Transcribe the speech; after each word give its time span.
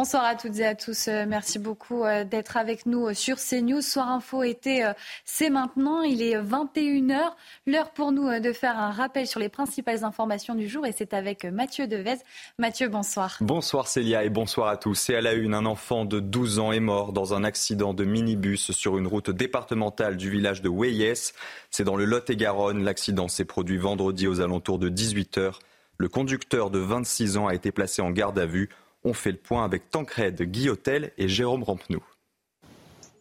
Bonsoir 0.00 0.24
à 0.24 0.34
toutes 0.34 0.58
et 0.58 0.64
à 0.64 0.74
tous. 0.74 1.08
Euh, 1.08 1.26
Merci 1.28 1.58
beaucoup 1.58 2.04
euh, 2.04 2.24
d'être 2.24 2.56
avec 2.56 2.86
nous 2.86 3.08
euh, 3.08 3.12
sur 3.12 3.36
CNews. 3.36 3.82
Soir 3.82 4.08
Info 4.10 4.42
euh, 4.42 4.94
c'est 5.26 5.50
maintenant. 5.50 6.00
Il 6.00 6.22
est 6.22 6.40
21h. 6.40 7.20
L'heure 7.66 7.90
pour 7.90 8.10
nous 8.10 8.40
de 8.40 8.52
faire 8.54 8.78
un 8.78 8.92
rappel 8.92 9.26
sur 9.26 9.40
les 9.40 9.50
principales 9.50 10.02
informations 10.02 10.54
du 10.54 10.70
jour 10.70 10.86
et 10.86 10.92
c'est 10.92 11.12
avec 11.12 11.44
Mathieu 11.44 11.86
Devez. 11.86 12.16
Mathieu, 12.58 12.88
bonsoir. 12.88 13.36
Bonsoir 13.42 13.88
Célia 13.88 14.24
et 14.24 14.30
bonsoir 14.30 14.68
à 14.68 14.78
tous. 14.78 15.10
Et 15.10 15.16
à 15.16 15.20
la 15.20 15.34
une, 15.34 15.52
un 15.52 15.66
enfant 15.66 16.06
de 16.06 16.18
12 16.18 16.60
ans 16.60 16.72
est 16.72 16.80
mort 16.80 17.12
dans 17.12 17.34
un 17.34 17.44
accident 17.44 17.92
de 17.92 18.06
minibus 18.06 18.70
sur 18.70 18.96
une 18.96 19.06
route 19.06 19.28
départementale 19.28 20.16
du 20.16 20.30
village 20.30 20.62
de 20.62 20.70
Weyes. 20.70 21.34
C'est 21.70 21.84
dans 21.84 21.96
le 21.96 22.06
Lot-et-Garonne. 22.06 22.84
L'accident 22.84 23.28
s'est 23.28 23.44
produit 23.44 23.76
vendredi 23.76 24.26
aux 24.26 24.40
alentours 24.40 24.78
de 24.78 24.88
18h. 24.88 25.56
Le 25.98 26.08
conducteur 26.08 26.70
de 26.70 26.78
26 26.78 27.36
ans 27.36 27.48
a 27.48 27.54
été 27.54 27.70
placé 27.70 28.00
en 28.00 28.10
garde 28.10 28.38
à 28.38 28.46
vue. 28.46 28.70
On 29.02 29.14
fait 29.14 29.32
le 29.32 29.38
point 29.38 29.64
avec 29.64 29.90
Tancred 29.90 30.42
Guillotel 30.42 31.12
et 31.16 31.28
Jérôme 31.28 31.62
Rampenou. 31.62 32.02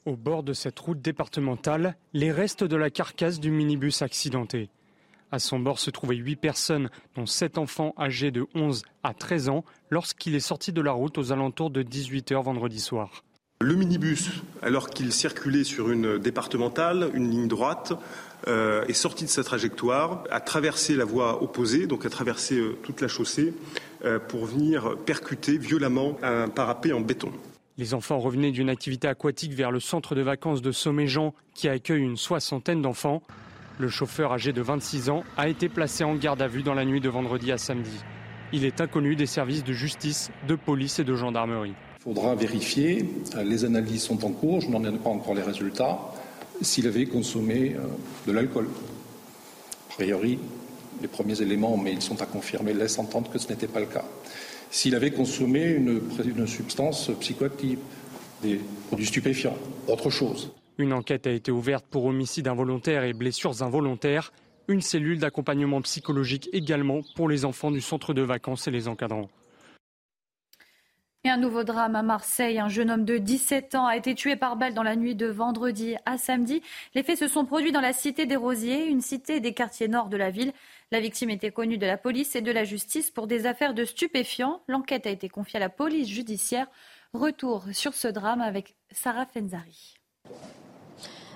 Au 0.06 0.16
bord 0.16 0.44
de 0.44 0.54
cette 0.54 0.80
route 0.80 1.02
départementale, 1.02 1.96
les 2.14 2.32
restes 2.32 2.64
de 2.64 2.76
la 2.76 2.90
carcasse 2.90 3.40
du 3.40 3.52
minibus 3.52 4.02
accidenté. 4.02 4.70
À 5.32 5.40
son 5.40 5.60
bord 5.60 5.80
se 5.80 5.92
trouvaient 5.92 6.16
huit 6.16 6.36
personnes, 6.36 6.90
dont 7.16 7.26
sept 7.26 7.58
enfants 7.58 7.94
âgés 7.98 8.32
de 8.32 8.46
11 8.56 8.84
à 9.04 9.14
13 9.14 9.50
ans, 9.50 9.64
lorsqu'il 9.90 10.36
est 10.36 10.40
sorti 10.40 10.74
de 10.74 10.82
la 10.82 10.92
route 10.92 11.18
aux 11.18 11.32
alentours 11.32 11.70
de 11.70 11.84
18h 11.84 12.44
vendredi 12.44 12.80
soir. 12.80 13.24
Le 13.62 13.76
minibus, 13.76 14.30
alors 14.62 14.90
qu'il 14.90 15.12
circulait 15.12 15.66
sur 15.66 15.92
une 15.92 16.18
départementale, 16.18 17.12
une 17.14 17.30
ligne 17.30 17.48
droite, 17.48 17.94
euh, 18.48 18.86
est 18.88 18.94
sorti 18.94 19.26
de 19.26 19.30
sa 19.30 19.44
trajectoire, 19.44 20.24
a 20.32 20.40
traversé 20.40 20.96
la 20.96 21.06
voie 21.06 21.44
opposée, 21.44 21.88
donc 21.88 22.06
a 22.06 22.10
traversé 22.10 22.56
euh, 22.56 22.78
toute 22.84 23.02
la 23.02 23.08
chaussée, 23.08 23.54
euh, 24.06 24.20
pour 24.20 24.46
venir 24.46 24.96
percuter 25.06 25.58
violemment 25.58 26.18
un 26.24 26.48
parapet 26.48 26.94
en 26.94 27.02
béton. 27.02 27.32
Les 27.78 27.94
enfants 27.94 28.20
revenaient 28.20 28.52
d'une 28.52 28.70
activité 28.70 29.08
aquatique 29.08 29.54
vers 29.54 29.72
le 29.72 29.80
centre 29.80 30.16
de 30.16 30.22
vacances 30.22 30.62
de 30.62 30.72
Somméjean, 30.72 31.34
qui 31.54 31.68
accueille 31.68 32.02
une 32.02 32.18
soixantaine 32.18 32.82
d'enfants. 32.82 33.22
Le 33.78 33.88
chauffeur 33.88 34.34
âgé 34.34 34.52
de 34.52 34.62
26 34.62 35.10
ans 35.10 35.24
a 35.38 35.48
été 35.48 35.70
placé 35.70 36.04
en 36.04 36.16
garde 36.16 36.42
à 36.42 36.48
vue 36.48 36.64
dans 36.64 36.74
la 36.74 36.86
nuit 36.86 37.00
de 37.02 37.10
vendredi 37.10 37.52
à 37.52 37.58
samedi. 37.58 38.04
Il 38.52 38.66
est 38.66 38.82
inconnu 38.82 39.16
des 39.16 39.26
services 39.26 39.64
de 39.64 39.74
justice, 39.74 40.32
de 40.48 40.56
police 40.56 41.00
et 41.00 41.04
de 41.04 41.16
gendarmerie. 41.16 41.74
Il 42.00 42.04
faudra 42.04 42.36
vérifier, 42.36 43.06
les 43.44 43.66
analyses 43.66 44.04
sont 44.04 44.26
en 44.26 44.32
cours, 44.32 44.62
je 44.62 44.70
n'en 44.70 44.84
ai 44.84 44.98
pas 44.98 45.10
encore 45.10 45.36
les 45.36 45.42
résultats, 45.42 46.00
s'il 46.62 46.88
avait 46.88 47.06
consommé 47.06 47.76
euh, 47.76 47.80
de 48.28 48.32
l'alcool. 48.32 48.68
A 49.90 49.94
priori, 49.94 50.40
les 51.02 51.08
premiers 51.08 51.42
éléments, 51.42 51.78
mais 51.78 51.94
ils 51.94 52.02
sont 52.02 52.22
à 52.22 52.26
confirmer, 52.26 52.74
laissent 52.74 53.00
entendre 53.00 53.32
que 53.32 53.40
ce 53.40 53.50
n'était 53.50 53.68
pas 53.68 53.80
le 53.80 53.86
cas. 53.86 54.06
S'il 54.72 54.96
avait 54.96 55.12
consommé 55.12 55.66
une, 55.66 56.48
substance 56.48 57.10
psychoactive, 57.20 57.80
des 58.42 58.60
produits 58.88 59.08
stupéfiants, 59.08 59.58
autre 59.88 60.10
chose. 60.10 60.52
Une 60.78 60.94
enquête 60.94 61.28
a 61.28 61.32
été 61.32 61.52
ouverte 61.52 61.86
pour 61.90 62.06
homicide 62.06 62.48
involontaire 62.48 63.04
et 63.04 63.14
blessures 63.14 63.64
involontaires. 63.64 64.32
Une 64.68 64.82
cellule 64.82 65.20
d'accompagnement 65.20 65.82
psychologique 65.82 66.50
également 66.54 67.02
pour 67.16 67.28
les 67.28 67.44
enfants 67.44 67.72
du 67.72 67.82
centre 67.82 68.14
de 68.14 68.22
vacances 68.22 68.68
et 68.68 68.72
les 68.72 68.88
encadrants. 68.88 69.30
Et 71.26 71.30
un 71.30 71.36
nouveau 71.36 71.66
drame 71.66 71.98
à 71.98 72.02
Marseille. 72.02 72.60
Un 72.60 72.70
jeune 72.70 72.90
homme 72.90 73.04
de 73.04 73.18
17 73.18 73.76
ans 73.76 73.86
a 73.86 73.98
été 73.98 74.16
tué 74.16 74.38
par 74.38 74.56
balle 74.56 74.74
dans 74.74 74.84
la 74.84 74.96
nuit 74.96 75.16
de 75.16 75.26
vendredi 75.26 75.98
à 76.06 76.18
samedi. 76.18 76.62
Les 76.96 77.04
faits 77.04 77.20
se 77.20 77.28
sont 77.28 77.44
produits 77.44 77.74
dans 77.74 77.82
la 77.82 77.92
cité 77.92 78.26
des 78.26 78.38
Rosiers, 78.38 78.86
une 78.86 79.02
cité 79.02 79.42
des 79.42 79.54
quartiers 79.54 79.90
nord 79.90 80.08
de 80.08 80.16
la 80.16 80.30
ville. 80.30 80.54
La 80.94 81.02
victime 81.02 81.30
était 81.30 81.52
connue 81.52 81.78
de 81.78 81.86
la 81.86 81.98
police 81.98 82.38
et 82.38 82.42
de 82.42 82.54
la 82.54 82.64
justice 82.64 83.12
pour 83.12 83.28
des 83.28 83.48
affaires 83.48 83.74
de 83.74 83.84
stupéfiants. 83.84 84.62
L'enquête 84.70 85.08
a 85.08 85.10
été 85.10 85.28
confiée 85.28 85.58
à 85.58 85.60
la 85.60 85.68
police 85.68 86.08
judiciaire. 86.08 86.68
Retour 87.12 87.66
sur 87.74 87.96
ce 87.96 88.08
drame 88.08 88.40
avec 88.40 88.76
Sarah 88.92 89.26
Fenzari. 89.26 89.96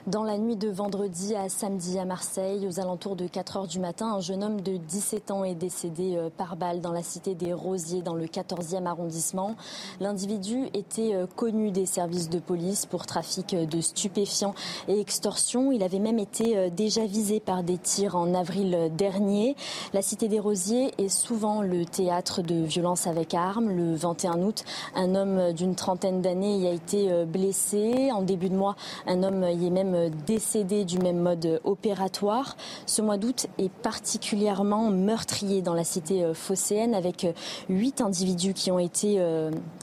Dans 0.06 0.24
la 0.24 0.38
nuit 0.38 0.58
de 0.58 0.68
vendredi 0.68 1.34
à 1.34 1.48
samedi 1.48 1.98
à 1.98 2.04
Marseille, 2.04 2.68
aux 2.68 2.82
alentours 2.82 3.16
de 3.16 3.26
4 3.26 3.56
heures 3.56 3.68
du 3.68 3.80
matin, 3.80 4.16
un 4.16 4.20
jeune 4.20 4.44
homme 4.44 4.60
de 4.60 4.76
17 4.76 5.32
ans 5.32 5.46
est 5.46 5.56
décédé 5.56 6.18
euh, 6.18 6.30
par 6.30 6.58
balle 6.58 6.82
dans 6.82 6.92
la 6.92 7.02
cité 7.02 7.36
des 7.36 7.54
Rosiers, 7.54 8.02
dans 8.02 8.14
le 8.14 8.26
14e 8.26 8.86
arrondissement. 8.86 9.56
L'individu 10.02 10.68
était 10.74 11.16
euh, 11.16 11.26
connu 11.26 11.72
des 11.72 11.86
services 11.86 12.30
de 12.30 12.40
police 12.40 12.86
pour 12.86 13.06
trafic 13.06 13.56
de 13.56 13.80
stupéfiants 13.80 14.56
et 14.90 15.00
extorsion. 15.00 15.72
Il 15.72 15.82
avait 15.84 16.00
même 16.00 16.20
été 16.20 16.58
euh, 16.58 16.70
déjà 16.70 17.06
visé 17.06 17.40
par 17.40 17.64
des 17.64 17.78
tirs 17.78 18.18
en 18.18 18.34
avril 18.34 18.92
dernier. 18.98 19.56
La 19.94 20.02
cité 20.02 20.28
des 20.28 20.40
Rosiers 20.42 20.92
est 20.98 21.08
souvent 21.08 21.62
le 21.62 21.86
théâtre 21.86 22.42
de 22.42 22.56
violences 22.56 23.08
avec 23.08 23.34
armes. 23.34 23.70
Le 23.70 23.96
21 23.96 24.42
août, 24.42 24.66
un 24.96 25.16
homme 25.16 25.54
d'une 25.54 25.76
trentaine 25.76 26.22
d'années 26.22 26.58
y 26.58 26.68
a 26.68 26.74
été 26.74 27.24
blessé. 27.26 28.12
En 28.12 28.22
début 28.22 28.50
de 28.50 28.56
mois, 28.56 28.76
un 29.08 29.24
homme 29.24 29.46
y 29.46 29.68
est 29.68 29.70
même 29.70 29.93
décédé 30.26 30.86
du 30.86 31.00
même 31.00 31.20
mode 31.20 31.62
opératoire. 31.64 32.56
Ce 32.86 33.02
mois 33.02 33.18
d'août 33.18 33.48
est 33.58 33.72
particulièrement 33.72 34.90
meurtrier 34.90 35.62
dans 35.62 35.74
la 35.74 35.84
cité 35.84 36.32
phocéenne 36.34 36.94
avec 36.94 37.28
huit 37.70 38.02
individus 38.02 38.54
qui 38.54 38.72
ont 38.72 38.80
été 38.80 39.24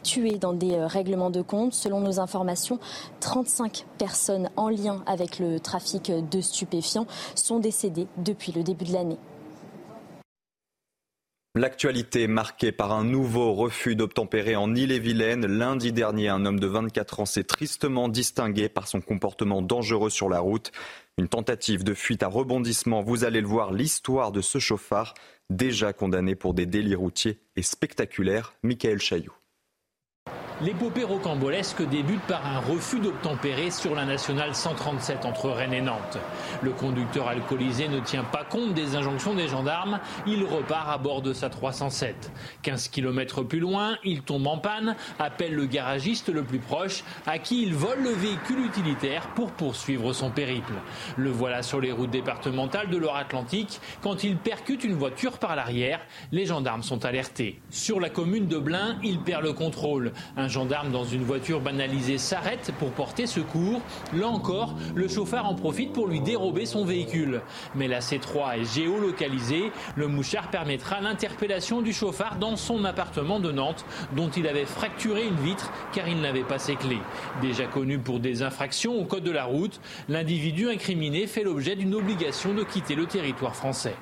tués 0.02 0.38
dans 0.38 0.52
des 0.52 0.76
règlements 0.78 1.30
de 1.30 1.42
compte. 1.42 1.74
Selon 1.74 2.00
nos 2.00 2.20
informations, 2.20 2.78
35 3.20 3.86
personnes 3.98 4.50
en 4.56 4.68
lien 4.68 5.02
avec 5.06 5.38
le 5.38 5.60
trafic 5.60 6.10
de 6.10 6.40
stupéfiants 6.40 7.06
sont 7.34 7.58
décédées 7.58 8.06
depuis 8.18 8.52
le 8.52 8.62
début 8.62 8.84
de 8.84 8.92
l'année. 8.92 9.18
L'actualité 11.56 12.28
marquée 12.28 12.70
par 12.70 12.92
un 12.92 13.02
nouveau 13.02 13.54
refus 13.54 13.96
d'obtempérer 13.96 14.54
en 14.54 14.72
Ille-et-Vilaine. 14.72 15.46
Lundi 15.46 15.92
dernier, 15.92 16.28
un 16.28 16.46
homme 16.46 16.60
de 16.60 16.68
24 16.68 17.18
ans 17.18 17.26
s'est 17.26 17.42
tristement 17.42 18.08
distingué 18.08 18.68
par 18.68 18.86
son 18.86 19.00
comportement 19.00 19.60
dangereux 19.60 20.10
sur 20.10 20.28
la 20.28 20.38
route. 20.38 20.70
Une 21.18 21.26
tentative 21.26 21.82
de 21.82 21.92
fuite 21.92 22.22
à 22.22 22.28
rebondissement. 22.28 23.02
Vous 23.02 23.24
allez 23.24 23.40
le 23.40 23.48
voir, 23.48 23.72
l'histoire 23.72 24.30
de 24.30 24.40
ce 24.40 24.60
chauffard, 24.60 25.14
déjà 25.50 25.92
condamné 25.92 26.36
pour 26.36 26.54
des 26.54 26.66
délits 26.66 26.94
routiers 26.94 27.40
et 27.56 27.62
spectaculaires. 27.62 28.54
Michael 28.62 29.00
Chailloux. 29.00 29.39
L'épopée 30.62 31.04
rocambolesque 31.04 31.88
débute 31.88 32.20
par 32.28 32.46
un 32.46 32.58
refus 32.58 33.00
d'obtempérer 33.00 33.70
sur 33.70 33.94
la 33.94 34.04
nationale 34.04 34.54
137 34.54 35.24
entre 35.24 35.48
Rennes 35.48 35.72
et 35.72 35.80
Nantes. 35.80 36.18
Le 36.60 36.72
conducteur 36.72 37.28
alcoolisé 37.28 37.88
ne 37.88 37.98
tient 37.98 38.24
pas 38.24 38.44
compte 38.44 38.74
des 38.74 38.94
injonctions 38.94 39.32
des 39.32 39.48
gendarmes. 39.48 40.00
Il 40.26 40.44
repart 40.44 40.90
à 40.90 40.98
bord 40.98 41.22
de 41.22 41.32
sa 41.32 41.48
307. 41.48 42.30
15 42.60 42.88
km 42.88 43.42
plus 43.42 43.58
loin, 43.58 43.96
il 44.04 44.20
tombe 44.20 44.46
en 44.46 44.58
panne, 44.58 44.96
appelle 45.18 45.54
le 45.54 45.64
garagiste 45.64 46.28
le 46.28 46.42
plus 46.42 46.58
proche, 46.58 47.04
à 47.24 47.38
qui 47.38 47.62
il 47.62 47.74
vole 47.74 48.02
le 48.02 48.10
véhicule 48.10 48.62
utilitaire 48.62 49.28
pour 49.28 49.52
poursuivre 49.52 50.12
son 50.12 50.30
périple. 50.30 50.74
Le 51.16 51.30
voilà 51.30 51.62
sur 51.62 51.80
les 51.80 51.90
routes 51.90 52.10
départementales 52.10 52.90
de 52.90 52.98
Loire-Atlantique 52.98 53.80
quand 54.02 54.24
il 54.24 54.36
percute 54.36 54.84
une 54.84 54.92
voiture 54.92 55.38
par 55.38 55.56
l'arrière. 55.56 56.00
Les 56.32 56.44
gendarmes 56.44 56.82
sont 56.82 57.06
alertés. 57.06 57.62
Sur 57.70 57.98
la 57.98 58.10
commune 58.10 58.46
de 58.46 58.58
Blain, 58.58 58.98
il 59.02 59.20
perd 59.20 59.42
le 59.42 59.54
contrôle. 59.54 60.09
Un 60.36 60.48
gendarme 60.48 60.90
dans 60.90 61.04
une 61.04 61.24
voiture 61.24 61.60
banalisée 61.60 62.18
s'arrête 62.18 62.72
pour 62.78 62.90
porter 62.90 63.26
secours. 63.26 63.80
Là 64.14 64.28
encore, 64.28 64.74
le 64.94 65.08
chauffeur 65.08 65.46
en 65.46 65.54
profite 65.54 65.92
pour 65.92 66.06
lui 66.06 66.20
dérober 66.20 66.66
son 66.66 66.84
véhicule. 66.84 67.40
Mais 67.74 67.88
la 67.88 68.00
C3 68.00 68.60
est 68.60 68.74
géolocalisée. 68.74 69.72
Le 69.96 70.08
mouchard 70.08 70.50
permettra 70.50 71.00
l'interpellation 71.00 71.82
du 71.82 71.92
chauffard 71.92 72.36
dans 72.36 72.56
son 72.56 72.84
appartement 72.84 73.40
de 73.40 73.52
Nantes, 73.52 73.84
dont 74.16 74.30
il 74.30 74.46
avait 74.46 74.66
fracturé 74.66 75.26
une 75.26 75.36
vitre 75.36 75.70
car 75.92 76.08
il 76.08 76.20
n'avait 76.20 76.42
pas 76.42 76.58
ses 76.58 76.76
clés. 76.76 77.00
Déjà 77.40 77.66
connu 77.66 77.98
pour 77.98 78.20
des 78.20 78.42
infractions 78.42 78.98
au 78.98 79.04
code 79.04 79.24
de 79.24 79.30
la 79.30 79.44
route, 79.44 79.80
l'individu 80.08 80.68
incriminé 80.68 81.26
fait 81.26 81.44
l'objet 81.44 81.76
d'une 81.76 81.94
obligation 81.94 82.54
de 82.54 82.64
quitter 82.64 82.94
le 82.94 83.06
territoire 83.06 83.56
français. 83.56 83.94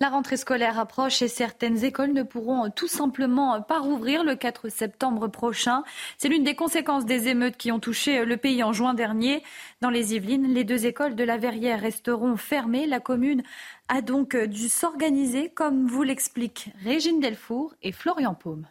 La 0.00 0.08
rentrée 0.08 0.36
scolaire 0.36 0.80
approche 0.80 1.22
et 1.22 1.28
certaines 1.28 1.84
écoles 1.84 2.12
ne 2.12 2.24
pourront 2.24 2.68
tout 2.68 2.88
simplement 2.88 3.62
pas 3.62 3.78
rouvrir 3.78 4.24
le 4.24 4.34
4 4.34 4.68
septembre 4.68 5.28
prochain. 5.28 5.84
C'est 6.18 6.28
l'une 6.28 6.42
des 6.42 6.56
conséquences 6.56 7.06
des 7.06 7.28
émeutes 7.28 7.56
qui 7.56 7.70
ont 7.70 7.78
touché 7.78 8.24
le 8.24 8.36
pays 8.36 8.64
en 8.64 8.72
juin 8.72 8.94
dernier. 8.94 9.44
Dans 9.80 9.90
les 9.90 10.16
Yvelines, 10.16 10.52
les 10.52 10.64
deux 10.64 10.84
écoles 10.84 11.14
de 11.14 11.22
la 11.22 11.38
Verrière 11.38 11.80
resteront 11.80 12.36
fermées. 12.36 12.88
La 12.88 12.98
commune 12.98 13.44
a 13.88 14.02
donc 14.02 14.36
dû 14.36 14.68
s'organiser, 14.68 15.48
comme 15.48 15.86
vous 15.86 16.02
l'expliquent 16.02 16.70
Régine 16.82 17.20
Delfour 17.20 17.72
et 17.80 17.92
Florian 17.92 18.34
Paume. 18.34 18.66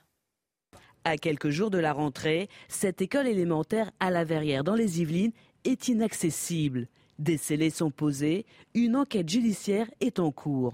À 1.05 1.15
quelques 1.15 1.49
jours 1.49 1.71
de 1.71 1.77
la 1.77 1.93
rentrée, 1.93 2.49
cette 2.67 3.01
école 3.01 3.27
élémentaire 3.27 3.91
à 4.01 4.11
la 4.11 4.25
Verrière 4.25 4.65
dans 4.65 4.75
les 4.75 4.99
Yvelines 4.99 5.33
est 5.63 5.87
inaccessible. 5.87 6.87
Des 7.17 7.37
scellés 7.37 7.69
sont 7.69 7.91
posés, 7.91 8.45
une 8.73 8.97
enquête 8.97 9.29
judiciaire 9.29 9.89
est 10.01 10.19
en 10.19 10.31
cours. 10.31 10.73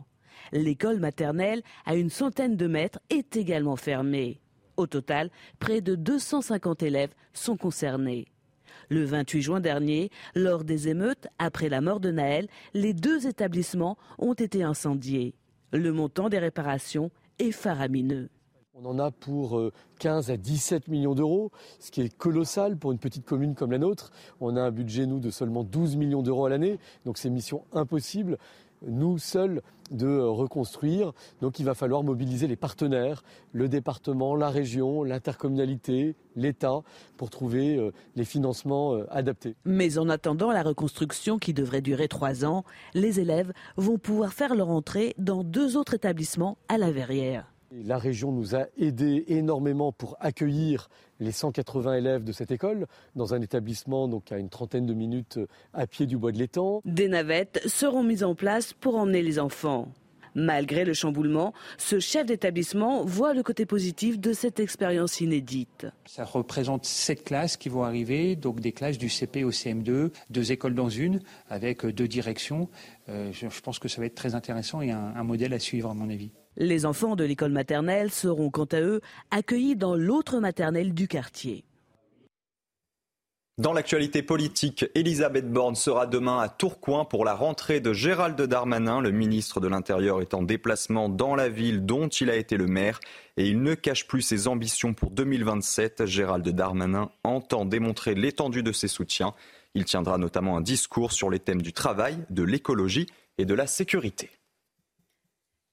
L'école 0.51 0.99
maternelle, 0.99 1.61
à 1.85 1.95
une 1.95 2.09
centaine 2.09 2.55
de 2.55 2.67
mètres, 2.67 2.99
est 3.09 3.35
également 3.37 3.75
fermée. 3.75 4.39
Au 4.77 4.87
total, 4.87 5.29
près 5.59 5.81
de 5.81 5.95
250 5.95 6.83
élèves 6.83 7.13
sont 7.33 7.57
concernés. 7.57 8.27
Le 8.89 9.03
28 9.03 9.41
juin 9.41 9.59
dernier, 9.59 10.09
lors 10.35 10.63
des 10.63 10.87
émeutes, 10.87 11.27
après 11.37 11.69
la 11.69 11.81
mort 11.81 11.99
de 11.99 12.11
Naël, 12.11 12.47
les 12.73 12.93
deux 12.93 13.27
établissements 13.27 13.97
ont 14.17 14.33
été 14.33 14.63
incendiés. 14.63 15.35
Le 15.71 15.91
montant 15.91 16.29
des 16.29 16.39
réparations 16.39 17.11
est 17.37 17.51
faramineux. 17.51 18.29
On 18.73 18.85
en 18.85 18.97
a 18.97 19.11
pour 19.11 19.61
15 19.99 20.29
euh, 20.29 20.33
à 20.33 20.37
17 20.37 20.87
millions 20.87 21.13
d'euros, 21.13 21.51
ce 21.79 21.91
qui 21.91 22.01
est 22.01 22.17
colossal 22.17 22.77
pour 22.77 22.93
une 22.93 22.97
petite 22.97 23.25
commune 23.25 23.53
comme 23.53 23.71
la 23.71 23.77
nôtre. 23.77 24.11
On 24.39 24.55
a 24.55 24.61
un 24.61 24.71
budget, 24.71 25.05
nous, 25.05 25.19
de 25.19 25.29
seulement 25.29 25.65
12 25.65 25.97
millions 25.97 26.21
d'euros 26.21 26.45
à 26.45 26.49
l'année, 26.49 26.79
donc 27.05 27.17
c'est 27.17 27.29
mission 27.29 27.65
impossible 27.73 28.37
nous 28.81 29.17
seuls 29.17 29.61
de 29.91 30.19
reconstruire. 30.19 31.13
Donc 31.41 31.59
il 31.59 31.65
va 31.65 31.73
falloir 31.73 32.03
mobiliser 32.03 32.47
les 32.47 32.55
partenaires, 32.55 33.23
le 33.51 33.67
département, 33.67 34.35
la 34.35 34.49
région, 34.49 35.03
l'intercommunalité, 35.03 36.15
l'État, 36.35 36.81
pour 37.17 37.29
trouver 37.29 37.75
euh, 37.75 37.91
les 38.15 38.25
financements 38.25 38.95
euh, 38.95 39.05
adaptés. 39.09 39.55
Mais 39.65 39.97
en 39.97 40.09
attendant 40.09 40.51
la 40.51 40.63
reconstruction 40.63 41.37
qui 41.37 41.53
devrait 41.53 41.81
durer 41.81 42.07
trois 42.07 42.45
ans, 42.45 42.63
les 42.93 43.19
élèves 43.19 43.51
vont 43.77 43.97
pouvoir 43.97 44.33
faire 44.33 44.55
leur 44.55 44.69
entrée 44.69 45.15
dans 45.17 45.43
deux 45.43 45.77
autres 45.77 45.93
établissements 45.93 46.57
à 46.67 46.77
la 46.77 46.91
Verrière. 46.91 47.45
La 47.71 47.99
région 47.99 48.31
nous 48.31 48.55
a 48.55 48.65
aidés 48.77 49.25
énormément 49.27 49.91
pour 49.91 50.17
accueillir 50.19 50.89
les 51.19 51.31
180 51.31 51.95
élèves 51.95 52.23
de 52.23 52.31
cette 52.31 52.49
école 52.49 52.87
dans 53.15 53.33
un 53.35 53.41
établissement 53.41 54.07
donc 54.07 54.31
à 54.31 54.39
une 54.39 54.49
trentaine 54.49 54.87
de 54.87 54.93
minutes 54.93 55.39
à 55.73 55.85
pied 55.85 56.07
du 56.07 56.17
bois 56.17 56.31
de 56.31 56.39
l'étang. 56.39 56.81
Des 56.85 57.07
navettes 57.07 57.61
seront 57.67 58.03
mises 58.03 58.23
en 58.23 58.33
place 58.33 58.73
pour 58.73 58.95
emmener 58.95 59.21
les 59.21 59.39
enfants. 59.39 59.89
Malgré 60.35 60.85
le 60.85 60.93
chamboulement, 60.93 61.53
ce 61.77 61.99
chef 61.99 62.25
d'établissement 62.25 63.03
voit 63.03 63.33
le 63.33 63.43
côté 63.43 63.65
positif 63.65 64.19
de 64.19 64.33
cette 64.33 64.59
expérience 64.59 65.21
inédite. 65.21 65.87
Ça 66.05 66.23
représente 66.23 66.85
sept 66.85 67.23
classes 67.23 67.57
qui 67.57 67.69
vont 67.69 67.83
arriver, 67.83 68.35
donc 68.35 68.59
des 68.59 68.71
classes 68.71 68.97
du 68.97 69.09
CP 69.09 69.43
au 69.43 69.51
CM2, 69.51 70.11
deux 70.29 70.51
écoles 70.51 70.75
dans 70.75 70.89
une, 70.89 71.19
avec 71.49 71.85
deux 71.85 72.07
directions. 72.07 72.69
Euh, 73.09 73.31
je 73.31 73.61
pense 73.61 73.79
que 73.79 73.87
ça 73.87 74.01
va 74.01 74.07
être 74.07 74.15
très 74.15 74.35
intéressant 74.35 74.81
et 74.81 74.91
un 74.91 75.23
modèle 75.23 75.53
à 75.53 75.59
suivre 75.59 75.89
à 75.89 75.93
mon 75.93 76.09
avis. 76.09 76.31
Les 76.61 76.85
enfants 76.85 77.15
de 77.15 77.23
l'école 77.23 77.53
maternelle 77.53 78.11
seront 78.11 78.49
quant 78.49 78.65
à 78.65 78.81
eux 78.81 78.99
accueillis 79.31 79.77
dans 79.77 79.95
l'autre 79.95 80.41
maternelle 80.41 80.93
du 80.93 81.07
quartier. 81.07 81.63
Dans 83.57 83.71
l'actualité 83.71 84.23
politique, 84.23 84.85
Elisabeth 84.93 85.49
Borne 85.49 85.75
sera 85.75 86.05
demain 86.05 86.39
à 86.39 86.49
Tourcoing 86.49 87.05
pour 87.05 87.23
la 87.23 87.33
rentrée 87.33 87.79
de 87.79 87.93
Gérald 87.93 88.41
Darmanin. 88.41 88.99
Le 88.99 89.11
ministre 89.11 89.61
de 89.61 89.69
l'Intérieur 89.69 90.21
est 90.21 90.33
en 90.33 90.43
déplacement 90.43 91.07
dans 91.07 91.33
la 91.33 91.47
ville 91.47 91.85
dont 91.85 92.09
il 92.09 92.29
a 92.29 92.35
été 92.35 92.57
le 92.57 92.67
maire 92.67 92.99
et 93.37 93.47
il 93.47 93.61
ne 93.61 93.73
cache 93.73 94.05
plus 94.05 94.21
ses 94.21 94.49
ambitions 94.49 94.93
pour 94.93 95.11
2027. 95.11 96.05
Gérald 96.05 96.47
Darmanin 96.47 97.09
entend 97.23 97.63
démontrer 97.63 98.15
l'étendue 98.15 98.63
de 98.63 98.73
ses 98.73 98.89
soutiens. 98.89 99.33
Il 99.75 99.85
tiendra 99.85 100.17
notamment 100.17 100.57
un 100.57 100.61
discours 100.61 101.13
sur 101.13 101.29
les 101.29 101.39
thèmes 101.39 101.61
du 101.61 101.71
travail, 101.71 102.17
de 102.29 102.43
l'écologie 102.43 103.07
et 103.37 103.45
de 103.45 103.53
la 103.53 103.67
sécurité. 103.67 104.29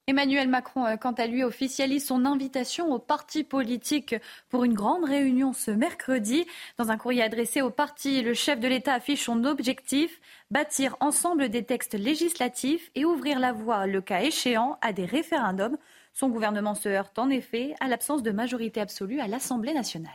Emmanuel 0.08 0.48
Macron, 0.48 0.86
euh, 0.86 0.96
quant 0.96 1.14
à 1.14 1.26
lui, 1.26 1.42
officialise 1.42 2.06
son 2.06 2.26
invitation 2.26 2.92
aux 2.92 3.00
partis 3.00 3.42
politiques 3.42 4.14
pour 4.50 4.62
une 4.62 4.72
grande 4.72 5.04
réunion 5.04 5.52
ce 5.52 5.72
mercredi. 5.72 6.46
Dans 6.78 6.92
un 6.92 6.96
courrier 6.96 7.24
adressé 7.24 7.60
aux 7.60 7.70
partis, 7.70 8.22
le 8.22 8.32
chef 8.32 8.60
de 8.60 8.68
l'État 8.68 8.94
affiche 8.94 9.24
son 9.24 9.42
objectif 9.42 10.20
bâtir 10.52 10.96
ensemble 11.00 11.48
des 11.48 11.64
textes 11.64 11.94
législatifs 11.94 12.92
et 12.94 13.04
ouvrir 13.04 13.40
la 13.40 13.52
voie, 13.52 13.88
le 13.88 14.00
cas 14.00 14.20
échéant, 14.20 14.78
à 14.80 14.92
des 14.92 15.06
référendums. 15.06 15.76
Son 16.14 16.28
gouvernement 16.28 16.76
se 16.76 16.88
heurte 16.88 17.18
en 17.18 17.28
effet 17.28 17.74
à 17.80 17.88
l'absence 17.88 18.22
de 18.22 18.30
majorité 18.30 18.80
absolue 18.80 19.18
à 19.18 19.26
l'Assemblée 19.26 19.74
nationale. 19.74 20.14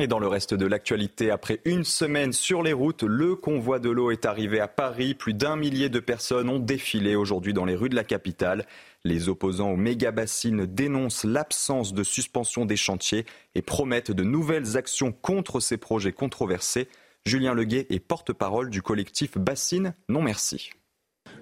Et 0.00 0.06
dans 0.06 0.20
le 0.20 0.28
reste 0.28 0.54
de 0.54 0.64
l'actualité, 0.64 1.32
après 1.32 1.60
une 1.64 1.82
semaine 1.82 2.32
sur 2.32 2.62
les 2.62 2.72
routes, 2.72 3.02
le 3.02 3.34
convoi 3.34 3.80
de 3.80 3.90
l'eau 3.90 4.12
est 4.12 4.26
arrivé 4.26 4.60
à 4.60 4.68
Paris. 4.68 5.14
Plus 5.14 5.34
d'un 5.34 5.56
millier 5.56 5.88
de 5.88 5.98
personnes 5.98 6.48
ont 6.48 6.60
défilé 6.60 7.16
aujourd'hui 7.16 7.52
dans 7.52 7.64
les 7.64 7.74
rues 7.74 7.88
de 7.88 7.96
la 7.96 8.04
capitale. 8.04 8.64
Les 9.04 9.28
opposants 9.28 9.70
aux 9.70 9.76
méga-bassines 9.76 10.66
dénoncent 10.66 11.24
l'absence 11.24 11.94
de 11.94 12.02
suspension 12.02 12.66
des 12.66 12.76
chantiers 12.76 13.26
et 13.54 13.62
promettent 13.62 14.10
de 14.10 14.24
nouvelles 14.24 14.76
actions 14.76 15.12
contre 15.12 15.60
ces 15.60 15.76
projets 15.76 16.12
controversés. 16.12 16.88
Julien 17.24 17.54
Leguet 17.54 17.86
est 17.90 18.00
porte-parole 18.00 18.70
du 18.70 18.82
collectif 18.82 19.38
Bassine 19.38 19.94
Non 20.08 20.22
Merci. 20.22 20.70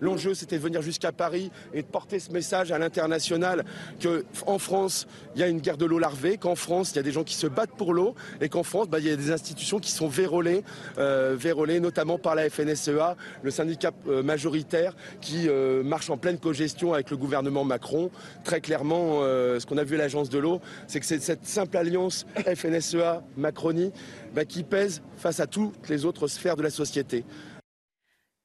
L'enjeu, 0.00 0.34
c'était 0.34 0.56
de 0.58 0.62
venir 0.62 0.82
jusqu'à 0.82 1.12
Paris 1.12 1.50
et 1.72 1.82
de 1.82 1.86
porter 1.86 2.18
ce 2.18 2.30
message 2.30 2.72
à 2.72 2.78
l'international 2.78 3.64
qu'en 4.02 4.58
France, 4.58 5.06
il 5.34 5.40
y 5.40 5.44
a 5.44 5.48
une 5.48 5.60
guerre 5.60 5.76
de 5.76 5.86
l'eau 5.86 5.98
larvée, 5.98 6.38
qu'en 6.38 6.54
France, 6.54 6.92
il 6.92 6.96
y 6.96 6.98
a 6.98 7.02
des 7.02 7.12
gens 7.12 7.24
qui 7.24 7.34
se 7.34 7.46
battent 7.46 7.76
pour 7.76 7.94
l'eau 7.94 8.14
et 8.40 8.48
qu'en 8.48 8.62
France, 8.62 8.88
bah, 8.88 8.98
il 8.98 9.06
y 9.06 9.10
a 9.10 9.16
des 9.16 9.30
institutions 9.30 9.78
qui 9.78 9.90
sont 9.90 10.08
vérolées, 10.08 10.62
euh, 10.98 11.36
notamment 11.80 12.18
par 12.18 12.34
la 12.34 12.48
FNSEA, 12.48 13.16
le 13.42 13.50
syndicat 13.50 13.92
euh, 14.08 14.22
majoritaire 14.22 14.94
qui 15.20 15.48
euh, 15.48 15.82
marche 15.82 16.10
en 16.10 16.16
pleine 16.16 16.38
cogestion 16.38 16.92
avec 16.94 17.10
le 17.10 17.16
gouvernement 17.16 17.64
Macron. 17.64 18.10
Très 18.44 18.60
clairement, 18.60 19.20
ce 19.20 19.64
qu'on 19.66 19.78
a 19.78 19.84
vu 19.84 19.96
à 19.96 19.98
l'agence 19.98 20.28
de 20.28 20.38
l'eau, 20.38 20.60
c'est 20.86 21.00
que 21.00 21.06
c'est 21.06 21.22
cette 21.22 21.46
simple 21.46 21.76
alliance 21.76 22.26
FNSEA-Macronie 22.36 23.92
bah, 24.34 24.44
qui 24.44 24.62
pèse 24.62 25.02
face 25.16 25.40
à 25.40 25.46
toutes 25.46 25.88
les 25.88 26.04
autres 26.04 26.28
sphères 26.28 26.56
de 26.56 26.62
la 26.62 26.70
société. 26.70 27.24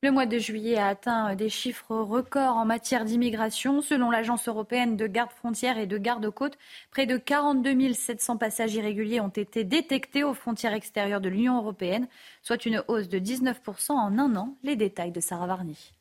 Le 0.04 0.10
mois 0.10 0.26
de 0.26 0.40
juillet 0.40 0.80
a 0.80 0.88
atteint 0.88 1.36
des 1.36 1.50
chiffres 1.50 1.96
records 1.96 2.58
en 2.58 2.66
matière 2.66 3.06
d'immigration. 3.06 3.84
Selon 3.84 4.10
l'Agence 4.10 4.48
européenne 4.48 4.98
de 4.98 5.06
garde-frontières 5.06 5.78
et 5.78 5.86
de 5.86 6.00
garde-côtes, 6.00 6.58
près 6.90 7.06
de 7.06 7.18
42 7.18 7.94
700 7.94 8.38
passages 8.38 8.74
irréguliers 8.74 9.22
ont 9.22 9.30
été 9.30 9.64
détectés 9.64 10.24
aux 10.24 10.34
frontières 10.34 10.74
extérieures 10.74 11.22
de 11.22 11.30
l'Union 11.30 11.58
européenne, 11.58 12.08
soit 12.42 12.66
une 12.66 12.84
hausse 12.88 13.10
de 13.10 13.20
19% 13.20 13.92
en 13.92 14.18
un 14.18 14.36
an. 14.38 14.56
Les 14.64 14.76
détails 14.76 15.12
de 15.12 15.20
Sarah 15.20 15.46
Varny. 15.46 15.94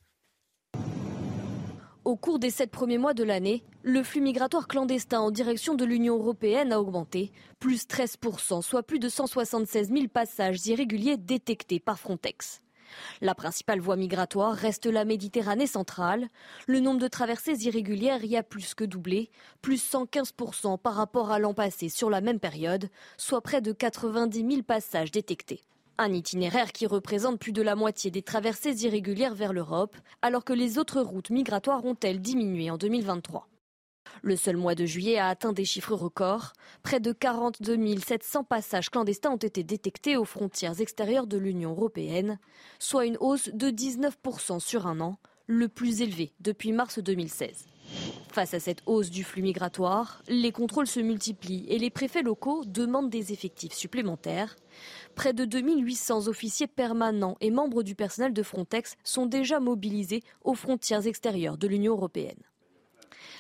Au 2.07 2.17
cours 2.17 2.39
des 2.39 2.49
sept 2.49 2.71
premiers 2.71 2.97
mois 2.97 3.13
de 3.13 3.23
l'année, 3.23 3.63
le 3.83 4.03
flux 4.03 4.23
migratoire 4.23 4.67
clandestin 4.67 5.21
en 5.21 5.31
direction 5.31 5.75
de 5.75 5.85
l'Union 5.85 6.17
européenne 6.17 6.73
a 6.73 6.81
augmenté, 6.81 7.33
plus 7.59 7.87
13%, 7.87 8.63
soit 8.63 8.83
plus 8.83 8.99
de 8.99 9.11
176 9.11 9.93
000 9.93 10.09
passages 10.09 10.67
irréguliers 10.67 11.19
détectés 11.19 11.81
par 11.81 12.01
Frontex. 12.01 12.63
La 13.21 13.35
principale 13.35 13.81
voie 13.81 13.97
migratoire 13.97 14.55
reste 14.55 14.87
la 14.87 15.05
Méditerranée 15.05 15.67
centrale. 15.67 16.29
Le 16.67 16.81
nombre 16.81 17.01
de 17.01 17.09
traversées 17.09 17.65
irrégulières 17.65 18.25
y 18.25 18.37
a 18.37 18.43
plus 18.43 18.75
que 18.75 18.85
doublé, 18.85 19.31
plus 19.63 19.83
115% 19.83 20.79
par 20.79 20.95
rapport 20.95 21.31
à 21.31 21.39
l'an 21.39 21.55
passé 21.55 21.89
sur 21.89 22.11
la 22.11 22.21
même 22.21 22.41
période, 22.41 22.89
soit 23.17 23.41
près 23.41 23.61
de 23.61 23.73
90 23.73 24.47
000 24.49 24.63
passages 24.63 25.11
détectés. 25.11 25.63
Un 25.99 26.13
itinéraire 26.13 26.73
qui 26.73 26.87
représente 26.87 27.39
plus 27.39 27.53
de 27.53 27.61
la 27.61 27.77
moitié 27.77 28.11
des 28.11 28.23
traversées 28.23 28.85
irrégulières 28.85 29.35
vers 29.35 29.53
l'Europe, 29.53 29.97
alors 30.23 30.45
que 30.45 30.55
les 30.55 30.79
autres 30.79 31.03
routes 31.03 31.31
migratoires 31.31 31.85
ont-elles 31.85 32.23
diminué 32.23 32.71
en 32.71 32.79
2023. 32.79 33.47
Le 34.23 34.37
seul 34.37 34.57
mois 34.57 34.75
de 34.75 34.87
juillet 34.87 35.19
a 35.19 35.29
atteint 35.29 35.53
des 35.53 35.65
chiffres 35.65 35.95
records. 35.95 36.53
Près 36.83 37.01
de 37.01 37.13
42 37.13 37.79
700 37.99 38.45
passages 38.45 38.91
clandestins 38.91 39.33
ont 39.33 39.37
été 39.37 39.63
détectés 39.63 40.17
aux 40.17 40.25
frontières 40.25 40.81
extérieures 40.81 41.27
de 41.27 41.39
l'Union 41.39 41.71
européenne, 41.71 42.39
soit 42.79 43.07
une 43.07 43.17
hausse 43.21 43.51
de 43.53 43.71
19% 43.71 44.61
sur 44.61 44.87
un 44.87 45.01
an, 45.01 45.19
le 45.47 45.69
plus 45.69 46.01
élevé 46.03 46.33
depuis 46.41 46.73
mars 46.73 46.99
2016. 46.99 47.67
Face 48.33 48.55
à 48.55 48.61
cette 48.61 48.83
hausse 48.87 49.11
du 49.11 49.25
flux 49.25 49.43
migratoire, 49.43 50.23
les 50.29 50.53
contrôles 50.53 50.87
se 50.87 51.01
multiplient 51.01 51.67
et 51.69 51.79
les 51.79 51.91
préfets 51.91 52.23
locaux 52.23 52.65
demandent 52.65 53.11
des 53.11 53.33
effectifs 53.33 53.73
supplémentaires. 53.73 54.55
Près 55.17 55.33
de 55.33 55.45
2800 55.45 56.29
officiers 56.29 56.69
permanents 56.69 57.37
et 57.41 57.51
membres 57.51 57.83
du 57.83 57.97
personnel 57.97 58.33
de 58.33 58.43
Frontex 58.45 58.97
sont 59.03 59.27
déjà 59.27 59.59
mobilisés 59.59 60.23
aux 60.45 60.55
frontières 60.55 61.09
extérieures 61.09 61.59
de 61.59 61.67
l'Union 61.67 61.95
européenne. 61.95 62.39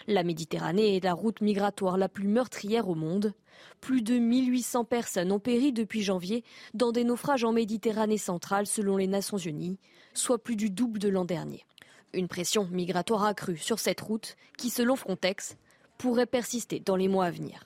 La 0.06 0.22
Méditerranée 0.22 0.96
est 0.96 1.04
la 1.04 1.14
route 1.14 1.40
migratoire 1.40 1.98
la 1.98 2.08
plus 2.08 2.26
meurtrière 2.26 2.88
au 2.88 2.94
monde. 2.94 3.34
Plus 3.80 4.02
de 4.02 4.18
1800 4.18 4.84
personnes 4.84 5.32
ont 5.32 5.38
péri 5.38 5.72
depuis 5.72 6.02
janvier 6.02 6.44
dans 6.74 6.92
des 6.92 7.04
naufrages 7.04 7.44
en 7.44 7.52
Méditerranée 7.52 8.18
centrale 8.18 8.66
selon 8.66 8.96
les 8.96 9.06
Nations 9.06 9.38
Unies, 9.38 9.78
soit 10.14 10.42
plus 10.42 10.56
du 10.56 10.70
double 10.70 10.98
de 10.98 11.08
l'an 11.08 11.24
dernier. 11.24 11.64
Une 12.12 12.28
pression 12.28 12.66
migratoire 12.70 13.24
accrue 13.24 13.56
sur 13.56 13.78
cette 13.78 14.00
route 14.00 14.36
qui, 14.58 14.70
selon 14.70 14.96
Frontex, 14.96 15.56
pourrait 15.98 16.26
persister 16.26 16.80
dans 16.80 16.96
les 16.96 17.08
mois 17.08 17.26
à 17.26 17.30
venir. 17.30 17.64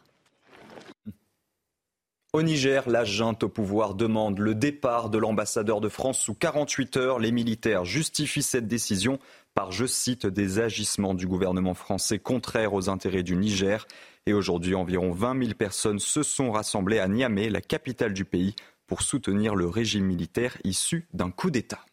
Au 2.35 2.43
Niger, 2.43 2.91
la 2.91 3.05
junte 3.05 3.45
au 3.45 3.49
pouvoir 3.49 3.95
demande 3.95 4.41
le 4.41 4.57
départ 4.57 5.09
de 5.09 5.19
l'ambassadeur 5.19 5.81
de 5.81 5.89
France 5.89 6.19
sous 6.19 6.35
48 6.35 6.97
heures. 6.97 7.19
Les 7.21 7.31
militaires 7.31 7.85
justifient 7.85 8.43
cette 8.43 8.67
décision 8.67 9.21
par, 9.55 9.73
je 9.73 9.87
cite, 9.87 10.27
des 10.27 10.59
agissements 10.59 11.15
du 11.15 11.27
gouvernement 11.27 11.75
français 11.75 12.19
contraires 12.19 12.75
aux 12.75 12.89
intérêts 12.89 13.23
du 13.23 13.37
Niger. 13.37 13.87
Et 14.27 14.33
aujourd'hui, 14.33 14.75
environ 14.75 15.13
20 15.13 15.43
000 15.43 15.55
personnes 15.55 15.99
se 15.99 16.23
sont 16.23 16.51
rassemblées 16.51 16.99
à 16.99 17.09
Niamey, 17.09 17.49
la 17.51 17.61
capitale 17.61 18.13
du 18.13 18.25
pays, 18.25 18.55
pour 18.87 19.03
soutenir 19.03 19.55
le 19.55 19.67
régime 19.67 20.05
militaire 20.05 20.57
issu 20.65 21.07
d'un 21.13 21.31
coup 21.31 21.51
d'État. 21.51 21.85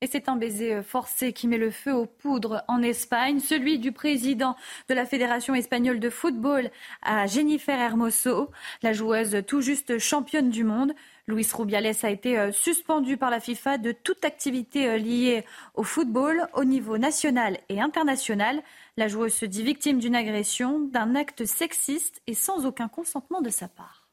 Et 0.00 0.06
c'est 0.06 0.28
un 0.28 0.36
baiser 0.36 0.74
euh, 0.74 0.82
forcé 0.82 1.32
qui 1.32 1.48
met 1.48 1.58
le 1.58 1.72
feu 1.72 1.92
aux 1.92 2.06
poudres 2.06 2.62
en 2.68 2.82
Espagne, 2.82 3.40
celui 3.40 3.80
du 3.80 3.90
président 3.90 4.54
de 4.88 4.94
la 4.94 5.04
Fédération 5.04 5.56
espagnole 5.56 5.98
de 5.98 6.08
football 6.08 6.70
à 7.02 7.26
Jennifer 7.26 7.76
Hermoso, 7.76 8.50
la 8.82 8.92
joueuse 8.92 9.42
tout 9.44 9.60
juste 9.60 9.98
championne 9.98 10.50
du 10.50 10.62
monde. 10.62 10.92
Luis 11.28 11.46
Rubiales 11.52 11.94
a 12.02 12.10
été 12.10 12.38
euh, 12.38 12.52
suspendu 12.52 13.18
par 13.18 13.28
la 13.30 13.38
FIFA 13.38 13.76
de 13.76 13.92
toute 13.92 14.24
activité 14.24 14.88
euh, 14.88 14.96
liée 14.96 15.44
au 15.74 15.82
football 15.82 16.48
au 16.54 16.64
niveau 16.64 16.96
national 16.96 17.58
et 17.68 17.82
international. 17.82 18.62
La 18.96 19.08
joueuse 19.08 19.34
se 19.34 19.44
dit 19.44 19.62
victime 19.62 19.98
d'une 19.98 20.16
agression, 20.16 20.80
d'un 20.80 21.14
acte 21.14 21.44
sexiste 21.44 22.22
et 22.26 22.34
sans 22.34 22.64
aucun 22.64 22.88
consentement 22.88 23.42
de 23.42 23.50
sa 23.50 23.68
part. 23.68 24.08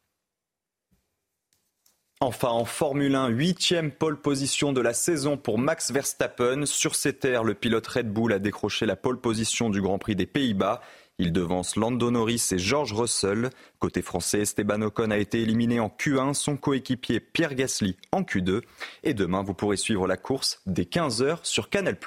Enfin, 2.21 2.49
en 2.49 2.65
Formule 2.65 3.15
1, 3.15 3.27
huitième 3.27 3.91
pole 3.91 4.19
position 4.19 4.73
de 4.73 4.81
la 4.81 4.93
saison 4.93 5.37
pour 5.37 5.57
Max 5.57 5.91
Verstappen. 5.91 6.65
Sur 6.65 6.95
ses 6.95 7.13
terres, 7.13 7.43
le 7.43 7.53
pilote 7.53 7.87
Red 7.87 8.11
Bull 8.11 8.33
a 8.33 8.39
décroché 8.39 8.85
la 8.85 8.95
pole 8.95 9.19
position 9.19 9.69
du 9.69 9.81
Grand 9.81 9.99
Prix 9.99 10.15
des 10.15 10.25
Pays-Bas. 10.25 10.81
Il 11.17 11.31
devance 11.31 11.77
Lando 11.77 12.11
Norris 12.11 12.49
et 12.51 12.57
George 12.57 12.91
Russell. 12.93 13.49
Côté 13.79 14.01
français, 14.01 14.41
Esteban 14.41 14.81
Ocon 14.81 15.11
a 15.11 15.17
été 15.17 15.41
éliminé 15.41 15.79
en 15.79 15.87
Q1, 15.87 16.33
son 16.33 16.57
coéquipier 16.57 17.21
Pierre 17.21 17.55
Gasly 17.55 17.95
en 18.11 18.23
Q2. 18.23 18.61
Et 19.03 19.13
demain, 19.13 19.41
vous 19.41 19.53
pourrez 19.53 19.77
suivre 19.77 20.07
la 20.07 20.17
course 20.17 20.61
dès 20.65 20.83
15h 20.83 21.39
sur 21.43 21.69
Canal+. 21.69 21.97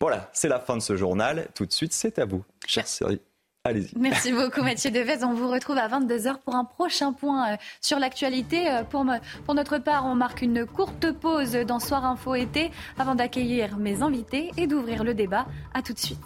Voilà, 0.00 0.30
c'est 0.32 0.48
la 0.48 0.60
fin 0.60 0.76
de 0.76 0.82
ce 0.82 0.96
journal. 0.96 1.48
Tout 1.54 1.66
de 1.66 1.72
suite, 1.72 1.92
c'est 1.92 2.18
à 2.18 2.26
vous, 2.26 2.44
chère 2.66 2.86
série. 2.86 3.20
Allez-y. 3.66 3.98
Merci 3.98 4.30
beaucoup 4.30 4.60
Mathieu 4.60 4.90
Devez. 4.90 5.24
On 5.24 5.32
vous 5.32 5.48
retrouve 5.48 5.78
à 5.78 5.88
22h 5.88 6.40
pour 6.44 6.54
un 6.54 6.66
prochain 6.66 7.14
point 7.14 7.54
euh, 7.54 7.56
sur 7.80 7.98
l'actualité. 7.98 8.70
Euh, 8.70 8.82
pour, 8.84 9.06
pour 9.46 9.54
notre 9.54 9.78
part, 9.78 10.04
on 10.04 10.14
marque 10.14 10.42
une 10.42 10.66
courte 10.66 11.10
pause 11.12 11.52
dans 11.52 11.80
Soir 11.80 12.04
Info 12.04 12.34
été 12.34 12.70
avant 12.98 13.14
d'accueillir 13.14 13.78
mes 13.78 14.02
invités 14.02 14.50
et 14.58 14.66
d'ouvrir 14.66 15.02
le 15.02 15.14
débat. 15.14 15.46
À 15.72 15.80
tout 15.80 15.94
de 15.94 15.98
suite. 15.98 16.20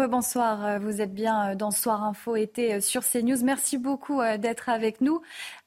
Bonsoir, 0.00 0.66
euh, 0.66 0.78
vous 0.80 1.00
êtes 1.00 1.14
bien 1.14 1.52
euh, 1.52 1.54
dans 1.54 1.70
Soir 1.70 2.02
Info 2.02 2.34
été 2.34 2.74
euh, 2.74 2.80
sur 2.80 3.04
CNews. 3.04 3.44
Merci 3.44 3.78
beaucoup 3.78 4.20
d'être 4.38 4.68
avec 4.68 5.00
nous. 5.00 5.20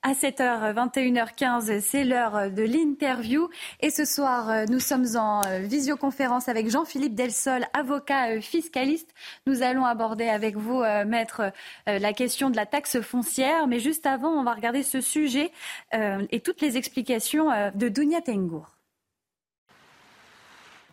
À 0.03 0.12
7h, 0.12 0.74
21h15, 0.74 1.79
c'est 1.79 2.03
l'heure 2.03 2.51
de 2.51 2.62
l'interview. 2.62 3.48
Et 3.79 3.89
ce 3.89 4.03
soir, 4.03 4.65
nous 4.69 4.81
sommes 4.81 5.05
en 5.15 5.41
visioconférence 5.62 6.50
avec 6.50 6.69
Jean-Philippe 6.69 7.15
Delsol, 7.15 7.65
avocat 7.74 8.41
fiscaliste. 8.41 9.13
Nous 9.46 9.63
allons 9.63 9.86
aborder 9.86 10.27
avec 10.27 10.57
vous, 10.57 10.84
maître, 11.05 11.53
la 11.86 12.13
question 12.13 12.50
de 12.50 12.57
la 12.57 12.65
taxe 12.65 13.00
foncière. 13.01 13.67
Mais 13.67 13.79
juste 13.79 14.05
avant, 14.05 14.29
on 14.29 14.43
va 14.43 14.53
regarder 14.53 14.84
ce 14.84 15.01
sujet 15.01 15.51
et 15.93 16.39
toutes 16.41 16.62
les 16.62 16.77
explications 16.77 17.50
de 17.75 17.89
Dounia 17.89 18.22
Tengour. 18.22 18.76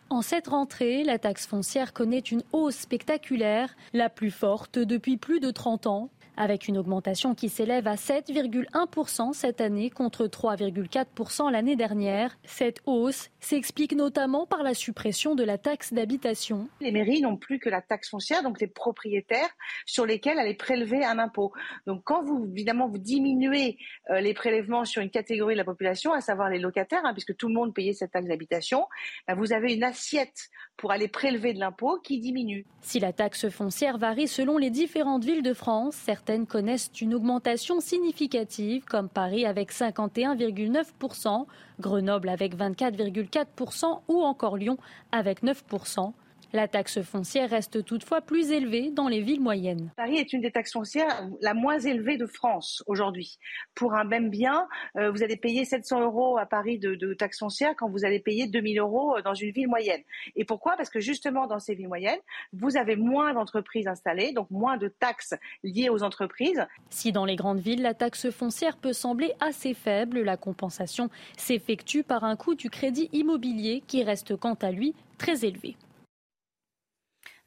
En 0.09 0.21
cette 0.21 0.47
rentrée, 0.47 1.03
la 1.03 1.17
taxe 1.17 1.47
foncière 1.47 1.91
connaît 1.91 2.19
une 2.19 2.43
hausse 2.53 2.75
spectaculaire, 2.75 3.75
la 3.91 4.09
plus 4.09 4.31
forte 4.31 4.77
depuis 4.77 5.17
plus 5.17 5.39
de 5.39 5.49
30 5.49 5.87
ans 5.87 6.09
avec 6.37 6.67
une 6.67 6.77
augmentation 6.77 7.35
qui 7.35 7.49
s'élève 7.49 7.87
à 7.87 7.95
7,1% 7.95 9.33
cette 9.33 9.61
année 9.61 9.89
contre 9.89 10.27
3,4% 10.27 11.51
l'année 11.51 11.75
dernière. 11.75 12.37
Cette 12.43 12.81
hausse 12.85 13.29
s'explique 13.39 13.93
notamment 13.93 14.45
par 14.45 14.63
la 14.63 14.73
suppression 14.73 15.35
de 15.35 15.43
la 15.43 15.57
taxe 15.57 15.93
d'habitation. 15.93 16.67
Les 16.81 16.91
mairies 16.91 17.21
n'ont 17.21 17.37
plus 17.37 17.59
que 17.59 17.69
la 17.69 17.81
taxe 17.81 18.09
foncière, 18.09 18.43
donc 18.43 18.59
les 18.59 18.67
propriétaires 18.67 19.49
sur 19.85 20.05
lesquels 20.05 20.39
aller 20.39 20.55
prélever 20.55 21.05
un 21.05 21.19
impôt. 21.19 21.53
Donc 21.85 22.01
quand 22.03 22.23
vous, 22.23 22.47
évidemment, 22.51 22.87
vous 22.87 22.97
diminuez 22.97 23.77
euh, 24.09 24.19
les 24.19 24.33
prélèvements 24.33 24.85
sur 24.85 25.01
une 25.01 25.09
catégorie 25.09 25.55
de 25.55 25.59
la 25.59 25.65
population, 25.65 26.13
à 26.13 26.21
savoir 26.21 26.49
les 26.49 26.59
locataires, 26.59 27.01
hein, 27.05 27.13
puisque 27.13 27.35
tout 27.35 27.47
le 27.47 27.53
monde 27.53 27.73
payait 27.73 27.93
cette 27.93 28.11
taxe 28.11 28.27
d'habitation, 28.27 28.85
bah, 29.27 29.35
vous 29.35 29.53
avez 29.53 29.73
une 29.73 29.83
assiette 29.83 30.49
pour 30.77 30.91
aller 30.91 31.07
prélever 31.07 31.53
de 31.53 31.59
l'impôt 31.59 31.99
qui 32.03 32.19
diminue. 32.19 32.65
Si 32.81 32.99
la 32.99 33.13
taxe 33.13 33.49
foncière 33.49 33.97
varie 33.97 34.27
selon 34.27 34.57
les 34.57 34.69
différentes 34.69 35.23
villes 35.23 35.43
de 35.43 35.53
France, 35.53 35.95
certaines 36.25 36.47
connaissent 36.47 36.89
une 37.01 37.13
augmentation 37.13 37.79
significative, 37.79 38.83
comme 38.85 39.09
Paris 39.09 39.45
avec 39.45 39.71
51,9%, 39.71 41.45
Grenoble 41.79 42.29
avec 42.29 42.57
24,4% 42.57 43.99
ou 44.07 44.23
encore 44.23 44.57
Lyon 44.57 44.79
avec 45.11 45.43
9%. 45.43 46.13
La 46.55 46.69
taxe 46.69 47.01
foncière 47.01 47.49
reste 47.49 47.83
toutefois 47.83 48.21
plus 48.21 48.51
élevée 48.51 48.89
dans 48.89 49.09
les 49.09 49.19
villes 49.19 49.41
moyennes. 49.41 49.91
Paris 49.97 50.15
est 50.15 50.31
une 50.31 50.39
des 50.39 50.51
taxes 50.51 50.71
foncières 50.71 51.27
la 51.41 51.53
moins 51.53 51.79
élevée 51.79 52.15
de 52.15 52.25
France 52.25 52.81
aujourd'hui. 52.87 53.39
Pour 53.75 53.93
un 53.93 54.05
même 54.05 54.29
bien, 54.29 54.65
euh, 54.95 55.11
vous 55.11 55.21
allez 55.21 55.35
payer 55.35 55.65
700 55.65 55.99
euros 55.99 56.37
à 56.37 56.45
Paris 56.45 56.79
de, 56.79 56.95
de 56.95 57.13
taxes 57.13 57.39
foncières 57.39 57.75
quand 57.75 57.89
vous 57.89 58.05
allez 58.05 58.21
payer 58.21 58.47
2000 58.47 58.79
euros 58.79 59.19
dans 59.25 59.33
une 59.33 59.51
ville 59.51 59.67
moyenne. 59.67 60.01
Et 60.37 60.45
pourquoi? 60.45 60.77
Parce 60.77 60.89
que 60.89 61.01
justement 61.01 61.45
dans 61.45 61.59
ces 61.59 61.75
villes 61.75 61.89
moyennes, 61.89 62.21
vous 62.53 62.77
avez 62.77 62.95
moins 62.95 63.33
d'entreprises 63.33 63.87
installées, 63.87 64.31
donc 64.31 64.49
moins 64.49 64.77
de 64.77 64.87
taxes 64.87 65.33
liées 65.61 65.89
aux 65.89 66.03
entreprises. 66.03 66.65
Si 66.89 67.11
dans 67.11 67.25
les 67.25 67.35
grandes 67.35 67.59
villes, 67.59 67.81
la 67.81 67.93
taxe 67.93 68.29
foncière 68.29 68.77
peut 68.77 68.93
sembler 68.93 69.33
assez 69.41 69.73
faible, 69.73 70.21
la 70.21 70.37
compensation 70.37 71.09
s'effectue 71.35 72.03
par 72.03 72.23
un 72.23 72.37
coût 72.37 72.55
du 72.55 72.69
crédit 72.69 73.09
immobilier 73.11 73.83
qui 73.85 74.05
reste 74.05 74.37
quant 74.37 74.55
à 74.61 74.71
lui 74.71 74.95
très 75.17 75.43
élevé. 75.43 75.75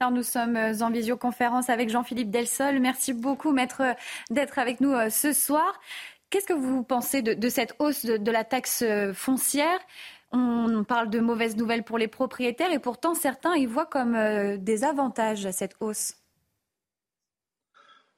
Alors 0.00 0.12
nous 0.12 0.22
sommes 0.22 0.54
euh, 0.54 0.80
en 0.80 0.90
visioconférence 0.92 1.70
avec 1.70 1.90
Jean-Philippe 1.90 2.30
Delsol. 2.30 2.78
Merci 2.78 3.12
beaucoup, 3.12 3.50
maître, 3.50 3.82
d'être 4.30 4.60
avec 4.60 4.80
nous 4.80 4.92
euh, 4.92 5.10
ce 5.10 5.32
soir. 5.32 5.80
Qu'est-ce 6.30 6.46
que 6.46 6.52
vous 6.52 6.84
pensez 6.84 7.20
de, 7.20 7.48
cette 7.48 7.74
hausse 7.80 8.04
de, 8.04 8.30
la 8.30 8.44
taxe 8.44 8.84
euh, 8.86 9.12
foncière? 9.12 9.80
On 10.30 10.84
parle 10.84 11.10
de 11.10 11.18
mauvaises 11.18 11.56
nouvelles 11.56 11.82
pour 11.82 11.98
les 11.98 12.06
propriétaires 12.06 12.70
et 12.70 12.78
pourtant 12.78 13.14
certains 13.14 13.56
y 13.56 13.66
voient 13.66 13.86
comme 13.86 14.14
des 14.58 14.84
avantages 14.84 15.46
à 15.46 15.52
cette 15.52 15.74
hausse. 15.80 16.14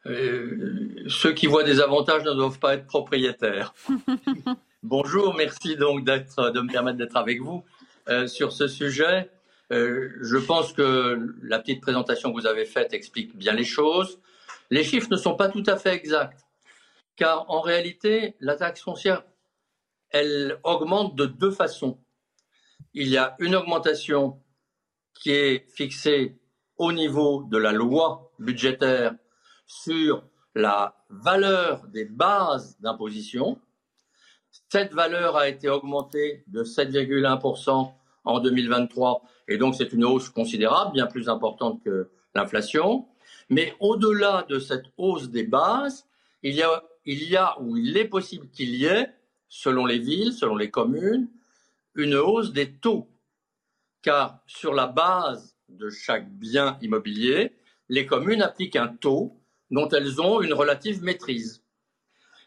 ceux 0.05 1.33
qui 1.35 1.47
voient 1.47 1.63
des 1.63 1.81
avantages 1.81 2.25
ne 2.25 2.35
doivent 2.35 2.59
pas 2.59 2.75
être 2.75 2.87
propriétaires. 2.87 3.73
Bonjour, 4.83 5.35
merci 5.35 5.77
donc 5.77 6.05
d'être, 6.05 6.51
de 6.51 6.61
me 6.61 6.69
permettre 6.71 6.99
d'être 6.99 7.17
avec 7.17 7.41
vous 7.41 7.65
sur 8.27 8.51
ce 8.51 8.67
sujet. 8.67 9.31
Euh, 9.73 10.11
je 10.21 10.37
pense 10.37 10.73
que 10.73 11.35
la 11.43 11.61
petite 11.61 11.81
présentation 11.81 12.33
que 12.33 12.41
vous 12.41 12.47
avez 12.47 12.65
faite 12.65 12.93
explique 12.93 13.37
bien 13.37 13.53
les 13.53 13.65
choses. 13.65 14.21
Les 14.71 14.83
chiffres 14.83 15.09
ne 15.11 15.17
sont 15.17 15.37
pas 15.37 15.49
tout 15.49 15.62
à 15.67 15.77
fait 15.77 15.95
exacts, 15.95 16.45
car 17.17 17.49
en 17.50 17.61
réalité, 17.61 18.37
la 18.41 18.57
taxe 18.57 18.83
foncière, 18.83 19.25
elle 20.11 20.59
augmente 20.65 21.15
de 21.15 21.27
deux 21.27 21.50
façons. 21.50 21.99
Il 22.95 23.09
y 23.09 23.17
a 23.17 23.37
une 23.39 23.55
augmentation 23.55 24.43
qui 25.15 25.31
est 25.31 25.71
fixée 25.71 26.41
au 26.77 26.93
niveau 26.93 27.45
de 27.45 27.59
la 27.59 27.73
loi 27.73 28.33
budgétaire 28.39 29.15
sur 29.67 30.25
la 30.55 30.97
valeur 31.09 31.87
des 31.89 32.07
bases 32.07 32.77
d'imposition. 32.81 33.61
Cette 34.69 34.95
valeur 34.95 35.37
a 35.37 35.49
été 35.49 35.69
augmentée 35.69 36.43
de 36.49 36.65
7,1% 36.65 37.93
en 38.25 38.41
2023 38.41 39.23
et 39.50 39.59
donc, 39.59 39.75
c'est 39.75 39.93
une 39.93 40.05
hausse 40.05 40.29
considérable, 40.29 40.93
bien 40.93 41.09
plus 41.09 41.29
importante 41.29 41.83
que 41.83 42.09
l'inflation. 42.37 43.09
Mais 43.49 43.75
au-delà 43.81 44.47
de 44.49 44.61
cette 44.61 44.87
hausse 44.97 45.29
des 45.29 45.43
bases, 45.43 46.07
il 46.45 46.55
y 46.55 46.62
a, 46.62 46.85
il 47.05 47.25
y 47.25 47.37
a 47.37 47.61
ou 47.61 47.77
il 47.77 47.97
est 47.97 48.07
possible 48.07 48.49
qu'il 48.50 48.77
y 48.77 48.85
ait, 48.87 49.12
selon 49.49 49.87
les 49.87 49.99
villes, 49.99 50.33
selon 50.33 50.57
les 50.57 50.71
communes, 50.71 51.29
une 51.97 52.15
hausse 52.15 52.53
des 52.53 52.73
taux. 52.73 53.09
Car 54.03 54.41
sur 54.47 54.73
la 54.73 54.87
base 54.87 55.57
de 55.69 55.91
chaque 55.91 56.31
bien 56.31 56.79
immobilier, 56.81 57.53
les 57.89 58.07
communes 58.07 58.43
appliquent 58.43 58.77
un 58.77 58.87
taux 58.87 59.37
dont 59.73 59.89
elles 59.89 60.21
ont 60.21 60.41
une 60.41 60.55
relative 60.55 61.03
maîtrise. 61.03 61.65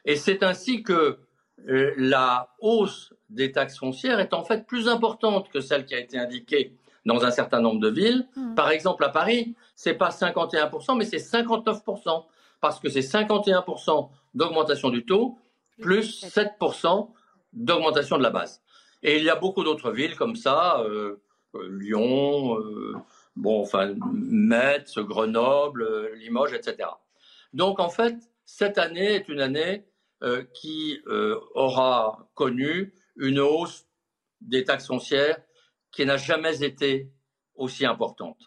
Et 0.05 0.15
c'est 0.15 0.41
ainsi 0.41 0.83
que 0.83 1.19
la 1.65 2.49
hausse 2.59 3.13
des 3.29 3.51
taxes 3.51 3.77
foncières 3.77 4.19
est 4.19 4.33
en 4.33 4.43
fait 4.43 4.65
plus 4.65 4.87
importante 4.87 5.49
que 5.49 5.61
celle 5.61 5.85
qui 5.85 5.95
a 5.95 5.99
été 5.99 6.17
indiquée 6.17 6.75
dans 7.05 7.23
un 7.25 7.31
certain 7.31 7.61
nombre 7.61 7.79
de 7.79 7.89
villes. 7.89 8.27
Hmm. 8.35 8.55
Par 8.55 8.69
exemple, 8.71 9.03
à 9.03 9.09
Paris, 9.09 9.55
c'est 9.75 9.95
pas 9.95 10.09
51%, 10.09 10.97
mais 10.97 11.05
c'est 11.05 11.17
59%, 11.17 12.25
parce 12.61 12.79
que 12.79 12.89
c'est 12.89 13.01
51% 13.01 14.09
d'augmentation 14.33 14.89
du 14.89 15.05
taux, 15.05 15.37
plus 15.81 16.23
7% 16.23 17.09
d'augmentation 17.53 18.17
de 18.17 18.23
la 18.23 18.29
base. 18.29 18.61
Et 19.01 19.17
il 19.17 19.23
y 19.23 19.29
a 19.29 19.35
beaucoup 19.35 19.63
d'autres 19.63 19.91
villes 19.91 20.15
comme 20.15 20.35
ça, 20.35 20.81
Lyon, 21.69 22.57
bon, 23.35 23.61
enfin, 23.61 23.93
Metz, 24.13 24.97
Grenoble, 24.99 26.13
Limoges, 26.15 26.53
etc. 26.53 26.89
Donc 27.53 27.79
en 27.79 27.89
fait, 27.89 28.15
cette 28.45 28.77
année 28.77 29.15
est 29.15 29.29
une 29.29 29.41
année 29.41 29.85
qui 30.53 30.99
aura 31.53 32.29
connu 32.33 32.93
une 33.17 33.39
hausse 33.39 33.85
des 34.41 34.63
taxes 34.63 34.87
foncières 34.87 35.37
qui 35.91 36.05
n'a 36.05 36.17
jamais 36.17 36.63
été 36.63 37.11
aussi 37.55 37.85
importante. 37.85 38.37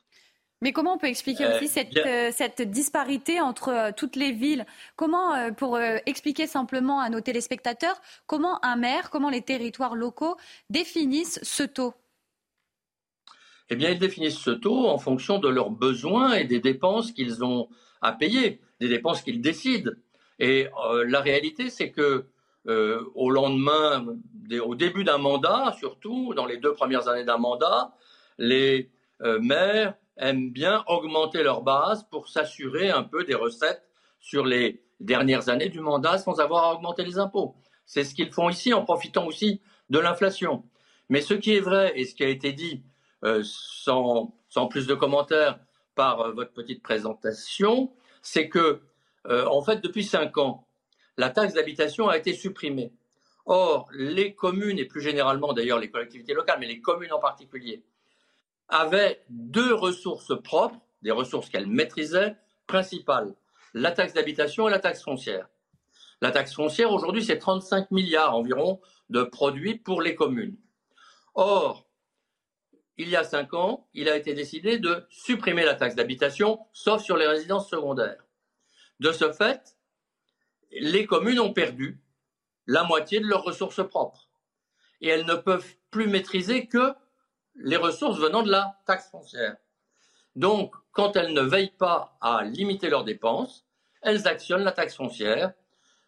Mais 0.63 0.73
comment 0.73 0.95
on 0.95 0.99
peut 0.99 1.07
expliquer 1.07 1.45
euh, 1.45 1.61
aussi 1.61 1.71
euh, 1.79 2.31
cette, 2.33 2.63
disparité 2.63 3.41
entre 3.41 3.69
euh, 3.69 3.91
toutes 3.95 4.17
les 4.17 4.33
villes? 4.33 4.65
Comment, 4.97 5.53
pour 5.55 5.79
expliquer 5.79 6.47
simplement 6.47 7.01
à 7.01 7.11
nos 7.11 7.21
téléspectateurs, 7.21 8.01
comment 8.27 8.65
un 8.65 8.77
maire, 8.77 9.11
comment 9.11 9.29
les 9.29 9.43
territoires 9.43 9.95
locaux 9.95 10.37
définissent 10.71 11.39
ce 11.43 11.63
taux? 11.63 11.95
Eh 13.69 13.77
bien, 13.77 13.91
ils 13.91 13.99
définissent 13.99 14.39
ce 14.39 14.51
taux 14.51 14.89
en 14.89 14.99
fonction 14.99 15.39
de 15.39 15.49
leurs 15.49 15.71
besoins 15.71 16.35
et 16.35 16.45
des 16.45 16.61
dépenses 16.61 17.13
qu'ils 17.13 17.45
ont 17.45 17.69
à 18.01 18.13
payer, 18.13 18.61
des 18.81 18.89
dépenses 18.89 19.23
qu'ils 19.23 19.41
décident. 19.41 19.91
Et 20.39 20.69
la 21.07 21.21
réalité, 21.21 21.71
c'est 21.71 21.91
que 21.91 22.27
au 22.67 23.31
lendemain, 23.31 24.05
au 24.63 24.75
début 24.75 25.05
d'un 25.05 25.19
mandat, 25.19 25.75
surtout 25.79 26.35
dans 26.35 26.47
les 26.47 26.59
deux 26.59 26.75
premières 26.75 27.09
années 27.09 27.25
d'un 27.25 27.39
mandat, 27.39 27.95
les 28.39 28.91
maires 29.21 29.95
aiment 30.19 30.51
bien 30.51 30.85
augmenter 30.89 31.43
leur 31.43 31.63
base 31.63 32.05
pour 32.11 32.29
s'assurer 32.29 32.91
un 32.91 33.03
peu 33.03 33.25
des 33.25 33.35
recettes 33.35 33.83
sur 34.21 34.45
les 34.45 34.83
dernières 35.01 35.49
années 35.49 35.69
du 35.69 35.81
mandat 35.81 36.19
sans 36.19 36.41
avoir 36.41 36.65
à 36.65 36.75
augmenter 36.75 37.05
les 37.05 37.19
impôts. 37.19 37.55
C'est 37.85 38.05
ce 38.05 38.15
qu'ils 38.15 38.33
font 38.33 38.49
ici 38.49 38.73
en 38.73 38.85
profitant 38.85 39.27
aussi 39.27 39.61
de 39.91 39.99
l'inflation. 39.99 40.65
Mais 41.09 41.21
ce 41.21 41.35
qui 41.35 41.55
est 41.55 41.61
vrai 41.61 41.93
et 41.97 42.05
ce 42.05 42.15
qui 42.15 42.25
a 42.25 42.29
été 42.29 42.53
dit 42.53 42.83
euh, 43.25 43.43
sans, 43.45 44.33
plus 44.69 44.87
de 44.87 44.95
commentaires 44.95 45.59
par 45.95 46.21
euh, 46.21 46.33
votre 46.33 46.53
petite 46.53 46.83
présentation, 46.83 47.93
c'est 48.23 48.49
que, 48.49 48.81
euh, 49.29 49.47
en 49.47 49.63
fait, 49.63 49.83
depuis 49.83 50.05
cinq 50.05 50.39
ans, 50.39 50.67
la 51.17 51.31
taxe 51.31 51.55
d'habitation 51.55 52.09
a 52.09 52.17
été 52.17 52.35
supprimée. 52.35 52.93
Or, 53.47 53.89
les 53.93 54.35
communes, 54.35 54.79
et 54.79 54.85
plus 54.85 55.01
généralement 55.01 55.53
d'ailleurs 55.53 55.79
les 55.79 55.91
collectivités 55.91 56.35
locales, 56.35 56.59
mais 56.61 56.67
les 56.67 56.81
communes 56.81 57.13
en 57.13 57.21
particulier, 57.21 57.85
avait 58.69 59.23
deux 59.29 59.73
ressources 59.73 60.33
propres, 60.43 60.81
des 61.03 61.13
ressources 61.13 61.49
qu'elle 61.49 61.69
maîtrisait, 61.69 62.37
principales, 62.67 63.35
la 63.75 63.93
taxe 63.93 64.15
d'habitation 64.15 64.69
et 64.69 64.71
la 64.71 64.81
taxe 64.81 65.03
foncière. 65.03 65.49
La 66.21 66.31
taxe 66.31 66.55
foncière, 66.55 66.93
aujourd'hui, 66.93 67.25
c'est 67.25 67.39
35 67.39 67.91
milliards 67.91 68.35
environ 68.35 68.81
de 69.11 69.23
produits 69.23 69.77
pour 69.77 70.03
les 70.03 70.15
communes. 70.15 70.57
Or, 71.35 71.87
il 72.97 73.11
y 73.11 73.17
a 73.17 73.25
cinq 73.25 73.53
ans, 73.55 73.87
il 73.93 74.09
a 74.09 74.17
été 74.17 74.33
décidé 74.33 74.79
de 74.79 75.07
supprimer 75.11 75.65
la 75.65 75.75
taxe 75.75 75.95
d'habitation, 75.95 76.61
sauf 76.73 77.03
sur 77.03 77.17
les 77.17 77.27
résidences 77.27 77.69
secondaires. 77.69 78.26
De 79.01 79.13
ce 79.13 79.33
fait, 79.33 79.77
les 80.71 81.07
communes 81.07 81.41
ont 81.41 81.53
perdu 81.53 82.01
la 82.67 82.85
moitié 82.85 83.21
de 83.21 83.27
leurs 83.27 83.45
ressources 83.45 83.87
propres. 83.87 84.29
Et 85.01 85.09
elles 85.09 85.27
ne 85.27 85.35
peuvent 85.35 85.75
plus 85.91 86.07
maîtriser 86.07 86.67
que 86.67 86.95
les 87.55 87.77
ressources 87.77 88.19
venant 88.19 88.43
de 88.43 88.51
la 88.51 88.79
taxe 88.87 89.11
foncière. 89.11 89.57
Donc, 90.35 90.75
quand 90.93 91.17
elles 91.17 91.33
ne 91.33 91.41
veillent 91.41 91.77
pas 91.77 92.17
à 92.21 92.45
limiter 92.45 92.91
leurs 92.91 93.05
dépenses, 93.05 93.65
elles 94.03 94.27
actionnent 94.29 94.65
la 94.65 94.73
taxe 94.73 94.97
foncière, 94.97 95.53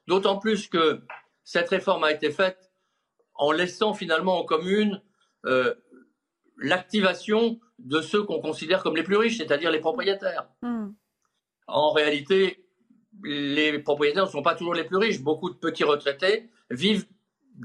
d'autant 0.07 0.39
plus 0.39 0.69
que 0.69 1.03
cette 1.45 1.71
réforme 1.71 2.05
a 2.05 2.13
été 2.13 2.31
faite 2.31 2.71
en 3.35 3.53
laissant 3.53 3.95
finalement 3.95 4.39
aux 4.39 4.45
communes 4.45 5.01
euh, 5.47 5.75
l'activation 6.59 7.59
de 7.79 8.01
ceux 8.01 8.23
qu'on 8.25 8.41
considère 8.41 8.83
comme 8.83 8.97
les 8.97 9.03
plus 9.03 9.17
riches, 9.17 9.39
c'est-à-dire 9.39 9.71
les 9.71 9.81
propriétaires. 9.81 10.49
Hmm. 10.63 10.91
En 11.67 11.93
réalité, 11.93 12.68
les 13.25 13.79
propriétaires 13.79 14.27
ne 14.27 14.31
sont 14.31 14.43
pas 14.43 14.55
toujours 14.55 14.75
les 14.75 14.85
plus 14.85 14.97
riches. 14.97 15.21
Beaucoup 15.21 15.51
de 15.51 15.57
petits 15.57 15.85
retraités 15.85 16.49
vivent 16.71 17.07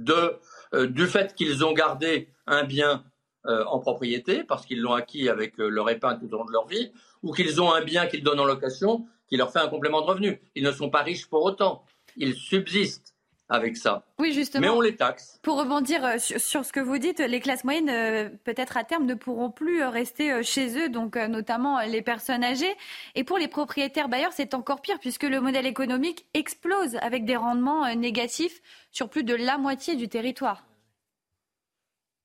euh, 0.10 0.88
du 0.88 1.08
fait 1.08 1.36
qu'ils 1.36 1.64
ont 1.64 1.74
gardé 1.74 2.30
un 2.48 2.64
bien 2.64 3.04
euh, 3.46 3.64
en 3.66 3.80
propriété 3.80 4.44
parce 4.44 4.66
qu'ils 4.66 4.82
l'ont 4.82 4.94
acquis 4.94 5.30
avec 5.30 5.60
euh, 5.60 5.68
leur 5.68 5.90
épargne 5.90 6.20
tout 6.20 6.34
au 6.34 6.38
long 6.38 6.46
de 6.46 6.52
leur 6.52 6.68
vie, 6.68 6.92
ou 7.22 7.34
qu'ils 7.34 7.62
ont 7.62 7.74
un 7.74 7.84
bien 7.84 8.08
qu'ils 8.08 8.24
donnent 8.24 8.40
en 8.40 8.46
location 8.46 9.06
qui 9.28 9.38
leur 9.38 9.52
fait 9.52 9.60
un 9.60 9.68
complément 9.68 10.02
de 10.02 10.06
revenu. 10.06 10.42
Ils 10.56 10.64
ne 10.64 10.72
sont 10.72 10.90
pas 10.90 11.02
riches 11.02 11.28
pour 11.28 11.44
autant. 11.44 11.84
Ils 12.16 12.36
subsistent 12.36 13.13
avec 13.54 13.78
ça. 13.78 14.04
Oui, 14.20 14.34
justement. 14.34 14.62
Mais 14.62 14.70
on 14.70 14.82
les 14.82 14.96
taxe. 14.96 15.40
Pour 15.44 15.58
rebondir 15.58 16.04
euh, 16.04 16.18
sur, 16.18 16.66
ce 16.66 16.74
que 16.74 16.80
vous 16.80 16.98
dites, 16.98 17.20
les 17.20 17.40
classes 17.40 17.64
moyennes, 17.64 18.38
peut-être 18.44 18.78
à 18.78 18.84
terme, 18.84 19.06
ne 19.06 19.14
pourront 19.14 19.52
plus 19.52 19.84
rester 19.84 20.44
chez 20.44 20.78
eux, 20.80 20.90
donc 20.90 21.16
notamment 21.16 21.80
les 21.82 22.02
personnes 22.02 22.44
âgées. 22.44 22.76
Et 23.16 23.24
pour 23.24 23.38
les 23.38 23.48
propriétaires 23.48 24.10
bailleurs, 24.10 24.34
c'est 24.34 24.54
encore 24.54 24.82
pire 24.82 25.00
puisque 25.00 25.24
le 25.24 25.40
modèle 25.40 25.66
économique 25.66 26.26
explose 26.34 26.96
avec 27.02 27.26
des 27.26 27.36
rendements 27.36 27.94
négatifs 27.96 28.62
sur 28.92 29.10
plus 29.10 29.24
de 29.24 29.36
la 29.36 29.58
moitié 29.58 29.96
du 29.96 30.10
territoire. 30.10 30.66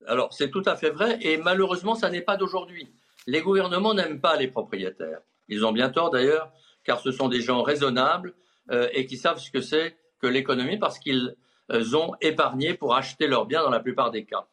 Alors, 0.07 0.33
c'est 0.33 0.51
tout 0.51 0.63
à 0.65 0.77
fait 0.77 0.91
vrai, 0.91 1.19
et 1.21 1.37
malheureusement, 1.37 1.95
ça 1.95 2.09
n'est 2.09 2.23
pas 2.23 2.37
d'aujourd'hui. 2.37 2.89
Les 3.27 3.43
gouvernements 3.43 3.95
n'aiment 3.95 4.21
pas 4.21 4.37
les 4.37 4.49
propriétaires. 4.49 5.21
Ils 5.49 5.67
ont 5.67 5.73
bien 5.73 5.91
tort 5.91 6.11
d'ailleurs, 6.11 6.51
car 6.85 7.01
ce 7.01 7.11
sont 7.11 7.29
des 7.29 7.43
gens 7.43 7.63
raisonnables 7.63 8.35
euh, 8.71 8.89
et 8.93 9.07
qui 9.07 9.17
savent 9.17 9.39
ce 9.39 9.51
que 9.51 9.61
c'est 9.61 9.97
que 10.21 10.27
l'économie 10.27 10.79
parce 10.79 10.99
qu'ils 10.99 11.37
euh, 11.71 11.95
ont 11.95 12.15
épargné 12.21 12.75
pour 12.75 12.95
acheter 12.95 13.27
leurs 13.27 13.47
biens 13.47 13.63
dans 13.63 13.71
la 13.71 13.81
plupart 13.81 14.11
des 14.11 14.25
cas. 14.25 14.47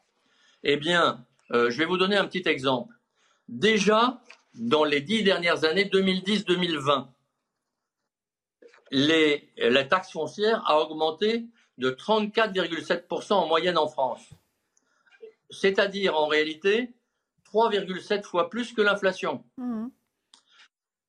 Eh 0.64 0.78
bien, 0.78 1.26
euh, 1.52 1.70
je 1.70 1.78
vais 1.78 1.86
vous 1.86 1.98
donner 1.98 2.18
un 2.18 2.26
petit 2.26 2.48
exemple. 2.48 2.94
Déjà, 3.48 4.22
dans 4.56 4.84
les 4.84 5.02
dix 5.02 5.24
dernières 5.24 5.64
années, 5.66 5.86
2010-2020, 5.86 7.08
la 8.92 9.84
taxe 9.84 10.12
foncière 10.12 10.64
a 10.66 10.80
augmenté 10.80 11.46
de 11.78 11.92
34,7% 11.92 13.34
en 13.34 13.48
moyenne 13.48 13.78
en 13.78 13.88
France 13.88 14.30
c'est-à-dire 15.50 16.16
en 16.16 16.28
réalité 16.28 16.94
3,7 17.54 18.24
fois 18.24 18.50
plus 18.50 18.74
que 18.74 18.82
l'inflation. 18.82 19.44
Mmh. 19.58 19.88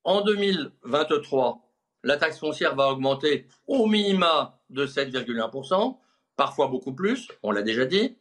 En 0.04 0.20
2023, 0.20 1.65
la 2.06 2.16
taxe 2.16 2.38
foncière 2.38 2.76
va 2.76 2.88
augmenter 2.88 3.48
au 3.66 3.86
minima 3.86 4.60
de 4.70 4.86
7,1%, 4.86 5.98
parfois 6.36 6.68
beaucoup 6.68 6.94
plus, 6.94 7.28
on 7.42 7.50
l'a 7.50 7.62
déjà 7.62 7.84
dit, 7.84 8.16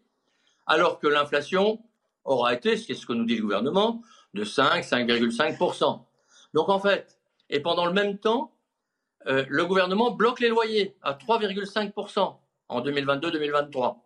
alors 0.66 1.00
que 1.00 1.08
l'inflation 1.08 1.80
aura 2.24 2.56
été, 2.56 2.78
c'est 2.78 2.96
ce 2.96 3.06
que 3.06 3.14
nous 3.14 3.26
dit 3.26 3.36
le 3.36 3.44
gouvernement, 3.44 4.02
de 4.34 4.44
5, 4.44 4.84
5,5%. 4.84 6.02
Donc 6.56 6.70
en 6.70 6.80
fait, 6.80 7.20
et 7.52 7.60
pendant 7.60 7.86
le 7.86 7.94
même 7.94 8.18
temps, 8.18 8.52
euh, 9.28 9.46
le 9.50 9.66
gouvernement 9.68 10.10
bloque 10.10 10.40
les 10.40 10.50
loyers 10.50 10.96
à 11.04 11.14
3,5% 11.14 12.38
en 12.70 12.82
2022-2023. 12.82 13.98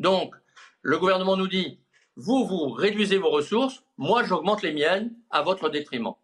Donc, 0.00 0.34
le 0.82 0.98
gouvernement 0.98 1.36
nous 1.36 1.46
dit, 1.46 1.78
vous, 2.16 2.44
vous 2.44 2.70
réduisez 2.70 3.18
vos 3.18 3.30
ressources, 3.30 3.84
moi, 3.96 4.24
j'augmente 4.24 4.62
les 4.62 4.72
miennes 4.72 5.14
à 5.30 5.42
votre 5.42 5.68
détriment. 5.68 6.14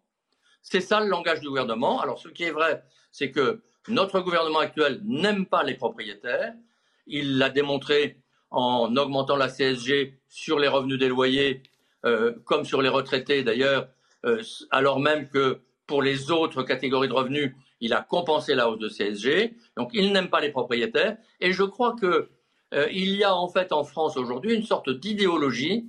C'est 0.69 0.81
ça 0.81 0.99
le 0.99 1.07
langage 1.07 1.39
du 1.39 1.47
gouvernement. 1.47 2.01
Alors, 2.01 2.19
ce 2.19 2.27
qui 2.27 2.43
est 2.43 2.51
vrai, 2.51 2.83
c'est 3.09 3.31
que 3.31 3.61
notre 3.87 4.19
gouvernement 4.19 4.59
actuel 4.59 4.99
n'aime 5.05 5.45
pas 5.45 5.63
les 5.63 5.75
propriétaires. 5.75 6.53
Il 7.05 7.37
l'a 7.37 7.49
démontré 7.49 8.17
en 8.51 8.93
augmentant 8.97 9.37
la 9.37 9.47
CSG 9.47 10.19
sur 10.27 10.59
les 10.59 10.67
revenus 10.67 10.99
des 10.99 11.07
loyers, 11.07 11.63
euh, 12.03 12.33
comme 12.43 12.65
sur 12.65 12.81
les 12.81 12.89
retraités 12.89 13.43
d'ailleurs, 13.43 13.87
euh, 14.25 14.43
alors 14.69 14.99
même 14.99 15.29
que 15.29 15.61
pour 15.85 16.01
les 16.01 16.31
autres 16.31 16.63
catégories 16.63 17.07
de 17.07 17.13
revenus, 17.13 17.53
il 17.79 17.93
a 17.93 18.01
compensé 18.01 18.53
la 18.53 18.69
hausse 18.69 18.79
de 18.79 18.89
CSG. 18.89 19.55
Donc, 19.77 19.91
il 19.93 20.11
n'aime 20.11 20.29
pas 20.29 20.41
les 20.41 20.51
propriétaires. 20.51 21.15
Et 21.39 21.53
je 21.53 21.63
crois 21.63 21.95
que 21.95 22.29
euh, 22.73 22.87
il 22.91 23.15
y 23.15 23.23
a 23.23 23.33
en 23.33 23.47
fait 23.47 23.71
en 23.71 23.85
France 23.85 24.17
aujourd'hui 24.17 24.53
une 24.53 24.63
sorte 24.63 24.89
d'idéologie 24.89 25.85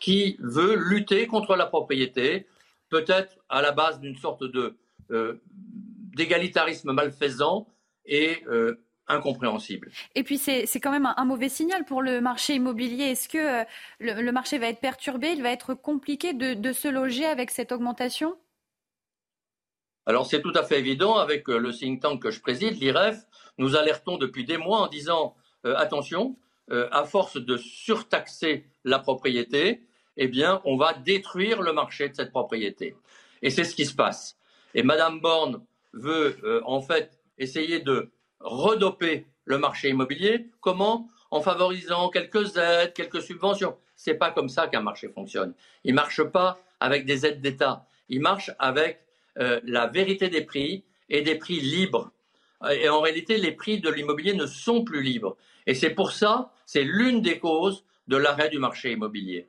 qui 0.00 0.36
veut 0.40 0.74
lutter 0.74 1.26
contre 1.26 1.54
la 1.54 1.66
propriété, 1.66 2.46
peut-être 2.92 3.38
à 3.48 3.62
la 3.62 3.72
base 3.72 3.98
d'une 4.00 4.16
sorte 4.16 4.44
de 4.44 4.76
euh, 5.10 5.40
d'égalitarisme 6.16 6.92
malfaisant 6.92 7.66
et 8.04 8.44
euh, 8.46 8.84
incompréhensible. 9.08 9.90
Et 10.14 10.22
puis 10.22 10.36
c'est 10.38 10.80
quand 10.80 10.92
même 10.92 11.12
un, 11.16 11.24
mauvais 11.24 11.48
signal 11.48 11.84
pour 11.84 12.02
le 12.02 12.20
marché 12.20 12.54
immobilier. 12.54 13.04
Est-ce 13.04 13.28
que 13.28 13.64
le, 13.98 14.30
marché 14.30 14.58
va 14.58 14.66
être 14.68 14.80
perturbé 14.80 15.28
Il 15.28 15.42
va 15.42 15.50
être 15.50 15.74
compliqué 15.74 16.34
de, 16.34 16.52
de 16.52 16.72
se 16.72 16.88
loger 16.88 17.24
avec 17.24 17.50
cette 17.50 17.72
augmentation? 17.72 18.36
Alors 20.04 20.26
c'est 20.26 20.42
tout 20.42 20.52
à 20.54 20.62
fait 20.62 20.78
évident, 20.78 21.16
avec 21.16 21.48
le 21.48 21.72
think 21.72 22.02
tank 22.02 22.22
que 22.22 22.30
je 22.30 22.40
préside, 22.40 22.78
l'IREF, 22.80 23.18
nous 23.58 23.76
alertons 23.76 24.18
depuis 24.18 24.44
des 24.44 24.58
mois 24.58 24.80
en 24.80 24.88
disant 24.88 25.34
euh, 25.64 25.76
attention, 25.76 26.36
euh, 26.70 26.88
à 26.90 27.04
force 27.04 27.36
de 27.36 27.56
surtaxer 27.56 28.66
la 28.84 28.98
propriété, 28.98 29.82
eh 30.16 30.28
bien, 30.28 30.60
on 30.64 30.76
va 30.76 30.94
détruire 30.94 31.62
le 31.62 31.72
marché 31.72 32.08
de 32.08 32.14
cette 32.14 32.30
propriété. 32.30 32.96
Et 33.42 33.50
c'est 33.50 33.64
ce 33.64 33.74
qui 33.74 33.86
se 33.86 33.94
passe. 33.94 34.36
Et 34.74 34.82
Madame 34.82 35.20
Borne 35.20 35.64
veut 35.92 36.38
euh, 36.44 36.60
en 36.64 36.80
fait 36.80 37.18
essayer 37.38 37.80
de 37.80 38.10
redoper 38.40 39.26
le 39.44 39.58
marché 39.58 39.88
immobilier. 39.88 40.46
Comment? 40.60 41.08
En 41.30 41.40
favorisant 41.40 42.10
quelques 42.10 42.56
aides, 42.56 42.92
quelques 42.92 43.22
subventions. 43.22 43.76
C'est 43.96 44.14
pas 44.14 44.30
comme 44.30 44.48
ça 44.48 44.68
qu'un 44.68 44.82
marché 44.82 45.08
fonctionne. 45.08 45.54
Il 45.84 45.94
marche 45.94 46.22
pas 46.22 46.58
avec 46.80 47.06
des 47.06 47.26
aides 47.26 47.40
d'État. 47.40 47.86
Il 48.08 48.20
marche 48.20 48.50
avec 48.58 49.00
euh, 49.38 49.60
la 49.64 49.86
vérité 49.86 50.28
des 50.28 50.42
prix 50.42 50.84
et 51.08 51.22
des 51.22 51.36
prix 51.36 51.60
libres. 51.60 52.12
Et 52.70 52.88
en 52.88 53.00
réalité, 53.00 53.38
les 53.38 53.52
prix 53.52 53.80
de 53.80 53.90
l'immobilier 53.90 54.34
ne 54.34 54.46
sont 54.46 54.84
plus 54.84 55.02
libres. 55.02 55.36
Et 55.66 55.74
c'est 55.74 55.90
pour 55.90 56.12
ça, 56.12 56.52
c'est 56.64 56.84
l'une 56.84 57.20
des 57.20 57.38
causes 57.38 57.84
de 58.08 58.16
l'arrêt 58.16 58.50
du 58.50 58.58
marché 58.58 58.92
immobilier. 58.92 59.48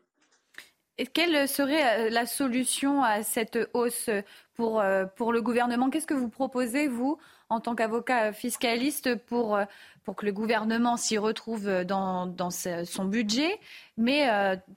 Et 0.99 1.07
quelle 1.07 1.47
serait 1.47 2.07
euh, 2.07 2.09
la 2.09 2.25
solution 2.25 3.01
à 3.03 3.23
cette 3.23 3.57
hausse 3.73 4.09
pour, 4.53 4.79
euh, 4.79 5.05
pour 5.05 5.33
le 5.33 5.41
gouvernement? 5.41 5.89
Qu'est-ce 5.89 6.05
que 6.05 6.13
vous 6.13 6.29
proposez, 6.29 6.87
vous, 6.87 7.17
en 7.49 7.59
tant 7.59 7.73
qu'avocat 7.73 8.31
fiscaliste, 8.31 9.15
pour, 9.15 9.55
euh, 9.55 9.65
pour 10.03 10.15
que 10.15 10.25
le 10.25 10.31
gouvernement 10.31 10.95
s'y 10.95 11.17
retrouve 11.17 11.83
dans, 11.83 12.27
dans 12.27 12.51
son 12.51 13.05
budget, 13.05 13.59
mais 13.97 14.27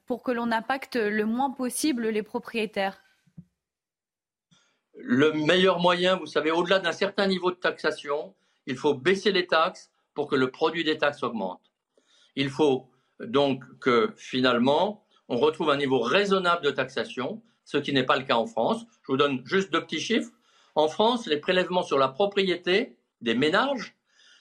pour 0.06 0.22
que 0.22 0.30
l'on 0.30 0.52
impacte 0.52 0.94
le 0.94 1.24
moins 1.24 1.50
possible 1.50 2.08
les 2.08 2.22
propriétaires? 2.22 3.02
Le 4.94 5.32
meilleur 5.32 5.80
moyen, 5.80 6.16
vous 6.16 6.26
savez, 6.26 6.52
au-delà 6.52 6.78
d'un 6.78 6.92
certain 6.92 7.26
niveau 7.26 7.50
de 7.50 7.56
taxation, 7.56 8.34
il 8.66 8.76
faut 8.76 8.94
baisser 8.94 9.32
les 9.32 9.46
taxes 9.46 9.90
pour 10.14 10.28
que 10.28 10.36
le 10.36 10.50
produit 10.50 10.84
des 10.84 10.96
taxes 10.96 11.24
augmente. 11.24 11.72
Il 12.36 12.48
faut 12.48 12.88
donc 13.18 13.64
que 13.80 14.14
finalement, 14.16 15.05
on 15.28 15.36
retrouve 15.36 15.70
un 15.70 15.76
niveau 15.76 16.00
raisonnable 16.00 16.64
de 16.64 16.70
taxation, 16.70 17.42
ce 17.64 17.78
qui 17.78 17.92
n'est 17.92 18.04
pas 18.04 18.16
le 18.16 18.24
cas 18.24 18.36
en 18.36 18.46
France. 18.46 18.84
Je 19.02 19.12
vous 19.12 19.16
donne 19.16 19.42
juste 19.44 19.72
deux 19.72 19.82
petits 19.82 20.00
chiffres. 20.00 20.30
En 20.74 20.88
France, 20.88 21.26
les 21.26 21.38
prélèvements 21.38 21.82
sur 21.82 21.98
la 21.98 22.08
propriété 22.08 22.96
des 23.20 23.34
ménages, 23.34 23.96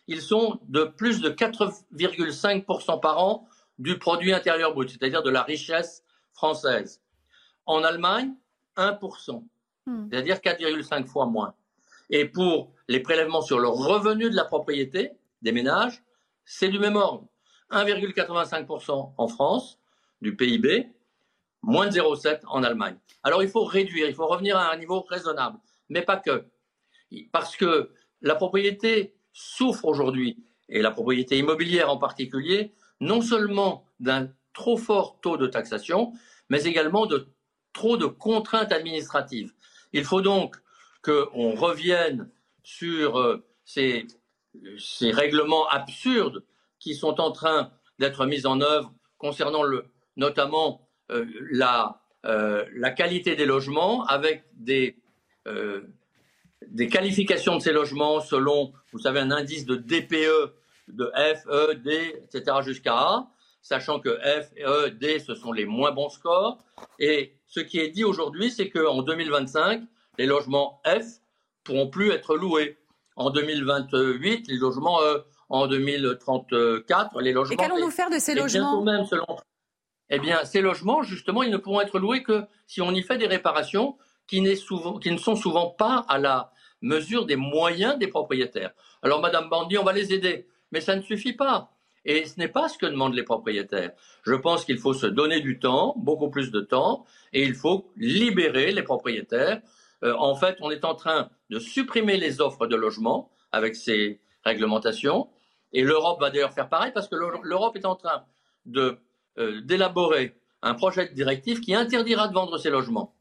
ils 0.07 0.21
sont 0.21 0.59
de 0.67 0.83
plus 0.83 1.21
de 1.21 1.29
4,5% 1.29 2.99
par 2.99 3.23
an 3.23 3.47
du 3.79 3.97
produit 3.97 4.33
intérieur 4.33 4.73
brut, 4.73 4.89
c'est-à-dire 4.89 5.23
de 5.23 5.29
la 5.29 5.43
richesse 5.43 6.03
française. 6.33 7.01
En 7.65 7.83
Allemagne, 7.83 8.33
1%, 8.77 9.43
hmm. 9.85 10.09
c'est-à-dire 10.09 10.37
4,5 10.37 11.07
fois 11.07 11.25
moins. 11.25 11.55
Et 12.09 12.25
pour 12.25 12.71
les 12.87 12.99
prélèvements 12.99 13.41
sur 13.41 13.59
le 13.59 13.67
revenu 13.67 14.29
de 14.29 14.35
la 14.35 14.45
propriété 14.45 15.11
des 15.41 15.51
ménages, 15.51 16.03
c'est 16.43 16.69
du 16.69 16.77
même 16.77 16.95
ordre. 16.95 17.25
1,85% 17.71 19.13
en 19.17 19.27
France 19.27 19.79
du 20.25 20.35
PIB, 20.35 20.89
moins 21.61 21.85
de 21.85 21.91
0,7 21.91 22.39
en 22.47 22.63
Allemagne. 22.63 22.97
Alors 23.21 23.43
il 23.43 23.49
faut 23.49 23.63
réduire, 23.63 24.07
il 24.07 24.15
faut 24.15 24.25
revenir 24.25 24.57
à 24.57 24.73
un 24.73 24.77
niveau 24.77 25.01
raisonnable, 25.01 25.59
mais 25.89 26.01
pas 26.01 26.17
que. 26.17 26.45
Parce 27.31 27.55
que 27.55 27.91
la 28.21 28.33
propriété 28.33 29.15
souffre 29.33 29.85
aujourd'hui, 29.85 30.43
et 30.67 30.81
la 30.81 30.89
propriété 30.89 31.37
immobilière 31.37 31.91
en 31.91 31.97
particulier, 31.97 32.73
non 32.99 33.21
seulement 33.21 33.85
d'un 33.99 34.31
trop 34.53 34.77
fort 34.77 35.19
taux 35.21 35.37
de 35.37 35.45
taxation, 35.45 36.11
mais 36.49 36.63
également 36.63 37.05
de 37.05 37.27
trop 37.71 37.97
de 37.97 38.07
contraintes 38.07 38.71
administratives. 38.71 39.53
Il 39.93 40.05
faut 40.05 40.21
donc 40.21 40.55
qu'on 41.03 41.53
revienne 41.53 42.31
sur 42.63 43.19
euh, 43.19 43.45
ces, 43.63 44.07
ces 44.79 45.11
règlements 45.11 45.67
absurdes 45.67 46.43
qui 46.79 46.95
sont 46.95 47.21
en 47.21 47.31
train 47.31 47.71
d'être 47.99 48.25
mis 48.25 48.47
en 48.47 48.59
œuvre 48.61 48.91
concernant 49.19 49.61
le, 49.61 49.85
notamment 50.17 50.87
euh, 51.11 51.25
la, 51.51 52.01
euh, 52.25 52.65
la, 52.73 52.91
qualité 52.91 53.35
des 53.35 53.45
logements 53.45 54.05
avec 54.05 54.43
des, 54.53 54.97
euh, 55.47 55.81
des 56.67 56.87
qualifications 56.87 57.55
de 57.57 57.61
ces 57.61 57.71
logements 57.71 58.21
selon, 58.21 58.73
vous 58.91 58.99
savez, 58.99 59.19
un 59.19 59.31
indice 59.31 59.65
de 59.65 59.75
DPE 59.75 60.53
de 60.87 61.11
F, 61.15 61.45
E, 61.47 61.75
D, 61.75 62.15
etc. 62.23 62.57
jusqu'à 62.63 62.95
A, 62.95 63.27
sachant 63.61 63.99
que 63.99 64.17
F, 64.19 64.51
E, 64.63 64.89
D, 64.89 65.19
ce 65.19 65.35
sont 65.35 65.51
les 65.51 65.65
moins 65.65 65.91
bons 65.91 66.09
scores. 66.09 66.57
Et 66.99 67.33
ce 67.45 67.59
qui 67.59 67.79
est 67.79 67.89
dit 67.89 68.03
aujourd'hui, 68.03 68.51
c'est 68.51 68.69
qu'en 68.69 69.01
2025, 69.01 69.83
les 70.17 70.25
logements 70.25 70.81
F 70.85 71.21
pourront 71.63 71.87
plus 71.87 72.11
être 72.11 72.35
loués. 72.35 72.77
En 73.15 73.29
2028, 73.29 74.47
les 74.47 74.57
logements 74.57 75.01
E. 75.03 75.23
En 75.47 75.67
2034, 75.67 77.21
les 77.21 77.31
logements. 77.31 77.53
Et 77.53 77.57
qu'allons-nous 77.57 77.91
faire 77.91 78.09
de 78.09 78.17
ces 78.17 78.33
logements? 78.33 78.81
même, 78.81 79.05
selon 79.05 79.25
eh 80.09 80.19
bien, 80.19 80.45
ces 80.45 80.61
logements, 80.61 81.03
justement, 81.03 81.43
ils 81.43 81.51
ne 81.51 81.57
pourront 81.57 81.81
être 81.81 81.99
loués 81.99 82.23
que 82.23 82.45
si 82.67 82.81
on 82.81 82.91
y 82.91 83.01
fait 83.01 83.17
des 83.17 83.27
réparations 83.27 83.97
qui, 84.27 84.41
ne 84.41 84.55
sont 84.55 85.35
souvent 85.35 85.69
pas 85.69 86.05
à 86.07 86.17
la 86.17 86.51
mesure 86.81 87.25
des 87.25 87.35
moyens 87.35 87.97
des 87.97 88.07
propriétaires. 88.07 88.71
Alors, 89.01 89.21
Madame 89.21 89.49
Bandy, 89.49 89.77
on 89.77 89.83
va 89.83 89.93
les 89.93 90.13
aider, 90.13 90.47
mais 90.71 90.81
ça 90.81 90.95
ne 90.95 91.01
suffit 91.01 91.33
pas. 91.33 91.71
Et 92.05 92.25
ce 92.25 92.39
n'est 92.39 92.47
pas 92.47 92.69
ce 92.69 92.77
que 92.77 92.85
demandent 92.85 93.15
les 93.15 93.23
propriétaires. 93.23 93.91
Je 94.23 94.35
pense 94.35 94.63
qu'il 94.63 94.77
faut 94.77 94.93
se 94.93 95.07
donner 95.07 95.41
du 95.41 95.57
temps, 95.57 95.95
beaucoup 95.97 96.29
plus 96.29 96.51
de 96.51 96.61
temps, 96.61 97.05
et 97.33 97.43
il 97.43 97.55
faut 97.55 97.91
libérer 97.97 98.71
les 98.71 98.83
propriétaires. 98.83 99.61
Euh, 100.03 100.13
en 100.19 100.35
fait, 100.35 100.57
on 100.61 100.69
est 100.69 100.85
en 100.85 100.93
train 100.93 101.29
de 101.49 101.57
supprimer 101.57 102.17
les 102.17 102.41
offres 102.41 102.67
de 102.67 102.75
logement 102.75 103.31
avec 103.51 103.75
ces 103.75 104.19
réglementations, 104.43 105.29
et 105.73 105.81
l'Europe 105.81 106.19
va 106.21 106.29
d'ailleurs 106.29 106.53
faire 106.53 106.69
pareil 106.69 106.91
parce 106.93 107.07
que 107.07 107.15
l'Europe 107.15 107.75
est 107.75 107.85
en 107.85 107.95
train 107.95 108.23
de 108.65 108.99
euh, 109.37 109.61
d'élaborer 109.61 110.35
un 110.61 110.73
projet 110.73 111.07
de 111.07 111.13
directive 111.13 111.59
qui 111.59 111.75
interdira 111.75 112.27
de 112.27 112.33
vendre 112.33 112.57
ces 112.57 112.69
logements. 112.69 113.15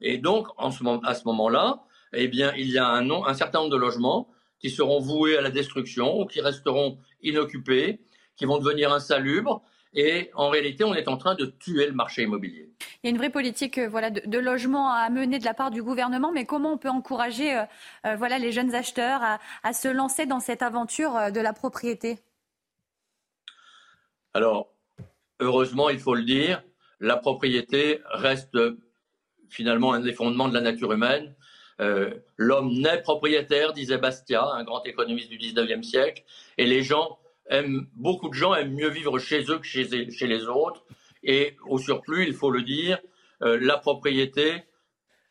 Et 0.00 0.18
donc, 0.18 0.48
en 0.56 0.70
ce 0.70 0.82
moment, 0.82 1.00
à 1.02 1.14
ce 1.14 1.24
moment-là, 1.24 1.82
eh 2.12 2.28
bien, 2.28 2.52
il 2.56 2.70
y 2.70 2.78
a 2.78 2.86
un, 2.86 3.10
un 3.10 3.34
certain 3.34 3.60
nombre 3.60 3.72
de 3.72 3.76
logements 3.76 4.28
qui 4.60 4.70
seront 4.70 5.00
voués 5.00 5.36
à 5.36 5.40
la 5.40 5.50
destruction 5.50 6.20
ou 6.20 6.26
qui 6.26 6.40
resteront 6.40 6.98
inoccupés, 7.22 8.00
qui 8.36 8.44
vont 8.44 8.58
devenir 8.58 8.92
insalubres. 8.92 9.62
Et 9.94 10.30
en 10.34 10.50
réalité, 10.50 10.84
on 10.84 10.94
est 10.94 11.08
en 11.08 11.16
train 11.16 11.34
de 11.34 11.46
tuer 11.46 11.86
le 11.86 11.92
marché 11.92 12.22
immobilier. 12.22 12.70
Il 13.02 13.06
y 13.06 13.08
a 13.08 13.10
une 13.10 13.16
vraie 13.16 13.30
politique 13.30 13.78
euh, 13.78 13.88
voilà, 13.88 14.10
de, 14.10 14.38
logement 14.38 14.92
à 14.92 15.08
mener 15.08 15.38
de 15.38 15.44
la 15.44 15.54
part 15.54 15.70
du 15.70 15.82
gouvernement, 15.82 16.30
mais 16.30 16.44
comment 16.44 16.72
on 16.74 16.78
peut 16.78 16.90
encourager 16.90 17.56
euh, 17.56 18.16
voilà, 18.16 18.38
les 18.38 18.52
jeunes 18.52 18.74
acheteurs 18.74 19.22
à, 19.22 19.38
à, 19.62 19.72
se 19.72 19.88
lancer 19.88 20.26
dans 20.26 20.40
cette 20.40 20.62
aventure 20.62 21.32
de 21.32 21.40
la 21.40 21.54
propriété? 21.54 22.18
Alors, 24.34 24.68
heureusement, 25.40 25.88
il 25.90 25.98
faut 25.98 26.14
le 26.14 26.24
dire, 26.24 26.62
la 27.00 27.16
propriété 27.16 28.00
reste 28.10 28.58
finalement 29.48 29.92
un 29.92 30.00
des 30.00 30.12
fondements 30.12 30.48
de 30.48 30.54
la 30.54 30.60
nature 30.60 30.92
humaine. 30.92 31.34
Euh, 31.80 32.10
l'homme 32.36 32.72
naît 32.72 33.00
propriétaire, 33.00 33.72
disait 33.72 33.98
Bastia, 33.98 34.44
un 34.44 34.64
grand 34.64 34.82
économiste 34.84 35.30
du 35.30 35.38
19e 35.38 35.82
siècle, 35.82 36.24
et 36.56 36.66
les 36.66 36.82
gens 36.82 37.18
aiment, 37.48 37.86
beaucoup 37.94 38.28
de 38.28 38.34
gens 38.34 38.54
aiment 38.54 38.74
mieux 38.74 38.88
vivre 38.88 39.18
chez 39.18 39.44
eux 39.50 39.58
que 39.58 39.66
chez, 39.66 39.86
les 39.86 40.44
autres. 40.46 40.84
Et 41.22 41.56
au 41.68 41.78
surplus, 41.78 42.26
il 42.26 42.34
faut 42.34 42.50
le 42.50 42.62
dire, 42.62 42.98
euh, 43.42 43.58
la 43.60 43.76
propriété 43.76 44.64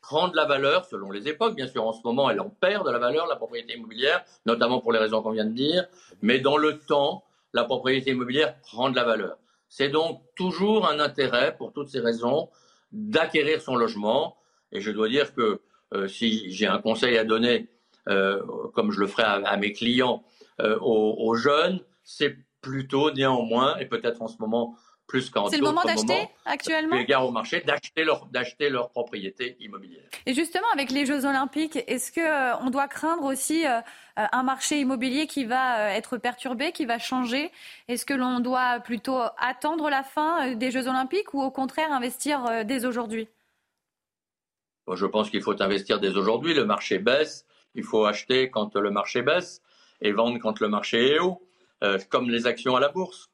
prend 0.01 0.29
de 0.29 0.35
la 0.35 0.45
valeur 0.45 0.85
selon 0.85 1.11
les 1.11 1.27
époques. 1.27 1.55
Bien 1.55 1.67
sûr, 1.67 1.85
en 1.85 1.91
ce 1.91 2.01
moment, 2.03 2.29
elle 2.29 2.39
en 2.39 2.49
perd 2.49 2.85
de 2.85 2.91
la 2.91 2.99
valeur, 2.99 3.27
la 3.27 3.35
propriété 3.35 3.75
immobilière, 3.75 4.23
notamment 4.45 4.79
pour 4.79 4.93
les 4.93 4.99
raisons 4.99 5.21
qu'on 5.21 5.31
vient 5.31 5.45
de 5.45 5.53
dire. 5.53 5.85
Mais 6.21 6.39
dans 6.39 6.57
le 6.57 6.79
temps, 6.79 7.25
la 7.53 7.65
propriété 7.65 8.11
immobilière 8.11 8.57
prend 8.61 8.89
de 8.89 8.95
la 8.95 9.03
valeur. 9.03 9.37
C'est 9.69 9.89
donc 9.89 10.21
toujours 10.35 10.87
un 10.87 10.99
intérêt, 10.99 11.55
pour 11.57 11.73
toutes 11.73 11.89
ces 11.89 11.99
raisons, 11.99 12.49
d'acquérir 12.91 13.61
son 13.61 13.75
logement. 13.75 14.37
Et 14.71 14.81
je 14.81 14.91
dois 14.91 15.09
dire 15.09 15.33
que 15.33 15.61
euh, 15.93 16.07
si 16.07 16.51
j'ai 16.51 16.67
un 16.67 16.79
conseil 16.79 17.17
à 17.17 17.23
donner, 17.23 17.69
euh, 18.09 18.41
comme 18.73 18.91
je 18.91 18.99
le 18.99 19.07
ferai 19.07 19.23
à, 19.23 19.57
mes 19.57 19.73
clients, 19.73 20.23
euh, 20.61 20.77
aux, 20.79 21.35
jeunes, 21.35 21.79
c'est 22.03 22.37
plutôt 22.61 23.11
néanmoins, 23.11 23.77
et 23.77 23.85
peut-être 23.85 24.21
en 24.21 24.27
ce 24.27 24.37
moment 24.39 24.75
plus 25.07 25.29
qu'en 25.29 25.47
C'est 25.47 25.57
le 25.57 25.63
moment 25.63 25.83
d'acheter 25.83 26.27
actuellement 26.45 26.97
Égard 26.97 27.25
au 27.25 27.31
marché, 27.31 27.61
d'acheter 27.61 28.03
leur, 28.03 28.25
d'acheter 28.25 28.69
leur 28.69 28.89
propriété 28.89 29.55
immobilière. 29.61 30.03
Et 30.25 30.33
justement, 30.33 30.67
avec 30.73 30.91
les 30.91 31.05
Jeux 31.05 31.25
Olympiques, 31.25 31.79
est-ce 31.87 32.11
qu'on 32.11 32.67
on 32.67 32.69
doit 32.69 32.89
craindre 32.89 33.23
aussi 33.23 33.65
euh, 33.65 33.79
un 34.15 34.43
marché 34.43 34.81
immobilier 34.81 35.25
qui 35.25 35.45
va 35.45 35.79
euh, 35.79 35.89
être 35.89 36.17
perturbé, 36.17 36.73
qui 36.73 36.85
va 36.85 36.99
changer? 36.99 37.51
Est-ce 37.87 38.05
que 38.05 38.13
l'on 38.13 38.41
doit 38.41 38.81
plutôt 38.81 39.19
attendre 39.37 39.89
la 39.89 40.03
fin 40.03 40.51
euh, 40.51 40.55
des 40.55 40.71
Jeux 40.71 40.87
olympiques 40.89 41.33
ou 41.33 41.41
au 41.41 41.51
contraire 41.51 41.91
investir 41.93 42.65
dès 42.65 42.85
aujourd'hui? 42.85 43.29
Je 44.93 45.05
pense 45.05 45.29
qu'il 45.29 45.41
faut 45.41 45.61
investir 45.61 45.99
dès 45.99 46.15
aujourd'hui. 46.17 46.53
Le 46.53 46.65
marché 46.65 46.99
baisse. 46.99 47.45
Il 47.75 47.83
faut 47.83 48.05
acheter 48.05 48.49
quand 48.49 48.75
le 48.75 48.91
marché 48.91 49.21
baisse 49.21 49.61
et 50.01 50.11
vendre 50.11 50.39
quand 50.39 50.59
le 50.59 50.67
marché 50.67 51.11
est 51.13 51.19
haut, 51.19 51.41
comme 52.09 52.29
les 52.29 52.47
actions 52.47 52.75
à 52.75 52.79
la 52.79 52.89
bourse. 52.89 53.29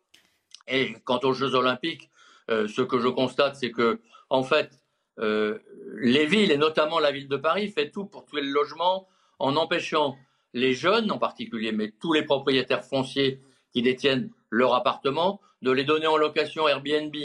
Et 0.68 0.96
quant 1.04 1.20
aux 1.24 1.34
Jeux 1.34 1.56
olympiques, 1.56 2.10
ce 2.50 2.82
que 2.82 3.00
je 3.00 3.08
constate, 3.08 3.56
c'est 3.56 3.72
que, 3.72 4.00
en 4.30 4.44
fait, 4.44 4.82
les 5.18 6.26
villes, 6.26 6.52
et 6.52 6.58
notamment 6.58 7.00
la 7.00 7.12
ville 7.12 7.28
de 7.28 7.38
Paris, 7.38 7.70
fait 7.70 7.90
tout 7.90 8.06
pour 8.06 8.26
tuer 8.26 8.42
le 8.42 8.52
logement 8.52 9.08
en 9.40 9.56
empêchant 9.56 10.18
les 10.54 10.74
jeunes 10.74 11.12
en 11.12 11.18
particulier, 11.18 11.72
mais 11.72 11.92
tous 12.00 12.14
les 12.14 12.24
propriétaires 12.24 12.84
fonciers 12.84 13.42
qui 13.72 13.82
détiennent 13.82 14.30
leur 14.50 14.74
appartement, 14.76 15.42
de 15.62 15.72
les 15.72 15.84
donner 15.84 16.08
en 16.08 16.18
location 16.18 16.68
Airbnb. 16.68 17.16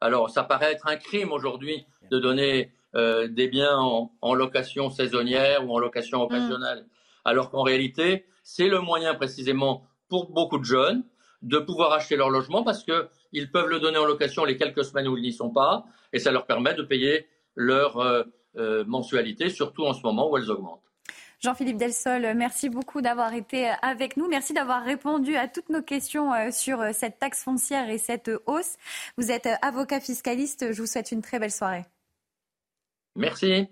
Alors, 0.00 0.28
ça 0.28 0.44
paraît 0.44 0.72
être 0.72 0.86
un 0.86 0.96
crime 0.96 1.32
aujourd'hui 1.32 1.86
de 2.10 2.18
donner 2.18 2.70
euh, 2.94 3.26
des 3.26 3.48
biens 3.48 3.78
en, 3.78 4.34
location 4.34 4.90
saisonnière 4.90 5.66
ou 5.66 5.74
en 5.74 5.78
location 5.78 6.18
mm. 6.18 6.22
occasionnelle, 6.22 6.86
alors 7.24 7.50
qu'en 7.50 7.62
réalité, 7.62 8.26
c'est 8.42 8.68
le 8.68 8.80
moyen 8.80 9.14
précisément 9.14 9.86
pour 10.08 10.30
beaucoup 10.30 10.58
de 10.58 10.64
jeunes 10.64 11.04
de 11.44 11.58
pouvoir 11.58 11.92
acheter 11.92 12.16
leur 12.16 12.30
logement 12.30 12.64
parce 12.64 12.84
qu'ils 12.84 13.50
peuvent 13.52 13.68
le 13.68 13.78
donner 13.78 13.98
en 13.98 14.06
location 14.06 14.44
les 14.44 14.56
quelques 14.56 14.84
semaines 14.84 15.06
où 15.06 15.16
ils 15.16 15.22
n'y 15.22 15.32
sont 15.32 15.50
pas 15.50 15.84
et 16.12 16.18
ça 16.18 16.32
leur 16.32 16.46
permet 16.46 16.74
de 16.74 16.82
payer 16.82 17.28
leur 17.54 17.98
euh, 17.98 18.24
euh, 18.56 18.84
mensualité, 18.86 19.50
surtout 19.50 19.84
en 19.84 19.92
ce 19.92 20.02
moment 20.02 20.30
où 20.30 20.36
elles 20.36 20.50
augmentent. 20.50 20.80
Jean-Philippe 21.40 21.76
Delsol, 21.76 22.32
merci 22.34 22.70
beaucoup 22.70 23.02
d'avoir 23.02 23.34
été 23.34 23.70
avec 23.82 24.16
nous. 24.16 24.26
Merci 24.28 24.54
d'avoir 24.54 24.82
répondu 24.82 25.36
à 25.36 25.46
toutes 25.46 25.68
nos 25.68 25.82
questions 25.82 26.32
euh, 26.32 26.50
sur 26.50 26.82
cette 26.94 27.18
taxe 27.18 27.44
foncière 27.44 27.90
et 27.90 27.98
cette 27.98 28.30
hausse. 28.46 28.76
Vous 29.18 29.30
êtes 29.30 29.48
avocat 29.60 30.00
fiscaliste. 30.00 30.72
Je 30.72 30.80
vous 30.80 30.86
souhaite 30.86 31.12
une 31.12 31.20
très 31.20 31.38
belle 31.38 31.52
soirée. 31.52 31.84
Merci. 33.14 33.68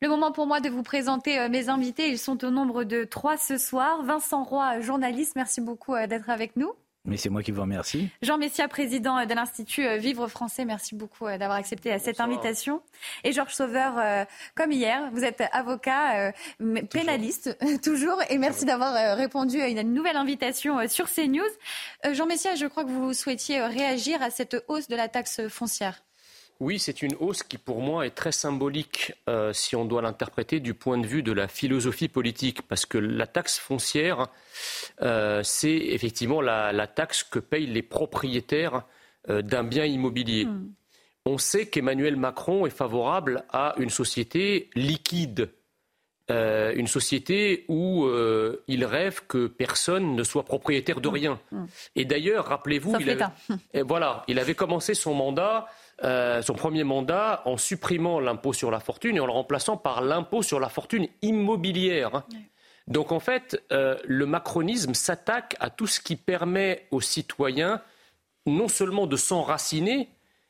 Le 0.00 0.08
moment 0.08 0.32
pour 0.32 0.46
moi 0.46 0.60
de 0.60 0.68
vous 0.68 0.82
présenter 0.82 1.48
mes 1.48 1.68
invités. 1.68 2.08
Ils 2.08 2.18
sont 2.18 2.44
au 2.44 2.50
nombre 2.50 2.84
de 2.84 3.04
trois 3.04 3.36
ce 3.36 3.58
soir. 3.58 4.02
Vincent 4.04 4.44
Roy, 4.44 4.80
journaliste, 4.80 5.34
merci 5.34 5.60
beaucoup 5.60 5.94
d'être 6.08 6.30
avec 6.30 6.56
nous. 6.56 6.72
Mais 7.08 7.16
c'est 7.16 7.30
moi 7.30 7.42
qui 7.42 7.52
vous 7.52 7.62
remercie. 7.62 8.10
Jean 8.20 8.36
Messia, 8.36 8.68
président 8.68 9.24
de 9.24 9.34
l'Institut 9.34 9.86
euh, 9.86 9.96
Vivre 9.96 10.28
Français, 10.28 10.66
merci 10.66 10.94
beaucoup 10.94 11.26
euh, 11.26 11.38
d'avoir 11.38 11.56
accepté 11.56 11.92
euh, 11.92 11.98
cette 11.98 12.20
invitation. 12.20 12.82
Et 13.24 13.32
Georges 13.32 13.54
Sauveur, 13.54 14.26
comme 14.54 14.72
hier, 14.72 15.08
vous 15.12 15.24
êtes 15.24 15.42
avocat, 15.52 16.32
pénaliste, 16.90 17.56
toujours, 17.82 18.20
et 18.28 18.36
merci 18.38 18.64
d'avoir 18.64 19.16
répondu 19.16 19.60
à 19.60 19.68
une 19.68 19.94
nouvelle 19.94 20.16
invitation 20.16 20.86
sur 20.88 21.08
CNews. 21.08 21.42
Jean 22.12 22.26
Messia, 22.26 22.54
je 22.56 22.66
crois 22.66 22.84
que 22.84 22.90
vous 22.90 23.14
souhaitiez 23.14 23.62
réagir 23.62 24.20
à 24.22 24.30
cette 24.30 24.56
hausse 24.68 24.88
de 24.88 24.96
la 24.96 25.08
taxe 25.08 25.48
foncière. 25.48 26.02
Oui, 26.60 26.80
c'est 26.80 27.02
une 27.02 27.14
hausse 27.20 27.44
qui, 27.44 27.56
pour 27.56 27.80
moi, 27.80 28.04
est 28.04 28.10
très 28.10 28.32
symbolique 28.32 29.12
euh, 29.28 29.52
si 29.52 29.76
on 29.76 29.84
doit 29.84 30.02
l'interpréter 30.02 30.58
du 30.58 30.74
point 30.74 30.98
de 30.98 31.06
vue 31.06 31.22
de 31.22 31.30
la 31.30 31.46
philosophie 31.46 32.08
politique, 32.08 32.62
parce 32.62 32.84
que 32.84 32.98
la 32.98 33.28
taxe 33.28 33.58
foncière, 33.58 34.26
euh, 35.02 35.42
c'est 35.44 35.76
effectivement 35.76 36.40
la, 36.40 36.86
taxe 36.88 37.22
que 37.22 37.38
payent 37.38 37.66
les 37.66 37.82
propriétaires 37.82 38.82
euh, 39.28 39.40
d'un 39.40 39.62
bien 39.62 39.84
immobilier. 39.84 40.46
Hmm. 40.46 40.72
On 41.26 41.38
sait 41.38 41.66
qu'Emmanuel 41.66 42.16
Macron 42.16 42.66
est 42.66 42.70
favorable 42.70 43.44
à 43.50 43.74
une 43.78 43.90
société 43.90 44.68
liquide, 44.74 45.50
une 46.30 46.86
société 46.86 47.64
où 47.68 48.06
il 48.66 48.84
rêve 48.84 49.22
que 49.26 49.46
personne 49.46 50.14
ne 50.14 50.22
soit 50.22 50.44
propriétaire 50.44 51.00
de 51.00 51.08
hmm. 51.08 51.12
rien. 51.12 51.40
Hmm. 51.52 51.66
Et 51.96 52.04
d'ailleurs, 52.04 52.46
rappelez-vous, 52.46 52.96
il, 52.98 53.82
voilà, 53.82 54.24
il 54.26 54.38
avait 54.38 54.54
commencé 54.54 54.94
son 54.94 55.14
mandat 55.14 55.68
euh, 56.04 56.42
son 56.42 56.54
premier 56.54 56.84
mandat 56.84 57.42
en 57.44 57.56
supprimant 57.56 58.20
l'impôt 58.20 58.52
sur 58.52 58.70
la 58.70 58.78
fortune 58.78 59.16
et 59.16 59.20
en 59.20 59.26
le 59.26 59.32
remplaçant 59.32 59.76
par 59.76 60.00
l'impôt 60.00 60.42
sur 60.42 60.60
la 60.60 60.68
fortune 60.68 61.08
immobilière. 61.22 62.22
Donc 62.86 63.10
en 63.10 63.18
fait, 63.18 63.60
euh, 63.72 63.96
le 64.04 64.24
macronisme 64.24 64.94
s'attaque 64.94 65.56
à 65.58 65.70
tout 65.70 65.88
ce 65.88 66.00
qui 66.00 66.14
permet 66.14 66.86
aux 66.92 67.00
citoyens 67.00 67.82
non 68.46 68.68
seulement 68.68 69.08
de 69.08 69.16
s'enraciner, 69.16 70.08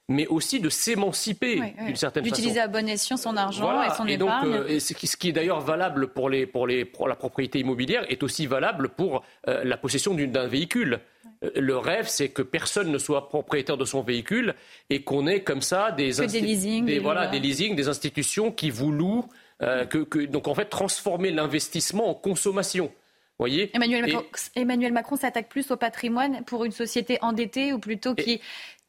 mais 0.09 0.27
aussi 0.27 0.61
de 0.61 0.69
s'émanciper 0.69 1.75
d'une 1.85 1.97
certaine 1.97 2.25
façon. 2.25 2.37
D'utiliser 2.37 2.61
à 2.61 2.69
bon 2.69 2.87
escient 2.87 3.17
son 3.17 3.37
argent 3.37 3.83
et 3.83 3.91
son 3.91 4.07
et 4.07 4.13
épargne. 4.13 4.53
Donc, 4.53 4.71
euh, 4.71 4.79
ce 4.79 4.93
qui, 4.93 5.29
est 5.31 5.33
d'ailleurs 5.33 5.61
valable 5.61 6.09
pour, 6.09 6.29
les, 6.29 6.47
pour, 6.47 6.67
les, 6.67 6.85
pour, 6.85 7.09
la 7.09 7.17
propriété 7.17 7.59
immobilière 7.59 8.05
est 8.11 8.23
aussi 8.23 8.47
valable 8.47 8.91
pour 8.91 9.25
la 9.47 9.77
possession 9.79 10.15
d'un 10.15 10.47
véhicule. 10.47 11.01
Euh, 11.44 11.51
le 11.57 11.77
rêve, 11.77 12.09
c'est 12.09 12.29
que 12.29 12.42
personne 12.42 12.90
ne 12.90 12.98
soit 12.98 13.29
propriétaire 13.29 13.77
de 13.77 13.85
son 13.85 14.03
véhicule 14.03 14.55
et 14.90 15.03
qu'on 15.03 15.27
ait 15.27 15.42
comme 15.42 15.62
ça 15.62 15.92
des, 15.92 16.12
des, 16.12 16.40
leasing, 16.40 16.87
des, 16.87 16.98
voilà, 16.98 17.27
des 17.27 17.38
leasing, 17.38 17.77
des 17.77 17.88
institutions 17.88 18.51
qui 18.53 18.70
vous 18.70 18.92
louent. 18.92 19.29
Euh, 19.61 19.87
que, 19.87 20.27
donc 20.27 20.46
en 20.46 20.55
fait, 20.55 20.66
transformer 20.66 21.33
l'investissement 21.33 22.09
en 22.09 22.14
consommation. 22.14 22.92
Voyez? 23.40 23.70
Emmanuel, 23.74 24.03
Macron, 24.03 24.24
Emmanuel 24.55 24.92
Macron 24.92 25.16
s'attaque 25.16 25.48
plus 25.48 25.70
au 25.72 25.77
patrimoine 25.77 26.44
pour 26.44 26.64
une 26.64 26.70
société 26.70 27.18
endettée 27.22 27.72
ou 27.72 27.81
plutôt 27.81 28.14
qui, 28.14 28.40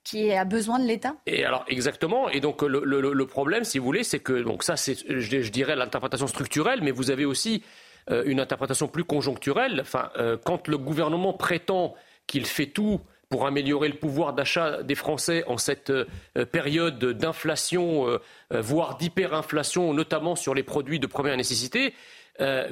qui 0.03 0.31
a 0.31 0.45
besoin 0.45 0.79
de 0.79 0.85
l'État? 0.85 1.15
Et 1.25 1.43
alors 1.43 1.65
exactement. 1.67 2.29
Et 2.29 2.39
donc 2.39 2.61
le, 2.61 2.83
le, 2.83 3.25
problème, 3.25 3.63
si 3.63 3.79
vous 3.79 3.85
voulez, 3.85 4.03
c'est 4.03 4.19
que 4.19 4.41
donc 4.43 4.63
ça, 4.63 4.75
c'est 4.75 4.95
je, 5.07 5.41
je, 5.41 5.51
dirais 5.51 5.75
l'interprétation 5.75 6.27
structurelle, 6.27 6.81
mais 6.83 6.91
vous 6.91 7.09
avez 7.09 7.25
aussi 7.25 7.63
euh, 8.11 8.23
une 8.25 8.39
interprétation 8.39 8.87
plus 8.87 9.03
conjoncturelle. 9.03 9.79
Enfin, 9.81 10.11
quand 10.45 10.67
le 10.67 10.77
gouvernement 10.77 11.33
prétend 11.33 11.95
qu'il 12.29 12.45
fait 12.45 12.67
tout 12.67 13.01
pour 13.29 13.45
améliorer 13.45 13.89
le 13.89 13.95
pouvoir 13.95 14.33
d'achat 14.33 14.81
des 14.83 14.95
Français 14.95 15.43
en 15.47 15.57
cette 15.57 15.89
euh, 15.91 16.05
période 16.51 16.99
d'inflation, 16.99 18.07
euh, 18.07 18.21
euh, 18.53 18.61
voire 18.61 18.97
d'hyperinflation, 18.97 19.93
notamment 19.93 20.35
sur 20.35 20.53
les 20.53 20.63
produits 20.63 20.99
de 20.99 21.07
première 21.07 21.35
nécessité, 21.35 21.93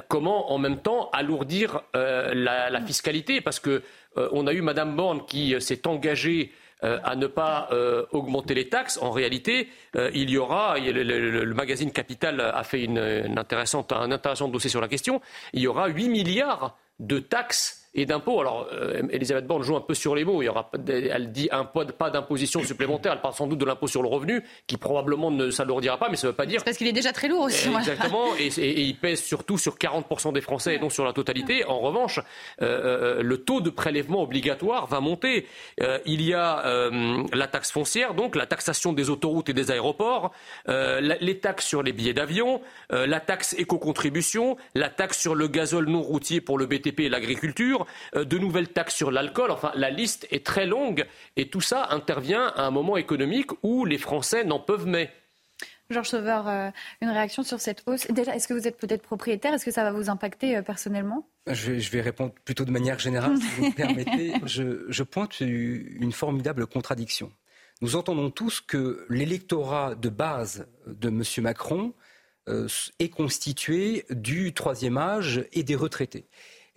comment 0.08 0.50
en 0.50 0.56
même 0.56 0.78
temps 0.78 1.10
alourdir 1.12 1.82
la, 1.92 2.80
fiscalité? 2.86 3.42
Parce 3.42 3.60
que 3.60 3.82
on 4.16 4.46
a 4.46 4.54
eu 4.54 4.62
Madame 4.62 4.96
Borne 4.96 5.26
qui 5.26 5.54
s'est 5.60 5.86
engagée 5.86 6.52
à 6.80 7.14
ne 7.16 7.26
pas 7.26 7.68
augmenter 8.12 8.54
les 8.54 8.70
taxes. 8.70 8.98
En 9.02 9.10
réalité, 9.10 9.68
il 10.14 10.30
y 10.30 10.38
aura, 10.38 10.78
le, 10.78 11.52
magazine 11.52 11.92
Capital 11.92 12.40
a 12.40 12.64
fait 12.64 12.88
un 12.88 13.36
intéressant 13.36 14.48
dossier 14.48 14.70
sur 14.70 14.80
la 14.80 14.88
question, 14.88 15.20
il 15.52 15.60
y 15.60 15.66
aura 15.66 15.88
8 15.88 16.08
milliards 16.08 16.78
de 16.98 17.18
taxes 17.18 17.77
et 17.94 18.06
d'impôts. 18.06 18.40
Alors, 18.40 18.68
euh, 18.72 19.02
Elisabeth 19.10 19.46
Borne 19.46 19.62
joue 19.62 19.76
un 19.76 19.80
peu 19.80 19.94
sur 19.94 20.14
les 20.14 20.24
mots. 20.24 20.42
Il 20.42 20.46
y 20.46 20.48
aura, 20.48 20.70
elle 20.88 21.32
dit 21.32 21.48
un 21.50 21.64
pas 21.64 22.10
d'imposition 22.10 22.62
supplémentaire. 22.62 23.12
Elle 23.12 23.20
parle 23.20 23.34
sans 23.34 23.46
doute 23.46 23.58
de 23.58 23.64
l'impôt 23.64 23.86
sur 23.86 24.02
le 24.02 24.08
revenu, 24.08 24.42
qui 24.66 24.76
probablement 24.76 25.30
ne 25.30 25.50
s'alourdira 25.50 25.98
pas, 25.98 26.08
mais 26.08 26.16
ça 26.16 26.26
ne 26.26 26.32
veut 26.32 26.36
pas 26.36 26.46
dire. 26.46 26.62
Parce 26.64 26.76
qu'il 26.76 26.86
est 26.86 26.92
déjà 26.92 27.12
très 27.12 27.28
lourd 27.28 27.42
aussi. 27.42 27.68
Exactement. 27.68 28.26
et, 28.38 28.48
il 28.80 28.96
pèse 28.96 29.22
surtout 29.22 29.58
sur 29.58 29.76
40% 29.76 30.32
des 30.32 30.40
Français 30.40 30.74
et 30.74 30.78
non 30.78 30.90
sur 30.90 31.04
la 31.04 31.12
totalité. 31.12 31.64
En 31.64 31.78
revanche, 31.78 32.20
euh, 32.62 33.18
euh, 33.18 33.22
le 33.22 33.38
taux 33.38 33.60
de 33.60 33.70
prélèvement 33.70 34.22
obligatoire 34.22 34.86
va 34.86 35.00
monter. 35.00 35.46
il 36.06 36.22
y 36.22 36.34
a 36.34 36.90
la 37.32 37.46
taxe 37.46 37.70
foncière, 37.70 38.14
donc 38.14 38.36
la 38.36 38.46
taxation 38.46 38.92
des 38.92 39.10
autoroutes 39.10 39.48
et 39.48 39.52
des 39.52 39.70
aéroports, 39.70 40.32
les 40.66 41.38
taxes 41.38 41.66
sur 41.66 41.82
les 41.82 41.92
billets 41.92 42.12
d'avion, 42.12 42.60
la 42.90 43.20
taxe 43.20 43.54
éco-contribution, 43.58 44.56
la 44.74 44.88
taxe 44.88 45.18
sur 45.18 45.34
le 45.34 45.48
gazole 45.48 45.88
non 45.88 46.02
routier 46.02 46.40
pour 46.40 46.58
le 46.58 46.66
BTP 46.66 47.00
et 47.00 47.08
l'agriculture, 47.08 47.77
euh, 48.14 48.24
de 48.24 48.38
nouvelles 48.38 48.68
taxes 48.68 48.94
sur 48.94 49.10
l'alcool. 49.10 49.50
Enfin, 49.50 49.72
la 49.74 49.90
liste 49.90 50.26
est 50.30 50.44
très 50.44 50.66
longue 50.66 51.06
et 51.36 51.48
tout 51.48 51.60
ça 51.60 51.88
intervient 51.90 52.52
à 52.56 52.62
un 52.62 52.70
moment 52.70 52.96
économique 52.96 53.50
où 53.62 53.84
les 53.84 53.98
Français 53.98 54.44
n'en 54.44 54.60
peuvent 54.60 54.86
mais. 54.86 55.10
Georges 55.90 56.08
Sauveur, 56.08 56.46
euh, 56.48 56.70
une 57.00 57.08
réaction 57.08 57.42
sur 57.42 57.60
cette 57.60 57.82
hausse. 57.86 58.06
Déjà, 58.08 58.36
est-ce 58.36 58.46
que 58.46 58.52
vous 58.52 58.68
êtes 58.68 58.76
peut-être 58.76 59.02
propriétaire? 59.02 59.54
Est-ce 59.54 59.64
que 59.64 59.70
ça 59.70 59.84
va 59.84 59.92
vous 59.92 60.10
impacter 60.10 60.56
euh, 60.56 60.62
personnellement? 60.62 61.26
Je 61.46 61.72
vais, 61.72 62.02
répondre 62.02 62.34
plutôt 62.44 62.66
de 62.66 62.70
manière 62.70 62.98
générale, 62.98 63.38
si 63.38 63.48
vous 63.56 63.66
me 63.66 63.72
permettez. 63.74 64.34
Je, 64.44 65.02
pointe 65.02 65.40
une 65.40 66.12
formidable 66.12 66.66
contradiction. 66.66 67.32
Nous 67.80 67.96
entendons 67.96 68.30
tous 68.30 68.60
que 68.60 69.06
l'électorat 69.08 69.94
de 69.94 70.10
base 70.10 70.66
de 70.86 71.08
M. 71.08 71.22
Macron 71.38 71.94
est 72.98 73.10
constitué 73.10 74.06
du 74.10 74.54
troisième 74.54 74.96
âge 74.96 75.44
et 75.52 75.62
des 75.62 75.74
retraités. 75.74 76.26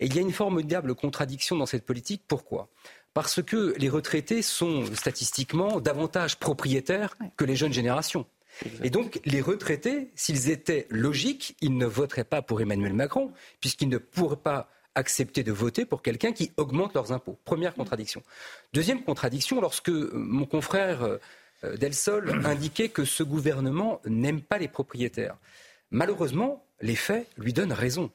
Et 0.00 0.06
il 0.06 0.14
y 0.14 0.18
a 0.18 0.22
une 0.22 0.32
formidable 0.32 0.94
contradiction 0.94 1.56
dans 1.56 1.66
cette 1.66 1.84
politique. 1.84 2.22
Pourquoi? 2.26 2.68
Parce 3.14 3.42
que 3.42 3.74
les 3.78 3.88
retraités 3.88 4.42
sont 4.42 4.86
statistiquement 4.94 5.80
davantage 5.80 6.38
propriétaires 6.38 7.16
que 7.36 7.44
les 7.44 7.56
jeunes 7.56 7.72
générations. 7.72 8.26
Et 8.82 8.90
donc, 8.90 9.20
les 9.24 9.40
retraités, 9.40 10.10
s'ils 10.14 10.50
étaient 10.50 10.86
logiques, 10.90 11.56
ils 11.60 11.76
ne 11.76 11.86
voteraient 11.86 12.24
pas 12.24 12.42
pour 12.42 12.60
Emmanuel 12.60 12.92
Macron, 12.92 13.32
puisqu'ils 13.60 13.88
ne 13.88 13.98
pourraient 13.98 14.36
pas 14.36 14.68
accepter 14.94 15.42
de 15.42 15.52
voter 15.52 15.84
pour 15.84 16.02
quelqu'un 16.02 16.32
qui 16.32 16.52
augmente 16.56 16.94
leurs 16.94 17.12
impôts. 17.12 17.38
Première 17.44 17.74
contradiction. 17.74 18.22
Deuxième 18.72 19.02
contradiction, 19.02 19.60
lorsque 19.60 19.88
mon 19.88 20.44
confrère 20.44 21.02
euh, 21.02 21.76
Delsol 21.76 22.30
indiquait 22.44 22.88
que 22.88 23.04
ce 23.04 23.22
gouvernement 23.22 24.00
n'aime 24.06 24.42
pas 24.42 24.58
les 24.58 24.68
propriétaires. 24.68 25.36
Malheureusement, 25.90 26.64
les 26.80 26.96
faits 26.96 27.28
lui 27.38 27.52
donnent 27.52 27.72
raison. 27.72 28.10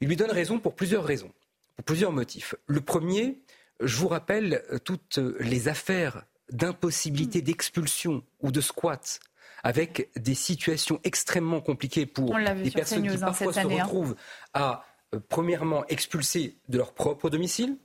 Il 0.00 0.08
lui 0.08 0.16
donne 0.16 0.30
raison 0.30 0.58
pour 0.58 0.74
plusieurs 0.74 1.04
raisons, 1.04 1.32
pour 1.76 1.84
plusieurs 1.84 2.12
motifs. 2.12 2.54
Le 2.66 2.80
premier, 2.80 3.40
je 3.80 3.96
vous 3.96 4.08
rappelle 4.08 4.62
euh, 4.70 4.78
toutes 4.78 5.18
les 5.40 5.68
affaires 5.68 6.24
d'impossibilité 6.50 7.42
d'expulsion 7.42 8.22
ou 8.40 8.50
de 8.50 8.60
squat 8.60 9.20
avec 9.62 10.10
des 10.16 10.34
situations 10.34 11.00
extrêmement 11.04 11.60
compliquées 11.60 12.06
pour 12.06 12.36
les 12.38 12.70
personnes 12.70 13.02
qui 13.02 13.16
hein, 13.16 13.20
parfois 13.20 13.52
se 13.52 13.60
hein. 13.60 13.82
retrouvent 13.82 14.16
à, 14.54 14.84
euh, 15.14 15.20
premièrement, 15.28 15.86
expulser 15.88 16.56
de 16.68 16.78
leur 16.78 16.92
propre 16.92 17.30
domicile 17.30 17.76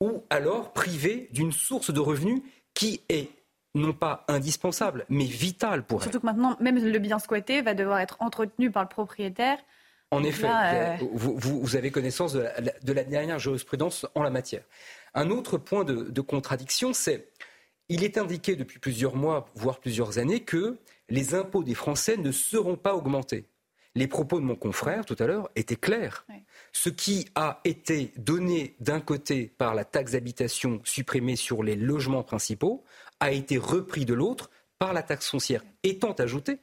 ou 0.00 0.24
alors 0.30 0.72
privées 0.72 1.28
d'une 1.32 1.52
source 1.52 1.92
de 1.92 2.00
revenus 2.00 2.42
qui 2.74 3.02
est 3.08 3.30
non 3.74 3.94
pas 3.94 4.24
indispensable, 4.28 5.06
mais 5.08 5.24
vitale 5.24 5.84
pour 5.84 6.00
elles. 6.00 6.04
Surtout 6.04 6.20
que 6.20 6.26
maintenant, 6.26 6.56
même 6.60 6.76
le 6.76 6.98
bien 6.98 7.18
squatté 7.18 7.62
va 7.62 7.74
devoir 7.74 8.00
être 8.00 8.16
entretenu 8.20 8.70
par 8.70 8.82
le 8.82 8.88
propriétaire 8.88 9.58
en 10.12 10.22
effet, 10.24 10.46
euh, 10.46 10.96
vous, 11.00 11.74
avez 11.74 11.90
connaissance 11.90 12.34
de 12.34 12.92
la, 12.92 13.04
dernière 13.04 13.38
jurisprudence 13.38 14.06
en 14.14 14.22
la 14.22 14.28
matière. 14.28 14.62
Un 15.14 15.30
autre 15.30 15.56
point 15.56 15.84
de, 15.84 16.20
contradiction, 16.20 16.92
c'est 16.92 17.28
il 17.88 18.04
est 18.04 18.18
indiqué 18.18 18.54
depuis 18.54 18.78
plusieurs 18.78 19.16
mois, 19.16 19.48
voire 19.54 19.80
plusieurs 19.80 20.18
années, 20.18 20.40
que 20.40 20.76
les 21.08 21.34
impôts 21.34 21.64
des 21.64 21.74
Français 21.74 22.18
ne 22.18 22.30
seront 22.30 22.76
pas 22.76 22.94
augmentés. 22.94 23.46
Les 23.94 24.06
propos 24.06 24.38
de 24.38 24.44
mon 24.44 24.54
confrère 24.54 25.06
tout 25.06 25.16
à 25.18 25.26
l'heure 25.26 25.48
étaient 25.56 25.76
clairs. 25.76 26.26
Ce 26.72 26.90
qui 26.90 27.30
a 27.34 27.60
été 27.64 28.12
donné 28.18 28.76
d'un 28.80 29.00
côté 29.00 29.46
par 29.56 29.74
la 29.74 29.86
taxe 29.86 30.12
d'habitation 30.12 30.82
supprimée 30.84 31.36
sur 31.36 31.62
les 31.62 31.74
logements 31.74 32.22
principaux 32.22 32.84
a 33.18 33.32
été 33.32 33.56
repris 33.56 34.04
de 34.04 34.12
l'autre 34.12 34.50
par 34.78 34.92
la 34.92 35.02
taxe 35.02 35.30
foncière, 35.30 35.64
étant 35.82 36.12
ajouté 36.12 36.58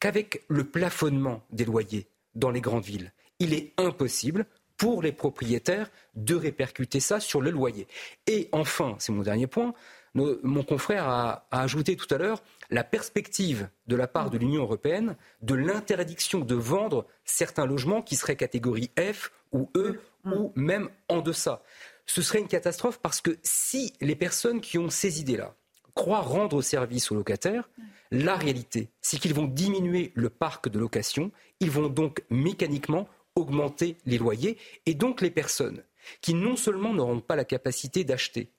qu'avec 0.00 0.42
le 0.48 0.64
plafonnement 0.64 1.42
des 1.50 1.66
loyers 1.66 2.08
dans 2.34 2.50
les 2.50 2.60
grandes 2.60 2.84
villes, 2.84 3.12
il 3.38 3.54
est 3.54 3.72
impossible 3.78 4.46
pour 4.76 5.02
les 5.02 5.12
propriétaires 5.12 5.90
de 6.14 6.34
répercuter 6.34 7.00
ça 7.00 7.20
sur 7.20 7.40
le 7.40 7.50
loyer. 7.50 7.86
Et 8.26 8.48
enfin, 8.52 8.96
c'est 8.98 9.12
mon 9.12 9.22
dernier 9.22 9.46
point, 9.46 9.74
mon 10.14 10.62
confrère 10.62 11.08
a, 11.08 11.46
ajouté 11.50 11.96
tout 11.96 12.12
à 12.14 12.18
l'heure 12.18 12.42
la 12.70 12.84
perspective 12.84 13.68
de 13.86 13.96
la 13.96 14.06
part 14.06 14.30
de 14.30 14.38
l'Union 14.38 14.62
européenne 14.62 15.16
de 15.42 15.54
l'interdiction 15.54 16.40
de 16.40 16.54
vendre 16.54 17.06
certains 17.24 17.66
logements 17.66 18.02
qui 18.02 18.16
seraient 18.16 18.36
catégorie 18.36 18.90
F 18.98 19.32
ou 19.52 19.70
E 19.76 20.00
ou 20.24 20.52
même 20.54 20.88
en 21.08 21.20
deçà. 21.20 21.62
Ce 22.06 22.22
serait 22.22 22.40
une 22.40 22.48
catastrophe 22.48 23.00
parce 23.00 23.20
que 23.20 23.38
si 23.42 23.94
les 24.00 24.16
personnes 24.16 24.60
qui 24.60 24.78
ont 24.78 24.90
ces 24.90 25.20
idées-là 25.20 25.56
croient 25.94 26.20
rendre 26.20 26.62
service 26.62 27.10
aux 27.10 27.14
locataires, 27.14 27.68
la 28.10 28.36
réalité, 28.36 28.90
c'est 29.00 29.18
qu'ils 29.18 29.34
vont 29.34 29.46
diminuer 29.46 30.12
le 30.14 30.30
parc 30.30 30.68
de 30.68 30.78
location, 30.78 31.32
ils 31.60 31.70
vont 31.70 31.88
donc 31.88 32.22
mécaniquement 32.30 33.08
augmenter 33.34 33.96
les 34.06 34.18
loyers 34.18 34.58
et 34.86 34.94
donc 34.94 35.20
les 35.20 35.30
personnes 35.30 35.82
qui 36.20 36.34
non 36.34 36.56
seulement 36.56 36.92
n'auront 36.92 37.20
pas 37.20 37.36
la 37.36 37.44
capacité 37.44 38.04
d'acheter, 38.04 38.52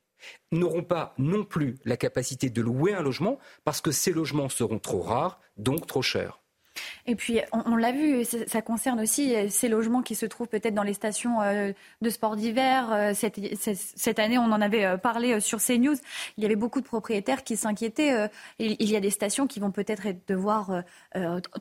n'auront 0.51 0.83
pas 0.83 1.13
non 1.17 1.43
plus 1.43 1.75
la 1.85 1.97
capacité 1.97 2.49
de 2.49 2.61
louer 2.61 2.93
un 2.93 3.03
logement 3.03 3.39
parce 3.63 3.81
que 3.81 3.91
ces 3.91 4.11
logements 4.11 4.49
seront 4.49 4.79
trop 4.79 5.01
rares, 5.01 5.39
donc 5.57 5.87
trop 5.87 6.01
chers. 6.01 6.39
Et 7.05 7.15
puis, 7.15 7.39
on, 7.51 7.75
l'a 7.75 7.91
vu, 7.91 8.25
ça 8.25 8.61
concerne 8.61 8.99
aussi 8.99 9.35
euh, 9.35 9.47
ces 9.49 9.69
logements 9.69 10.01
qui 10.01 10.15
se 10.15 10.25
trouvent 10.25 10.47
peut-être 10.47 10.73
dans 10.73 10.83
les 10.83 10.93
stations 10.93 11.41
euh, 11.41 11.71
de 12.01 12.09
sport 12.09 12.35
d'hiver. 12.35 12.91
Euh, 12.91 13.13
cette, 13.13 14.19
année, 14.19 14.37
on 14.37 14.51
en 14.51 14.61
avait 14.61 14.97
parlé 14.97 15.39
sur 15.39 15.59
CNews. 15.59 15.95
Il 16.37 16.43
y 16.43 16.45
avait 16.45 16.55
beaucoup 16.55 16.81
de 16.81 16.85
propriétaires 16.85 17.43
qui 17.43 17.57
s'inquiétaient. 17.57 18.29
Il 18.59 18.89
y 18.89 18.95
a 18.95 18.99
des 18.99 19.09
stations 19.09 19.47
qui 19.47 19.59
vont 19.59 19.71
peut-être 19.71 20.07
devoir 20.27 20.83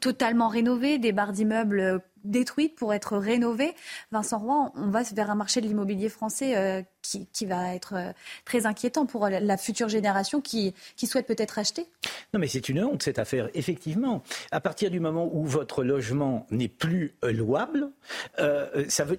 totalement 0.01 0.49
rénover, 0.49 0.99
des 0.99 1.13
barres 1.13 1.33
d'immeubles 1.33 2.01
détruites 2.25 2.75
pour 2.75 2.93
être 2.95 3.17
rénovées. 3.17 3.75
Vincent 4.11 4.39
Roy, 4.39 4.73
on 4.75 4.89
va 4.89 5.03
vers 5.15 5.31
un 5.31 5.35
marché 5.35 5.61
de 5.61 5.67
l'immobilier 5.67 6.09
français 6.09 6.57
euh, 6.57 6.83
qui, 7.03 7.47
va 7.47 7.75
être 7.75 7.95
euh, 7.95 8.13
très 8.45 8.65
inquiétant 8.65 9.05
pour 9.05 9.29
la 9.29 9.57
future 9.59 9.89
génération 9.89 10.41
qui, 10.41 10.75
qui 10.97 11.07
souhaite 11.07 11.27
peut-être 11.27 11.59
acheter 11.59 11.87
Non, 12.33 12.41
mais 12.41 12.47
c'est 12.47 12.69
une 12.69 12.83
honte 12.83 13.03
cette 13.03 13.19
affaire. 13.19 13.51
Effectivement, 13.55 14.23
à 14.51 14.61
partir 14.61 14.91
du 14.91 15.01
moment 15.01 15.29
où 15.33 15.45
votre 15.45 15.85
logement 15.85 16.47
n'est 16.51 16.69
plus 16.69 17.15
euh, 17.25 17.33
louable, 17.33 17.91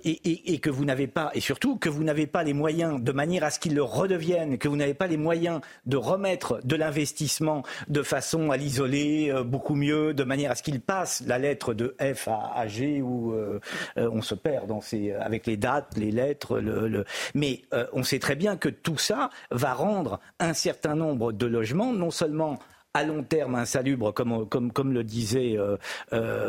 et, 0.04 0.60
que 0.60 0.70
vous 0.70 0.86
n'avez 0.86 1.08
pas, 1.08 1.32
et 1.34 1.41
surtout 1.41 1.78
que 1.78 1.89
vous 1.89 2.04
n'avez 2.04 2.28
pas 2.28 2.44
les 2.44 2.54
moyens 2.54 3.02
de 3.02 3.12
manière 3.12 3.44
à 3.44 3.52
ce 3.52 3.60
qu'il 3.60 3.76
le 3.76 3.84
redevienne, 3.84 4.58
que 4.58 4.68
vous 4.68 4.76
n'avez 4.76 4.94
pas 4.94 5.08
les 5.08 5.18
moyens 5.18 5.62
de 5.86 5.98
remettre 5.98 6.60
de 6.63 6.76
l'investissement 6.76 7.63
de 7.88 8.02
façon 8.02 8.52
à 8.52 8.58
l'isoler 8.58 9.34
beaucoup 9.46 9.76
mieux, 9.76 10.13
de 10.13 10.24
manière 10.24 10.52
à 10.52 10.56
ce 10.56 10.63
qu'il 10.63 10.82
passe 10.82 11.24
la 11.26 11.38
lettre 11.38 11.74
de 11.74 11.96
F 12.00 12.28
à, 12.28 12.52
à 12.56 12.68
G 12.68 12.94
où 13.01 13.34
euh, 13.34 13.60
euh, 13.97 14.10
on 14.12 14.21
se 14.21 14.36
perd 14.36 14.67
dans 14.67 14.81
ces, 14.81 15.13
avec 15.13 15.45
les 15.47 15.58
dates, 15.58 15.97
les 15.97 16.12
lettres. 16.12 16.60
Le, 16.60 17.05
Mais 17.34 17.62
euh, 17.73 17.86
on 17.93 18.03
sait 18.03 18.19
très 18.19 18.36
bien 18.36 18.58
que 18.58 18.69
tout 18.69 18.97
ça 18.97 19.29
va 19.51 19.73
rendre 19.73 20.19
un 20.39 20.53
certain 20.53 20.95
nombre 20.95 21.31
de 21.31 21.45
logements 21.45 21.93
non 21.93 22.12
seulement 22.12 22.60
à 22.93 23.03
long 23.03 23.23
terme 23.23 23.55
insalubre, 23.55 24.13
comme, 24.13 24.47
comme, 24.47 24.71
comme 24.71 24.93
le 24.93 25.03
disait 25.03 25.58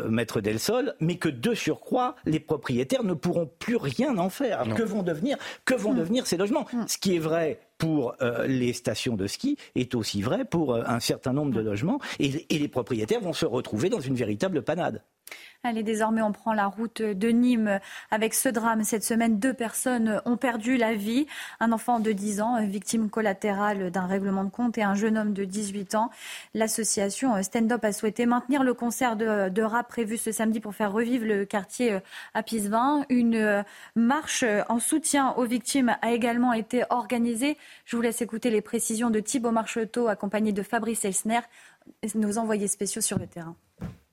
Maître 0.07 0.39
Delsol, 0.39 0.95
mais 1.01 1.17
que 1.17 1.27
de 1.27 1.53
surcroît, 1.53 2.15
les 2.25 2.39
propriétaires 2.39 3.03
ne 3.03 3.13
pourront 3.13 3.49
plus 3.59 3.75
rien 3.75 4.17
en 4.17 4.29
faire. 4.29 4.63
Que 4.73 4.83
vont 4.83 5.03
devenir, 5.03 5.37
que 5.65 5.75
vont 5.75 5.91
mm. 5.91 5.97
devenir 5.97 6.25
ces 6.25 6.37
logements? 6.37 6.65
Mm. 6.71 6.87
Ce 6.87 6.97
qui 6.97 7.17
est 7.17 7.19
vrai 7.19 7.59
pour 7.77 8.15
les 8.47 8.71
stations 8.71 9.17
de 9.17 9.27
ski 9.27 9.57
est 9.75 9.93
aussi 9.93 10.21
vrai 10.21 10.45
pour 10.45 10.75
un 10.75 11.01
certain 11.01 11.33
nombre 11.33 11.51
de 11.51 11.59
logements, 11.59 11.99
et, 12.17 12.45
et 12.49 12.59
les 12.59 12.69
propriétaires 12.69 13.19
vont 13.19 13.33
se 13.33 13.45
retrouver 13.45 13.89
dans 13.89 13.99
une 13.99 14.15
véritable 14.15 14.61
panade. 14.61 15.01
Allez, 15.63 15.83
désormais, 15.83 16.21
on 16.21 16.31
prend 16.31 16.53
la 16.53 16.67
route 16.67 17.01
de 17.01 17.29
Nîmes 17.29 17.79
avec 18.11 18.33
ce 18.33 18.47
drame. 18.47 18.83
Cette 18.83 19.03
semaine, 19.03 19.39
deux 19.39 19.53
personnes 19.53 20.21
ont 20.25 20.37
perdu 20.37 20.77
la 20.77 20.93
vie. 20.93 21.25
Un 21.59 21.71
enfant 21.71 21.99
de 21.99 22.11
10 22.11 22.41
ans, 22.41 22.65
victime 22.65 23.09
collatérale 23.09 23.91
d'un 23.91 24.05
règlement 24.05 24.43
de 24.43 24.49
compte, 24.49 24.77
et 24.77 24.83
un 24.83 24.95
jeune 24.95 25.17
homme 25.17 25.33
de 25.33 25.45
18 25.45 25.95
ans. 25.95 26.09
L'association 26.53 27.41
Stand 27.41 27.71
Up 27.71 27.83
a 27.83 27.91
souhaité 27.91 28.25
maintenir 28.25 28.63
le 28.63 28.73
concert 28.73 29.15
de, 29.15 29.61
rap 29.61 29.87
prévu 29.89 30.17
ce 30.17 30.31
samedi 30.31 30.59
pour 30.59 30.75
faire 30.75 30.91
revivre 30.91 31.25
le 31.25 31.43
quartier 31.45 31.99
à 32.33 32.43
Pisevin. 32.43 33.03
Une 33.09 33.65
marche 33.95 34.45
en 34.69 34.79
soutien 34.79 35.33
aux 35.33 35.45
victimes 35.45 35.97
a 36.01 36.11
également 36.11 36.53
été 36.53 36.83
organisée. 36.89 37.57
Je 37.85 37.95
vous 37.95 38.01
laisse 38.01 38.21
écouter 38.21 38.51
les 38.51 38.61
précisions 38.61 39.09
de 39.09 39.19
Thibaut 39.19 39.51
Marcheteau, 39.51 40.07
accompagné 40.07 40.53
de 40.53 40.63
Fabrice 40.63 41.03
Elsner, 41.03 41.41
nos 42.15 42.37
envoyés 42.37 42.67
spéciaux 42.67 43.01
sur 43.01 43.19
le 43.19 43.27
terrain. 43.27 43.55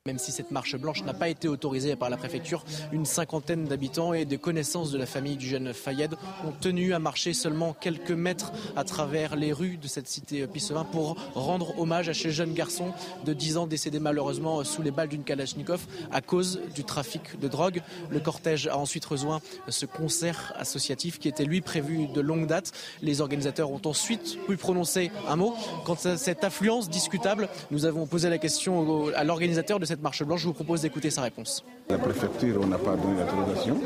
Même 0.07 0.19
si 0.19 0.33
cette 0.33 0.51
marche 0.51 0.77
blanche 0.77 1.03
n'a 1.05 1.15
pas 1.15 1.31
été 1.31 1.49
autorisée 1.49 1.97
par 1.97 2.11
la 2.11 2.19
préfecture, 2.19 2.63
une 2.93 3.07
cinquantaine 3.07 3.65
d'habitants 3.65 4.13
et 4.13 4.27
des 4.27 4.37
connaissances 4.37 4.91
de 4.91 4.99
la 4.99 5.07
famille 5.07 5.39
du 5.39 5.49
jeune 5.49 5.73
Fayed 5.73 6.15
ont 6.47 6.53
tenu 6.61 6.93
à 6.93 6.99
marcher 6.99 7.33
seulement 7.33 7.73
quelques 7.73 8.11
mètres 8.11 8.53
à 8.77 8.85
travers 8.85 9.35
les 9.35 9.51
rues 9.55 9.79
de 9.79 9.89
cette 9.89 10.07
cité 10.07 10.47
Pissevin 10.47 10.85
pour 10.85 11.17
rendre 11.33 11.79
hommage 11.79 12.11
à 12.11 12.13
ce 12.13 12.29
jeune 12.29 12.53
garçon 12.53 12.93
de 13.25 13.33
10 13.33 13.57
ans 13.57 13.67
décédé 13.67 13.99
malheureusement 13.99 14.63
sous 14.63 14.83
les 14.83 14.91
balles 14.91 15.09
d'une 15.09 15.25
Kalachnikov 15.25 15.87
à 16.13 16.21
cause 16.21 16.61
du 16.75 16.85
trafic 16.85 17.41
de 17.41 17.49
drogue. 17.49 17.81
Le 18.11 18.21
cortège 18.21 18.67
a 18.67 18.77
ensuite 18.77 19.07
rejoint 19.07 19.41
ce 19.69 19.87
concert 19.87 20.53
associatif 20.59 21.19
qui 21.19 21.29
était 21.29 21.47
lui 21.47 21.63
prévu 21.63 22.09
de 22.09 22.21
longue 22.21 22.47
date. 22.47 22.73
Les 23.01 23.23
organisateurs 23.23 23.71
ont 23.71 23.81
ensuite 23.87 24.37
pu 24.47 24.59
prononcer 24.59 25.11
un 25.31 25.37
mot. 25.37 25.55
Quant 25.87 25.97
à 26.05 26.19
cette 26.19 26.45
affluence 26.45 26.91
discutable, 26.91 27.49
nous 27.71 27.87
avons 27.87 28.07
posé 28.07 28.29
la 28.29 28.37
question 28.37 29.09
à 29.15 29.25
l'organisateur 29.25 29.81
de 29.81 29.87
cette 29.87 29.94
marche 30.03 30.23
blanche. 30.23 30.41
Je 30.41 30.47
vous 30.47 30.53
propose 30.53 30.83
d'écouter 30.83 31.11
sa 31.11 31.23
réponse. 31.23 31.65
La 31.89 31.99
préfecture, 31.99 32.61
on 32.63 32.67
n'a 32.67 32.79
pas 32.79 32.97
donné 32.97 33.21
l'autorisation. 33.21 33.79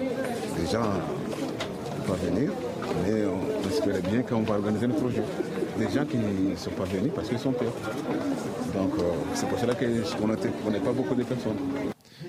Les 0.59 0.66
gens 0.71 0.83
ne 0.83 2.07
peuvent 2.07 2.18
pas 2.18 2.27
venir, 2.27 2.51
mais 3.05 3.25
on 3.25 3.68
espérait 3.68 4.03
bien 4.03 4.23
qu'on 4.23 4.42
va 4.42 4.55
organiser 4.55 4.87
le 4.87 4.94
projet. 4.94 5.23
Les 5.79 5.90
gens 5.90 6.05
qui 6.05 6.16
ne 6.16 6.57
sont 6.57 6.71
pas 6.71 6.85
venus 6.85 7.12
parce 7.14 7.29
qu'ils 7.29 7.38
sont 7.38 7.53
peur. 7.53 7.73
Donc 8.75 8.92
euh, 8.99 9.03
c'est 9.35 9.49
pour 9.49 9.59
cela 9.59 9.75
qu'on 9.75 10.71
n'est 10.71 10.81
pas 10.81 10.92
beaucoup 10.92 11.14
de 11.14 11.23
personnes. 11.23 11.57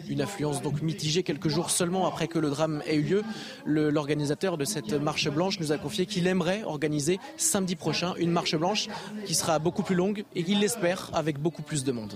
Une 0.08 0.22
affluence 0.22 0.62
donc 0.62 0.82
mitigée 0.82 1.24
quelques 1.24 1.50
jours 1.50 1.70
seulement 1.70 2.08
après 2.08 2.28
que 2.28 2.40
le 2.40 2.50
drame 2.50 2.82
ait 2.88 2.96
eu 2.96 3.02
lieu. 3.02 3.24
L'organisateur 3.66 4.58
de 4.58 4.66
cette 4.66 4.94
marche 4.94 5.30
blanche 5.30 5.60
nous 5.60 5.72
a 5.72 5.78
confié 5.78 6.06
qu'il 6.06 6.28
aimerait 6.28 6.64
organiser 6.64 7.20
samedi 7.38 7.76
prochain 7.76 8.14
une 8.18 8.32
marche 8.32 8.56
blanche 8.56 8.88
qui 9.26 9.36
sera 9.36 9.60
beaucoup 9.60 9.84
plus 9.84 9.96
longue 9.96 10.24
et 10.36 10.44
qu'il 10.44 10.60
l'espère 10.60 11.12
avec 11.14 11.40
beaucoup 11.40 11.62
plus 11.62 11.84
de 11.84 11.92
monde. 11.92 12.14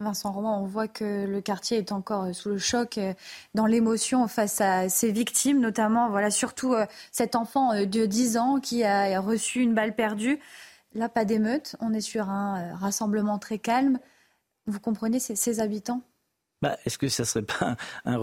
Vincent 0.00 0.30
Roman, 0.30 0.62
on 0.62 0.66
voit 0.66 0.86
que 0.86 1.26
le 1.26 1.40
quartier 1.40 1.78
est 1.78 1.90
encore 1.90 2.24
euh, 2.26 2.32
sous 2.32 2.50
le 2.50 2.58
choc, 2.58 2.98
euh, 2.98 3.14
dans 3.54 3.66
l'émotion 3.66 4.28
face 4.28 4.60
à 4.60 4.88
ses 4.88 5.10
victimes, 5.10 5.58
notamment, 5.58 6.08
voilà, 6.08 6.30
surtout 6.30 6.72
euh, 6.74 6.86
cet 7.10 7.34
enfant 7.34 7.74
de 7.84 8.06
10 8.06 8.36
ans 8.36 8.60
qui 8.60 8.84
a 8.84 9.18
reçu 9.20 9.60
une 9.60 9.74
balle 9.74 9.96
perdue. 9.96 10.38
Là, 10.94 11.08
pas 11.08 11.24
d'émeute, 11.24 11.74
on 11.80 11.92
est 11.92 12.00
sur 12.00 12.28
un 12.30 12.76
rassemblement 12.76 13.38
très 13.40 13.58
calme. 13.58 13.98
Vous 14.66 14.80
comprenez 14.80 15.18
ces 15.20 15.60
habitants? 15.60 16.02
Bah, 16.62 16.76
Est-ce 16.84 16.98
que 16.98 17.08
ça 17.08 17.24
serait 17.24 17.44
pas 17.44 17.76
un, 18.04 18.18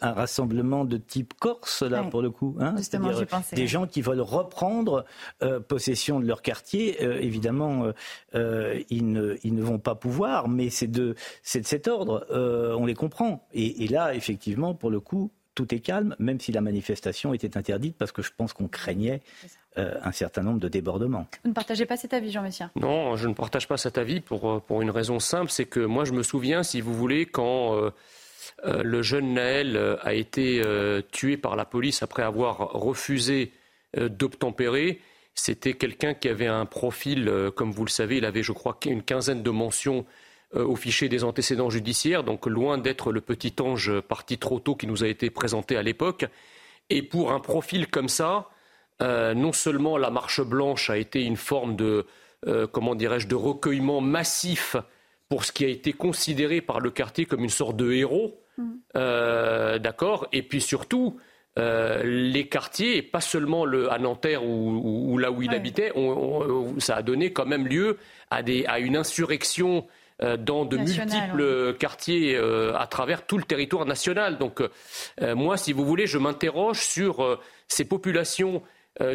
un, 0.00 0.12
rassemblement 0.12 0.84
de 0.84 0.96
type 0.96 1.34
corse, 1.38 1.82
là, 1.82 2.02
pour 2.04 2.22
le 2.22 2.30
coup 2.30 2.56
hein? 2.60 2.74
Justement, 2.76 3.10
Des 3.52 3.66
gens 3.66 3.86
qui 3.86 4.02
veulent 4.02 4.20
reprendre 4.20 5.04
euh, 5.42 5.60
possession 5.60 6.20
de 6.20 6.26
leur 6.26 6.42
quartier. 6.42 7.02
Euh, 7.02 7.18
évidemment, 7.20 7.92
euh, 8.34 8.80
ils, 8.90 9.10
ne, 9.10 9.36
ils, 9.42 9.54
ne, 9.54 9.62
vont 9.62 9.78
pas 9.78 9.94
pouvoir, 9.94 10.48
mais 10.48 10.70
c'est 10.70 10.86
de, 10.86 11.00
de, 11.00 11.16
cet 11.42 11.88
ordre. 11.88 12.26
on 12.30 12.86
les 12.86 12.94
comprend. 12.94 13.46
Et, 13.52 13.84
et 13.84 13.88
là, 13.88 14.14
effectivement, 14.14 14.74
pour 14.74 14.90
le 14.90 15.00
coup, 15.00 15.30
tout 15.60 15.74
est 15.74 15.80
calme, 15.80 16.16
même 16.18 16.40
si 16.40 16.52
la 16.52 16.62
manifestation 16.62 17.34
était 17.34 17.56
interdite, 17.58 17.96
parce 17.98 18.12
que 18.12 18.22
je 18.22 18.30
pense 18.34 18.54
qu'on 18.54 18.68
craignait 18.68 19.20
euh, 19.76 19.94
un 20.02 20.12
certain 20.12 20.42
nombre 20.42 20.58
de 20.58 20.68
débordements. 20.68 21.26
Vous 21.44 21.50
ne 21.50 21.54
partagez 21.54 21.84
pas 21.84 21.98
cet 21.98 22.14
avis, 22.14 22.30
Jean 22.30 22.42
Messia 22.42 22.70
Non, 22.76 23.16
je 23.16 23.28
ne 23.28 23.34
partage 23.34 23.68
pas 23.68 23.76
cet 23.76 23.98
avis 23.98 24.20
pour, 24.20 24.50
euh, 24.50 24.60
pour 24.60 24.80
une 24.80 24.90
raison 24.90 25.20
simple, 25.20 25.50
c'est 25.50 25.66
que 25.66 25.80
moi 25.80 26.04
je 26.04 26.12
me 26.12 26.22
souviens, 26.22 26.62
si 26.62 26.80
vous 26.80 26.94
voulez, 26.94 27.26
quand 27.26 27.74
euh, 27.74 27.90
le 28.82 29.02
jeune 29.02 29.34
Naël 29.34 29.98
a 30.02 30.14
été 30.14 30.62
tué 31.12 31.36
par 31.36 31.56
la 31.56 31.64
police 31.64 32.02
après 32.02 32.22
avoir 32.22 32.58
refusé 32.72 33.52
d'obtempérer, 33.96 35.00
c'était 35.34 35.74
quelqu'un 35.74 36.14
qui 36.14 36.28
avait 36.28 36.46
un 36.46 36.66
profil, 36.66 37.30
comme 37.54 37.70
vous 37.70 37.84
le 37.84 37.90
savez, 37.90 38.18
il 38.18 38.24
avait, 38.24 38.42
je 38.42 38.52
crois, 38.52 38.78
une 38.84 39.02
quinzaine 39.02 39.42
de 39.42 39.50
mentions 39.50 40.04
au 40.54 40.74
fichier 40.76 41.08
des 41.08 41.22
antécédents 41.22 41.70
judiciaires, 41.70 42.24
donc 42.24 42.46
loin 42.46 42.76
d'être 42.76 43.12
le 43.12 43.20
petit 43.20 43.54
ange 43.60 44.00
parti 44.00 44.36
trop 44.38 44.58
tôt 44.58 44.74
qui 44.74 44.86
nous 44.86 45.04
a 45.04 45.08
été 45.08 45.30
présenté 45.30 45.76
à 45.76 45.82
l'époque. 45.82 46.26
Et 46.90 47.02
pour 47.02 47.32
un 47.32 47.40
profil 47.40 47.86
comme 47.86 48.08
ça, 48.08 48.48
euh, 49.02 49.32
non 49.32 49.52
seulement 49.52 49.96
la 49.96 50.10
marche 50.10 50.42
blanche 50.42 50.90
a 50.90 50.98
été 50.98 51.22
une 51.22 51.36
forme 51.36 51.76
de, 51.76 52.06
euh, 52.46 52.66
comment 52.66 52.94
dirais-je, 52.94 53.28
de 53.28 53.34
recueillement 53.34 54.00
massif 54.00 54.76
pour 55.28 55.44
ce 55.44 55.52
qui 55.52 55.64
a 55.64 55.68
été 55.68 55.92
considéré 55.92 56.60
par 56.60 56.80
le 56.80 56.90
quartier 56.90 57.24
comme 57.24 57.44
une 57.44 57.48
sorte 57.50 57.76
de 57.76 57.92
héros, 57.92 58.40
euh, 58.96 59.78
d'accord, 59.78 60.26
et 60.32 60.42
puis 60.42 60.60
surtout. 60.60 61.18
les 61.56 62.48
quartiers, 62.48 62.96
et 62.96 63.02
pas 63.02 63.20
seulement 63.20 63.66
le, 63.66 63.92
à 63.92 63.98
Nanterre 63.98 64.44
ou, 64.44 65.18
là 65.18 65.30
où 65.30 65.42
il 65.42 65.52
habitait, 65.52 65.92
ça 66.78 66.96
a 66.96 67.02
donné 67.02 67.34
quand 67.34 67.44
même 67.44 67.66
lieu 67.66 67.98
à, 68.30 68.42
des, 68.42 68.64
à 68.64 68.78
une 68.78 68.96
insurrection 68.96 69.86
dans 70.38 70.64
de 70.64 70.76
multiples 70.76 71.74
quartiers 71.78 72.36
à 72.36 72.86
travers 72.86 73.26
tout 73.26 73.38
le 73.38 73.44
territoire 73.44 73.86
national. 73.86 74.38
Donc 74.38 74.62
moi, 75.20 75.56
si 75.56 75.72
vous 75.72 75.84
voulez, 75.84 76.06
je 76.06 76.18
m'interroge 76.18 76.80
sur 76.80 77.40
ces 77.68 77.84
populations 77.84 78.62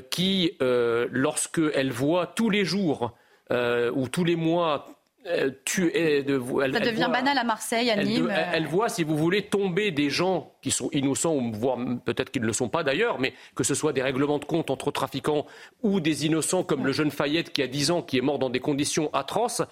qui, 0.10 0.58
lorsqu'elles 0.60 1.92
voient 1.92 2.28
tous 2.28 2.50
les 2.50 2.66
jours 2.66 3.16
ou 3.52 4.08
tous 4.10 4.24
les 4.24 4.36
mois 4.36 4.88
euh, 5.28 5.50
de, 5.50 6.64
elle, 6.64 6.74
Ça 6.74 6.80
devient 6.80 7.10
banal 7.12 7.38
à 7.38 7.44
Marseille, 7.44 7.90
à 7.90 8.04
Nîmes. 8.04 8.30
Euh. 8.30 8.52
Elle, 8.54 8.68
voit, 8.68 8.90
si 8.90 9.04
vous 9.04 9.18
voulez, 9.18 9.42
tomber 9.42 9.90
des 9.90 10.12
gens 10.12 10.54
qui 10.62 10.70
sont 10.70 10.90
innocents, 10.92 11.34
ou 11.34 11.52
voire 11.52 11.80
peut-être 12.06 12.30
qu'ils 12.30 12.44
ne 12.44 12.48
le 12.48 12.54
sont 12.54 12.70
pas 12.70 12.84
d'ailleurs, 12.84 13.20
mais 13.20 13.34
que 13.56 13.64
ce 13.64 13.74
soit 13.74 13.92
des 13.92 14.04
règlements 14.04 14.38
de 14.38 14.46
compte 14.46 14.70
entre 14.70 14.92
trafiquants 14.92 15.48
ou 15.82 16.00
des 16.00 16.28
innocents 16.28 16.64
comme 16.64 16.86
le 16.86 16.92
jeune 16.92 17.10
Fayette 17.10 17.52
qui 17.52 17.64
a 17.64 17.68
10 17.68 17.92
ans, 17.92 18.02
qui 18.04 18.20
est 18.20 18.22
mort 18.22 18.38
dans 18.38 18.52
des 18.52 18.60
conditions 18.60 19.10
atroces. 19.14 19.64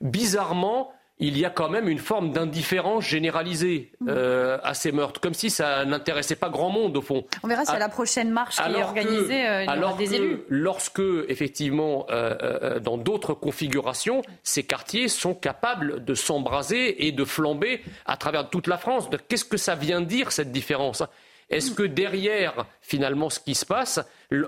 Bizarrement, 0.00 0.92
il 1.20 1.36
y 1.36 1.44
a 1.44 1.50
quand 1.50 1.68
même 1.68 1.88
une 1.88 1.98
forme 1.98 2.32
d'indifférence 2.32 3.04
généralisée 3.04 3.92
mmh. 4.00 4.06
euh, 4.08 4.58
à 4.62 4.72
ces 4.72 4.90
meurtres, 4.90 5.20
comme 5.20 5.34
si 5.34 5.50
ça 5.50 5.84
n'intéressait 5.84 6.36
pas 6.36 6.48
grand 6.48 6.70
monde 6.70 6.96
au 6.96 7.02
fond. 7.02 7.24
On 7.42 7.48
verra 7.48 7.66
si 7.66 7.72
à 7.72 7.78
la 7.78 7.90
prochaine 7.90 8.30
marche 8.30 8.56
qui 8.56 8.62
est 8.62 8.82
organisée, 8.82 9.46
euh, 9.46 9.62
il 9.62 9.66
y 9.66 9.68
alors 9.68 9.96
des 9.96 10.14
élus. 10.14 10.40
Lorsque, 10.48 11.02
effectivement, 11.28 12.06
euh, 12.10 12.80
dans 12.80 12.96
d'autres 12.96 13.34
configurations, 13.34 14.22
ces 14.42 14.62
quartiers 14.62 15.08
sont 15.08 15.34
capables 15.34 16.02
de 16.02 16.14
s'embraser 16.14 17.06
et 17.06 17.12
de 17.12 17.24
flamber 17.24 17.82
à 18.06 18.16
travers 18.16 18.48
toute 18.48 18.66
la 18.66 18.78
France. 18.78 19.10
Qu'est-ce 19.28 19.44
que 19.44 19.58
ça 19.58 19.74
vient 19.74 20.00
dire, 20.00 20.32
cette 20.32 20.52
différence? 20.52 21.02
Est-ce 21.50 21.72
que 21.72 21.82
derrière, 21.82 22.64
finalement, 22.80 23.28
ce 23.28 23.40
qui 23.40 23.54
se 23.54 23.66
passe, 23.66 24.00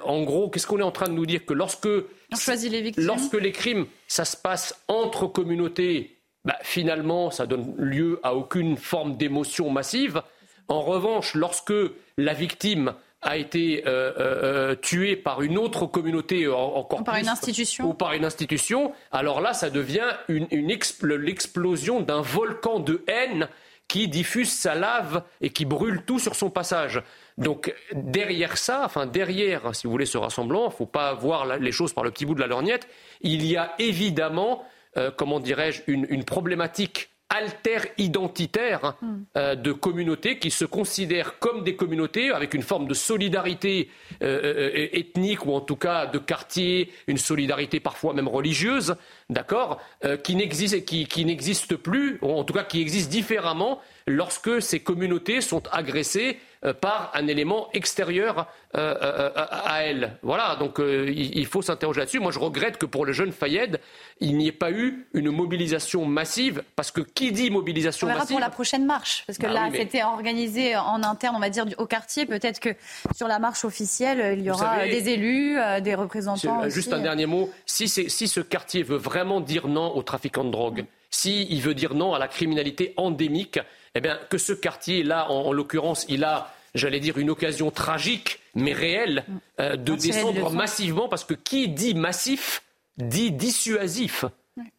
en 0.05 0.23
gros, 0.23 0.49
qu'est-ce 0.49 0.67
qu'on 0.67 0.79
est 0.79 0.85
en 0.85 0.93
train 0.93 1.09
de 1.09 1.15
nous 1.15 1.27
dire 1.27 1.45
Que 1.45 1.55
lorsque, 1.55 1.87
les 1.87 2.93
lorsque 2.97 3.35
les 3.35 3.53
crimes, 3.53 3.87
ça 4.07 4.25
se 4.25 4.37
passe 4.37 4.75
entre 4.89 5.27
communautés 5.27 6.19
bah, 6.45 6.57
finalement, 6.63 7.31
ça 7.31 7.47
donne 7.47 7.75
lieu 7.77 8.19
à 8.23 8.35
aucune 8.35 8.77
forme 8.77 9.17
d'émotion 9.17 9.71
massive. 9.71 10.23
En 10.69 10.81
revanche, 10.81 11.35
lorsque 11.35 11.75
la 12.17 12.35
victime 12.35 12.95
a 13.21 13.37
été 13.37 13.85
euh, 13.87 14.13
euh, 14.19 14.73
euh, 14.73 14.75
tuée 14.75 15.15
par 15.15 15.43
une 15.43 15.57
autre 15.57 15.87
communauté 15.87 16.49
encore 16.49 17.01
ou 17.01 17.05
par 17.05 17.17
une 17.17 17.29
institution 17.29 17.91
ou 17.91 17.95
par 17.95 18.15
une 18.15 18.25
institution, 18.25 18.93
alors 19.13 19.41
là, 19.41 19.53
ça 19.53 19.71
devient 19.71 20.09
une, 20.29 20.49
l'explosion 20.51 22.01
d'un 22.01 22.21
volcan 22.21 22.81
de 22.81 23.05
haine 23.07 23.49
qui 23.87 24.09
diffuse 24.09 24.53
sa 24.53 24.75
lave 24.75 25.23
et 25.41 25.51
qui 25.51 25.65
brûle 25.65 26.03
tout 26.05 26.19
sur 26.19 26.35
son 26.35 26.51
passage. 26.51 27.03
Donc 27.39 27.75
derrière 27.93 28.57
ça, 28.57 28.83
enfin 28.85 29.07
derrière, 29.07 29.75
si 29.75 29.87
vous 29.87 29.91
voulez, 29.91 30.07
ce 30.07 30.19
rassemblement, 30.19 30.65
il 30.65 30.73
ne 30.73 30.77
faut 30.77 30.87
pas 30.87 31.15
voir 31.15 31.59
les 31.59 31.73
choses 31.73 31.93
par 31.93 32.05
le 32.05 32.11
petit 32.11 32.27
bout 32.27 32.35
de 32.35 32.41
la 32.41 32.47
lorgnette. 32.47 32.89
Il 33.21 33.45
y 33.47 33.57
a 33.57 33.73
évidemment 33.79 34.65
euh, 34.99 35.11
comment 35.11 35.41
dirais-je, 35.41 35.83
une, 35.87 36.25
problématique 36.25 37.09
alter-identitaire 37.31 38.85
hein, 38.85 38.97
hmm. 39.01 39.23
euh, 39.39 39.55
de 39.55 39.73
communautés 39.73 40.39
qui 40.39 40.51
se 40.51 40.67
considèrent 40.67 41.39
comme 41.39 41.65
des 41.65 41.77
communautés 41.77 42.31
avec 42.31 42.53
une 42.53 42.61
forme 42.61 42.87
de 42.87 42.93
solidarité 42.93 43.89
euh, 44.23 44.89
ethnique 44.93 45.47
ou 45.47 45.55
en 45.55 45.63
tout 45.63 45.77
cas 45.77 46.05
de 46.05 46.19
quartier, 46.19 46.93
une 47.07 47.17
solidarité 47.17 47.81
parfois 47.81 48.13
même 48.13 48.29
religieuse, 48.29 48.97
d'accord, 49.31 49.81
qui 50.23 50.37
n'existe 50.37 50.85
qui, 50.85 51.07
qui 51.07 51.25
n'existe 51.25 51.77
plus, 51.77 52.19
ou 52.21 52.33
en 52.33 52.45
tout 52.45 52.53
cas 52.53 52.65
qui 52.65 52.83
existe 52.83 53.09
différemment 53.09 53.81
lorsque 54.07 54.61
ces 54.61 54.81
communautés 54.81 55.41
sont 55.41 55.63
agressées 55.73 56.39
par 56.81 57.11
un 57.15 57.27
élément 57.27 57.69
extérieur 57.73 58.47
euh, 58.75 58.95
euh, 59.03 59.31
à 59.35 59.83
elle. 59.83 60.17
Voilà, 60.23 60.57
donc 60.57 60.81
il 60.81 61.47
faut 61.47 61.61
s'interroger 61.61 62.01
là-dessus. 62.01 62.21
Moi, 62.21 62.33
je 62.33 62.39
regrette 62.39 62.79
que 62.79 62.87
pour 62.87 63.05
le 63.05 63.13
jeune 63.13 63.33
Fayed, 63.33 63.81
il 64.21 64.37
n'y 64.37 64.49
ait 64.49 64.53
pas 64.53 64.71
eu 64.71 65.07
une 65.13 65.31
mobilisation 65.31 66.05
massive, 66.07 66.63
parce 66.77 66.91
que 66.91 67.01
qui 67.01 67.33
dit 67.33 67.51
mobilisation 67.51 68.07
on 68.07 68.11
verra 68.11 68.21
massive 68.21 68.35
pour 68.35 68.41
la 68.41 68.51
prochaine 68.51 68.87
marche, 68.87 69.25
parce 69.27 69.39
que 69.39 69.47
bah 69.47 69.53
là, 69.53 69.69
c'était 69.73 70.05
organisé 70.05 70.77
en 70.77 71.03
interne, 71.03 71.37
on 71.37 71.41
va 71.41 71.51
dire, 71.51 71.67
au 71.79 71.87
quartier. 71.87 72.27
Peut-être 72.27 72.61
que 72.61 72.71
sur 73.15 73.29
la 73.29 73.39
marche 73.39 73.65
officielle, 73.65 74.39
il 74.39 74.45
y 74.45 74.51
aura 74.51 74.87
des 74.87 75.09
élus, 75.09 75.59
des 75.83 75.95
représentants. 75.95 76.69
Juste 76.69 76.93
un 76.93 77.01
dernier 77.01 77.27
mot. 77.27 77.51
Si, 77.67 77.89
si 77.89 78.29
ce 78.29 78.41
quartier 78.41 78.83
veut 78.83 78.97
vraiment 78.97 79.41
dire 79.41 79.69
non 79.69 79.95
aux 79.97 80.03
trafiquants 80.03 80.45
de 80.45 80.51
drogue, 80.51 80.85
s'il 81.11 81.61
veut 81.61 81.75
dire 81.75 81.95
non 81.95 82.15
à 82.15 82.19
la 82.19 82.29
criminalité 82.29 82.95
endémique, 82.97 83.61
eh 83.95 84.01
bien, 84.01 84.19
que 84.31 84.39
ce 84.39 84.53
quartier-là, 84.53 85.31
en, 85.31 85.53
l'occurrence, 85.53 86.07
il 86.09 86.25
a, 86.25 86.53
j'allais 86.75 87.01
dire, 87.01 87.19
une 87.19 87.31
occasion 87.31 87.71
tragique, 87.71 88.41
mais 88.55 88.73
réelle, 88.73 89.25
euh, 89.61 89.77
de 89.77 89.95
descendre 89.95 90.51
massivement, 90.51 91.09
parce 91.09 91.25
que 91.25 91.35
qui 91.35 91.69
dit 91.69 91.95
massif 91.95 92.63
dit 92.99 93.33
dissuasif. 93.33 94.25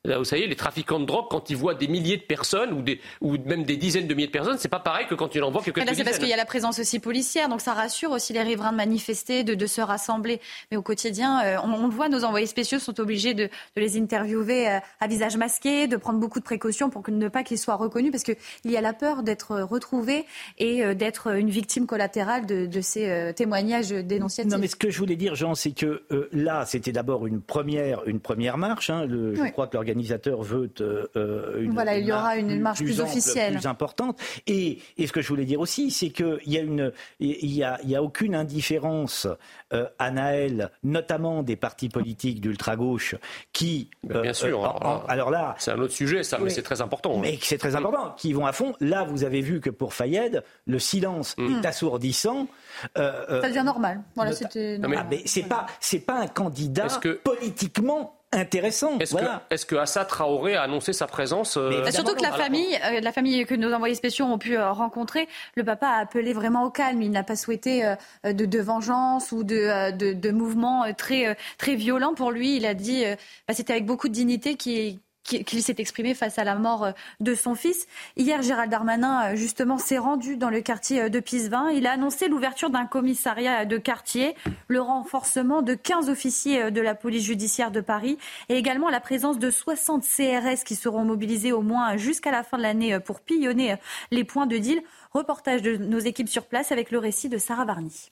Là, 0.06 0.20
vous 0.20 0.24
savez, 0.24 0.46
les 0.46 0.56
trafiquants 0.56 1.00
de 1.00 1.06
drogue, 1.06 1.26
quand 1.32 1.50
ils 1.50 1.56
voient 1.56 1.74
des 1.74 1.88
milliers 1.88 2.18
de 2.18 2.22
personnes 2.22 2.74
ou, 2.74 2.84
des, 2.84 3.00
ou 3.22 3.38
même 3.40 3.64
des 3.64 3.76
dizaines 3.76 4.06
de 4.06 4.14
milliers 4.14 4.28
de 4.28 4.32
personnes, 4.32 4.58
c'est 4.60 4.68
pas 4.68 4.80
pareil 4.80 5.08
que 5.08 5.16
quand 5.16 5.34
ils 5.34 5.42
en 5.42 5.50
voient 5.50 5.64
quelques 5.64 5.78
là, 5.78 5.86
C'est 5.96 6.04
parce 6.04 6.20
qu'il 6.20 6.28
y 6.28 6.34
a 6.34 6.38
la 6.38 6.46
présence 6.46 6.78
aussi 6.78 7.00
policière, 7.00 7.50
donc 7.50 7.60
ça 7.60 7.74
rassure 7.74 8.12
aussi 8.12 8.34
les 8.34 8.44
riverains 8.44 8.72
de 8.72 8.78
manifester, 8.78 9.44
de, 9.44 9.56
de 9.56 9.66
se 9.66 9.82
rassembler. 9.82 10.42
Mais 10.70 10.78
au 10.78 10.84
quotidien, 10.84 11.44
euh, 11.44 11.58
on, 11.64 11.88
le 11.88 11.94
voit, 11.94 12.08
nos 12.08 12.24
envoyés 12.24 12.46
spéciaux 12.46 12.78
sont 12.78 13.00
obligés 13.00 13.34
de, 13.34 13.46
de 13.46 13.82
les 13.82 13.98
interviewer 13.98 14.70
euh, 14.70 14.80
à 15.00 15.08
visage 15.08 15.38
masqué, 15.38 15.88
de 15.88 15.98
prendre 15.98 16.20
beaucoup 16.20 16.40
de 16.40 16.46
précautions 16.46 16.92
pour 16.92 17.02
que, 17.02 17.10
ne 17.10 17.28
pas 17.28 17.44
qu'ils 17.44 17.58
soient 17.58 17.76
reconnus, 17.76 18.12
parce 18.12 18.24
qu'il 18.24 18.36
y 18.66 18.78
a 18.78 18.82
la 18.82 18.94
peur 18.94 19.24
d'être 19.24 19.60
retrouvés 19.62 20.26
et 20.60 20.84
euh, 20.84 20.94
d'être 20.94 21.34
une 21.34 21.50
victime 21.50 21.88
collatérale 21.88 22.46
de, 22.46 22.68
de 22.68 22.82
ces 22.82 23.32
témoignages 23.36 23.90
dénonciatifs. 23.90 24.52
Non, 24.52 24.60
mais 24.60 24.68
ce 24.68 24.76
que 24.76 24.92
je 24.92 25.00
voulais 25.00 25.16
dire, 25.16 25.34
Jean, 25.34 25.56
c'est 25.56 25.72
que 25.72 26.04
là, 26.32 26.66
c'était 26.68 26.92
d'abord 26.92 27.26
une 27.26 27.42
première, 27.42 28.04
une 28.06 28.20
première 28.20 28.60
marche. 28.60 28.92
Hein, 28.92 29.06
le, 29.06 29.34
Je 29.34 29.52
crois 29.52 29.63
que 29.68 29.76
l'organisateur 29.76 30.42
veut 30.42 30.70
euh, 30.82 31.62
une, 31.62 31.72
voilà, 31.72 31.98
il 31.98 32.06
y 32.06 32.12
aura 32.12 32.38
une, 32.38 32.60
marche 32.60 32.80
plus, 32.80 33.00
officielle, 33.00 33.56
plus 33.56 33.68
importante. 33.68 34.20
Et, 34.48 34.80
et, 34.98 35.08
ce 35.08 35.12
que 35.12 35.22
je 35.22 35.28
voulais 35.28 35.46
dire 35.46 35.60
aussi, 35.60 35.92
c'est 35.92 36.10
qu'il 36.10 36.40
y 36.46 36.58
a 36.58 36.62
une, 36.62 36.92
il 37.20 37.54
y 37.54 37.64
a, 37.64 37.80
il 37.84 37.90
y 37.90 37.96
a 37.96 38.04
aucune 38.04 38.36
indifférence 38.36 39.28
euh, 39.74 39.88
à 40.00 40.12
Naël, 40.12 40.72
notamment 40.84 41.44
des 41.44 41.56
partis 41.56 41.90
politiques 41.90 42.42
d'ultra 42.42 42.76
gauche, 42.76 43.16
qui, 43.52 43.90
ben, 44.04 44.22
bien 44.22 44.34
sûr. 44.34 44.64
Euh, 44.64 45.00
alors, 45.08 45.30
là, 45.30 45.56
c'est 45.58 45.72
un 45.72 45.80
autre 45.80 45.94
sujet, 45.94 46.24
ça, 46.24 46.38
mais 46.40 46.50
c'est 46.50 46.62
très 46.62 46.82
important. 46.82 47.18
Mais 47.20 47.38
c'est 47.42 47.58
très 47.58 47.76
important, 47.76 48.14
qui 48.18 48.34
vont 48.34 48.46
à 48.46 48.52
fond. 48.52 48.74
Là, 48.80 49.04
vous 49.04 49.24
avez 49.24 49.42
vu 49.42 49.62
que 49.62 49.70
pour 49.70 49.94
Fayed, 49.94 50.44
le 50.66 50.80
silence 50.80 51.36
mm. 51.38 51.60
est 51.60 51.66
assourdissant. 51.66 52.48
ça 52.96 53.42
devient 53.42 53.64
normal. 53.66 54.02
Voilà, 54.16 54.32
c'était. 54.34 54.80
Mais, 54.80 55.24
c'est 55.26 55.44
pas, 55.44 55.66
c'est 55.80 56.00
pas 56.00 56.20
un 56.20 56.28
candidat 56.28 56.88
que... 57.02 57.10
politiquement 57.10 58.23
intéressant. 58.34 59.00
Est-ce 59.00 59.66
que, 59.66 59.76
que, 59.76 59.76
Assad 59.76 60.08
Traoré 60.08 60.56
a 60.56 60.64
annoncé 60.64 60.94
sa 60.94 61.08
présence 61.08 61.58
euh, 61.58 61.90
Surtout 61.92 62.16
que 62.16 62.24
la 62.24 62.32
famille, 62.32 62.78
euh, 62.86 63.00
la 63.02 63.12
famille 63.12 63.46
que 63.46 63.56
nos 63.56 63.72
envoyés 63.74 63.96
spéciaux 63.96 64.26
ont 64.26 64.38
pu 64.38 64.58
euh, 64.58 64.72
rencontrer, 64.72 65.28
le 65.56 65.64
papa 65.64 65.88
a 65.88 65.98
appelé 66.00 66.34
vraiment 66.34 66.64
au 66.64 66.70
calme. 66.70 67.02
Il 67.02 67.12
n'a 67.12 67.24
pas 67.24 67.36
souhaité 67.36 67.94
de, 68.24 68.60
vengeance 68.60 69.32
ou 69.32 69.44
de, 69.44 69.92
de, 69.92 70.32
mouvements 70.32 70.86
très, 70.94 71.38
très 71.58 71.76
violents 71.76 72.14
pour 72.14 72.32
lui. 72.32 72.58
Il 72.58 72.66
a 72.66 72.74
dit, 72.74 73.04
bah, 73.48 73.54
c'était 73.54 73.74
avec 73.74 73.86
beaucoup 73.86 74.08
de 74.08 74.14
dignité 74.14 74.56
qu'il 74.56 75.00
qu'il 75.24 75.64
s'est 75.64 75.76
exprimé 75.78 76.14
face 76.14 76.38
à 76.38 76.44
la 76.44 76.56
mort 76.56 76.84
euh, 76.86 76.92
de 77.20 77.34
son 77.34 77.56
fils. 77.56 77.88
Hier, 78.18 78.42
Gérald 78.42 78.70
Darmanin, 78.70 79.32
euh, 79.32 79.36
justement, 79.36 79.78
s'est 79.78 79.98
rendu 79.98 80.38
dans 80.38 80.50
le 80.50 80.62
quartier 80.62 81.04
euh, 81.04 81.10
de 81.10 81.20
Pisevin. 81.20 81.70
Il 81.72 81.88
a 81.88 81.92
annoncé 81.92 82.28
l'ouverture 82.28 82.70
d'un 82.70 82.86
commissariat 82.86 83.66
de 83.66 83.78
quartier, 83.78 84.36
le 84.68 84.82
renforcement 84.82 85.62
de 85.62 85.74
15 85.74 86.10
officiers 86.10 86.72
de 86.72 86.82
la 86.82 86.96
police 86.96 87.26
judiciaire 87.26 87.72
de 87.72 87.82
Paris 87.82 88.18
et 88.50 88.56
également 88.56 88.90
la 88.90 89.00
présence 89.00 89.40
de 89.40 89.50
60 89.50 90.04
CRS 90.04 90.64
qui 90.66 90.76
seront 90.76 91.06
mobilisés 91.06 91.52
au 91.52 91.62
moins 91.62 91.98
jusqu'à 91.98 92.32
la 92.32 92.44
fin 92.44 92.58
de 92.58 92.64
l'année 92.64 93.00
pour 93.00 93.22
pillonner 93.22 93.76
les 94.12 94.24
points 94.24 94.46
de 94.46 94.58
deal. 94.58 94.82
Reportage 95.12 95.62
de 95.62 95.78
nos 95.78 96.00
équipes 96.00 96.30
sur 96.30 96.46
place 96.46 96.72
avec 96.72 96.92
le 96.92 96.98
récit 96.98 97.30
de 97.30 97.38
Sarah 97.38 97.66
Varny. 97.66 98.12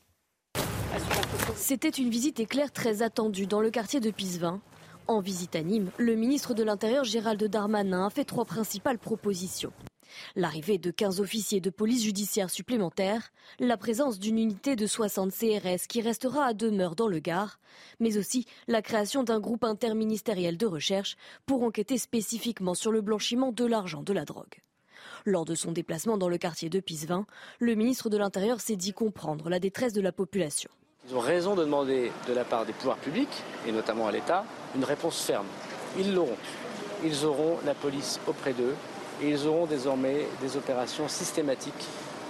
C'était 1.56 1.90
une 1.90 2.10
visite 2.10 2.40
éclair 2.40 2.72
très 2.72 3.02
attendue 3.02 3.48
dans 3.48 3.62
le 3.62 3.70
quartier 3.70 4.00
de 4.00 4.12
Pisevin. 4.12 4.62
En 5.08 5.20
visite 5.20 5.56
à 5.56 5.62
Nîmes, 5.62 5.92
le 5.98 6.16
ministre 6.16 6.54
de 6.54 6.64
l'Intérieur 6.64 7.04
Gérald 7.04 7.44
Darmanin 7.44 8.06
a 8.06 8.10
fait 8.10 8.24
trois 8.24 8.46
principales 8.46 9.00
propositions. 9.00 9.74
L'arrivée 10.36 10.78
de 10.78 10.92
15 10.92 11.20
officiers 11.20 11.62
de 11.62 11.70
police 11.70 12.04
judiciaire 12.04 12.50
supplémentaires, 12.50 13.32
la 13.60 13.78
présence 13.78 14.20
d'une 14.20 14.38
unité 14.38 14.76
de 14.76 14.86
60 14.86 15.32
CRS 15.32 15.88
qui 15.88 16.02
restera 16.02 16.46
à 16.46 16.54
demeure 16.54 16.96
dans 16.96 17.08
le 17.08 17.20
Gard, 17.20 17.60
mais 18.00 18.18
aussi 18.18 18.46
la 18.68 18.82
création 18.82 19.24
d'un 19.24 19.40
groupe 19.40 19.64
interministériel 19.64 20.58
de 20.58 20.66
recherche 20.66 21.16
pour 21.46 21.64
enquêter 21.64 21.98
spécifiquement 21.98 22.74
sur 22.74 22.92
le 22.92 23.02
blanchiment 23.02 23.52
de 23.52 23.66
l'argent 23.66 24.04
de 24.04 24.14
la 24.14 24.26
drogue. 24.26 24.62
Lors 25.26 25.46
de 25.46 25.56
son 25.56 25.72
déplacement 25.72 26.18
dans 26.18 26.30
le 26.30 26.38
quartier 26.38 26.70
de 26.70 26.80
Pisevin, 26.80 27.26
le 27.60 27.76
ministre 27.76 28.10
de 28.10 28.18
l'Intérieur 28.18 28.60
s'est 28.60 28.76
dit 28.76 28.94
comprendre 28.94 29.50
la 29.50 29.60
détresse 29.60 29.94
de 29.94 30.02
la 30.02 30.12
population. 30.12 30.70
Ils 31.12 31.18
ont 31.18 31.20
raison 31.20 31.56
de 31.56 31.66
demander 31.66 32.10
de 32.26 32.34
la 32.34 32.46
part 32.46 32.66
des 32.66 32.72
pouvoirs 32.72 32.96
publics, 32.96 33.44
et 33.68 33.74
notamment 33.74 34.08
à 34.08 34.14
l'État, 34.14 34.46
une 34.76 34.86
réponse 34.86 35.22
ferme. 35.22 35.46
Ils 36.00 36.14
l'auront. 36.14 36.38
Ils 37.04 37.26
auront 37.26 37.58
la 37.66 37.74
police 37.74 38.18
auprès 38.28 38.54
d'eux 38.54 38.76
et 39.22 39.30
ils 39.30 39.46
auront 39.46 39.66
désormais 39.66 40.26
des 40.40 40.56
opérations 40.56 41.10
systématiques 41.10 41.74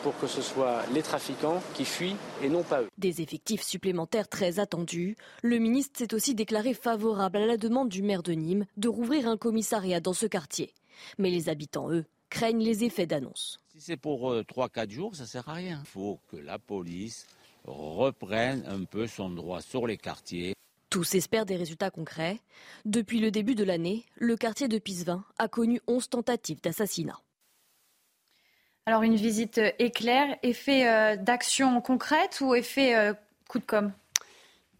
pour 0.01 0.17
que 0.17 0.25
ce 0.25 0.41
soit 0.41 0.82
les 0.95 1.03
trafiquants 1.03 1.61
qui 1.75 1.86
fuient 1.86 2.15
et 2.41 2.49
non 2.49 2.63
pas 2.63 2.82
eux. 2.82 2.89
Des 2.97 3.21
effectifs 3.21 3.61
supplémentaires 3.61 4.27
très 4.27 4.57
attendus. 4.57 5.15
Le 5.43 5.59
ministre 5.59 5.99
s'est 5.99 6.15
aussi 6.15 6.34
déclaré 6.34 6.73
favorable 6.73 7.38
à 7.38 7.45
la 7.45 7.57
demande 7.57 7.89
du 7.89 8.01
maire 8.01 8.23
de 8.23 8.32
Nîmes 8.32 8.65
de 8.77 8.89
rouvrir 8.89 9.27
un 9.27 9.38
commissariat 9.38 9.99
dans 9.99 10.13
ce 10.13 10.25
quartier. 10.25 10.73
Mais 11.19 11.29
les 11.29 11.49
habitants, 11.49 11.91
eux, 11.91 12.05
craignent 12.32 12.63
les 12.63 12.84
effets 12.84 13.05
d'annonce. 13.05 13.59
Si 13.75 13.79
c'est 13.79 13.97
pour 13.97 14.34
3-4 14.34 14.89
jours, 14.89 15.15
ça 15.15 15.23
ne 15.23 15.27
sert 15.27 15.47
à 15.47 15.53
rien. 15.53 15.84
Il 15.84 15.88
faut 15.88 16.19
que 16.32 16.38
la 16.38 16.57
police 16.57 17.27
reprenne 17.66 18.64
un 18.68 18.84
peu 18.84 19.07
son 19.07 19.30
droit 19.30 19.62
sur 19.62 19.88
les 19.88 19.97
quartiers. 19.97 20.53
Tous 20.89 21.16
espèrent 21.16 21.45
des 21.45 21.55
résultats 21.55 21.89
concrets. 21.89 22.39
Depuis 22.86 23.20
le 23.20 23.32
début 23.32 23.55
de 23.55 23.64
l'année, 23.64 24.05
le 24.18 24.36
quartier 24.36 24.68
de 24.68 24.78
Pisevin 24.78 25.24
a 25.38 25.47
connu 25.47 25.80
11 25.88 26.09
tentatives 26.09 26.62
d'assassinat. 26.62 27.20
Alors 28.86 29.03
une 29.03 29.16
visite 29.16 29.62
éclair, 29.80 30.38
effet 30.43 30.88
euh, 30.88 31.16
d'action 31.16 31.80
concrète 31.82 32.39
ou 32.41 32.55
effet 32.55 32.95
euh, 32.95 33.14
coup 33.47 33.59
de 33.59 33.64
com' 33.64 33.93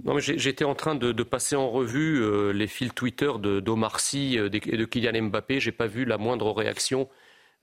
Non, 0.04 0.18
j'étais 0.18 0.66
en 0.66 0.74
train 0.74 0.96
de, 0.96 1.24
passer 1.24 1.56
en 1.56 1.70
revue 1.70 2.20
euh, 2.22 2.52
les 2.52 2.66
fils 2.66 2.94
Twitter 2.96 3.32
d'Omar 3.40 4.00
Sy 4.00 4.38
et 4.38 4.50
de 4.50 4.86
Kylian 4.86 5.30
Mbappé. 5.30 5.60
J'ai 5.60 5.72
pas 5.72 5.86
vu 5.86 6.06
la 6.06 6.18
moindre 6.18 6.52
réaction 6.52 7.08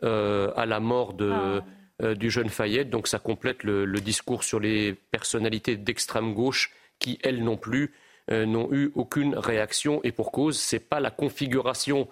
à 0.00 0.64
la 0.64 0.78
mort 0.78 1.12
de, 1.14 1.30
ah. 1.32 1.64
Du 2.00 2.30
jeune 2.30 2.48
Fayette. 2.48 2.90
Donc 2.90 3.08
ça 3.08 3.18
complète 3.18 3.64
le, 3.64 3.86
discours 4.00 4.44
sur 4.44 4.60
les 4.60 4.94
personnalités 5.10 5.76
d'extrême 5.76 6.34
gauche 6.34 6.72
qui, 6.98 7.18
elles 7.22 7.42
non 7.42 7.56
plus, 7.56 7.92
n'ont 8.30 8.68
eu 8.72 8.92
aucune 8.94 9.34
réaction. 9.36 10.00
Et 10.04 10.12
pour 10.12 10.30
cause, 10.30 10.58
c'est 10.58 10.78
pas 10.78 11.00
la 11.00 11.10
configuration 11.10 12.08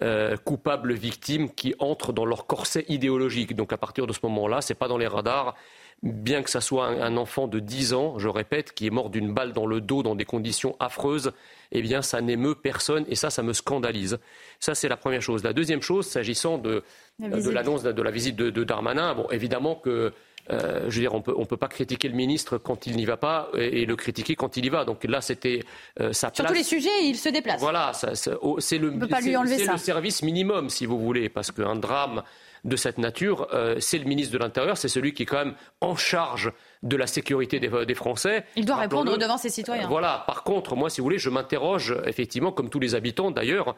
euh, 0.00 0.36
coupables 0.36 0.92
victimes 0.92 1.50
qui 1.52 1.74
entrent 1.80 2.12
dans 2.12 2.24
leur 2.24 2.46
corset 2.46 2.84
idéologique. 2.88 3.56
Donc 3.56 3.72
à 3.72 3.76
partir 3.76 4.06
de 4.06 4.12
ce 4.12 4.20
moment-là, 4.22 4.60
ce 4.60 4.72
n'est 4.72 4.78
pas 4.78 4.86
dans 4.86 4.96
les 4.96 5.08
radars. 5.08 5.56
Bien 6.02 6.42
que 6.42 6.50
ce 6.50 6.60
soit 6.60 6.86
un, 6.86 7.16
enfant 7.16 7.48
de 7.48 7.58
10 7.58 7.92
ans, 7.92 8.18
je 8.18 8.28
répète, 8.28 8.72
qui 8.72 8.86
est 8.86 8.90
mort 8.90 9.10
d'une 9.10 9.32
balle 9.32 9.52
dans 9.52 9.66
le 9.66 9.80
dos 9.80 10.04
dans 10.04 10.14
des 10.14 10.24
conditions 10.24 10.76
affreuses, 10.78 11.32
eh 11.72 11.82
bien 11.82 12.02
ça 12.02 12.20
n'émeut 12.20 12.54
personne 12.54 13.04
et 13.08 13.16
ça, 13.16 13.30
ça 13.30 13.42
me 13.42 13.52
scandalise. 13.52 14.18
Ça, 14.60 14.76
c'est 14.76 14.88
la 14.88 14.96
première 14.96 15.22
chose. 15.22 15.42
La 15.42 15.52
deuxième 15.52 15.82
chose, 15.82 16.06
s'agissant 16.06 16.56
de, 16.56 16.84
l'annonce 17.18 17.82
de, 17.82 18.02
la 18.02 18.10
visite 18.12 18.36
de, 18.36 18.50
de 18.50 18.62
Darmanin, 18.62 19.14
bon, 19.14 19.26
évidemment 19.30 19.74
que 19.74 20.12
euh, 20.50 20.88
je 20.88 20.94
veux 20.94 21.00
dire, 21.00 21.14
on 21.14 21.20
peut, 21.20 21.34
ne 21.36 21.44
peut 21.44 21.56
pas 21.56 21.68
critiquer 21.68 22.08
le 22.08 22.14
ministre 22.14 22.58
quand 22.58 22.86
il 22.86 22.96
n'y 22.96 23.04
va 23.04 23.16
pas 23.16 23.50
et, 23.54 23.84
le 23.84 23.96
critiquer 23.96 24.34
quand 24.34 24.56
il 24.56 24.64
y 24.64 24.68
va. 24.68 24.84
Donc 24.84 25.04
là, 25.04 25.20
c'était 25.20 25.62
euh, 26.00 26.12
sa 26.12 26.30
place. 26.30 26.36
Sur 26.36 26.46
tous 26.46 26.54
les 26.54 26.62
sujets, 26.62 27.04
il 27.04 27.16
se 27.16 27.28
déplace. 27.28 27.60
Voilà, 27.60 27.92
c'est 27.92 28.78
le, 28.78 28.90
le 28.90 29.76
service 29.78 30.22
minimum, 30.22 30.70
si 30.70 30.86
vous 30.86 30.98
voulez, 30.98 31.28
parce 31.28 31.50
qu'un 31.50 31.76
drame 31.76 32.22
de 32.64 32.76
cette 32.76 32.98
nature, 32.98 33.48
euh, 33.52 33.76
c'est 33.80 33.98
le 33.98 34.04
ministre 34.04 34.32
de 34.32 34.38
l'Intérieur, 34.38 34.76
c'est 34.76 34.88
celui 34.88 35.12
qui 35.12 35.24
est 35.24 35.26
quand 35.26 35.44
même 35.44 35.54
en 35.80 35.96
charge 35.96 36.52
de 36.82 36.96
la 36.96 37.06
sécurité 37.06 37.58
des, 37.58 37.94
Français. 37.94 38.44
Il 38.54 38.64
doit 38.64 38.76
répondre 38.76 39.18
devant 39.18 39.36
ses 39.36 39.50
citoyens. 39.50 39.88
voilà. 39.88 40.22
Par 40.26 40.44
contre, 40.44 40.76
moi, 40.76 40.90
si 40.90 41.00
vous 41.00 41.04
voulez, 41.04 41.18
je 41.18 41.28
m'interroge 41.28 41.96
effectivement, 42.04 42.52
comme 42.52 42.70
tous 42.70 42.78
les 42.78 42.94
habitants 42.94 43.32
d'ailleurs, 43.32 43.74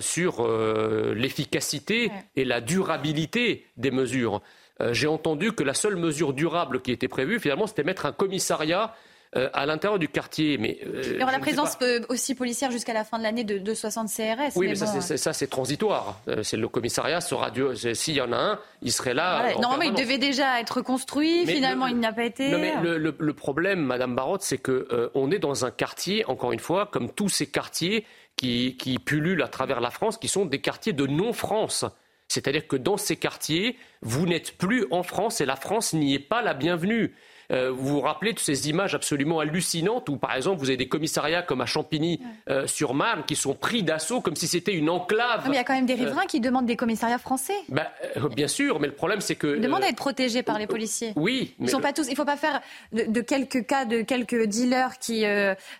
sur 0.00 0.48
l'efficacité 0.48 2.10
et 2.36 2.44
la 2.46 2.62
durabilité 2.62 3.66
des 3.76 3.90
mesures. 3.90 4.40
Euh, 4.80 4.94
j'ai 4.94 5.06
entendu 5.06 5.52
que 5.52 5.62
la 5.62 5.74
seule 5.74 5.96
mesure 5.96 6.32
durable 6.32 6.80
qui 6.80 6.92
était 6.92 7.08
prévue, 7.08 7.38
finalement, 7.38 7.66
c'était 7.66 7.84
mettre 7.84 8.06
un 8.06 8.12
commissariat 8.12 8.94
euh, 9.36 9.48
à 9.52 9.64
l'intérieur 9.64 9.98
du 9.98 10.08
quartier. 10.08 10.58
Mais, 10.58 10.78
euh, 10.84 11.02
Il 11.04 11.20
y 11.20 11.22
aura 11.22 11.32
la 11.32 11.38
présence 11.38 11.78
aussi 12.08 12.34
policière 12.34 12.70
jusqu'à 12.70 12.92
la 12.92 13.04
fin 13.04 13.18
de 13.18 13.22
l'année 13.22 13.44
de, 13.44 13.74
60 13.74 14.08
CRS. 14.08 14.56
Oui, 14.56 14.68
mais, 14.68 14.74
ça, 14.74 15.32
c'est 15.32 15.46
transitoire. 15.46 16.20
c'est 16.42 16.56
le 16.56 16.68
commissariat 16.68 17.20
sera 17.20 17.50
S'il 17.94 18.14
y 18.14 18.20
en 18.20 18.32
a 18.32 18.36
un, 18.36 18.58
il 18.82 18.92
serait 18.92 19.14
là. 19.14 19.54
normalement, 19.60 19.94
il 19.94 19.94
devait 19.94 20.18
déjà 20.18 20.60
être 20.60 20.80
construit. 20.80 21.46
finalement, 21.46 21.86
il 21.86 21.98
n'a 21.98 22.12
pas 22.12 22.24
été. 22.24 22.50
Non, 22.50 22.58
mais 22.58 22.74
le, 22.98 23.32
problème, 23.32 23.80
Madame 23.80 24.14
Barotte, 24.14 24.42
c'est 24.42 24.58
que 24.58 25.10
on 25.14 25.30
est 25.30 25.38
dans 25.38 25.64
un 25.64 25.70
quartier, 25.70 26.24
encore 26.26 26.52
une 26.52 26.60
fois, 26.60 26.86
comme 26.86 27.10
tous 27.10 27.28
ces 27.28 27.46
quartiers 27.46 28.04
qui, 28.36 28.76
qui 28.76 28.98
pullulent 28.98 29.42
à 29.42 29.48
travers 29.48 29.80
la 29.80 29.90
France, 29.90 30.18
qui 30.18 30.28
sont 30.28 30.44
des 30.44 30.60
quartiers 30.60 30.92
de 30.92 31.06
non-France. 31.06 31.84
C'est-à-dire 32.30 32.68
que 32.68 32.76
dans 32.76 32.96
ces 32.96 33.16
quartiers, 33.16 33.76
vous 34.02 34.24
n'êtes 34.24 34.56
plus 34.56 34.86
en 34.92 35.02
France 35.02 35.40
et 35.40 35.46
la 35.46 35.56
France 35.56 35.92
n'y 35.92 36.14
est 36.14 36.20
pas 36.20 36.42
la 36.42 36.54
bienvenue. 36.54 37.12
Euh, 37.50 37.70
vous 37.70 37.88
vous 37.88 38.00
rappelez 38.00 38.32
de 38.32 38.38
ces 38.38 38.68
images 38.68 38.94
absolument 38.94 39.40
hallucinantes 39.40 40.08
où, 40.08 40.16
par 40.16 40.34
exemple, 40.34 40.60
vous 40.60 40.68
avez 40.68 40.76
des 40.76 40.88
commissariats 40.88 41.42
comme 41.42 41.60
à 41.60 41.66
Champigny-sur-Marne 41.66 43.20
euh, 43.20 43.24
qui 43.24 43.36
sont 43.36 43.54
pris 43.54 43.82
d'assaut 43.82 44.20
comme 44.20 44.36
si 44.36 44.46
c'était 44.46 44.74
une 44.74 44.88
enclave. 44.88 45.42
mais 45.46 45.54
il 45.54 45.56
y 45.56 45.60
a 45.60 45.64
quand 45.64 45.74
même 45.74 45.86
des 45.86 45.94
riverains 45.94 46.26
qui 46.26 46.40
demandent 46.40 46.66
des 46.66 46.76
commissariats 46.76 47.18
français. 47.18 47.56
Bah, 47.68 47.90
euh, 48.16 48.28
bien 48.28 48.48
sûr, 48.48 48.78
mais 48.80 48.86
le 48.86 48.94
problème 48.94 49.20
c'est 49.20 49.34
que. 49.34 49.56
Ils 49.56 49.62
demandent 49.62 49.82
à 49.82 49.88
être 49.88 49.96
protégés 49.96 50.42
par 50.42 50.58
les 50.58 50.66
policiers. 50.66 51.12
Oui. 51.16 51.54
Ils 51.60 51.68
sont 51.68 51.80
pas 51.80 51.92
tous. 51.92 52.06
Il 52.06 52.12
ne 52.12 52.16
faut 52.16 52.24
pas 52.24 52.36
faire 52.36 52.60
de, 52.92 53.20
quelques 53.20 53.66
cas 53.66 53.84
de 53.84 54.02
quelques 54.02 54.44
dealers 54.46 54.98
qui 54.98 55.24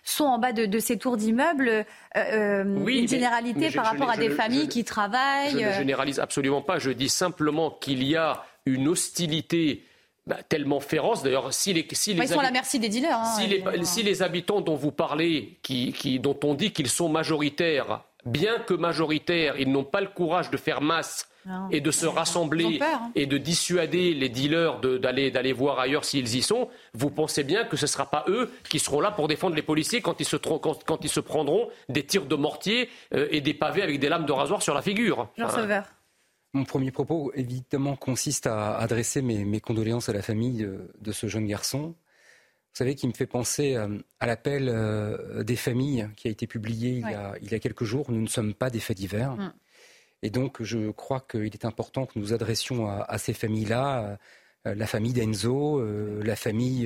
sont 0.03 0.25
en 0.25 0.39
bas 0.39 0.51
de, 0.51 0.79
ces 0.79 0.97
tours 0.97 1.17
d'immeubles 1.17 1.85
une 2.15 3.07
généralité 3.07 3.69
par 3.71 3.85
rapport 3.85 4.09
à 4.09 4.17
des 4.17 4.29
familles 4.29 4.67
qui 4.67 4.83
travaillent. 4.83 5.51
Je 5.51 5.57
ne 5.57 5.71
généralise 5.71 6.19
absolument 6.19 6.61
pas. 6.61 6.79
Je 6.79 6.91
dis 6.91 7.09
simplement 7.09 7.71
qu'il 7.71 8.03
y 8.03 8.15
a 8.15 8.43
une 8.65 8.87
hostilité 8.87 9.85
bah, 10.27 10.37
tellement 10.47 10.79
féroce. 10.79 11.23
D'ailleurs, 11.23 11.53
si 11.53 11.73
les, 11.73 11.87
si 11.91 12.13
les 12.13 12.23
ils 12.23 12.27
sont 12.27 12.39
à 12.39 12.43
la 12.43 12.51
merci 12.51 12.79
des 12.79 12.89
dealers. 12.89 13.17
Hein, 13.17 13.35
si, 13.37 13.47
les, 13.47 13.63
si, 13.83 14.03
les, 14.03 14.21
habitants 14.21 14.61
dont 14.61 14.75
vous 14.75 14.91
parlez, 14.91 15.59
qui, 15.63 15.93
qui, 15.93 16.19
dont 16.19 16.39
on 16.43 16.53
dit 16.53 16.71
qu'ils 16.71 16.89
sont 16.89 17.09
majoritaires, 17.09 18.03
bien 18.25 18.59
que 18.59 18.73
majoritaires, 18.73 19.55
ils 19.59 19.71
n'ont 19.71 19.83
pas 19.83 20.01
le 20.01 20.07
courage 20.07 20.51
de 20.51 20.57
faire 20.57 20.81
masse 20.81 21.27
et 21.71 21.81
de 21.81 21.89
se 21.89 22.05
rassembler 22.05 22.79
hein. 22.81 23.11
et 23.15 23.25
de 23.25 23.37
dissuader 23.39 24.13
les 24.13 24.29
dealers 24.29 24.79
d'aller 24.79 25.31
d'aller 25.31 25.53
voir 25.53 25.79
ailleurs 25.79 26.05
s'ils 26.05 26.35
y 26.35 26.41
sont, 26.43 26.69
vous 26.93 27.09
pensez 27.09 27.43
bien 27.43 27.63
que 27.63 27.77
ce 27.77 27.85
ne 27.85 27.87
sera 27.87 28.05
pas 28.05 28.25
eux 28.27 28.51
qui 28.69 28.77
seront 28.77 29.01
là 29.01 29.09
pour 29.09 29.27
défendre 29.27 29.55
les 29.55 29.63
policiers 29.63 30.01
quand 30.01 30.19
ils 30.19 30.25
se, 30.25 30.35
quand, 30.35 30.59
quand 30.59 31.03
ils 31.03 31.09
se 31.09 31.19
prendront 31.19 31.67
des 31.89 32.05
tirs 32.05 32.25
de 32.25 32.35
mortier 32.35 32.89
euh, 33.15 33.27
et 33.31 33.41
des 33.41 33.55
pavés 33.55 33.81
avec 33.81 33.99
des 33.99 34.07
lames 34.07 34.25
de 34.25 34.31
rasoir 34.31 34.61
sur 34.61 34.75
la 34.75 34.83
figure. 34.83 35.29
Jean 35.35 35.49
Sauveur. 35.49 35.85
Mon 36.53 36.65
premier 36.65 36.91
propos, 36.91 37.31
évidemment, 37.33 37.95
consiste 37.95 38.45
à 38.45 38.77
adresser 38.77 39.21
mes, 39.21 39.61
condoléances 39.61 40.09
à 40.09 40.13
la 40.13 40.21
famille 40.21 40.67
de, 40.99 41.11
ce 41.13 41.27
jeune 41.27 41.47
garçon. 41.47 41.95
Vous 42.73 42.77
savez, 42.77 42.95
qui 42.95 43.07
me 43.07 43.13
fait 43.13 43.25
penser 43.25 43.75
euh, 43.75 43.97
à 44.19 44.27
l'appel 44.27 44.67
euh, 44.69 45.43
des 45.43 45.55
familles 45.55 46.09
qui 46.17 46.27
a 46.27 46.31
été 46.31 46.47
publié 46.47 47.03
il, 47.41 47.51
y 47.51 47.55
a, 47.55 47.59
quelques 47.59 47.85
jours. 47.85 48.11
Nous 48.11 48.21
ne 48.21 48.27
sommes 48.27 48.53
pas 48.53 48.69
des 48.69 48.81
faits 48.81 48.97
divers. 48.97 49.35
Mm. 49.35 49.53
Et 50.23 50.29
donc, 50.29 50.61
je 50.61 50.91
crois 50.91 51.21
qu'il 51.21 51.53
est 51.53 51.65
important 51.65 52.05
que 52.05 52.19
nous 52.19 52.33
adressions 52.33 52.87
à, 52.87 53.17
ces 53.17 53.33
familles-là, 53.33 54.19
euh, 54.67 54.75
la 54.75 54.87
famille 54.87 55.13
d'Enzo, 55.13 55.81
la 56.21 56.35
famille 56.35 56.85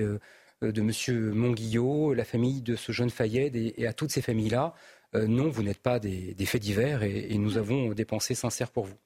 de 0.61 0.81
M. 0.81 1.33
Monguillot, 1.33 2.13
la 2.13 2.23
famille 2.23 2.61
de 2.61 2.75
ce 2.75 2.91
jeune 2.91 3.09
Fayed, 3.09 3.55
et, 3.55 3.87
à 3.87 3.93
toutes 3.93 4.11
ces 4.11 4.21
familles-là, 4.21 4.73
non, 5.13 5.49
vous 5.49 5.63
n'êtes 5.63 5.81
pas 5.81 5.99
des, 5.99 6.35
faits 6.45 6.61
divers 6.61 7.03
et, 7.03 7.27
et, 7.29 7.37
nous 7.37 7.57
avons 7.57 7.93
des 7.93 8.05
pensées 8.05 8.35
sincères 8.35 8.71
pour 8.71 8.85
vous. 8.85 8.97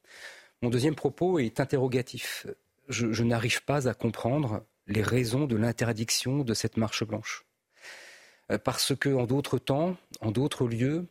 Mon 0.61 0.69
deuxième 0.69 0.95
propos 0.95 1.39
est 1.39 1.61
interrogatif. 1.61 2.45
Je, 2.89 3.23
n'arrive 3.23 3.63
pas 3.63 3.87
à 3.87 3.93
comprendre 3.93 4.65
les 4.87 5.03
raisons 5.03 5.45
de 5.45 5.55
l'interdiction 5.55 6.43
de 6.43 6.53
cette 6.53 6.75
marche 6.75 7.05
blanche. 7.05 7.45
Euh, 8.51 8.57
parce 8.57 8.95
que, 8.95 9.09
en 9.09 9.25
d'autres 9.25 9.57
temps, 9.57 9.95
en 10.19 10.31
d'autres 10.31 10.67
lieux, 10.67 11.07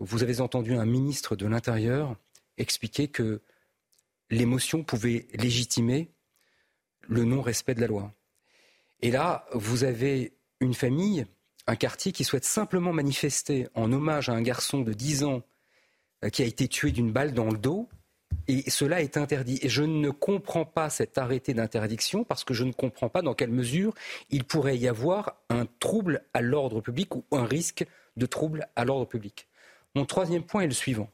vous 0.00 0.22
avez 0.22 0.40
entendu 0.40 0.74
un 0.74 0.86
ministre 0.86 1.36
de 1.36 1.46
l'Intérieur 1.46 2.16
expliquer 2.56 3.08
que 3.08 3.40
l'émotion 4.30 4.82
pouvait 4.82 5.28
légitimer 5.34 6.10
le 7.02 7.24
non-respect 7.24 7.74
de 7.74 7.80
la 7.80 7.86
loi. 7.86 8.12
Et 9.00 9.12
là, 9.12 9.46
vous 9.52 9.84
avez 9.84 10.36
une 10.60 10.74
famille, 10.74 11.24
un 11.68 11.76
quartier 11.76 12.10
qui 12.10 12.24
souhaite 12.24 12.44
simplement 12.44 12.92
manifester 12.92 13.68
en 13.74 13.92
hommage 13.92 14.28
à 14.28 14.32
un 14.32 14.42
garçon 14.42 14.80
de 14.80 14.92
10 14.92 15.22
ans 15.22 15.42
euh, 16.24 16.30
qui 16.30 16.42
a 16.42 16.46
été 16.46 16.66
tué 16.66 16.90
d'une 16.90 17.12
balle 17.12 17.32
dans 17.32 17.50
le 17.50 17.58
dos, 17.58 17.88
et 18.48 18.70
cela 18.70 19.02
est 19.02 19.16
interdit. 19.16 19.58
Et 19.62 19.68
je 19.68 19.82
ne 19.82 20.10
comprends 20.10 20.64
pas 20.64 20.88
cet 20.88 21.18
arrêté 21.18 21.52
d'interdiction 21.52 22.24
parce 22.24 22.44
que 22.44 22.54
je 22.54 22.64
ne 22.64 22.72
comprends 22.72 23.10
pas 23.10 23.22
dans 23.22 23.34
quelle 23.34 23.50
mesure 23.50 23.94
il 24.30 24.44
pourrait 24.44 24.78
y 24.78 24.88
avoir 24.88 25.36
un 25.50 25.66
trouble 25.80 26.22
à 26.32 26.40
l'ordre 26.40 26.80
public 26.80 27.14
ou 27.14 27.24
un 27.30 27.44
risque 27.44 27.86
de 28.16 28.26
trouble 28.26 28.66
à 28.74 28.84
l'ordre 28.84 29.06
public. 29.06 29.48
Mon 29.94 30.06
troisième 30.06 30.42
point 30.42 30.62
est 30.62 30.68
le 30.68 30.72
suivant. 30.72 31.10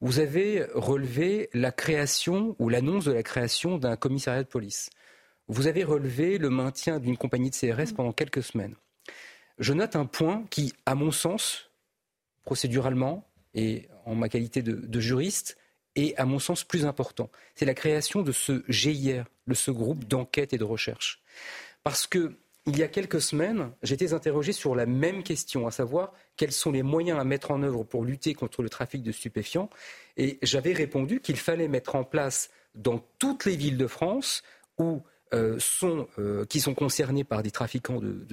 Vous 0.00 0.18
avez 0.18 0.66
relevé 0.74 1.48
la 1.54 1.70
création 1.70 2.56
ou 2.58 2.68
l'annonce 2.68 3.04
de 3.04 3.12
la 3.12 3.22
création 3.22 3.78
d'un 3.78 3.96
commissariat 3.96 4.42
de 4.42 4.48
police. 4.48 4.90
Vous 5.46 5.66
avez 5.66 5.84
relevé 5.84 6.38
le 6.38 6.50
maintien 6.50 6.98
d'une 6.98 7.16
compagnie 7.16 7.50
de 7.50 7.54
CRS 7.54 7.94
pendant 7.94 8.12
quelques 8.12 8.42
semaines. 8.42 8.74
Je 9.58 9.72
note 9.72 9.94
un 9.94 10.06
point 10.06 10.44
qui, 10.50 10.72
à 10.84 10.94
mon 10.94 11.12
sens, 11.12 11.70
procéduralement 12.42 13.30
et 13.54 13.88
en 14.04 14.14
ma 14.14 14.28
qualité 14.28 14.62
de 14.62 15.00
juriste, 15.00 15.56
et, 15.96 16.16
à 16.16 16.24
mon 16.24 16.38
sens, 16.38 16.64
plus 16.64 16.86
important. 16.86 17.30
C'est 17.54 17.64
la 17.64 17.74
création 17.74 18.22
de 18.22 18.32
ce 18.32 18.64
GIR, 18.68 19.24
de 19.46 19.54
ce 19.54 19.70
groupe 19.70 20.04
d'enquête 20.04 20.52
et 20.52 20.58
de 20.58 20.64
recherche. 20.64 21.22
Parce 21.82 22.06
que 22.06 22.36
il 22.66 22.78
y 22.78 22.82
a 22.82 22.88
quelques 22.88 23.20
semaines, 23.20 23.72
j'étais 23.82 24.14
interrogé 24.14 24.52
sur 24.52 24.74
la 24.74 24.86
même 24.86 25.22
question, 25.22 25.66
à 25.66 25.70
savoir 25.70 26.14
quels 26.36 26.52
sont 26.52 26.72
les 26.72 26.82
moyens 26.82 27.18
à 27.20 27.24
mettre 27.24 27.50
en 27.50 27.62
œuvre 27.62 27.84
pour 27.84 28.06
lutter 28.06 28.32
contre 28.32 28.62
le 28.62 28.70
trafic 28.70 29.02
de 29.02 29.12
stupéfiants? 29.12 29.68
Et 30.16 30.38
j'avais 30.42 30.72
répondu 30.72 31.20
qu'il 31.20 31.36
fallait 31.36 31.68
mettre 31.68 31.94
en 31.94 32.04
place 32.04 32.50
dans 32.74 33.04
toutes 33.18 33.44
les 33.44 33.56
villes 33.56 33.76
de 33.76 33.86
France 33.86 34.42
où 34.78 35.02
euh, 35.34 35.56
sont, 35.58 36.08
euh, 36.18 36.44
qui 36.46 36.60
sont 36.60 36.74
concernés 36.74 37.24
par 37.24 37.42
des, 37.42 37.50
trafiquants 37.50 38.00
de, 38.00 38.26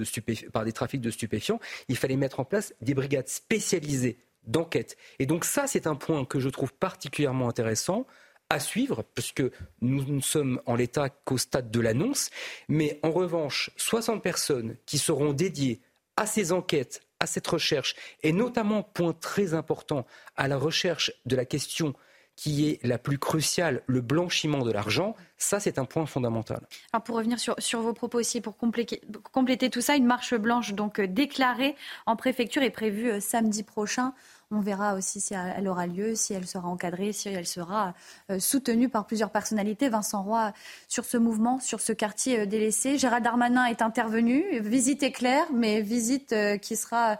par 0.50 0.64
des 0.64 0.72
trafics 0.72 1.00
de 1.00 1.10
stupéfiants, 1.10 1.60
il 1.88 1.96
fallait 1.96 2.16
mettre 2.16 2.40
en 2.40 2.44
place 2.44 2.74
des 2.80 2.94
brigades 2.94 3.28
spécialisées 3.28 4.18
d'enquête. 4.44 4.96
Et 5.18 5.26
donc 5.26 5.44
ça, 5.44 5.66
c'est 5.66 5.86
un 5.86 5.94
point 5.94 6.24
que 6.24 6.40
je 6.40 6.48
trouve 6.48 6.72
particulièrement 6.72 7.48
intéressant 7.48 8.06
à 8.50 8.60
suivre, 8.60 9.02
puisque 9.14 9.42
nous 9.80 10.04
ne 10.04 10.20
sommes 10.20 10.60
en 10.66 10.74
l'état 10.74 11.08
qu'au 11.08 11.38
stade 11.38 11.70
de 11.70 11.80
l'annonce. 11.80 12.30
Mais 12.68 12.98
en 13.02 13.10
revanche, 13.10 13.70
60 13.76 14.22
personnes 14.22 14.76
qui 14.84 14.98
seront 14.98 15.32
dédiées 15.32 15.80
à 16.16 16.26
ces 16.26 16.52
enquêtes, 16.52 17.02
à 17.18 17.26
cette 17.26 17.46
recherche, 17.46 17.94
et 18.22 18.32
notamment, 18.32 18.82
point 18.82 19.14
très 19.14 19.54
important, 19.54 20.06
à 20.36 20.48
la 20.48 20.58
recherche 20.58 21.12
de 21.24 21.36
la 21.36 21.46
question 21.46 21.94
qui 22.36 22.68
est 22.68 22.84
la 22.84 22.98
plus 22.98 23.18
cruciale, 23.18 23.82
le 23.86 24.00
blanchiment 24.00 24.62
de 24.62 24.72
l'argent, 24.72 25.14
ça 25.36 25.60
c'est 25.60 25.78
un 25.78 25.84
point 25.84 26.06
fondamental. 26.06 26.66
Alors 26.92 27.04
pour 27.04 27.16
revenir 27.16 27.38
sur, 27.38 27.54
sur 27.58 27.80
vos 27.82 27.92
propos 27.92 28.18
aussi, 28.18 28.40
pour 28.40 28.56
compléter, 28.56 29.02
compléter, 29.32 29.70
tout 29.70 29.80
ça, 29.80 29.96
une 29.96 30.06
marche 30.06 30.34
blanche 30.34 30.72
donc 30.72 30.98
euh, 30.98 31.06
déclarée 31.06 31.76
en 32.06 32.16
préfecture 32.16 32.62
est 32.62 32.70
prévue 32.70 33.10
euh, 33.10 33.20
samedi 33.20 33.62
prochain. 33.62 34.14
On 34.50 34.60
verra 34.60 34.94
aussi 34.94 35.20
si 35.20 35.32
elle 35.32 35.66
aura 35.66 35.86
lieu, 35.86 36.14
si 36.14 36.34
elle 36.34 36.46
sera 36.46 36.68
encadrée, 36.68 37.14
si 37.14 37.30
elle 37.30 37.46
sera 37.46 37.94
euh, 38.30 38.38
soutenue 38.38 38.90
par 38.90 39.06
plusieurs 39.06 39.30
personnalités. 39.30 39.88
Vincent 39.88 40.22
Roy, 40.22 40.52
sur 40.88 41.06
ce 41.06 41.16
mouvement, 41.16 41.58
sur 41.58 41.80
ce 41.80 41.94
quartier 41.94 42.46
délaissé, 42.46 42.98
Gérald 42.98 43.24
Darmanin 43.24 43.64
est 43.64 43.80
intervenu. 43.80 44.60
Visite 44.60 45.02
éclair, 45.02 45.46
mais 45.54 45.80
visite 45.80 46.34
qui 46.60 46.76
sera 46.76 47.16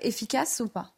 efficace 0.00 0.60
ou 0.64 0.68
pas? 0.68 0.94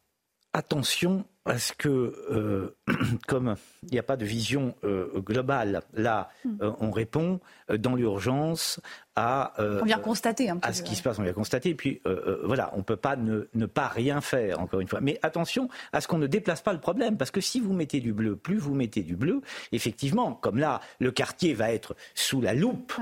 Attention 0.53 1.25
parce 1.43 1.71
que, 1.71 2.13
euh, 2.31 2.75
comme 3.27 3.55
il 3.83 3.93
n'y 3.93 3.99
a 3.99 4.03
pas 4.03 4.17
de 4.17 4.25
vision 4.25 4.75
euh, 4.83 5.19
globale, 5.21 5.81
là, 5.93 6.29
hmm. 6.45 6.57
euh, 6.61 6.71
on 6.79 6.91
répond 6.91 7.39
dans 7.69 7.95
l'urgence 7.95 8.79
à, 9.15 9.53
on 9.57 9.83
vient 9.83 9.99
constater 9.99 10.49
un 10.49 10.59
à 10.61 10.71
ce 10.71 10.83
qui 10.83 10.95
se 10.95 11.03
passe, 11.03 11.19
on 11.19 11.23
vient 11.23 11.33
constater. 11.33 11.69
Et 11.69 11.75
puis, 11.75 12.01
voilà, 12.43 12.71
on 12.73 12.77
ne 12.77 12.83
peut 12.83 12.95
pas 12.95 13.15
ne, 13.15 13.49
ne, 13.53 13.65
pas 13.65 13.87
rien 13.87 14.21
faire, 14.21 14.59
encore 14.59 14.79
une 14.79 14.87
fois. 14.87 15.01
Mais 15.01 15.19
attention 15.21 15.67
à 15.91 15.99
ce 15.99 16.07
qu'on 16.07 16.17
ne 16.17 16.27
déplace 16.27 16.61
pas 16.61 16.73
le 16.73 16.79
problème, 16.79 17.17
parce 17.17 17.31
que 17.31 17.41
si 17.41 17.59
vous 17.59 17.73
mettez 17.73 17.99
du 17.99 18.13
bleu, 18.13 18.35
plus 18.35 18.57
vous 18.57 18.73
mettez 18.73 19.03
du 19.03 19.15
bleu, 19.15 19.41
effectivement, 19.71 20.33
comme 20.33 20.57
là, 20.57 20.79
le 20.99 21.11
quartier 21.11 21.53
va 21.53 21.71
être 21.71 21.95
sous 22.15 22.39
la 22.39 22.53
loupe. 22.53 22.93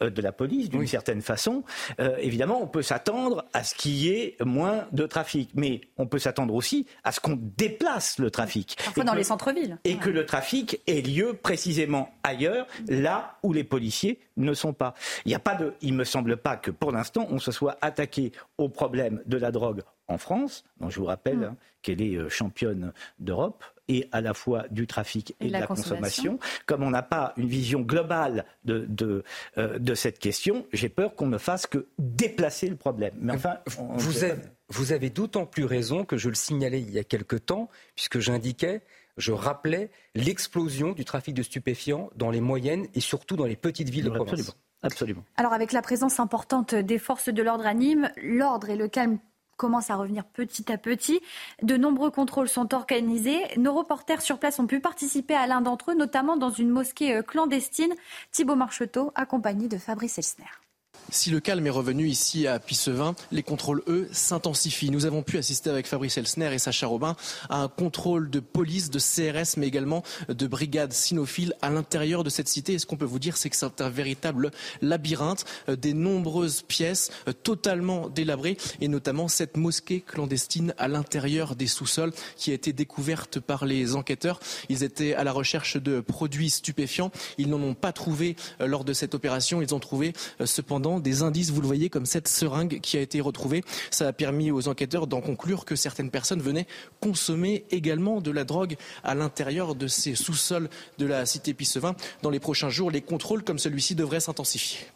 De 0.00 0.22
la 0.22 0.32
police, 0.32 0.70
d'une 0.70 0.86
certaine 0.86 1.22
façon. 1.22 1.64
Euh, 2.00 2.16
évidemment, 2.18 2.60
on 2.62 2.66
peut 2.66 2.82
s'attendre 2.82 3.44
à 3.52 3.64
ce 3.64 3.74
qu'il 3.74 3.92
y 3.92 4.10
ait 4.10 4.36
moins 4.44 4.86
de 4.92 5.06
trafic, 5.06 5.50
mais 5.54 5.80
on 5.96 6.06
peut 6.06 6.18
s'attendre 6.18 6.54
aussi 6.54 6.86
à 7.04 7.12
ce 7.12 7.20
qu'on 7.20 7.38
déplace 7.56 8.18
le 8.18 8.30
trafic. 8.30 8.76
Parfois 8.84 9.04
dans 9.04 9.14
les 9.14 9.24
centres-villes. 9.24 9.78
Et 9.84 9.96
que 9.96 10.10
le 10.10 10.26
trafic 10.26 10.80
ait 10.86 11.00
lieu 11.00 11.34
précisément 11.34 12.10
ailleurs, 12.22 12.66
là 12.88 13.38
où 13.42 13.52
les 13.52 13.64
policiers 13.64 14.20
ne 14.36 14.54
sont 14.54 14.72
pas. 14.72 14.94
Il 15.24 15.28
n'y 15.28 15.34
a 15.34 15.40
pas 15.40 15.54
de, 15.54 15.74
il 15.80 15.94
me 15.94 16.04
semble 16.04 16.36
pas 16.36 16.56
que 16.56 16.70
pour 16.70 16.92
l'instant 16.92 17.26
on 17.30 17.38
se 17.38 17.52
soit 17.52 17.76
attaqué 17.80 18.32
au 18.56 18.68
problème 18.68 19.22
de 19.26 19.36
la 19.36 19.50
drogue 19.50 19.82
en 20.08 20.18
France, 20.18 20.64
dont 20.80 20.90
je 20.90 20.98
vous 20.98 21.06
rappelle 21.06 21.38
mm. 21.38 21.44
hein, 21.44 21.56
qu'elle 21.82 22.02
est 22.02 22.16
euh, 22.16 22.28
championne 22.28 22.92
d'Europe, 23.18 23.64
et 23.88 24.08
à 24.12 24.20
la 24.20 24.34
fois 24.34 24.66
du 24.70 24.86
trafic 24.86 25.34
et, 25.40 25.48
de 25.48 25.52
la, 25.52 25.66
consommation. 25.66 26.38
Comme 26.66 26.82
on 26.82 26.90
n'a 26.90 27.02
pas 27.02 27.32
une 27.36 27.48
vision 27.48 27.80
globale 27.80 28.44
de, 28.64 28.86
de, 28.88 29.24
euh, 29.56 29.78
de 29.78 29.94
cette 29.94 30.18
question, 30.18 30.66
j'ai 30.72 30.88
peur 30.88 31.14
qu'on 31.14 31.26
ne 31.26 31.38
fasse 31.38 31.66
que 31.66 31.88
déplacer 31.98 32.68
le 32.68 32.76
problème. 32.76 33.14
Mais 33.18 33.32
enfin, 33.32 33.58
vous, 33.66 34.24
avez, 34.24 34.42
vous 34.68 34.92
avez 34.92 35.10
d'autant 35.10 35.46
plus 35.46 35.64
raison 35.64 36.04
que 36.04 36.16
je 36.16 36.28
le 36.28 36.34
signalais 36.34 36.80
il 36.80 36.90
y 36.90 36.98
a 36.98 37.04
quelque 37.04 37.36
temps, 37.36 37.68
puisque 37.94 38.18
j'indiquais 38.18 38.82
je 39.18 39.32
rappelais 39.32 39.90
l'explosion 40.14 40.92
du 40.92 41.04
trafic 41.04 41.34
de 41.34 41.42
stupéfiants 41.42 42.08
dans 42.14 42.30
les 42.30 42.40
moyennes 42.40 42.86
et 42.94 43.00
surtout 43.00 43.36
dans 43.36 43.46
les 43.46 43.56
petites 43.56 43.90
villes 43.90 44.04
de 44.04 44.10
province. 44.10 44.56
Absolument. 44.82 45.24
Alors 45.36 45.52
avec 45.52 45.72
la 45.72 45.82
présence 45.82 46.20
importante 46.20 46.74
des 46.74 46.98
forces 46.98 47.28
de 47.28 47.42
l'ordre 47.42 47.66
à 47.66 47.74
Nîmes, 47.74 48.12
l'ordre 48.22 48.70
et 48.70 48.76
le 48.76 48.86
calme 48.86 49.18
commence 49.58 49.90
à 49.90 49.96
revenir 49.96 50.24
petit 50.24 50.72
à 50.72 50.78
petit. 50.78 51.20
De 51.62 51.76
nombreux 51.76 52.10
contrôles 52.10 52.48
sont 52.48 52.72
organisés. 52.72 53.42
Nos 53.58 53.74
reporters 53.74 54.22
sur 54.22 54.38
place 54.38 54.58
ont 54.58 54.66
pu 54.66 54.80
participer 54.80 55.34
à 55.34 55.46
l'un 55.46 55.60
d'entre 55.60 55.90
eux, 55.90 55.94
notamment 55.94 56.38
dans 56.38 56.50
une 56.50 56.70
mosquée 56.70 57.16
euh, 57.16 57.22
clandestine. 57.22 57.92
Thibault 58.32 58.56
Marcheteau, 58.56 59.12
accompagné 59.14 59.68
de 59.68 59.76
Fabrice 59.76 60.16
Elsner. 60.16 60.67
Si 61.10 61.30
le 61.30 61.40
calme 61.40 61.66
est 61.66 61.70
revenu 61.70 62.06
ici 62.06 62.46
à 62.46 62.58
Pissevin, 62.58 63.14
les 63.32 63.42
contrôles, 63.42 63.82
eux, 63.86 64.08
s'intensifient. 64.12 64.90
Nous 64.90 65.06
avons 65.06 65.22
pu 65.22 65.38
assister 65.38 65.70
avec 65.70 65.86
Fabrice 65.86 66.18
Elsner 66.18 66.52
et 66.52 66.58
Sacha 66.58 66.86
Robin 66.86 67.16
à 67.48 67.62
un 67.62 67.68
contrôle 67.68 68.28
de 68.28 68.40
police, 68.40 68.90
de 68.90 68.98
CRS, 68.98 69.56
mais 69.56 69.66
également 69.66 70.02
de 70.28 70.46
brigades 70.46 70.92
cynophiles 70.92 71.54
à 71.62 71.70
l'intérieur 71.70 72.24
de 72.24 72.30
cette 72.30 72.48
cité. 72.48 72.74
Et 72.74 72.78
ce 72.78 72.84
qu'on 72.84 72.98
peut 72.98 73.06
vous 73.06 73.18
dire, 73.18 73.38
c'est 73.38 73.48
que 73.48 73.56
c'est 73.56 73.80
un 73.80 73.88
véritable 73.88 74.50
labyrinthe, 74.82 75.46
euh, 75.70 75.76
des 75.76 75.94
nombreuses 75.94 76.60
pièces 76.60 77.10
euh, 77.26 77.32
totalement 77.32 78.10
délabrées, 78.10 78.58
et 78.82 78.88
notamment 78.88 79.28
cette 79.28 79.56
mosquée 79.56 80.02
clandestine 80.02 80.74
à 80.76 80.88
l'intérieur 80.88 81.56
des 81.56 81.68
sous-sols 81.68 82.12
qui 82.36 82.50
a 82.50 82.54
été 82.54 82.74
découverte 82.74 83.40
par 83.40 83.64
les 83.64 83.96
enquêteurs. 83.96 84.40
Ils 84.68 84.82
étaient 84.82 85.14
à 85.14 85.24
la 85.24 85.32
recherche 85.32 85.78
de 85.78 86.00
produits 86.00 86.50
stupéfiants. 86.50 87.12
Ils 87.38 87.48
n'en 87.48 87.62
ont 87.62 87.74
pas 87.74 87.92
trouvé 87.92 88.36
euh, 88.60 88.66
lors 88.66 88.84
de 88.84 88.92
cette 88.92 89.14
opération. 89.14 89.62
Ils 89.62 89.74
ont 89.74 89.80
trouvé 89.80 90.12
cependant 90.44 90.87
des 90.98 91.22
indices, 91.22 91.50
vous 91.50 91.60
le 91.60 91.66
voyez, 91.66 91.90
comme 91.90 92.06
cette 92.06 92.28
seringue 92.28 92.80
qui 92.80 92.96
a 92.96 93.00
été 93.00 93.20
retrouvée. 93.20 93.62
Ça 93.90 94.08
a 94.08 94.12
permis 94.12 94.50
aux 94.50 94.68
enquêteurs 94.68 95.06
d'en 95.06 95.20
conclure 95.20 95.64
que 95.64 95.76
certaines 95.76 96.10
personnes 96.10 96.40
venaient 96.40 96.66
consommer 97.00 97.64
également 97.70 98.20
de 98.20 98.30
la 98.30 98.44
drogue 98.44 98.76
à 99.04 99.14
l'intérieur 99.14 99.74
de 99.74 99.86
ces 99.86 100.14
sous-sols 100.14 100.68
de 100.98 101.06
la 101.06 101.26
cité 101.26 101.54
Pissevin. 101.54 101.94
Dans 102.22 102.30
les 102.30 102.40
prochains 102.40 102.70
jours, 102.70 102.90
les 102.90 103.02
contrôles 103.02 103.44
comme 103.44 103.58
celui-ci 103.58 103.94
devraient 103.94 104.20
s'intensifier. 104.20 104.86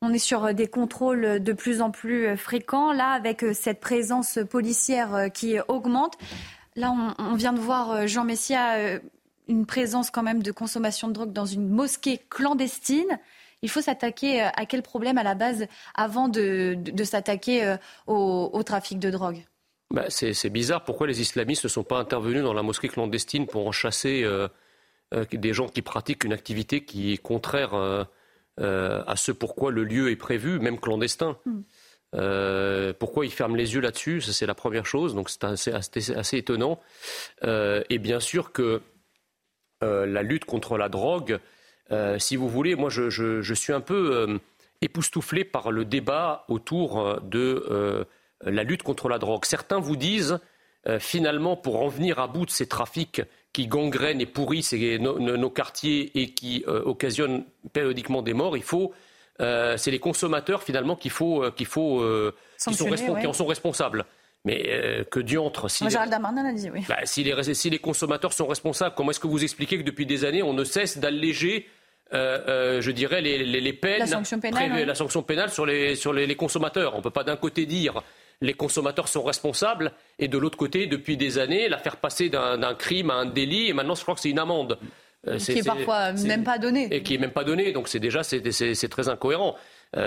On 0.00 0.12
est 0.12 0.18
sur 0.18 0.52
des 0.52 0.66
contrôles 0.66 1.40
de 1.40 1.52
plus 1.52 1.80
en 1.80 1.90
plus 1.90 2.36
fréquents, 2.36 2.92
là, 2.92 3.10
avec 3.10 3.44
cette 3.54 3.78
présence 3.78 4.40
policière 4.50 5.28
qui 5.32 5.58
augmente. 5.68 6.18
Là, 6.74 6.92
on, 7.18 7.34
vient 7.36 7.52
de 7.52 7.60
voir 7.60 8.08
Jean 8.08 8.24
Messia, 8.24 8.98
une 9.48 9.66
présence 9.66 10.10
quand 10.10 10.22
même 10.22 10.42
de 10.42 10.50
consommation 10.50 11.08
de 11.08 11.12
drogue 11.12 11.32
dans 11.32 11.46
une 11.46 11.68
mosquée 11.68 12.20
clandestine 12.30 13.18
il 13.62 13.70
faut 13.70 13.80
s'attaquer 13.80 14.42
euh, 14.42 14.48
à 14.54 14.66
quel 14.66 14.82
problème 14.82 15.18
à 15.18 15.22
la 15.22 15.34
base 15.34 15.66
avant 15.94 16.28
de, 16.28 16.76
s'attaquer 17.04 17.64
euh, 17.64 17.76
au, 18.06 18.62
trafic 18.64 18.98
de 18.98 19.10
drogue? 19.10 19.44
Bah, 19.90 20.06
c'est, 20.08 20.50
bizarre. 20.50 20.84
Pourquoi 20.84 21.06
les 21.06 21.20
islamistes 21.20 21.64
ne 21.64 21.68
sont 21.68 21.84
pas 21.84 21.98
intervenus 21.98 22.42
dans 22.42 22.54
la 22.54 22.62
mosquée 22.62 22.88
clandestine 22.88 23.46
pour 23.46 23.66
en 23.66 23.72
chasser 23.72 24.22
euh, 24.24 24.48
des 25.30 25.52
gens 25.52 25.68
qui 25.68 25.82
pratiquent 25.82 26.24
une 26.24 26.32
activité 26.32 26.84
qui 26.84 27.12
est 27.12 27.18
contraire 27.18 27.74
à 27.74 29.16
ce 29.16 29.32
pourquoi 29.32 29.70
le 29.70 29.84
lieu 29.84 30.10
est 30.10 30.16
prévu, 30.16 30.58
même 30.58 30.80
clandestin? 30.80 31.36
Hmm. 31.44 32.92
pourquoi 32.98 33.26
ils 33.26 33.32
ferment 33.32 33.54
les 33.54 33.74
yeux 33.74 33.80
là-dessus? 33.80 34.22
Ça, 34.22 34.32
c'est 34.32 34.46
la 34.46 34.54
première 34.54 34.86
chose. 34.86 35.14
Donc, 35.14 35.28
c'est 35.28 35.44
assez, 35.44 35.72
assez 36.14 36.38
étonnant. 36.38 36.80
et 37.42 37.98
bien 37.98 38.20
sûr 38.20 38.52
que 38.52 38.80
la 39.82 40.22
lutte 40.22 40.46
contre 40.46 40.78
la 40.78 40.88
drogue 40.88 41.38
euh, 41.90 42.18
si 42.18 42.36
vous 42.36 42.48
voulez, 42.48 42.74
moi 42.74 42.90
je, 42.90 43.54
suis 43.54 43.72
un 43.72 43.80
peu 43.80 44.14
euh, 44.14 44.38
époustouflé 44.80 45.44
par 45.44 45.70
le 45.70 45.84
débat 45.84 46.44
autour 46.48 47.00
euh, 47.00 47.18
de 47.22 48.06
la 48.44 48.62
lutte 48.62 48.82
contre 48.82 49.08
la 49.08 49.18
drogue. 49.18 49.44
Certains 49.44 49.78
vous 49.78 49.96
disent, 49.96 50.40
finalement, 50.98 51.56
pour 51.56 51.80
en 51.80 51.86
venir 51.86 52.18
à 52.18 52.26
bout 52.26 52.44
de 52.44 52.50
ces 52.50 52.66
trafics 52.66 53.22
qui 53.52 53.68
gangrènent 53.68 54.20
et 54.20 54.26
pourrissent 54.26 54.72
nos, 54.72 55.50
quartiers 55.50 56.10
et 56.20 56.30
qui 56.30 56.64
occasionnent 56.66 57.44
périodiquement 57.72 58.20
des 58.20 58.32
morts, 58.32 58.56
il 58.56 58.64
faut 58.64 58.92
c'est 59.38 59.92
les 59.92 60.00
consommateurs 60.00 60.64
finalement 60.64 60.96
qu'il 60.96 61.12
faut, 61.12 61.48
qu'il 61.52 61.66
faut 61.66 62.02
qui, 62.58 63.26
en 63.26 63.32
sont 63.32 63.46
responsables. 63.46 64.06
Mais 64.44 65.06
que 65.12 65.20
diantre 65.20 65.70
si, 65.70 65.84
les, 65.84 65.96
oui. 66.70 66.84
bah, 66.88 66.96
si, 67.04 67.22
les, 67.22 67.54
si 67.54 67.70
les 67.70 67.78
consommateurs 67.78 68.32
sont 68.32 68.48
responsables, 68.48 68.94
comment 68.96 69.12
est-ce 69.12 69.20
que 69.20 69.28
vous 69.28 69.44
expliquez 69.44 69.78
que 69.78 69.84
depuis 69.84 70.04
des 70.04 70.24
années 70.24 70.42
on 70.42 70.52
ne 70.52 70.64
cesse 70.64 70.98
d'alléger 70.98 71.68
euh, 72.14 72.38
euh, 72.46 72.80
je 72.82 72.90
dirais, 72.90 73.22
les, 73.22 73.72
peines, 73.72 74.00
la 74.00 74.06
sanction 74.06 74.38
pénale, 74.38 74.84
la 74.84 74.94
sanction 74.94 75.22
pénale 75.22 75.50
sur 75.50 75.64
les, 75.64 75.96
sur 75.96 76.12
les, 76.12 76.34
consommateurs? 76.34 76.92
On 76.94 76.98
ne 76.98 77.02
peut 77.02 77.10
pas 77.10 77.24
d'un 77.24 77.36
côté 77.36 77.64
dire 77.64 78.02
les 78.42 78.52
consommateurs 78.52 79.08
sont 79.08 79.22
responsables 79.22 79.92
et 80.18 80.28
de 80.28 80.36
l'autre 80.36 80.58
côté, 80.58 80.86
depuis 80.86 81.16
des 81.16 81.38
années, 81.38 81.68
la 81.68 81.78
faire 81.78 81.96
passer 81.96 82.28
d'un 82.28 82.74
crime 82.74 83.10
à 83.10 83.14
un 83.14 83.24
délit 83.24 83.68
et 83.68 83.72
maintenant 83.72 83.94
je 83.94 84.02
crois 84.02 84.14
que 84.14 84.20
c'est 84.20 84.30
une 84.30 84.38
amende. 84.38 84.78
Euh, 85.28 85.38
qui 85.38 85.52
est, 85.52 85.64
parfois 85.64 86.12
même 86.12 86.42
pas 86.42 86.58
donnée. 86.58 86.88
Et 86.90 87.02
qui 87.02 87.14
est 87.14 87.18
même 87.18 87.30
pas 87.30 87.44
donnée, 87.44 87.72
donc 87.72 87.88
c'est 87.88 88.00
déjà 88.00 88.22
c'est 88.22 88.88
très 88.90 89.08
incohérent. 89.08 89.56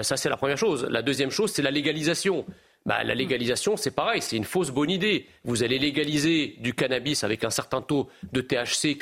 ça 0.02 0.16
c'est 0.16 0.30
la 0.30 0.38
première 0.38 0.58
chose. 0.58 0.86
La 0.92 1.02
deuxième 1.02 1.32
chose, 1.32 1.52
c'est 1.54 1.64
la 1.64 1.72
légalisation. 1.72 2.46
Bah, 2.86 3.04
la 3.04 3.16
légalisation, 3.16 3.78
c'est 3.78 3.96
pareil, 3.96 4.22
c'est 4.22 4.38
une 4.38 4.44
fausse 4.44 4.70
bonne 4.70 4.92
idée. 4.92 5.26
Vous 5.44 5.64
allez 5.64 5.80
légaliser 5.80 6.56
du 6.60 6.76
cannabis 6.76 7.24
avec 7.24 7.44
un 7.44 7.50
certain 7.50 7.82
taux 7.82 8.10
de 8.32 8.42
THC 8.42 9.00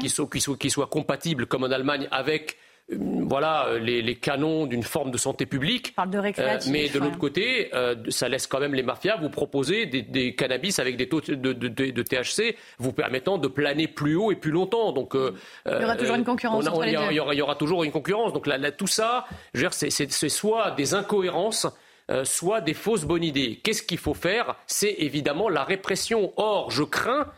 qui, 0.00 0.08
soit, 0.08 0.58
qui, 0.58 0.70
soit, 0.70 0.86
compatible, 0.88 1.46
comme 1.46 1.62
en 1.62 1.70
Allemagne, 1.70 2.08
avec 2.10 2.56
voilà, 2.90 3.78
les, 3.78 4.16
canons 4.16 4.66
d'une 4.66 4.82
forme 4.82 5.12
de 5.12 5.16
santé 5.16 5.46
publique. 5.46 5.94
de 6.06 6.18
récréatif, 6.18 6.70
mais 6.72 6.88
de 6.88 6.98
l'autre 6.98 7.16
côté, 7.16 7.70
ça 8.08 8.28
laisse 8.28 8.48
quand 8.48 8.58
même 8.58 8.74
les 8.74 8.82
mafias 8.82 9.16
vous 9.16 9.30
proposer 9.30 9.86
des, 9.86 10.34
cannabis 10.34 10.80
avec 10.80 10.96
des 10.96 11.08
taux 11.08 11.20
de, 11.20 12.02
THC 12.02 12.56
vous 12.78 12.92
permettant 12.92 13.38
de 13.38 13.46
planer 13.46 13.86
plus 13.86 14.16
haut 14.16 14.32
et 14.32 14.36
plus 14.36 14.50
longtemps. 14.50 14.90
Donc, 14.90 15.14
il 15.14 15.80
y 15.80 15.84
aura 15.84 15.96
toujours 15.96 16.16
une 16.16 16.24
concurrence. 16.24 16.64
il, 16.64 16.90
y 16.90 16.96
aura, 16.96 17.12
il, 17.12 17.38
y 17.38 17.42
aura, 17.42 17.54
toujours 17.54 17.84
une 17.84 17.92
concurrence. 17.92 18.32
Donc 18.32 18.48
là, 18.48 18.58
tout 18.72 18.88
ça, 18.88 19.24
c'est 19.70 20.28
soit 20.28 20.72
des 20.72 20.94
incohérences 20.94 21.68
euh, 22.10 22.24
soit 22.24 22.60
des 22.60 22.74
fausses 22.74 23.04
bonnes 23.04 23.24
idées. 23.24 23.60
Qu'est-ce 23.62 23.82
qu'il 23.82 23.98
faut 23.98 24.14
faire? 24.14 24.56
C'est 24.66 24.94
évidemment 24.98 25.48
la 25.48 25.64
répression. 25.64 26.32
Or, 26.36 26.70
je 26.70 26.82
crains 26.82 27.32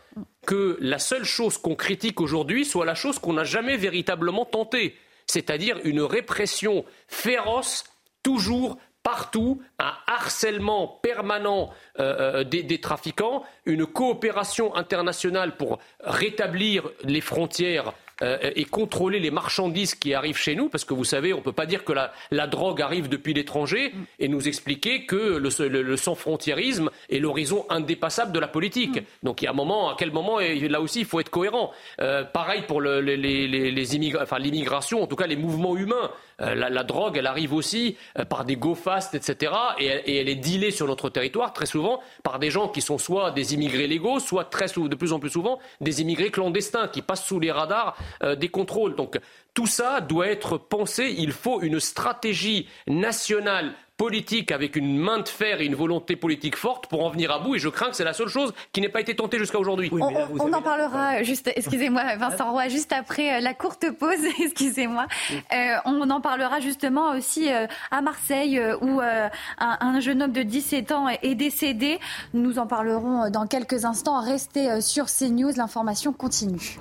que 0.45 0.77
la 0.81 0.99
seule 0.99 1.23
chose 1.23 1.57
qu'on 1.57 1.75
critique 1.75 2.19
aujourd'hui 2.21 2.65
soit 2.65 2.85
la 2.85 2.95
chose 2.95 3.19
qu'on 3.19 3.33
n'a 3.33 3.43
jamais 3.43 3.77
véritablement 3.77 4.45
tentée, 4.45 4.95
c'est-à-dire 5.25 5.79
une 5.83 6.01
répression 6.01 6.85
féroce, 7.07 7.83
toujours 8.23 8.77
partout, 9.03 9.61
un 9.79 9.93
harcèlement 10.05 10.99
permanent 11.01 11.69
euh, 11.97 12.41
euh, 12.41 12.43
des, 12.43 12.81
trafiquants, 12.81 13.45
une 13.65 13.85
coopération 13.85 14.75
internationale 14.75 15.55
pour 15.55 15.79
rétablir 16.01 16.89
les 17.05 17.21
frontières 17.21 17.93
euh, 18.21 18.37
et 18.55 18.65
contrôler 18.65 19.19
les 19.19 19.29
marchandises 19.29 19.93
qui 19.93 20.13
arrivent 20.13 20.37
chez 20.37 20.55
nous, 20.55 20.69
parce 20.69 20.85
que 20.85 20.93
vous 20.93 21.03
savez, 21.03 21.33
on 21.33 21.37
ne 21.37 21.43
peut 21.43 21.51
pas 21.51 21.67
dire 21.67 21.83
que 21.83 21.93
la, 21.93 22.47
drogue 22.47 22.81
arrive 22.81 23.09
depuis 23.09 23.33
l'étranger 23.33 23.93
et 24.19 24.27
nous 24.27 24.47
expliquer 24.47 25.05
que 25.05 25.37
le, 25.37 25.97
sans-frontiérisme 25.97 26.89
est 27.09 27.19
l'horizon 27.19 27.65
indépassable 27.69 28.31
de 28.31 28.39
la 28.39 28.47
politique. 28.47 28.99
Donc 29.21 29.41
il 29.41 29.45
y 29.45 29.47
a 29.47 29.51
un 29.51 29.55
moment, 29.55 29.89
à 29.89 29.95
quel 29.97 30.11
moment, 30.11 30.39
et 30.39 30.67
là 30.67 30.81
aussi, 30.81 31.01
il 31.01 31.05
faut 31.05 31.19
être 31.19 31.29
cohérent. 31.29 31.71
Euh, 32.01 32.23
pareil 32.23 32.63
pour 32.67 32.81
l'immigration, 32.81 35.03
en 35.03 35.07
tout 35.07 35.15
cas 35.15 35.27
les 35.27 35.35
mouvements 35.35 35.77
humains. 35.77 36.09
Euh, 36.41 36.53
la, 36.55 36.83
drogue, 36.83 37.17
elle 37.17 37.27
arrive 37.27 37.53
aussi 37.53 37.97
par 38.29 38.45
des 38.45 38.55
go-fast, 38.55 39.15
etc. 39.15 39.51
Et, 39.79 39.85
et, 39.85 40.17
elle 40.17 40.29
est 40.29 40.35
dealée 40.35 40.71
sur 40.71 40.87
notre 40.87 41.09
territoire 41.09 41.53
très 41.53 41.65
souvent 41.65 41.99
par 42.23 42.39
des 42.39 42.51
gens 42.51 42.67
qui 42.67 42.81
sont 42.81 42.97
soit 42.97 43.31
des 43.31 43.53
immigrés 43.53 43.87
légaux, 43.87 44.19
soit 44.19 44.45
très, 44.45 44.67
de 44.67 44.95
plus 44.95 45.13
en 45.13 45.19
plus 45.19 45.29
souvent 45.29 45.59
des 45.81 46.01
immigrés 46.01 46.31
clandestins 46.31 46.87
qui 46.87 47.01
passent 47.01 47.25
sous 47.25 47.39
les 47.39 47.51
radars 47.51 47.97
euh, 48.23 48.35
des 48.35 48.49
contrôles. 48.49 48.95
Donc 48.95 49.19
tout 49.53 49.67
ça 49.67 50.01
doit 50.01 50.27
être 50.27 50.57
pensé. 50.57 51.15
Il 51.17 51.31
faut 51.31 51.61
une 51.61 51.79
stratégie 51.79 52.67
nationale 52.87 53.73
politique 53.97 54.51
avec 54.51 54.75
une 54.75 54.97
main 54.97 55.19
de 55.19 55.27
fer 55.27 55.59
et 55.59 55.65
une 55.65 55.75
volonté 55.75 56.15
politique 56.15 56.55
forte 56.55 56.87
pour 56.87 57.03
en 57.03 57.09
venir 57.09 57.31
à 57.31 57.39
bout. 57.39 57.55
Et 57.55 57.59
je 57.59 57.67
crains 57.67 57.89
que 57.89 57.95
c'est 57.95 58.03
la 58.03 58.13
seule 58.13 58.27
chose 58.27 58.53
qui 58.71 58.79
n'ait 58.79 58.89
pas 58.89 59.01
été 59.01 59.15
tentée 59.15 59.39
jusqu'à 59.39 59.59
aujourd'hui. 59.59 59.89
on, 59.91 60.53
en 60.53 60.61
parlera 60.61 61.23
juste, 61.23 61.51
excusez-moi, 61.55 62.15
Vincent 62.17 62.51
Roy, 62.51 62.67
juste 62.69 62.93
après 62.93 63.37
euh, 63.37 63.39
la 63.39 63.53
courte 63.53 63.89
pause, 63.91 64.23
excusez-moi. 64.43 65.07
Euh, 65.53 65.75
on 65.85 66.09
en 66.09 66.21
parlera 66.21 66.59
justement 66.59 67.11
aussi 67.11 67.49
à 67.49 68.01
Marseille 68.01 68.61
où 68.81 69.01
un, 69.01 69.29
un, 69.57 69.99
jeune 69.99 70.21
homme 70.21 70.31
de 70.31 70.43
17 70.43 70.91
ans 70.91 71.07
est 71.09 71.35
décédé. 71.35 71.99
Nous 72.33 72.59
en 72.59 72.67
parlerons 72.67 73.29
dans 73.29 73.47
quelques 73.47 73.85
instants. 73.85 74.21
Restez 74.21 74.81
sur 74.81 75.05
CNews, 75.07 75.51
l'information 75.57 76.13
continue. 76.13 76.77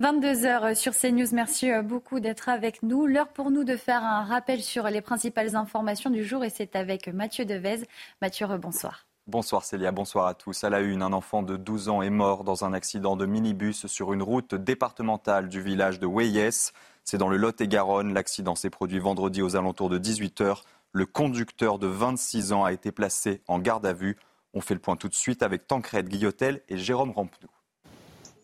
22h 0.00 0.76
sur 0.76 0.94
CNews, 0.94 1.26
merci 1.32 1.72
euh, 1.72 1.82
beaucoup 1.82 2.20
d'être 2.20 2.48
avec 2.48 2.84
nous. 2.84 3.06
L'heure 3.06 3.26
pour 3.26 3.50
nous 3.50 3.64
de 3.64 3.74
faire 3.74 4.04
un 4.04 4.22
rappel 4.22 4.62
sur 4.62 4.84
les 4.84 5.00
principales 5.00 5.56
informations 5.56 6.08
du 6.08 6.22
jour 6.22 6.44
et 6.44 6.50
c'est 6.50 6.76
avec 6.76 7.08
Mathieu 7.08 7.44
Devez. 7.44 7.82
Mathieu, 8.22 8.46
bonsoir. 8.58 9.08
Bonsoir 9.26 9.64
Célia, 9.64 9.90
bonsoir 9.90 10.28
à 10.28 10.34
tous. 10.34 10.62
À 10.62 10.70
la 10.70 10.78
une, 10.78 11.02
un 11.02 11.12
enfant 11.12 11.42
de 11.42 11.56
12 11.56 11.88
ans 11.88 12.00
est 12.00 12.10
mort 12.10 12.44
dans 12.44 12.64
un 12.64 12.74
accident 12.74 13.16
de 13.16 13.26
minibus 13.26 13.88
sur 13.88 14.12
une 14.12 14.22
route 14.22 14.54
départementale 14.54 15.48
du 15.48 15.60
village 15.60 15.98
de 15.98 16.06
Weyes. 16.06 16.70
C'est 17.02 17.18
dans 17.18 17.28
le 17.28 17.36
Lot-et-Garonne. 17.36 18.14
L'accident 18.14 18.54
s'est 18.54 18.70
produit 18.70 19.00
vendredi 19.00 19.42
aux 19.42 19.56
alentours 19.56 19.88
de 19.88 19.98
18h. 19.98 20.62
Le 20.92 21.06
conducteur 21.06 21.80
de 21.80 21.88
26 21.88 22.52
ans 22.52 22.62
a 22.62 22.72
été 22.72 22.92
placé 22.92 23.42
en 23.48 23.58
garde 23.58 23.84
à 23.84 23.94
vue. 23.94 24.16
On 24.54 24.60
fait 24.60 24.74
le 24.74 24.80
point 24.80 24.94
tout 24.94 25.08
de 25.08 25.14
suite 25.16 25.42
avec 25.42 25.66
Tancred 25.66 26.08
Guillotel 26.08 26.62
et 26.68 26.78
Jérôme 26.78 27.10
Rampenou. 27.10 27.48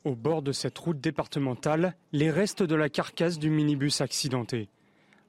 Au 0.05 0.15
bord 0.15 0.43
de 0.43 0.53
cette 0.53 0.77
route 0.77 1.01
départementale, 1.01 1.97
les 2.13 2.31
restes 2.31 2.63
de 2.63 2.75
la 2.75 2.91
carcasse 2.91 3.39
du 3.39 3.49
minibus 3.49 4.03
accidenté. 4.03 4.69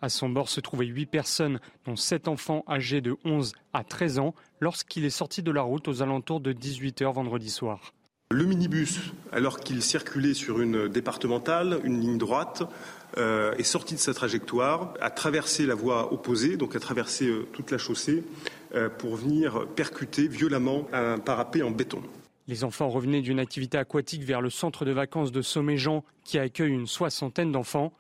À 0.01 0.09
son 0.09 0.27
bord 0.27 0.49
se 0.49 0.59
trouvaient 0.59 0.85
huit 0.85 1.05
personnes, 1.05 1.61
dont 1.85 1.95
sept 1.95 2.27
enfants 2.27 2.65
âgés 2.67 2.99
de 2.99 3.15
11 3.23 3.53
à 3.71 3.85
13 3.85 4.19
ans, 4.19 4.35
lorsqu'il 4.59 5.05
est 5.05 5.09
sorti 5.09 5.41
de 5.41 5.51
la 5.51 5.61
route 5.61 5.87
aux 5.87 6.01
alentours 6.01 6.41
de 6.41 6.51
18h 6.51 7.13
vendredi 7.13 7.49
soir. 7.49 7.93
Le 8.31 8.43
minibus, 8.43 8.99
alors 9.31 9.61
qu'il 9.61 9.81
circulait 9.81 10.33
sur 10.33 10.59
une 10.59 10.89
départementale, 10.89 11.79
une 11.85 12.01
ligne 12.01 12.17
droite, 12.17 12.63
euh, 13.17 13.55
est 13.55 13.63
sorti 13.63 13.93
de 13.93 13.99
sa 13.99 14.13
trajectoire, 14.13 14.93
a 14.99 15.09
traversé 15.09 15.65
la 15.65 15.75
voie 15.75 16.11
opposée, 16.11 16.57
donc 16.57 16.75
a 16.75 16.79
traversé 16.81 17.27
euh, 17.27 17.47
toute 17.53 17.71
la 17.71 17.77
chaussée, 17.77 18.25
euh, 18.73 18.89
pour 18.89 19.15
venir 19.15 19.67
percuter 19.75 20.27
violemment 20.27 20.85
un 20.91 21.17
parapet 21.17 21.61
en 21.61 21.71
béton. 21.71 22.01
Les 22.47 22.63
enfants 22.63 22.89
revenaient 22.89 23.23
d'une 23.23 23.39
activité 23.39 23.75
aquatique 23.75 24.21
vers 24.21 24.39
le 24.39 24.51
centre 24.51 24.85
de 24.85 24.91
vacances 24.91 25.31
de 25.31 25.41
Somméjean 25.41 26.03
qui 26.23 26.37
accueille 26.37 26.73
une 26.73 26.85
soixantaine 26.85 27.51
d'enfants. 27.51 27.91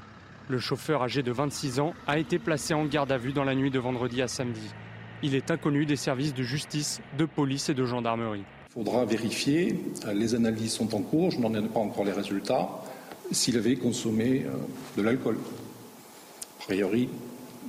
Le 0.49 0.59
chauffeur 0.59 1.01
âgé 1.01 1.23
de 1.23 1.31
26 1.31 1.79
ans 1.79 1.95
a 2.05 2.19
été 2.19 2.37
placé 2.37 2.75
en 2.75 2.85
garde 2.85 3.11
à 3.11 3.17
vue 3.17 3.33
dans 3.33 3.43
la 3.43 3.55
nuit 3.55 3.71
de 3.71 3.79
vendredi 3.79 4.21
à 4.21 4.27
samedi. 4.27 4.69
Il 5.23 5.33
est 5.33 5.49
inconnu 5.49 5.87
des 5.87 5.95
services 5.95 6.35
de 6.35 6.43
justice, 6.43 7.01
de 7.17 7.25
police 7.25 7.69
et 7.69 7.73
de 7.73 7.85
gendarmerie. 7.85 8.43
Il 8.69 8.73
faudra 8.73 9.03
vérifier, 9.03 9.79
euh, 10.05 10.13
les 10.13 10.35
analyses 10.35 10.73
sont 10.73 10.93
en 10.93 11.01
cours, 11.01 11.31
je 11.31 11.39
n'en 11.39 11.51
ai 11.55 11.67
pas 11.67 11.79
encore 11.79 12.03
les 12.03 12.11
résultats, 12.11 12.69
s'il 13.31 13.57
avait 13.57 13.77
consommé 13.77 14.45
euh, 14.45 14.51
de 14.95 15.01
l'alcool. 15.01 15.39
A 16.59 16.63
priori, 16.65 17.09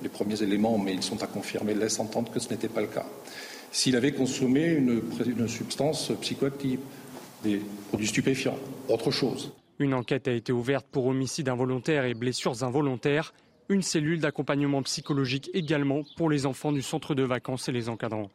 les 0.02 0.10
premiers 0.10 0.42
éléments, 0.42 0.76
mais 0.76 0.92
ils 0.92 1.02
sont 1.02 1.22
à 1.22 1.26
confirmer, 1.26 1.72
laissent 1.72 2.00
entendre 2.00 2.30
que 2.30 2.40
ce 2.40 2.50
n'était 2.50 2.68
pas 2.68 2.82
le 2.82 2.88
cas 2.88 3.06
s'il 3.76 3.94
avait 3.94 4.12
consommé 4.12 4.64
une, 4.64 5.48
substance 5.48 6.10
psychoactive, 6.22 6.80
des 7.42 7.60
produits 7.88 8.06
stupéfiants, 8.06 8.56
autre 8.88 9.10
chose. 9.10 9.52
Une 9.78 9.92
enquête 9.92 10.28
a 10.28 10.32
été 10.32 10.50
ouverte 10.50 10.86
pour 10.90 11.04
homicide 11.04 11.50
involontaire 11.50 12.06
et 12.06 12.14
blessures 12.14 12.64
involontaires. 12.64 13.34
Une 13.68 13.82
cellule 13.82 14.18
d'accompagnement 14.18 14.82
psychologique 14.82 15.50
également 15.52 16.04
pour 16.16 16.30
les 16.30 16.46
enfants 16.46 16.72
du 16.72 16.80
centre 16.80 17.14
de 17.14 17.22
vacances 17.22 17.68
et 17.68 17.72
les 17.72 17.90
encadrants. 17.90 18.30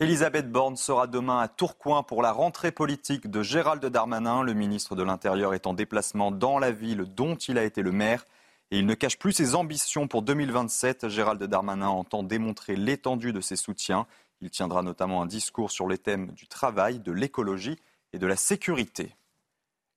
Elisabeth 0.00 0.52
Borne 0.52 0.76
sera 0.76 1.06
demain 1.06 1.38
à 1.38 1.48
Tourcoing 1.48 2.02
pour 2.02 2.20
la 2.20 2.32
rentrée 2.32 2.72
politique 2.72 3.30
de 3.30 3.42
Gérald 3.42 3.84
Darmanin. 3.86 4.42
Le 4.42 4.52
ministre 4.52 4.96
de 4.96 5.02
l'Intérieur 5.02 5.54
est 5.54 5.66
en 5.66 5.72
déplacement 5.72 6.30
dans 6.30 6.58
la 6.58 6.72
ville 6.72 7.06
dont 7.16 7.36
il 7.36 7.56
a 7.56 7.64
été 7.64 7.80
le 7.80 7.92
maire. 7.92 8.26
Et 8.70 8.78
il 8.78 8.86
ne 8.86 8.94
cache 8.94 9.18
plus 9.18 9.32
ses 9.32 9.54
ambitions 9.54 10.06
pour 10.06 10.22
2027. 10.22 11.08
Gérald 11.08 11.42
Darmanin 11.42 11.88
entend 11.88 12.22
démontrer 12.22 12.76
l'étendue 12.76 13.32
de 13.32 13.40
ses 13.40 13.56
soutiens. 13.56 14.06
Il 14.40 14.50
tiendra 14.50 14.82
notamment 14.82 15.22
un 15.22 15.26
discours 15.26 15.70
sur 15.70 15.88
les 15.88 15.98
thèmes 15.98 16.30
du 16.32 16.46
travail, 16.46 17.00
de 17.00 17.12
l'écologie 17.12 17.78
et 18.12 18.18
de 18.18 18.26
la 18.26 18.36
sécurité. 18.36 19.16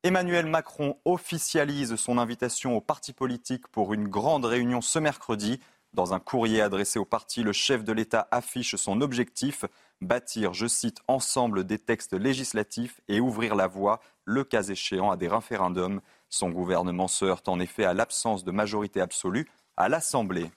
Emmanuel 0.04 0.48
Macron 0.48 0.98
officialise 1.06 1.96
son 1.96 2.18
invitation 2.18 2.76
aux 2.76 2.82
partis 2.82 3.14
politiques 3.14 3.68
pour 3.68 3.94
une 3.94 4.08
grande 4.08 4.46
réunion 4.46 4.82
ce 4.82 5.00
mercredi. 5.00 5.62
Dans 5.94 6.14
un 6.14 6.20
courrier 6.20 6.62
adressé 6.62 6.98
aux 6.98 7.06
partis, 7.06 7.44
le 7.44 7.54
chef 7.54 7.84
de 7.84 7.94
l'État 7.94 8.28
affiche 8.32 8.76
son 8.76 9.02
objectif 9.02 9.66
bâtir, 10.02 10.54
je 10.54 10.68
cite, 10.68 11.00
ensemble 11.08 11.64
des 11.64 11.80
textes 11.80 12.14
législatifs 12.14 13.02
et 13.08 13.20
ouvrir 13.20 13.56
la 13.56 13.68
voie, 13.68 14.00
le 14.26 14.44
cas 14.44 14.64
échéant, 14.64 15.12
à 15.12 15.18
des 15.18 15.28
référendums. 15.28 16.02
Son 16.30 16.50
gouvernement 16.50 17.08
se 17.08 17.26
heurte 17.26 17.48
en 17.48 17.60
effet 17.60 17.86
à 17.86 17.94
l'absence 17.94 18.44
de 18.44 18.52
majorité 18.52 19.02
absolue 19.02 19.48
à 19.78 19.90
l'Assemblée. 19.90 20.52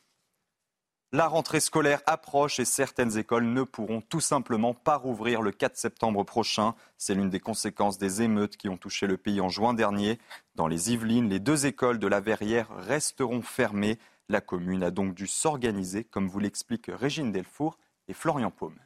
La 1.13 1.29
rentrée 1.29 1.61
scolaire 1.61 2.03
approche 2.07 2.59
et 2.59 2.65
certaines 2.65 3.17
écoles 3.17 3.47
ne 3.47 3.63
pourront 3.63 4.01
tout 4.01 4.21
simplement 4.21 4.75
pas 4.75 4.97
rouvrir 4.97 5.41
le 5.41 5.53
4 5.53 5.77
septembre 5.77 6.25
prochain. 6.25 6.75
C'est 6.99 7.15
l'une 7.15 7.31
des 7.31 7.41
conséquences 7.41 7.97
des 7.97 8.23
émeutes 8.23 8.57
qui 8.57 8.69
ont 8.69 8.77
touché 8.77 9.07
le 9.07 9.17
pays 9.17 9.41
en 9.41 9.49
juin 9.49 9.73
dernier. 9.73 10.19
Dans 10.57 10.67
les 10.67 10.93
Yvelines, 10.93 11.29
les 11.29 11.39
deux 11.39 11.65
écoles 11.65 12.01
de 12.01 12.09
la 12.09 12.21
Verrière 12.21 12.69
resteront 12.77 13.41
fermées. 13.41 13.99
La 14.29 14.41
commune 14.41 14.83
a 14.83 14.91
donc 14.91 15.15
dû 15.15 15.29
s'organiser, 15.29 16.03
comme 16.03 16.27
vous 16.27 16.41
l'expliquent 16.41 16.91
Régine 16.93 17.31
Delfour 17.31 17.79
et 18.09 18.13
Florian 18.13 18.51
Paume. 18.51 18.79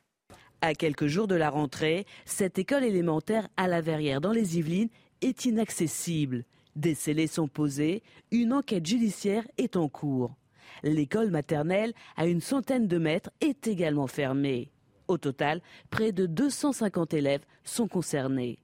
À 0.60 0.74
quelques 0.74 1.06
jours 1.06 1.28
de 1.28 1.34
la 1.34 1.48
rentrée, 1.48 2.04
cette 2.26 2.58
école 2.58 2.84
élémentaire 2.84 3.48
à 3.56 3.66
la 3.66 3.80
Verrière 3.80 4.20
dans 4.20 4.32
les 4.32 4.58
Yvelines 4.58 4.90
est 5.22 5.46
inaccessible. 5.46 6.44
Des 6.76 6.94
scellés 6.94 7.26
sont 7.26 7.48
posés, 7.48 8.02
une 8.30 8.52
enquête 8.52 8.84
judiciaire 8.84 9.46
est 9.56 9.76
en 9.76 9.88
cours. 9.88 10.36
L'école 10.82 11.30
maternelle, 11.30 11.94
à 12.16 12.26
une 12.26 12.42
centaine 12.42 12.86
de 12.86 12.98
mètres, 12.98 13.30
est 13.40 13.66
également 13.66 14.06
fermée. 14.06 14.70
Au 15.08 15.16
total, 15.16 15.62
près 15.88 16.12
de 16.12 16.26
250 16.26 17.14
élèves 17.14 17.44
sont 17.64 17.88
concernés. 17.88 18.58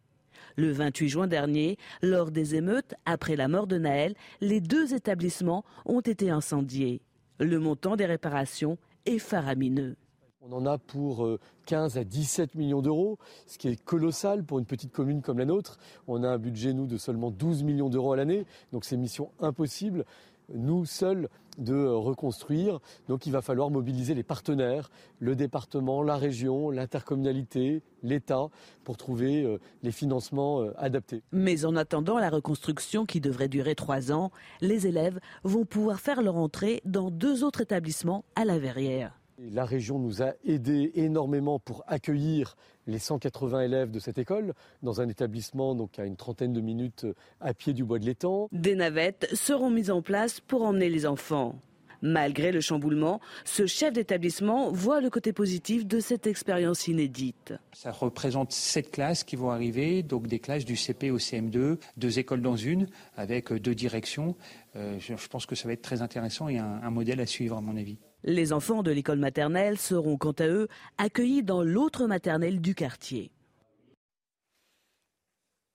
Le 0.56 0.72
28 0.72 1.08
juin 1.10 1.26
dernier, 1.26 1.76
lors 2.00 2.30
des 2.30 2.54
émeutes, 2.54 2.94
après 3.04 3.36
la 3.36 3.46
mort 3.46 3.66
de 3.66 3.76
Naël, 3.76 4.14
les 4.40 4.62
deux 4.62 4.94
établissements 4.94 5.64
ont 5.84 6.00
été 6.00 6.30
incendiés. 6.30 7.02
Le 7.38 7.58
montant 7.58 7.94
des 7.94 8.06
réparations 8.06 8.78
est 9.04 9.18
faramineux. 9.18 9.96
On 10.40 10.52
en 10.52 10.64
a 10.64 10.78
pour 10.78 11.28
15 11.66 11.98
à 11.98 12.04
17 12.04 12.54
millions 12.54 12.80
d'euros, 12.80 13.18
ce 13.46 13.58
qui 13.58 13.68
est 13.68 13.82
colossal 13.84 14.44
pour 14.44 14.58
une 14.58 14.64
petite 14.64 14.92
commune 14.92 15.20
comme 15.20 15.38
la 15.38 15.44
nôtre. 15.44 15.78
On 16.06 16.22
a 16.22 16.28
un 16.28 16.38
budget, 16.38 16.72
nous, 16.72 16.86
de 16.86 16.96
seulement 16.96 17.30
12 17.30 17.62
millions 17.62 17.90
d'euros 17.90 18.12
à 18.12 18.16
l'année, 18.16 18.46
donc 18.72 18.84
c'est 18.86 18.96
mission 18.96 19.32
impossible 19.40 20.06
nous 20.52 20.84
seuls 20.84 21.28
de 21.58 21.86
reconstruire. 21.86 22.80
Donc 23.08 23.26
il 23.26 23.32
va 23.32 23.42
falloir 23.42 23.70
mobiliser 23.70 24.14
les 24.14 24.22
partenaires, 24.22 24.90
le 25.20 25.34
département, 25.34 26.02
la 26.02 26.16
région, 26.16 26.70
l'intercommunalité, 26.70 27.82
l'État, 28.02 28.48
pour 28.84 28.96
trouver 28.96 29.42
euh, 29.42 29.58
les 29.82 29.92
financements 29.92 30.60
euh, 30.60 30.72
adaptés. 30.76 31.22
Mais 31.32 31.64
en 31.64 31.76
attendant 31.76 32.18
la 32.18 32.30
reconstruction 32.30 33.06
qui 33.06 33.20
devrait 33.20 33.48
durer 33.48 33.74
trois 33.74 34.12
ans, 34.12 34.30
les 34.60 34.86
élèves 34.86 35.18
vont 35.44 35.64
pouvoir 35.64 36.00
faire 36.00 36.22
leur 36.22 36.36
entrée 36.36 36.82
dans 36.84 37.10
deux 37.10 37.44
autres 37.44 37.62
établissements 37.62 38.24
à 38.34 38.44
la 38.44 38.58
Verrière. 38.58 39.18
La 39.38 39.64
région 39.66 39.98
nous 39.98 40.22
a 40.22 40.32
aidés 40.44 40.92
énormément 40.94 41.58
pour 41.58 41.84
accueillir 41.86 42.56
les 42.86 42.98
180 42.98 43.60
élèves 43.62 43.90
de 43.90 43.98
cette 43.98 44.16
école 44.16 44.54
dans 44.82 45.00
un 45.00 45.08
établissement 45.08 45.74
donc 45.74 45.98
à 45.98 46.04
une 46.04 46.16
trentaine 46.16 46.52
de 46.52 46.60
minutes 46.60 47.06
à 47.40 47.52
pied 47.52 47.74
du 47.74 47.84
bois 47.84 47.98
de 47.98 48.06
l'étang. 48.06 48.48
Des 48.52 48.74
navettes 48.74 49.28
seront 49.34 49.70
mises 49.70 49.90
en 49.90 50.00
place 50.00 50.40
pour 50.40 50.62
emmener 50.62 50.88
les 50.88 51.06
enfants. 51.06 51.54
Malgré 52.02 52.52
le 52.52 52.60
chamboulement, 52.60 53.20
ce 53.44 53.66
chef 53.66 53.92
d'établissement 53.92 54.70
voit 54.70 55.00
le 55.00 55.10
côté 55.10 55.32
positif 55.32 55.86
de 55.86 56.00
cette 56.00 56.26
expérience 56.26 56.88
inédite. 56.88 57.54
Ça 57.72 57.90
représente 57.90 58.52
sept 58.52 58.90
classes 58.90 59.24
qui 59.24 59.36
vont 59.36 59.50
arriver, 59.50 60.02
donc 60.02 60.26
des 60.26 60.38
classes 60.38 60.64
du 60.64 60.76
CP 60.76 61.10
au 61.10 61.18
CM2, 61.18 61.78
deux 61.96 62.18
écoles 62.18 62.42
dans 62.42 62.56
une, 62.56 62.86
avec 63.16 63.52
deux 63.52 63.74
directions. 63.74 64.36
Euh, 64.76 64.98
je 64.98 65.28
pense 65.28 65.46
que 65.46 65.54
ça 65.54 65.68
va 65.68 65.74
être 65.74 65.82
très 65.82 66.02
intéressant 66.02 66.48
et 66.48 66.58
un 66.58 66.90
modèle 66.90 67.20
à 67.20 67.26
suivre 67.26 67.56
à 67.56 67.60
mon 67.60 67.76
avis. 67.76 67.96
Les 68.28 68.52
enfants 68.52 68.82
de 68.82 68.90
l'école 68.90 69.20
maternelle 69.20 69.78
seront 69.78 70.16
quant 70.16 70.32
à 70.32 70.48
eux 70.48 70.66
accueillis 70.98 71.44
dans 71.44 71.62
l'autre 71.62 72.08
maternelle 72.08 72.60
du 72.60 72.74
quartier. 72.74 73.30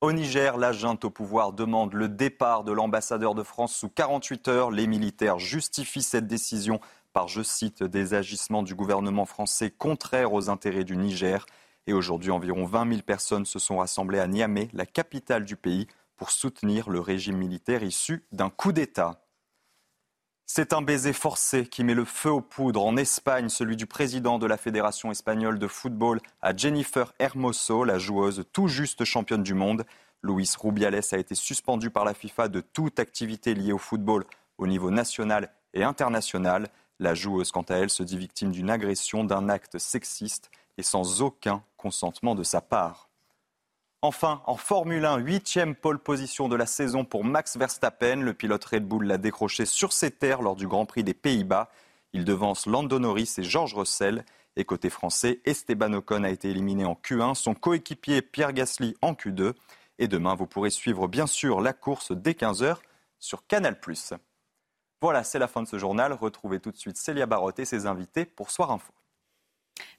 Au 0.02 0.12
Niger, 0.12 0.58
la 0.58 0.74
junte 0.74 1.06
au 1.06 1.10
pouvoir 1.10 1.54
demande 1.54 1.94
le 1.94 2.10
départ 2.10 2.66
de 2.66 2.74
l'ambassadeur 2.74 3.36
de 3.36 3.44
France 3.44 3.74
sous 3.74 3.88
48 3.88 4.48
heures. 4.50 4.70
Les 4.72 4.86
militaires 4.86 5.40
justifient 5.40 6.02
cette 6.02 6.28
décision 6.28 6.82
par, 7.14 7.30
je 7.30 7.42
cite, 7.42 7.84
des 7.84 8.14
agissements 8.14 8.64
du 8.64 8.76
gouvernement 8.76 9.26
français 9.26 9.72
contraires 9.72 10.34
aux 10.34 10.50
intérêts 10.50 10.84
du 10.84 10.98
Niger. 10.98 11.46
Et 11.88 11.94
aujourd'hui, 11.94 12.32
environ 12.32 12.66
20 12.66 12.90
000 12.90 13.02
personnes 13.04 13.46
se 13.46 13.60
sont 13.60 13.78
rassemblées 13.78 14.20
à 14.20 14.28
Niamey, 14.28 14.68
la 14.74 14.86
capitale 14.86 15.46
du 15.46 15.56
pays, 15.56 15.88
pour 16.18 16.32
soutenir 16.32 16.90
le 16.90 17.00
régime 17.00 17.38
militaire 17.38 17.82
issu 17.82 18.26
d'un 18.34 18.50
coup 18.50 18.74
d'État. 18.74 19.22
C'est 20.54 20.74
un 20.74 20.82
baiser 20.82 21.14
forcé 21.14 21.66
qui 21.66 21.82
met 21.86 21.94
le 21.94 22.04
feu 22.04 22.30
aux 22.30 22.42
poudres 22.42 22.86
en 22.86 22.98
Espagne, 22.98 23.48
celui 23.48 23.78
du 23.78 23.86
président 23.86 24.38
de 24.38 24.46
la 24.46 24.58
Fédération 24.58 25.10
espagnole 25.10 25.60
de 25.60 25.68
football 25.68 26.20
à 26.42 26.54
Jennifer 26.54 27.14
Hermoso, 27.20 27.86
la 27.86 27.98
joueuse 28.00 28.44
tout 28.52 28.68
juste 28.68 29.06
championne 29.06 29.44
du 29.44 29.54
monde. 29.54 29.86
Luis 30.24 30.52
Rubiales 30.60 31.00
a 31.14 31.18
été 31.18 31.36
suspendu 31.36 31.90
par 31.90 32.04
la 32.04 32.14
FIFA 32.14 32.50
de 32.50 32.60
toute 32.60 33.00
activité 33.00 33.54
liée 33.54 33.72
au 33.72 33.78
football 33.78 34.26
au 34.58 34.68
niveau 34.68 34.92
national 34.92 35.50
et 35.74 35.86
international. 35.86 36.68
La 37.00 37.14
joueuse, 37.14 37.54
quant 37.54 37.66
à 37.70 37.76
elle, 37.76 37.90
se 37.90 38.04
dit 38.04 38.18
victime 38.18 38.52
d'une 38.52 38.70
agression, 38.70 39.24
d'un 39.24 39.48
acte 39.48 39.78
sexiste 39.78 40.52
et 40.78 40.84
sans 40.84 41.22
aucun 41.22 41.64
consentement 41.78 42.36
de 42.36 42.44
sa 42.44 42.60
part. 42.60 43.08
Enfin, 44.04 44.42
en 44.48 44.58
Formule 44.58 45.06
1, 45.06 45.18
huitième 45.18 45.76
pole 45.76 46.00
position 46.00 46.50
de 46.50 46.56
la 46.56 46.66
saison 46.66 47.06
pour 47.06 47.24
Max 47.24 47.56
Verstappen. 47.56 48.16
Le 48.16 48.34
pilote 48.34 48.66
Red 48.66 48.84
Bull 48.84 49.06
l'a 49.06 49.20
décroché 49.20 49.68
sur 49.68 49.94
ses 49.94 50.10
terres 50.10 50.42
lors 50.42 50.56
du 50.56 50.68
Grand 50.68 50.88
Prix 50.88 51.04
des 51.04 51.14
Pays-Bas. 51.14 51.70
Il 52.12 52.26
devance 52.26 52.66
Lando 52.66 52.98
Norris 52.98 53.36
et 53.38 53.44
George 53.44 53.76
Russell. 53.76 54.26
Et 54.56 54.66
côté 54.66 54.90
français, 54.90 55.40
Esteban 55.46 55.94
Ocon 55.94 56.24
a 56.24 56.32
été 56.32 56.50
éliminé 56.50 56.84
en 56.84 56.96
Q1, 56.96 57.36
son 57.36 57.54
coéquipier 57.54 58.24
Pierre 58.24 58.54
Gasly 58.54 58.98
en 59.04 59.14
Q2. 59.14 59.54
Et 60.00 60.08
demain, 60.08 60.34
vous 60.34 60.48
pourrez 60.48 60.72
suivre 60.72 61.08
bien 61.08 61.28
sûr 61.28 61.62
la 61.62 61.72
course 61.72 62.12
dès 62.12 62.32
15h 62.32 62.78
sur 63.20 63.46
Canal+. 63.46 63.80
Voilà, 65.00 65.24
c'est 65.24 65.40
la 65.40 65.48
fin 65.48 65.62
de 65.62 65.68
ce 65.68 65.78
journal. 65.78 66.14
Retrouvez 66.14 66.60
tout 66.60 66.72
de 66.72 66.78
suite 66.78 66.98
Célia 66.98 67.28
Barotte 67.28 67.60
et 67.60 67.66
ses 67.66 67.86
invités 67.86 68.26
pour 68.26 68.50
Soir 68.50 68.72
Info. 68.72 68.92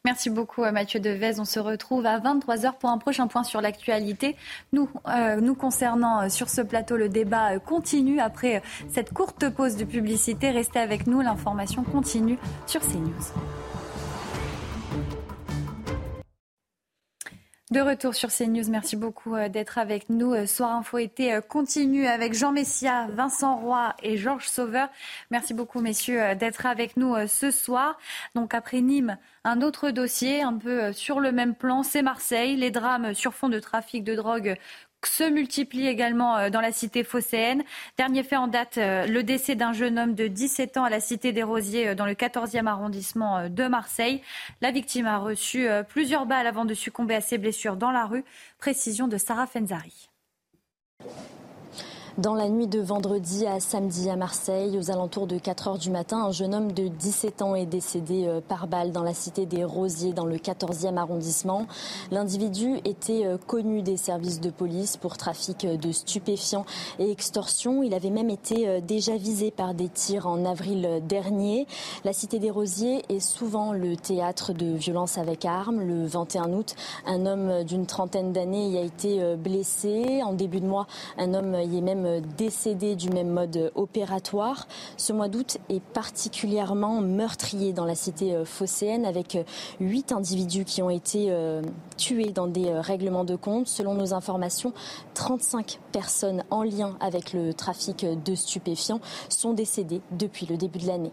Merci 0.05 0.31
beaucoup 0.31 0.65
euh, 0.65 0.73
Mathieu 0.73 0.99
Devez. 0.99 1.39
On 1.39 1.45
se 1.45 1.61
retrouve 1.61 2.07
à 2.07 2.19
23h 2.19 2.75
pour 2.79 2.91
un 2.91 2.99
prochain 2.99 3.29
point 3.29 3.45
sur 3.45 3.61
l'actualité. 3.61 4.37
Nous, 4.73 4.89
euh, 5.09 5.55
concernant 5.55 6.23
euh, 6.23 6.29
sur 6.29 6.49
ce 6.49 6.61
plateau, 6.61 6.97
le 6.97 7.09
débat 7.09 7.59
continue 7.61 8.19
après 8.19 8.63
cette 8.89 9.13
courte 9.13 9.49
pause 9.49 9.77
de 9.77 9.85
publicité. 9.85 10.51
Restez 10.51 10.81
avec 10.81 11.07
nous, 11.07 11.21
l'information 11.21 11.85
continue 11.85 12.39
sur 12.67 12.81
CNews. 12.81 13.82
De 17.73 17.81
retour 17.81 18.15
sur 18.15 18.29
CNews, 18.29 18.69
merci 18.69 18.97
beaucoup 18.97 19.35
d'être 19.49 19.79
avec 19.79 20.11
nous. 20.11 20.47
Soir 20.47 20.73
Info 20.73 20.99
été 20.99 21.41
continue 21.49 22.07
avec 22.07 22.35
Jean 22.35 22.53
Messia, 22.53 23.07
Vincent 23.15 23.57
Roy 23.57 23.95
et 24.03 24.19
Georges 24.19 24.47
Sauveur. 24.47 24.91
Merci 25.31 25.55
beaucoup 25.55 25.81
messieurs 25.81 26.35
d'être 26.35 26.67
avec 26.67 26.99
nous 26.99 27.15
ce 27.27 27.51
soir. 27.51 27.99
Donc 28.35 28.53
après 28.53 28.83
Nîmes, 28.83 29.17
un 29.45 29.63
autre 29.63 29.91
dossier, 29.91 30.43
un 30.43 30.59
peu 30.59 30.83
euh, 30.83 30.93
sur 30.93 31.19
le 31.19 31.33
même 31.33 31.55
plan, 31.55 31.83
c'est 31.83 32.03
Marseille. 32.03 32.57
Les 32.57 32.71
drames 32.71 33.15
sur 33.15 33.33
fond 33.33 33.49
de 33.49 33.59
trafic 33.59 34.05
de 34.05 34.17
drogue 34.17 34.59
se 35.07 35.25
multiplient 35.25 35.89
également 35.89 36.37
euh, 36.37 36.51
dans 36.51 36.61
la 36.61 36.73
cité 36.73 37.05
phocéenne. 37.05 37.63
Dernier 37.97 38.23
fait 38.23 38.37
en 38.37 38.49
date, 38.49 38.79
euh, 38.79 39.07
le 39.07 39.23
décès 39.23 39.55
d'un 39.55 39.73
jeune 39.73 39.99
homme 39.99 40.15
de 40.15 40.27
17 40.27 40.77
ans 40.77 40.85
à 40.85 40.91
la 40.91 41.01
cité 41.01 41.33
des 41.33 41.43
Rosiers 41.43 41.95
dans 41.95 42.07
le 42.07 42.15
14e 42.15 42.67
arrondissement 42.67 43.49
de 43.49 43.67
Marseille. 43.67 44.23
La 44.61 44.71
victime 44.71 45.07
a 45.07 45.19
reçu 45.19 45.67
plusieurs 45.89 46.27
balles 46.27 46.47
avant 46.47 46.65
de 46.65 46.75
succomber 46.75 47.15
à 47.15 47.21
ses 47.21 47.39
blessures 47.39 47.77
dans 47.77 47.91
la 47.91 48.07
rue. 48.07 48.25
Précision 48.59 49.09
de 49.09 49.19
Sarah 49.19 49.47
Fenzari. 49.47 50.09
Dans 52.19 52.35
la 52.35 52.51
nuit 52.51 52.67
de 52.67 52.79
vendredi 52.79 53.47
à 53.47 53.59
samedi 53.59 54.11
à 54.11 54.17
Marseille, 54.17 54.79
aux 54.79 54.91
alentours 54.91 55.27
de 55.27 55.39
4 55.39 55.69
heures 55.69 55.79
du 55.79 55.89
matin, 55.89 56.19
un 56.19 56.31
jeune 56.31 56.55
homme 56.55 56.73
de 56.73 56.89
17 56.89 57.41
ans 57.41 57.55
est 57.55 57.65
décédé 57.65 58.27
euh, 58.27 58.43
par 58.47 58.67
balle 58.67 58.93
dans 58.93 59.03
la 59.03 59.15
cité 59.15 59.47
des 59.47 59.65
Rosiers, 59.65 60.13
dans 60.13 60.27
le 60.27 60.37
14e 60.37 60.99
arrondissement. 60.99 61.67
L'individu 62.11 62.81
était 62.85 63.25
euh, 63.25 63.39
connu 63.39 63.81
des 63.81 63.97
services 63.97 64.43
de 64.43 64.51
police 64.51 64.99
pour 64.99 65.17
trafic 65.17 65.67
de 65.67 65.91
stupéfiants 65.91 66.67
et 66.99 67.11
extorsion. 67.11 67.83
Il 67.83 67.95
avait 67.95 68.11
même 68.11 68.29
été 68.29 68.69
euh, 68.69 68.81
déjà 68.83 69.17
visé 69.17 69.51
par 69.51 69.73
des 69.73 69.89
tirs 69.89 70.27
en 70.27 70.45
avril 70.45 71.01
dernier. 71.09 71.67
La 72.05 72.13
cité 72.13 72.39
des 72.39 72.51
Rosiers 72.51 73.05
est 73.09 73.21
souvent 73.21 73.73
le 73.73 73.97
théâtre 73.97 74.53
de 74.53 74.67
violences 74.67 75.17
avec 75.17 75.47
armes. 75.47 75.81
Le 75.81 76.05
21 76.05 76.53
août, 76.53 76.75
un 77.07 77.25
homme 77.25 77.65
d'une 77.65 77.87
trentaine 77.87 78.35
d'années 78.35 78.69
y 78.69 78.77
a 78.77 78.83
été 78.83 79.35
blessé. 79.37 80.21
En 80.23 80.35
début 80.35 80.61
de 80.61 80.67
mois, 80.67 80.87
un 81.17 81.33
homme 81.33 81.55
y 81.55 81.79
est 81.79 81.81
même 81.81 82.02
décédés 82.37 82.97
du 82.97 83.11
même 83.11 83.31
mode 83.31 83.73
opératoire. 83.75 84.67
Ce 84.97 85.13
mois 85.13 85.29
d'août 85.29 85.59
est 85.69 85.83
particulièrement 85.83 87.01
meurtrier 87.01 87.73
dans 87.73 87.85
la 87.85 87.95
cité 87.95 88.35
euh, 88.35 88.45
phocéenne 88.45 89.05
avec 89.05 89.37
euh, 89.37 89.45
huit 89.81 90.13
individus 90.13 90.65
qui 90.65 90.83
ont 90.83 90.91
été 90.91 91.27
euh, 91.31 91.63
tués 91.97 92.31
dans 92.31 92.47
des 92.47 92.73
règlements 92.73 93.25
de 93.25 93.37
compte. 93.37 93.69
Selon 93.69 93.95
nos 93.95 94.15
informations, 94.15 94.73
35 95.15 95.79
personnes 95.93 96.45
en 96.51 96.63
lien 96.63 96.97
avec 97.01 97.33
le 97.33 97.55
trafic 97.55 98.05
de 98.05 98.35
stupéfiants 98.35 99.01
sont 99.29 99.53
décédées 99.53 100.01
depuis 100.13 100.47
le 100.47 100.57
début 100.57 100.79
de 100.79 100.87
l'année 100.87 101.13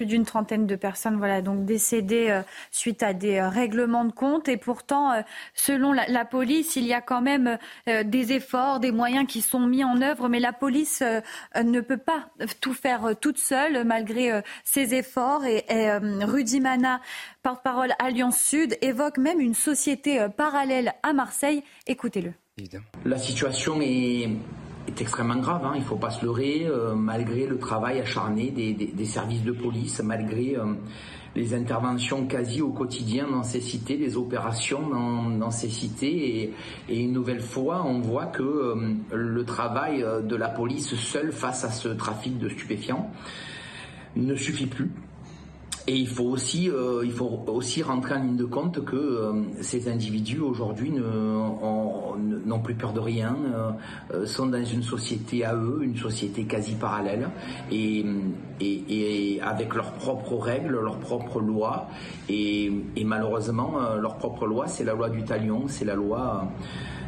plus 0.00 0.06
d'une 0.06 0.24
trentaine 0.24 0.66
de 0.66 0.76
personnes 0.76 1.18
voilà 1.18 1.42
donc 1.42 1.66
décédées 1.66 2.30
euh, 2.30 2.40
suite 2.70 3.02
à 3.02 3.12
des 3.12 3.36
euh, 3.36 3.50
règlements 3.50 4.06
de 4.06 4.12
compte. 4.12 4.48
Et 4.48 4.56
pourtant 4.56 5.12
euh, 5.12 5.20
selon 5.52 5.92
la, 5.92 6.24
police 6.24 6.74
il 6.76 6.86
y 6.86 6.94
a 6.94 7.02
quand 7.02 7.20
même 7.20 7.58
des 7.86 8.32
efforts 8.32 8.80
des 8.80 8.92
moyens 8.92 9.26
qui 9.26 9.42
sont 9.42 9.66
mis 9.66 9.84
en 9.84 10.00
œuvre. 10.00 10.30
Mais 10.30 10.40
la 10.40 10.54
police 10.54 11.02
ne 11.62 11.80
peut 11.82 11.98
pas 11.98 12.30
tout 12.62 12.72
faire 12.72 13.10
toute 13.20 13.36
seule 13.36 13.84
malgré 13.84 14.40
ses 14.64 14.94
efforts. 14.94 15.44
Et, 15.44 15.66
et 15.68 15.90
Rudy 16.22 16.60
Mana 16.60 17.02
porte-parole 17.42 17.92
Alliance 17.98 18.38
Sud 18.38 18.78
évoque 18.80 19.18
même 19.18 19.40
une 19.40 19.54
société 19.54 20.26
parallèle 20.34 20.94
à 21.02 21.12
Marseille. 21.12 21.62
Écoutez-le. 21.86 22.32
La 23.04 23.18
situation 23.18 23.80
est 23.82 24.30
est 24.90 25.00
extrêmement 25.00 25.36
grave, 25.36 25.64
hein, 25.64 25.72
il 25.74 25.80
ne 25.80 25.84
faut 25.84 25.96
pas 25.96 26.10
se 26.10 26.24
leurrer, 26.24 26.66
euh, 26.66 26.94
malgré 26.94 27.46
le 27.46 27.58
travail 27.58 28.00
acharné 28.00 28.50
des, 28.50 29.04
services 29.04 29.42
de 29.42 29.52
police, 29.52 30.02
malgré 30.02 30.56
euh, 30.56 30.74
les 31.34 31.54
interventions 31.54 32.26
quasi 32.26 32.60
au 32.60 32.70
quotidien 32.70 33.28
dans 33.30 33.42
ces 33.42 33.60
cités, 33.60 33.96
les 33.96 34.16
opérations 34.16 34.88
dans, 34.88 35.50
ces 35.50 35.68
cités. 35.68 36.52
Et, 36.88 37.02
une 37.02 37.12
nouvelle 37.12 37.40
fois, 37.40 37.84
on 37.86 38.00
voit 38.00 38.26
que 38.26 38.42
euh, 38.42 38.94
le 39.12 39.44
travail 39.44 40.04
de 40.24 40.36
la 40.36 40.48
police 40.48 40.94
seule 40.96 41.32
face 41.32 41.64
à 41.64 41.70
ce 41.70 41.88
trafic 41.88 42.38
de 42.38 42.48
stupéfiants 42.48 43.10
ne 44.16 44.34
suffit 44.34 44.66
plus. 44.66 44.90
Et 45.90 45.96
il 45.96 46.06
faut 46.06 46.26
aussi, 46.26 46.70
euh, 46.70 47.02
il 47.04 47.10
faut 47.10 47.42
aussi 47.48 47.82
rentrer 47.82 48.14
en 48.14 48.22
ligne 48.22 48.36
de 48.36 48.44
compte 48.44 48.84
que 48.84 48.94
euh, 48.94 49.42
ces 49.60 49.88
individus 49.88 50.38
aujourd'hui 50.38 50.92
n'ont 50.92 52.60
plus 52.60 52.76
peur 52.76 52.92
de 52.92 53.00
rien, 53.00 53.36
sont 54.24 54.46
dans 54.46 54.64
une 54.64 54.84
société 54.84 55.44
à 55.44 55.56
eux, 55.56 55.80
une 55.82 55.96
société 55.96 56.44
quasi 56.44 56.74
parallèle, 56.74 57.28
et, 57.72 58.04
avec 59.42 59.74
leurs 59.74 59.90
propres 59.94 60.36
règles, 60.36 60.78
leurs 60.80 61.00
propres 61.00 61.40
lois. 61.40 61.88
Et, 62.28 62.70
malheureusement, 63.04 63.72
leur 64.00 64.16
propre 64.16 64.46
loi, 64.46 64.68
c'est 64.68 64.84
la 64.84 64.94
loi 64.94 65.10
du 65.10 65.24
talion, 65.24 65.64
c'est 65.66 65.84
la 65.84 65.96
loi, 65.96 66.46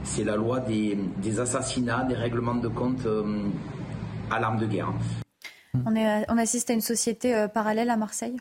c'est 0.03 0.25
la 0.25 0.35
loi 0.35 0.59
des, 0.59 1.39
assassinats, 1.39 2.03
des 2.03 2.17
règlements 2.17 2.57
de 2.57 2.69
compte 2.69 3.07
à 4.29 4.41
l'arme 4.41 4.59
de 4.59 4.67
guerre. 4.67 4.93
On 5.87 6.37
assiste 6.37 6.71
à 6.71 6.73
une 6.73 6.81
société 6.81 7.47
parallèle 7.55 7.89
à 7.89 7.97
Marseille? 7.97 8.39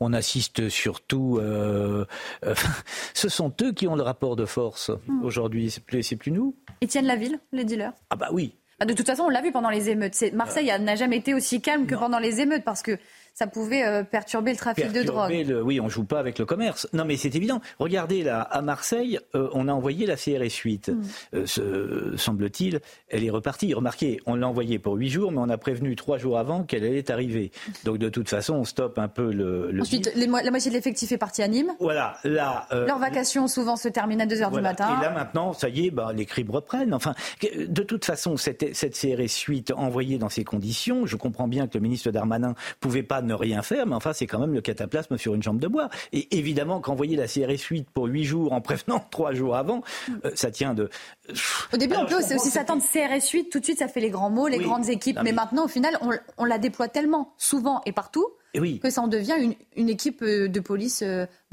On 0.00 0.12
assiste 0.12 0.68
surtout. 0.68 1.38
Euh, 1.40 2.04
euh, 2.44 2.54
ce 3.14 3.28
sont 3.28 3.52
eux 3.62 3.72
qui 3.72 3.86
ont 3.86 3.96
le 3.96 4.02
rapport 4.02 4.36
de 4.36 4.44
force 4.44 4.90
hmm. 5.06 5.24
aujourd'hui, 5.24 5.70
c'est 5.70 5.84
plus, 5.84 6.14
plus 6.14 6.32
nous. 6.32 6.56
Ils 6.80 6.88
tiennent 6.88 7.06
la 7.06 7.16
ville, 7.16 7.38
les 7.52 7.64
dealers 7.64 7.92
Ah 8.10 8.16
bah 8.16 8.28
oui. 8.32 8.54
Ah, 8.80 8.86
de 8.86 8.92
toute 8.92 9.06
façon, 9.06 9.24
on 9.24 9.28
l'a 9.28 9.40
vu 9.40 9.52
pendant 9.52 9.70
les 9.70 9.88
émeutes. 9.88 10.20
Marseille 10.32 10.72
n'a 10.80 10.96
jamais 10.96 11.18
été 11.18 11.32
aussi 11.32 11.60
calme 11.60 11.86
que 11.86 11.94
pendant 11.94 12.18
les 12.18 12.40
émeutes 12.40 12.64
parce 12.64 12.82
que 12.82 12.98
ça 13.34 13.48
pouvait 13.48 13.84
euh, 13.84 14.04
perturber 14.04 14.52
le 14.52 14.56
trafic 14.56 14.92
de 14.92 15.02
drogue. 15.02 15.32
oui, 15.64 15.80
on 15.80 15.88
joue 15.88 16.04
pas 16.04 16.20
avec 16.20 16.38
le 16.38 16.46
commerce. 16.46 16.88
Non, 16.92 17.04
mais 17.04 17.16
c'est 17.16 17.34
évident. 17.34 17.60
Regardez 17.80 18.22
là, 18.22 18.40
à 18.40 18.62
Marseille, 18.62 19.18
euh, 19.34 19.48
on 19.52 19.66
a 19.66 19.72
envoyé 19.72 20.06
la 20.06 20.14
CRS 20.14 20.54
8. 20.62 20.88
Hmm. 20.88 21.02
Euh, 21.34 22.16
semble-t-il, 22.16 22.80
elle 23.08 23.24
est 23.24 23.30
repartie. 23.30 23.74
Remarquez, 23.74 24.20
on 24.26 24.36
l'a 24.36 24.46
envoyée 24.46 24.78
pour 24.78 24.94
huit 24.94 25.10
jours, 25.10 25.32
mais 25.32 25.38
on 25.40 25.48
a 25.48 25.58
prévenu 25.58 25.96
trois 25.96 26.16
jours 26.16 26.38
avant 26.38 26.62
qu'elle 26.62 26.84
allait 26.84 27.10
arriver. 27.10 27.50
Donc 27.84 27.98
de 27.98 28.08
toute 28.08 28.28
façon, 28.28 28.54
on 28.54 28.64
stoppe 28.64 28.98
un 29.00 29.08
peu 29.08 29.32
le. 29.32 29.76
Ensuite, 29.80 30.12
la 30.14 30.26
moitié 30.28 30.70
de 30.70 30.76
l'effectif 30.76 31.10
est 31.10 31.18
parti 31.18 31.42
à 31.42 31.48
Nîmes. 31.48 31.72
Voilà, 31.80 32.16
là. 32.22 32.68
Leurs 32.70 33.00
vacations 33.00 33.48
souvent 33.48 33.74
se 33.74 33.88
terminent 33.88 34.22
à 34.22 34.26
2 34.26 34.36
h 34.36 34.52
du 34.52 34.60
matin. 34.60 34.96
Et 34.96 35.02
là 35.02 35.10
maintenant, 35.10 35.52
ça 35.52 35.68
y 35.68 35.86
est, 35.86 35.90
bah, 35.90 36.12
les 36.14 36.24
crimes 36.24 36.52
reprennent. 36.52 36.94
Enfin, 36.94 37.14
de 37.42 37.82
toute 37.82 38.04
façon, 38.04 38.36
cette, 38.36 38.76
cette 38.76 38.96
CRS 38.96 39.42
8 39.48 39.72
envoyée 39.72 40.18
dans 40.18 40.28
ces 40.28 40.44
conditions, 40.44 41.04
je 41.04 41.16
comprends 41.16 41.48
bien 41.48 41.66
que 41.66 41.74
le 41.74 41.80
ministre 41.80 42.12
Darmanin 42.12 42.54
pouvait 42.78 43.02
pas 43.02 43.23
ne 43.24 43.34
rien 43.34 43.62
faire, 43.62 43.86
mais 43.86 43.94
enfin, 43.94 44.12
c'est 44.12 44.26
quand 44.26 44.38
même 44.38 44.54
le 44.54 44.60
cataplasme 44.60 45.18
sur 45.18 45.34
une 45.34 45.42
jambe 45.42 45.58
de 45.58 45.68
bois. 45.68 45.88
Et 46.12 46.36
évidemment, 46.36 46.80
qu'envoyer 46.80 47.16
la 47.16 47.26
CRS 47.26 47.62
8 47.70 47.90
pour 47.90 48.06
8 48.06 48.24
jours 48.24 48.52
en 48.52 48.60
prévenant 48.60 49.00
3 49.10 49.32
jours 49.32 49.56
avant, 49.56 49.82
euh, 50.24 50.30
ça 50.34 50.50
tient 50.50 50.74
de. 50.74 50.88
Au 51.72 51.76
début, 51.76 51.94
on 51.96 52.06
peut 52.06 52.16
aussi 52.16 52.50
s'attendre 52.50 52.82
CRS 52.82 53.30
8, 53.32 53.50
tout 53.50 53.60
de 53.60 53.64
suite, 53.64 53.78
ça 53.78 53.88
fait 53.88 54.00
les 54.00 54.10
grands 54.10 54.30
mots, 54.30 54.48
les 54.48 54.58
grandes 54.58 54.88
équipes. 54.88 55.18
mais... 55.22 55.32
maintenant, 55.32 55.64
au 55.64 55.68
final, 55.68 55.98
on, 56.00 56.10
on 56.38 56.44
la 56.44 56.58
déploie 56.58 56.88
tellement 56.88 57.34
souvent 57.38 57.80
et 57.86 57.92
partout 57.92 58.26
que 58.54 58.90
ça 58.90 59.02
en 59.02 59.08
devient 59.08 59.34
une, 59.38 59.54
une 59.76 59.88
équipe 59.88 60.22
euh, 60.22 60.48
de 60.48 60.60
police 60.60 61.02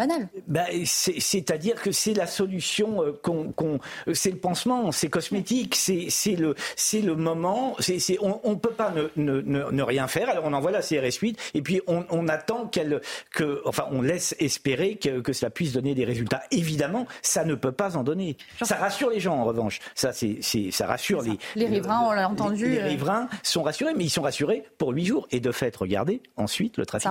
euh, 0.02 0.08
banale. 0.08 0.30
Bah, 0.47 0.66
C'est-à-dire 0.86 1.82
que 1.82 1.91
c'est 1.91 2.14
la 2.14 2.28
solution, 2.28 3.04
euh, 3.04 3.12
qu'on, 3.22 3.80
c'est 4.14 4.32
le 4.32 4.38
pansement, 4.38 4.91
c'est 4.91 5.10
cosmétique, 5.10 5.76
c'est 5.76 6.36
le, 6.36 6.56
le 6.93 7.16
moment. 7.16 7.76
on 8.22 8.49
ne 8.49 8.56
peut 8.56 8.72
pas 8.72 8.91
ne, 8.91 9.41
ne, 9.41 9.72
ne, 9.72 9.84
rien 9.84 10.08
faire, 10.08 10.30
alors 10.30 10.45
on 10.45 10.54
envoie 10.54 10.72
la 10.72 10.82
CRS 10.82 11.20
8 11.22 11.38
et 11.54 11.62
puis 11.62 11.82
on, 11.88 12.06
on 12.10 12.28
attend 12.28 12.68
qu'elle, 12.68 13.02
que, 13.32 13.62
enfin, 13.66 13.86
on 13.91 14.02
laisse 14.02 14.36
espérer 14.39 14.95
que, 14.95 15.20
que, 15.22 15.34
cela 15.34 15.49
puisse 15.49 15.74
donner 15.74 15.95
des 15.95 16.06
résultats. 16.06 16.43
Évidemment, 16.52 17.08
ça 17.22 17.45
ne 17.45 17.56
peut 17.56 17.72
pas 17.72 17.97
en 17.97 18.04
donner. 18.04 18.38
Ça 18.62 18.76
rassure 18.76 19.10
les 19.10 19.20
gens 19.20 19.38
en 19.38 19.45
revanche. 19.45 19.80
Ça, 19.95 20.12
c'est, 20.14 20.41
ça 20.72 20.88
rassure 20.88 21.22
les. 21.22 21.38
Les 21.56 21.66
riverains, 21.68 22.02
on 22.08 22.12
l'a 22.12 22.30
entendu. 22.30 22.70
Les, 22.70 22.82
riverains 22.82 23.28
sont 23.43 23.64
rassurés, 23.64 23.93
mais 23.95 24.06
ils 24.06 24.10
sont 24.10 24.22
rassurés 24.22 24.64
pour 24.78 24.89
huit 24.91 25.06
jours. 25.06 25.28
Et 25.32 25.39
de 25.39 25.52
fait, 25.52 25.76
regardez 25.76 26.22
ensuite 26.38 26.78
le 26.78 26.86
trafic. 26.86 27.10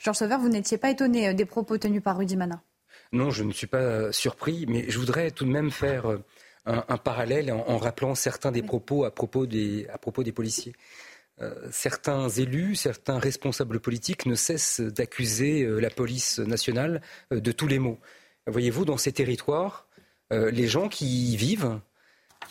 Georges 0.00 0.18
Sauveur, 0.18 0.38
vous 0.38 0.48
n'étiez 0.48 0.78
pas 0.78 0.90
étonné 0.90 1.28
euh, 1.28 1.34
des 1.34 1.44
propos 1.44 1.78
tenus 1.78 2.02
par 2.02 2.09
Rudy 2.14 2.36
Mana 2.36 2.62
Non, 3.12 3.30
je 3.30 3.44
ne 3.44 3.52
suis 3.52 3.66
pas 3.66 4.12
surpris, 4.12 4.66
mais 4.68 4.88
je 4.88 4.98
voudrais 4.98 5.30
tout 5.30 5.44
de 5.44 5.50
même 5.50 5.70
faire 5.70 6.06
euh, 6.06 6.18
un, 6.66 6.96
parallèle 6.96 7.52
en, 7.52 7.78
rappelant 7.78 8.14
certains 8.14 8.52
des 8.52 8.62
propos 8.62 9.04
à 9.04 9.10
propos 9.10 9.46
des, 9.46 9.86
à 9.92 9.98
propos 9.98 10.22
des 10.22 10.32
policiers. 10.32 10.74
Euh, 11.40 11.54
certains 11.70 12.28
élus, 12.28 12.76
certains 12.76 13.18
responsables 13.18 13.80
politiques 13.80 14.26
ne 14.26 14.34
cessent 14.34 14.80
d'accuser 14.80 15.66
la 15.66 15.90
police 15.90 16.38
nationale 16.38 17.00
de 17.30 17.52
tous 17.52 17.66
les 17.66 17.78
maux. 17.78 17.98
Voyez-vous, 18.46 18.84
dans 18.84 18.98
ces 18.98 19.12
territoires, 19.12 19.86
les 20.30 20.68
gens 20.68 20.88
qui 20.88 21.32
y 21.32 21.36
vivent 21.36 21.80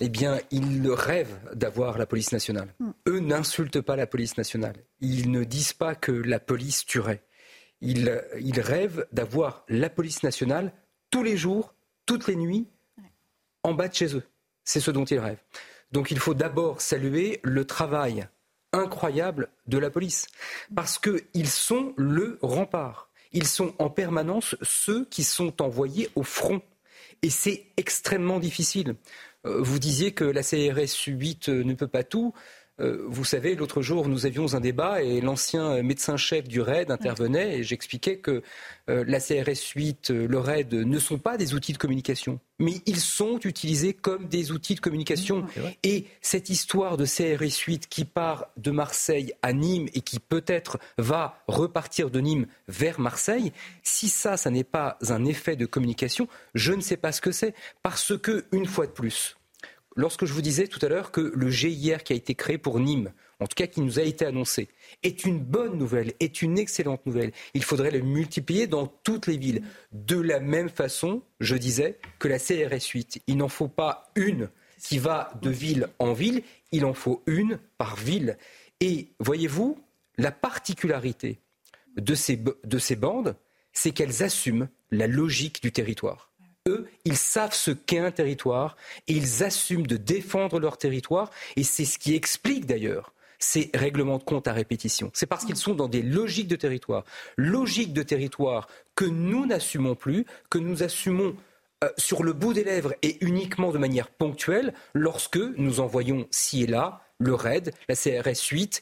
eh 0.01 0.09
bien, 0.09 0.39
ils 0.51 0.89
rêvent 0.91 1.39
d'avoir 1.53 1.97
la 1.97 2.05
police 2.05 2.31
nationale. 2.31 2.73
Hmm. 2.79 2.91
Eux 3.07 3.19
n'insultent 3.19 3.81
pas 3.81 3.95
la 3.95 4.07
police 4.07 4.37
nationale. 4.37 4.75
Ils 5.01 5.31
ne 5.31 5.43
disent 5.43 5.73
pas 5.73 5.95
que 5.95 6.11
la 6.11 6.39
police 6.39 6.85
tuerait. 6.85 7.23
Ils, 7.81 8.09
rêvent 8.59 9.07
d'avoir 9.11 9.63
la 9.69 9.89
police 9.89 10.23
nationale 10.23 10.73
tous 11.11 11.23
les 11.23 11.37
jours, 11.37 11.73
toutes 12.05 12.27
les 12.27 12.35
nuits, 12.35 12.67
en 13.63 13.73
bas 13.73 13.87
de 13.87 13.93
chez 13.93 14.15
eux. 14.15 14.23
C'est 14.63 14.79
ce 14.79 14.91
dont 14.91 15.05
ils 15.05 15.19
rêvent. 15.19 15.43
Donc 15.91 16.11
il 16.11 16.19
faut 16.19 16.33
d'abord 16.33 16.81
saluer 16.81 17.39
le 17.43 17.65
travail 17.65 18.27
incroyable 18.73 19.49
de 19.67 19.77
la 19.77 19.89
police, 19.89 20.27
parce 20.75 20.99
qu'ils 20.99 21.49
sont 21.49 21.93
le 21.97 22.37
rempart. 22.41 23.09
Ils 23.31 23.47
sont 23.47 23.73
en 23.79 23.89
permanence 23.89 24.55
ceux 24.61 25.05
qui 25.05 25.23
sont 25.23 25.61
envoyés 25.61 26.09
au 26.15 26.23
front. 26.23 26.61
Et 27.21 27.29
c'est 27.29 27.65
extrêmement 27.77 28.39
difficile. 28.39 28.95
Euh, 29.45 29.61
vous 29.61 29.79
disiez 29.79 30.11
que 30.13 30.23
la 30.23 30.43
CRS 30.43 31.07
8 31.07 31.49
euh, 31.49 31.63
ne 31.63 31.73
peut 31.73 31.87
pas 31.87 32.03
tout. 32.03 32.33
Euh, 32.79 33.05
vous 33.07 33.25
savez, 33.25 33.55
l'autre 33.55 33.81
jour, 33.81 34.07
nous 34.07 34.25
avions 34.25 34.53
un 34.53 34.59
débat 34.59 35.01
et 35.01 35.21
l'ancien 35.21 35.81
médecin-chef 35.83 36.47
du 36.47 36.61
RAID 36.61 36.91
intervenait 36.91 37.59
et 37.59 37.63
j'expliquais 37.63 38.17
que 38.17 38.41
la 38.87 39.19
CRS 39.19 39.73
8, 39.75 40.09
le 40.09 40.39
RAID 40.39 40.73
ne 40.73 40.97
sont 40.97 41.19
pas 41.19 41.37
des 41.37 41.53
outils 41.53 41.73
de 41.73 41.77
communication, 41.77 42.39
mais 42.57 42.81
ils 42.87 42.99
sont 42.99 43.39
utilisés 43.43 43.93
comme 43.93 44.27
des 44.27 44.51
outils 44.51 44.73
de 44.73 44.79
communication. 44.79 45.45
et 45.83 46.05
cette 46.21 46.49
histoire 46.49 46.97
de 46.97 47.05
CRS 47.05 47.59
8 47.67 47.87
qui 47.87 48.03
part 48.03 48.47
de 48.57 48.71
Marseille 48.71 49.33
à 49.43 49.53
Nîmes 49.53 49.89
et 49.93 50.01
qui 50.01 50.19
peut-être 50.19 50.79
va 50.97 51.43
repartir 51.47 52.09
de 52.09 52.19
Nîmes 52.19 52.47
vers 52.67 52.99
Marseille, 52.99 53.51
si 53.83 54.09
ça, 54.09 54.37
ça 54.37 54.49
n'est 54.49 54.63
pas 54.63 54.97
un 55.09 55.25
effet 55.25 55.55
de 55.55 55.65
communication, 55.65 56.27
je 56.55 56.73
ne 56.73 56.81
sais 56.81 56.97
pas 56.97 57.11
ce 57.11 57.21
que 57.21 57.31
c'est. 57.31 57.53
Parce 57.83 58.17
que, 58.17 58.45
une 58.51 58.65
fois 58.65 58.87
de 58.87 58.91
plus, 58.91 59.37
lorsque 59.99 60.25
je 60.25 60.31
vous 60.31 60.41
disais 60.41 60.67
tout 60.67 60.79
à 60.83 60.87
l'heure 60.87 61.11
que 61.11 61.33
le 61.35 61.49
GIR 61.49 62.03
qui 62.03 62.13
a 62.13 62.15
été 62.15 62.33
créé 62.33 62.57
pour 62.57 62.79
Nîmes, 62.79 63.11
en 63.41 63.47
tout 63.47 63.55
cas 63.55 63.67
qui 63.67 63.81
nous 63.81 63.99
a 63.99 64.03
été 64.03 64.25
annoncé, 64.25 64.69
est 65.03 65.25
une 65.25 65.39
bonne 65.39 65.77
nouvelle, 65.77 66.13
est 66.21 66.41
une 66.41 66.57
excellente 66.57 67.05
nouvelle. 67.05 67.33
Il 67.53 67.65
faudrait 67.65 67.91
le 67.91 67.99
multiplier 67.99 68.65
dans 68.65 68.87
toutes 68.87 69.27
les 69.27 69.37
villes. 69.37 69.61
De 69.91 70.17
la 70.17 70.39
même 70.39 70.69
façon, 70.69 71.21
je 71.41 71.55
disais 71.55 71.99
que 72.17 72.29
la 72.29 72.39
CRS 72.39 72.87
8, 72.93 73.23
il 73.27 73.37
n'en 73.37 73.49
faut 73.49 73.67
pas 73.67 74.09
une 74.15 74.49
qui 74.81 74.99
va 74.99 75.33
de 75.41 75.49
ville 75.49 75.89
en 75.99 76.13
ville, 76.13 76.43
il 76.71 76.85
en 76.85 76.93
faut 76.93 77.21
une 77.27 77.59
par 77.77 77.97
ville. 77.97 78.37
Et 78.79 79.09
voyez-vous, 79.19 79.77
la 80.17 80.31
particularité 80.31 81.41
de 81.97 82.15
ces, 82.15 82.37
de 82.37 82.77
ces 82.77 82.95
bandes, 82.95 83.35
c'est 83.73 83.91
qu'elles 83.91 84.23
assument 84.23 84.69
la 84.91 85.07
logique 85.07 85.61
du 85.61 85.73
territoire 85.73 86.28
ils 87.05 87.17
savent 87.17 87.53
ce 87.53 87.71
qu'est 87.71 87.99
un 87.99 88.11
territoire 88.11 88.75
et 89.07 89.13
ils 89.13 89.43
assument 89.43 89.87
de 89.87 89.97
défendre 89.97 90.59
leur 90.59 90.77
territoire. 90.77 91.31
Et 91.55 91.63
c'est 91.63 91.85
ce 91.85 91.99
qui 91.99 92.15
explique 92.15 92.65
d'ailleurs 92.65 93.13
ces 93.39 93.71
règlements 93.73 94.17
de 94.17 94.23
compte 94.23 94.47
à 94.47 94.53
répétition. 94.53 95.11
C'est 95.13 95.25
parce 95.25 95.45
qu'ils 95.45 95.55
sont 95.55 95.73
dans 95.73 95.87
des 95.87 96.01
logiques 96.01 96.49
de 96.49 96.57
territoire. 96.57 97.05
Logiques 97.37 97.93
de 97.93 98.03
territoire 98.03 98.67
que 98.95 99.05
nous 99.05 99.45
n'assumons 99.45 99.95
plus, 99.95 100.25
que 100.49 100.57
nous 100.57 100.83
assumons 100.83 101.35
euh, 101.83 101.89
sur 101.97 102.23
le 102.23 102.33
bout 102.33 102.53
des 102.53 102.65
lèvres 102.65 102.93
et 103.01 103.17
uniquement 103.21 103.71
de 103.71 103.77
manière 103.77 104.09
ponctuelle 104.09 104.73
lorsque 104.93 105.37
nous 105.37 105.79
envoyons 105.79 106.27
ci 106.31 106.63
et 106.63 106.67
là 106.67 107.01
le 107.19 107.33
RAID, 107.33 107.73
la 107.89 107.95
CRS 107.95 108.47
8 108.49 108.81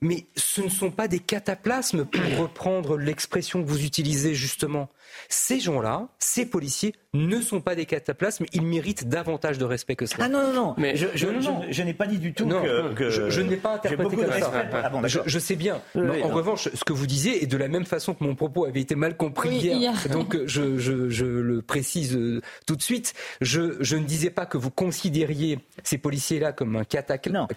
mais 0.00 0.26
ce 0.36 0.60
ne 0.60 0.68
sont 0.68 0.90
pas 0.90 1.08
des 1.08 1.18
cataplasmes, 1.18 2.04
pour 2.04 2.38
reprendre 2.38 2.96
l'expression 2.96 3.62
que 3.62 3.68
vous 3.68 3.84
utilisez 3.84 4.34
justement. 4.34 4.88
Ces 5.28 5.60
gens-là, 5.60 6.08
ces 6.18 6.46
policiers, 6.46 6.94
ne 7.14 7.40
sont 7.40 7.60
pas 7.60 7.74
des 7.74 7.86
cataplasmes, 7.86 8.44
ils 8.52 8.62
méritent 8.62 9.08
davantage 9.08 9.58
de 9.58 9.64
respect 9.64 9.96
que 9.96 10.06
cela. 10.06 10.24
Ah 10.24 10.28
non, 10.28 10.42
non, 10.42 10.52
non, 10.52 10.74
mais 10.76 10.96
je, 10.96 11.06
je, 11.14 11.82
n'ai 11.82 11.94
pas 11.94 12.06
dit 12.06 12.18
du 12.18 12.34
tout 12.34 12.46
que, 12.46 13.10
Je, 13.10 13.40
ne 13.40 13.50
l'ai 13.50 13.56
pas 13.56 13.74
interprété 13.74 14.16
comme 14.16 14.32
ça. 14.32 14.52
Ah 14.72 14.90
je, 15.04 15.38
sais 15.38 15.56
bien. 15.56 15.80
en 15.94 16.28
revanche, 16.28 16.68
ce 16.72 16.84
que 16.84 16.92
vous 16.92 17.06
disiez 17.06 17.42
est 17.42 17.46
de 17.46 17.56
la 17.56 17.68
même 17.68 17.84
façon 17.84 18.14
que 18.14 18.22
mon 18.22 18.34
propos 18.34 18.66
avait 18.66 18.80
été 18.80 18.94
mal 18.94 19.16
compris 19.16 19.56
hier, 19.56 19.94
donc 20.10 20.36
je, 20.46 21.24
le 21.24 21.62
précise 21.62 22.16
euh, 22.16 22.40
tout 22.66 22.76
de 22.76 22.82
suite. 22.82 23.14
Je, 23.40 23.96
ne 23.96 24.04
disais 24.04 24.30
pas 24.30 24.46
que 24.46 24.58
vous 24.58 24.70
considériez 24.70 25.58
ces 25.82 25.98
policiers-là 25.98 26.52
comme, 26.52 26.76
un 26.76 26.84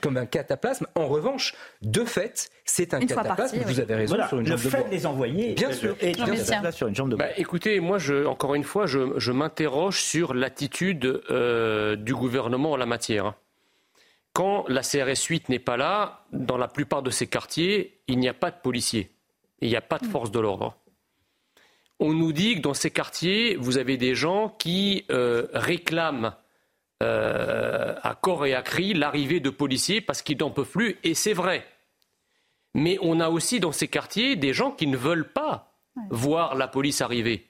comme 0.01 0.17
un 0.17 0.25
cataplasme. 0.25 0.87
En 0.95 1.07
revanche, 1.07 1.53
de 1.81 2.05
fait, 2.05 2.28
c'est 2.65 2.93
un 2.93 2.99
cataplasme. 2.99 3.59
Vous 3.65 3.79
avez 3.79 3.95
raison 3.95 4.17
sur 4.27 4.39
une 4.39 4.45
jambe 4.47 4.59
Le 4.63 4.69
fait 4.69 4.83
de 4.83 4.89
les 4.89 5.05
envoyer, 5.05 5.53
bien 5.53 5.71
sûr, 5.71 5.95
et 6.01 6.13
sur 6.71 6.87
une 6.87 6.95
jambe 6.95 7.09
de 7.09 7.15
bah, 7.15 7.27
écoutez, 7.37 7.79
moi, 7.79 7.97
je, 7.97 8.25
encore 8.25 8.55
une 8.55 8.63
fois, 8.63 8.85
je, 8.85 9.31
m'interroge 9.31 10.01
sur 10.01 10.33
l'attitude 10.33 11.21
euh, 11.29 11.95
du 11.95 12.13
gouvernement 12.13 12.71
en 12.71 12.77
la 12.77 12.85
matière. 12.85 13.33
Quand 14.33 14.65
la 14.67 14.81
CRS 14.81 15.23
8 15.27 15.49
n'est 15.49 15.59
pas 15.59 15.77
là, 15.77 16.25
dans 16.31 16.57
la 16.57 16.67
plupart 16.67 17.01
de 17.01 17.09
ces 17.09 17.27
quartiers, 17.27 18.01
il 18.07 18.19
n'y 18.19 18.29
a 18.29 18.33
pas 18.33 18.51
de 18.51 18.57
policiers. 18.61 19.11
Il 19.61 19.69
n'y 19.69 19.75
a 19.75 19.81
pas 19.81 19.97
de 19.97 20.05
force 20.05 20.31
de 20.31 20.39
l'ordre. 20.39 20.75
On 21.99 22.13
nous 22.13 22.31
dit 22.31 22.55
que 22.55 22.61
dans 22.61 22.73
ces 22.73 22.91
quartiers, 22.91 23.55
vous 23.57 23.77
avez 23.77 23.97
des 23.97 24.15
gens 24.15 24.55
qui 24.57 25.05
euh, 25.11 25.47
réclament 25.53 26.33
euh, 27.03 27.95
à 28.01 28.15
corps 28.15 28.45
et 28.45 28.53
à 28.53 28.61
cri 28.61 28.93
l'arrivée 28.93 29.39
de 29.39 29.49
policiers 29.49 29.99
parce 29.99 30.21
qu'ils 30.21 30.37
n'en 30.37 30.49
peuvent 30.49 30.69
plus, 30.69 30.97
et 31.03 31.13
c'est 31.13 31.33
vrai. 31.33 31.65
Mais 32.73 32.97
on 33.01 33.19
a 33.19 33.29
aussi 33.29 33.59
dans 33.59 33.71
ces 33.71 33.87
quartiers 33.87 34.35
des 34.35 34.53
gens 34.53 34.71
qui 34.71 34.87
ne 34.87 34.97
veulent 34.97 35.31
pas 35.31 35.73
voir 36.09 36.55
la 36.55 36.67
police 36.67 37.01
arriver. 37.01 37.47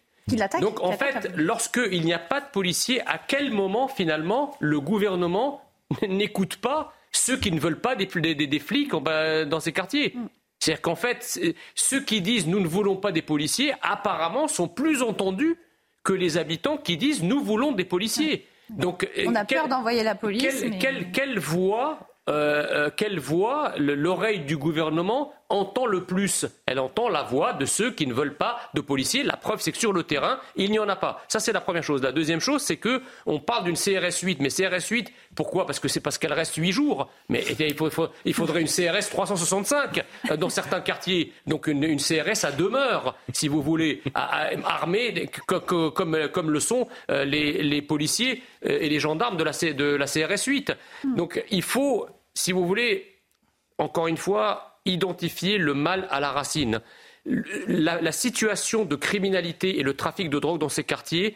Donc 0.62 0.82
en 0.82 0.92
fait, 0.92 1.32
lorsqu'il 1.36 2.04
n'y 2.04 2.14
a 2.14 2.20
pas 2.20 2.42
de 2.42 2.48
policiers, 2.52 3.02
à 3.08 3.18
quel 3.18 3.52
moment 3.52 3.88
finalement 3.88 4.56
le 4.60 4.80
gouvernement 4.80 5.62
n'écoute 6.08 6.58
pas 6.58 6.94
ceux 7.12 7.38
qui 7.38 7.52
ne 7.52 7.60
veulent 7.60 7.82
pas 7.82 7.96
des, 7.96 8.06
des, 8.06 8.60
flics 8.60 8.92
dans 8.92 9.60
ces 9.60 9.74
quartiers? 9.74 10.14
Mm. 10.16 10.28
C'est-à-dire 10.60 10.82
qu'en 10.82 10.96
fait, 10.96 11.40
ceux 11.74 12.02
qui 12.02 12.22
disent 12.22 12.48
nous 12.48 12.60
ne 12.60 12.68
voulons 12.68 12.98
pas 12.98 13.12
des 13.12 13.22
policiers, 13.22 13.74
apparemment, 13.82 14.48
sont 14.48 14.68
plus 14.68 15.02
entendus 15.02 15.58
que 16.04 16.14
les 16.14 16.38
habitants 16.38 16.78
qui 16.78 16.98
disent 16.98 17.24
nous 17.24 17.42
voulons 17.44 17.72
des 17.72 17.86
policiers. 17.86 18.46
Donc, 18.70 19.10
on 19.26 19.34
a 19.34 19.46
peur 19.46 19.68
d'envoyer 19.68 20.04
la 20.04 20.16
police. 20.16 20.64
quelle 20.80 21.40
voix 21.40 22.09
euh, 22.30 22.66
euh, 22.72 22.90
quelle 22.96 23.20
voix 23.20 23.74
l'oreille 23.78 24.42
du 24.42 24.56
gouvernement 24.56 25.34
entend 25.50 25.88
le 25.88 26.04
plus? 26.04 26.46
Elle 26.68 26.80
entend 26.80 27.10
la 27.10 27.24
voix 27.24 27.54
de 27.54 27.66
ceux 27.66 27.92
qui 27.92 28.06
ne 28.06 28.14
veulent 28.14 28.36
pas 28.36 28.60
de 28.76 28.82
policiers. 28.82 29.24
La 29.24 29.36
preuve, 29.36 29.62
c'est 29.62 29.72
que 29.72 29.80
sur 29.80 29.94
le 29.94 30.04
terrain, 30.04 30.40
il 30.56 30.70
n'y 30.70 30.78
en 30.78 30.88
a 30.90 30.96
pas. 30.96 31.24
Ça, 31.28 31.40
c'est 31.40 31.54
la 31.54 31.62
première 31.62 31.82
chose. 31.82 32.04
La 32.04 32.12
deuxième 32.12 32.40
chose, 32.40 32.62
c'est 32.62 32.78
que 32.78 33.02
on 33.26 33.40
parle 33.40 33.64
d'une 33.64 33.76
CRS 33.76 34.20
8, 34.22 34.42
mais 34.42 34.50
CRS 34.50 34.88
8, 34.90 35.12
pourquoi? 35.36 35.66
Parce 35.66 35.80
que 35.80 35.88
c'est 35.88 36.02
parce 36.02 36.20
qu'elle 36.20 36.34
reste 36.34 36.56
8 36.56 36.72
jours. 36.72 37.10
Mais 37.30 37.44
il, 38.26 38.34
faudrait 38.34 38.62
une 38.62 38.68
CRS 38.68 39.10
365 39.10 40.04
euh, 40.30 40.38
dans 40.38 40.50
certains 40.50 40.82
quartiers. 40.82 41.34
Donc 41.48 41.66
une, 41.66 41.98
CRS 41.98 42.46
à 42.46 42.52
demeure, 42.52 43.16
si 43.34 43.48
vous 43.48 43.64
voulez, 43.64 44.04
armée 44.14 45.30
comme, 45.48 46.52
le 46.52 46.60
sont 46.60 46.88
les, 47.10 47.82
policiers 47.82 48.44
et 48.64 48.88
les 48.88 49.00
gendarmes 49.00 49.38
de 49.38 49.44
la, 49.44 49.52
de 49.52 49.96
la 49.96 50.06
CRS 50.06 50.46
8. 50.46 50.74
Donc 51.16 51.44
il 51.50 51.64
faut 51.64 52.08
si 52.34 52.52
vous 52.52 52.66
voulez, 52.66 53.06
encore 53.78 54.08
une 54.08 54.18
fois, 54.18 54.82
identifier 54.86 55.58
le 55.58 55.74
mal 55.74 56.08
à 56.10 56.20
la 56.20 56.32
racine. 56.32 56.82
La, 57.26 58.12
situation 58.12 58.86
de 58.86 58.96
criminalité 58.96 59.80
et 59.80 59.84
le 59.84 59.96
trafic 59.96 60.30
de 60.30 60.40
drogue 60.40 60.60
dans 60.60 60.70
ces 60.70 60.84
quartiers 60.84 61.36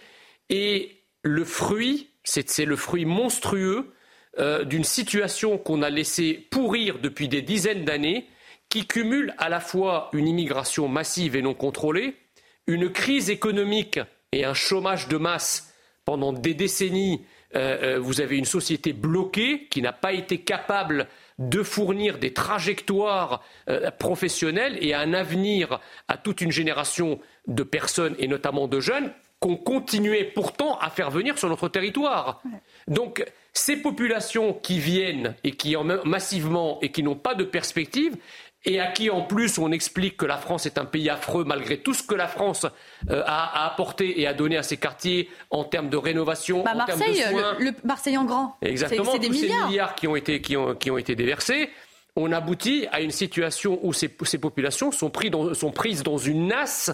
est 0.50 0.92
le 1.24 1.46
fruit, 1.46 2.10
c'est 2.24 2.66
le 2.66 2.76
fruit 2.76 3.06
monstrueux 3.06 3.94
euh, 4.40 4.64
d'une 4.64 4.84
situation 4.84 5.58
qu'on 5.58 5.84
a 5.84 5.90
laissé 5.90 6.48
pourrir 6.50 7.00
depuis 7.00 7.28
des 7.28 7.42
dizaines 7.42 7.86
d'années, 7.86 8.28
qui 8.70 8.88
cumule 8.88 9.36
à 9.38 9.50
la 9.50 9.60
fois 9.60 10.10
une 10.14 10.28
immigration 10.28 10.88
massive 10.88 11.36
et 11.36 11.44
non 11.44 11.54
contrôlée, 11.54 12.16
une 12.66 12.92
crise 12.92 13.30
économique 13.30 14.00
et 14.32 14.46
un 14.46 14.56
chômage 14.56 15.08
de 15.08 15.18
masse 15.18 15.74
pendant 16.06 16.34
des 16.34 16.56
décennies 16.56 17.24
euh, 17.56 17.96
euh, 17.96 18.00
vous 18.00 18.22
avez 18.22 18.38
une 18.38 18.46
société 18.46 18.94
bloquée 18.94 19.68
qui 19.70 19.82
n'a 19.82 19.94
pas 19.94 20.14
été 20.14 20.40
capable 20.40 21.08
de 21.40 21.64
fournir 21.64 22.18
des 22.20 22.34
trajectoires 22.34 23.44
euh, 23.70 23.92
professionnelles 23.92 24.78
et 24.82 24.94
un 24.94 25.14
avenir 25.14 25.80
à 26.08 26.18
toute 26.18 26.42
une 26.42 26.52
génération 26.52 27.20
de 27.48 27.64
personnes 27.64 28.16
et 28.20 28.28
notamment 28.28 28.68
de 28.68 28.80
jeunes 28.80 29.12
qu'on 29.40 29.58
continuait 29.58 30.24
pourtant 30.24 30.78
à 30.80 30.90
faire 30.90 31.12
venir 31.12 31.38
sur 31.38 31.50
notre 31.50 31.68
territoire. 31.68 32.42
Donc 32.88 33.26
ces 33.52 33.76
populations 33.76 34.54
qui 34.54 34.80
viennent 34.80 35.36
et 35.44 35.52
qui 35.52 35.76
en 35.76 35.84
massivement 35.84 36.80
et 36.82 36.92
qui 36.94 37.04
n'ont 37.04 37.16
pas 37.16 37.36
de 37.36 37.44
perspective, 37.44 38.16
et 38.66 38.80
à 38.80 38.88
qui 38.88 39.10
en 39.10 39.22
plus 39.22 39.58
on 39.58 39.72
explique 39.72 40.18
que 40.18 40.26
la 40.26 40.38
France 40.38 40.66
est 40.66 40.78
un 40.78 40.86
pays 40.86 41.10
affreux 41.10 41.44
malgré 41.44 41.78
tout 41.78 41.94
ce 41.94 42.04
que 42.04 42.16
la 42.16 42.28
France 42.28 42.66
euh, 43.10 43.24
a, 43.26 43.66
apporté 43.66 44.22
et 44.22 44.28
a 44.28 44.34
donné 44.34 44.58
à 44.58 44.64
ses 44.64 44.78
quartiers 44.78 45.30
en 45.50 45.64
termes 45.64 45.90
de 45.90 45.98
rénovation, 45.98 46.64
bah, 46.64 46.72
en 46.76 46.86
termes 46.86 47.00
de 47.00 47.14
soins. 47.14 47.56
Le, 47.60 47.72
Marseille 47.84 48.18
en 48.18 48.26
grand. 48.26 48.58
Exactement, 48.62 49.18
tous 49.18 49.22
ces 49.22 49.30
milliards 49.30 49.96
qui 49.96 50.08
ont 50.08 50.16
été, 50.16 50.42
qui 50.42 50.58
ont, 50.58 50.76
qui 50.76 50.92
ont 50.92 50.98
été 50.98 51.16
déversés. 51.16 51.70
On 52.16 52.32
aboutit 52.32 52.88
à 52.92 53.02
une 53.02 53.12
situation 53.12 53.80
où 53.82 53.92
ces, 53.92 54.16
ces 54.24 54.38
populations 54.38 54.92
sont, 54.92 55.10
pris 55.10 55.30
dans, 55.32 55.54
sont 55.54 55.72
prises 55.72 56.04
dans 56.04 56.18
une 56.18 56.48
nasse 56.48 56.92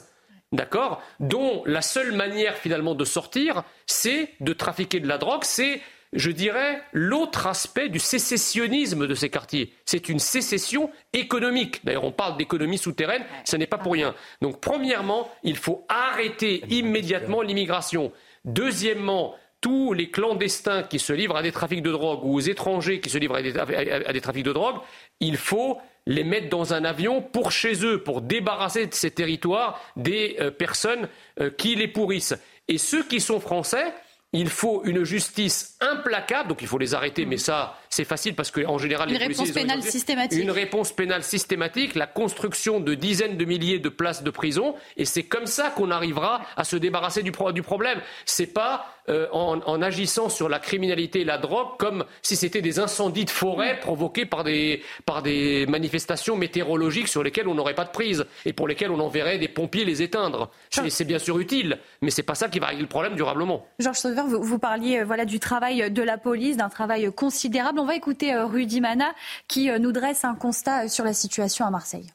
d'accord, 0.51 1.01
dont 1.20 1.61
la 1.65 1.82
seule 1.82 2.13
manière 2.13 2.55
finalement 2.55 2.95
de 2.95 3.05
sortir, 3.05 3.63
c'est 3.86 4.30
de 4.39 4.53
trafiquer 4.53 4.99
de 4.99 5.07
la 5.07 5.17
drogue, 5.17 5.43
c'est 5.43 5.82
je 6.14 6.32
dirais, 6.32 6.82
l'autre 6.91 7.47
aspect 7.47 7.89
du 7.89 7.99
sécessionnisme 7.99 9.05
de 9.05 9.14
ces 9.14 9.30
quartiers. 9.30 9.74
C'est 9.86 10.10
une 10.10 10.20
sécession 10.20 10.89
économique. 11.14 11.86
D'ailleurs, 11.86 12.05
on 12.05 12.12
parle 12.12 12.38
d'économie 12.38 12.78
souterraine, 12.78 13.24
ce 13.45 13.57
n'est 13.57 13.68
pas 13.68 13.78
pour 13.78 13.93
rien. 13.93 14.16
Donc, 14.41 14.60
premièrement, 14.60 15.30
il 15.43 15.57
faut 15.57 15.86
arrêter 15.88 16.64
immédiatement 16.70 17.41
l'immigration. 17.41 18.12
Deuxièmement, 18.45 19.36
tous 19.62 19.93
les 19.93 20.10
clandestins 20.10 20.84
qui 20.84 20.99
se 20.99 21.14
livrent 21.14 21.36
à 21.36 21.43
des 21.43 21.51
trafics 21.51 21.84
de 21.84 21.91
drogue 21.91 22.24
ou 22.24 22.36
aux 22.36 22.39
étrangers 22.39 23.01
qui 23.01 23.10
se 23.10 23.18
livrent 23.18 23.36
à 23.36 23.41
des, 23.41 24.22
trafics 24.22 24.45
de 24.45 24.53
drogue, 24.53 24.78
il 25.20 25.38
faut 25.38 25.78
les 26.05 26.24
mettre 26.24 26.49
dans 26.49 26.74
un 26.74 26.86
avion 26.86 27.22
pour 27.22 27.51
chez 27.51 27.86
eux, 27.86 28.01
pour 28.01 28.22
débarrasser 28.22 28.88
de 28.88 28.93
ces 28.93 29.12
territoires 29.12 29.80
des 29.95 30.38
euh, 30.39 30.49
personnes 30.49 31.07
euh, 31.39 31.51
qui 31.51 31.76
les 31.76 31.89
pourrissent. 31.89 32.36
Et 32.68 32.78
ceux 32.78 33.03
qui 33.03 33.20
sont 33.20 33.39
français, 33.39 33.93
il 34.32 34.49
faut 34.49 34.84
une 34.86 35.03
justice 35.03 35.75
implacable, 35.80 36.49
donc 36.49 36.61
il 36.61 36.67
faut 36.67 36.77
les 36.77 36.93
arrêter, 36.93 37.25
mais 37.25 37.38
ça, 37.38 37.77
c'est 37.89 38.05
facile 38.05 38.35
parce 38.35 38.51
qu'en 38.51 38.77
général, 38.77 39.09
une 39.09 39.17
réponse 39.17 39.51
pénale 39.51 39.83
systématique. 39.83 40.41
Une 40.41 40.51
réponse 40.51 40.91
pénale 40.91 41.23
systématique, 41.23 41.95
la 41.95 42.07
construction 42.07 42.79
de 42.79 42.93
dizaines 42.93 43.37
de 43.37 43.45
milliers 43.45 43.79
de 43.79 43.89
places 43.89 44.23
de 44.23 44.29
prison, 44.29 44.75
et 44.97 45.05
c'est 45.05 45.23
comme 45.23 45.47
ça 45.47 45.69
qu'on 45.71 45.91
arrivera 45.91 46.41
à 46.55 46.63
se 46.63 46.75
débarrasser 46.75 47.23
du, 47.23 47.31
du 47.53 47.61
problème. 47.61 47.99
C'est 48.25 48.53
pas 48.53 48.85
euh, 49.09 49.27
en, 49.31 49.81
agissant 49.81 50.29
sur 50.29 50.49
la 50.49 50.59
criminalité 50.59 51.21
et 51.21 51.23
la 51.23 51.37
drogue 51.37 51.77
comme 51.79 52.03
si 52.21 52.35
c'était 52.35 52.61
des 52.61 52.79
incendies 52.79 53.25
de 53.25 53.29
forêt 53.29 53.79
provoqués 53.79 54.25
par 54.25 54.43
des, 54.43 54.83
par 55.05 55.23
des 55.23 55.65
manifestations 55.67 56.35
météorologiques 56.35 57.07
sur 57.07 57.23
lesquelles 57.23 57.47
on 57.47 57.55
n'aurait 57.55 57.73
pas 57.73 57.85
de 57.85 57.91
prise 57.91 58.25
et 58.45 58.53
pour 58.53 58.67
lesquelles 58.67 58.91
on 58.91 58.99
enverrait 58.99 59.39
des 59.39 59.47
pompiers 59.47 59.85
les 59.85 60.01
éteindre. 60.03 60.51
C'est 60.69 61.05
bien 61.05 61.17
sûr 61.17 61.39
utile, 61.39 61.79
mais 62.01 62.11
c'est 62.11 62.23
pas 62.23 62.35
ça 62.35 62.49
qui 62.49 62.59
va 62.59 62.67
régler 62.67 62.83
le 62.83 62.89
problème 62.89 63.15
durablement. 63.15 63.65
Georges 63.79 63.97
Sauveur, 63.97 64.27
vous, 64.27 64.43
vous 64.43 64.59
parliez 64.59 64.99
euh, 64.99 65.05
voilà, 65.05 65.25
du 65.25 65.39
travail 65.39 65.89
de 65.89 66.03
la 66.03 66.17
police, 66.17 66.57
d'un 66.57 66.69
travail 66.69 67.11
considérable. 67.11 67.78
On 67.80 67.86
va 67.86 67.95
écouter 67.95 68.34
euh, 68.34 68.45
Rudy 68.45 68.82
Mana 68.82 69.13
qui 69.47 69.69
nous 69.80 69.91
dresse 69.91 70.25
un 70.25 70.36
constat 70.36 70.88
sur 70.89 71.05
la 71.05 71.13
situation 71.13 71.65
à 71.65 71.69
Marseille. 71.69 72.11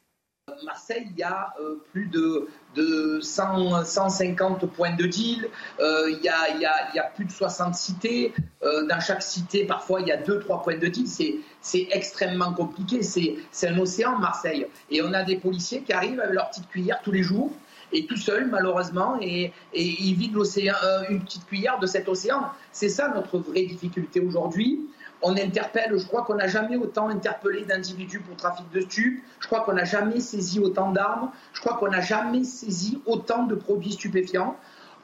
Marseille, 0.64 1.08
il 1.10 1.18
y 1.18 1.22
a 1.22 1.52
plus 1.92 2.06
de 2.06 2.48
de 2.74 3.20
150 3.20 4.66
points 4.66 4.94
de 4.94 5.06
deal. 5.06 5.48
Euh, 5.80 6.10
il 6.10 6.22
y, 6.22 6.28
a, 6.28 7.02
plus 7.14 7.24
de 7.24 7.30
60 7.30 7.74
cités. 7.74 8.32
Euh, 8.62 8.86
dans 8.86 9.00
chaque 9.00 9.22
cité, 9.22 9.64
parfois, 9.64 10.00
il 10.00 10.08
y 10.08 10.12
a 10.12 10.20
2-3 10.20 10.62
points 10.62 10.78
de 10.78 10.86
deal. 10.86 11.06
C'est 11.60 11.88
extrêmement 11.90 12.52
compliqué. 12.52 13.02
C'est 13.02 13.68
un 13.68 13.78
océan, 13.78 14.18
Marseille. 14.18 14.66
Et 14.90 15.02
on 15.02 15.12
a 15.12 15.22
des 15.22 15.36
policiers 15.36 15.82
qui 15.82 15.92
arrivent 15.92 16.20
avec 16.20 16.34
leur 16.34 16.50
petite 16.50 16.68
cuillère 16.68 17.00
tous 17.02 17.12
les 17.12 17.22
jours 17.22 17.52
et 17.92 18.06
tout 18.06 18.16
seuls, 18.16 18.48
malheureusement, 18.50 19.18
et, 19.20 19.52
ils 19.72 20.14
vident 20.14 20.34
l'océan, 20.34 20.74
euh, 20.82 21.02
une 21.10 21.22
petite 21.22 21.46
cuillère 21.46 21.78
de 21.78 21.86
cet 21.86 22.08
océan. 22.08 22.48
C'est 22.72 22.88
ça 22.88 23.12
notre 23.14 23.38
vraie 23.38 23.66
difficulté 23.66 24.20
aujourd'hui 24.20 24.80
on 25.22 25.36
interpelle, 25.36 25.96
je 25.96 26.06
crois 26.06 26.22
qu'on 26.22 26.34
n'a 26.34 26.48
jamais 26.48 26.76
autant 26.76 27.08
interpellé 27.08 27.64
d'individus 27.64 28.20
pour 28.20 28.36
trafic 28.36 28.70
de 28.72 28.80
stupes, 28.80 29.24
je 29.40 29.46
crois 29.46 29.60
qu'on 29.60 29.72
n'a 29.72 29.84
jamais 29.84 30.20
saisi 30.20 30.60
autant 30.60 30.90
d'armes, 30.92 31.30
je 31.52 31.60
crois 31.60 31.74
qu'on 31.74 31.90
n'a 31.90 32.00
jamais 32.00 32.44
saisi 32.44 33.00
autant 33.06 33.44
de 33.44 33.54
produits 33.54 33.92
stupéfiants. 33.92 34.56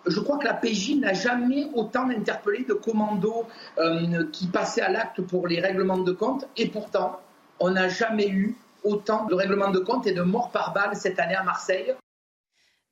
Je 0.07 0.19
crois 0.21 0.39
que 0.39 0.47
la 0.47 0.55
PJ 0.55 0.97
n'a 0.97 1.13
jamais 1.13 1.69
autant 1.75 2.09
interpellé 2.09 2.65
de 2.65 2.73
commandos 2.73 3.47
euh, 3.79 4.27
qui 4.33 4.47
passaient 4.47 4.81
à 4.81 4.91
l'acte 4.91 5.21
pour 5.21 5.47
les 5.47 5.61
règlements 5.61 5.99
de 5.99 6.13
compte, 6.13 6.47
et 6.57 6.69
pourtant, 6.69 7.21
on 7.59 7.71
n'a 7.71 7.89
jamais 7.89 8.29
eu 8.29 8.57
autant 8.83 9.27
de 9.27 9.35
règlements 9.35 9.71
de 9.71 9.79
compte 9.79 10.07
et 10.07 10.13
de 10.13 10.23
morts 10.23 10.51
par 10.51 10.73
balle 10.73 10.97
cette 10.97 11.19
année 11.21 11.35
à 11.35 11.43
Marseille. 11.43 11.95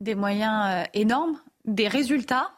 Des 0.00 0.14
moyens 0.14 0.66
euh, 0.66 0.84
énormes, 0.92 1.38
des 1.64 1.88
résultats 1.88 2.50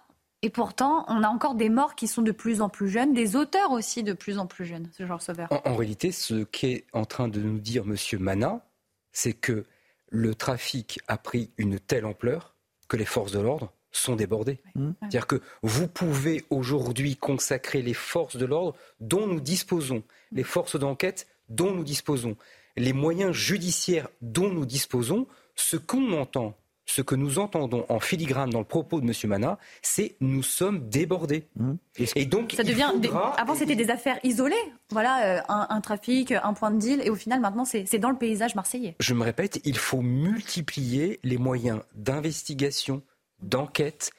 et 0.42 0.50
pourtant, 0.50 1.04
on 1.08 1.22
a 1.22 1.28
encore 1.28 1.54
des 1.54 1.68
morts 1.68 1.94
qui 1.94 2.08
sont 2.08 2.22
de 2.22 2.32
plus 2.32 2.62
en 2.62 2.70
plus 2.70 2.88
jeunes, 2.88 3.12
des 3.12 3.36
auteurs 3.36 3.72
aussi 3.72 4.02
de 4.02 4.14
plus 4.14 4.38
en 4.38 4.46
plus 4.46 4.64
jeunes, 4.64 4.88
ce 4.96 5.06
genre 5.06 5.20
Sauveur. 5.20 5.48
En, 5.66 5.76
réalité, 5.76 6.12
ce 6.12 6.44
qu'est 6.44 6.86
en 6.94 7.04
train 7.04 7.28
de 7.28 7.40
nous 7.40 7.58
dire 7.58 7.84
M. 7.86 7.96
Mana, 8.18 8.66
c'est 9.12 9.34
que 9.34 9.66
le 10.08 10.34
trafic 10.34 10.98
a 11.08 11.18
pris 11.18 11.50
une 11.58 11.78
telle 11.78 12.06
ampleur 12.06 12.54
que 12.88 12.96
les 12.96 13.04
forces 13.04 13.32
de 13.32 13.40
l'ordre 13.40 13.72
sont 13.92 14.16
débordées. 14.16 14.60
Mmh. 14.74 14.92
C'est-à-dire 15.00 15.26
que 15.26 15.42
vous 15.62 15.88
pouvez 15.88 16.44
aujourd'hui 16.48 17.16
consacrer 17.16 17.82
les 17.82 17.94
forces 17.94 18.36
de 18.36 18.46
l'ordre 18.46 18.76
dont 19.00 19.26
nous 19.26 19.40
disposons, 19.40 20.02
les 20.32 20.44
forces 20.44 20.76
d'enquête 20.76 21.26
dont 21.48 21.72
nous 21.72 21.84
disposons, 21.84 22.36
les 22.76 22.92
moyens 22.92 23.32
judiciaires 23.32 24.08
dont 24.22 24.50
nous 24.50 24.64
disposons, 24.64 25.26
ce 25.54 25.76
qu'on 25.76 26.12
entend 26.12 26.56
ce 26.90 27.02
que 27.02 27.14
nous 27.14 27.38
entendons 27.38 27.86
en 27.88 28.00
filigrane 28.00 28.50
dans 28.50 28.58
le 28.58 28.64
propos 28.64 29.00
de 29.00 29.06
M. 29.06 29.12
Mana, 29.24 29.58
c'est 29.80 30.16
nous 30.20 30.42
sommes 30.42 30.88
débordés. 30.88 31.46
Mmh. 31.56 31.74
Et 32.16 32.26
donc, 32.26 32.54
ça 32.56 32.64
devient. 32.64 32.90
Avant, 33.36 33.54
c'était 33.54 33.76
des 33.76 33.90
affaires 33.90 34.18
isolées. 34.24 34.56
Voilà, 34.90 35.38
euh, 35.38 35.40
un, 35.48 35.80
trafic, 35.80 36.32
un 36.32 36.52
point 36.52 36.72
de 36.72 36.78
deal, 36.78 37.00
et 37.04 37.10
au 37.10 37.14
final, 37.14 37.40
maintenant, 37.40 37.64
c'est 37.64 37.98
dans 37.98 38.10
le 38.10 38.16
paysage 38.16 38.56
marseillais. 38.56 38.96
Je 38.98 39.14
me 39.14 39.22
répète, 39.22 39.60
il 39.64 39.76
faut 39.76 40.02
multiplier 40.02 41.20
les 41.22 41.38
moyens 41.38 41.80
d'investigation, 41.94 43.02
d'enquête 43.40 44.10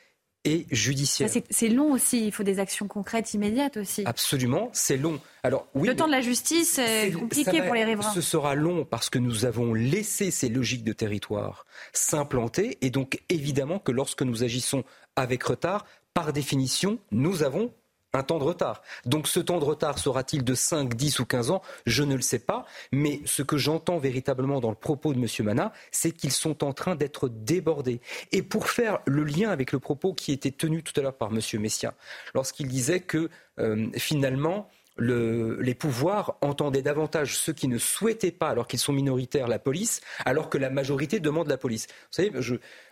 et 0.44 0.66
judiciaire. 0.72 1.30
C'est 1.50 1.70
long 1.70 1.92
aussi, 1.92 2.26
il 2.26 2.32
faut 2.32 2.44
des 2.44 2.60
actions 2.60 2.88
concrètes 2.88 3.34
immédiates 3.34 3.78
aussi. 3.78 4.04
Absolument, 4.06 4.70
c'est 4.74 4.98
long. 4.98 5.20
Alors, 5.44 5.68
oui, 5.76 5.88
le 5.88 5.96
temps 5.96 6.08
de 6.08 6.12
la 6.12 6.22
justice, 6.22 6.74
c'est 6.74 7.12
compliqué 7.12 7.62
pour 7.62 7.76
les 7.76 7.84
riverains. 7.84 8.14
Ce 8.14 8.22
sera 8.22 8.56
long 8.56 8.86
parce 8.86 9.10
que 9.10 9.20
nous 9.20 9.46
avons 9.46 9.74
laissé 9.74 10.32
ces 10.32 10.50
logiques 10.50 10.84
de 10.84 10.94
territoire 10.94 11.66
s'implanter 11.94 12.78
et 12.82 12.90
donc 12.90 13.22
évidemment 13.30 13.80
que 13.80 13.92
lorsque 13.92 14.22
nous 14.22 14.44
agissons 14.44 14.84
avec 15.16 15.44
retard, 15.44 15.86
par 16.14 16.34
définition, 16.34 17.00
nous 17.12 17.44
avons 17.44 17.74
un 18.14 18.24
temps 18.24 18.40
de 18.40 18.44
retard. 18.44 18.82
Donc 19.06 19.28
ce 19.28 19.40
temps 19.40 19.60
de 19.60 19.66
retard 19.66 19.98
sera-t-il 19.98 20.44
de 20.44 20.54
5, 20.54 20.94
10 20.94 21.20
ou 21.20 21.26
15 21.26 21.52
ans? 21.52 21.62
Je 21.86 22.04
ne 22.04 22.16
le 22.16 22.22
sais 22.22 22.40
pas. 22.40 22.66
Mais 22.92 23.22
ce 23.26 23.42
que 23.42 23.58
j'entends 23.58 23.98
véritablement 23.98 24.60
dans 24.60 24.70
le 24.70 24.76
propos 24.76 25.14
de 25.14 25.20
M. 25.20 25.28
Mana, 25.46 25.72
c'est 25.92 26.12
qu'ils 26.12 26.32
sont 26.32 26.64
en 26.64 26.74
train 26.74 26.96
d'être 26.96 27.30
débordés. 27.30 28.02
Et 28.32 28.42
pour 28.42 28.68
faire 28.68 29.00
le 29.06 29.24
lien 29.24 29.50
avec 29.50 29.72
le 29.72 29.80
propos 29.80 30.14
qui 30.14 30.32
était 30.32 30.52
tenu 30.52 30.84
tout 30.84 30.98
à 31.00 31.04
l'heure 31.04 31.18
par 31.18 31.30
M. 31.30 31.40
Messia, 31.60 31.94
lorsqu'il 32.34 32.68
disait 32.68 33.00
que 33.00 33.30
euh, 33.60 33.88
finalement, 33.96 34.70
les 34.98 35.74
pouvoirs 35.74 36.38
entendaient 36.42 36.82
davantage 36.82 37.38
ceux 37.38 37.54
qui 37.54 37.68
ne 37.68 37.78
souhaitaient 37.78 38.32
pas, 38.32 38.50
alors 38.50 38.68
qu'ils 38.68 38.80
sont 38.80 38.94
minoritaires, 38.94 39.48
la 39.48 39.58
police, 39.58 40.02
alors 40.26 40.50
que 40.50 40.58
la 40.58 40.70
majorité 40.70 41.20
demande 41.20 41.48
la 41.48 41.58
police. 41.58 41.88
Vous 41.88 42.24
savez, 42.24 42.32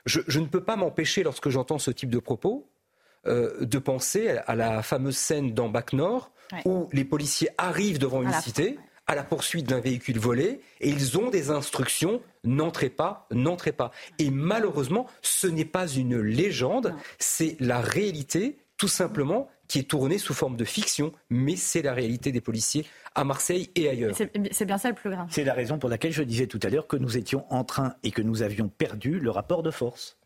je 0.06 0.40
ne 0.40 0.46
peux 0.46 0.64
pas 0.64 0.76
m'empêcher, 0.76 1.24
lorsque 1.24 1.50
j'entends 1.50 1.78
ce 1.78 1.92
type 1.92 2.10
de 2.10 2.20
propos, 2.20 2.68
euh, 3.28 3.66
de 3.66 3.78
penser 3.78 4.30
à 4.48 4.56
la 4.56 4.82
fameuse 4.82 5.18
scène 5.18 5.54
dans 5.54 5.70
Bac 5.70 5.94
Nord 5.94 6.32
où 6.66 6.88
les 6.94 7.06
policiers 7.06 7.50
arrivent 7.58 8.00
devant 8.00 8.24
une 8.24 8.34
cité 8.34 8.80
à 9.08 9.16
la 9.16 9.24
poursuite 9.24 9.68
d'un 9.68 9.80
véhicule 9.80 10.20
volé 10.20 10.62
et 10.82 10.90
ils 10.90 11.18
ont 11.18 11.30
des 11.30 11.50
instructions 11.52 12.22
n'entrez 12.44 12.90
pas, 12.90 13.28
n'entrez 13.32 13.72
pas. 13.72 13.92
Et 14.18 14.30
malheureusement, 14.30 15.08
ce 15.22 15.48
n'est 15.48 15.66
pas 15.66 15.88
une 15.88 16.20
légende, 16.20 16.94
c'est 17.18 17.58
la 17.60 17.82
réalité 17.82 18.58
tout 18.78 18.88
simplement 18.88 19.50
qui 19.68 19.80
est 19.80 19.90
tournée 19.90 20.18
sous 20.18 20.34
forme 20.34 20.56
de 20.56 20.66
fiction, 20.66 21.14
mais 21.30 21.56
c'est 21.56 21.82
la 21.82 21.94
réalité 21.94 22.32
des 22.32 22.42
policiers 22.42 22.86
à 23.14 23.24
Marseille 23.24 23.70
et 23.76 23.90
ailleurs. 23.90 24.16
C'est 24.16 24.66
bien 24.66 24.78
ça 24.78 24.90
le 24.90 24.96
plus 24.96 25.12
grave. 25.12 25.28
C'est 25.30 25.44
la 25.44 25.54
raison 25.54 25.78
pour 25.78 25.90
laquelle 25.90 26.14
je 26.14 26.24
disais 26.24 26.48
tout 26.48 26.60
à 26.64 26.70
l'heure 26.70 26.88
que 26.88 26.98
nous 26.98 27.18
étions 27.18 27.46
en 27.54 27.64
train 27.64 27.94
et 28.04 28.12
que 28.12 28.22
nous 28.22 28.42
avions 28.42 28.70
perdu 28.70 29.20
le 29.20 29.30
rapport 29.30 29.62
de 29.62 29.72
force. 29.72 30.18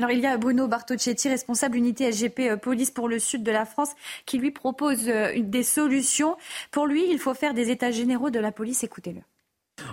Alors 0.00 0.12
il 0.12 0.20
y 0.20 0.26
a 0.26 0.38
Bruno 0.38 0.66
Bartocchetti, 0.66 1.28
responsable 1.28 1.76
unité 1.76 2.10
SGP 2.10 2.40
euh, 2.48 2.56
Police 2.56 2.90
pour 2.90 3.06
le 3.06 3.18
sud 3.18 3.42
de 3.42 3.52
la 3.52 3.66
France, 3.66 3.90
qui 4.24 4.38
lui 4.38 4.50
propose 4.50 5.06
euh, 5.10 5.38
des 5.38 5.62
solutions. 5.62 6.38
Pour 6.70 6.86
lui, 6.86 7.04
il 7.10 7.18
faut 7.18 7.34
faire 7.34 7.52
des 7.52 7.68
états 7.68 7.90
généraux 7.90 8.30
de 8.30 8.38
la 8.38 8.50
police. 8.50 8.82
Écoutez-le. 8.82 9.20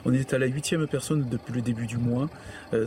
On 0.05 0.13
est 0.13 0.33
à 0.33 0.37
la 0.37 0.45
huitième 0.45 0.87
personne 0.87 1.27
depuis 1.29 1.53
le 1.53 1.61
début 1.61 1.85
du 1.85 1.97
mois. 1.97 2.29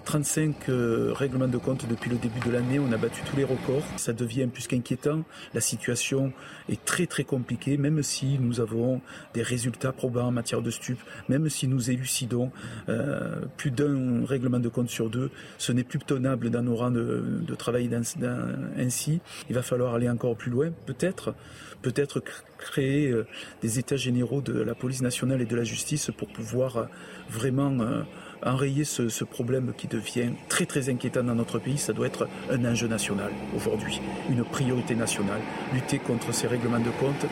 35 0.05 0.69
euh, 0.69 0.73
euh, 0.73 1.13
règlements 1.13 1.49
de 1.49 1.59
compte 1.59 1.87
depuis 1.89 2.11
le 2.11 2.17
début 2.17 2.41
de 2.41 2.51
l'année. 2.51 2.79
On 2.79 2.93
a 2.93 2.97
battu 2.97 3.23
tous 3.23 3.37
les 3.37 3.45
records. 3.45 3.85
Ça 3.97 4.13
devient 4.13 4.47
plus 4.47 4.67
qu'inquiétant. 4.67 5.23
La 5.55 5.61
situation 5.61 6.33
est 6.69 6.85
très 6.85 7.07
très 7.07 7.25
compliquée, 7.25 7.77
même 7.77 8.03
si 8.03 8.39
nous 8.39 8.61
avons 8.61 9.01
des 9.35 9.43
résultats 9.43 9.93
probants 9.93 10.27
en 10.29 10.31
matière 10.33 10.63
de 10.63 10.71
stupes, 10.71 11.01
même 11.29 11.49
si 11.49 11.67
nous 11.69 11.91
élucidons 11.91 12.51
euh, 12.89 13.41
plus 13.57 13.71
d'un 13.71 14.25
règlement 14.27 14.61
de 14.61 14.69
compte 14.69 14.91
sur 14.91 15.11
deux. 15.11 15.31
Ce 15.59 15.73
n'est 15.73 15.85
plus 15.85 15.99
tenable 15.99 16.51
dans 16.51 16.63
nos 16.63 16.77
rangs 16.77 16.91
de, 16.91 17.25
de 17.41 17.55
travail 17.55 17.91
ainsi. 17.95 19.21
Il 19.49 19.55
va 19.55 19.63
falloir 19.63 19.95
aller 19.95 20.09
encore 20.09 20.37
plus 20.37 20.51
loin, 20.51 20.71
peut-être 20.87 21.35
peut-être 21.81 22.23
créer 22.59 23.09
euh, 23.09 23.27
des 23.63 23.79
états 23.79 23.97
généraux 23.97 24.41
de 24.41 24.61
la 24.61 24.75
police 24.75 25.03
nationale 25.03 25.41
et 25.41 25.47
de 25.47 25.57
la 25.57 25.65
justice 25.65 26.11
pour 26.17 26.29
pouvoir 26.29 26.77
euh, 26.77 26.85
vraiment 27.29 27.81
euh, 27.81 28.03
enrayer 28.45 28.85
ce, 28.85 29.25
problème 29.25 29.73
qui 29.77 29.87
devient 29.87 30.31
très 30.49 30.67
très 30.67 30.89
inquiétant 30.89 31.23
dans 31.23 31.35
notre 31.35 31.59
pays. 31.59 31.79
Ça 31.79 31.93
doit 31.93 32.07
être 32.07 32.29
un 32.51 32.65
enjeu 32.65 32.89
national 32.89 33.33
aujourd'hui, 33.55 34.01
une 34.31 34.45
priorité 34.45 34.95
nationale, 34.95 35.41
lutter 35.73 35.99
contre 35.99 36.33
ces 36.33 36.47
règlements 36.47 36.81
de 36.81 36.91
compte. 36.91 37.27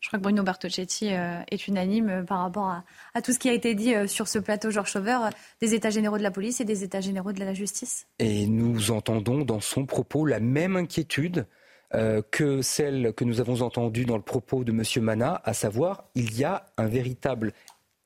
Je 0.00 0.08
crois 0.08 0.18
que 0.18 0.24
Bruno 0.24 0.42
Bertocchetti 0.42 1.08
est 1.08 1.68
unanime 1.68 2.24
par 2.26 2.40
rapport 2.40 2.82
à, 3.14 3.22
tout 3.22 3.32
ce 3.32 3.38
qui 3.38 3.50
a 3.50 3.52
été 3.52 3.74
dit 3.74 3.94
sur 4.08 4.28
ce 4.28 4.38
plateau 4.38 4.70
Georges 4.70 4.92
Sauveur, 4.92 5.28
des 5.60 5.74
états 5.74 5.90
généraux 5.90 6.16
de 6.16 6.22
la 6.22 6.30
police 6.30 6.60
et 6.60 6.64
des 6.64 6.82
états 6.82 7.02
généraux 7.02 7.32
de 7.32 7.38
la 7.38 7.52
justice. 7.52 8.06
Et 8.18 8.46
nous 8.46 8.90
entendons 8.90 9.44
dans 9.44 9.60
son 9.60 9.84
propos 9.84 10.24
la 10.24 10.40
même 10.40 10.76
inquiétude 10.76 11.46
euh, 11.94 12.22
que 12.30 12.62
celle 12.62 13.12
que 13.14 13.24
nous 13.24 13.40
avons 13.40 13.62
entendue 13.62 14.04
dans 14.04 14.16
le 14.16 14.22
propos 14.22 14.64
de 14.64 14.72
M. 14.72 14.82
Mana, 15.02 15.40
à 15.44 15.52
savoir 15.52 16.04
il 16.14 16.36
y 16.36 16.44
a 16.44 16.66
un 16.76 16.86
véritable 16.86 17.52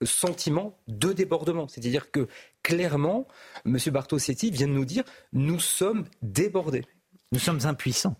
sentiment 0.02 0.76
de 0.88 1.12
débordement. 1.12 1.68
C'est-à-dire 1.68 2.10
que 2.10 2.28
clairement, 2.62 3.28
M. 3.66 3.78
Bartosetti 3.86 4.50
vient 4.50 4.68
de 4.68 4.72
nous 4.72 4.84
dire 4.84 5.04
nous 5.32 5.60
sommes 5.60 6.06
débordés. 6.22 6.84
Nous 7.32 7.38
sommes 7.38 7.60
impuissants 7.64 8.16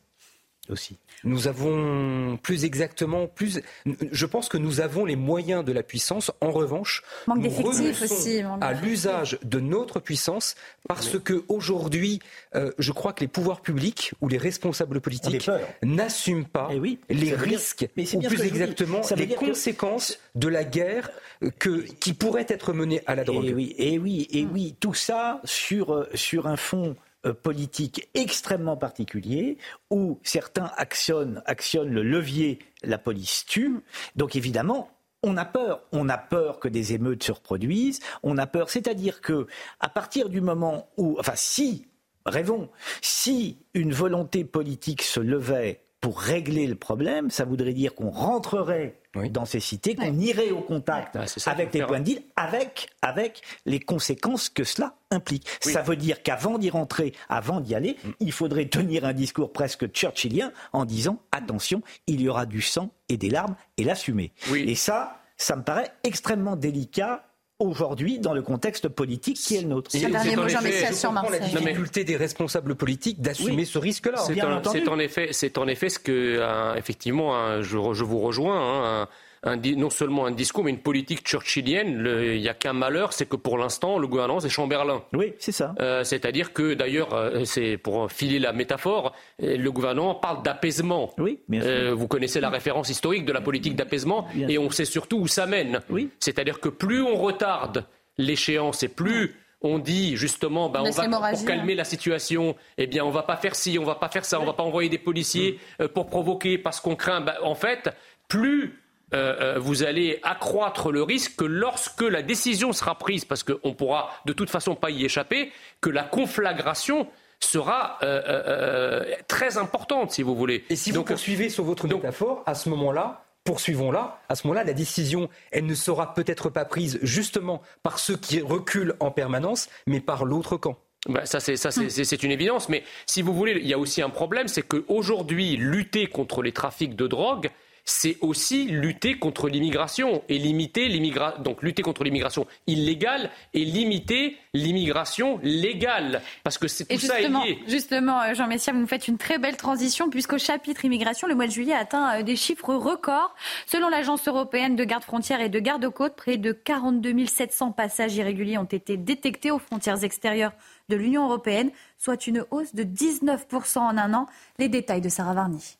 aussi. 0.70 0.98
Nous 1.24 1.48
avons 1.48 2.36
plus 2.42 2.64
exactement, 2.64 3.26
plus. 3.26 3.60
Je 3.86 4.26
pense 4.26 4.48
que 4.48 4.58
nous 4.58 4.80
avons 4.80 5.04
les 5.04 5.16
moyens 5.16 5.64
de 5.64 5.72
la 5.72 5.82
puissance. 5.82 6.30
En 6.40 6.50
revanche, 6.50 7.02
manque 7.26 7.42
d'effectifs 7.42 8.02
aussi. 8.02 8.42
À 8.60 8.72
l'usage 8.72 9.38
de 9.42 9.60
notre 9.60 10.00
puissance, 10.00 10.54
parce 10.88 11.18
que 11.18 11.44
aujourd'hui, 11.48 12.20
euh, 12.54 12.72
je 12.78 12.92
crois 12.92 13.12
que 13.12 13.20
les 13.20 13.28
pouvoirs 13.28 13.60
publics 13.60 14.12
ou 14.20 14.28
les 14.28 14.38
responsables 14.38 15.00
politiques 15.00 15.50
n'assument 15.82 16.46
pas 16.46 16.68
eh 16.72 16.98
les 17.08 17.34
risques, 17.34 17.88
ou 17.96 18.20
plus 18.20 18.42
exactement 18.42 19.00
les 19.16 19.28
conséquences 19.28 20.18
de 20.34 20.48
la 20.48 20.64
guerre 20.64 21.10
que, 21.58 21.80
qui 22.00 22.14
pourrait 22.14 22.46
être 22.48 22.72
menée 22.72 23.02
à 23.06 23.14
la 23.14 23.24
drogue. 23.24 23.46
Et 23.46 23.54
oui, 23.54 23.74
et 23.78 23.98
oui, 23.98 24.28
et 24.30 24.44
oui, 24.44 24.74
tout 24.80 24.94
ça 24.94 25.40
sur, 25.44 25.94
euh, 25.94 26.08
sur 26.14 26.46
un 26.46 26.56
fond 26.56 26.90
euh, 26.90 26.94
politique 27.32 28.08
extrêmement 28.14 28.76
particulier 28.76 29.58
où 29.90 30.18
certains 30.22 30.70
actionnent, 30.76 31.42
actionnent 31.46 31.92
le 31.92 32.02
levier 32.02 32.58
la 32.82 32.98
police 32.98 33.44
tue. 33.46 33.80
Donc 34.16 34.36
évidemment, 34.36 34.90
on 35.24 35.36
a 35.36 35.44
peur. 35.44 35.80
On 35.92 36.08
a 36.08 36.18
peur 36.18 36.60
que 36.60 36.68
des 36.68 36.92
émeutes 36.92 37.24
se 37.24 37.32
reproduisent. 37.32 38.00
On 38.22 38.38
a 38.38 38.46
peur. 38.46 38.70
C'est-à-dire 38.70 39.20
que, 39.20 39.46
à 39.80 39.88
partir 39.88 40.28
du 40.28 40.40
moment 40.40 40.88
où, 40.96 41.16
enfin, 41.18 41.32
si, 41.34 41.88
rêvons, 42.26 42.68
si 43.00 43.58
une 43.72 43.92
volonté 43.92 44.44
politique 44.44 45.02
se 45.02 45.20
levait 45.20 45.83
pour 46.04 46.20
régler 46.20 46.66
le 46.66 46.74
problème, 46.74 47.30
ça 47.30 47.46
voudrait 47.46 47.72
dire 47.72 47.94
qu'on 47.94 48.10
rentrerait 48.10 49.00
dans 49.30 49.46
ces 49.46 49.58
cités, 49.58 49.94
qu'on 49.94 50.18
irait 50.18 50.50
au 50.50 50.60
contact 50.60 51.16
avec 51.46 51.72
les 51.72 51.82
points 51.82 52.00
de 52.00 52.04
deal, 52.04 52.22
avec, 52.36 52.90
avec 53.00 53.40
les 53.64 53.80
conséquences 53.80 54.50
que 54.50 54.64
cela 54.64 54.96
implique. 55.10 55.48
Ça 55.62 55.80
veut 55.80 55.96
dire 55.96 56.22
qu'avant 56.22 56.58
d'y 56.58 56.68
rentrer, 56.68 57.14
avant 57.30 57.58
d'y 57.62 57.74
aller, 57.74 57.96
mm. 58.04 58.10
il 58.20 58.32
faudrait 58.32 58.66
tenir 58.66 59.06
un 59.06 59.14
discours 59.14 59.50
presque 59.50 59.90
churchillien 59.94 60.52
en 60.74 60.84
disant 60.84 61.22
attention, 61.32 61.80
il 62.06 62.20
y 62.20 62.28
aura 62.28 62.44
du 62.44 62.60
sang 62.60 62.90
et 63.08 63.16
des 63.16 63.30
larmes 63.30 63.56
et 63.78 63.84
l'assumer. 63.84 64.34
Et 64.54 64.74
ça, 64.74 65.22
ça 65.38 65.56
me 65.56 65.62
paraît 65.62 65.90
extrêmement 66.02 66.56
délicat 66.56 67.24
aujourd'hui 67.58 68.18
dans 68.18 68.34
le 68.34 68.42
contexte 68.42 68.88
politique 68.88 69.36
qui 69.36 69.56
est 69.56 69.62
le 69.62 69.68
nôtre. 69.68 69.90
C'est 69.90 70.08
la 70.08 70.20
difficulté 70.22 72.04
des 72.04 72.16
responsables 72.16 72.74
politiques 72.74 73.20
d'assumer 73.20 73.64
ce 73.64 73.78
risque-là. 73.78 74.18
C'est 74.18 74.88
en, 74.88 74.98
effet, 74.98 75.28
c'est 75.32 75.58
en 75.58 75.68
effet 75.68 75.88
ce 75.88 75.98
que, 75.98 76.76
effectivement, 76.76 77.62
je, 77.62 77.76
vous 77.76 78.20
rejoins. 78.20 79.02
Hein, 79.02 79.08
non 79.44 79.90
seulement 79.90 80.26
un 80.26 80.30
discours, 80.30 80.64
mais 80.64 80.70
une 80.70 80.78
politique 80.78 81.26
churchillienne. 81.26 82.04
Il 82.06 82.40
n'y 82.40 82.48
a 82.48 82.54
qu'un 82.54 82.72
malheur, 82.72 83.12
c'est 83.12 83.28
que 83.28 83.36
pour 83.36 83.58
l'instant, 83.58 83.98
le 83.98 84.06
gouvernement, 84.06 84.40
c'est 84.40 84.48
Chamberlain. 84.48 85.02
Oui, 85.12 85.34
c'est 85.38 85.52
ça. 85.52 85.74
Euh, 85.80 86.04
c'est-à-dire 86.04 86.52
que, 86.52 86.74
d'ailleurs, 86.74 87.12
euh, 87.12 87.44
c'est 87.44 87.76
pour 87.76 88.10
filer 88.10 88.38
la 88.38 88.52
métaphore, 88.52 89.12
euh, 89.42 89.56
le 89.56 89.72
gouvernement 89.72 90.14
parle 90.14 90.42
d'apaisement. 90.42 91.12
Oui, 91.18 91.40
vous 91.48 92.08
connaissez 92.08 92.40
la 92.40 92.50
référence 92.50 92.88
historique 92.88 93.24
de 93.24 93.32
la 93.32 93.40
politique 93.40 93.76
d'apaisement, 93.76 94.26
et 94.48 94.58
on 94.58 94.70
sait 94.70 94.84
surtout 94.84 95.18
où 95.18 95.26
ça 95.26 95.46
mène. 95.46 95.80
Oui. 95.90 96.10
C'est-à-dire 96.20 96.60
que 96.60 96.68
plus 96.68 97.02
on 97.02 97.16
retarde 97.16 97.84
l'échéance 98.16 98.82
et 98.82 98.88
plus 98.88 99.34
on 99.60 99.78
dit 99.78 100.16
justement, 100.16 100.68
ben, 100.68 100.82
on 100.82 100.90
va, 100.90 101.30
pour 101.30 101.44
calmer 101.44 101.74
la 101.74 101.84
situation, 101.84 102.54
eh 102.76 102.86
bien, 102.86 103.04
on 103.04 103.10
va 103.10 103.22
pas 103.22 103.36
faire 103.36 103.54
ci, 103.54 103.78
on 103.78 103.84
va 103.84 103.94
pas 103.94 104.08
faire 104.08 104.24
ça, 104.24 104.40
on 104.40 104.44
va 104.44 104.52
pas 104.52 104.62
envoyer 104.62 104.90
des 104.90 104.98
policiers 104.98 105.58
pour 105.94 106.06
provoquer 106.06 106.58
parce 106.58 106.80
qu'on 106.80 106.96
craint. 106.96 107.22
Ben, 107.22 107.34
en 107.42 107.54
fait, 107.54 107.90
plus 108.28 108.83
euh, 109.14 109.36
euh, 109.40 109.58
vous 109.58 109.84
allez 109.84 110.18
accroître 110.22 110.90
le 110.90 111.02
risque 111.02 111.36
que 111.36 111.44
lorsque 111.44 112.02
la 112.02 112.22
décision 112.22 112.72
sera 112.72 112.98
prise, 112.98 113.24
parce 113.24 113.42
qu'on 113.42 113.68
ne 113.68 113.74
pourra 113.74 114.10
de 114.26 114.32
toute 114.32 114.50
façon 114.50 114.74
pas 114.74 114.90
y 114.90 115.04
échapper, 115.04 115.52
que 115.80 115.90
la 115.90 116.02
conflagration 116.02 117.06
sera 117.40 117.98
euh, 118.02 119.04
très 119.28 119.56
importante, 119.58 120.10
si 120.10 120.22
vous 120.22 120.34
voulez. 120.34 120.64
Et 120.70 120.76
si 120.76 120.90
vous 120.90 121.04
poursuivez 121.04 121.48
sur 121.48 121.64
votre 121.64 121.86
métaphore, 121.86 122.42
à 122.46 122.54
ce 122.54 122.68
moment-là, 122.70 123.24
poursuivons-la. 123.44 124.20
À 124.28 124.34
ce 124.34 124.46
moment-là, 124.46 124.64
la 124.64 124.72
décision, 124.72 125.28
elle 125.52 125.66
ne 125.66 125.74
sera 125.74 126.14
peut-être 126.14 126.48
pas 126.48 126.64
prise 126.64 126.98
justement 127.02 127.62
par 127.82 127.98
ceux 127.98 128.16
qui 128.16 128.40
reculent 128.40 128.94
en 129.00 129.10
permanence, 129.10 129.68
mais 129.86 130.00
par 130.00 130.24
l'autre 130.24 130.56
camp. 130.56 130.76
Bah, 131.08 131.26
ça, 131.26 131.38
c'est 131.40 132.22
une 132.22 132.30
évidence. 132.30 132.68
Mais 132.68 132.82
si 133.06 133.22
vous 133.22 133.34
voulez, 133.34 133.58
il 133.60 133.66
y 133.66 133.74
a 133.74 133.78
aussi 133.78 134.00
un 134.02 134.10
problème, 134.10 134.48
c'est 134.48 134.62
qu'aujourd'hui, 134.62 135.56
lutter 135.56 136.06
contre 136.06 136.42
les 136.42 136.52
trafics 136.52 136.96
de 136.96 137.06
drogue, 137.06 137.50
c'est 137.84 138.16
aussi 138.20 138.64
lutter 138.64 139.18
contre 139.18 139.48
l'immigration 139.48 140.22
et 140.28 140.38
limiter 140.38 140.88
l'immigration. 140.88 141.42
Donc 141.42 141.62
lutter 141.62 141.82
contre 141.82 142.04
l'immigration 142.04 142.46
illégale 142.66 143.30
et 143.52 143.64
limiter 143.64 144.36
l'immigration 144.54 145.38
légale. 145.42 146.22
Parce 146.42 146.58
que 146.58 146.68
c'est 146.68 146.86
tout 146.86 146.98
ça 146.98 147.20
est 147.20 147.28
lié. 147.28 147.58
Justement, 147.66 148.22
euh, 148.22 148.34
Jean 148.34 148.46
Messia, 148.46 148.72
vous 148.72 148.80
nous 148.80 148.86
faites 148.86 149.08
une 149.08 149.18
très 149.18 149.38
belle 149.38 149.56
transition 149.56 150.08
puisqu'au 150.08 150.38
chapitre 150.38 150.84
immigration, 150.84 151.28
le 151.28 151.34
mois 151.34 151.46
de 151.46 151.52
juillet 151.52 151.74
a 151.74 151.78
atteint 151.78 152.20
euh, 152.20 152.22
des 152.22 152.36
chiffres 152.36 152.74
records. 152.74 153.34
Selon 153.66 153.88
l'Agence 153.88 154.26
européenne 154.26 154.76
de 154.76 154.84
garde 154.84 155.04
frontières 155.04 155.40
et 155.40 155.48
de 155.48 155.58
garde-côtes, 155.58 156.16
près 156.16 156.36
de 156.36 156.52
42 156.52 157.26
700 157.26 157.72
passages 157.72 158.14
irréguliers 158.16 158.58
ont 158.58 158.64
été 158.64 158.96
détectés 158.96 159.50
aux 159.50 159.58
frontières 159.58 160.02
extérieures 160.04 160.52
de 160.88 160.96
l'Union 160.96 161.24
européenne, 161.24 161.70
soit 161.98 162.26
une 162.26 162.44
hausse 162.50 162.74
de 162.74 162.82
19% 162.82 163.78
en 163.78 163.96
un 163.96 164.14
an. 164.14 164.26
Les 164.58 164.68
détails 164.68 165.00
de 165.00 165.08
Sarah 165.08 165.34
Varny. 165.34 165.76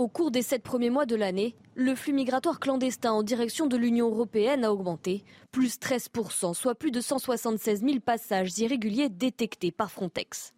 Au 0.00 0.08
cours 0.08 0.30
des 0.30 0.40
sept 0.40 0.62
premiers 0.62 0.88
mois 0.88 1.04
de 1.04 1.14
l'année, 1.14 1.54
le 1.74 1.94
flux 1.94 2.14
migratoire 2.14 2.58
clandestin 2.58 3.12
en 3.12 3.22
direction 3.22 3.66
de 3.66 3.76
l'Union 3.76 4.08
européenne 4.08 4.64
a 4.64 4.72
augmenté, 4.72 5.24
plus 5.52 5.78
13%, 5.78 6.54
soit 6.54 6.74
plus 6.74 6.90
de 6.90 7.02
176 7.02 7.82
000 7.82 8.00
passages 8.00 8.58
irréguliers 8.58 9.10
détectés 9.10 9.70
par 9.70 9.90
Frontex. 9.90 10.54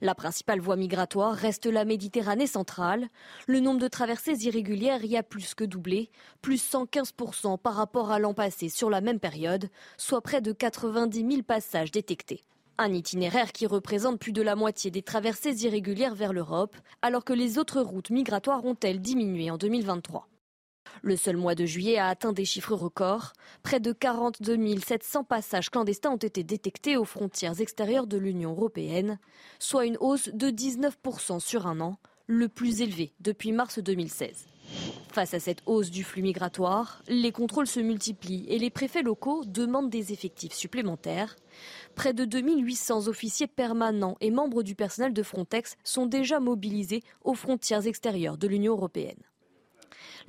La 0.00 0.14
principale 0.14 0.60
voie 0.60 0.76
migratoire 0.76 1.34
reste 1.34 1.66
la 1.66 1.84
Méditerranée 1.84 2.46
centrale. 2.46 3.08
Le 3.46 3.60
nombre 3.60 3.78
de 3.78 3.88
traversées 3.88 4.46
irrégulières 4.46 5.04
y 5.04 5.18
a 5.18 5.22
plus 5.22 5.52
que 5.52 5.64
doublé, 5.64 6.08
plus 6.40 6.56
115% 6.56 7.58
par 7.58 7.74
rapport 7.74 8.10
à 8.10 8.18
l'an 8.18 8.32
passé 8.32 8.70
sur 8.70 8.88
la 8.88 9.02
même 9.02 9.20
période, 9.20 9.68
soit 9.98 10.22
près 10.22 10.40
de 10.40 10.52
90 10.52 11.30
000 11.30 11.42
passages 11.42 11.90
détectés. 11.90 12.42
Un 12.80 12.92
itinéraire 12.92 13.50
qui 13.50 13.66
représente 13.66 14.20
plus 14.20 14.32
de 14.32 14.40
la 14.40 14.54
moitié 14.54 14.92
des 14.92 15.02
traversées 15.02 15.64
irrégulières 15.64 16.14
vers 16.14 16.32
l'Europe, 16.32 16.76
alors 17.02 17.24
que 17.24 17.32
les 17.32 17.58
autres 17.58 17.80
routes 17.80 18.10
migratoires 18.10 18.64
ont-elles 18.64 19.00
diminué 19.00 19.50
en 19.50 19.58
2023. 19.58 20.28
Le 21.02 21.16
seul 21.16 21.36
mois 21.36 21.56
de 21.56 21.66
juillet 21.66 21.98
a 21.98 22.06
atteint 22.06 22.32
des 22.32 22.44
chiffres 22.44 22.76
records. 22.76 23.32
Près 23.64 23.80
de 23.80 23.92
42 23.92 24.78
700 24.78 25.24
passages 25.24 25.70
clandestins 25.70 26.12
ont 26.12 26.16
été 26.16 26.44
détectés 26.44 26.96
aux 26.96 27.04
frontières 27.04 27.60
extérieures 27.60 28.06
de 28.06 28.16
l'Union 28.16 28.52
européenne, 28.52 29.18
soit 29.58 29.84
une 29.84 29.98
hausse 29.98 30.30
de 30.32 30.48
19% 30.48 31.40
sur 31.40 31.66
un 31.66 31.80
an, 31.80 31.98
le 32.26 32.48
plus 32.48 32.80
élevé 32.80 33.12
depuis 33.18 33.50
mars 33.50 33.80
2016. 33.80 34.46
Face 35.10 35.34
à 35.34 35.40
cette 35.40 35.62
hausse 35.66 35.90
du 35.90 36.04
flux 36.04 36.22
migratoire, 36.22 37.02
les 37.08 37.32
contrôles 37.32 37.66
se 37.66 37.80
multiplient 37.80 38.44
et 38.48 38.58
les 38.58 38.70
préfets 38.70 39.02
locaux 39.02 39.42
demandent 39.46 39.90
des 39.90 40.12
effectifs 40.12 40.52
supplémentaires. 40.52 41.36
Près 41.98 42.14
de 42.14 42.24
2800 42.24 43.08
officiers 43.08 43.48
permanents 43.48 44.16
et 44.20 44.30
membres 44.30 44.62
du 44.62 44.76
personnel 44.76 45.12
de 45.12 45.22
Frontex 45.24 45.76
sont 45.82 46.06
déjà 46.06 46.38
mobilisés 46.38 47.02
aux 47.24 47.34
frontières 47.34 47.88
extérieures 47.88 48.38
de 48.38 48.46
l'Union 48.46 48.74
européenne. 48.74 49.18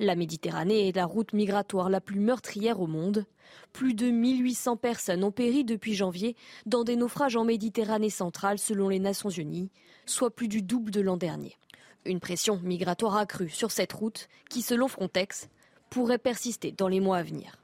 La 0.00 0.16
Méditerranée 0.16 0.88
est 0.88 0.96
la 0.96 1.06
route 1.06 1.32
migratoire 1.32 1.88
la 1.88 2.00
plus 2.00 2.18
meurtrière 2.18 2.80
au 2.80 2.88
monde. 2.88 3.24
Plus 3.72 3.94
de 3.94 4.10
1800 4.10 4.78
personnes 4.78 5.22
ont 5.22 5.30
péri 5.30 5.62
depuis 5.62 5.94
janvier 5.94 6.34
dans 6.66 6.82
des 6.82 6.96
naufrages 6.96 7.36
en 7.36 7.44
Méditerranée 7.44 8.10
centrale 8.10 8.58
selon 8.58 8.88
les 8.88 8.98
Nations 8.98 9.30
Unies, 9.30 9.70
soit 10.06 10.34
plus 10.34 10.48
du 10.48 10.62
double 10.62 10.90
de 10.90 11.00
l'an 11.00 11.16
dernier. 11.16 11.56
Une 12.04 12.18
pression 12.18 12.58
migratoire 12.64 13.16
accrue 13.16 13.48
sur 13.48 13.70
cette 13.70 13.92
route 13.92 14.28
qui, 14.48 14.62
selon 14.62 14.88
Frontex, 14.88 15.48
pourrait 15.88 16.18
persister 16.18 16.72
dans 16.72 16.88
les 16.88 16.98
mois 16.98 17.18
à 17.18 17.22
venir. 17.22 17.59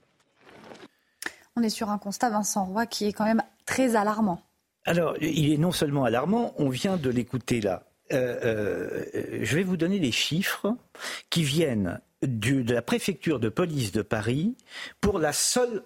On 1.57 1.63
est 1.63 1.71
sur 1.71 1.91
un 1.91 1.99
constat, 1.99 2.31
Vincent 2.31 2.65
Roy, 2.65 2.87
qui 2.87 3.07
est 3.07 3.13
quand 3.13 3.25
même 3.25 3.43
très 3.65 3.97
alarmant. 3.97 4.43
Alors, 4.85 5.17
il 5.21 5.53
est 5.53 5.57
non 5.57 5.73
seulement 5.73 6.05
alarmant, 6.05 6.55
on 6.59 6.69
vient 6.69 6.97
de 6.97 7.11
l'écouter 7.11 7.61
là. 7.61 7.85
Euh, 8.13 9.05
euh, 9.15 9.41
je 9.43 9.57
vais 9.57 9.65
vous 9.65 9.77
donner 9.77 9.99
les 9.99 10.13
chiffres 10.13 10.77
qui 11.29 11.43
viennent 11.43 12.01
de 12.23 12.73
la 12.73 12.83
préfecture 12.83 13.41
de 13.41 13.49
police 13.49 13.91
de 13.91 14.03
Paris 14.03 14.57
pour 15.01 15.19
la 15.19 15.33
seule 15.33 15.83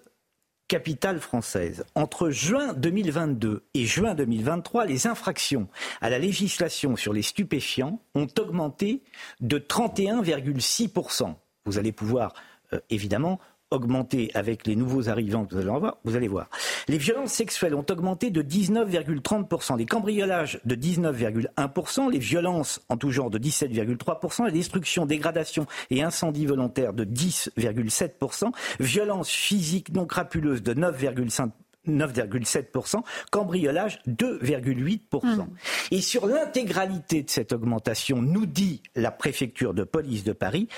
capitale 0.69 1.19
française. 1.19 1.85
Entre 1.95 2.31
juin 2.31 2.75
2022 2.75 3.65
et 3.75 3.85
juin 3.87 4.15
2023, 4.15 4.85
les 4.85 5.07
infractions 5.07 5.69
à 6.01 6.11
la 6.11 6.19
législation 6.19 6.95
sur 6.95 7.13
les 7.13 7.23
stupéfiants 7.23 8.01
ont 8.15 8.29
augmenté 8.39 9.03
de 9.41 9.59
31,6%. 9.59 11.35
Vous 11.65 11.79
allez 11.79 11.93
pouvoir 11.93 12.35
euh, 12.73 12.81
évidemment 12.91 13.41
augmenté 13.71 14.31
avec 14.35 14.67
les 14.67 14.77
nouveaux 14.77 15.09
arrivants 15.09 15.45
que 15.45 15.55
vous 15.55 15.61
allez 15.61 15.79
voir, 15.79 15.97
vous 16.05 16.17
allez 16.17 16.29
voir. 16.29 16.49
Les 16.89 16.99
violences 16.99 17.33
sexuelles 17.33 17.75
ont 17.75 17.87
augmenté 17.89 18.31
de 18.31 18.43
19,30%, 18.43 19.79
les 19.79 19.87
cambriolages 19.87 20.61
de 20.65 20.75
19,1%, 20.75 22.11
les 22.11 22.19
violences 22.19 22.81
en 22.89 22.97
tout 22.97 23.11
genre 23.11 23.31
de 23.31 23.39
17,3%, 23.39 24.45
la 24.45 24.51
destruction, 24.51 25.07
dégradation 25.07 25.67
et 25.91 26.03
incendie 26.03 26.47
volontaire 26.47 26.93
de 26.93 27.05
10,7%, 27.05 28.53
violences 28.81 29.31
physiques 29.31 29.93
non 29.93 30.07
crapuleuses 30.07 30.63
de 30.63 30.75
9,5%, 30.75 31.51
9,7%, 31.89 33.03
cambriolage 33.31 34.01
2,8%. 34.07 35.01
Mmh. 35.23 35.47
Et 35.93 36.01
sur 36.01 36.27
l'intégralité 36.27 37.23
de 37.23 37.31
cette 37.31 37.53
augmentation, 37.53 38.21
nous 38.21 38.47
dit 38.47 38.83
la 38.95 39.11
préfecture 39.11 39.75
de 39.75 39.85
police 39.85 40.25
de 40.25 40.33
Paris, 40.33 40.69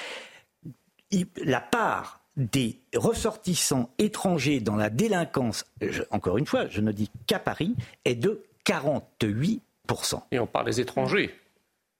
la 1.44 1.60
part 1.60 2.21
des 2.36 2.78
ressortissants 2.94 3.90
étrangers 3.98 4.60
dans 4.60 4.76
la 4.76 4.90
délinquance, 4.90 5.64
encore 6.10 6.38
une 6.38 6.46
fois, 6.46 6.66
je 6.68 6.80
ne 6.80 6.92
dis 6.92 7.10
qu'à 7.26 7.38
Paris, 7.38 7.74
est 8.04 8.14
de 8.14 8.42
48%. 8.66 9.60
Et 10.30 10.38
on 10.38 10.46
parle 10.46 10.66
des 10.66 10.80
étrangers. 10.80 11.34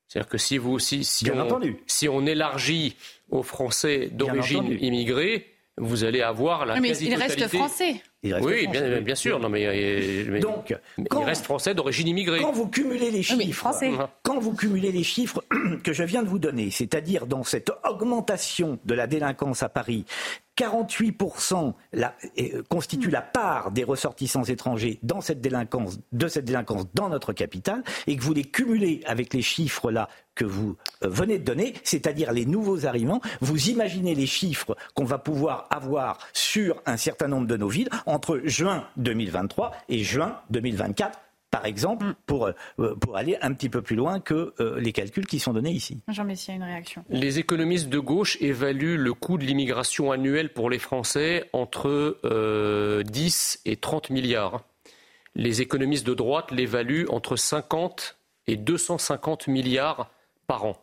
C'est-à-dire 0.09 0.29
que 0.29 0.39
si, 0.39 0.59
vous, 0.59 0.79
si, 0.79 1.05
si, 1.05 1.31
on, 1.31 1.61
si 1.87 2.09
on 2.09 2.27
élargit 2.27 2.97
aux 3.31 3.43
Français 3.43 4.11
d'origine 4.13 4.77
immigrée, 4.81 5.47
vous 5.79 6.05
allez 6.05 6.21
avoir 6.21 6.67
la 6.67 6.81
mais 6.81 6.97
il 6.99 7.15
reste 7.15 7.49
français. 7.49 8.03
Oui, 8.23 8.67
bien, 8.69 9.01
bien, 9.01 9.15
sûr. 9.15 9.41
Non, 9.41 9.49
mais, 9.49 9.67
euh, 9.67 10.41
Donc, 10.41 10.75
il 10.99 11.25
reste 11.25 11.45
français 11.45 11.75
d'origine 11.75 12.09
immigrée. 12.09 12.41
Quand 12.41 12.53
vous 12.53 12.69
cumulez 12.69 13.11
les 13.11 13.23
chiffres, 13.23 13.71
quand 14.23 14.39
vous 14.39 14.55
cumulez 14.55 14.93
les 14.93 15.03
chiffres 15.03 15.43
que 15.83 15.93
je 15.93 16.05
viens 16.05 16.23
de 16.23 16.29
vous 16.29 16.39
donner, 16.39 16.71
c'est-à-dire 16.71 17.27
dans 17.27 17.43
cette 17.43 17.73
augmentation 17.89 18.79
de 18.85 18.95
la 18.95 19.07
délinquance 19.07 19.63
à 19.63 19.69
Paris, 19.69 20.05
48% 20.63 21.75
la, 21.93 22.15
euh, 22.39 22.63
constitue 22.69 23.11
la 23.11 23.23
part 23.23 23.71
des 23.73 23.85
ressortissants 23.85 24.45
étrangers 24.45 25.01
de 25.03 25.15
cette 25.21 25.41
délinquance 25.41 25.99
dans 26.95 27.09
notre 27.09 27.33
capitale, 27.33 27.83
et 28.07 28.17
que 28.17 28.23
vous 28.23 28.35
les 28.35 28.45
cumulez 28.45 29.01
avec 29.07 29.35
les 29.35 29.43
chiffres 29.43 29.91
là 29.91 30.09
que 30.35 30.45
vous 30.45 30.77
euh, 31.05 31.09
venez 31.09 31.39
de 31.39 31.45
donner, 31.45 31.75
c'est-à-dire 31.83 32.33
les 32.33 32.47
nouveaux 32.47 32.87
arrivants, 32.87 33.21
vous 33.41 33.69
imaginez 33.69 34.15
les 34.15 34.27
chiffres 34.27 34.77
qu'on 34.95 35.05
va 35.05 35.19
pouvoir 35.19 35.67
avoir 35.71 36.19
sur 36.33 36.81
un 36.87 36.97
certain 36.97 37.29
nombre 37.29 37.47
de 37.47 37.57
nos 37.57 37.69
villes 37.69 37.91
entre 38.07 38.41
juin 38.45 38.87
2023 38.97 39.73
et 39.89 40.03
juin 40.03 40.39
2024 40.51 41.19
par 41.53 41.67
exemple, 41.67 42.07
mm. 42.07 42.15
pour, 42.27 42.47
euh, 42.47 42.95
pour 42.97 43.17
aller 43.17 43.37
un 43.43 43.53
petit 43.53 43.69
peu 43.69 43.83
plus 43.83 43.95
loin 43.95 44.19
que 44.19 44.55
euh, 44.59 44.81
les 44.81 44.91
calculs 44.91 45.27
qui 45.27 45.39
sont 45.39 45.53
donnés 45.53 45.71
ici. 45.71 46.01
Jean 46.09 46.25
Messia, 46.25 46.55
une 46.55 46.63
réaction. 46.65 47.05
Les 47.11 47.39
économistes 47.39 47.91
de 47.91 47.99
gauche 48.01 48.39
évaluent 48.41 48.97
le 48.97 49.15
coût 49.15 49.37
de 49.37 49.45
l'immigration 49.45 50.11
annuelle 50.11 50.53
pour 50.53 50.71
les 50.71 50.79
Français 50.81 51.49
entre 51.53 52.19
10 52.25 52.25
euh, 52.25 53.71
et 53.71 53.77
30 53.77 54.11
milliards. 54.11 54.65
Les 55.35 55.61
économistes 55.61 56.07
de 56.07 56.15
droite 56.15 56.51
l'évaluent 56.51 57.07
entre 57.11 57.37
50 57.37 58.17
et 58.47 58.57
250 58.57 59.47
milliards 59.47 60.11
par 60.47 60.65
an. 60.65 60.77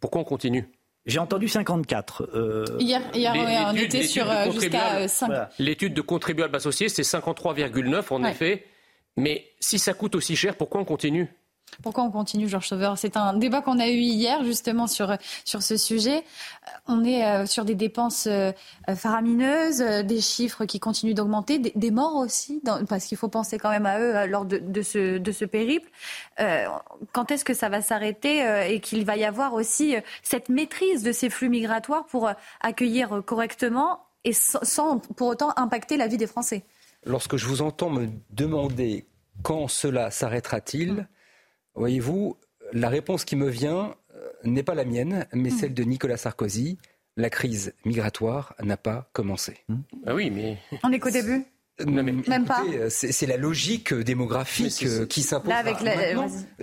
Pourquoi 0.00 0.22
on 0.22 0.24
continue? 0.24 0.68
J'ai 1.04 1.18
entendu 1.18 1.48
54. 1.48 2.78
Hier, 2.78 3.02
on 3.14 3.74
était 3.76 4.04
sur 4.04 4.26
jusqu'à 4.52 5.06
5. 5.06 5.30
L'étude 5.58 5.92
de 5.92 6.00
contribuables 6.00 6.56
associés, 6.56 6.88
c'est 6.88 7.02
53,9 7.02 8.04
en 8.10 8.24
effet. 8.24 8.64
Mais 9.16 9.52
si 9.60 9.78
ça 9.78 9.94
coûte 9.94 10.14
aussi 10.14 10.36
cher, 10.36 10.56
pourquoi 10.56 10.80
on 10.80 10.84
continue? 10.84 11.28
Pourquoi 11.80 12.04
on 12.04 12.10
continue, 12.10 12.48
Georges 12.48 12.68
Sauveur? 12.68 12.98
C'est 12.98 13.16
un 13.16 13.32
débat 13.32 13.62
qu'on 13.62 13.78
a 13.78 13.88
eu 13.88 13.96
hier 13.96 14.44
justement 14.44 14.86
sur, 14.86 15.16
sur 15.44 15.62
ce 15.62 15.76
sujet. 15.76 16.22
On 16.86 17.02
est 17.04 17.24
euh, 17.24 17.46
sur 17.46 17.64
des 17.64 17.74
dépenses 17.74 18.26
euh, 18.30 18.52
faramineuses, 18.94 19.80
euh, 19.80 20.02
des 20.02 20.20
chiffres 20.20 20.66
qui 20.66 20.80
continuent 20.80 21.14
d'augmenter, 21.14 21.58
des, 21.58 21.90
morts 21.90 22.16
aussi, 22.16 22.62
parce 22.88 23.06
qu'il 23.06 23.16
faut 23.16 23.28
penser 23.28 23.58
quand 23.58 23.70
même 23.70 23.86
à 23.86 23.98
eux 24.00 24.26
lors 24.26 24.44
de, 24.44 24.58
de, 24.58 24.82
ce, 24.82 25.18
de 25.18 25.32
ce 25.32 25.44
périple. 25.44 25.90
quand 27.12 27.30
est-ce 27.30 27.44
que 27.44 27.54
ça 27.54 27.68
va 27.68 27.82
s'arrêter 27.82 28.42
et 28.68 28.80
qu'il 28.80 29.04
va 29.04 29.16
y 29.16 29.24
avoir 29.24 29.52
aussi 29.52 29.94
cette 30.22 30.48
maîtrise 30.48 31.02
de 31.02 31.12
ces 31.12 31.28
flux 31.28 31.50
migratoires 31.50 32.06
pour 32.06 32.30
accueillir 32.60 33.22
correctement 33.26 34.00
et 34.24 34.32
sans 34.32 34.98
pour 34.98 35.28
autant 35.28 35.52
impacter 35.56 35.96
la 35.96 36.06
vie 36.06 36.16
des 36.16 36.26
Français? 36.26 36.64
Lorsque 37.04 37.36
je 37.36 37.46
vous 37.46 37.62
entends 37.62 37.90
me 37.90 38.08
demander 38.30 39.06
quand 39.42 39.68
cela 39.68 40.10
s'arrêtera-t-il, 40.10 41.08
voyez-vous, 41.74 42.36
la 42.72 42.88
réponse 42.88 43.24
qui 43.24 43.36
me 43.36 43.48
vient 43.48 43.94
euh, 44.14 44.30
n'est 44.44 44.62
pas 44.62 44.74
la 44.74 44.84
mienne, 44.84 45.26
mais 45.32 45.50
mm. 45.50 45.58
celle 45.58 45.74
de 45.74 45.82
Nicolas 45.84 46.16
Sarkozy. 46.16 46.78
La 47.16 47.28
crise 47.28 47.74
migratoire 47.84 48.54
n'a 48.62 48.78
pas 48.78 49.10
commencé. 49.12 49.58
Ah 50.06 50.14
oui, 50.14 50.30
mais. 50.30 50.56
On 50.82 50.90
est 50.92 50.98
qu'au 50.98 51.10
début 51.10 51.44
Même 51.84 52.22
pas. 52.46 52.64
C'est 52.88 53.26
la 53.26 53.36
logique 53.36 53.92
démographique 53.92 54.86
qui 55.08 55.22
s'impose. 55.22 55.52
Avec 55.52 55.76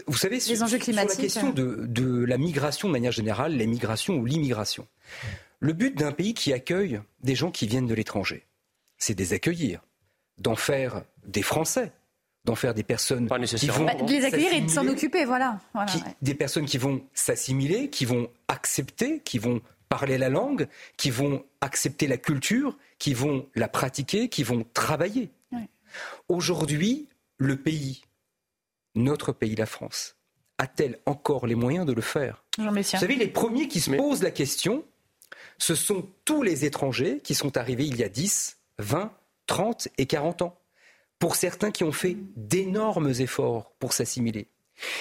vous 0.07 0.18
savez, 0.18 0.40
les 0.40 0.64
enjeux 0.64 0.80
climatiques. 0.80 1.30
Sur 1.30 1.44
la 1.44 1.49
question 1.49 1.49
de, 1.52 1.86
de 1.86 2.26
la 2.26 2.40
migration 2.40 2.88
de 2.88 2.94
manière 2.94 3.11
générale, 3.11 3.53
l'émigration 3.57 4.16
ou 4.16 4.26
l'immigration. 4.26 4.88
Le 5.60 5.74
but 5.74 5.95
d'un 5.95 6.14
pays 6.14 6.34
qui 6.34 6.52
accueille 6.52 6.99
des 7.22 7.36
gens 7.36 7.52
qui 7.52 7.68
viennent 7.68 7.86
de 7.86 7.94
l'étranger, 7.94 8.48
c'est 8.98 9.14
de 9.14 9.22
les 9.22 9.34
accueillir, 9.34 9.82
d'en 10.40 10.56
faire 10.56 11.03
des 11.26 11.41
Français, 11.41 11.91
d'en 12.45 12.56
faire 12.56 12.74
des 12.74 12.84
personnes 12.84 13.28
qui 13.28 13.68
vont 13.68 13.86
bah, 13.86 13.94
de 13.94 14.11
les 14.11 14.26
accueillir 14.26 14.53
et 14.53 14.61
de 14.61 14.70
s'en 14.70 14.88
occuper, 14.88 15.26
voilà. 15.26 15.60
Des 16.22 16.34
personnes 16.34 16.66
qui 16.66 16.78
vont 16.78 17.03
s'assimiler, 17.14 17.90
qui 17.90 18.06
vont 18.06 18.30
accepter, 18.48 19.20
qui 19.20 19.38
vont 19.38 19.61
parler 19.90 20.18
la 20.18 20.30
langue, 20.30 20.68
qui 20.98 21.10
vont 21.10 21.44
accepter 21.61 22.07
la 22.07 22.18
culture, 22.18 22.78
qui 22.99 23.14
vont 23.14 23.48
la 23.56 23.68
pratiquer, 23.68 24.30
qui 24.30 24.44
vont 24.44 24.66
travailler. 24.74 25.32
Aujourd'hui, 26.28 27.07
le 27.38 27.57
pays, 27.57 28.03
notre 28.95 29.32
pays, 29.32 29.56
la 29.56 29.66
France, 29.66 30.16
a-t-elle 30.57 30.99
encore 31.06 31.48
les 31.48 31.56
moyens 31.56 31.86
de 31.86 31.94
le 31.94 32.02
faire? 32.02 32.44
Vous 32.57 32.84
savez, 32.84 33.16
les 33.16 33.28
premiers 33.28 33.68
qui 33.68 33.80
se 33.80 33.91
posent 33.91 34.22
la 34.22 34.32
question, 34.32 34.84
ce 35.57 35.74
sont 35.76 36.07
tous 36.26 36.44
les 36.44 36.66
étrangers 36.66 37.20
qui 37.24 37.34
sont 37.34 37.57
arrivés 37.57 37.86
il 37.86 37.95
y 37.95 38.03
a 38.03 38.10
10, 38.10 38.57
20, 38.78 39.11
30 39.49 39.89
et 39.97 40.05
40 40.05 40.43
ans. 40.43 40.55
Pour 41.17 41.35
certains 41.35 41.71
qui 41.71 41.84
ont 41.84 41.91
fait 41.91 42.15
d'énormes 42.38 43.09
efforts 43.19 43.73
pour 43.80 43.91
s'assimiler 43.91 44.47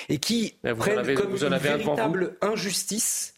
et 0.08 0.18
qui 0.18 0.56
prennent 0.62 1.14
comme 1.14 1.36
une 1.36 1.56
véritable 1.58 2.36
injustice 2.40 3.34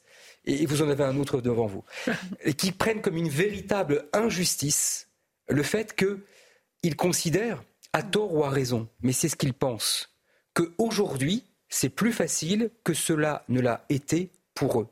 et 0.46 0.64
vous 0.64 0.80
en 0.80 0.88
avez 0.88 1.04
un 1.04 1.18
autre 1.18 1.42
devant 1.42 1.66
vous, 1.66 1.84
et 2.44 2.54
qui 2.54 2.72
prennent 2.72 3.02
comme 3.02 3.18
une 3.18 3.28
véritable 3.28 4.06
injustice 4.14 5.08
le 5.48 5.62
fait 5.62 5.94
qu'ils 5.94 6.96
considèrent, 6.96 7.62
à 7.92 8.02
tort 8.02 8.32
ou 8.32 8.44
à 8.44 8.50
raison, 8.50 8.88
mais 9.02 9.12
c'est 9.12 9.28
ce 9.28 9.36
qu'ils 9.36 9.52
pensent, 9.52 10.14
qu'aujourd'hui, 10.54 11.44
c'est 11.68 11.88
plus 11.88 12.12
facile 12.12 12.70
que 12.84 12.94
cela 12.94 13.44
ne 13.48 13.60
l'a 13.60 13.84
été 13.88 14.30
pour 14.54 14.80
eux. 14.80 14.88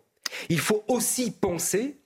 Il 0.49 0.59
faut 0.59 0.85
aussi 0.89 1.31
penser 1.31 2.01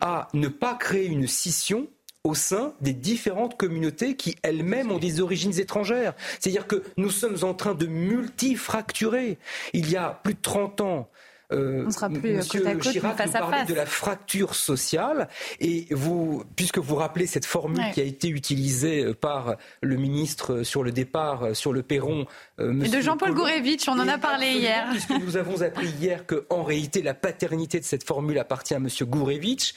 à 0.00 0.28
ne 0.32 0.48
pas 0.48 0.74
créer 0.74 1.06
une 1.06 1.28
scission 1.28 1.86
au 2.24 2.36
sein 2.36 2.72
des 2.80 2.92
différentes 2.92 3.56
communautés 3.56 4.14
qui 4.14 4.36
elles-mêmes 4.42 4.92
ont 4.92 4.98
des 4.98 5.20
origines 5.20 5.58
étrangères. 5.58 6.14
C'est-à-dire 6.38 6.68
que 6.68 6.84
nous 6.96 7.10
sommes 7.10 7.38
en 7.42 7.52
train 7.52 7.74
de 7.74 7.86
multifracturer. 7.86 9.38
Il 9.72 9.90
y 9.90 9.96
a 9.96 10.20
plus 10.22 10.34
de 10.34 10.40
30 10.40 10.82
ans, 10.82 11.10
euh, 11.52 11.84
On 11.86 11.90
sera 11.90 12.08
plus 12.08 12.32
Monsieur 12.32 12.60
côte 12.60 12.80
Chirac 12.80 13.16
face 13.16 13.26
nous 13.26 13.32
parlait 13.32 13.64
de 13.64 13.74
la 13.74 13.86
fracture 13.86 14.54
sociale 14.54 15.28
et 15.60 15.86
vous, 15.90 16.44
puisque 16.56 16.78
vous 16.78 16.96
rappelez 16.96 17.26
cette 17.26 17.46
formule 17.46 17.84
qui 17.92 18.00
a 18.00 18.04
été 18.04 18.28
utilisée 18.28 19.04
euh, 19.04 19.14
par 19.14 19.56
le 19.80 19.96
ministre 19.96 20.62
sur 20.62 20.82
le 20.82 20.92
départ, 20.92 21.44
euh, 21.44 21.54
sur 21.54 21.72
le 21.72 21.82
perron. 21.82 22.26
et 22.58 22.88
de 22.88 23.00
Jean-Paul 23.00 23.34
Gourevitch, 23.34 23.88
on 23.88 23.98
en 23.98 24.08
a 24.08 24.18
parlé 24.18 24.52
hier. 24.52 24.88
Puisque 24.90 25.10
nous 25.10 25.36
avons 25.36 25.62
appris 25.62 25.88
hier 26.00 26.26
qu'en 26.26 26.62
réalité 26.62 27.02
la 27.02 27.14
paternité 27.14 27.78
de 27.80 27.84
cette 27.84 28.04
formule 28.04 28.38
appartient 28.38 28.74
à 28.74 28.78
Monsieur 28.78 29.06
Gourevitch, 29.06 29.74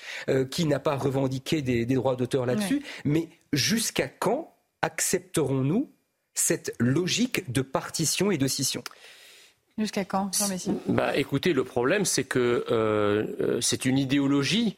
qui 0.51 0.65
n'a 0.65 0.79
pas 0.79 0.95
revendiqué 0.95 1.61
des, 1.61 1.85
droits 1.85 2.15
d'auteur 2.15 2.45
là-dessus. 2.45 2.83
Mais 3.03 3.29
jusqu'à 3.53 4.07
quand 4.07 4.53
accepterons-nous 4.81 5.89
cette 6.33 6.75
logique 6.79 7.51
de 7.51 7.61
partition 7.61 8.31
et 8.31 8.37
de 8.37 8.47
scission? 8.47 8.83
Jusqu'à 9.77 10.05
quand, 10.05 10.31
Jean 10.33 10.47
Messia 10.47 10.71
bah, 10.87 11.17
Écoutez, 11.17 11.51
le 11.51 11.65
problème, 11.65 12.05
c'est 12.05 12.23
que 12.23 12.65
euh, 12.71 13.25
euh, 13.41 13.61
c'est 13.61 13.83
une 13.83 13.97
idéologie 13.97 14.77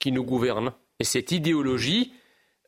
qui 0.00 0.10
nous 0.10 0.24
gouverne. 0.24 0.72
Et 0.98 1.04
cette 1.04 1.30
idéologie, 1.30 2.12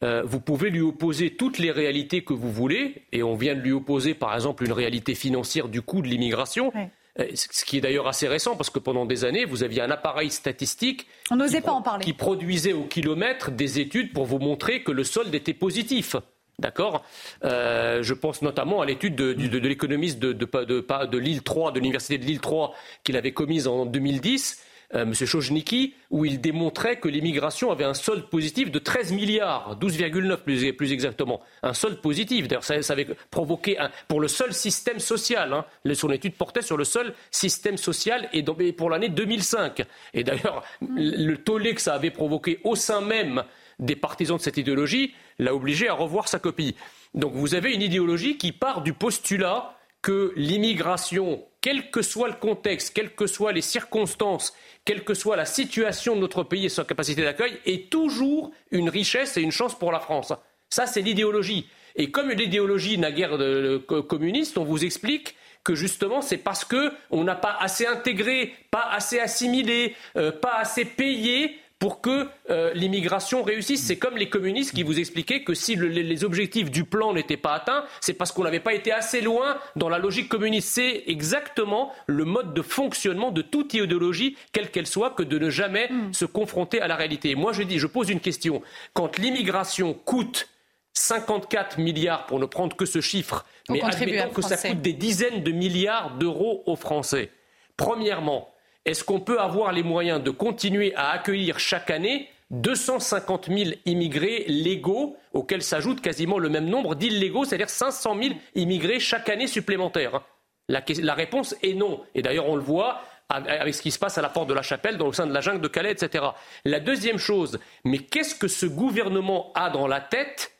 euh, 0.05 0.23
vous 0.25 0.39
pouvez 0.39 0.71
lui 0.71 0.83
opposer 0.83 1.35
toutes 1.35 1.59
les 1.59 1.73
réalités 1.73 2.23
que 2.23 2.33
vous 2.33 2.53
voulez, 2.53 3.07
et 3.11 3.25
on 3.25 3.35
vient 3.35 3.57
de 3.57 3.61
lui 3.61 3.73
opposer, 3.73 4.15
par 4.15 4.35
exemple, 4.35 4.65
une 4.65 4.73
réalité 4.73 5.17
financière 5.17 5.69
du 5.69 5.83
coût 5.83 6.01
de 6.01 6.07
l'immigration. 6.07 6.73
Ce 7.17 7.65
qui 7.65 7.79
est 7.79 7.81
d'ailleurs 7.81 8.09
assez 8.09 8.29
récent, 8.29 8.57
parce 8.57 8.71
que 8.71 8.79
pendant 8.79 9.05
des 9.05 9.25
années, 9.25 9.45
vous 9.45 9.65
aviez 9.65 9.83
un 9.83 9.91
appareil 9.91 10.31
statistique 10.31 11.07
on 11.31 11.37
n'osait 11.37 11.61
pas 11.61 11.73
en 11.73 11.83
parler. 11.83 12.05
qui 12.05 12.13
produisait 12.13 12.73
au 12.73 12.85
kilomètre 12.85 13.51
des 13.53 13.79
études 13.79 14.13
pour 14.13 14.27
vous 14.27 14.39
montrer 14.39 14.83
que 14.83 14.91
le 14.91 15.05
solde 15.05 15.35
était 15.35 15.55
positif. 15.55 16.17
D'accord 16.59 17.05
euh, 17.45 18.03
Je 18.03 18.15
pense 18.15 18.43
notamment 18.43 18.81
à 18.81 18.87
l'étude 18.87 19.17
de, 19.17 19.59
l'économiste 19.59 20.19
de, 20.19 20.33
de, 20.33 21.19
Lille 21.19 21.43
3, 21.43 21.73
de 21.73 21.79
l'université 21.81 22.19
de 22.19 22.25
Lille 22.25 22.41
3, 22.41 22.75
qu'il 23.03 23.17
avait 23.17 23.33
commise 23.33 23.67
en 23.67 23.87
2010, 23.87 24.63
euh, 24.95 25.03
M. 25.03 25.15
Chojniki, 25.15 25.95
où 26.11 26.25
il 26.25 26.41
démontrait 26.41 27.01
que 27.01 27.09
l'immigration 27.09 27.73
avait 27.73 27.85
un 27.85 27.95
solde 27.95 28.29
positif 28.29 28.71
de 28.71 28.79
13 28.79 29.13
milliards, 29.13 29.77
12,9 29.81 30.37
plus, 30.37 30.73
plus, 30.73 30.93
exactement. 30.93 31.41
Un 31.65 31.75
solde 31.75 32.01
positif. 32.01 32.47
D'ailleurs, 32.47 32.63
ça, 32.63 32.75
avait 32.91 33.09
provoqué, 33.31 33.79
un, 33.81 33.91
pour 34.07 34.21
le 34.21 34.29
seul 34.29 34.53
système 34.53 35.01
social, 35.01 35.53
hein, 35.53 35.65
son 35.95 36.13
étude 36.13 36.35
portait 36.35 36.63
sur 36.63 36.77
le 36.77 36.85
seul 36.85 37.15
système 37.33 37.79
social 37.79 38.29
et, 38.33 38.45
pour 38.73 38.91
l'année 38.91 39.09
2005. 39.09 39.85
Et 40.13 40.23
d'ailleurs, 40.23 40.63
le 40.97 41.35
tollé 41.37 41.75
que 41.75 41.81
ça 41.81 41.95
avait 41.95 42.11
provoqué 42.11 42.61
au 42.63 42.77
sein 42.77 43.01
même 43.01 43.43
des 43.79 43.97
partisans 43.97 44.37
de 44.37 44.43
cette 44.43 44.57
idéologie 44.57 45.15
l'a 45.39 45.55
obligé 45.55 45.89
à 45.89 45.95
revoir 45.95 46.29
sa 46.29 46.39
copie. 46.39 46.77
Donc 47.15 47.33
vous 47.35 47.55
avez 47.55 47.73
une 47.73 47.83
idéologie 47.83 48.37
qui 48.39 48.53
part 48.53 48.83
du 48.83 48.93
postulat 48.93 49.77
que 50.03 50.33
l'immigration, 50.37 51.43
quel 51.63 51.91
que 51.91 52.03
soit 52.03 52.29
le 52.29 52.35
contexte, 52.35 52.93
quelles 52.95 53.15
que 53.15 53.27
soient 53.27 53.53
les 53.53 53.63
circonstances, 53.63 54.53
quelle 54.85 55.03
que 55.03 55.15
soit 55.15 55.37
la 55.37 55.47
situation 55.47 56.15
de 56.15 56.21
notre 56.21 56.43
pays 56.43 56.67
et 56.67 56.69
sa 56.69 56.85
capacité 56.85 57.23
d'accueil, 57.23 57.59
est 57.65 57.91
toujours 57.91 58.53
une 58.71 58.91
richesse 58.91 59.39
et 59.39 59.41
une 59.41 59.51
chance 59.51 59.79
pour 59.79 59.91
la 59.91 60.01
France. 60.01 60.35
Ça, 60.69 60.87
c'est 60.87 61.01
l'idéologie. 61.01 61.69
Et 61.97 62.11
comme 62.11 62.31
l'idéologie 62.31 62.99
n'a 62.99 63.13
guère 63.13 63.39
de, 63.39 63.79
communiste, 63.79 64.59
on 64.59 64.65
vous 64.65 64.85
explique 64.85 65.37
que 65.63 65.75
justement 65.75 66.21
c'est 66.21 66.37
parce 66.37 66.65
qu'on 66.67 67.25
n'a 67.25 67.37
pas 67.37 67.57
assez 67.59 67.87
intégré, 67.87 68.53
pas 68.71 68.89
assez 68.91 69.19
assimilé, 69.19 69.97
euh, 70.17 70.31
pas 70.31 70.57
assez 70.57 70.85
payé 70.85 71.59
pour 71.85 72.01
que 72.01 72.27
euh, 72.49 72.73
l'immigration 72.73 73.43
réussisse. 73.43 73.85
C'est 73.85 73.99
comme 73.99 74.17
les 74.17 74.31
communistes 74.31 74.75
qui 74.75 74.83
vous 74.83 74.99
expliquaient 74.99 75.45
que 75.45 75.53
si 75.53 75.77
les 75.77 76.25
objectifs 76.25 76.71
du 76.71 76.85
plan 76.85 77.13
n'étaient 77.13 77.37
pas 77.37 77.53
atteints, 77.53 77.85
c'est 78.01 78.15
parce 78.15 78.33
qu'on 78.33 78.45
n'avait 78.45 78.59
pas 78.59 78.73
été 78.73 78.91
assez 78.91 79.21
loin 79.21 79.59
dans 79.77 79.91
la 79.91 79.99
logique 79.99 80.31
communiste. 80.31 80.71
C'est 80.71 81.03
exactement 81.09 81.93
le 82.07 82.25
mode 82.25 82.55
de 82.55 82.63
fonctionnement 82.63 83.33
de 83.33 83.43
toute 83.43 83.75
idéologie, 83.75 84.35
quelle 84.53 84.71
qu'elle 84.71 84.87
soit, 84.87 85.11
que 85.11 85.23
de 85.23 85.39
ne 85.39 85.51
jamais 85.51 85.91
hmm. 85.91 86.15
se 86.15 86.25
confronter 86.25 86.81
à 86.81 86.89
la 86.89 86.97
réalité. 86.97 87.35
moi, 87.35 87.53
je 87.53 87.63
dis, 87.63 87.79
je 87.79 87.87
pose 87.87 88.09
une 88.09 88.21
question. 88.21 88.63
Quand 88.95 89.19
l'immigration 89.19 89.93
coûte 89.93 90.49
54 90.95 91.77
milliards, 91.77 92.25
pour 92.25 92.39
ne 92.39 92.47
prendre 92.47 92.75
que 92.75 92.87
ce 92.87 93.03
chiffre, 93.03 93.45
mais 93.69 93.83
admettons 93.83 94.31
que 94.31 94.41
ça 94.41 94.57
coûte 94.57 94.81
des 94.81 94.95
dizaines 94.95 95.43
de 95.43 95.53
milliards 95.53 96.17
d'euros 96.17 96.63
aux 96.65 96.77
Français. 96.77 97.31
Premièrement, 97.77 98.54
est-ce 98.85 99.05
qu'on 99.05 99.21
peut 99.21 99.41
avoir 99.41 99.73
les 99.73 99.83
moyens 99.83 100.23
de 100.23 100.31
continuer 100.31 100.95
à 100.95 101.11
accueillir 101.11 101.59
chaque 101.59 101.91
année 101.91 102.29
250 102.51 103.49
000 103.49 103.71
immigrés 103.87 104.45
légaux, 104.47 105.17
auxquels 105.33 105.63
s'ajoute 105.63 106.01
quasiment 106.01 106.39
le 106.39 106.49
même 106.49 106.67
nombre 106.67 106.95
d'illégaux, 106.95 107.45
c'est-à-dire 107.45 107.71
500 107.71 108.17
000 108.23 108.35
immigrés 108.55 109.01
chaque 109.01 109.29
année 109.29 109.47
supplémentaires? 109.47 110.21
La, 110.69 111.15
réponse 111.15 111.55
est 111.63 111.75
non. 111.75 112.03
Et 112.15 112.23
d'ailleurs, 112.23 112.49
on 112.49 112.57
le 112.57 112.63
voit 112.63 113.01
avec 113.29 113.75
ce 113.75 113.83
qui 113.83 113.91
se 113.91 113.99
passe 113.99 114.19
à 114.19 114.23
la 114.23 114.29
porte 114.29 114.49
de 114.49 114.55
la 114.55 114.63
chapelle, 114.63 114.99
dans 114.99 115.07
le 115.07 115.13
sein 115.13 115.27
de 115.27 115.33
la 115.33 115.41
jungle 115.41 115.61
de 115.61 115.69
Calais, 115.69 115.93
etc. 115.93 116.25
La 116.65 116.79
deuxième 116.79 117.19
chose, 117.19 117.59
mais 117.85 117.99
qu'est-ce 117.99 118.35
que 118.35 118.49
ce 118.49 118.67
gouvernement 118.67 119.51
a 119.55 119.71
dans 119.71 119.87
la 119.87 120.01
tête 120.01 120.53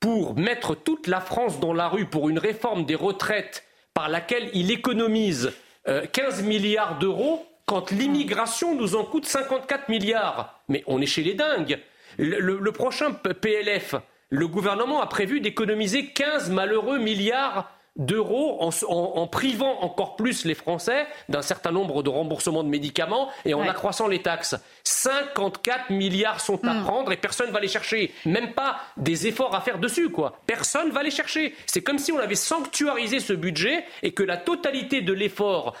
pour 0.00 0.36
mettre 0.36 0.74
toute 0.74 1.06
la 1.06 1.20
France 1.20 1.60
dans 1.60 1.72
la 1.72 1.88
rue 1.88 2.06
pour 2.06 2.28
une 2.28 2.38
réforme 2.38 2.84
des 2.84 2.94
retraites 2.94 3.64
par 3.94 4.08
laquelle 4.08 4.50
il 4.54 4.70
économise 4.70 5.52
15 5.84 6.40
euh, 6.40 6.42
milliards 6.42 6.98
d'euros 6.98 7.46
quand 7.66 7.90
l'immigration 7.90 8.74
nous 8.76 8.94
en 8.94 9.04
coûte 9.04 9.26
54 9.26 9.88
milliards. 9.88 10.60
Mais 10.68 10.82
on 10.86 11.00
est 11.00 11.06
chez 11.06 11.22
les 11.22 11.34
dingues. 11.34 11.78
Le, 12.16 12.70
prochain 12.70 13.12
PLF, 13.12 13.96
le 14.30 14.48
gouvernement 14.48 15.02
a 15.02 15.06
prévu 15.06 15.40
d'économiser 15.40 16.06
15 16.06 16.50
malheureux 16.50 16.98
milliards 16.98 17.70
d'euros 17.96 18.58
en, 18.60 19.26
privant 19.26 19.80
encore 19.80 20.16
plus 20.16 20.44
les 20.44 20.54
Français 20.54 21.06
d'un 21.28 21.42
certain 21.42 21.72
nombre 21.72 22.02
de 22.02 22.10
remboursements 22.10 22.62
de 22.62 22.68
médicaments 22.68 23.28
et 23.44 23.54
en 23.54 23.62
accroissant 23.62 24.08
les 24.08 24.22
taxes. 24.22 24.56
54 24.84 25.90
milliards 25.90 26.40
sont 26.40 26.62
à 26.64 26.74
hmm. 26.74 26.84
prendre 26.84 27.12
et 27.12 27.16
personne 27.16 27.48
ne 27.48 27.52
va 27.52 27.60
les 27.60 27.68
chercher. 27.68 28.12
Même 28.24 28.52
pas 28.52 28.76
des 28.96 29.26
efforts 29.26 29.54
à 29.54 29.60
faire 29.60 29.78
dessus, 29.78 30.10
quoi. 30.10 30.38
Personne 30.46 30.90
va 30.90 31.02
les 31.02 31.10
chercher. 31.10 31.54
C'est 31.66 31.82
comme 31.82 31.98
si 31.98 32.12
on 32.12 32.18
avait 32.18 32.34
sanctuarisé 32.34 33.20
ce 33.20 33.32
budget 33.32 33.84
et 34.02 34.12
que 34.12 34.22
la 34.22 34.36
totalité 34.36 35.00
de 35.00 35.12
l'effort 35.12 35.74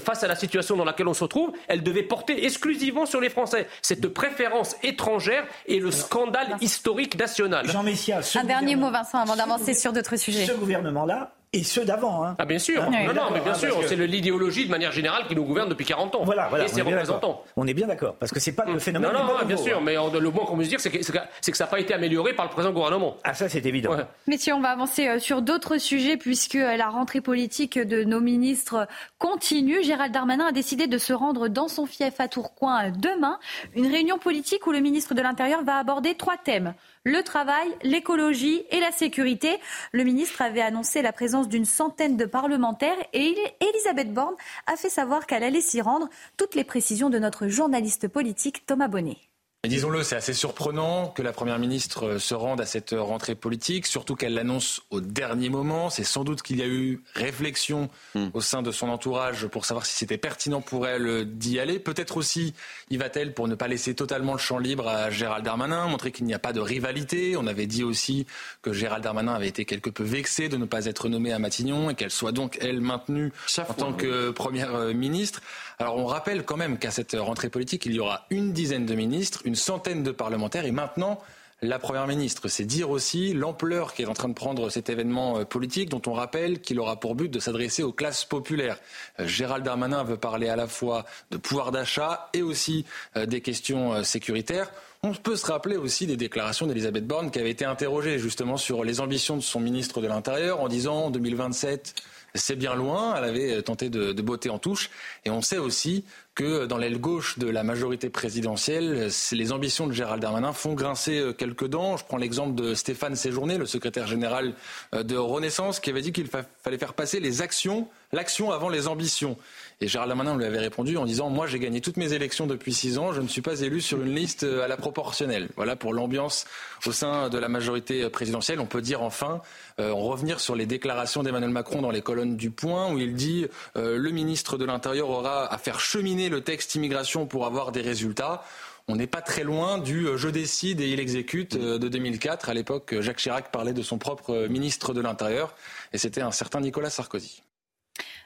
face 0.00 0.22
à 0.22 0.28
la 0.28 0.36
situation 0.36 0.76
dans 0.76 0.84
laquelle 0.84 1.08
on 1.08 1.14
se 1.14 1.24
retrouve, 1.24 1.52
elle 1.68 1.82
devait 1.82 2.02
porter 2.02 2.44
exclusivement 2.44 3.06
sur 3.06 3.20
les 3.20 3.28
Français. 3.28 3.68
Cette 3.82 4.08
préférence 4.08 4.76
étrangère 4.82 5.44
est 5.68 5.78
le 5.78 5.90
scandale 5.90 6.56
historique 6.60 7.18
national. 7.18 7.68
Jean 7.68 7.82
Messia, 7.82 8.20
un 8.34 8.44
dernier 8.44 8.76
mot, 8.76 8.90
Vincent, 8.90 9.18
avant 9.18 9.36
d'avancer 9.36 9.74
sur 9.74 9.92
d'autres 9.92 10.16
sujets. 10.16 10.46
Ce 10.46 10.52
gouvernement-là 10.52 11.32
et 11.52 11.64
ceux 11.64 11.84
d'avant. 11.84 12.24
Hein. 12.24 12.36
Ah 12.38 12.44
bien 12.44 12.58
sûr, 12.60 12.80
Hein, 12.82 12.90
non, 13.06 13.12
non, 13.12 13.30
mais 13.32 13.40
bien 13.40 13.54
sûr, 13.54 13.80
que- 13.80 13.86
c'est 13.88 13.96
le- 13.96 14.04
l'idéologie 14.06 14.66
de 14.66 14.70
manière 14.70 14.92
générale 14.92 15.26
qui 15.26 15.34
nous 15.34 15.44
gouverne 15.44 15.68
depuis 15.68 15.84
40 15.84 16.14
ans. 16.14 16.22
Voilà, 16.24 16.46
voilà, 16.48 16.64
et 16.64 16.66
on 16.68 16.70
ses 16.72 16.80
est 16.80 16.84
bien 16.84 16.92
représentants. 16.94 17.28
d'accord. 17.28 17.44
On 17.56 17.66
est 17.66 17.74
bien 17.74 17.86
d'accord, 17.88 18.14
parce 18.14 18.30
que 18.30 18.38
c'est 18.38 18.52
pas 18.52 18.64
le 18.66 18.78
phénomène. 18.78 19.10
Non, 19.12 19.24
non, 19.26 19.34
pas 19.38 19.44
bien 19.44 19.56
sûr, 19.56 19.78
hein. 19.78 19.82
mais 19.84 19.98
on- 19.98 20.12
le 20.12 20.30
moins 20.30 20.44
qu'on 20.44 20.56
puisse 20.56 20.68
dire, 20.68 20.78
c'est 20.80 20.90
que, 20.90 20.98
que- 20.98 21.50
que 21.50 21.56
ça 21.56 21.64
n'a 21.64 21.70
pas 21.70 21.80
été 21.80 21.92
amélioré 21.92 22.34
par 22.34 22.44
le 22.46 22.50
présent 22.52 22.70
gouvernement. 22.70 23.16
Ah, 23.24 23.34
ça, 23.34 23.48
c'est 23.48 23.66
évident. 23.66 23.96
Messieurs, 24.28 24.54
on 24.54 24.60
va 24.60 24.68
avancer 24.70 25.08
euh, 25.08 25.18
sur 25.18 25.42
d'autres 25.42 25.78
sujets 25.78 26.16
puisque 26.16 26.54
euh, 26.54 26.76
la 26.76 26.88
rentrée 26.88 27.20
politique 27.20 27.78
de 27.78 28.04
nos 28.04 28.20
ministres 28.20 28.86
continue. 29.18 29.82
Gérald 29.82 30.12
Darmanin 30.12 30.46
a 30.48 30.52
décidé 30.52 30.86
de 30.86 30.98
se 30.98 31.12
rendre 31.12 31.48
dans 31.48 31.68
son 31.68 31.86
fief 31.86 32.20
à 32.20 32.28
Tourcoing 32.28 32.86
euh, 32.86 32.90
demain. 32.96 33.38
Une 33.74 33.86
réunion 33.90 34.18
politique 34.18 34.66
où 34.66 34.72
le 34.72 34.80
ministre 34.80 35.14
de 35.14 35.22
l'Intérieur 35.22 35.64
va 35.64 35.76
aborder 35.78 36.14
trois 36.14 36.36
thèmes. 36.36 36.74
Le 37.04 37.22
travail, 37.22 37.66
l'écologie 37.82 38.62
et 38.70 38.78
la 38.78 38.92
sécurité. 38.92 39.58
Le 39.92 40.04
ministre 40.04 40.42
avait 40.42 40.60
annoncé 40.60 41.00
la 41.00 41.14
présence 41.14 41.48
d'une 41.48 41.64
centaine 41.64 42.18
de 42.18 42.26
parlementaires 42.26 42.98
et 43.14 43.34
Elisabeth 43.60 44.12
Borne 44.12 44.34
a 44.66 44.76
fait 44.76 44.90
savoir 44.90 45.26
qu'elle 45.26 45.42
allait 45.42 45.62
s'y 45.62 45.80
rendre. 45.80 46.10
Toutes 46.36 46.54
les 46.54 46.64
précisions 46.64 47.08
de 47.08 47.18
notre 47.18 47.48
journaliste 47.48 48.06
politique 48.06 48.66
Thomas 48.66 48.88
Bonnet. 48.88 49.29
Mais 49.62 49.68
disons-le, 49.68 50.02
c'est 50.02 50.16
assez 50.16 50.32
surprenant 50.32 51.08
que 51.08 51.20
la 51.20 51.32
Première 51.32 51.58
ministre 51.58 52.06
euh, 52.06 52.18
se 52.18 52.32
rende 52.32 52.62
à 52.62 52.66
cette 52.66 52.94
rentrée 52.98 53.34
politique, 53.34 53.86
surtout 53.86 54.16
qu'elle 54.16 54.32
l'annonce 54.32 54.80
au 54.88 55.02
dernier 55.02 55.50
moment. 55.50 55.90
C'est 55.90 56.02
sans 56.02 56.24
doute 56.24 56.40
qu'il 56.40 56.56
y 56.56 56.62
a 56.62 56.66
eu 56.66 57.02
réflexion 57.14 57.90
au 58.32 58.40
sein 58.40 58.62
de 58.62 58.70
son 58.72 58.88
entourage 58.88 59.46
pour 59.48 59.66
savoir 59.66 59.84
si 59.84 59.94
c'était 59.94 60.16
pertinent 60.16 60.62
pour 60.62 60.86
elle 60.86 61.26
d'y 61.26 61.60
aller. 61.60 61.78
Peut-être 61.78 62.16
aussi 62.16 62.54
y 62.88 62.96
va-t-elle 62.96 63.34
pour 63.34 63.48
ne 63.48 63.54
pas 63.54 63.68
laisser 63.68 63.94
totalement 63.94 64.32
le 64.32 64.38
champ 64.38 64.56
libre 64.56 64.88
à 64.88 65.10
Gérald 65.10 65.44
Darmanin, 65.44 65.88
montrer 65.88 66.10
qu'il 66.10 66.24
n'y 66.24 66.32
a 66.32 66.38
pas 66.38 66.54
de 66.54 66.60
rivalité. 66.60 67.36
On 67.36 67.46
avait 67.46 67.66
dit 67.66 67.84
aussi 67.84 68.24
que 68.62 68.72
Gérald 68.72 69.04
Darmanin 69.04 69.34
avait 69.34 69.48
été 69.48 69.66
quelque 69.66 69.90
peu 69.90 70.04
vexé 70.04 70.48
de 70.48 70.56
ne 70.56 70.64
pas 70.64 70.86
être 70.86 71.10
nommé 71.10 71.32
à 71.34 71.38
Matignon 71.38 71.90
et 71.90 71.94
qu'elle 71.94 72.10
soit 72.10 72.32
donc, 72.32 72.56
elle, 72.62 72.80
maintenue 72.80 73.30
en 73.58 73.74
tant 73.74 73.92
que 73.92 74.30
Première 74.30 74.74
euh, 74.74 74.94
ministre. 74.94 75.42
On 75.80 76.04
rappelle 76.04 76.44
quand 76.44 76.58
même 76.58 76.78
qu'à 76.78 76.90
cette 76.90 77.16
rentrée 77.18 77.48
politique, 77.48 77.86
il 77.86 77.94
y 77.94 78.00
aura 78.00 78.26
une 78.28 78.52
dizaine 78.52 78.84
de 78.84 78.94
ministres, 78.94 79.40
une 79.46 79.54
centaine 79.54 80.02
de 80.02 80.10
parlementaires 80.10 80.66
et 80.66 80.72
maintenant 80.72 81.18
la 81.62 81.78
Première 81.78 82.06
ministre. 82.06 82.48
C'est 82.48 82.64
dire 82.64 82.90
aussi 82.90 83.32
l'ampleur 83.32 83.94
qu'est 83.94 84.06
en 84.06 84.14
train 84.14 84.28
de 84.28 84.34
prendre 84.34 84.70
cet 84.70 84.88
événement 84.88 85.38
euh, 85.38 85.44
politique 85.44 85.88
dont 85.88 86.00
on 86.06 86.12
rappelle 86.12 86.60
qu'il 86.60 86.80
aura 86.80 86.98
pour 86.98 87.14
but 87.14 87.30
de 87.30 87.38
s'adresser 87.38 87.82
aux 87.82 87.92
classes 87.92 88.24
populaires. 88.24 88.78
Euh, 89.18 89.26
Gérald 89.26 89.64
Darmanin 89.64 90.02
veut 90.02 90.16
parler 90.16 90.48
à 90.48 90.56
la 90.56 90.66
fois 90.66 91.04
de 91.30 91.36
pouvoir 91.36 91.70
d'achat 91.70 92.30
et 92.32 92.42
aussi 92.42 92.84
euh, 93.16 93.26
des 93.26 93.40
questions 93.40 94.02
sécuritaires. 94.04 94.70
On 95.02 95.14
peut 95.14 95.36
se 95.36 95.46
rappeler 95.46 95.76
aussi 95.76 96.06
des 96.06 96.16
déclarations 96.16 96.66
d'Elisabeth 96.66 97.06
Borne 97.06 97.30
qui 97.30 97.38
avait 97.38 97.50
été 97.50 97.64
interrogée 97.64 98.18
justement 98.18 98.58
sur 98.58 98.84
les 98.84 99.00
ambitions 99.00 99.36
de 99.36 99.42
son 99.42 99.60
ministre 99.60 100.02
de 100.02 100.06
l'Intérieur 100.06 100.60
en 100.60 100.68
disant 100.68 101.06
en 101.06 101.10
2027 101.10 101.94
c'est 102.34 102.56
bien 102.56 102.74
loin. 102.74 103.14
Elle 103.16 103.24
avait 103.24 103.56
euh, 103.56 103.62
tenté 103.62 103.88
de, 103.90 104.12
botter 104.22 104.50
en 104.50 104.58
touche. 104.58 104.90
Et 105.24 105.30
on 105.30 105.42
sait 105.42 105.58
aussi 105.58 106.04
que 106.34 106.66
dans 106.66 106.78
l'aile 106.78 107.00
gauche 107.00 107.38
de 107.38 107.48
la 107.48 107.62
majorité 107.64 108.08
présidentielle, 108.08 109.10
les 109.32 109.52
ambitions 109.52 109.86
de 109.86 109.92
Gérald 109.92 110.22
Darmanin 110.22 110.52
font 110.52 110.74
grincer 110.74 111.18
euh, 111.18 111.32
quelques 111.32 111.66
dents. 111.66 111.96
Je 111.96 112.04
prends 112.04 112.16
l'exemple 112.16 112.54
de 112.54 112.74
Stéphane 112.74 113.16
Séjourné, 113.16 113.58
le 113.58 113.66
secrétaire 113.66 114.06
général 114.06 114.54
euh, 114.94 115.02
de 115.02 115.16
Renaissance, 115.16 115.80
qui 115.80 115.90
avait 115.90 116.02
dit 116.02 116.12
qu'il 116.12 116.28
fa- 116.28 116.44
fallait 116.62 116.78
faire 116.78 116.94
passer 116.94 117.20
les 117.20 117.42
actions, 117.42 117.88
l'action 118.12 118.52
avant 118.52 118.68
les 118.68 118.86
ambitions. 118.88 119.36
Et 119.82 119.88
Gérald 119.88 120.10
Darmanin 120.10 120.36
lui 120.36 120.44
avait 120.44 120.58
répondu 120.58 120.98
en 120.98 121.06
disant 121.06 121.30
Moi, 121.30 121.46
j'ai 121.46 121.58
gagné 121.58 121.80
toutes 121.80 121.96
mes 121.96 122.12
élections 122.12 122.46
depuis 122.46 122.74
six 122.74 122.98
ans, 122.98 123.14
je 123.14 123.22
ne 123.22 123.28
suis 123.28 123.40
pas 123.40 123.62
élu 123.62 123.80
sur 123.80 124.02
une 124.02 124.14
liste 124.14 124.42
euh, 124.42 124.62
à 124.62 124.68
la 124.68 124.76
proportionnelle. 124.76 125.48
Voilà 125.56 125.74
pour 125.74 125.94
l'ambiance 125.94 126.44
au 126.86 126.92
sein 126.92 127.30
de 127.30 127.38
la 127.38 127.48
majorité 127.48 128.02
euh, 128.02 128.10
présidentielle. 128.10 128.60
On 128.60 128.66
peut 128.66 128.82
dire 128.82 129.02
enfin, 129.02 129.40
euh, 129.78 129.92
en 129.92 130.00
revenir 130.00 130.38
sur 130.38 130.54
les 130.54 130.66
déclarations 130.66 131.22
d'Emmanuel 131.22 131.48
Macron 131.48 131.80
dans 131.80 131.90
les 131.90 132.02
colonnes 132.02 132.36
du 132.36 132.50
Point, 132.50 132.92
où 132.92 132.98
il 132.98 133.14
dit 133.14 133.46
euh, 133.78 133.96
Le 133.96 134.10
ministre 134.10 134.58
de 134.58 134.66
l'Intérieur 134.66 135.08
aura 135.08 135.50
à 135.50 135.56
faire 135.56 135.80
cheminer 135.80 136.28
le 136.28 136.42
texte 136.42 136.74
immigration 136.74 137.26
pour 137.26 137.46
avoir 137.46 137.72
des 137.72 137.80
résultats. 137.80 138.44
On 138.86 138.96
n'est 138.96 139.06
pas 139.06 139.22
très 139.22 139.44
loin 139.44 139.78
du 139.78 140.08
je 140.16 140.28
décide 140.28 140.82
et 140.82 140.90
il 140.90 141.00
exécute 141.00 141.56
de 141.56 141.88
2004. 141.88 142.50
À 142.50 142.54
l'époque, 142.54 143.00
Jacques 143.00 143.18
Chirac 143.18 143.50
parlait 143.50 143.72
de 143.72 143.82
son 143.82 143.96
propre 143.96 144.46
ministre 144.48 144.92
de 144.92 145.00
l'Intérieur 145.00 145.54
et 145.94 145.98
c'était 145.98 146.22
un 146.22 146.32
certain 146.32 146.60
Nicolas 146.60 146.90
Sarkozy. 146.90 147.42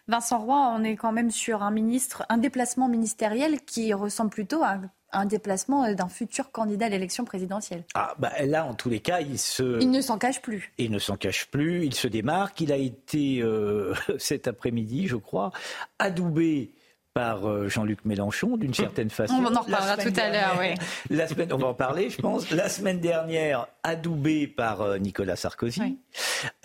Vincent 0.07 0.39
Roy, 0.39 0.75
on 0.77 0.85
est 0.85 0.97
quand 0.97 1.13
même 1.13 1.31
sur 1.31 1.63
un 1.63 1.71
ministre, 1.71 2.27
un 2.29 2.37
déplacement 2.37 2.89
ministériel 2.89 3.61
qui 3.63 3.95
ressemble 3.95 4.31
plutôt 4.31 4.63
à 4.63 4.81
un 5.13 5.25
déplacement 5.25 5.91
d'un 5.95 6.09
futur 6.09 6.51
candidat 6.51 6.87
à 6.87 6.89
l'élection 6.91 7.25
présidentielle. 7.25 7.85
Ah, 7.95 8.15
bah, 8.19 8.33
là, 8.45 8.67
en 8.67 8.75
tous 8.75 8.91
les 8.91 9.01
cas, 9.01 9.21
il 9.21 9.39
se. 9.39 9.81
Il 9.81 9.91
ne 9.91 10.01
s'en 10.01 10.19
cache 10.19 10.43
plus. 10.43 10.73
Il 10.77 10.91
ne 10.91 10.99
s'en 10.99 11.17
cache 11.17 11.47
plus, 11.47 11.87
il 11.87 11.95
se 11.95 12.09
démarque. 12.09 12.61
Il 12.61 12.73
a 12.73 12.77
été, 12.77 13.41
euh, 13.41 13.95
cet 14.19 14.47
après-midi, 14.47 15.07
je 15.07 15.17
crois, 15.17 15.53
adoubé 15.99 16.75
par 17.15 17.49
euh, 17.49 17.69
Jean-Luc 17.69 18.05
Mélenchon, 18.05 18.57
d'une 18.57 18.75
certaine 18.75 19.09
façon. 19.09 19.35
On 19.35 19.55
en 19.55 19.61
reparlera 19.61 19.97
semaine 19.97 20.13
tout 20.13 20.21
à 20.21 20.31
l'heure, 20.31 20.57
oui. 20.59 20.75
La 21.11 21.29
semaine, 21.29 21.53
on 21.53 21.59
va 21.59 21.69
en 21.69 21.75
parler, 21.75 22.11
je 22.11 22.21
pense. 22.21 22.51
La 22.51 22.69
semaine 22.69 22.99
dernière, 22.99 23.69
adoubé 23.85 24.49
par 24.49 24.83
euh, 24.83 24.99
Nicolas 24.99 25.37
Sarkozy, 25.37 25.97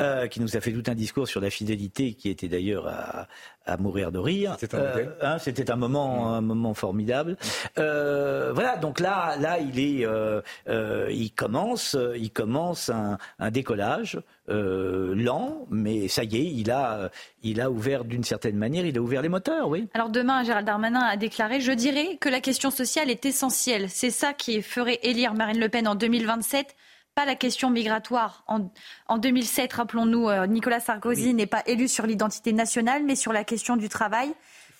euh, 0.02 0.28
qui 0.28 0.42
nous 0.42 0.58
a 0.58 0.60
fait 0.60 0.74
tout 0.74 0.84
un 0.88 0.96
discours 0.96 1.28
sur 1.28 1.40
la 1.40 1.52
fidélité, 1.52 2.16
qui 2.16 2.30
était 2.30 2.48
d'ailleurs 2.48 2.88
à, 2.88 3.28
à 3.66 3.78
mourir 3.78 4.12
de 4.12 4.20
rire. 4.20 4.56
C'était 4.60 4.78
un 4.78 4.80
Euh, 4.82 5.06
hein, 5.22 5.38
un 5.70 5.76
moment, 5.76 6.34
un 6.34 6.42
moment 6.42 6.74
formidable. 6.74 7.38
Euh, 7.78 8.52
voilà, 8.54 8.78
donc 8.78 9.00
là, 9.00 9.36
là, 9.40 9.60
il 9.60 9.80
est, 9.80 10.06
euh, 10.06 10.42
euh, 10.68 11.08
il 11.12 11.32
commence, 11.32 11.96
il 12.16 12.32
commence 12.32 12.90
un, 12.90 13.18
un 13.38 13.52
décollage 13.52 14.20
euh, 14.50 15.14
lent, 15.16 15.66
mais 15.70 16.08
ça 16.08 16.24
y 16.24 16.38
est, 16.38 16.46
il 16.46 16.72
a, 16.72 17.12
il 17.44 17.62
a 17.62 17.70
ouvert 17.70 18.04
d'une 18.06 18.24
certaine 18.24 18.58
manière, 18.58 18.86
il 18.86 18.98
a 18.98 19.02
ouvert 19.02 19.22
les 19.22 19.30
moteurs, 19.30 19.70
oui. 19.70 19.88
Alors 19.94 20.10
demain, 20.10 20.44
Gérald 20.44 20.66
Darmanin 20.66 21.02
a 21.02 21.18
déclaré 21.18 21.62
Je 21.62 21.72
dirais 21.72 22.18
que 22.20 22.30
la 22.30 22.42
question 22.42 22.72
sociale 22.72 23.10
est 23.10 23.26
essentielle. 23.26 23.90
C'est 23.90 24.10
ça 24.10 24.34
qui 24.34 24.62
ferait 24.62 25.00
élire 25.04 25.34
Marine 25.34 25.60
Le 25.60 25.70
Pen 25.70 25.88
en 25.88 25.96
2027, 25.96 26.76
pas 27.20 27.26
la 27.26 27.36
question 27.36 27.70
migratoire. 27.70 28.44
En, 28.48 28.72
en 29.10 29.18
2007, 29.18 29.74
rappelons-nous, 29.74 30.30
euh, 30.30 30.48
Nicolas 30.48 30.80
Sarkozy 30.80 31.34
n'est 31.34 31.48
pas 31.48 31.64
élu 31.66 31.90
sur 31.90 32.06
l'identité 32.08 32.54
nationale, 32.54 33.04
mais 33.04 33.16
sur 33.16 33.34
la 33.34 33.44
question 33.44 33.76
du 33.76 33.90
travail. 33.90 34.30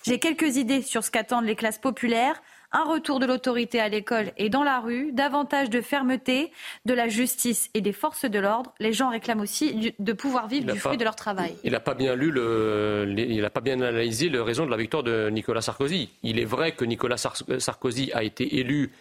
J'ai 0.06 0.18
quelques 0.18 0.56
idées 0.56 0.80
sur 0.80 1.04
ce 1.04 1.10
qu'attendent 1.10 1.44
les 1.44 1.54
classes 1.54 1.76
populaires. 1.78 2.40
Un 2.72 2.84
retour 2.84 3.18
de 3.18 3.26
l'autorité 3.26 3.78
à 3.78 3.90
l'école 3.90 4.32
et 4.38 4.48
dans 4.48 4.62
la 4.62 4.78
rue, 4.80 5.10
davantage 5.12 5.68
de 5.68 5.82
fermeté, 5.82 6.50
de 6.86 6.94
la 6.94 7.08
justice 7.08 7.68
et 7.74 7.82
des 7.82 7.92
forces 7.92 8.24
de 8.24 8.38
l'ordre. 8.38 8.72
Les 8.78 8.94
gens 8.94 9.10
réclament 9.10 9.40
aussi 9.42 9.92
de 9.98 10.12
pouvoir 10.14 10.46
vivre 10.48 10.64
Il 10.68 10.72
du 10.74 10.78
pas- 10.80 10.88
fruit 10.88 10.96
de 10.96 11.04
leur 11.04 11.16
travail. 11.16 11.54
Il 11.64 11.72
n'a 11.72 11.80
pas 11.80 11.94
bien 11.94 12.14
lu 12.14 12.30
le, 12.30 13.04
les- 13.06 13.24
il 13.24 13.42
n'a 13.42 13.50
pas 13.50 13.60
bien 13.60 13.74
analysé 13.82 14.30
le 14.30 14.40
raison 14.40 14.64
de 14.64 14.70
la 14.70 14.78
victoire 14.78 15.02
de 15.02 15.28
Nicolas 15.30 15.60
Sarkozy. 15.60 16.08
Il 16.22 16.38
est 16.38 16.44
vrai 16.46 16.72
que 16.72 16.86
Nicolas 16.86 17.18
Sar- 17.18 17.36
Sarkozy 17.58 18.10
a 18.14 18.22
été 18.22 18.60
élu 18.60 18.92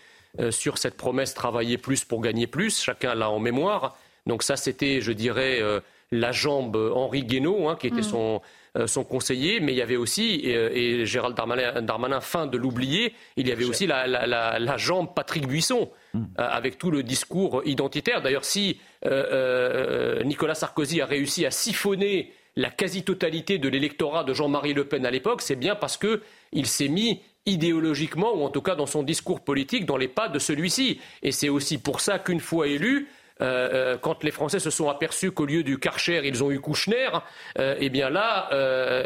sur 0.51 0.77
cette 0.77 0.95
promesse 0.95 1.33
travailler 1.33 1.77
plus 1.77 2.05
pour 2.05 2.21
gagner 2.21 2.47
plus. 2.47 2.81
Chacun 2.81 3.15
l'a 3.15 3.29
en 3.29 3.39
mémoire. 3.39 3.97
Donc 4.27 4.43
ça, 4.43 4.55
c'était, 4.55 5.01
je 5.01 5.11
dirais, 5.11 5.59
euh, 5.61 5.79
la 6.11 6.31
jambe 6.31 6.75
Henri 6.93 7.23
Guénaud, 7.23 7.67
hein, 7.69 7.75
qui 7.79 7.87
était 7.87 8.01
Mm. 8.01 8.03
son, 8.03 8.41
euh, 8.77 8.85
son 8.87 9.03
conseiller. 9.03 9.59
Mais 9.59 9.73
il 9.73 9.77
y 9.77 9.81
avait 9.81 9.95
aussi, 9.95 10.39
et, 10.43 10.55
euh, 10.55 10.69
et 10.73 11.05
Gérald 11.05 11.35
Darmanin, 11.35 11.81
Darmanin 11.81 12.19
fin 12.21 12.45
de 12.45 12.57
l'oublier, 12.57 13.13
il 13.37 13.47
y 13.47 13.51
avait 13.51 13.65
aussi 13.65 13.87
la, 13.87 14.05
la- 14.07 14.27
la- 14.27 14.59
la 14.59 14.77
jambe 14.77 15.09
Patrick 15.15 15.47
Buisson, 15.47 15.89
euh, 16.15 16.19
avec 16.37 16.77
tout 16.77 16.91
le 16.91 17.01
discours 17.03 17.61
identitaire. 17.65 18.21
D'ailleurs, 18.21 18.45
si 18.45 18.79
euh, 19.05 20.19
euh, 20.19 20.23
Nicolas 20.23 20.55
Sarkozy 20.55 21.01
a 21.01 21.05
réussi 21.05 21.45
à 21.45 21.51
siphonner 21.51 22.33
la 22.55 22.69
quasi-totalité 22.69 23.57
de 23.57 23.69
l'électorat 23.69 24.23
de 24.23 24.33
Jean-Marie 24.33 24.73
Le 24.73 24.83
Pen 24.85 25.05
à 25.05 25.11
l'époque, 25.11 25.41
c'est 25.41 25.55
bien 25.55 25.75
parce 25.75 25.95
que 25.97 26.21
il 26.51 26.65
s'est 26.67 26.87
mis 26.89 27.21
idéologiquement, 27.45 28.33
ou 28.35 28.43
en 28.43 28.49
tout 28.49 28.61
cas 28.61 28.75
dans 28.75 28.85
son 28.85 29.03
discours 29.03 29.41
politique, 29.41 29.85
dans 29.85 29.97
les 29.97 30.07
pas 30.07 30.29
de 30.29 30.39
celui-ci. 30.39 30.99
Et 31.23 31.31
c'est 31.31 31.49
aussi 31.49 31.77
pour 31.77 32.01
ça 32.01 32.19
qu'une 32.19 32.39
fois 32.39 32.67
élu, 32.67 33.07
euh, 33.41 33.69
euh, 33.93 33.97
quand 33.97 34.23
les 34.23 34.31
Français 34.31 34.59
se 34.59 34.69
sont 34.69 34.89
aperçus 34.89 35.31
qu'au 35.31 35.45
lieu 35.45 35.63
du 35.63 35.79
Karcher, 35.79 36.21
ils 36.25 36.43
ont 36.43 36.51
eu 36.51 36.59
Kouchner, 36.59 37.09
euh, 37.57 37.75
eh 37.79 37.89
bien 37.89 38.09
là, 38.09 38.49
euh, 38.51 39.05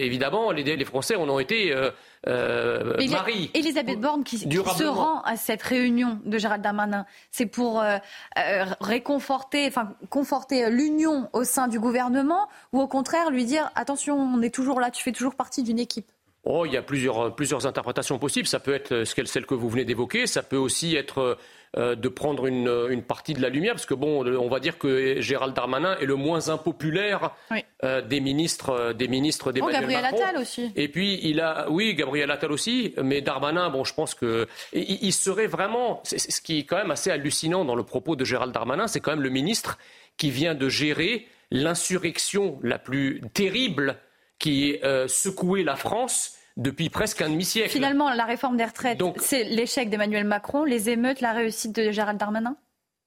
évidemment, 0.00 0.52
les, 0.52 0.62
les 0.62 0.84
Français 0.84 1.16
en 1.16 1.28
ont 1.28 1.40
été 1.40 1.74
Marie. 2.24 3.50
Elisabeth 3.54 4.00
Borne 4.00 4.22
qui, 4.22 4.38
qui 4.38 4.56
se 4.56 4.84
rend 4.84 5.20
à 5.22 5.36
cette 5.36 5.62
réunion 5.62 6.20
de 6.24 6.38
Gérald 6.38 6.62
Darmanin, 6.62 7.06
c'est 7.30 7.46
pour 7.46 7.82
réconforter, 8.80 9.66
enfin 9.66 9.94
conforter 10.10 10.70
l'union 10.70 11.28
au 11.32 11.42
sein 11.42 11.66
du 11.66 11.80
gouvernement, 11.80 12.48
ou 12.72 12.80
au 12.80 12.88
contraire 12.88 13.30
lui 13.30 13.44
dire 13.44 13.70
attention, 13.74 14.16
on 14.16 14.42
est 14.42 14.54
toujours 14.54 14.80
là, 14.80 14.90
tu 14.90 15.02
fais 15.02 15.12
toujours 15.12 15.34
partie 15.34 15.64
d'une 15.64 15.78
équipe. 15.80 16.06
Oh, 16.48 16.64
il 16.64 16.72
y 16.72 16.76
a 16.76 16.82
plusieurs, 16.82 17.34
plusieurs 17.34 17.66
interprétations 17.66 18.18
possibles. 18.18 18.46
Ça 18.46 18.60
peut 18.60 18.72
être 18.74 18.92
euh, 18.92 19.04
celle 19.04 19.46
que 19.46 19.54
vous 19.54 19.68
venez 19.68 19.84
d'évoquer. 19.84 20.26
Ça 20.28 20.42
peut 20.44 20.56
aussi 20.56 20.94
être 20.94 21.36
euh, 21.76 21.96
de 21.96 22.08
prendre 22.08 22.46
une, 22.46 22.68
une 22.88 23.02
partie 23.02 23.34
de 23.34 23.42
la 23.42 23.48
lumière, 23.48 23.74
parce 23.74 23.84
que 23.84 23.94
bon, 23.94 24.24
on 24.24 24.48
va 24.48 24.60
dire 24.60 24.78
que 24.78 25.20
Gérald 25.20 25.54
Darmanin 25.54 25.96
est 25.98 26.06
le 26.06 26.14
moins 26.14 26.48
impopulaire 26.48 27.32
Oui. 27.50 27.64
euh, 27.82 28.00
des 28.00 28.20
ministres, 28.20 28.70
euh, 28.70 28.92
des 28.92 29.08
ministres 29.08 29.48
Oh, 29.48 29.52
d'Emmanuel 29.52 29.80
Gabriel 29.80 30.02
Macron. 30.02 30.18
Attal 30.22 30.36
aussi. 30.40 30.70
Et 30.76 30.88
puis 30.88 31.18
il 31.24 31.40
a, 31.40 31.66
oui, 31.68 31.94
Gabriel 31.94 32.30
Attal 32.30 32.52
aussi, 32.52 32.94
mais 33.02 33.20
Darmanin, 33.20 33.68
bon, 33.68 33.82
je 33.84 33.92
pense 33.92 34.14
que 34.14 34.46
il, 34.72 34.98
il 35.02 35.12
serait 35.12 35.48
vraiment, 35.48 36.00
ce 36.04 36.40
qui 36.40 36.60
est 36.60 36.64
quand 36.64 36.76
même 36.76 36.92
assez 36.92 37.10
hallucinant 37.10 37.64
dans 37.64 37.74
le 37.74 37.82
propos 37.82 38.14
de 38.14 38.24
Gérald 38.24 38.52
Darmanin, 38.54 38.86
c'est 38.86 39.00
quand 39.00 39.10
même 39.10 39.22
le 39.22 39.30
ministre 39.30 39.76
qui 40.16 40.30
vient 40.30 40.54
de 40.54 40.68
gérer 40.68 41.26
l'insurrection 41.50 42.58
la 42.62 42.78
plus 42.78 43.20
terrible 43.34 43.96
qui 44.38 44.78
euh, 44.84 45.08
secouait 45.08 45.62
la 45.64 45.76
France 45.76 46.35
depuis 46.56 46.88
presque 46.88 47.22
un 47.22 47.30
demi-siècle. 47.30 47.70
Finalement, 47.70 48.10
la 48.12 48.24
réforme 48.24 48.56
des 48.56 48.64
retraites, 48.64 49.02
c'est 49.18 49.44
l'échec 49.44 49.90
d'Emmanuel 49.90 50.24
Macron, 50.24 50.64
les 50.64 50.90
émeutes, 50.90 51.20
la 51.20 51.32
réussite 51.32 51.74
de 51.74 51.90
Gérald 51.90 52.18
Darmanin? 52.18 52.56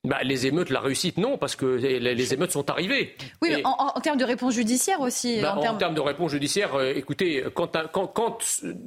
Bah, 0.07 0.19
les 0.23 0.47
émeutes, 0.47 0.69
la 0.69 0.79
réussite, 0.79 1.17
non, 1.17 1.37
parce 1.37 1.57
que 1.57 1.65
les, 1.65 2.33
émeutes 2.33 2.51
sont 2.51 2.69
arrivées. 2.69 3.17
Oui, 3.41 3.49
mais 3.51 3.61
en, 3.65 3.99
termes 3.99 4.17
de 4.17 4.23
réponse 4.23 4.53
judiciaire 4.53 5.01
aussi. 5.01 5.41
Bah, 5.41 5.55
en, 5.57 5.75
termes... 5.75 5.93
de 5.93 5.99
réponse 5.99 6.31
judiciaire, 6.31 6.75
euh, 6.75 6.93
écoutez, 6.95 7.43
quand, 7.53 7.75
quand, 7.91 8.37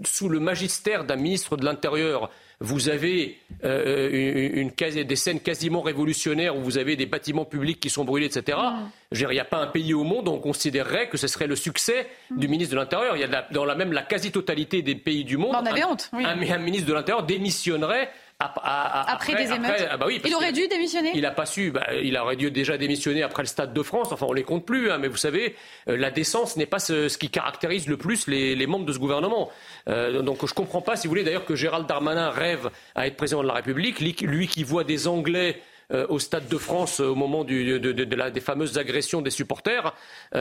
sous 0.07 0.29
le 0.31 0.41
magistère 0.41 1.05
d'un 1.05 1.17
ministre 1.17 1.59
de 1.59 1.67
l'Intérieur, 1.67 2.31
vous 2.63 2.89
avez 2.89 3.39
euh, 3.65 4.51
une, 4.55 4.71
des 4.71 5.17
scènes 5.17 5.41
quasiment 5.41 5.83
révolutionnaires 5.83 6.57
où 6.57 6.61
vous 6.61 6.79
avez 6.79 6.97
des 6.97 7.07
bâtiments 7.07 7.45
publics 7.45 7.81
qui 7.81 7.91
sont 7.91 8.05
brûlés, 8.05 8.27
etc. 8.27 8.59
Mm. 8.59 9.17
Il 9.21 9.29
n'y 9.29 9.41
a 9.41 9.45
pas 9.45 9.59
un 9.59 9.67
pays 9.67 9.93
au 9.95 10.05
monde 10.05 10.29
où 10.29 10.33
on 10.33 10.39
considérerait 10.39 11.09
que 11.09 11.17
ce 11.17 11.27
serait 11.27 11.47
le 11.47 11.57
succès 11.57 12.07
mm. 12.31 12.39
du 12.39 12.49
ministre 12.49 12.75
de 12.75 12.81
l'Intérieur. 12.81 13.17
Il 13.17 13.21
y 13.21 13.25
a 13.25 13.49
dans 13.51 13.65
la 13.65 13.75
même 13.75 13.93
la 13.93 14.03
quasi-totalité 14.03 14.83
des 14.83 14.95
pays 14.95 15.25
du 15.25 15.37
monde. 15.37 15.55
on 15.55 15.67
avait 15.67 15.85
honte. 15.85 16.11
Oui. 16.13 16.25
un 16.25 16.59
ministre 16.59 16.89
de 16.89 16.95
l'Intérieur 16.95 17.25
démissionnerait 17.25 18.11
après, 18.43 19.35
des 19.35 19.53
émeutes. 19.53 19.87
Ah 19.91 19.97
bah 19.97 20.07
il 20.11 20.35
aurait 20.35 20.53
dû 20.53 20.67
démissionner? 20.69 21.13
Il 21.15 21.23
n'a 21.23 21.31
pas 21.31 21.47
su. 21.47 21.71
Bah, 21.71 21.87
il 22.03 22.17
aurait 22.17 22.37
dû 22.37 22.51
déjà 22.51 22.77
démissionner 22.77 23.23
après 23.23 23.43
le 23.43 23.49
Stade 23.49 23.73
de 23.73 23.83
France. 23.83 24.09
Enfin, 24.13 24.27
on 24.29 24.33
les 24.33 24.43
compte 24.43 24.65
plus. 24.65 24.91
Hein, 24.91 24.99
mais 24.99 25.09
vous 25.09 25.17
savez, 25.17 25.55
euh, 25.89 25.97
la 25.97 26.11
décence 26.11 26.57
n'est 26.57 26.67
pas 26.67 26.79
ce, 26.79 27.17
qui 27.17 27.31
caractérise 27.31 27.89
le 27.89 27.97
plus 27.97 28.27
les, 28.27 28.67
membres 28.67 28.87
de 28.87 28.93
ce 28.93 28.99
gouvernement. 28.99 29.51
Euh, 29.89 30.23
donc, 30.23 30.47
je 30.47 30.55
comprends 30.55 30.83
pas, 30.83 30.97
si 30.97 31.07
vous 31.07 31.13
voulez, 31.13 31.25
d'ailleurs, 31.25 31.45
que 31.45 31.55
Gérald 31.55 31.87
Darmanin 31.87 32.31
rêve 32.31 32.71
à 32.95 33.07
être 33.07 33.17
président 33.17 33.43
de 33.43 33.49
la 33.49 33.55
République. 33.55 34.01
Lui, 34.01 34.47
qui 34.47 34.65
voit 34.65 34.85
des 34.85 35.09
Anglais 35.09 35.61
euh, 35.93 36.07
au 36.09 36.19
Stade 36.19 36.49
de 36.49 36.59
France 36.59 37.01
au 37.01 37.15
moment 37.15 37.45
des 37.45 38.41
fameuses 38.41 38.79
agressions 38.79 39.21
des 39.21 39.31
supporters, 39.31 39.95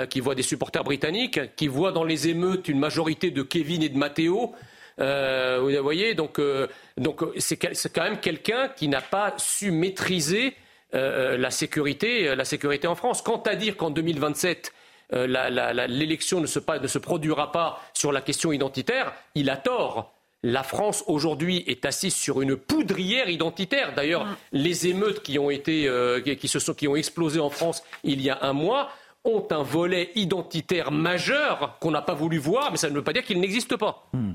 qui 0.10 0.20
voit 0.20 0.36
des 0.36 0.44
supporters 0.44 0.84
britanniques, 0.84 1.40
qui 1.56 1.68
voit 1.68 1.92
dans 1.92 2.04
les 2.04 2.28
émeutes 2.28 2.68
une 2.68 2.80
majorité 2.80 3.32
de 3.32 3.42
Kevin 3.42 3.84
et 3.84 3.90
de 3.90 3.98
Matteo. 3.98 4.54
Euh, 5.02 5.60
vous 5.62 5.84
voyez, 5.84 6.14
donc 6.14 6.40
euh, 6.40 6.68
donc 6.98 7.22
c'est 7.38 7.58
quand 7.58 8.04
même 8.04 8.20
quelqu'un 8.20 8.70
qui 8.70 8.88
n'a 8.88 9.02
pas 9.02 9.34
su 9.38 9.72
maîtriser 9.72 10.54
euh, 10.94 11.38
la 11.38 11.50
sécurité 11.50 12.36
la 12.36 12.46
sécurité 12.46 12.88
en 12.88 12.96
France. 12.96 13.22
Quant 13.22 13.42
à 13.42 13.56
dire 13.56 13.78
qu'en 13.78 13.90
2027 13.90 14.74
l'élection 15.14 16.40
ne 16.40 16.48
se, 16.48 16.60
ne 16.82 16.88
se 16.88 16.98
produira 16.98 17.52
pas 17.52 17.82
sur 17.94 18.14
la 18.14 18.22
question 18.22 18.54
identitaire, 18.54 19.12
il 19.36 19.50
a 19.50 19.58
tort. 19.58 20.14
La 20.44 20.64
France 20.64 21.04
aujourd'hui 21.06 21.64
est 21.68 21.86
assise 21.86 22.16
sur 22.16 22.42
une 22.42 22.56
poudrière 22.56 23.30
identitaire. 23.30 23.94
D'ailleurs, 23.94 24.26
mm. 24.26 24.36
les 24.54 24.88
émeutes 24.88 25.22
qui 25.22 25.38
ont 25.38 25.50
été, 25.50 25.90
qui, 26.40 26.48
se 26.48 26.60
sont, 26.60 26.74
qui 26.74 26.88
ont 26.88 26.96
explosé 26.96 27.42
en 27.42 27.50
France 27.50 27.84
il 28.04 28.22
y 28.22 28.30
a 28.30 28.40
un 28.42 28.54
mois 28.54 28.90
ont 29.24 29.48
un 29.52 29.64
volet 29.64 30.12
identitaire 30.16 30.92
majeur 30.92 31.78
qu'on 31.80 31.92
n'a 31.92 32.02
pas 32.02 32.14
voulu 32.14 32.38
voir, 32.38 32.72
mais 32.72 32.78
ça 32.78 32.90
ne 32.90 32.96
veut 32.96 33.04
pas 33.04 33.14
dire 33.14 33.24
qu'il 33.24 33.40
n'existe 33.40 33.76
pas. 33.76 34.08
Mm. 34.14 34.34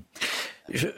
Euh, 0.75 0.93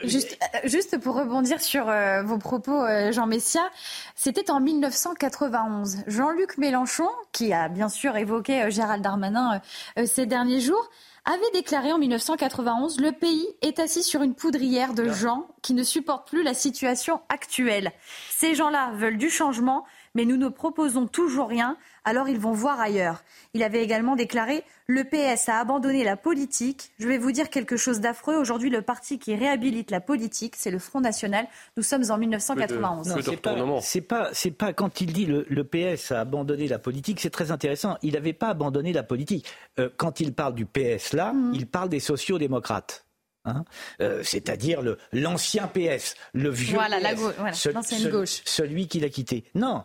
juste, 0.65 0.99
pour 0.99 1.17
rebondir 1.17 1.61
sur 1.61 1.89
euh, 1.89 2.23
vos 2.23 2.39
propos, 2.39 2.85
euh, 2.85 3.13
Jean 3.13 3.27
Messia, 3.27 3.71
c'était 4.15 4.51
en 4.51 4.61
1991. 4.61 6.05
Jean-Luc 6.07 6.59
Mélenchon, 6.59 7.09
qui 7.33 7.53
a 7.53 7.69
bien 7.69 7.89
sûr 7.89 8.17
évoqué 8.17 8.71
Gérald 8.71 9.03
Darmanin 9.03 9.61
ces 10.07 10.27
derniers 10.27 10.61
jours, 10.61 10.91
avait 11.25 11.51
déclaré 11.53 11.93
en 11.93 11.99
1991 11.99 13.01
Le 13.01 13.13
pays 13.13 13.47
est 13.61 13.79
assis 13.79 14.03
sur 14.03 14.23
une 14.23 14.35
poudrière 14.35 14.95
de 14.95 15.11
gens 15.11 15.47
qui 15.61 15.75
ne 15.75 15.83
supportent 15.83 16.29
plus 16.29 16.43
la 16.43 16.55
situation 16.55 17.21
actuelle. 17.29 17.93
Ces 18.31 18.55
gens-là 18.55 18.93
veulent 18.95 19.19
du 19.19 19.29
changement, 19.29 19.85
mais 20.19 20.25
nous 20.25 20.37
ne 20.37 20.49
proposons 20.49 21.07
toujours 21.07 21.49
rien 21.49 21.77
alors 22.09 22.29
ils 22.29 22.39
vont 22.39 22.53
voir 22.53 22.81
ailleurs. 22.81 23.23
Il 23.53 23.63
avait 23.63 23.83
également 23.85 24.17
déclaré 24.17 24.65
Le 24.87 25.05
PS 25.05 25.49
a 25.49 25.61
abandonné 25.61 26.03
la 26.05 26.17
politique. 26.17 26.91
Je 26.99 27.07
vais 27.07 27.19
vous 27.19 27.33
dire 27.33 27.51
quelque 27.51 27.77
chose 27.77 28.01
d'affreux. 28.01 28.35
Aujourd'hui, 28.35 28.71
le 28.71 28.83
parti 28.83 29.19
qui 29.19 29.37
réhabilite 29.37 29.91
la 29.91 30.01
politique, 30.01 30.57
c'est 30.57 30.71
le 30.71 30.79
Front 30.79 31.01
National. 31.01 31.47
Nous 31.77 31.83
sommes 31.83 32.11
en 32.11 32.17
1991. 32.17 33.09
Non, 33.09 33.81
c'est 33.81 34.01
pas, 34.01 34.31
c'est 34.33 34.51
pas, 34.51 34.73
quand 34.73 35.03
il 35.03 35.13
dit 35.13 35.27
le, 35.27 35.65
PS 35.65 36.13
a 36.13 36.21
abandonné 36.21 36.67
la 36.67 36.79
politique, 36.79 37.21
c'est 37.21 37.31
très 37.31 37.51
intéressant. 37.51 37.99
Il 38.03 38.15
n'avait 38.15 38.33
pas 38.33 38.49
abandonné 38.49 38.93
la 38.93 39.03
politique. 39.03 39.47
Euh, 39.79 39.91
quand 39.99 40.19
il 40.19 40.33
parle 40.33 40.55
du 40.55 40.65
PS 40.65 41.13
là, 41.13 41.33
mhm. 41.33 41.53
il 41.55 41.67
parle 41.67 41.91
des 41.91 42.01
sociaux-démocrates. 42.01 43.05
Hein. 43.45 43.65
Euh, 44.01 44.23
c'est-à-dire 44.25 44.81
l'ancien 45.13 45.69
PS, 45.69 46.15
le 46.33 46.49
vieux 46.49 46.75
voilà, 46.75 46.99
l'ancienne 47.01 48.11
gauche. 48.11 48.41
Celui 48.45 48.89
qui 48.89 49.01
l'a 49.01 49.11
quitté. 49.11 49.45
Non, 49.55 49.85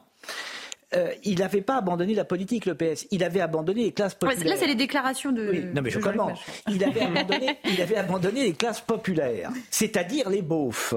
euh, 0.95 1.11
il 1.23 1.39
n'avait 1.39 1.61
pas 1.61 1.77
abandonné 1.77 2.13
la 2.13 2.25
politique, 2.25 2.65
le 2.65 2.75
PS. 2.75 3.07
Il 3.11 3.23
avait 3.23 3.41
abandonné 3.41 3.85
les 3.85 3.91
classes 3.91 4.15
populaires. 4.15 4.45
là, 4.45 4.55
c'est 4.57 4.67
les 4.67 4.75
déclarations 4.75 5.31
de. 5.31 5.49
Oui, 5.49 5.65
non, 5.73 5.81
mais 5.81 5.89
je 5.89 5.99
commence. 5.99 6.39
Il 6.69 6.83
avait, 6.83 7.01
abandonné, 7.01 7.57
il 7.65 7.81
avait 7.81 7.95
abandonné 7.95 8.43
les 8.43 8.53
classes 8.53 8.81
populaires, 8.81 9.49
c'est-à-dire 9.69 10.29
les 10.29 10.41
beaufs 10.41 10.93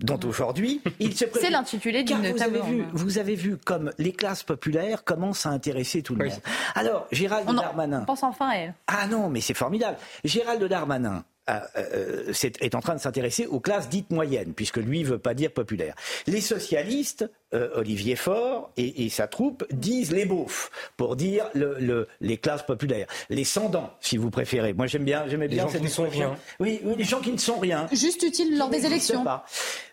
dont 0.00 0.18
aujourd'hui 0.24 0.82
il 0.98 1.16
se 1.16 1.24
C'est 1.40 1.50
l'intitulé 1.50 2.02
d'une 2.02 2.32
vous 2.32 2.42
avez 2.42 2.60
vu, 2.60 2.84
vous 2.92 3.18
avez 3.18 3.34
vu 3.36 3.56
comme 3.56 3.92
les 3.98 4.12
classes 4.12 4.42
populaires 4.42 5.04
commencent 5.04 5.46
à 5.46 5.50
intéresser 5.50 6.02
tout 6.02 6.14
le 6.14 6.26
monde. 6.26 6.40
Alors, 6.74 7.06
Gérald 7.12 7.46
Darmanin. 7.48 8.02
On 8.02 8.06
pense 8.06 8.22
enfin 8.22 8.48
à 8.50 8.56
elle. 8.56 8.74
Ah 8.86 9.06
non, 9.06 9.30
mais 9.30 9.40
c'est 9.40 9.54
formidable. 9.54 9.96
Gérald 10.24 10.62
Darmanin, 10.64 11.24
euh, 11.50 11.60
euh, 11.76 12.32
est, 12.32 12.74
en 12.74 12.80
train 12.80 12.94
de 12.94 13.00
s'intéresser 13.00 13.46
aux 13.46 13.60
classes 13.60 13.90
dites 13.90 14.10
moyennes, 14.10 14.54
puisque 14.54 14.78
lui 14.78 15.02
ne 15.02 15.06
veut 15.08 15.18
pas 15.18 15.34
dire 15.34 15.52
populaire. 15.52 15.94
Les 16.26 16.40
socialistes, 16.40 17.30
euh, 17.54 17.70
Olivier 17.74 18.16
Faure 18.16 18.70
et, 18.76 19.08
sa 19.08 19.26
troupe, 19.26 19.64
disent 19.72 20.12
les 20.12 20.24
beaufs, 20.24 20.70
pour 20.96 21.16
dire 21.16 21.46
le, 21.54 22.08
les 22.20 22.36
classes 22.36 22.64
populaires. 22.64 23.06
Les 23.30 23.44
sans-dents, 23.44 23.92
si 24.00 24.16
vous 24.16 24.30
préférez. 24.30 24.72
Moi 24.72 24.86
j'aime 24.86 25.04
bien, 25.04 25.24
j'aimais 25.28 25.48
bien 25.48 25.64
gens 25.66 25.78
qui 25.78 25.82
ne 25.82 25.88
sont 25.88 26.08
rien. 26.08 26.36
Oui, 26.60 26.80
oui, 26.84 26.94
les 26.96 27.04
gens 27.04 27.20
qui 27.20 27.32
ne 27.32 27.38
sont 27.38 27.58
rien. 27.58 27.86
Juste 27.92 28.22
utile 28.22 28.58
lors 28.58 28.68
des 28.68 28.86
élections. 28.86 29.24
Pas. 29.24 29.44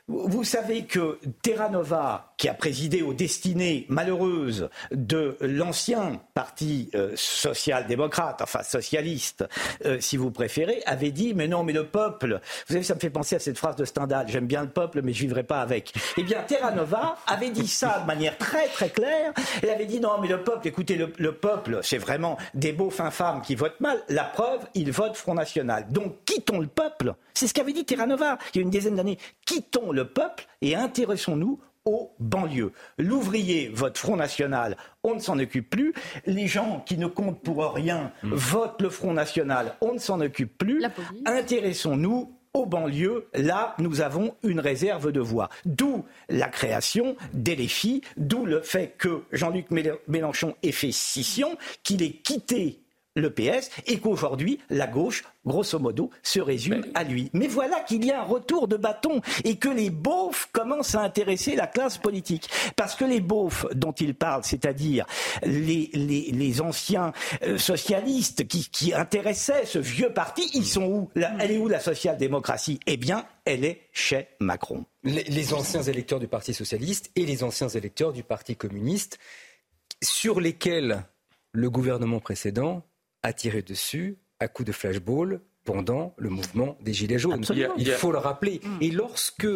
Vous 0.07 0.43
savez 0.43 0.83
que 0.83 1.19
Terra 1.41 1.69
Nova, 1.69 2.33
qui 2.37 2.49
a 2.49 2.53
présidé 2.53 3.01
aux 3.01 3.13
destinées 3.13 3.85
malheureuses 3.87 4.69
de 4.91 5.37
l'ancien 5.39 6.19
parti 6.33 6.89
euh, 6.95 7.13
social-démocrate, 7.15 8.41
enfin 8.41 8.61
socialiste, 8.63 9.45
euh, 9.85 9.99
si 10.01 10.17
vous 10.17 10.31
préférez, 10.31 10.81
avait 10.85 11.11
dit 11.11 11.33
mais 11.33 11.47
non, 11.47 11.63
mais 11.63 11.71
le 11.71 11.85
peuple. 11.85 12.41
Vous 12.67 12.73
savez, 12.73 12.83
ça 12.83 12.95
me 12.95 12.99
fait 12.99 13.09
penser 13.09 13.35
à 13.37 13.39
cette 13.39 13.57
phrase 13.57 13.75
de 13.77 13.85
Stendhal 13.85 14.27
j'aime 14.27 14.47
bien 14.47 14.63
le 14.63 14.69
peuple, 14.69 15.01
mais 15.01 15.13
je 15.13 15.21
vivrai 15.21 15.43
pas 15.43 15.61
avec. 15.61 15.93
Eh 16.17 16.23
bien, 16.23 16.41
Terra 16.41 16.71
Nova 16.71 17.17
avait 17.27 17.50
dit 17.51 17.67
ça 17.67 17.99
de 18.01 18.07
manière 18.07 18.37
très 18.37 18.67
très 18.67 18.89
claire. 18.89 19.33
Elle 19.61 19.69
avait 19.69 19.85
dit 19.85 19.99
non, 19.99 20.19
mais 20.21 20.27
le 20.27 20.43
peuple, 20.43 20.67
écoutez, 20.67 20.95
le, 20.95 21.13
le 21.17 21.33
peuple, 21.33 21.79
c'est 21.83 21.97
vraiment 21.97 22.37
des 22.53 22.73
beaux 22.73 22.89
fins 22.89 23.11
femmes 23.11 23.41
qui 23.41 23.55
votent 23.55 23.79
mal. 23.79 24.01
La 24.09 24.23
preuve, 24.23 24.61
ils 24.73 24.91
votent 24.91 25.15
Front 25.15 25.33
National. 25.33 25.87
Donc, 25.89 26.23
quittons 26.25 26.59
le 26.59 26.67
peuple. 26.67 27.13
C'est 27.33 27.47
ce 27.47 27.53
qu'avait 27.53 27.73
dit 27.73 27.85
Terra 27.85 28.07
Nova 28.07 28.37
il 28.53 28.57
y 28.57 28.59
a 28.59 28.63
une 28.63 28.69
dizaine 28.69 28.95
d'années. 28.95 29.17
Quittons 29.45 29.91
le 29.91 30.07
peuple 30.07 30.45
et 30.61 30.75
intéressons-nous 30.75 31.59
aux 31.85 32.13
banlieues. 32.19 32.71
L'ouvrier 32.97 33.69
vote 33.73 33.97
Front 33.97 34.15
National, 34.15 34.77
on 35.03 35.15
ne 35.15 35.19
s'en 35.19 35.39
occupe 35.39 35.69
plus. 35.69 35.93
Les 36.25 36.47
gens 36.47 36.83
qui 36.85 36.97
ne 36.97 37.07
comptent 37.07 37.41
pour 37.41 37.73
rien 37.73 38.11
mmh. 38.23 38.33
votent 38.33 38.81
le 38.81 38.89
Front 38.89 39.13
National, 39.13 39.75
on 39.81 39.93
ne 39.93 39.99
s'en 39.99 40.21
occupe 40.21 40.57
plus. 40.57 40.83
Intéressons-nous 41.25 42.35
aux 42.53 42.65
banlieues, 42.65 43.27
là, 43.33 43.75
nous 43.79 44.01
avons 44.01 44.35
une 44.43 44.59
réserve 44.59 45.11
de 45.11 45.21
voix. 45.21 45.49
D'où 45.65 46.05
la 46.29 46.49
création 46.49 47.15
des 47.33 47.55
défis, 47.55 48.01
d'où 48.17 48.45
le 48.45 48.61
fait 48.61 48.95
que 48.97 49.23
Jean-Luc 49.31 49.67
Mélenchon 50.07 50.55
ait 50.63 50.71
fait 50.71 50.91
scission, 50.91 51.57
qu'il 51.83 52.03
ait 52.03 52.11
quitté 52.11 52.80
le 53.15 53.29
PS 53.29 53.69
et 53.87 53.99
qu'aujourd'hui, 53.99 54.59
la 54.69 54.87
gauche, 54.87 55.23
grosso 55.45 55.77
modo, 55.79 56.09
se 56.23 56.39
résume 56.39 56.85
à 56.95 57.03
lui. 57.03 57.29
Mais 57.33 57.47
voilà 57.47 57.81
qu'il 57.81 58.05
y 58.05 58.11
a 58.11 58.21
un 58.21 58.25
retour 58.25 58.67
de 58.67 58.77
bâton 58.77 59.21
et 59.43 59.57
que 59.57 59.69
les 59.69 59.89
beaufs 59.89 60.49
commencent 60.51 60.95
à 60.95 61.01
intéresser 61.01 61.55
la 61.55 61.67
classe 61.67 61.97
politique. 61.97 62.49
Parce 62.75 62.95
que 62.95 63.05
les 63.05 63.19
beaufs 63.19 63.65
dont 63.73 63.91
il 63.91 64.15
parle, 64.15 64.43
c'est-à-dire 64.43 65.05
les, 65.43 65.89
les, 65.93 66.61
anciens 66.61 67.11
euh, 67.43 67.57
socialistes 67.57 68.47
qui, 68.47 68.69
qui 68.69 68.93
intéressaient 68.93 69.65
ce 69.65 69.79
vieux 69.79 70.13
parti, 70.13 70.49
ils 70.53 70.65
sont 70.65 70.83
où? 70.83 71.09
Elle 71.39 71.51
est 71.51 71.57
où 71.57 71.67
la 71.67 71.79
social-démocratie? 71.79 72.79
Eh 72.85 72.97
bien, 72.97 73.25
elle 73.45 73.65
est 73.65 73.81
chez 73.91 74.27
Macron. 74.39 74.85
les 75.03 75.53
anciens 75.53 75.81
électeurs 75.81 76.19
du 76.19 76.27
Parti 76.27 76.53
socialiste 76.53 77.09
et 77.15 77.25
les 77.25 77.43
anciens 77.43 77.69
électeurs 77.69 78.13
du 78.13 78.23
Parti 78.23 78.55
communiste 78.55 79.17
sur 80.03 80.39
lesquels 80.39 81.03
le 81.51 81.69
gouvernement 81.69 82.19
précédent 82.19 82.83
a 83.23 83.33
tiré 83.33 83.61
dessus 83.61 84.17
à 84.39 84.47
coup 84.47 84.63
de 84.63 84.71
flashball 84.71 85.41
pendant 85.63 86.15
le 86.17 86.29
mouvement 86.29 86.77
des 86.81 86.93
Gilets 86.93 87.19
jaunes. 87.19 87.45
Il, 87.77 87.91
faut 87.91 88.11
le 88.11 88.17
rappeler. 88.17 88.61
Mm. 88.63 88.77
Et 88.81 88.91
lorsque, 88.91 89.47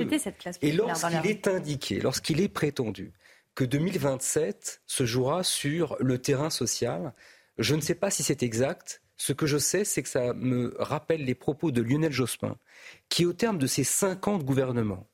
et 0.61 0.71
lorsqu'il 0.71 1.25
est 1.25 1.47
indiqué, 1.47 1.99
lorsqu'il 1.99 2.41
est 2.41 2.47
prétendu 2.47 3.11
que 3.55 3.63
2027 3.63 4.81
se 4.85 5.05
jouera 5.05 5.43
sur 5.43 5.95
le 5.99 6.19
terrain 6.19 6.49
social, 6.49 7.13
je 7.57 7.75
ne 7.75 7.81
sais 7.81 7.95
pas 7.95 8.11
si 8.11 8.21
c'est 8.23 8.43
exact. 8.43 9.01
Ce 9.17 9.31
que 9.31 9.45
je 9.45 9.57
sais, 9.57 9.85
c'est 9.85 10.03
que 10.03 10.09
ça 10.09 10.33
me 10.33 10.75
rappelle 10.77 11.23
les 11.23 11.35
propos 11.35 11.71
de 11.71 11.81
Lionel 11.81 12.11
Jospin, 12.11 12.57
qui, 13.07 13.25
au 13.25 13.31
terme 13.31 13.57
de 13.57 13.65
ses 13.65 13.85
cinq 13.85 14.27
ans 14.27 14.37
de 14.37 14.43
gouvernement, 14.43 15.07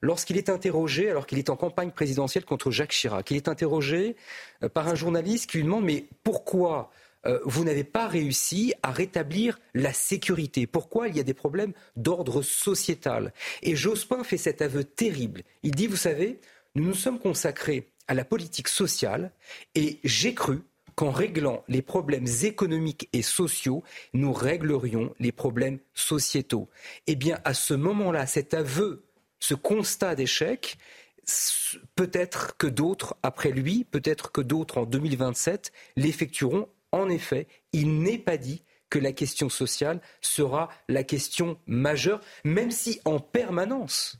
lorsqu'il 0.00 0.36
est 0.36 0.48
interrogé, 0.48 1.08
alors 1.08 1.26
qu'il 1.26 1.38
est 1.38 1.50
en 1.50 1.56
campagne 1.56 1.92
présidentielle 1.92 2.44
contre 2.44 2.72
Jacques 2.72 2.90
Chirac, 2.90 3.30
il 3.30 3.36
est 3.36 3.48
interrogé 3.48 4.16
euh, 4.62 4.68
par 4.68 4.88
un 4.88 4.96
journaliste 4.96 5.48
qui 5.48 5.58
lui 5.58 5.64
demande 5.64 5.84
mais 5.84 6.06
pourquoi 6.24 6.90
euh, 7.26 7.38
vous 7.44 7.64
n'avez 7.64 7.84
pas 7.84 8.08
réussi 8.08 8.74
à 8.82 8.90
rétablir 8.90 9.58
la 9.74 9.92
sécurité. 9.92 10.66
Pourquoi 10.66 11.08
Il 11.08 11.16
y 11.16 11.20
a 11.20 11.24
des 11.24 11.34
problèmes 11.34 11.72
d'ordre 11.96 12.42
sociétal? 12.42 13.32
Et 13.62 13.76
Jospin 13.76 14.24
fait 14.24 14.36
cet 14.36 14.62
aveu 14.62 14.84
terrible. 14.84 15.42
Il 15.62 15.72
dit, 15.72 15.86
vous 15.86 15.96
savez, 15.96 16.40
nous 16.74 16.84
nous 16.84 16.94
sommes 16.94 17.18
consacrés 17.18 17.90
à 18.08 18.14
la 18.14 18.24
politique 18.24 18.68
sociale 18.68 19.32
et 19.74 20.00
j'ai 20.04 20.34
cru 20.34 20.62
qu'en 20.94 21.10
réglant 21.10 21.64
les 21.68 21.82
problèmes 21.82 22.26
économiques 22.42 23.08
et 23.12 23.22
sociaux, 23.22 23.82
nous 24.12 24.32
réglerions 24.32 25.14
les 25.18 25.32
problèmes 25.32 25.78
sociétaux. 25.92 26.68
Eh 27.06 27.16
bien, 27.16 27.40
à 27.44 27.54
ce 27.54 27.74
moment-là, 27.74 28.26
cet 28.26 28.54
aveu, 28.54 29.04
ce 29.40 29.54
constat 29.54 30.14
d'échec, 30.14 30.78
peut-être 31.96 32.56
que 32.56 32.66
d'autres, 32.66 33.16
après 33.22 33.50
lui, 33.50 33.84
peut-être 33.84 34.30
que 34.30 34.40
d'autres 34.40 34.78
en 34.78 34.86
2027, 34.86 35.72
l'effectueront. 35.96 36.68
En 36.94 37.08
effet, 37.08 37.48
il 37.72 38.02
n'est 38.02 38.18
pas 38.18 38.36
dit 38.36 38.62
que 38.88 39.00
la 39.00 39.12
question 39.12 39.48
sociale 39.48 40.00
sera 40.20 40.68
la 40.88 41.02
question 41.02 41.58
majeure, 41.66 42.20
même 42.44 42.70
si 42.70 43.00
en 43.04 43.18
permanence, 43.18 44.16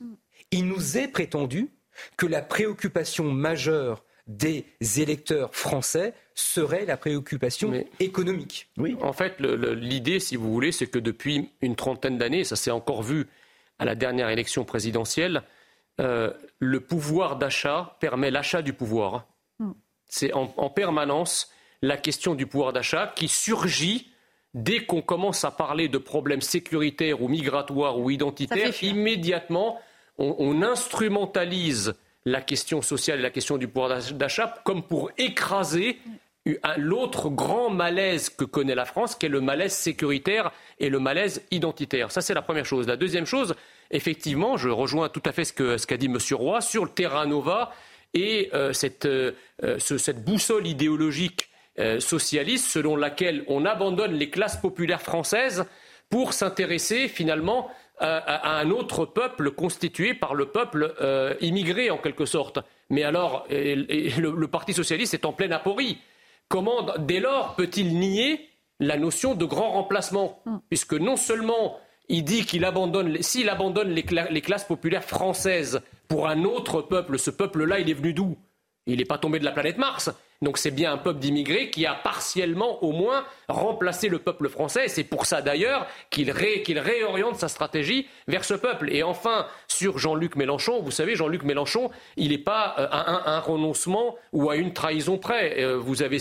il 0.51 0.67
nous 0.67 0.97
est 0.97 1.07
prétendu 1.07 1.69
que 2.17 2.25
la 2.25 2.41
préoccupation 2.41 3.31
majeure 3.31 4.03
des 4.27 4.65
électeurs 4.97 5.55
français 5.55 6.13
serait 6.33 6.85
la 6.85 6.97
préoccupation 6.97 7.85
économique. 7.99 8.69
Oui. 8.77 8.97
En 9.01 9.13
fait, 9.13 9.39
l'idée, 9.39 10.19
si 10.19 10.35
vous 10.35 10.51
voulez, 10.51 10.73
c'est 10.73 10.87
que 10.87 10.99
depuis 10.99 11.51
une 11.61 11.77
trentaine 11.77 12.17
d'années, 12.17 12.43
ça 12.43 12.57
s'est 12.57 12.71
encore 12.71 13.03
vu 13.03 13.27
à 13.79 13.85
la 13.85 13.95
dernière 13.95 14.29
élection 14.29 14.65
présidentielle, 14.65 15.43
euh, 16.01 16.33
le 16.59 16.81
pouvoir 16.81 17.37
d'achat 17.37 17.95
permet 18.01 18.31
l'achat 18.31 18.61
du 18.61 18.73
pouvoir. 18.73 19.27
Hmm. 19.59 19.71
C'est 20.07 20.33
en, 20.33 20.69
permanence 20.69 21.49
la 21.85 21.97
question 21.97 22.35
du 22.35 22.47
pouvoir 22.47 22.73
d'achat 22.73 23.13
qui 23.15 23.27
surgit 23.27 24.11
dès 24.53 24.85
qu'on 24.85 25.01
commence 25.01 25.43
à 25.43 25.51
parler 25.51 25.87
de 25.87 25.97
problèmes 25.97 26.41
sécuritaires 26.41 27.21
ou 27.21 27.27
migratoires 27.27 27.99
ou 27.99 28.09
identitaires. 28.09 28.71
Immédiatement, 28.81 29.79
on 30.17 30.61
instrumentalise 30.61 31.93
la 32.25 32.41
question 32.41 32.81
sociale 32.81 33.19
et 33.19 33.21
la 33.21 33.29
question 33.29 33.57
du 33.57 33.67
pouvoir 33.67 33.99
d'achat 34.13 34.55
comme 34.63 34.81
pour 34.81 35.11
écraser 35.17 35.99
l'autre 36.77 37.29
grand 37.29 37.69
malaise 37.69 38.29
que 38.29 38.45
connaît 38.45 38.75
la 38.75 38.85
France, 38.85 39.15
qui 39.15 39.25
est 39.25 39.29
le 39.29 39.41
malaise 39.41 39.73
sécuritaire 39.73 40.51
et 40.79 40.89
le 40.89 40.99
malaise 40.99 41.43
identitaire. 41.51 42.11
Ça, 42.11 42.21
c'est 42.21 42.33
la 42.33 42.41
première 42.41 42.65
chose. 42.65 42.87
La 42.87 42.97
deuxième 42.97 43.25
chose, 43.25 43.55
effectivement, 43.91 44.55
je 44.55 44.69
rejoins 44.69 45.09
tout 45.09 45.23
à 45.25 45.31
fait 45.31 45.43
ce 45.43 45.53
qu'a 45.53 45.77
ce 45.77 45.93
dit 45.95 46.05
M. 46.05 46.17
Roy 46.31 46.61
sur 46.61 46.85
le 46.85 46.91
terrain 46.91 47.25
Nova 47.25 47.71
et 48.13 48.49
euh, 48.53 48.73
cette, 48.73 49.05
euh, 49.05 49.33
cette, 49.79 50.23
boussole 50.23 50.67
idéologique 50.67 51.44
euh, 51.79 51.99
socialiste 51.99 52.69
selon 52.69 52.95
laquelle 52.95 53.43
on 53.47 53.65
abandonne 53.65 54.13
les 54.13 54.29
classes 54.29 54.57
populaires 54.57 55.01
françaises 55.01 55.65
pour 56.09 56.33
s'intéresser 56.33 57.07
finalement 57.07 57.69
à, 57.99 58.59
un 58.59 58.71
autre 58.71 59.05
peuple 59.05 59.51
constitué 59.51 60.13
par 60.13 60.35
le 60.35 60.47
peuple 60.47 60.93
immigré 61.39 61.89
en 61.89 61.97
quelque 61.97 62.25
sorte. 62.25 62.59
Mais 62.89 63.03
alors, 63.03 63.47
le, 63.49 64.45
Parti 64.47 64.73
socialiste 64.73 65.13
est 65.13 65.25
en 65.25 65.31
pleine 65.31 65.53
aporie. 65.53 65.97
Comment, 66.49 66.85
dès 66.99 67.21
lors, 67.21 67.55
peut-il 67.55 67.97
nier 67.97 68.49
la 68.79 68.97
notion 68.97 69.33
de 69.33 69.45
grand 69.45 69.71
remplacement 69.71 70.41
hmm. 70.45 70.57
Puisque 70.69 70.93
non 70.93 71.15
seulement 71.15 71.79
il 72.07 72.23
dit 72.23 72.45
qu'il 72.45 72.65
abandonne, 72.65 73.21
s'il 73.21 73.49
abandonne 73.49 73.89
les, 73.89 74.03
classes 74.03 74.65
populaires 74.65 75.03
françaises 75.03 75.81
pour 76.07 76.27
un 76.27 76.43
autre 76.43 76.81
peuple, 76.81 77.17
ce 77.17 77.31
peuple-là, 77.31 77.79
il 77.79 77.89
est 77.89 77.93
venu 77.93 78.13
d'où? 78.13 78.37
Il 78.85 78.99
n'est 78.99 79.05
pas 79.05 79.17
tombé 79.17 79.39
de 79.39 79.45
la 79.45 79.51
planète 79.51 79.77
Mars. 79.77 80.11
Donc 80.45 80.59
c'est 80.59 80.69
bien 80.69 80.93
un 80.93 80.97
peuple 80.97 81.17
d'immigrés 81.19 81.71
qui 81.71 81.87
a 81.87 81.95
partiellement 81.95 82.83
au 82.83 82.91
moins 82.91 83.25
remplacé 83.49 84.09
le 84.09 84.19
peuple 84.19 84.47
français. 84.47 84.87
C'est 84.87 85.03
pour 85.03 85.25
ça 85.25 85.41
d'ailleurs 85.41 85.87
qu'il 86.11 86.29
réoriente 86.29 87.37
sa 87.37 87.47
stratégie 87.47 88.07
vers 88.27 88.45
ce 88.45 88.53
peuple. 88.53 88.93
Et 88.93 89.01
enfin, 89.01 89.47
sur 89.67 89.97
Jean-Luc 89.97 90.35
Mélenchon, 90.35 90.83
vous 90.83 90.91
savez, 90.91 91.15
Jean-Luc 91.15 91.43
Mélenchon, 91.43 91.89
il 92.15 92.29
n'est 92.29 92.37
pas 92.37 92.75
euh, 92.77 92.87
à 92.91 93.35
un, 93.35 93.39
renoncement 93.39 94.17
ou 94.33 94.51
à 94.51 94.55
une 94.55 94.71
trahison 94.71 95.17
près. 95.17 95.63
Euh, 95.63 95.77
vous 95.79 96.03
avez, 96.03 96.19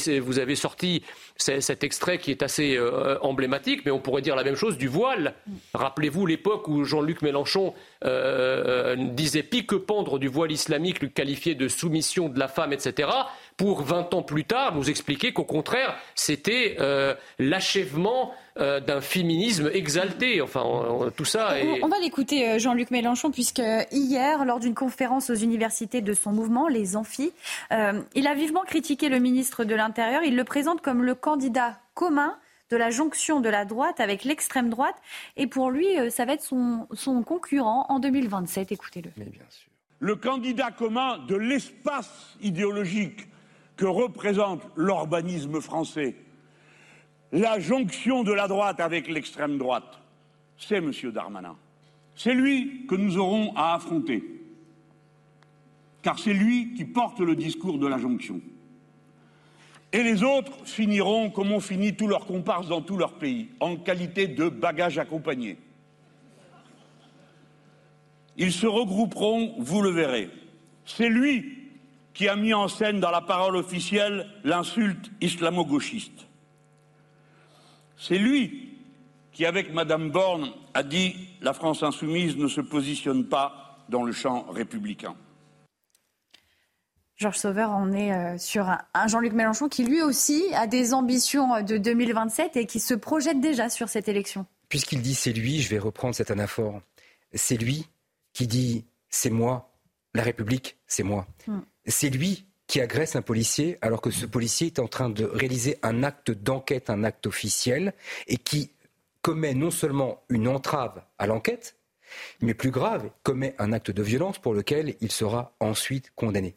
sorti 0.54 1.02
cet 1.36 1.84
extrait 1.84 2.16
qui 2.16 2.30
est 2.30 2.42
assez 2.42 2.78
euh, 2.78 3.18
emblématique, 3.20 3.82
mais 3.84 3.90
on 3.90 4.00
pourrait 4.00 4.22
dire 4.22 4.36
la 4.36 4.44
même 4.44 4.56
chose 4.56 4.78
du 4.78 4.88
voile. 4.88 5.34
Rappelez-vous 5.74 6.24
l'époque 6.24 6.66
où 6.68 6.84
Jean-Luc 6.84 7.20
Mélenchon 7.20 7.74
disait 8.96 9.42
pique-pendre 9.42 10.18
du 10.18 10.28
voile 10.28 10.52
islamique, 10.52 11.02
le 11.02 11.08
qualifiait 11.08 11.54
de 11.54 11.68
soumission 11.68 12.30
de 12.30 12.38
la 12.38 12.48
femme, 12.48 12.72
etc 12.72 13.08
pour 13.56 13.82
20 13.82 14.14
ans 14.14 14.22
plus 14.22 14.44
tard 14.44 14.74
nous 14.74 14.90
expliquer 14.90 15.32
qu'au 15.32 15.44
contraire, 15.44 15.96
c'était 16.14 16.76
euh, 16.80 17.14
l'achèvement 17.38 18.32
euh, 18.58 18.80
d'un 18.80 19.00
féminisme 19.00 19.70
exalté. 19.72 20.40
Enfin, 20.40 20.64
tout 21.16 21.24
ça. 21.24 21.54
On, 21.82 21.88
va 21.88 21.98
l'écouter, 22.00 22.48
euh, 22.48 22.58
Jean-Luc 22.58 22.90
Mélenchon, 22.90 23.30
puisque 23.30 23.62
hier, 23.92 24.44
lors 24.44 24.58
d'une 24.58 24.74
conférence 24.74 25.30
aux 25.30 25.34
universités 25.34 26.00
de 26.00 26.12
son 26.14 26.32
mouvement, 26.32 26.68
les 26.68 26.96
Amphis, 26.96 27.32
il 28.14 28.26
a 28.26 28.34
vivement 28.34 28.62
critiqué 28.62 29.08
le 29.08 29.18
ministre 29.18 29.64
de 29.64 29.74
l'Intérieur. 29.74 30.22
Il 30.24 30.36
le 30.36 30.44
présente 30.44 30.80
comme 30.80 31.02
le 31.02 31.14
candidat 31.14 31.78
commun 31.94 32.36
de 32.70 32.76
la 32.76 32.90
jonction 32.90 33.40
de 33.40 33.48
la 33.48 33.64
droite 33.64 34.00
avec 34.00 34.24
l'extrême 34.24 34.70
droite. 34.70 34.96
Et 35.36 35.46
pour 35.46 35.70
lui, 35.70 35.86
ça 36.10 36.24
va 36.24 36.32
être 36.32 36.42
son, 36.42 36.88
son 36.92 37.22
concurrent 37.22 37.86
en 37.88 37.98
2027. 38.00 38.72
Écoutez-le. 38.72 39.10
Le 40.00 40.16
candidat 40.16 40.70
commun 40.70 41.18
de 41.28 41.36
l'espace 41.36 42.36
idéologique 42.42 43.28
que 43.76 43.86
représente 43.86 44.62
l'urbanisme 44.76 45.60
français, 45.60 46.16
la 47.32 47.58
jonction 47.58 48.22
de 48.22 48.32
la 48.32 48.46
droite 48.46 48.80
avec 48.80 49.08
l'extrême 49.08 49.58
droite, 49.58 50.00
c'est 50.56 50.76
M. 50.76 50.92
Darmanin. 51.12 51.56
C'est 52.14 52.34
lui 52.34 52.86
que 52.86 52.94
nous 52.94 53.18
aurons 53.18 53.52
à 53.56 53.74
affronter, 53.74 54.22
car 56.02 56.18
c'est 56.18 56.34
lui 56.34 56.74
qui 56.74 56.84
porte 56.84 57.18
le 57.18 57.34
discours 57.34 57.78
de 57.78 57.88
la 57.88 57.98
jonction. 57.98 58.40
Et 59.92 60.02
les 60.02 60.22
autres 60.22 60.64
finiront 60.64 61.30
comme 61.30 61.52
ont 61.52 61.60
fini 61.60 61.94
tous 61.94 62.06
leurs 62.06 62.26
comparses 62.26 62.68
dans 62.68 62.82
tous 62.82 62.96
leurs 62.96 63.14
pays, 63.14 63.48
en 63.60 63.76
qualité 63.76 64.28
de 64.28 64.48
bagages 64.48 64.98
accompagnés. 64.98 65.56
Ils 68.36 68.52
se 68.52 68.66
regrouperont, 68.66 69.54
vous 69.58 69.82
le 69.82 69.90
verrez. 69.90 70.30
C'est 70.84 71.08
lui 71.08 71.63
qui 72.14 72.28
a 72.28 72.36
mis 72.36 72.54
en 72.54 72.68
scène 72.68 73.00
dans 73.00 73.10
la 73.10 73.20
parole 73.20 73.56
officielle 73.56 74.30
l'insulte 74.44 75.10
islamo-gauchiste. 75.20 76.28
C'est 77.98 78.18
lui 78.18 78.78
qui, 79.32 79.44
avec 79.44 79.74
Madame 79.74 80.10
Borne, 80.10 80.52
a 80.74 80.84
dit 80.84 81.28
la 81.42 81.52
France 81.52 81.82
insoumise 81.82 82.36
ne 82.36 82.46
se 82.46 82.60
positionne 82.60 83.28
pas 83.28 83.84
dans 83.88 84.04
le 84.04 84.12
champ 84.12 84.46
républicain. 84.50 85.16
Georges 87.16 87.38
Sauveur, 87.38 87.70
on 87.70 87.92
est 87.92 88.12
euh, 88.12 88.38
sur 88.38 88.68
un 88.68 89.06
Jean-Luc 89.06 89.32
Mélenchon 89.32 89.68
qui 89.68 89.84
lui 89.84 90.02
aussi 90.02 90.42
a 90.54 90.66
des 90.66 90.94
ambitions 90.94 91.62
de 91.62 91.78
2027 91.78 92.56
et 92.56 92.66
qui 92.66 92.80
se 92.80 92.94
projette 92.94 93.40
déjà 93.40 93.68
sur 93.68 93.88
cette 93.88 94.08
élection. 94.08 94.46
Puisqu'il 94.68 95.00
dit 95.00 95.14
c'est 95.14 95.32
lui, 95.32 95.60
je 95.60 95.70
vais 95.70 95.78
reprendre 95.78 96.14
cette 96.14 96.32
anaphore. 96.32 96.80
C'est 97.32 97.56
lui 97.56 97.88
qui 98.32 98.48
dit 98.48 98.84
c'est 99.10 99.30
moi, 99.30 99.72
la 100.12 100.24
République, 100.24 100.76
c'est 100.86 101.04
moi. 101.04 101.26
Hmm 101.46 101.60
c'est 101.86 102.10
lui 102.10 102.46
qui 102.66 102.80
agresse 102.80 103.14
un 103.16 103.22
policier 103.22 103.78
alors 103.82 104.00
que 104.00 104.10
ce 104.10 104.26
policier 104.26 104.68
est 104.68 104.78
en 104.78 104.88
train 104.88 105.10
de 105.10 105.24
réaliser 105.24 105.78
un 105.82 106.02
acte 106.02 106.30
d'enquête, 106.30 106.90
un 106.90 107.04
acte 107.04 107.26
officiel, 107.26 107.92
et 108.26 108.36
qui 108.36 108.70
commet 109.22 109.54
non 109.54 109.70
seulement 109.70 110.22
une 110.28 110.48
entrave 110.48 111.02
à 111.18 111.26
l'enquête, 111.26 111.76
mais 112.40 112.54
plus 112.54 112.70
grave, 112.70 113.10
commet 113.22 113.54
un 113.58 113.72
acte 113.72 113.90
de 113.90 114.02
violence 114.02 114.38
pour 114.38 114.54
lequel 114.54 114.96
il 115.00 115.10
sera 115.10 115.54
ensuite 115.60 116.12
condamné. 116.14 116.54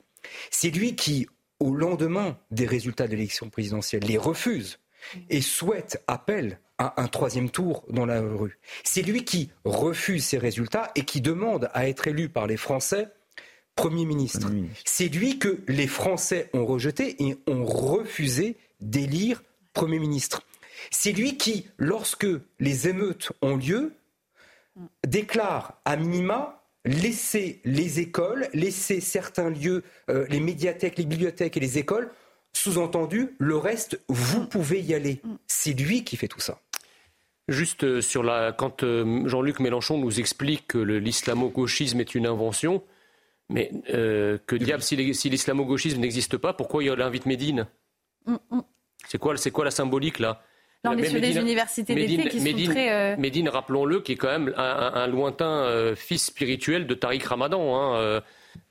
C'est 0.52 0.70
lui 0.70 0.96
qui, 0.96 1.28
au 1.60 1.74
lendemain 1.74 2.38
des 2.52 2.66
résultats 2.66 3.08
de 3.08 3.12
l'élection 3.12 3.50
présidentielle, 3.50 4.04
les 4.04 4.18
refuse 4.18 4.80
et 5.30 5.42
souhaite, 5.42 6.04
appelle 6.08 6.60
à 6.78 7.02
un 7.02 7.08
troisième 7.08 7.50
tour 7.50 7.86
dans 7.90 8.06
la 8.06 8.22
rue. 8.22 8.60
C'est 8.84 9.02
lui 9.02 9.24
qui 9.24 9.52
refuse 9.64 10.26
ces 10.26 10.38
résultats 10.38 10.92
et 10.96 11.06
qui 11.06 11.22
demande 11.22 11.70
à 11.74 11.88
être 11.88 12.08
élu 12.08 12.30
par 12.30 12.48
les 12.48 12.58
Français 12.58 13.08
Premier 13.78 14.06
ministre. 14.06 14.50
C'est 14.84 15.08
lui 15.08 15.40
que 15.40 15.60
les 15.68 15.88
Français 15.88 16.50
ont 16.54 16.66
rejeté 16.66 17.16
et 17.24 17.38
ont 17.48 17.64
refusé 17.64 18.58
d'élire 18.82 19.44
Premier 19.74 20.00
ministre. 20.00 20.42
C'est 20.92 21.14
lui 21.14 21.38
qui, 21.38 21.68
lorsque 21.78 22.28
les 22.60 22.88
émeutes 22.90 23.32
ont 23.42 23.56
lieu, 23.56 23.94
déclare 25.06 25.80
à 25.86 25.96
minima 25.96 26.64
laisser 26.86 27.62
les 27.66 28.00
écoles, 28.00 28.48
laisser 28.54 29.00
certains 29.00 29.50
lieux, 29.50 29.84
euh, 30.10 30.26
les 30.30 30.40
médiathèques, 30.40 30.98
les 30.98 31.06
bibliothèques 31.06 31.58
et 31.58 31.60
les 31.60 31.78
écoles, 31.78 32.10
sous-entendu, 32.54 33.36
le 33.38 33.58
reste, 33.58 34.02
vous 34.08 34.48
pouvez 34.48 34.82
y 34.82 34.94
aller. 34.94 35.22
C'est 35.48 35.74
lui 35.74 36.04
qui 36.04 36.18
fait 36.18 36.28
tout 36.28 36.40
ça. 36.40 36.60
Juste 37.48 37.84
euh, 37.84 38.02
sur 38.02 38.24
la, 38.24 38.52
quand 38.52 38.84
euh, 38.84 39.28
Jean-Luc 39.28 39.60
Mélenchon 39.60 39.98
nous 39.98 40.20
explique 40.20 40.68
que 40.68 40.78
l'islamo-gauchisme 40.78 42.00
est 42.00 42.16
une 42.16 42.26
invention, 42.26 42.84
mais 43.50 43.72
euh, 43.94 44.38
que 44.46 44.56
diable, 44.56 44.84
si 44.84 44.96
l'islamo-gauchisme 44.96 46.00
n'existe 46.00 46.38
pas, 46.38 46.54
pourquoi 46.54 46.84
il 46.84 47.02
invite 47.02 47.26
Médine? 47.26 47.68
Mm, 48.26 48.36
mm. 48.52 48.62
C'est 49.08 49.18
quoi, 49.18 49.64
la 49.64 49.72
symbolique 49.72 50.20
là? 50.20 50.42
Là, 50.84 50.92
on 50.92 50.98
est 50.98 51.10
sur 51.10 51.20
des 51.20 51.38
universités 51.38 51.96
d'été 51.96 52.30
qui 52.30 52.40
sont 52.40 52.72
très... 52.72 52.92
Euh, 52.92 53.18
Médine, 53.18 53.50
rappelons-le, 53.50 54.02
qui 54.02 54.12
est 54.12 54.16
quand 54.16 54.28
même 54.28 54.54
un, 54.58 55.08
lointain 55.08 55.64
euh, 55.64 55.96
fils 55.96 56.26
spirituel 56.26 56.86
de 56.88 56.94
Tariq 56.94 57.26
Ramadan. 57.26 57.76
Hein, 57.76 58.22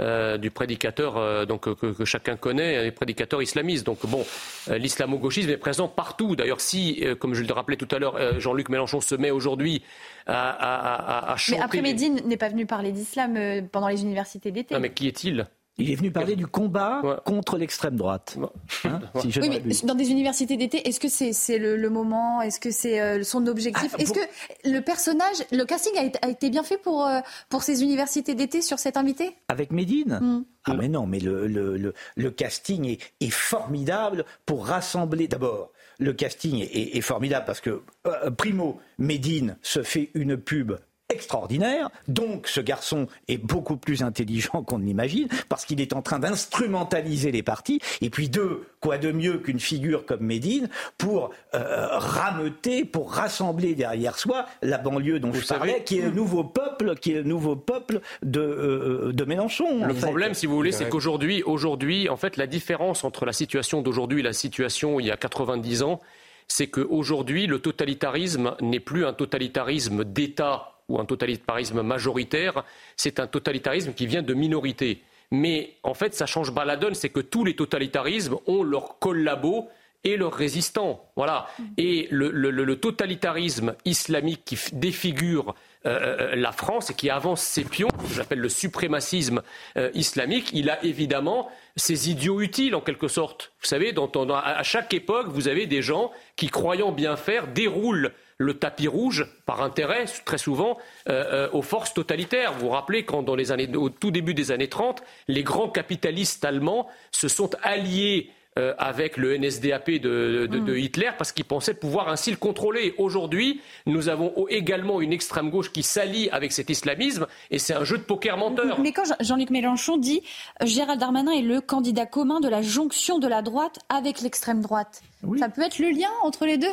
euh, 0.00 0.36
du 0.36 0.50
prédicateur 0.50 1.46
donc 1.46 1.72
que, 1.74 2.04
chacun 2.04 2.36
connaît, 2.36 2.88
un 2.88 2.90
prédicateur 2.90 3.42
islamiste. 3.42 3.84
Donc 3.86 4.06
bon, 4.06 4.24
l'islamo-gauchisme 4.68 5.50
est 5.50 5.56
présent 5.56 5.88
partout. 5.88 6.36
D'ailleurs, 6.36 6.60
si, 6.60 7.04
comme 7.18 7.34
je 7.34 7.42
le 7.42 7.52
rappelais 7.52 7.76
tout 7.76 7.88
à 7.90 7.98
l'heure, 7.98 8.40
Jean-Luc 8.40 8.68
Mélenchon 8.68 9.00
se 9.00 9.14
met 9.14 9.30
aujourd'hui 9.30 9.82
à, 10.26 11.32
à, 11.32 11.36
chanter... 11.36 11.58
Mais 11.58 11.64
après, 11.64 11.82
Médine 11.82 12.20
n'est 12.26 12.36
pas 12.36 12.48
venu 12.48 12.66
parler 12.66 12.92
d'islam 12.92 13.38
pendant 13.70 13.88
les 13.88 14.02
universités 14.02 14.50
d'été. 14.50 14.74
Non, 14.74 14.80
mais 14.80 14.90
qui 14.90 15.08
est-il? 15.08 15.46
Il 15.78 15.90
est 15.90 15.94
venu 15.94 16.10
parler 16.10 16.36
du 16.36 16.46
combat 16.46 17.22
contre 17.24 17.58
l'extrême 17.58 17.96
droite. 17.96 18.38
Hein, 18.84 19.00
oui, 19.14 19.60
mais 19.64 19.74
dans 19.84 19.94
des 19.94 20.10
universités 20.10 20.56
d'été, 20.56 20.88
est-ce 20.88 21.00
que 21.00 21.08
c'est 21.08 21.58
le, 21.58 21.90
moment 21.90 22.40
Est-ce 22.42 22.60
que 22.60 22.70
c'est 22.70 23.00
euh, 23.00 23.22
son 23.22 23.46
objectif 23.46 23.94
ah, 23.94 24.00
Est-ce 24.00 24.12
que 24.12 24.20
le 24.64 24.80
personnage, 24.80 25.36
le 25.52 25.64
casting 25.64 25.92
a 26.22 26.28
été, 26.28 26.50
bien 26.50 26.62
fait 26.62 26.78
pour, 26.78 27.06
euh, 27.06 27.20
pour 27.48 27.62
ces 27.62 27.82
universités 27.82 28.34
d'été 28.34 28.62
sur 28.62 28.78
cet 28.78 28.96
invité 28.96 29.36
Avec 29.48 29.70
Médine 29.70 30.18
hmm. 30.20 30.44
Ah 30.68 30.74
mais 30.74 30.88
non, 30.88 31.06
mais 31.06 31.20
le, 31.20 31.46
le, 31.46 31.94
le, 32.16 32.30
casting 32.30 32.86
est, 32.86 32.98
est, 33.20 33.30
formidable 33.30 34.24
pour 34.46 34.66
rassembler 34.66 35.28
d'abord. 35.28 35.70
Le 35.98 36.12
casting 36.12 36.60
est, 36.60 36.96
est, 36.96 37.00
formidable 37.00 37.46
parce 37.46 37.60
que, 37.60 37.82
euh, 38.06 38.30
primo, 38.32 38.80
Médine 38.98 39.56
se 39.62 39.84
fait 39.84 40.10
une 40.14 40.36
pub 40.36 40.72
extraordinaire. 41.08 41.90
Donc 42.08 42.48
ce 42.48 42.60
garçon 42.60 43.06
est 43.28 43.38
beaucoup 43.38 43.76
plus 43.76 44.02
intelligent 44.02 44.62
qu'on 44.62 44.78
ne 44.78 44.84
l'imagine 44.84 45.28
parce 45.48 45.64
qu'il 45.64 45.80
est 45.80 45.92
en 45.92 46.02
train 46.02 46.18
d'instrumentaliser 46.18 47.30
les 47.30 47.42
partis. 47.42 47.80
Et 48.00 48.10
puis 48.10 48.28
deux, 48.28 48.66
quoi 48.80 48.98
de 48.98 49.12
mieux 49.12 49.38
qu'une 49.38 49.60
figure 49.60 50.04
comme 50.04 50.20
Médine 50.20 50.68
pour 50.98 51.30
euh, 51.54 51.86
rameuter, 51.90 52.84
pour 52.84 53.12
rassembler 53.12 53.74
derrière 53.74 54.18
soi 54.18 54.46
la 54.62 54.78
banlieue 54.78 55.20
dont 55.20 55.32
je 55.32 55.46
parlais, 55.46 55.82
qui 55.84 55.98
est 55.98 56.02
le 56.02 56.10
nouveau 56.10 56.44
peuple, 56.44 56.96
qui 56.96 57.12
est 57.12 57.16
le 57.16 57.22
nouveau 57.22 57.56
peuple 57.56 58.00
de, 58.22 58.40
euh, 58.40 59.12
de 59.12 59.24
Mélenchon. 59.24 59.86
Le 59.86 59.94
problème, 59.94 60.34
si 60.34 60.46
vous 60.46 60.54
voulez, 60.54 60.72
c'est 60.72 60.88
qu'aujourd'hui, 60.88 61.42
aujourd'hui, 61.44 62.08
en 62.08 62.16
fait, 62.16 62.36
la 62.36 62.46
différence 62.46 63.04
entre 63.04 63.24
la 63.24 63.32
situation 63.32 63.82
d'aujourd'hui 63.82 64.20
et 64.20 64.24
la 64.24 64.32
situation 64.32 65.00
il 65.00 65.06
y 65.06 65.10
a 65.10 65.16
90 65.16 65.82
ans, 65.82 66.00
c'est 66.48 66.68
qu'aujourd'hui, 66.68 67.46
le 67.46 67.58
totalitarisme 67.58 68.54
n'est 68.60 68.80
plus 68.80 69.04
un 69.04 69.12
totalitarisme 69.12 70.04
d'État 70.04 70.75
ou 70.88 71.00
un 71.00 71.04
totalitarisme 71.04 71.82
majoritaire, 71.82 72.64
c'est 72.96 73.20
un 73.20 73.26
totalitarisme 73.26 73.92
qui 73.92 74.06
vient 74.06 74.22
de 74.22 74.34
minorités. 74.34 75.02
Mais 75.30 75.74
en 75.82 75.94
fait, 75.94 76.14
ça 76.14 76.26
change 76.26 76.54
pas 76.54 76.64
la 76.64 76.76
donne, 76.76 76.94
c'est 76.94 77.08
que 77.08 77.20
tous 77.20 77.44
les 77.44 77.56
totalitarismes 77.56 78.36
ont 78.46 78.62
leurs 78.62 78.98
collabos 78.98 79.68
et 80.06 80.16
leurs 80.16 80.32
résistants. 80.32 81.10
Voilà. 81.16 81.48
Et 81.76 82.06
le, 82.10 82.74
totalitarisme 82.76 83.74
islamique 83.84 84.42
qui 84.44 84.56
défigure 84.72 85.54
euh, 85.84 86.32
euh, 86.32 86.36
la 86.36 86.52
France 86.52 86.90
et 86.90 86.94
qui 86.94 87.10
avance 87.10 87.42
ses 87.42 87.64
pions, 87.64 87.88
que 87.88 88.14
j'appelle 88.14 88.38
le 88.38 88.48
suprémacisme 88.48 89.42
euh, 89.76 89.90
islamique, 89.94 90.50
il 90.52 90.70
a 90.70 90.82
évidemment 90.84 91.50
ses 91.74 92.08
idiots 92.08 92.40
utiles 92.40 92.76
en 92.76 92.80
quelque 92.80 93.08
sorte. 93.08 93.52
Vous 93.60 93.66
savez, 93.66 93.92
à 94.32 94.62
chaque 94.62 94.94
époque, 94.94 95.28
vous 95.28 95.48
avez 95.48 95.66
des 95.66 95.82
gens 95.82 96.12
qui, 96.36 96.48
croyant 96.48 96.92
bien 96.92 97.16
faire, 97.16 97.48
déroulent 97.48 98.12
le 98.38 98.54
tapis 98.54 98.88
rouge 98.88 99.26
par 99.46 99.62
intérêt, 99.62 100.04
très 100.24 100.38
souvent, 100.38 100.78
euh, 101.08 101.46
euh, 101.46 101.48
aux 101.52 101.62
forces 101.62 101.94
totalitaires. 101.94 102.52
Vous 102.52 102.66
vous 102.66 102.70
rappelez 102.70 103.04
quand, 103.04 103.22
dans 103.22 103.34
les 103.34 103.52
années, 103.52 103.74
au 103.76 103.88
tout 103.88 104.10
début 104.10 104.34
des 104.34 104.50
années 104.50 104.68
30, 104.68 105.02
les 105.28 105.42
grands 105.42 105.68
capitalistes 105.68 106.44
allemands 106.44 106.88
se 107.12 107.28
sont 107.28 107.50
alliés 107.62 108.30
euh, 108.58 108.74
avec 108.78 109.16
le 109.16 109.36
NSDAP 109.36 109.90
de. 109.90 110.76
Hitler 110.76 111.10
parce 111.16 111.32
qu'ils 111.32 111.44
pensaient 111.44 111.74
pouvoir 111.74 112.08
ainsi 112.08 112.30
le 112.30 112.36
contrôler. 112.36 112.94
Aujourd'hui, 112.98 113.60
nous 113.86 114.08
avons 114.08 114.32
également 114.48 115.00
une 115.00 115.12
extrême 115.12 115.50
gauche 115.50 115.72
qui 115.72 115.82
s'allie 115.82 116.28
avec 116.30 116.52
cet 116.52 116.70
islamisme 116.70 117.26
et 117.50 117.58
c'est 117.58 117.74
un 117.74 117.84
jeu 117.84 117.98
de 117.98 118.02
poker 118.02 118.36
menteur. 118.36 118.80
Mais 118.80 118.92
quand 118.92 119.04
Jean-Luc 119.20 119.50
Mélenchon 119.50 119.96
dit 119.96 120.22
Gérald 120.62 121.00
Darmanin 121.00 121.32
est 121.32 121.42
le 121.42 121.60
candidat 121.60 122.06
commun 122.06 122.40
de 122.40 122.48
la 122.48 122.62
jonction 122.62 123.18
de 123.18 123.28
la 123.28 123.42
droite 123.42 123.78
avec 123.88 124.20
l'extrême 124.20 124.60
droite. 124.60 125.02
Ça 125.38 125.48
peut 125.48 125.62
être 125.62 125.78
le 125.78 125.90
lien 125.90 126.08
entre 126.22 126.46
les 126.46 126.56
deux. 126.56 126.68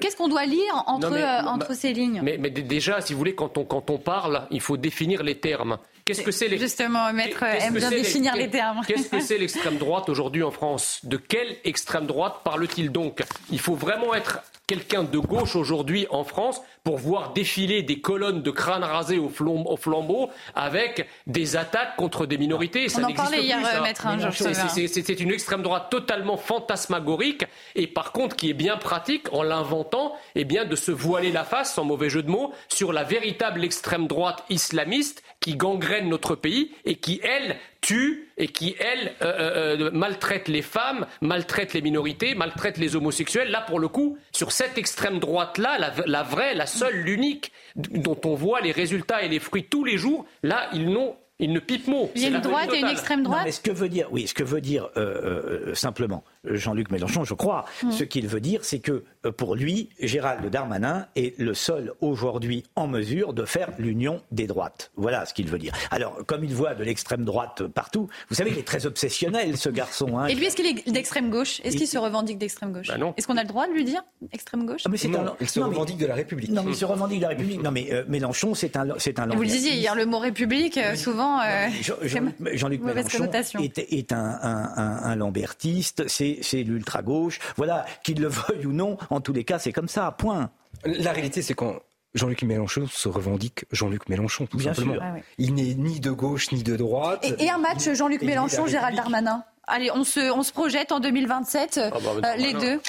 Qu'est-ce 0.00 0.16
qu'on 0.16 0.28
doit 0.28 0.44
lire 0.44 0.84
entre, 0.86 1.12
euh, 1.12 1.42
entre 1.48 1.74
ces 1.74 1.92
lignes? 1.92 2.20
Mais, 2.22 2.36
mais, 2.38 2.50
déjà, 2.50 3.00
si 3.00 3.12
vous 3.12 3.18
voulez, 3.18 3.34
quand 3.34 3.56
on, 3.58 3.64
quand 3.64 3.90
on 3.90 3.98
parle, 3.98 4.46
il 4.50 4.60
faut 4.60 4.76
définir 4.76 5.22
les 5.22 5.38
termes. 5.38 5.78
Qu'est-ce 6.04 6.22
que 6.22 6.32
c'est 6.32 6.54
Justement, 6.58 7.12
Maître 7.14 7.42
aime 7.42 7.74
bien 7.74 7.88
définir 7.88 8.36
les 8.36 8.50
termes. 8.50 8.82
Qu'est-ce 8.86 9.08
que 9.08 9.20
c'est 9.20 9.38
l'extrême 9.44 9.78
droite 9.78 10.10
aujourd'hui 10.10 10.42
en 10.42 10.50
France? 10.50 11.00
De 11.02 11.16
quelle 11.16 11.56
extrême 11.64 12.06
droite 12.06 12.40
parle-t-il 12.44 12.92
donc? 12.92 13.22
Il 13.50 13.58
faut 13.58 13.74
vraiment 13.74 14.14
être 14.14 14.40
quelqu'un 14.66 15.02
de 15.02 15.18
gauche 15.18 15.56
aujourd'hui 15.56 16.06
en 16.10 16.24
France 16.24 16.60
pour 16.84 16.98
voir 16.98 17.32
défiler 17.32 17.82
des 17.82 18.00
colonnes 18.00 18.42
de 18.42 18.50
crânes 18.50 18.84
rasés 18.84 19.18
au, 19.18 19.28
flambeau 19.28 20.30
avec 20.54 21.06
des 21.26 21.56
attaques 21.56 21.96
contre 21.96 22.26
des 22.26 22.38
minorités. 22.38 22.86
On 22.96 23.04
en 23.04 23.12
parlait 23.12 23.42
hier, 23.42 23.58
Maître 23.82 24.06
hein, 24.06 24.18
C'est 24.30 25.20
une 25.20 25.32
extrême 25.32 25.62
droite 25.62 25.88
totalement 25.90 26.36
fantasmagorique 26.36 27.44
et 27.74 27.86
par 27.86 28.12
contre 28.12 28.36
qui 28.36 28.50
est 28.50 28.54
bien 28.54 28.76
pratique 28.76 29.32
en 29.32 29.42
l'inventant, 29.42 30.14
eh 30.34 30.44
bien 30.44 30.64
de 30.64 30.76
se 30.76 30.90
voiler 30.90 31.32
la 31.32 31.44
face, 31.44 31.74
sans 31.74 31.84
mauvais 31.84 32.08
jeu 32.08 32.22
de 32.22 32.30
mots, 32.30 32.52
sur 32.68 32.92
la 32.92 33.04
véritable 33.04 33.64
extrême 33.64 34.06
droite 34.06 34.44
islamiste 34.48 35.22
qui 35.44 35.56
gangrène 35.56 36.08
notre 36.08 36.36
pays 36.36 36.70
et 36.86 36.94
qui, 36.94 37.20
elle, 37.22 37.56
tue 37.82 38.30
et 38.38 38.48
qui, 38.48 38.74
elle, 38.80 39.12
euh, 39.20 39.26
euh, 39.26 39.88
euh, 39.88 39.90
maltraite 39.92 40.48
les 40.48 40.62
femmes, 40.62 41.04
maltraite 41.20 41.74
les 41.74 41.82
minorités, 41.82 42.34
maltraite 42.34 42.78
les 42.78 42.96
homosexuels. 42.96 43.50
Là, 43.50 43.60
pour 43.60 43.78
le 43.78 43.88
coup, 43.88 44.16
sur 44.32 44.52
cette 44.52 44.78
extrême 44.78 45.18
droite-là, 45.18 45.76
la, 45.78 45.92
la, 46.06 46.22
vraie, 46.22 46.54
la 46.54 46.64
seule, 46.64 46.94
l'unique, 46.94 47.52
dont 47.76 48.18
on 48.24 48.34
voit 48.34 48.62
les 48.62 48.72
résultats 48.72 49.22
et 49.22 49.28
les 49.28 49.38
fruits 49.38 49.64
tous 49.64 49.84
les 49.84 49.98
jours, 49.98 50.24
là, 50.42 50.70
ils 50.72 50.88
n'ont 50.88 51.14
il 51.38 51.52
ne 51.52 51.58
pipe 51.58 51.88
mot. 51.88 52.10
Il 52.14 52.22
y 52.22 52.26
a 52.26 52.28
une 52.28 52.40
droite 52.40 52.72
et 52.72 52.78
une 52.78 52.86
extrême 52.86 53.22
droite. 53.22 53.42
mais 53.44 53.52
ce 53.52 53.60
que 53.60 53.72
veut 53.72 53.88
dire, 53.88 54.08
oui, 54.12 54.26
ce 54.26 54.34
que 54.34 54.44
veut 54.44 54.60
dire 54.60 54.88
euh, 54.96 55.68
euh, 55.68 55.74
simplement 55.74 56.24
Jean-Luc 56.44 56.90
Mélenchon, 56.90 57.24
je 57.24 57.34
crois, 57.34 57.64
hmm. 57.82 57.90
ce 57.90 58.04
qu'il 58.04 58.26
veut 58.28 58.40
dire, 58.40 58.64
c'est 58.64 58.78
que 58.78 59.04
euh, 59.24 59.32
pour 59.32 59.54
lui, 59.54 59.88
Gérald 60.00 60.48
Darmanin 60.50 61.06
est 61.16 61.38
le 61.38 61.54
seul 61.54 61.92
aujourd'hui 62.00 62.64
en 62.76 62.86
mesure 62.86 63.32
de 63.32 63.44
faire 63.44 63.70
l'union 63.78 64.22
des 64.30 64.46
droites. 64.46 64.90
Voilà 64.96 65.26
ce 65.26 65.34
qu'il 65.34 65.48
veut 65.48 65.58
dire. 65.58 65.72
Alors, 65.90 66.24
comme 66.26 66.44
il 66.44 66.54
voit 66.54 66.74
de 66.74 66.84
l'extrême 66.84 67.24
droite 67.24 67.66
partout, 67.66 68.08
vous 68.28 68.34
savez, 68.34 68.50
il 68.50 68.58
est 68.58 68.66
très 68.66 68.86
obsessionnel, 68.86 69.56
ce 69.56 69.68
garçon. 69.68 70.18
Hein. 70.18 70.26
Et 70.26 70.34
lui, 70.34 70.46
est-ce 70.46 70.56
qu'il 70.56 70.66
est 70.66 70.90
d'extrême 70.90 71.30
gauche? 71.30 71.60
Est-ce 71.64 71.76
qu'il 71.76 71.88
se 71.88 71.98
revendique 71.98 72.38
d'extrême 72.38 72.72
gauche? 72.72 72.88
Bah 72.88 73.14
Est-ce 73.16 73.26
qu'on 73.26 73.36
a 73.36 73.42
le 73.42 73.48
droit 73.48 73.66
de 73.66 73.72
lui 73.72 73.84
dire 73.84 74.02
extrême 74.32 74.66
gauche? 74.66 74.82
Ah, 74.84 74.88
mais 74.90 74.98
Il 75.40 75.48
se 75.48 75.60
revendique 75.60 75.98
de 75.98 76.06
la 76.06 76.14
République. 76.14 76.50
Non, 76.50 76.62
mais 76.62 76.72
il 76.72 76.76
se 76.76 76.84
revendique 76.84 77.18
de 77.18 77.22
la 77.22 77.28
République. 77.28 77.62
Non, 77.62 77.70
mais 77.70 77.90
Mélenchon, 78.08 78.54
c'est 78.54 78.76
un, 78.76 78.88
c'est 78.98 79.18
un. 79.18 79.26
Vous 79.26 79.42
le 79.42 79.48
disiez 79.48 79.72
hier, 79.72 79.94
le 79.94 80.06
mot 80.06 80.18
République, 80.18 80.78
souvent. 80.96 81.40
Euh, 81.40 81.68
Jean-Luc 82.02 82.82
Mélenchon 82.82 83.28
est, 83.30 84.12
un, 84.12 85.16
lambertiste, 85.16 86.04
c'est 86.08 86.33
l'ultra-gauche. 86.52 87.38
Voilà, 87.56 87.84
qu'il 88.02 88.20
le 88.20 88.28
veuille 88.28 88.66
ou 88.66 88.72
non, 88.72 88.96
en 89.10 89.20
tous 89.20 89.32
les 89.32 89.44
cas, 89.44 89.58
c'est 89.58 89.72
comme 89.72 89.88
ça, 89.88 90.10
point. 90.12 90.50
La 90.84 91.12
réalité, 91.12 91.42
c'est 91.42 91.54
quand 91.54 91.80
Jean-Luc 92.14 92.42
Mélenchon 92.42 92.86
se 92.86 93.08
revendique 93.08 93.64
Jean-Luc 93.72 94.08
Mélenchon, 94.08 94.46
tout 94.46 94.60
simplement. 94.60 94.94
Ah 95.00 95.14
Il 95.38 95.54
n'est 95.54 95.74
ni 95.74 96.00
de 96.00 96.10
gauche 96.10 96.52
ni 96.52 96.62
de 96.62 96.76
droite. 96.76 97.26
Et, 97.38 97.50
un 97.50 97.58
match 97.58 97.90
Jean-Luc 97.92 98.22
Mélenchon, 98.22 98.66
Gérald 98.66 98.96
Darmanin? 98.96 99.44
Allez, 99.66 99.90
on 99.92 100.04
se, 100.04 100.30
on 100.30 100.42
se 100.42 100.52
projette 100.52 100.92
en 100.92 101.00
2027, 101.00 101.80
ah 101.82 101.90
bah, 101.90 102.10
euh, 102.22 102.36
les 102.36 102.52
deux. 102.52 102.80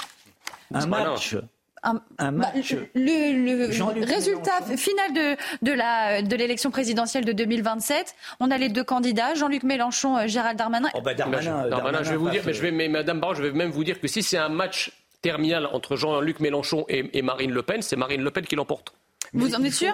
Un 0.74 0.86
match 0.88 1.38
un, 1.86 2.02
bah, 2.18 2.32
match. 2.32 2.76
le, 2.94 4.06
résultat 4.06 4.62
final 4.78 5.14
de, 5.14 5.36
de, 5.62 5.72
la, 5.72 6.22
de 6.22 6.36
l'élection 6.36 6.72
présidentielle 6.72 7.26
de 7.26 7.32
2027, 7.32 8.16
on 8.40 8.52
a 8.52 8.58
les 8.58 8.70
deux 8.70 8.84
candidats, 8.84 9.34
Jean-Luc 9.36 9.64
Mélenchon, 9.64 10.18
euh, 10.18 10.28
Gérald 10.28 10.58
Darmanin. 10.58 10.90
Oh 10.94 11.02
bah 11.02 11.14
Darmanin, 11.14 11.70
Darmanin, 11.70 12.04
je 12.04 12.12
vais 12.12 12.18
vous 12.18 12.30
dire, 12.30 12.44
mais 12.46 12.54
je 12.54 12.62
vais, 12.62 12.72
mais 12.72 12.88
Madame 12.88 13.20
Barraud, 13.20 13.36
je 13.36 13.44
vais 13.44 13.52
même 13.52 13.72
vous 13.72 13.84
dire 13.84 14.00
que 14.02 14.08
si 14.08 14.24
c'est 14.24 14.38
un 14.38 14.50
match 14.50 14.92
terminal 15.22 15.68
entre 15.72 15.96
Jean-Luc 15.96 16.40
Mélenchon 16.40 16.86
et 16.90 17.22
Marine 17.22 17.52
Le 17.52 17.64
Pen, 17.64 17.82
c'est 17.82 17.96
Marine 17.96 18.22
Le 18.22 18.32
Pen 18.32 18.46
qui 18.46 18.56
l'emporte. 18.56 18.94
Vous 19.34 19.56
en 19.56 19.64
êtes 19.64 19.74
sûr 19.74 19.94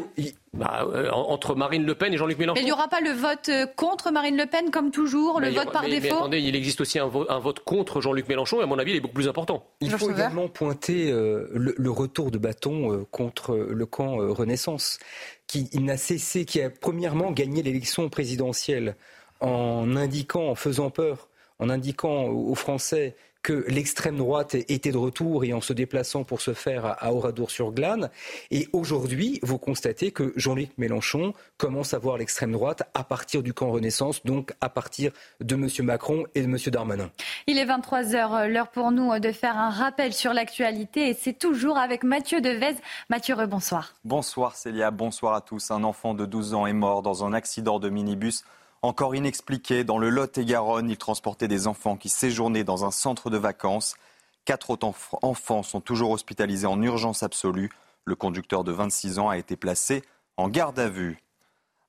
bah, 0.54 0.86
euh, 0.86 1.10
Entre 1.12 1.56
Marine 1.56 1.86
Le 1.86 1.96
Pen 1.96 2.14
et 2.14 2.18
Jean-Luc 2.18 2.38
Mélenchon. 2.38 2.60
Mais 2.60 2.62
il 2.62 2.66
n'y 2.66 2.72
aura 2.72 2.88
pas 2.88 3.02
le 3.02 3.12
vote 3.12 3.50
euh, 3.50 3.66
contre 3.66 4.12
Marine 4.12 4.38
Le 4.38 4.46
Pen 4.46 4.70
comme 4.72 4.92
toujours, 4.92 5.40
le 5.40 5.50
vote 5.50 5.72
par 5.72 5.84
défaut 5.84 6.02
mais 6.02 6.12
attendez, 6.12 6.40
il 6.40 6.56
existe 6.56 6.82
aussi 6.82 7.00
un, 7.00 7.08
vote 7.08 7.60
contre 7.62 8.02
Jean-Luc 8.02 8.28
Mélenchon 8.28 8.60
et 8.60 8.64
à 8.64 8.66
mon 8.68 8.78
avis, 8.78 8.92
il 8.92 8.98
est 8.98 9.02
beaucoup 9.02 9.16
plus 9.16 9.28
important. 9.28 9.66
Il 9.82 9.90
faut 9.92 10.12
également 10.12 10.48
pointer 10.48 11.12
euh, 11.12 11.50
le, 11.54 11.92
retour 11.92 12.32
de 12.32 12.38
bâton 12.38 13.06
contre 13.12 13.56
le 13.56 13.86
camp 13.86 14.18
Renaissance, 14.18 15.00
qui 15.48 15.70
n'a 15.80 15.98
cessé, 15.98 16.46
qui 16.46 16.62
a 16.62 16.70
premièrement 16.70 17.32
gagné 17.32 17.64
l'élection 17.64 18.10
présidentielle 18.10 18.96
en 19.40 19.96
indiquant, 19.96 20.50
en 20.50 20.56
faisant 20.56 20.90
peur, 20.90 21.30
en 21.60 21.70
indiquant 21.70 22.26
aux 22.26 22.56
Français 22.56 23.16
que 23.44 23.66
l'extrême 23.68 24.18
droite 24.18 24.56
était 24.56 24.92
de 24.92 24.98
retour 24.98 25.44
et 25.44 25.54
en 25.54 25.62
se 25.62 25.74
déplaçant 25.74 26.24
pour 26.24 26.42
se 26.42 26.54
faire 26.54 26.86
à 26.86 27.14
Oradour-sur-Glane. 27.14 28.10
Et 28.52 28.68
aujourd'hui, 28.74 29.40
vous 29.42 29.58
constatez 29.58 30.12
que 30.12 30.34
Jean-Luc 30.36 30.70
Mélenchon 30.78 31.34
commence 31.58 31.94
à 31.94 32.00
voir 32.00 32.18
l'extrême 32.18 32.52
droite 32.52 32.84
à 32.94 33.04
partir 33.04 33.44
du 33.44 33.54
camp 33.54 33.72
Renaissance, 33.72 34.24
donc 34.26 34.54
à 34.62 34.70
partir 34.70 35.12
de 35.40 35.56
M. 35.56 35.68
Macron 35.86 36.26
et 36.36 36.42
de 36.42 36.46
M. 36.46 36.58
Darmanin. 36.68 37.10
Il 37.48 37.58
est 37.58 37.66
23h, 37.66 38.48
l'heure 38.48 38.70
pour 38.70 38.92
nous 38.92 39.18
de 39.20 39.32
faire 39.32 39.58
un 39.58 39.70
rappel 39.70 40.14
sur 40.14 40.34
l'actualité 40.34 41.10
et 41.10 41.14
c'est 41.14 41.38
toujours 41.38 41.78
avec 41.78 42.04
Mathieu 42.04 42.42
Devez. 42.42 42.76
Mathieu, 43.10 43.36
bonsoir. 43.48 43.94
Bonsoir 44.04 44.56
Célia, 44.56 44.92
bonsoir 44.92 45.34
à 45.34 45.42
tous. 45.42 45.72
Un 45.72 45.84
enfant 45.84 46.14
de 46.14 46.26
12 46.26 46.54
ans 46.54 46.68
est 46.68 46.74
mort 46.74 47.02
dans 47.02 47.26
un 47.26 47.34
accident 47.34 47.80
de 47.80 47.90
minibus 47.90 48.44
encore 48.82 49.16
inexpliqué, 49.16 49.84
dans 49.84 50.00
le 50.00 50.10
Lot-et-Garonne, 50.10 50.90
il 50.90 50.98
transportait 50.98 51.48
des 51.48 51.68
enfants 51.68 51.98
qui 51.98 52.10
séjournaient 52.10 52.64
dans 52.64 52.84
un 52.84 52.92
centre 52.92 53.30
de 53.30 53.38
vacances. 53.38 53.96
Quatre 54.44 54.72
autres 54.72 54.92
enfants 55.22 55.64
sont 55.64 55.82
toujours 55.82 56.12
hospitalisés 56.12 56.66
en 56.66 56.82
urgence 56.82 57.22
absolue. 57.22 57.70
Le 58.06 58.16
conducteur 58.16 58.64
de 58.64 58.72
26 58.72 59.20
ans 59.20 59.30
a 59.30 59.38
été 59.38 59.56
placé 59.56 60.02
en 60.38 60.50
garde 60.50 60.80
à 60.80 60.90
vue. 60.90 61.22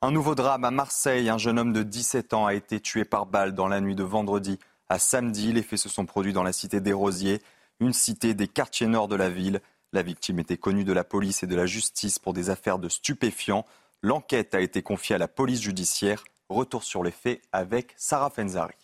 Un 0.02 0.10
nouveau 0.10 0.34
drame 0.34 0.64
à 0.64 0.70
Marseille. 0.70 1.30
Un 1.30 1.38
jeune 1.38 1.58
homme 1.58 1.72
de 1.72 1.82
17 1.82 2.34
ans 2.34 2.46
a 2.46 2.54
été 2.54 2.80
tué 2.80 3.04
par 3.04 3.24
balle 3.24 3.54
dans 3.54 3.68
la 3.68 3.80
nuit 3.80 3.94
de 3.94 4.02
vendredi 4.02 4.58
à 4.90 4.98
samedi. 4.98 5.52
Les 5.52 5.62
faits 5.62 5.78
se 5.78 5.88
sont 5.88 6.04
produits 6.04 6.34
dans 6.34 6.42
la 6.42 6.52
cité 6.52 6.80
des 6.80 6.92
Rosiers, 6.92 7.40
une 7.80 7.94
cité 7.94 8.34
des 8.34 8.48
quartiers 8.48 8.88
nord 8.88 9.08
de 9.08 9.16
la 9.16 9.30
ville. 9.30 9.60
La 9.94 10.02
victime 10.02 10.40
était 10.40 10.58
connue 10.58 10.84
de 10.84 10.92
la 10.92 11.04
police 11.04 11.42
et 11.42 11.46
de 11.46 11.56
la 11.56 11.66
justice 11.66 12.18
pour 12.18 12.34
des 12.34 12.50
affaires 12.50 12.78
de 12.78 12.90
stupéfiants. 12.90 13.64
L'enquête 14.02 14.54
a 14.54 14.60
été 14.60 14.82
confiée 14.82 15.14
à 15.14 15.18
la 15.18 15.28
police 15.28 15.62
judiciaire. 15.62 16.24
Retour 16.52 16.84
sur 16.84 17.02
les 17.02 17.10
faits 17.10 17.40
avec 17.50 17.94
Sarah 17.96 18.28
Fenzari. 18.28 18.74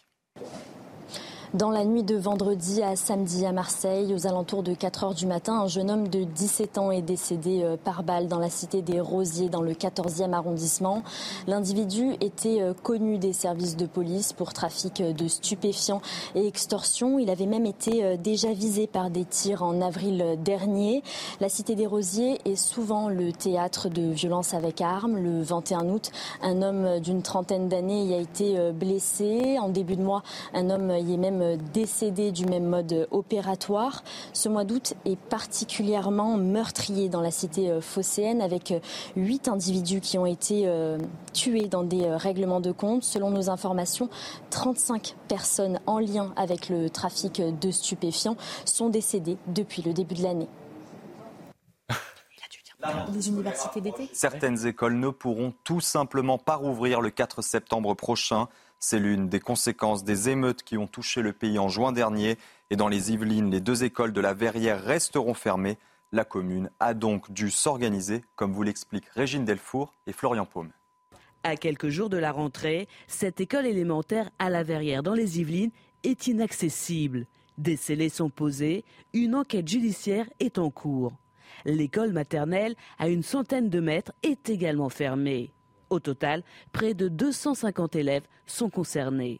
Dans 1.54 1.70
la 1.70 1.86
nuit 1.86 2.02
de 2.02 2.14
vendredi 2.14 2.82
à 2.82 2.94
samedi 2.94 3.46
à 3.46 3.52
Marseille, 3.52 4.12
aux 4.12 4.26
alentours 4.26 4.62
de 4.62 4.74
4 4.74 5.04
heures 5.04 5.14
du 5.14 5.24
matin, 5.24 5.60
un 5.60 5.66
jeune 5.66 5.90
homme 5.90 6.08
de 6.08 6.24
17 6.24 6.76
ans 6.76 6.90
est 6.90 7.00
décédé 7.00 7.62
euh, 7.62 7.78
par 7.82 8.02
balle 8.02 8.28
dans 8.28 8.38
la 8.38 8.50
cité 8.50 8.82
des 8.82 9.00
Rosiers, 9.00 9.48
dans 9.48 9.62
le 9.62 9.72
14e 9.72 10.34
arrondissement. 10.34 11.02
L'individu 11.46 12.16
était 12.20 12.60
euh, 12.60 12.74
connu 12.74 13.16
des 13.16 13.32
services 13.32 13.78
de 13.78 13.86
police 13.86 14.34
pour 14.34 14.52
trafic 14.52 15.02
de 15.02 15.26
stupéfiants 15.26 16.02
et 16.34 16.46
extorsion. 16.46 17.18
Il 17.18 17.30
avait 17.30 17.46
même 17.46 17.64
été 17.64 18.04
euh, 18.04 18.16
déjà 18.18 18.52
visé 18.52 18.86
par 18.86 19.08
des 19.08 19.24
tirs 19.24 19.62
en 19.62 19.80
avril 19.80 20.36
dernier. 20.44 21.02
La 21.40 21.48
cité 21.48 21.74
des 21.74 21.86
Rosiers 21.86 22.40
est 22.44 22.56
souvent 22.56 23.08
le 23.08 23.32
théâtre 23.32 23.88
de 23.88 24.02
violences 24.02 24.52
avec 24.52 24.82
armes. 24.82 25.16
Le 25.16 25.40
21 25.40 25.88
août, 25.88 26.10
un 26.42 26.60
homme 26.60 27.00
d'une 27.00 27.22
trentaine 27.22 27.70
d'années 27.70 28.04
y 28.04 28.12
a 28.12 28.18
été 28.18 28.70
blessé. 28.72 29.56
En 29.58 29.70
début 29.70 29.96
de 29.96 30.02
mois, 30.02 30.22
un 30.52 30.68
homme 30.68 30.90
y 30.90 31.14
est 31.14 31.16
même 31.16 31.37
décédés 31.72 32.32
du 32.32 32.46
même 32.46 32.66
mode 32.66 33.08
opératoire. 33.10 34.02
Ce 34.32 34.48
mois 34.48 34.64
d'août 34.64 34.94
est 35.04 35.18
particulièrement 35.18 36.36
meurtrier 36.36 37.08
dans 37.08 37.20
la 37.20 37.30
cité 37.30 37.70
euh, 37.70 37.80
phocéenne 37.80 38.40
avec 38.40 38.70
euh, 38.70 38.80
huit 39.16 39.48
individus 39.48 40.00
qui 40.00 40.18
ont 40.18 40.26
été 40.26 40.64
euh, 40.66 40.98
tués 41.32 41.68
dans 41.68 41.84
des 41.84 42.08
règlements 42.08 42.60
de 42.60 42.72
compte. 42.72 43.04
Selon 43.04 43.30
nos 43.30 43.50
informations, 43.50 44.08
35 44.50 45.16
personnes 45.28 45.80
en 45.86 45.98
lien 45.98 46.32
avec 46.36 46.68
le 46.68 46.90
trafic 46.90 47.40
de 47.40 47.70
stupéfiants 47.70 48.36
sont 48.64 48.88
décédées 48.88 49.36
depuis 49.46 49.82
le 49.82 49.92
début 49.92 50.14
de 50.14 50.22
l'année. 50.22 50.48
Les 53.12 53.28
universités 53.28 53.80
d'été 53.80 54.08
Certaines 54.12 54.66
écoles 54.66 54.98
ne 54.98 55.08
pourront 55.10 55.52
tout 55.64 55.80
simplement 55.80 56.38
pas 56.38 56.54
rouvrir 56.54 57.00
le 57.00 57.10
4 57.10 57.42
septembre 57.42 57.94
prochain. 57.94 58.48
C'est 58.80 59.00
l'une 59.00 59.28
des 59.28 59.40
conséquences 59.40 60.04
des 60.04 60.28
émeutes 60.28 60.62
qui 60.62 60.78
ont 60.78 60.86
touché 60.86 61.20
le 61.20 61.32
pays 61.32 61.58
en 61.58 61.68
juin 61.68 61.90
dernier. 61.90 62.38
Et 62.70 62.76
dans 62.76 62.88
les 62.88 63.10
Yvelines, 63.12 63.50
les 63.50 63.60
deux 63.60 63.82
écoles 63.82 64.12
de 64.12 64.20
la 64.20 64.34
Verrière 64.34 64.82
resteront 64.82 65.34
fermées. 65.34 65.78
La 66.12 66.24
commune 66.24 66.70
a 66.78 66.94
donc 66.94 67.30
dû 67.32 67.50
s'organiser, 67.50 68.22
comme 68.36 68.52
vous 68.52 68.62
l'expliquent 68.62 69.08
Régine 69.08 69.44
Delfour 69.44 69.92
et 70.06 70.12
Florian 70.12 70.46
Paume. 70.46 70.70
À 71.42 71.56
quelques 71.56 71.88
jours 71.88 72.08
de 72.08 72.16
la 72.16 72.32
rentrée, 72.32 72.88
cette 73.08 73.40
école 73.40 73.66
élémentaire 73.66 74.30
à 74.38 74.48
la 74.48 74.62
Verrière 74.62 75.02
dans 75.02 75.14
les 75.14 75.40
Yvelines 75.40 75.72
est 76.04 76.26
inaccessible. 76.28 77.26
Des 77.58 77.76
scellés 77.76 78.08
sont 78.08 78.30
posés, 78.30 78.84
une 79.12 79.34
enquête 79.34 79.66
judiciaire 79.66 80.28
est 80.38 80.58
en 80.58 80.70
cours. 80.70 81.12
L'école 81.64 82.12
maternelle, 82.12 82.76
à 82.98 83.08
une 83.08 83.22
centaine 83.24 83.68
de 83.68 83.80
mètres, 83.80 84.12
est 84.22 84.48
également 84.48 84.88
fermée. 84.88 85.52
Au 85.90 86.00
total, 86.00 86.42
près 86.72 86.94
de 86.94 87.08
250 87.08 87.96
élèves 87.96 88.26
sont 88.46 88.70
concernés. 88.70 89.38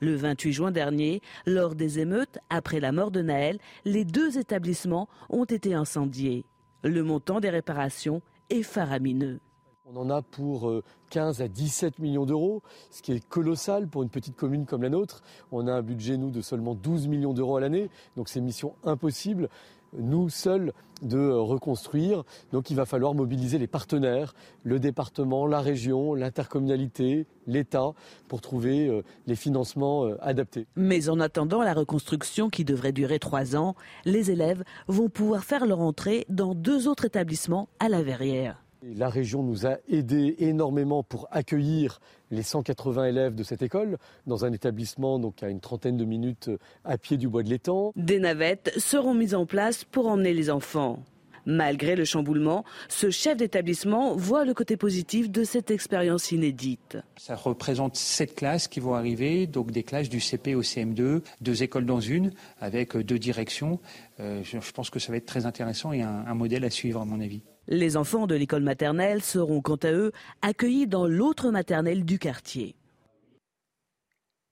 Le 0.00 0.14
28 0.14 0.52
juin 0.52 0.70
dernier, 0.72 1.22
lors 1.46 1.74
des 1.74 2.00
émeutes, 2.00 2.38
après 2.50 2.80
la 2.80 2.92
mort 2.92 3.10
de 3.10 3.22
Naël, 3.22 3.58
les 3.84 4.04
deux 4.04 4.38
établissements 4.38 5.08
ont 5.30 5.44
été 5.44 5.74
incendiés. 5.74 6.44
Le 6.82 7.02
montant 7.02 7.40
des 7.40 7.50
réparations 7.50 8.20
est 8.50 8.62
faramineux. 8.62 9.40
On 9.88 9.96
en 9.96 10.10
a 10.10 10.20
pour 10.20 10.72
15 11.10 11.40
euh, 11.40 11.44
à 11.44 11.48
17 11.48 12.00
millions 12.00 12.26
d'euros, 12.26 12.62
ce 12.90 13.02
qui 13.02 13.12
est 13.12 13.24
colossal 13.28 13.86
pour 13.86 14.02
une 14.02 14.08
petite 14.08 14.34
commune 14.34 14.66
comme 14.66 14.82
la 14.82 14.88
nôtre. 14.88 15.22
On 15.52 15.68
a 15.68 15.72
un 15.72 15.82
budget, 15.82 16.16
nous, 16.16 16.30
de 16.30 16.40
seulement 16.40 16.74
12 16.74 17.06
millions 17.06 17.32
d'euros 17.32 17.56
à 17.56 17.60
l'année, 17.60 17.88
donc 18.16 18.28
c'est 18.28 18.40
mission 18.40 18.74
impossible 18.82 19.48
nous 19.96 20.28
seuls 20.28 20.72
de 21.02 21.30
reconstruire. 21.30 22.24
Donc 22.52 22.70
il 22.70 22.76
va 22.76 22.86
falloir 22.86 23.14
mobiliser 23.14 23.58
les 23.58 23.66
partenaires, 23.66 24.34
le 24.62 24.78
département, 24.78 25.46
la 25.46 25.60
région, 25.60 26.14
l'intercommunalité, 26.14 27.26
l'État, 27.46 27.92
pour 28.28 28.40
trouver 28.40 28.88
euh, 28.88 29.02
les 29.26 29.36
financements 29.36 30.06
euh, 30.06 30.16
adaptés. 30.20 30.66
Mais 30.76 31.08
en 31.08 31.20
attendant 31.20 31.62
la 31.62 31.74
reconstruction 31.74 32.48
qui 32.48 32.64
devrait 32.64 32.92
durer 32.92 33.18
trois 33.18 33.56
ans, 33.56 33.74
les 34.04 34.30
élèves 34.30 34.64
vont 34.88 35.08
pouvoir 35.08 35.44
faire 35.44 35.66
leur 35.66 35.80
entrée 35.80 36.26
dans 36.28 36.54
deux 36.54 36.88
autres 36.88 37.04
établissements 37.04 37.68
à 37.78 37.88
la 37.88 38.02
Verrière. 38.02 38.65
La 38.94 39.08
région 39.08 39.42
nous 39.42 39.66
a 39.66 39.78
aidés 39.88 40.36
énormément 40.38 41.02
pour 41.02 41.26
accueillir 41.32 41.98
les 42.30 42.44
180 42.44 43.06
élèves 43.06 43.34
de 43.34 43.42
cette 43.42 43.62
école 43.62 43.98
dans 44.26 44.44
un 44.44 44.52
établissement 44.52 45.18
donc 45.18 45.42
à 45.42 45.48
une 45.48 45.60
trentaine 45.60 45.96
de 45.96 46.04
minutes 46.04 46.50
à 46.84 46.96
pied 46.96 47.16
du 47.16 47.28
bois 47.28 47.42
de 47.42 47.48
l'étang. 47.48 47.92
Des 47.96 48.20
navettes 48.20 48.72
seront 48.76 49.14
mises 49.14 49.34
en 49.34 49.44
place 49.44 49.82
pour 49.82 50.06
emmener 50.06 50.32
les 50.32 50.50
enfants. 50.50 51.02
Malgré 51.46 51.96
le 51.96 52.04
chamboulement, 52.04 52.64
ce 52.88 53.10
chef 53.10 53.36
d'établissement 53.36 54.14
voit 54.14 54.44
le 54.44 54.54
côté 54.54 54.76
positif 54.76 55.30
de 55.30 55.42
cette 55.42 55.70
expérience 55.72 56.30
inédite. 56.30 56.98
Ça 57.16 57.34
représente 57.34 57.96
sept 57.96 58.36
classes 58.36 58.68
qui 58.68 58.78
vont 58.78 58.94
arriver, 58.94 59.48
donc 59.48 59.72
des 59.72 59.82
classes 59.82 60.08
du 60.08 60.20
CP 60.20 60.54
au 60.54 60.62
CM2, 60.62 61.22
deux 61.40 61.62
écoles 61.62 61.86
dans 61.86 62.00
une, 62.00 62.32
avec 62.60 62.96
deux 62.96 63.18
directions. 63.18 63.80
Euh, 64.20 64.42
je 64.44 64.72
pense 64.72 64.90
que 64.90 64.98
ça 64.98 65.10
va 65.10 65.18
être 65.18 65.26
très 65.26 65.46
intéressant 65.46 65.92
et 65.92 66.02
un 66.02 66.34
modèle 66.34 66.64
à 66.64 66.70
suivre 66.70 67.00
à 67.00 67.04
mon 67.04 67.20
avis. 67.20 67.42
Les 67.68 67.96
enfants 67.96 68.28
de 68.28 68.36
l'école 68.36 68.62
maternelle 68.62 69.22
seront 69.22 69.60
quant 69.60 69.76
à 69.82 69.90
eux 69.90 70.12
accueillis 70.40 70.86
dans 70.86 71.06
l'autre 71.06 71.50
maternelle 71.50 72.04
du 72.04 72.18
quartier. 72.18 72.76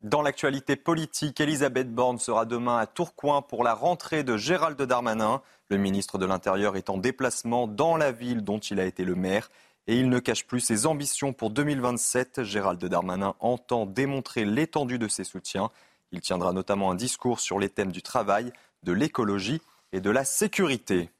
Dans 0.02 0.20
l'actualité 0.20 0.74
politique, 0.76 1.40
Elisabeth 1.40 1.94
Borne 1.94 2.18
sera 2.18 2.44
demain 2.44 2.76
à 2.76 2.86
Tourcoing 2.86 3.40
pour 3.40 3.62
la 3.62 3.72
rentrée 3.72 4.24
de 4.24 4.36
Gérald 4.36 4.80
Darmanin. 4.82 5.42
Le 5.70 5.78
ministre 5.78 6.18
de 6.18 6.26
l'Intérieur 6.26 6.76
est 6.76 6.90
en 6.90 6.98
déplacement 6.98 7.68
dans 7.68 7.96
la 7.96 8.10
ville 8.10 8.42
dont 8.42 8.58
il 8.58 8.80
a 8.80 8.84
été 8.84 9.04
le 9.04 9.14
maire 9.14 9.48
et 9.86 9.96
il 9.96 10.08
ne 10.08 10.18
cache 10.18 10.44
plus 10.44 10.60
ses 10.60 10.84
ambitions 10.84 11.32
pour 11.32 11.50
2027. 11.50 12.42
Gérald 12.42 12.84
Darmanin 12.84 13.34
entend 13.38 13.86
démontrer 13.86 14.44
l'étendue 14.44 14.98
de 14.98 15.08
ses 15.08 15.24
soutiens. 15.24 15.70
Il 16.10 16.20
tiendra 16.20 16.52
notamment 16.52 16.90
un 16.90 16.96
discours 16.96 17.38
sur 17.38 17.60
les 17.60 17.68
thèmes 17.68 17.92
du 17.92 18.02
travail, 18.02 18.52
de 18.82 18.92
l'écologie 18.92 19.62
et 19.92 20.00
de 20.00 20.10
la 20.10 20.24
sécurité. 20.24 21.10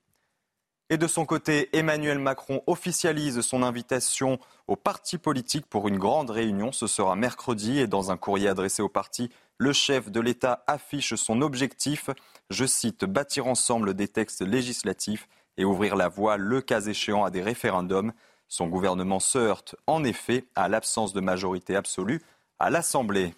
Et 0.90 0.98
de 0.98 1.06
son 1.06 1.24
côté, 1.24 1.70
Emmanuel 1.76 2.18
Macron 2.18 2.62
officialise 2.66 3.40
son 3.40 3.62
invitation 3.62 4.38
aux 4.68 4.76
partis 4.76 5.16
politiques 5.16 5.66
pour 5.66 5.88
une 5.88 5.98
grande 5.98 6.28
réunion. 6.28 6.72
Ce 6.72 6.86
sera 6.86 7.16
mercredi 7.16 7.78
et 7.78 7.86
dans 7.86 8.10
un 8.10 8.18
courrier 8.18 8.48
adressé 8.48 8.82
aux 8.82 8.90
partis, 8.90 9.30
le 9.56 9.72
chef 9.72 10.10
de 10.10 10.20
l'État 10.20 10.62
affiche 10.66 11.14
son 11.14 11.40
objectif, 11.40 12.10
je 12.50 12.66
cite, 12.66 13.04
bâtir 13.04 13.46
ensemble 13.46 13.94
des 13.94 14.08
textes 14.08 14.42
législatifs 14.42 15.26
et 15.56 15.64
ouvrir 15.64 15.96
la 15.96 16.08
voie, 16.08 16.36
le 16.36 16.60
cas 16.60 16.82
échéant, 16.82 17.24
à 17.24 17.30
des 17.30 17.42
référendums. 17.42 18.12
Son 18.48 18.66
gouvernement 18.66 19.20
se 19.20 19.38
heurte 19.38 19.76
en 19.86 20.04
effet 20.04 20.44
à 20.54 20.68
l'absence 20.68 21.12
de 21.12 21.20
majorité 21.20 21.76
absolue 21.76 22.20
à 22.58 22.68
l'Assemblée. 22.68 23.34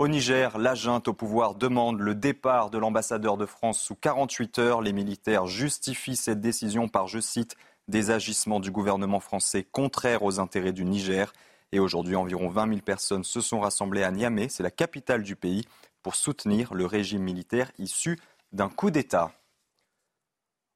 Au 0.00 0.08
Niger, 0.08 0.56
la 0.56 0.74
junte 0.74 1.08
au 1.08 1.12
pouvoir 1.12 1.54
demande 1.54 2.00
le 2.00 2.14
départ 2.14 2.70
de 2.70 2.78
l'ambassadeur 2.78 3.36
de 3.36 3.44
France 3.44 3.78
sous 3.78 3.94
48 3.94 4.58
heures. 4.58 4.80
Les 4.80 4.94
militaires 4.94 5.44
justifient 5.44 6.16
cette 6.16 6.40
décision 6.40 6.88
par, 6.88 7.06
je 7.06 7.20
cite, 7.20 7.54
des 7.86 8.10
agissements 8.10 8.60
du 8.60 8.70
gouvernement 8.70 9.20
français 9.20 9.62
contraires 9.62 10.22
aux 10.22 10.40
intérêts 10.40 10.72
du 10.72 10.86
Niger. 10.86 11.34
Et 11.72 11.80
aujourd'hui, 11.80 12.16
environ 12.16 12.48
20 12.48 12.68
000 12.68 12.80
personnes 12.80 13.24
se 13.24 13.42
sont 13.42 13.60
rassemblées 13.60 14.02
à 14.02 14.10
Niamey, 14.10 14.48
c'est 14.48 14.62
la 14.62 14.70
capitale 14.70 15.22
du 15.22 15.36
pays, 15.36 15.66
pour 16.02 16.14
soutenir 16.14 16.72
le 16.72 16.86
régime 16.86 17.22
militaire 17.22 17.70
issu 17.78 18.18
d'un 18.54 18.70
coup 18.70 18.90
d'État. 18.90 19.32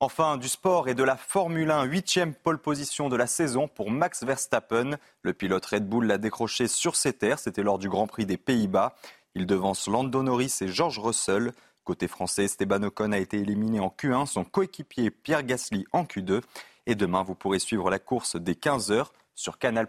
Enfin, 0.05 0.37
du 0.37 0.51
sport 0.51 0.91
et 0.91 0.95
de 0.95 1.03
la 1.03 1.17
Formule 1.17 1.71
1, 1.71 1.85
huitième 1.85 2.35
pole 2.35 2.59
position 2.59 3.09
de 3.09 3.17
la 3.17 3.27
saison 3.27 3.69
pour 3.69 3.91
Max 3.91 4.23
Verstappen. 4.23 4.99
Le 5.23 5.33
pilote 5.33 5.65
Red 5.65 5.89
Bull 5.89 6.05
l'a 6.05 6.19
décroché 6.19 6.69
sur 6.69 6.95
ses 6.95 7.15
terres, 7.15 7.39
c'était 7.39 7.63
lors 7.63 7.79
du 7.79 7.89
Grand 7.89 8.07
Prix 8.07 8.27
des 8.27 8.37
Pays-Bas. 8.37 8.97
Il 9.35 9.47
devance 9.47 9.89
Lando 9.89 10.23
Norris 10.23 10.59
et 10.61 10.69
George 10.69 10.99
Russell. 10.99 11.55
Côté 11.85 12.07
français, 12.07 12.45
Esteban 12.45 12.83
Ocon 12.83 13.13
a 13.13 13.19
été 13.19 13.39
éliminé 13.39 13.81
en 13.81 13.89
Q1, 13.89 14.27
son 14.27 14.45
coéquipier 14.45 15.11
Pierre 15.11 15.43
Gasly 15.43 15.87
en 15.93 16.05
Q2. 16.05 16.43
Et 16.85 16.97
demain, 16.97 17.23
vous 17.23 17.35
pourrez 17.35 17.59
suivre 17.59 17.89
la 17.89 17.99
course 17.99 18.37
dès 18.37 18.53
15h 18.53 19.07
sur 19.35 19.57
Canal+, 19.57 19.89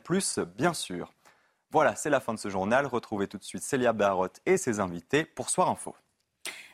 bien 0.57 0.73
sûr. 0.73 1.11
Voilà, 1.71 1.93
c'est 1.97 2.09
la 2.09 2.21
fin 2.21 2.33
de 2.33 2.39
ce 2.39 2.47
journal. 2.47 2.85
Retrouvez 2.85 3.27
tout 3.27 3.37
de 3.37 3.43
suite 3.43 3.63
Célia 3.63 3.91
Barotte 3.91 4.39
et 4.45 4.55
ses 4.55 4.79
invités 4.79 5.25
pour 5.25 5.49
Soir 5.49 5.69
Info. 5.69 5.93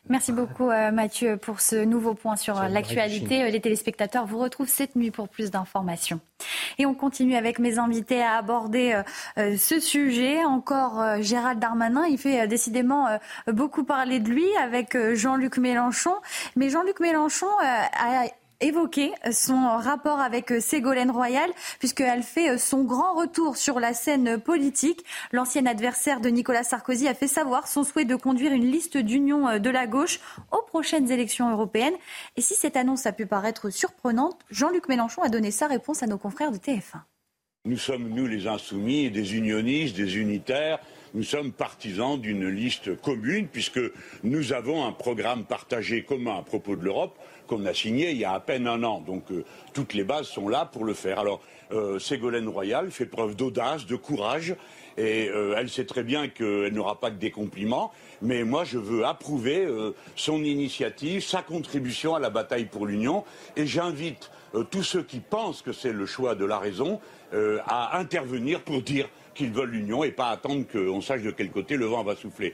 Merci 0.10 0.32
beaucoup 0.32 0.70
euh, 0.70 0.92
Mathieu 0.92 1.38
pour 1.38 1.62
ce 1.62 1.76
nouveau 1.76 2.16
point 2.16 2.36
sur 2.36 2.60
euh, 2.60 2.68
l'actualité. 2.68 3.50
Les 3.50 3.62
téléspectateurs 3.62 4.26
vous 4.26 4.40
retrouvent 4.40 4.68
cette 4.68 4.96
nuit 4.96 5.12
pour 5.12 5.30
plus 5.30 5.52
d'informations. 5.52 6.20
Et 6.80 6.86
on 6.86 6.96
continue 6.96 7.36
avec 7.36 7.60
mes 7.60 7.78
invités 7.78 8.22
à 8.22 8.38
aborder 8.38 9.02
euh, 9.38 9.58
ce 9.58 9.80
sujet. 9.80 10.44
Encore 10.44 11.22
Gérald 11.22 11.60
Darmanin, 11.60 12.06
il 12.08 12.18
fait 12.18 12.48
décidément 12.48 13.08
beaucoup 13.48 13.84
parler 13.84 14.20
de 14.20 14.30
lui 14.30 14.48
avec 14.62 14.98
Jean-Luc 15.14 15.58
Mélenchon. 15.58 16.16
Mais 16.56 16.70
Jean-Luc 16.70 17.00
Mélenchon 17.00 17.48
a 17.62 18.26
évoqué 18.62 19.12
son 19.32 19.78
rapport 19.78 20.20
avec 20.20 20.54
Ségolène 20.60 21.12
Royal, 21.12 21.50
puisqu'elle 21.80 22.24
fait 22.24 22.58
son 22.58 22.84
grand 22.84 23.16
retour 23.16 23.58
sur 23.58 23.80
la 23.80 23.94
scène 23.94 24.40
politique. 24.40 25.04
L'ancien 25.32 25.66
adversaire 25.66 26.22
de 26.22 26.30
Nicolas 26.30 26.64
Sarkozy 26.64 27.08
a 27.08 27.14
fait 27.14 27.28
savoir 27.28 27.68
son 27.68 27.84
souhait 27.84 28.06
de 28.06 28.16
conduire 28.16 28.54
une 28.54 28.70
liste 28.72 28.98
d'union 28.98 29.60
de 29.60 29.70
la 29.70 29.88
gauche 29.88 30.20
aux 30.52 30.64
prochaines 30.64 31.12
élections 31.12 31.52
européennes. 31.52 31.96
Et 32.38 32.42
si 32.42 32.56
cette 32.56 32.78
annonce 32.78 33.06
a 33.06 33.12
pu 33.12 33.26
paraître 33.26 33.70
surprenante, 33.70 34.40
Jean-Luc 34.50 34.88
Mélenchon 34.88 35.22
a 35.22 35.30
donné 35.30 35.52
sa 35.52 35.68
réponse 35.68 36.04
à 36.04 36.08
nos 36.08 36.18
confrères 36.18 36.52
de 36.52 36.58
TF1. 36.58 37.02
Nous 37.66 37.78
sommes, 37.78 38.10
nous, 38.10 38.26
les 38.26 38.48
insoumis, 38.48 39.12
des 39.12 39.36
unionistes, 39.36 39.96
des 39.96 40.18
unitaires. 40.18 40.80
Nous 41.14 41.24
sommes 41.24 41.52
partisans 41.52 42.20
d'une 42.20 42.48
liste 42.48 43.00
commune 43.02 43.48
puisque 43.48 43.80
nous 44.24 44.54
avons 44.54 44.86
un 44.86 44.92
programme 44.94 45.46
partagé 45.46 46.04
commun 46.04 46.40
à 46.40 46.42
propos 46.42 46.76
de 46.76 46.84
l'Europe 46.84 47.20
qu'on 47.52 47.66
a 47.66 47.74
signé 47.74 48.12
il 48.12 48.18
y 48.18 48.26
a 48.26 48.32
à 48.32 48.40
peine 48.40 48.66
un 48.66 48.82
an. 48.84 49.02
Donc 49.02 49.30
euh, 49.32 49.44
toutes 49.74 49.94
les 49.94 50.04
bases 50.04 50.28
sont 50.28 50.48
là 50.48 50.66
pour 50.66 50.86
le 50.86 50.94
faire. 50.94 51.20
Alors 51.20 51.42
euh, 51.72 52.00
Ségolène 52.00 52.48
Royal 52.48 52.92
fait 52.92 53.06
preuve 53.06 53.36
d'audace, 53.36 53.86
de 53.86 53.96
courage, 53.98 54.56
et 54.98 55.30
euh, 55.30 55.56
elle 55.58 55.70
sait 55.70 55.86
très 55.86 56.04
bien 56.04 56.30
qu'elle 56.30 56.74
n'aura 56.74 57.00
pas 57.00 57.12
que 57.12 57.18
des 57.18 57.32
compliments. 57.32 57.92
Mais 58.22 58.44
moi, 58.44 58.64
je 58.64 58.78
veux 58.78 59.06
approuver 59.06 59.68
son 60.16 60.44
initiative, 60.44 61.24
sa 61.24 61.42
contribution 61.42 62.14
à 62.14 62.20
la 62.20 62.30
bataille 62.30 62.66
pour 62.66 62.86
l'Union, 62.86 63.24
et 63.56 63.66
j'invite 63.66 64.30
tous 64.70 64.84
ceux 64.84 65.02
qui 65.02 65.20
pensent 65.20 65.64
que 65.64 65.72
c'est 65.74 65.92
le 65.92 66.06
choix 66.06 66.36
de 66.36 66.46
la 66.46 66.60
raison 66.60 67.00
à 67.34 67.98
intervenir 67.98 68.62
pour 68.62 68.84
dire 68.84 69.10
qu'ils 69.34 69.52
veulent 69.52 69.72
l'Union 69.72 70.04
et 70.04 70.12
pas 70.12 70.28
attendre 70.28 70.66
qu'on 70.72 71.02
sache 71.02 71.24
de 71.24 71.32
quel 71.32 71.50
côté 71.50 71.78
le 71.78 71.88
vent 71.88 72.04
va 72.04 72.16
souffler. 72.16 72.54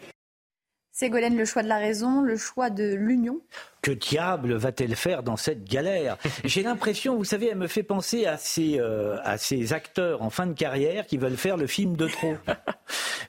Ségolène, 0.97 1.37
le 1.37 1.45
choix 1.45 1.61
de 1.61 1.67
la 1.67 1.77
raison, 1.77 2.21
le 2.21 2.37
choix 2.37 2.71
de 2.71 2.95
l'union 2.95 3.39
Que 3.83 3.91
diable 3.91 4.55
va-t-elle 4.55 4.95
faire 4.95 5.21
dans 5.21 5.37
cette 5.37 5.63
galère? 5.63 6.17
J'ai 6.43 6.63
l'impression, 6.63 7.15
vous 7.15 7.23
savez, 7.23 7.49
elle 7.51 7.57
me 7.59 7.67
fait 7.67 7.83
penser 7.83 8.25
à 8.25 8.37
ces, 8.37 8.79
euh, 8.79 9.19
à 9.23 9.37
ces 9.37 9.73
acteurs 9.73 10.23
en 10.23 10.31
fin 10.31 10.47
de 10.47 10.53
carrière 10.53 11.05
qui 11.05 11.17
veulent 11.17 11.37
faire 11.37 11.55
le 11.55 11.67
film 11.67 11.95
de 11.97 12.07
trop. 12.07 12.33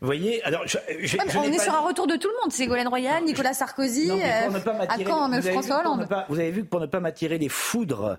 vous 0.01 0.07
voyez? 0.07 0.43
Alors, 0.45 0.65
On 1.37 1.43
est 1.43 1.59
sur 1.59 1.75
un 1.75 1.87
retour 1.87 2.07
de 2.07 2.17
tout 2.17 2.29
le 2.29 2.41
monde. 2.43 2.53
Ségolène 2.53 2.89
Royal, 2.89 3.23
Nicolas 3.23 3.53
Sarkozy, 3.53 4.13
euh, 4.13 4.49
à 4.89 4.97
quand 5.05 5.31
François 5.43 5.81
Hollande 5.81 6.09
Vous 6.31 6.39
avez 6.41 6.51
vu 6.51 6.63
que 6.63 6.69
pour 6.69 6.81
ne 6.81 6.87
pas 6.87 7.01
m'attirer 7.01 7.37
les 7.37 7.51
foudres 7.51 8.05
euh, 8.05 8.17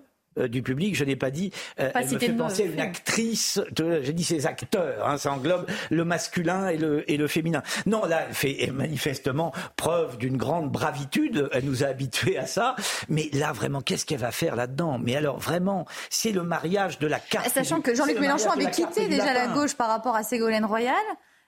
du 0.47 0.61
public. 0.61 0.95
Je 0.95 1.03
n'ai 1.03 1.15
pas 1.15 1.31
dit. 1.31 1.51
Euh, 1.79 1.91
elle 1.93 2.09
me 2.09 2.19
fait 2.19 2.29
penser 2.29 2.63
à 2.63 2.65
une 2.65 2.79
actrice. 2.79 3.59
J'ai 3.77 4.13
dit 4.13 4.23
ces 4.23 4.45
acteurs. 4.45 5.07
Hein, 5.07 5.17
ça 5.17 5.31
englobe 5.31 5.67
le 5.89 6.05
masculin 6.05 6.69
et 6.69 6.77
le, 6.77 7.09
et 7.11 7.17
le 7.17 7.27
féminin. 7.27 7.63
Non, 7.85 8.05
là, 8.05 8.25
elle 8.27 8.33
fait 8.33 8.71
manifestement 8.71 9.53
preuve 9.75 10.17
d'une 10.17 10.37
grande 10.37 10.71
bravitude. 10.71 11.49
Elle 11.53 11.65
nous 11.65 11.83
a 11.83 11.87
habitués 11.87 12.37
à 12.37 12.45
ça. 12.45 12.75
Mais 13.07 13.29
là, 13.33 13.51
vraiment, 13.51 13.81
qu'est-ce 13.81 14.05
qu'elle 14.05 14.19
va 14.19 14.31
faire 14.31 14.55
là-dedans? 14.55 14.99
Mais 14.99 15.15
alors, 15.15 15.39
vraiment, 15.39 15.85
c'est 16.09 16.31
le 16.31 16.43
mariage 16.43 16.99
de 16.99 17.07
la 17.07 17.19
carte. 17.19 17.49
Sachant 17.49 17.81
que 17.81 17.95
Jean-Luc 17.95 18.19
Mélenchon 18.19 18.51
avait 18.51 18.71
quitté 18.71 19.07
déjà 19.07 19.33
la 19.33 19.47
gauche 19.47 19.75
par 19.75 19.87
rapport 19.87 20.15
à 20.15 20.23
Ségolène 20.23 20.65
Royal. 20.65 20.95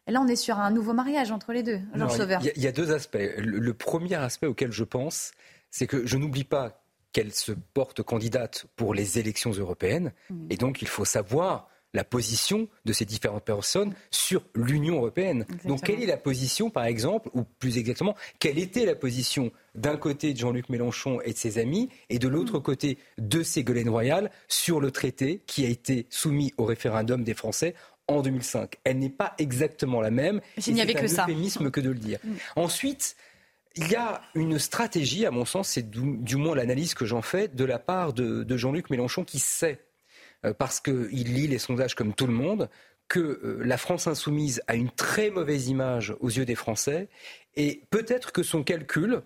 Et 0.07 0.11
là, 0.11 0.19
on 0.21 0.27
est 0.27 0.35
sur 0.35 0.57
un 0.59 0.71
nouveau 0.71 0.93
mariage 0.93 1.31
entre 1.31 1.53
les 1.53 1.63
deux. 1.63 1.79
Jean 1.93 2.09
Sauveur. 2.09 2.41
Il 2.55 2.61
y, 2.61 2.67
a 2.67 2.71
deux 2.71 2.91
aspects. 2.91 3.19
le 3.37 3.73
premier 3.73 4.15
aspect 4.15 4.47
auquel 4.47 4.71
je 4.71 4.83
pense, 4.83 5.31
c'est 5.69 5.87
que 5.87 6.05
je 6.05 6.17
n'oublie 6.17 6.43
pas 6.43 6.80
qu'elle 7.13 7.33
se 7.33 7.51
porte 7.73 8.01
candidate 8.03 8.65
pour 8.75 8.93
les 8.93 9.19
élections 9.19 9.51
européennes. 9.51 10.13
Mm. 10.29 10.47
Et 10.49 10.57
donc, 10.57 10.81
il 10.81 10.87
faut 10.87 11.05
savoir 11.05 11.67
la 11.93 12.03
position 12.03 12.69
de 12.85 12.93
ces 12.93 13.05
différentes 13.05 13.43
personnes 13.43 13.93
sur 14.11 14.45
l'Union 14.55 14.95
européenne. 14.95 15.45
Donc, 15.65 15.83
quelle 15.83 16.01
est 16.01 16.05
la 16.05 16.17
position, 16.17 16.69
par 16.69 16.85
exemple, 16.85 17.29
ou 17.33 17.43
plus 17.43 17.77
exactement, 17.77 18.15
quelle 18.39 18.59
était 18.59 18.85
la 18.85 18.95
position 18.95 19.51
d'un 19.75 19.97
côté 19.97 20.33
de 20.33 20.39
Jean-Luc 20.39 20.69
Mélenchon 20.69 21.19
et 21.25 21.33
de 21.33 21.37
ses 21.37 21.57
amis, 21.57 21.89
et 22.09 22.19
de 22.19 22.27
l'autre 22.27 22.59
mm. 22.59 22.63
côté 22.63 22.97
de 23.17 23.43
Ségolène 23.43 23.89
Royal 23.89 24.31
sur 24.47 24.79
le 24.79 24.91
traité 24.91 25.41
qui 25.47 25.65
a 25.65 25.69
été 25.69 26.07
soumis 26.09 26.53
au 26.57 26.65
référendum 26.65 27.23
des 27.23 27.33
Français 27.33 27.75
en 28.07 28.21
2005. 28.21 28.75
Elle 28.83 28.99
n'est 28.99 29.09
pas 29.09 29.33
exactement 29.37 30.01
la 30.01 30.11
même. 30.11 30.41
Il 30.65 30.73
n'y 30.73 30.81
avait 30.81 30.93
que 30.93 31.07
ça. 31.07 31.15
C'est 31.15 31.21
un 31.21 31.25
euphémisme 31.25 31.71
que 31.71 31.81
de 31.81 31.89
le 31.89 31.99
dire. 31.99 32.19
Mm. 32.23 32.33
Ensuite, 32.55 33.15
il 33.75 33.89
y 33.89 33.95
a 33.95 34.21
une 34.35 34.59
stratégie, 34.59 35.25
à 35.25 35.31
mon 35.31 35.45
sens, 35.45 35.69
c'est 35.69 35.89
du, 35.89 36.35
moins 36.35 36.55
l'analyse 36.55 36.93
que 36.93 37.05
j'en 37.05 37.21
fais, 37.21 37.47
de 37.47 37.65
la 37.65 37.79
part 37.79 38.13
de, 38.13 38.57
Jean-Luc 38.57 38.89
Mélenchon 38.89 39.23
qui 39.23 39.39
sait, 39.39 39.85
euh, 40.45 40.53
parce 40.53 40.79
qu'il 40.79 41.33
lit 41.33 41.47
les 41.47 41.59
sondages 41.59 41.95
comme 41.95 42.13
tout 42.13 42.27
le 42.27 42.33
monde, 42.33 42.69
que 43.07 43.19
euh, 43.19 43.61
la 43.63 43.77
France 43.77 44.07
insoumise 44.07 44.61
a 44.67 44.75
une 44.75 44.89
très 44.89 45.29
mauvaise 45.29 45.67
image 45.67 46.15
aux 46.19 46.29
yeux 46.29 46.45
des 46.45 46.55
Français, 46.55 47.09
et 47.55 47.83
peut-être 47.89 48.31
que 48.31 48.43
son 48.43 48.63
calcul, 48.63 49.21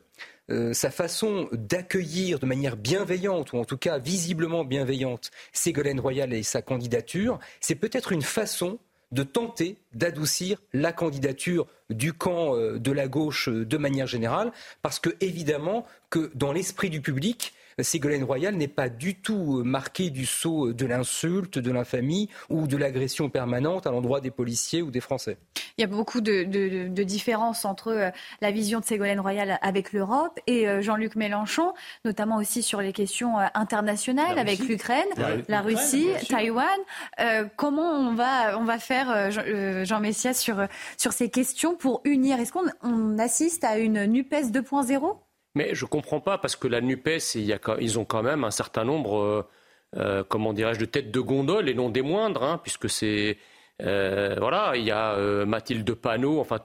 euh, 0.51 0.73
sa 0.73 0.91
façon 0.91 1.49
d'accueillir 1.51 2.38
de 2.38 2.45
manière 2.45 2.77
bienveillante, 2.77 3.53
ou 3.53 3.57
en 3.57 3.65
tout 3.65 3.77
cas 3.77 3.97
visiblement 3.97 4.63
bienveillante, 4.63 5.31
Ségolène 5.53 5.99
Royal 5.99 6.34
et 6.34 6.43
sa 6.43 6.61
candidature, 6.61 7.39
c'est 7.61 7.76
peut-être 7.76 8.11
une 8.11 8.22
façon 8.22 8.80
de 9.11 9.23
tenter 9.23 9.77
d'adoucir 9.94 10.61
la 10.73 10.91
candidature 10.91 11.68
du 11.90 12.14
camp 12.14 12.56
euh, 12.56 12.80
de 12.80 12.91
la 12.91 13.07
gauche 13.07 13.49
euh, 13.49 13.65
de 13.65 13.77
manière 13.77 14.07
générale, 14.07 14.52
parce 14.82 14.99
que 14.99 15.15
évidemment 15.22 15.86
que 16.10 16.32
dans 16.36 16.52
l'esprit 16.52 16.90
du 16.90 17.02
public, 17.02 17.53
Ségolène 17.84 18.23
Royal 18.23 18.56
n'est 18.56 18.69
pas 18.69 18.88
du 18.88 19.15
tout 19.15 19.60
euh, 19.60 19.64
marquée 19.64 20.10
du 20.10 20.26
saut 20.26 20.72
de 20.72 20.85
l'insulte, 20.85 21.60
de 21.60 21.72
l'infamie 21.72 22.30
ou 22.49 22.68
de 22.68 22.77
l'agression 22.77 23.30
permanente 23.30 23.85
à 23.85 23.91
l'endroit 23.91 24.22
des 24.22 24.31
policiers 24.31 24.81
ou 24.81 24.91
des 24.91 25.02
Français. 25.02 25.38
Il 25.77 25.81
y 25.81 25.84
a 25.84 25.88
beaucoup 25.88 26.22
de, 26.22 26.43
différences 27.03 27.65
entre 27.65 27.89
euh, 27.89 28.10
la 28.39 28.52
vision 28.52 28.80
de 28.80 28.85
Ségolène 28.85 29.19
Royal 29.19 29.60
avec 29.61 29.91
l'Europe 29.91 30.39
et 30.47 30.69
euh, 30.69 30.81
Jean-Luc 30.81 31.18
Mélenchon, 31.18 31.73
notamment 32.06 32.38
aussi 32.38 32.64
sur 32.64 32.80
les 32.80 32.93
questions 32.93 33.38
internationales 33.53 34.39
avec 34.39 34.60
l'Ukraine, 34.60 35.06
la, 35.49 35.61
Russie, 35.61 36.07
Taïwan. 36.30 36.68
comment 37.57 37.91
on 37.91 38.14
va, 38.14 38.57
on 38.57 38.64
va 38.64 38.80
faire, 38.80 39.31
Jean, 39.31 39.99
Messia, 39.99 40.34
sur, 40.34 40.65
sur 40.97 41.11
ces 41.11 41.30
questions 41.30 41.76
pour 41.76 42.02
unir? 42.06 42.39
Est-ce 42.39 42.53
qu'on 42.53 43.18
assiste 43.18 43.64
à 43.64 43.77
une 43.77 44.06
NUPES 44.06 44.52
2.0 44.52 45.18
mais 45.56 45.73
je 45.73 45.86
ne 45.86 45.90
comprends 45.90 46.19
pas 46.19 46.38
parce 46.38 46.56
que 46.56 46.68
la 46.68 46.82
NUPES, 46.82 47.36
ils 47.80 47.99
ont 47.99 48.06
quand 48.06 48.22
même 48.22 48.44
un 48.44 48.52
certain 48.52 48.84
nombre, 48.84 49.19
euh, 49.19 49.44
euh, 49.95 50.23
comment 50.27 50.53
dirais-je, 50.53 50.80
de 50.80 50.86
têtes 50.86 51.11
de 51.11 51.19
gondole 51.22 51.69
et 51.69 51.73
non 51.73 51.90
des 51.90 52.02
moindres, 52.02 52.44
hein, 52.44 52.60
puisque 52.61 52.90
c'est. 52.90 53.38
Euh, 53.82 54.36
voilà, 54.40 54.73
il 54.76 54.84
y 54.84 54.91
a 54.91 55.18
Mathilde 55.45 55.94
Panot, 55.95 56.40
enfin 56.40 56.60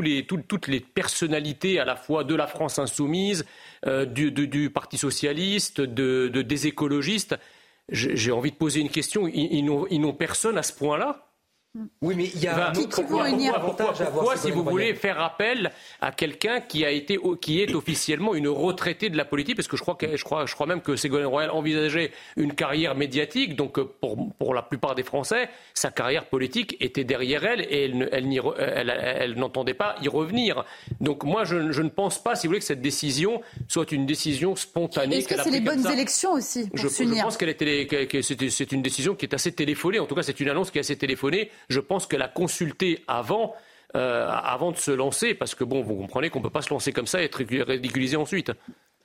les, 0.00 0.26
toutes 0.26 0.68
les 0.68 0.80
personnalités 0.80 1.80
à 1.80 1.84
la 1.84 1.96
fois 1.96 2.22
de 2.22 2.36
la 2.36 2.46
France 2.46 2.78
insoumise, 2.78 3.44
du, 3.84 4.70
Parti 4.72 4.96
socialiste, 4.96 5.80
de, 5.80 6.28
des 6.28 6.66
écologistes. 6.68 7.36
J'ai 7.88 8.30
envie 8.30 8.52
de 8.52 8.56
poser 8.56 8.80
une 8.80 8.90
question. 8.90 9.26
ils 9.26 9.64
n'ont 9.64 10.12
personne 10.12 10.56
à 10.56 10.62
ce 10.62 10.72
point-là? 10.72 11.31
Oui, 12.02 12.14
mais 12.16 12.30
il 12.34 12.42
y 12.42 12.46
a 12.48 12.68
un 12.68 12.74
autre 12.74 13.02
pourquoi, 13.02 13.24
pourquoi, 13.58 13.94
pourquoi, 13.94 14.36
si 14.36 14.50
vous 14.50 14.62
voulez 14.62 14.92
faire 14.92 15.18
appel 15.18 15.72
à 16.02 16.12
quelqu'un 16.12 16.60
qui 16.60 16.84
a 16.84 16.90
été, 16.90 17.18
qui 17.40 17.62
est 17.62 17.74
officiellement 17.74 18.34
une 18.34 18.48
retraitée 18.48 19.08
de 19.08 19.16
la 19.16 19.24
politique, 19.24 19.56
parce 19.56 19.68
que 19.68 19.78
je 19.78 19.82
crois, 19.82 19.94
que, 19.94 20.14
je 20.14 20.22
crois, 20.22 20.44
je 20.44 20.54
crois 20.54 20.66
même 20.66 20.82
que 20.82 20.96
Ségolène 20.96 21.28
Royal 21.28 21.50
envisageait 21.50 22.12
une 22.36 22.54
carrière 22.54 22.94
médiatique, 22.94 23.56
donc 23.56 23.78
euh, 23.78 23.90
pour, 24.02 24.34
pour 24.34 24.52
la 24.52 24.60
plupart 24.60 24.94
des 24.94 25.02
Français, 25.02 25.48
sa 25.72 25.90
carrière 25.90 26.26
politique 26.26 26.76
était 26.78 27.04
derrière 27.04 27.44
elle 27.44 27.62
et 27.62 27.84
elle, 27.84 28.10
elle, 28.12 28.90
elle, 28.90 29.34
n'entendait 29.36 29.72
pas 29.72 29.96
y 30.02 30.08
revenir. 30.08 30.66
Donc 31.00 31.24
moi, 31.24 31.44
je, 31.44 31.72
je, 31.72 31.80
ne 31.80 31.88
pense 31.88 32.22
pas, 32.22 32.36
si 32.36 32.46
vous 32.46 32.50
voulez, 32.50 32.60
que 32.60 32.66
cette 32.66 32.82
décision 32.82 33.40
soit 33.68 33.92
une 33.92 34.04
décision 34.04 34.56
spontanée. 34.56 35.18
Est-ce 35.18 35.28
que 35.28 35.42
c'est 35.42 35.50
les 35.50 35.60
bonnes 35.60 35.86
élections 35.86 36.32
aussi 36.32 36.68
pour 36.68 36.76
je, 36.76 36.88
je 36.88 37.22
pense 37.22 37.38
qu'elle 37.38 37.48
était, 37.48 37.86
que 37.86 38.20
c'est 38.20 38.72
une 38.72 38.82
décision 38.82 39.14
qui 39.14 39.24
est 39.24 39.34
assez 39.34 39.52
téléphonée. 39.52 40.00
En 40.00 40.06
tout 40.06 40.14
cas, 40.14 40.22
c'est 40.22 40.38
une 40.38 40.50
annonce 40.50 40.70
qui 40.70 40.76
est 40.76 40.82
assez 40.82 40.96
téléphonée 40.96 41.50
je 41.68 41.80
pense 41.80 42.06
qu'elle 42.06 42.22
a 42.22 42.28
consulté 42.28 43.04
avant. 43.08 43.54
Euh, 43.94 44.26
avant 44.26 44.72
de 44.72 44.78
se 44.78 44.90
lancer, 44.90 45.34
parce 45.34 45.54
que 45.54 45.64
bon, 45.64 45.82
vous 45.82 45.94
comprenez 45.94 46.30
qu'on 46.30 46.38
ne 46.38 46.44
peut 46.44 46.48
pas 46.48 46.62
se 46.62 46.70
lancer 46.70 46.94
comme 46.94 47.06
ça 47.06 47.20
et 47.20 47.26
être 47.26 47.44
ridiculisé 47.44 48.16
ensuite. 48.16 48.50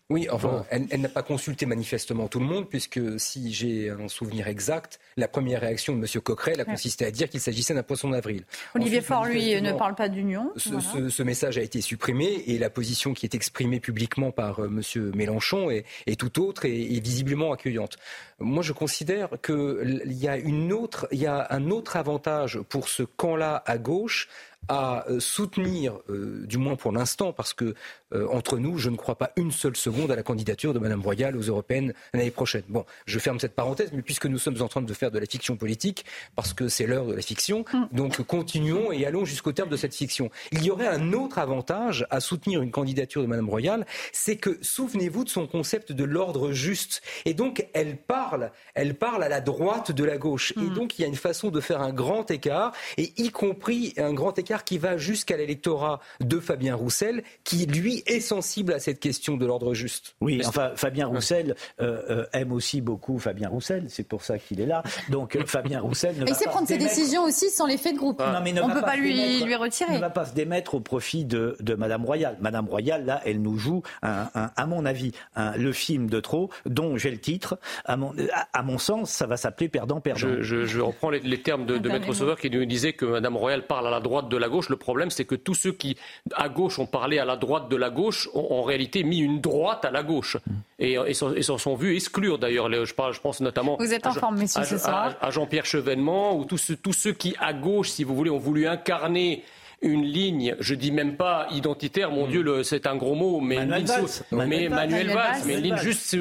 Oui, 0.10 0.30
enfin, 0.32 0.66
elle, 0.70 1.02
n'a 1.02 1.10
pas 1.10 1.22
consulté 1.22 1.66
manifestement 1.66 2.30
tout 2.30 2.40
le 2.40 2.46
monde, 2.46 2.70
puisque 2.70 3.20
si 3.20 3.52
j'ai 3.52 3.90
un 3.90 4.08
souvenir 4.08 4.48
exact, 4.48 5.02
la 5.18 5.28
première 5.28 5.60
réaction 5.60 5.98
de 5.98 6.00
M. 6.00 6.22
Coquerel 6.22 6.62
a 6.62 6.66
consisté 6.66 7.04
à 7.04 7.12
dire 7.12 7.30
qu'il 7.30 7.42
s'agissait 7.42 7.74
d'un 7.74 7.84
poisson 7.84 8.12
d'avril. 8.12 8.46
Olivier 8.74 9.02
Faure, 9.02 9.26
lui, 9.26 9.62
ne 9.62 9.74
parle 9.74 9.96
pas 9.96 10.08
d'union. 10.08 10.54
Ce, 10.56 11.24
message 11.24 11.58
a 11.58 11.62
été 11.62 11.82
supprimé 11.82 12.44
et 12.48 12.58
la 12.58 12.70
position 12.70 13.14
qui 13.14 13.26
est 13.26 13.36
exprimée 13.36 13.82
publiquement 13.82 14.32
par 14.32 14.62
euh, 14.62 14.68
M. 14.68 15.12
Mélenchon 15.14 15.70
est, 15.70 15.86
tout 16.18 16.42
autre 16.42 16.64
et, 16.64 16.96
et, 16.96 17.02
visiblement 17.02 17.52
accueillante. 17.52 17.98
Moi, 18.40 18.64
je 18.64 18.72
considère 18.72 19.30
qu'il 19.44 20.14
y 20.14 20.30
a 20.30 20.38
une 20.38 20.72
autre, 20.72 21.10
il 21.12 21.20
y 21.20 21.26
a 21.26 21.48
un 21.50 21.70
autre 21.70 21.98
avantage 21.98 22.62
pour 22.70 22.88
ce 22.88 23.04
camp-là 23.04 23.62
à 23.66 23.78
gauche 23.78 24.30
à 24.68 25.06
euh, 25.08 25.20
soutenir, 25.20 26.00
euh, 26.10 26.46
du 26.46 26.58
moins 26.58 26.76
pour 26.76 26.92
l'instant, 26.92 27.32
parce 27.32 27.54
que 27.54 27.74
euh, 28.14 28.28
entre 28.32 28.58
nous, 28.58 28.78
je 28.78 28.90
ne 28.90 28.96
crois 28.96 29.16
pas 29.16 29.32
une 29.36 29.52
seule 29.52 29.76
seconde 29.76 30.12
à 30.12 30.16
la 30.16 30.24
candidature 30.24 30.74
de 30.74 30.80
Mme 30.80 31.02
Royal 31.02 31.36
aux 31.36 31.42
européennes 31.42 31.94
l'année 32.14 32.32
prochaine. 32.32 32.64
Bon, 32.70 32.86
je 33.06 33.20
ferme 33.20 33.40
cette 33.40 33.54
parenthèse, 33.54 33.90
mais 33.94 34.02
puisque 34.02 34.28
nous 34.28 34.38
sommes 34.38 34.62
en 34.62 34.68
train 34.68 34.82
de 34.82 34.94
faire 34.94 35.12
de 35.12 35.20
la 35.20 35.26
fiction 35.26 35.58
politique, 35.58 36.06
parce 36.36 36.54
que 36.54 36.70
c'est 36.70 36.88
l'heure 36.88 37.06
de 37.06 37.14
la 37.14 37.22
fiction, 37.22 37.66
mm. 37.74 37.88
donc 37.92 38.22
continuons 38.22 38.92
et 38.92 39.06
allons 39.06 39.26
jusqu'au 39.26 39.52
terme 39.52 39.70
de 39.70 39.76
cette 39.76 39.94
fiction. 39.94 40.30
Il 40.52 40.64
y 40.64 40.72
aurait 40.72 40.88
un 40.88 41.12
autre 41.14 41.38
avantage 41.38 42.06
à 42.10 42.20
soutenir 42.20 42.62
une 42.62 42.72
candidature 42.72 43.22
de 43.22 43.28
Mme 43.28 43.50
Royal, 43.50 43.86
c'est 44.14 44.38
que 44.38 44.58
souvenez-vous 44.62 45.26
de 45.26 45.30
son 45.30 45.48
concept 45.48 45.92
de 45.92 46.04
l'ordre 46.04 46.52
juste. 46.52 47.02
Et 47.26 47.34
donc, 47.34 47.68
elle 47.74 47.98
parle, 47.98 48.52
elle 48.74 48.96
parle 48.96 49.24
à 49.24 49.30
la 49.30 49.42
droite 49.42 49.92
de 49.92 50.04
la 50.04 50.18
gauche. 50.18 50.54
Et 50.56 50.62
mm. 50.62 50.74
donc, 50.74 50.98
il 50.98 51.02
y 51.02 51.06
a 51.06 51.08
une 51.08 51.16
façon 51.16 51.50
de 51.50 51.60
faire 51.60 51.82
un 51.82 51.92
grand 51.92 52.32
écart, 52.32 52.72
et 52.98 53.12
y 53.18 53.32
compris 53.32 53.94
un 53.98 54.14
grand 54.14 54.38
écart 54.40 54.64
qui 54.64 54.78
va 54.78 54.98
jusqu'à 54.98 55.36
l'électorat 55.36 56.00
de 56.22 56.40
Fabien 56.40 56.76
Roussel, 56.76 57.24
qui 57.44 57.66
lui 57.66 57.97
est 58.06 58.20
sensible 58.20 58.74
à 58.74 58.80
cette 58.80 59.00
question 59.00 59.38
de 59.38 59.46
l'ordre 59.46 59.74
juste. 59.74 60.16
Oui, 60.22 60.42
enfin 60.46 60.72
Fabien 60.76 61.08
Roussel 61.08 61.56
euh, 61.82 62.02
euh, 62.10 62.26
aime 62.34 62.52
aussi 62.52 62.82
beaucoup 62.82 63.20
Fabien 63.20 63.50
Roussel, 63.50 63.86
c'est 63.90 64.08
pour 64.08 64.24
ça 64.24 64.38
qu'il 64.38 64.60
est 64.62 64.66
là. 64.66 64.84
Donc 65.10 65.36
euh, 65.36 65.46
Fabien 65.46 65.82
Roussel 65.82 66.16
ne 66.16 66.22
va 66.22 66.26
il 66.30 66.36
sait 66.36 66.46
prendre 66.46 66.68
ses 66.68 66.78
décisions 66.78 67.24
aussi 67.24 67.50
sans 67.50 67.66
l'effet 67.66 67.94
de 67.94 67.98
groupe. 67.98 68.22
On 68.22 68.42
ne 68.42 68.74
peut 68.74 68.82
pas, 68.82 68.96
lui, 68.96 69.44
lui 69.44 69.56
retirer. 69.56 69.94
Il 69.94 69.96
ne 69.96 70.02
va 70.02 70.10
pas 70.10 70.26
se 70.26 70.34
démettre 70.34 70.76
au 70.76 70.80
profit 70.80 71.26
de, 71.26 71.56
de 71.60 71.76
Madame 71.76 72.06
Royal. 72.06 72.38
Madame 72.42 72.68
Royal, 72.68 73.06
là, 73.06 73.22
elle 73.26 73.42
nous 73.42 73.58
joue, 73.58 73.84
un, 74.02 74.28
à 74.34 74.66
mon 74.66 74.86
avis, 74.86 75.12
le 75.36 75.72
film 75.72 76.10
de 76.10 76.20
trop, 76.20 76.50
dont 76.66 76.98
j'ai 76.98 77.12
le 77.12 77.20
titre. 77.20 77.60
À 77.86 77.98
mon, 77.98 78.14
à, 78.54 78.64
mon 78.64 78.78
sens, 78.78 79.12
ça 79.12 79.26
va 79.26 79.38
s'appeler 79.38 79.70
Perdant, 79.70 80.00
Perdant. 80.02 80.20
Je, 80.20 80.66
je, 80.66 80.80
reprends 80.80 81.10
les, 81.10 81.42
termes 81.42 81.66
de, 81.66 81.78
de 81.78 81.90
Maître 81.90 82.14
Sauveur 82.14 82.40
qui 82.40 82.50
nous 82.50 82.66
disait 82.66 82.94
que 82.94 83.06
Madame 83.06 83.38
Royal 83.38 83.66
parle 83.66 83.88
à 83.88 83.92
la 83.92 84.00
droite 84.00 84.30
de 84.30 84.38
la 84.38 84.50
gauche. 84.50 84.70
Le 84.70 84.78
problème, 84.78 85.10
c'est 85.10 85.26
que 85.26 85.36
tous 85.36 85.56
ceux 85.56 85.72
qui, 85.72 85.98
à 86.36 86.50
gauche, 86.50 86.80
ont 86.80 86.86
parlé 86.86 87.20
à 87.20 87.26
la 87.26 87.36
droite 87.36 87.70
de 87.70 87.76
la 87.76 87.87
gauche, 87.90 88.30
ont 88.34 88.48
en 88.52 88.64
réalité 88.64 89.04
mis 89.04 89.20
une 89.20 89.42
droite 89.42 89.86
à 89.86 89.92
la 89.92 90.04
gauche. 90.04 90.38
Et, 90.80 90.98
s'en 91.14 91.58
sont 91.58 91.76
vus 91.76 91.96
exclure, 91.96 92.38
d'ailleurs. 92.38 92.72
Je, 92.72 92.86
je 92.86 93.22
pense 93.22 93.42
notamment. 93.42 93.78
Vous 93.80 93.94
êtes 93.94 94.08
en 94.08 94.14
forme, 94.14 94.38
messieurs, 94.38 94.64
ce 94.64 94.78
soir. 94.78 95.16
À, 95.22 95.32
Jean-Pierre 95.32 95.66
Chevènement, 95.66 96.38
ou 96.38 96.46
tous 96.46 96.58
ceux, 96.58 96.76
tous 96.76 96.94
ceux 96.94 97.14
qui, 97.14 97.36
à 97.40 97.54
gauche, 97.54 97.90
si 97.90 98.04
vous 98.04 98.16
voulez, 98.16 98.30
ont 98.30 98.38
voulu 98.38 98.68
incarner 98.68 99.44
une 99.82 100.04
ligne, 100.04 100.56
je 100.60 100.74
dis 100.74 100.92
même 100.92 101.18
pas 101.18 101.48
identitaire, 101.52 102.10
mon 102.10 102.26
mm. 102.28 102.30
Dieu, 102.30 102.64
c'est 102.64 102.88
un 102.88 102.96
gros 102.96 103.16
mot, 103.16 103.40
mais 103.40 103.58
Manuel 103.58 103.86
Valls, 103.86 104.06
mais 104.32 104.70
Manuel 104.70 105.08
Valls, 105.10 105.42
mais 105.46 105.56
une 105.56 105.64
ligne 105.64 105.78
juste 105.78 106.16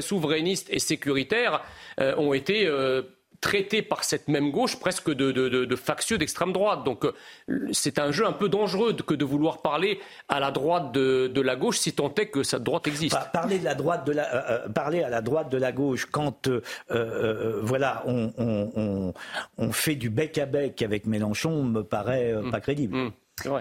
souverainiste 0.00 0.68
et 0.70 0.78
sécuritaire 0.78 1.62
euh, 1.98 2.14
ont 2.16 2.34
été 2.34 2.66
euh, 2.66 3.02
traité 3.40 3.82
par 3.82 4.04
cette 4.04 4.28
même 4.28 4.50
gauche 4.50 4.78
presque 4.78 5.10
de, 5.10 5.30
de, 5.32 5.76
factieux 5.76 6.18
d'extrême 6.18 6.52
droite. 6.52 6.84
Donc 6.84 7.04
euh, 7.04 7.12
c'est 7.72 7.98
un 7.98 8.12
jeu 8.12 8.26
un 8.26 8.32
peu 8.32 8.48
dangereux 8.48 8.94
que 8.94 9.14
de 9.14 9.24
vouloir 9.24 9.62
parler 9.62 10.00
à 10.28 10.40
la 10.40 10.50
droite 10.50 10.92
de, 10.92 11.40
la 11.40 11.56
gauche 11.56 11.78
si 11.78 11.92
tant 11.92 12.12
est 12.14 12.26
que 12.26 12.42
cette 12.42 12.62
droite 12.62 12.86
existe. 12.86 13.16
parler, 13.32 13.58
de 13.58 13.64
la 13.64 13.74
droite 13.74 14.06
de 14.06 14.12
la, 14.12 14.34
euh, 14.34 14.42
euh, 14.50 14.68
parler 14.68 15.02
à 15.02 15.08
la 15.08 15.22
droite 15.22 15.48
de 15.50 15.56
la 15.56 15.72
gauche 15.72 16.06
quand 16.06 16.48
voilà, 17.62 18.02
on, 18.06 19.12
on, 19.58 19.72
fait 19.72 19.94
du 19.94 20.10
bec 20.10 20.36
à 20.38 20.46
bec 20.46 20.82
avec 20.82 21.06
Mélenchon 21.06 21.62
me 21.62 21.82
paraît 21.82 22.34
pas 22.50 22.58
mmh. 22.58 22.60
crédible. 22.60 23.12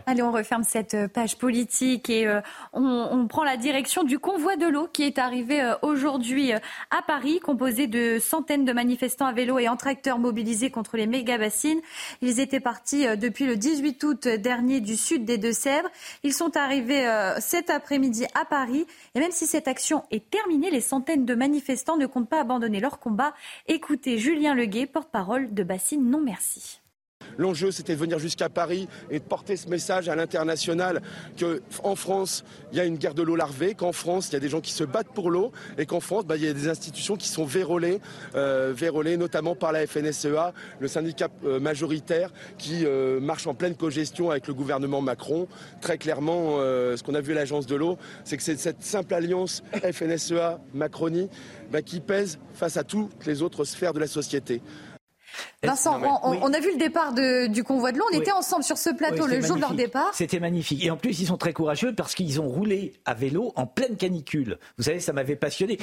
Allez, 0.05 0.21
on 0.21 0.31
referme 0.31 0.63
cette 0.63 0.93
euh, 0.93 1.07
page 1.07 1.37
politique 1.37 2.09
et 2.09 2.27
euh, 2.27 2.41
on, 2.73 3.27
prend 3.27 3.43
la 3.43 3.57
direction 3.57 4.03
du 4.03 4.19
convoi 4.19 4.55
de 4.55 4.67
l'eau 4.67 4.87
qui 4.91 5.03
est 5.03 5.19
arrivé 5.19 5.61
euh, 5.61 5.75
aujourd'hui 5.81 6.51
à 6.53 7.01
Paris, 7.05 7.39
composé 7.39 7.87
de 7.87 8.19
centaines 8.19 8.65
de 8.65 8.73
manifestants 8.73 9.25
à 9.25 9.33
vélo 9.33 9.59
et 9.59 9.67
en 9.67 9.77
tracteur 9.77 10.19
mobilisés 10.19 10.71
contre 10.71 10.97
les 10.97 11.07
méga-bassines. 11.07 11.81
Ils 12.21 12.39
étaient 12.39 12.59
partis 12.59 13.05
depuis 13.17 13.45
le 13.45 13.55
18 13.55 14.03
août 14.03 14.27
dernier 14.27 14.81
du 14.81 14.95
sud 14.95 15.25
des 15.25 15.37
Deux-Sèvres. 15.37 15.89
Ils 16.23 16.33
sont 16.33 16.57
arrivés 16.57 17.07
cet 17.39 17.69
après-midi 17.69 18.25
à 18.33 18.45
Paris 18.45 18.85
et 19.15 19.19
même 19.19 19.31
si 19.31 19.45
cette 19.45 19.67
action 19.67 20.03
est 20.11 20.29
terminée, 20.29 20.71
les 20.71 20.81
centaines 20.81 21.25
de 21.25 21.35
manifestants 21.35 21.97
ne 21.97 22.05
comptent 22.05 22.29
pas 22.29 22.41
abandonner 22.41 22.79
leur 22.79 22.99
combat. 22.99 23.33
Écoutez 23.67 24.17
Julien 24.17 24.55
Leguet, 24.55 24.85
porte-parole 24.85 25.53
de 25.53 25.63
Bassine 25.63 26.09
Non 26.09 26.21
Merci. 26.21 26.78
L'enjeu, 27.37 27.71
c'était 27.71 27.93
de 27.93 27.99
venir 27.99 28.19
jusqu'à 28.19 28.49
Paris 28.49 28.87
et 29.09 29.19
de 29.19 29.23
porter 29.23 29.57
ce 29.57 29.69
message 29.69 30.09
à 30.09 30.15
l'international 30.15 31.01
qu'en 31.39 31.95
France, 31.95 32.43
il 32.71 32.77
y 32.77 32.81
a 32.81 32.85
une 32.85 32.97
guerre 32.97 33.13
de 33.13 33.23
l'eau 33.23 33.35
larvée, 33.35 33.75
qu'en 33.75 33.91
France, 33.91 34.29
il 34.29 34.33
y 34.33 34.35
a 34.35 34.39
des 34.39 34.49
gens 34.49 34.61
qui 34.61 34.73
se 34.73 34.83
battent 34.83 35.13
pour 35.13 35.29
l'eau 35.29 35.51
et 35.77 35.85
qu'en 35.85 35.99
France, 35.99 36.25
bah, 36.25 36.37
il 36.37 36.43
y 36.43 36.47
a 36.47 36.53
des 36.53 36.67
institutions 36.67 37.15
qui 37.15 37.27
sont 37.27 37.45
vérolées, 37.45 37.99
euh, 38.35 38.73
notamment 39.17 39.55
par 39.55 39.71
la 39.71 39.85
FNSEA, 39.85 40.53
le 40.79 40.87
syndicat 40.87 41.29
euh, 41.45 41.59
majoritaire 41.59 42.31
qui 42.57 42.85
euh, 42.85 43.19
marche 43.19 43.47
en 43.47 43.53
pleine 43.53 43.75
cogestion 43.75 44.31
avec 44.31 44.47
le 44.47 44.53
gouvernement 44.53 45.01
Macron. 45.01 45.47
Très 45.81 45.97
clairement, 45.97 46.57
ce 46.59 47.01
qu'on 47.03 47.15
a 47.15 47.21
vu 47.21 47.33
à 47.33 47.35
l'agence 47.35 47.65
de 47.65 47.75
l'eau, 47.75 47.97
c'est 48.23 48.37
que 48.37 48.43
c'est 48.43 48.59
cette 48.59 48.83
simple 48.83 49.13
alliance 49.13 49.63
FNSEA-Macronie 49.73 51.29
bah, 51.71 51.81
qui 51.81 51.99
pèse 51.99 52.39
face 52.53 52.77
à 52.77 52.83
toutes 52.83 53.25
les 53.25 53.41
autres 53.41 53.63
sphères 53.63 53.93
de 53.93 53.99
la 53.99 54.07
société. 54.07 54.61
Vincent, 55.63 55.99
on, 56.23 56.53
a 56.53 56.59
vu 56.59 56.71
le 56.71 56.77
départ 56.77 57.13
du 57.13 57.63
convoi 57.63 57.91
de 57.91 57.97
l'eau. 57.97 58.05
On 58.13 58.17
était 58.17 58.31
ensemble 58.31 58.63
sur 58.63 58.77
ce 58.77 58.89
plateau 58.89 59.27
le 59.27 59.41
jour 59.41 59.55
de 59.55 59.61
leur 59.61 59.73
départ. 59.73 60.11
C'était 60.13 60.39
magnifique. 60.39 60.83
Et 60.83 60.91
en 60.91 60.97
plus, 60.97 61.19
ils 61.19 61.27
sont 61.27 61.37
très 61.37 61.53
courageux 61.53 61.93
parce 61.93 62.15
qu'ils 62.15 62.39
ont 62.39 62.47
roulé 62.47 62.93
à 63.05 63.13
vélo 63.13 63.51
en 63.55 63.65
pleine 63.65 63.97
canicule. 63.97 64.57
Vous 64.77 64.85
savez, 64.85 64.99
ça 64.99 65.13
m'avait 65.13 65.35
passionné. 65.35 65.77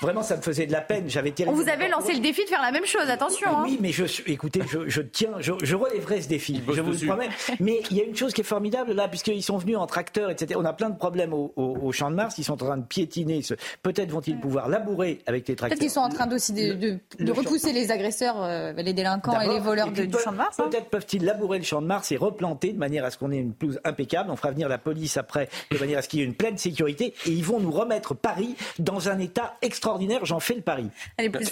Vraiment, 0.00 0.22
ça 0.22 0.36
me 0.36 0.42
faisait 0.42 0.66
de 0.66 0.72
la 0.72 0.80
peine. 0.80 1.04
J'avais 1.08 1.32
On 1.46 1.52
vous 1.52 1.68
avait 1.68 1.88
lancé 1.88 2.12
le 2.12 2.20
défi 2.20 2.44
de 2.44 2.48
faire 2.48 2.62
la 2.62 2.72
même 2.72 2.86
chose. 2.86 3.08
Attention. 3.08 3.48
Hein. 3.48 3.62
Oui, 3.64 3.78
mais 3.80 3.92
je, 3.92 4.04
écoutez, 4.26 4.60
je, 4.86 5.00
tiens, 5.00 5.32
je, 5.40 5.74
relèverai 5.74 6.22
ce 6.22 6.28
défi. 6.28 6.60
Je 6.68 6.80
vous 6.80 6.92
le 6.92 7.06
promets. 7.06 7.28
Mais 7.60 7.80
il 7.90 7.96
y 7.96 8.00
a 8.00 8.04
une 8.04 8.16
chose 8.16 8.32
qui 8.32 8.42
est 8.42 8.44
formidable 8.44 8.92
là, 8.92 9.08
puisqu'ils 9.08 9.42
sont 9.42 9.58
venus 9.58 9.76
en 9.76 9.86
tracteur, 9.86 10.30
etc. 10.30 10.58
On 10.62 10.64
a 10.64 10.72
plein 10.72 10.90
de 10.90 10.96
problèmes 10.96 11.32
au, 11.32 11.92
champ 11.92 12.10
de 12.10 12.16
Mars. 12.16 12.36
Ils 12.38 12.44
sont 12.44 12.54
en 12.54 12.66
train 12.66 12.76
de 12.76 12.84
piétiner. 12.84 13.40
Peut-être 13.82 14.10
vont-ils 14.10 14.38
pouvoir 14.38 14.68
labourer 14.68 15.20
avec 15.26 15.48
les 15.48 15.56
tracteurs. 15.56 15.78
Peut-être 15.78 15.80
qu'ils 15.80 15.90
sont 15.90 16.00
en 16.00 16.08
train 16.08 16.30
aussi 16.30 16.52
de, 16.52 17.32
repousser 17.32 17.72
les 17.72 17.90
agresseurs, 17.90 18.42
euh, 18.42 18.72
les 18.86 18.94
délinquants 18.94 19.40
et 19.40 19.48
les 19.48 19.58
voleurs 19.58 19.90
du 19.90 20.08
champ 20.22 20.32
de 20.32 20.36
Mars. 20.36 20.58
Hein. 20.58 20.68
Peut-être 20.70 20.88
peuvent-ils 20.88 21.24
labourer 21.24 21.58
le 21.58 21.64
champ 21.64 21.82
de 21.82 21.86
Mars 21.86 22.10
et 22.12 22.16
replanter 22.16 22.72
de 22.72 22.78
manière 22.78 23.04
à 23.04 23.10
ce 23.10 23.18
qu'on 23.18 23.30
ait 23.30 23.38
une 23.38 23.52
pelouse 23.52 23.80
impeccable. 23.84 24.30
On 24.30 24.36
fera 24.36 24.52
venir 24.52 24.68
la 24.68 24.78
police 24.78 25.16
après 25.16 25.48
de 25.70 25.78
manière 25.78 25.98
à 25.98 26.02
ce 26.02 26.08
qu'il 26.08 26.20
y 26.20 26.22
ait 26.22 26.26
une 26.26 26.34
pleine 26.34 26.56
sécurité 26.56 27.12
et 27.26 27.30
ils 27.30 27.44
vont 27.44 27.60
nous 27.60 27.70
remettre 27.70 28.14
Paris 28.14 28.56
dans 28.78 29.08
un 29.08 29.18
état 29.18 29.54
extraordinaire. 29.60 30.24
J'en 30.24 30.40
fais 30.40 30.54
le 30.54 30.62
pari. 30.62 30.88
Allez, 31.18 31.30
plus, 31.30 31.48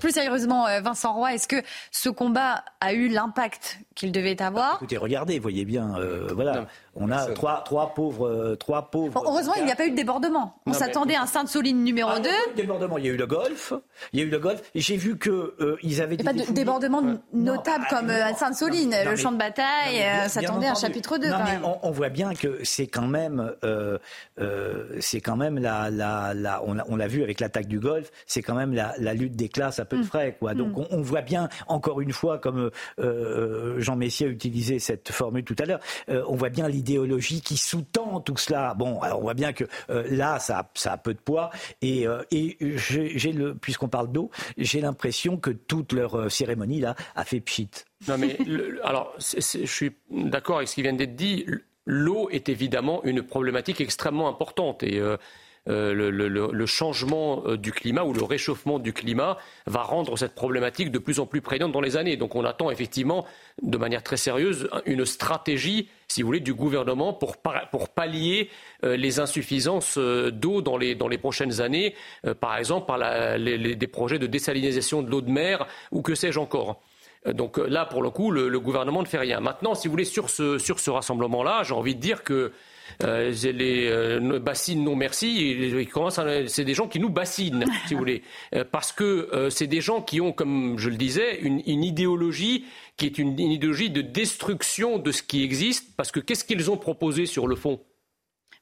plus, 0.00 0.12
sérieusement, 0.12 0.66
euh, 0.66 0.80
Vincent 0.80 1.14
Roy, 1.14 1.34
est-ce 1.34 1.46
que 1.46 1.62
ce 1.90 2.08
combat 2.08 2.64
a 2.80 2.94
eu 2.94 3.08
l'impact 3.08 3.78
qu'il 3.94 4.12
devait 4.12 4.40
avoir 4.42 4.76
Écoutez, 4.76 4.96
regardez, 4.96 5.38
voyez 5.38 5.64
bien, 5.64 5.96
euh, 5.98 6.28
voilà. 6.34 6.66
On 6.96 7.10
a 7.10 7.26
trois, 7.26 7.62
trois 7.64 7.94
pauvres. 7.94 8.26
Euh, 8.26 8.56
trois 8.56 8.90
pauvres 8.90 9.22
heureusement, 9.26 9.54
il 9.56 9.64
n'y 9.64 9.72
a 9.72 9.76
pas 9.76 9.86
eu 9.86 9.90
de 9.90 9.96
débordement. 9.96 10.56
On 10.66 10.72
s'attendait 10.72 11.16
à 11.16 11.22
un 11.22 11.26
Sainte-Soline 11.26 11.82
numéro 11.82 12.10
2. 12.10 12.16
Ah, 12.16 12.20
il 12.22 12.26
y 12.26 12.30
a 12.30 12.52
eu 12.52 12.56
débordement. 12.56 12.98
Il 12.98 13.06
y 13.06 13.08
a 13.08 13.12
eu 13.12 13.16
le 13.16 13.26
golf. 13.26 13.72
Il 14.12 14.20
y 14.20 14.22
a 14.22 14.26
eu 14.26 14.30
le 14.30 14.38
golf. 14.38 14.62
J'ai 14.74 14.96
vu 14.96 15.18
qu'ils 15.18 15.32
euh, 15.32 15.76
avaient. 15.98 16.14
Il 16.14 16.22
n'y 16.22 16.28
a 16.28 16.32
pas 16.32 16.46
de 16.46 16.52
débordement 16.52 17.02
notable 17.32 17.86
comme 17.90 18.10
euh, 18.10 18.24
à 18.24 18.34
Sainte-Soline. 18.34 18.94
Le 19.04 19.16
champ 19.16 19.32
de 19.32 19.38
bataille 19.38 20.04
s'attendait 20.28 20.68
à 20.68 20.72
un 20.72 20.74
chapitre 20.74 21.18
2. 21.18 21.30
quand 21.30 21.44
même. 21.44 21.62
On, 21.82 21.90
voit 21.90 22.08
bien 22.08 22.34
que 22.34 22.60
c'est 22.62 22.86
quand 22.86 23.06
même. 23.06 23.52
c'est 25.00 25.20
quand 25.20 25.36
même 25.36 25.58
la. 25.58 25.90
la, 25.90 26.32
la 26.34 26.62
on 26.64 26.96
l'a 26.96 27.08
vu 27.08 27.22
avec 27.22 27.40
l'attaque 27.40 27.66
du 27.66 27.80
golf. 27.80 28.10
C'est 28.26 28.42
quand 28.42 28.54
même 28.54 28.72
la, 28.72 28.94
la, 28.98 29.14
lutte 29.14 29.36
des 29.36 29.48
classes 29.48 29.78
à 29.78 29.84
peu 29.84 29.96
de 29.96 30.02
mm. 30.02 30.06
frais. 30.06 30.36
Quoi. 30.38 30.54
Donc 30.54 30.76
mm. 30.76 30.86
on, 30.90 31.02
voit 31.02 31.22
bien, 31.22 31.48
encore 31.66 32.00
une 32.00 32.12
fois, 32.12 32.38
comme 32.38 32.70
Jean 33.84 33.96
Messier 33.96 34.26
a 34.26 34.30
utilisé 34.30 34.78
cette 34.78 35.12
formule 35.12 35.44
tout 35.44 35.56
à 35.58 35.66
l'heure, 35.66 35.80
on 36.08 36.34
voit 36.34 36.48
bien 36.48 36.66
l'idée 36.68 36.84
idéologie 36.94 37.40
qui 37.40 37.56
sous-tend 37.56 38.20
tout 38.20 38.36
cela. 38.36 38.74
Bon, 38.74 39.00
alors 39.00 39.18
on 39.18 39.22
voit 39.22 39.34
bien 39.34 39.52
que 39.52 39.64
euh, 39.90 40.06
là, 40.10 40.38
ça, 40.38 40.70
ça, 40.74 40.92
a 40.92 40.96
peu 40.98 41.14
de 41.14 41.18
poids. 41.18 41.50
Et, 41.82 42.06
euh, 42.06 42.22
j'ai 42.30 43.32
le, 43.32 43.54
puisqu'on 43.54 43.88
parle 43.88 44.12
d'eau, 44.12 44.30
j'ai 44.58 44.80
l'impression 44.80 45.36
que 45.38 45.50
toute 45.50 45.92
leur 45.92 46.14
euh, 46.14 46.28
cérémonie 46.28 46.80
là 46.80 46.94
a 47.16 47.24
fait 47.24 47.40
pchit. 47.40 47.70
Non 48.06 48.18
mais 48.18 48.36
alors, 48.82 49.14
je 49.18 49.64
suis 49.64 49.92
d'accord 50.10 50.58
avec 50.58 50.68
ce 50.68 50.74
qui 50.74 50.82
vient 50.82 50.92
d'être 50.92 51.16
dit. 51.16 51.46
L'eau 51.86 52.28
est 52.30 52.48
évidemment 52.48 53.02
une 53.04 53.22
problématique 53.22 53.80
extrêmement 53.80 54.28
importante 54.28 54.82
et 54.82 55.00
euh, 55.66 55.94
le, 55.94 56.66
changement 56.66 57.42
euh, 57.46 57.56
du 57.56 57.72
climat 57.72 58.04
ou 58.04 58.12
le 58.12 58.22
réchauffement 58.22 58.78
du 58.78 58.92
climat 58.92 59.38
va 59.66 59.82
rendre 59.82 60.18
cette 60.18 60.34
problématique 60.34 60.90
de 60.90 60.98
plus 60.98 61.20
en 61.20 61.26
plus 61.26 61.40
prégnante 61.40 61.72
dans 61.72 61.80
les 61.80 61.96
années. 61.96 62.18
Donc 62.18 62.34
on 62.34 62.44
attend 62.44 62.70
effectivement, 62.70 63.24
de 63.62 63.78
manière 63.78 64.02
très 64.02 64.18
sérieuse, 64.18 64.68
une 64.84 65.06
stratégie, 65.06 65.88
si 66.06 66.20
vous 66.20 66.26
voulez, 66.26 66.40
du 66.40 66.52
gouvernement 66.52 67.14
pour, 67.14 67.38
pour 67.70 67.88
pallier 67.88 68.50
euh, 68.84 68.96
les 68.96 69.20
insuffisances 69.20 69.96
d'eau 69.96 70.60
dans 70.60 70.76
les, 70.76 70.94
dans 70.94 71.08
les 71.08 71.18
prochaines 71.18 71.62
années, 71.62 71.94
par 72.40 72.58
exemple 72.58 72.86
par 72.86 72.98
des 73.38 73.88
projets 73.90 74.18
de 74.18 74.26
désalinisation 74.26 75.00
de 75.00 75.10
l'eau 75.10 75.22
de 75.22 75.30
mer 75.30 75.66
ou 75.92 76.02
que 76.02 76.14
sais-je 76.14 76.38
encore. 76.38 76.82
Donc 77.26 77.56
là, 77.56 77.86
pour 77.86 78.02
le 78.02 78.10
coup, 78.10 78.30
le, 78.30 78.60
gouvernement 78.60 79.00
ne 79.00 79.06
fait 79.06 79.18
rien. 79.18 79.40
Maintenant, 79.40 79.74
si 79.74 79.88
vous 79.88 79.92
voulez, 79.92 80.04
sur 80.04 80.28
ce, 80.28 80.58
sur 80.58 80.78
ce 80.78 80.90
rassemblement-là, 80.90 81.62
j'ai 81.62 81.72
envie 81.72 81.94
de 81.94 82.00
dire 82.00 82.22
que 82.22 82.52
euh, 83.02 83.32
les 83.52 83.88
euh, 83.88 84.38
bassines 84.38 84.84
non 84.84 84.96
merci, 84.96 85.72
c'est 86.48 86.64
des 86.64 86.74
gens 86.74 86.88
qui 86.88 87.00
nous 87.00 87.10
bassinent, 87.10 87.64
si 87.86 87.94
vous 87.94 88.00
voulez, 88.00 88.22
euh, 88.54 88.64
parce 88.70 88.92
que 88.92 89.48
c'est 89.50 89.66
des 89.66 89.80
gens 89.80 90.02
qui 90.02 90.20
ont, 90.20 90.32
comme 90.32 90.78
je 90.78 90.90
le 90.90 90.96
disais, 90.96 91.40
une, 91.40 91.62
une 91.66 91.84
idéologie 91.84 92.64
qui 92.96 93.06
est 93.06 93.18
une, 93.18 93.38
une 93.38 93.50
idéologie 93.50 93.90
de 93.90 94.02
destruction 94.02 94.98
de 94.98 95.12
ce 95.12 95.22
qui 95.22 95.42
existe, 95.42 95.96
parce 95.96 96.12
que 96.12 96.20
qu'est-ce 96.20 96.44
qu'ils 96.44 96.70
ont 96.70 96.76
proposé 96.76 97.26
sur 97.26 97.46
le 97.46 97.56
fond? 97.56 97.80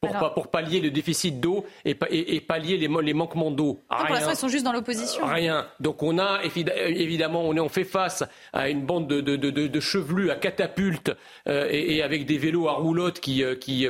Pour, 0.03 0.49
pallier 0.49 0.81
le 0.81 0.91
déficit 0.91 1.41
d'eau 1.41 1.65
et, 1.85 1.95
pallier 1.95 2.77
les, 2.77 2.89
les 2.89 3.15
manquements 3.15 3.51
d'eau. 3.51 3.81
Pour 3.89 4.09
l'instant, 4.09 4.31
ils 4.31 4.37
sont 4.37 4.49
juste 4.49 4.65
dans 4.65 4.73
l'opposition. 4.73 5.25
Rien. 5.27 5.67
Donc 5.79 6.03
on 6.03 6.19
a 6.19 6.41
évidemment, 6.43 7.43
on, 7.43 7.55
est, 7.55 7.61
on 7.61 7.69
fait 7.69 7.85
face 7.85 8.25
à 8.53 8.69
une 8.69 8.85
bande 8.85 9.07
de, 9.07 9.21
de, 9.21 9.37
de, 9.37 9.81
chevelus 9.81 10.31
à 10.31 10.37
catapulte 10.37 11.13
euh, 11.49 11.69
et, 11.71 12.03
avec 12.03 12.27
des 12.27 12.39
vélos 12.39 12.69
à 12.69 12.73
roulotte 12.73 13.21
qui, 13.21 13.45
euh, 13.45 13.55
qui, 13.55 13.87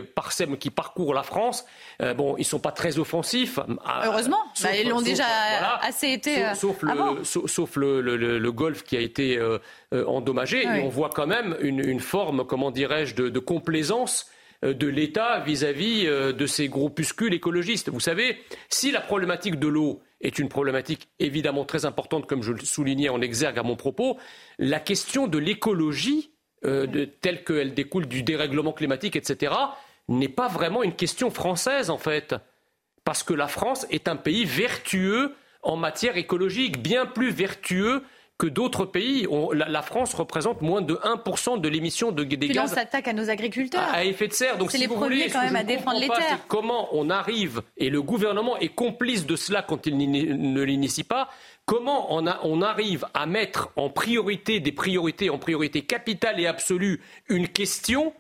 qui 0.61 0.71
parcourent 0.71 1.15
la 1.15 1.23
France. 1.23 1.65
Euh, 2.03 2.15
bon, 2.15 2.37
ils 2.39 2.45
sont 2.45 2.61
pas 2.61 2.73
très 2.73 2.99
offensifs. 2.99 3.59
Heureusement, 4.05 4.41
bah, 4.63 4.77
ils 4.77 4.89
l'ont 4.89 5.03
déjà 5.03 5.25
assez 5.81 6.09
été. 6.09 6.55
Sauf, 6.55 6.83
le, 6.83 7.25
sauf, 7.25 7.77
le, 7.77 8.01
le, 8.01 8.53
golf 8.53 8.83
qui 8.83 8.97
a 8.97 9.01
été 9.01 9.41
endommagé. 9.93 10.63
Et 10.63 10.83
on 10.83 10.89
voit 10.89 11.11
quand 11.11 11.27
même 11.27 11.57
une, 11.61 11.81
une 11.81 12.01
forme, 12.01 12.45
comment 12.45 12.71
dirais-je, 12.71 13.15
de, 13.15 13.39
complaisance 13.39 14.27
euh, 14.27 14.42
de 14.63 14.87
l'État 14.87 15.41
vis-à-vis 15.41 16.07
euh, 16.07 16.33
de 16.33 16.47
ces 16.47 16.69
groupuscules 16.69 17.35
écologistes. 17.35 17.89
Vous 17.89 18.01
savez, 18.01 18.39
si 18.69 18.93
la 18.93 19.01
problématique 19.01 19.59
de 19.59 19.67
l'eau 19.67 20.01
est 20.21 20.39
une 20.39 20.49
problématique 20.49 21.09
évidemment 21.19 21.65
très 21.65 21.85
importante, 21.85 22.27
comme 22.27 22.43
je 22.43 22.53
le 22.53 22.61
soulignais 22.61 23.09
en 23.09 23.21
exergue 23.21 23.59
à 23.59 23.63
mon 23.63 23.77
propos, 23.77 24.19
la 24.59 24.79
question 24.79 25.27
de 25.27 25.39
l'écologie, 25.39 26.31
euh, 26.65 27.07
telle 27.21 27.43
qu'elle 27.43 27.75
découle 27.75 28.07
du 28.07 28.23
dérèglement 28.23 28.73
climatique, 28.73 29.17
etc., 29.17 29.53
n'est 30.09 30.29
pas 30.29 30.49
vraiment 30.49 30.83
une 30.83 30.95
question 30.95 31.31
française, 31.31 31.91
en 31.91 31.99
fait. 31.99 32.35
Parce 33.05 33.25
que 33.25 33.35
la 33.35 33.49
France 33.49 33.87
est 33.91 34.07
un 34.07 34.17
pays 34.17 34.45
vertueux 34.45 35.35
en 35.63 35.77
matière 35.77 36.17
écologique, 36.17 36.81
bien 36.81 37.07
plus 37.07 37.31
vertueux 37.31 38.03
que 38.43 38.49
d'autres 38.49 38.87
pays. 38.87 39.29
la, 39.53 39.83
France 39.83 40.15
représente 40.15 40.63
moins 40.63 40.83
de 40.83 40.95
1% 40.95 41.61
de 41.61 41.69
l'émission 41.69 42.11
de, 42.11 42.25
des 42.25 42.37
Puis 42.37 42.49
gaz. 42.49 42.73
on 42.73 42.75
s'attaque 42.75 43.07
à 43.07 43.13
nos 43.13 43.31
agriculteurs. 43.31 43.89
À, 43.93 44.05
effet 44.05 44.27
de 44.27 44.33
serre. 44.33 44.59
Donc, 44.59 44.73
c'est 44.73 44.79
les 44.79 44.89
premiers 44.89 45.31
quand 45.31 45.43
même 45.43 45.55
à 45.55 45.63
défendre 45.63 46.01
les 46.01 46.09
terres. 46.09 46.41
Comment 46.49 46.89
on 46.91 47.09
arrive, 47.09 47.63
et 47.77 47.89
le 47.89 48.03
gouvernement 48.03 48.59
est 48.59 48.75
complice 48.75 49.27
de 49.27 49.37
cela 49.37 49.63
quand 49.63 49.87
il 49.87 49.97
ne 49.97 50.63
l'initie 50.63 51.05
pas, 51.05 51.29
comment 51.67 52.13
on, 52.13 52.27
on, 52.43 52.63
arrive 52.63 53.07
à 53.15 53.27
mettre 53.27 53.71
en 53.77 53.91
priorité 53.91 54.59
des 54.59 54.73
priorités, 54.73 55.31
en 55.31 55.39
priorité 55.39 55.83
capitale 55.83 56.41
et 56.41 56.49
absolue, 56.49 57.01
une 57.29 57.47
question 57.47 58.13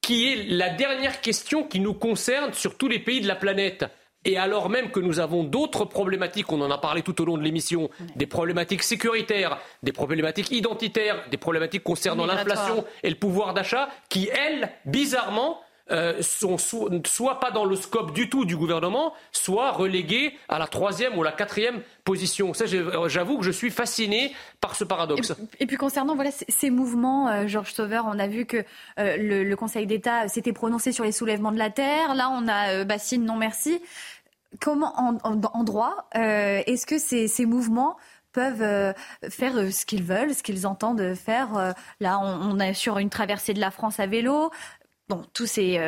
qui 0.00 0.32
est 0.32 0.46
la 0.48 0.70
dernière 0.70 1.20
question 1.20 1.62
qui 1.62 1.78
nous 1.78 1.94
concerne 1.94 2.52
sur 2.54 2.76
tous 2.76 2.88
les 2.88 2.98
pays 2.98 3.20
de 3.20 3.28
la 3.28 3.36
planète 3.36 3.84
et 4.24 4.38
alors 4.38 4.70
même 4.70 4.90
que 4.90 5.00
nous 5.00 5.20
avons 5.20 5.44
d'autres 5.44 5.84
problématiques, 5.84 6.50
on 6.52 6.60
en 6.60 6.70
a 6.70 6.78
parlé 6.78 7.02
tout 7.02 7.20
au 7.20 7.24
long 7.24 7.36
de 7.36 7.42
l'émission, 7.42 7.90
des 8.16 8.26
problématiques 8.26 8.82
sécuritaires, 8.82 9.58
des 9.82 9.92
problématiques 9.92 10.50
identitaires, 10.50 11.24
des 11.30 11.36
problématiques 11.36 11.84
concernant 11.84 12.26
l'inflation 12.26 12.84
et 13.02 13.10
le 13.10 13.16
pouvoir 13.16 13.54
d'achat, 13.54 13.88
qui, 14.08 14.28
elles, 14.28 14.70
bizarrement, 14.86 15.60
euh, 15.90 16.22
sont 16.22 16.56
soit 16.56 17.40
pas 17.40 17.50
dans 17.50 17.66
le 17.66 17.76
scope 17.76 18.14
du 18.14 18.30
tout 18.30 18.46
du 18.46 18.56
gouvernement, 18.56 19.12
soit 19.32 19.70
reléguées 19.70 20.32
à 20.48 20.58
la 20.58 20.66
troisième 20.66 21.18
ou 21.18 21.22
la 21.22 21.30
quatrième 21.30 21.82
position. 22.04 22.54
Ça, 22.54 22.64
j'avoue 22.64 23.36
que 23.36 23.44
je 23.44 23.50
suis 23.50 23.70
fasciné 23.70 24.32
par 24.62 24.76
ce 24.76 24.84
paradoxe. 24.84 25.34
Et, 25.60 25.66
puis 25.66 25.76
concernant 25.76 26.14
voilà 26.14 26.30
ces 26.30 26.70
mouvements, 26.70 27.28
euh, 27.28 27.46
Georges 27.48 27.74
Sauveur, 27.74 28.06
on 28.08 28.18
a 28.18 28.26
vu 28.26 28.46
que 28.46 28.64
euh, 28.98 29.16
le, 29.18 29.54
Conseil 29.56 29.86
d'État 29.86 30.26
s'était 30.28 30.54
prononcé 30.54 30.90
sur 30.90 31.04
les 31.04 31.12
soulèvements 31.12 31.52
de 31.52 31.58
la 31.58 31.68
terre. 31.68 32.14
Là, 32.14 32.30
on 32.30 32.48
a 32.48 32.84
Bassine, 32.84 33.26
non 33.26 33.36
merci 33.36 33.82
comment 34.60 34.92
en, 34.96 35.64
droit, 35.64 36.08
euh, 36.16 36.62
est-ce 36.66 36.86
que 36.86 36.98
ces, 36.98 37.46
mouvements 37.46 37.96
peuvent 38.32 38.62
euh, 38.62 38.92
faire 39.28 39.56
euh, 39.56 39.70
ce 39.70 39.86
qu'ils 39.86 40.02
veulent, 40.02 40.34
ce 40.34 40.42
qu'ils 40.42 40.66
entendent 40.66 41.14
faire 41.14 41.74
Là, 42.00 42.18
on, 42.20 42.58
est 42.60 42.74
sur 42.74 42.98
une 42.98 43.10
traversée 43.10 43.54
de 43.54 43.60
la 43.60 43.70
France 43.70 44.00
à 44.00 44.06
vélo. 44.06 44.50
Bon, 45.08 45.22
tout 45.32 45.46
s'est 45.46 45.78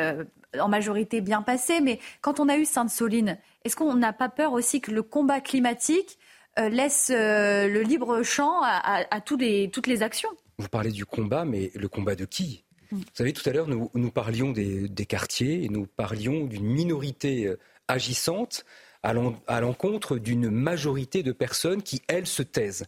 en 0.59 0.69
majorité 0.69 1.21
bien 1.21 1.41
passé, 1.41 1.81
mais 1.81 1.99
quand 2.21 2.39
on 2.39 2.49
a 2.49 2.57
eu 2.57 2.65
Sainte-Soline, 2.65 3.37
est-ce 3.65 3.75
qu'on 3.75 3.95
n'a 3.95 4.13
pas 4.13 4.29
peur 4.29 4.53
aussi 4.53 4.79
que 4.79 4.91
le 4.91 5.03
combat 5.03 5.41
climatique 5.41 6.17
laisse 6.57 7.09
le 7.09 7.81
libre 7.81 8.23
champ 8.23 8.61
à, 8.63 9.21
toutes 9.21 9.41
les 9.41 10.03
actions? 10.03 10.29
Vous 10.59 10.69
parlez 10.69 10.91
du 10.91 11.05
combat, 11.05 11.45
mais 11.45 11.71
le 11.75 11.87
combat 11.87 12.15
de 12.15 12.25
qui? 12.25 12.63
Mm. 12.91 12.97
vous 12.97 13.03
savez, 13.13 13.33
tout 13.33 13.47
à 13.49 13.53
l'heure, 13.53 13.67
nous, 13.67 14.11
parlions 14.11 14.51
des, 14.51 14.87
des, 14.87 15.05
quartiers 15.05 15.63
et 15.63 15.69
nous 15.69 15.87
parlions 15.87 16.45
d'une 16.45 16.65
minorité 16.65 17.53
agissante 17.87 18.65
à 19.03 19.13
l'encontre 19.61 20.17
d'une 20.17 20.49
majorité 20.49 21.23
de 21.23 21.31
personnes 21.31 21.81
qui, 21.81 22.01
elles, 22.07 22.27
se 22.27 22.43
taisent. 22.43 22.85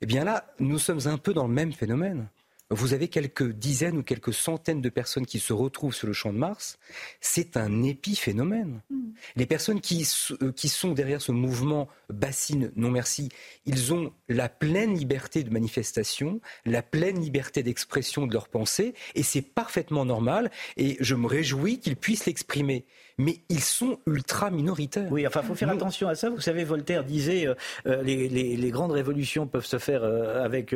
Eh 0.00 0.06
bien 0.06 0.24
là, 0.24 0.52
nous 0.58 0.78
sommes 0.78 1.06
un 1.06 1.18
peu 1.18 1.32
dans 1.32 1.46
le 1.46 1.54
même 1.54 1.72
phénomène 1.72 2.28
vous 2.72 2.94
avez 2.94 3.08
quelques 3.08 3.52
dizaines 3.52 3.98
ou 3.98 4.02
quelques 4.02 4.32
centaines 4.32 4.80
de 4.80 4.88
personnes 4.88 5.26
qui 5.26 5.38
se 5.38 5.52
retrouvent 5.52 5.94
sur 5.94 6.06
le 6.06 6.12
champ 6.12 6.32
de 6.32 6.38
Mars, 6.38 6.78
c'est 7.20 7.56
un 7.56 7.82
épiphénomène. 7.82 8.80
Mm. 8.90 9.10
Les 9.36 9.46
personnes 9.46 9.80
qui, 9.80 10.08
euh, 10.42 10.52
qui, 10.52 10.68
sont 10.68 10.92
derrière 10.92 11.20
ce 11.20 11.32
mouvement 11.32 11.88
bassine 12.08 12.72
non 12.76 12.90
merci, 12.90 13.28
ils 13.66 13.92
ont 13.92 14.12
la 14.28 14.48
pleine 14.48 14.96
liberté 14.96 15.44
de 15.44 15.50
manifestation, 15.50 16.40
la 16.64 16.82
pleine 16.82 17.20
liberté 17.20 17.62
d'expression 17.62 18.26
de 18.26 18.32
leurs 18.32 18.48
pensées, 18.48 18.94
et 19.14 19.22
c'est 19.22 19.42
parfaitement 19.42 20.04
normal, 20.04 20.50
et 20.76 20.96
je 21.00 21.14
me 21.14 21.26
réjouis 21.26 21.78
qu'ils 21.78 21.96
puissent 21.96 22.26
l'exprimer. 22.26 22.86
Mais 23.18 23.38
ils 23.48 23.60
sont 23.60 23.98
ultra 24.06 24.50
minoritaires. 24.50 25.08
Oui, 25.10 25.26
enfin, 25.26 25.40
il 25.42 25.46
faut 25.46 25.54
faire 25.54 25.70
attention 25.70 26.08
à 26.08 26.14
ça. 26.14 26.30
Vous 26.30 26.40
savez, 26.40 26.64
Voltaire 26.64 27.04
disait 27.04 27.46
euh, 27.46 27.54
euh, 27.86 28.02
les, 28.02 28.28
les, 28.28 28.70
grandes 28.70 28.92
révolutions 28.92 29.46
peuvent 29.46 29.66
se 29.66 29.78
faire 29.78 30.04
avec 30.04 30.74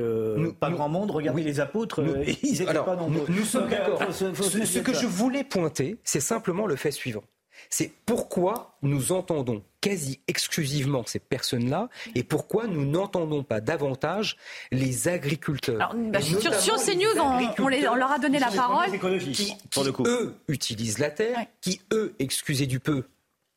pas 0.61 0.71
grand 0.71 0.89
monde. 0.89 1.11
Regardez 1.11 1.43
les 1.43 1.61
apôtres 1.61 2.03
nous, 2.03 3.45
sommes 3.45 3.69
d'accord. 3.69 4.01
Ce, 4.13 4.79
que 4.81 4.95
je 4.95 5.07
voulais 5.07 5.45
pointer, 5.45 5.99
c'est 6.05 6.21
simplement 6.21 6.67
le 6.67 6.77
fait 6.77 6.91
suivant. 6.91 7.25
C'est 7.71 7.93
pourquoi 8.05 8.77
nous 8.83 9.13
entendons 9.13 9.63
quasi 9.81 10.21
exclusivement 10.27 11.05
ces 11.07 11.19
personnes-là 11.19 11.89
et 12.15 12.25
pourquoi 12.25 12.67
nous 12.67 12.85
n'entendons 12.85 13.45
pas 13.45 13.61
davantage 13.61 14.37
les 14.73 15.09
agriculteurs. 15.09 15.95
Bah, 15.95 16.21
sur, 16.21 16.77
CNews, 16.77 17.21
on, 17.59 17.69
leur 17.95 18.11
a 18.11 18.19
donné 18.19 18.39
la 18.39 18.51
parole. 18.51 18.91
Qui, 19.33 19.55
eux, 20.07 20.35
utilisent 20.49 20.99
la 20.99 21.11
terre, 21.11 21.39
qui, 21.61 21.81
eux, 21.93 22.15
excusez 22.19 22.67
du 22.67 22.81
peu, 22.81 23.05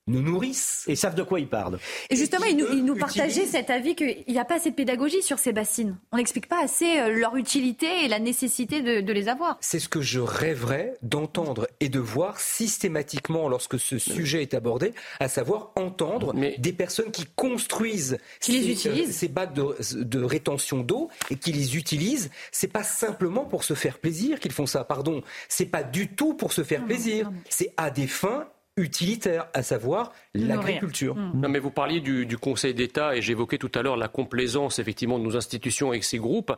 nous 0.09 0.21
nourrissent. 0.21 0.83
Et 0.87 0.95
savent 0.95 1.15
de 1.15 1.23
quoi 1.23 1.39
ils 1.39 1.47
parlent. 1.47 1.79
Et 2.09 2.15
justement, 2.15 2.45
ils 2.45 2.57
nous, 2.83 2.95
partageaient 2.95 3.45
cet 3.45 3.69
avis 3.69 3.95
qu'il 3.95 4.23
n'y 4.27 4.39
a 4.39 4.45
pas 4.45 4.55
assez 4.55 4.71
de 4.71 4.75
pédagogie 4.75 5.21
sur 5.21 5.39
ces 5.39 5.53
bassines. 5.53 5.97
On 6.11 6.17
n'explique 6.17 6.47
pas 6.47 6.63
assez 6.63 6.99
euh, 6.99 7.09
leur 7.17 7.35
utilité 7.35 7.87
et 8.03 8.07
la 8.07 8.19
nécessité 8.19 8.81
de, 8.81 9.11
les 9.11 9.27
avoir. 9.27 9.57
C'est 9.61 9.79
ce 9.79 9.89
que 9.89 10.01
je 10.01 10.19
rêverais 10.19 10.93
d'entendre 11.01 11.67
et 11.79 11.89
de 11.89 11.99
voir 11.99 12.39
systématiquement 12.39 13.49
lorsque 13.49 13.79
ce 13.79 13.97
sujet 13.97 14.41
est 14.41 14.53
abordé, 14.53 14.93
à 15.19 15.27
savoir 15.27 15.71
entendre 15.75 16.33
des 16.33 16.73
personnes 16.73 17.11
qui 17.11 17.25
construisent 17.35 18.17
ces, 18.39 18.75
ces, 18.75 19.27
bacs 19.27 19.53
de, 19.53 20.23
rétention 20.23 20.81
d'eau 20.81 21.09
et 21.29 21.35
qui 21.35 21.51
les 21.51 21.77
utilisent. 21.77 22.29
C'est 22.51 22.71
pas 22.71 22.83
simplement 22.83 23.45
pour 23.45 23.63
se 23.63 23.73
faire 23.73 23.99
plaisir 23.99 24.39
qu'ils 24.39 24.51
font 24.51 24.65
ça, 24.65 24.83
pardon. 24.83 25.21
C'est 25.47 25.65
pas 25.65 25.83
du 25.83 26.09
tout 26.09 26.33
pour 26.33 26.53
se 26.53 26.63
faire 26.63 26.85
plaisir. 26.85 27.31
C'est 27.49 27.73
à 27.77 27.89
des 27.89 28.07
fins 28.07 28.47
utilitaire, 28.79 29.47
à 29.53 29.61
savoir 29.61 30.13
l'agriculture. 30.33 31.15
Mmh. 31.15 31.31
Non, 31.35 31.49
mais 31.49 31.59
vous 31.59 31.71
parliez 31.71 31.99
du, 31.99 32.37
Conseil 32.37 32.73
d'État 32.73 33.15
et 33.15 33.21
j'évoquais 33.21 33.57
tout 33.57 33.71
à 33.75 33.81
l'heure 33.81 33.97
la 33.97 34.07
complaisance 34.07 34.79
effectivement 34.79 35.19
de 35.19 35.23
nos 35.23 35.35
institutions 35.35 35.89
avec 35.89 36.03
ces 36.03 36.17
groupes. 36.17 36.53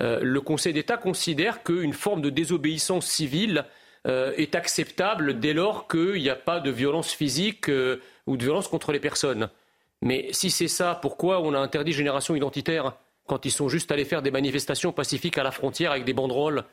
Euh, 0.00 0.20
le 0.22 0.40
Conseil 0.40 0.72
d'État 0.72 0.96
considère 0.96 1.62
qu'une 1.62 1.92
forme 1.92 2.22
de 2.22 2.30
désobéissance 2.30 3.06
civile 3.06 3.64
euh, 4.06 4.32
est 4.36 4.54
acceptable 4.54 5.40
dès 5.40 5.54
lors 5.54 5.88
qu'il 5.88 6.20
n'y 6.20 6.30
a 6.30 6.36
pas 6.36 6.60
de 6.60 6.70
violence 6.70 7.10
physique 7.12 7.68
euh, 7.68 8.00
ou 8.26 8.36
de 8.36 8.44
violence 8.44 8.68
contre 8.68 8.92
les 8.92 9.00
personnes. 9.00 9.48
Mais 10.02 10.28
si 10.32 10.50
c'est 10.50 10.68
ça, 10.68 10.98
pourquoi 11.00 11.40
on 11.40 11.54
a 11.54 11.58
interdit 11.58 11.92
génération 11.92 12.36
identitaire 12.36 12.94
quand 13.26 13.46
ils 13.46 13.50
sont 13.50 13.68
juste 13.68 13.90
allés 13.90 14.04
faire 14.04 14.22
des 14.22 14.30
manifestations 14.30 14.92
pacifiques 14.92 15.38
à 15.38 15.42
la 15.42 15.50
frontière 15.50 15.90
avec 15.90 16.04
des 16.04 16.12
banderoles 16.12 16.64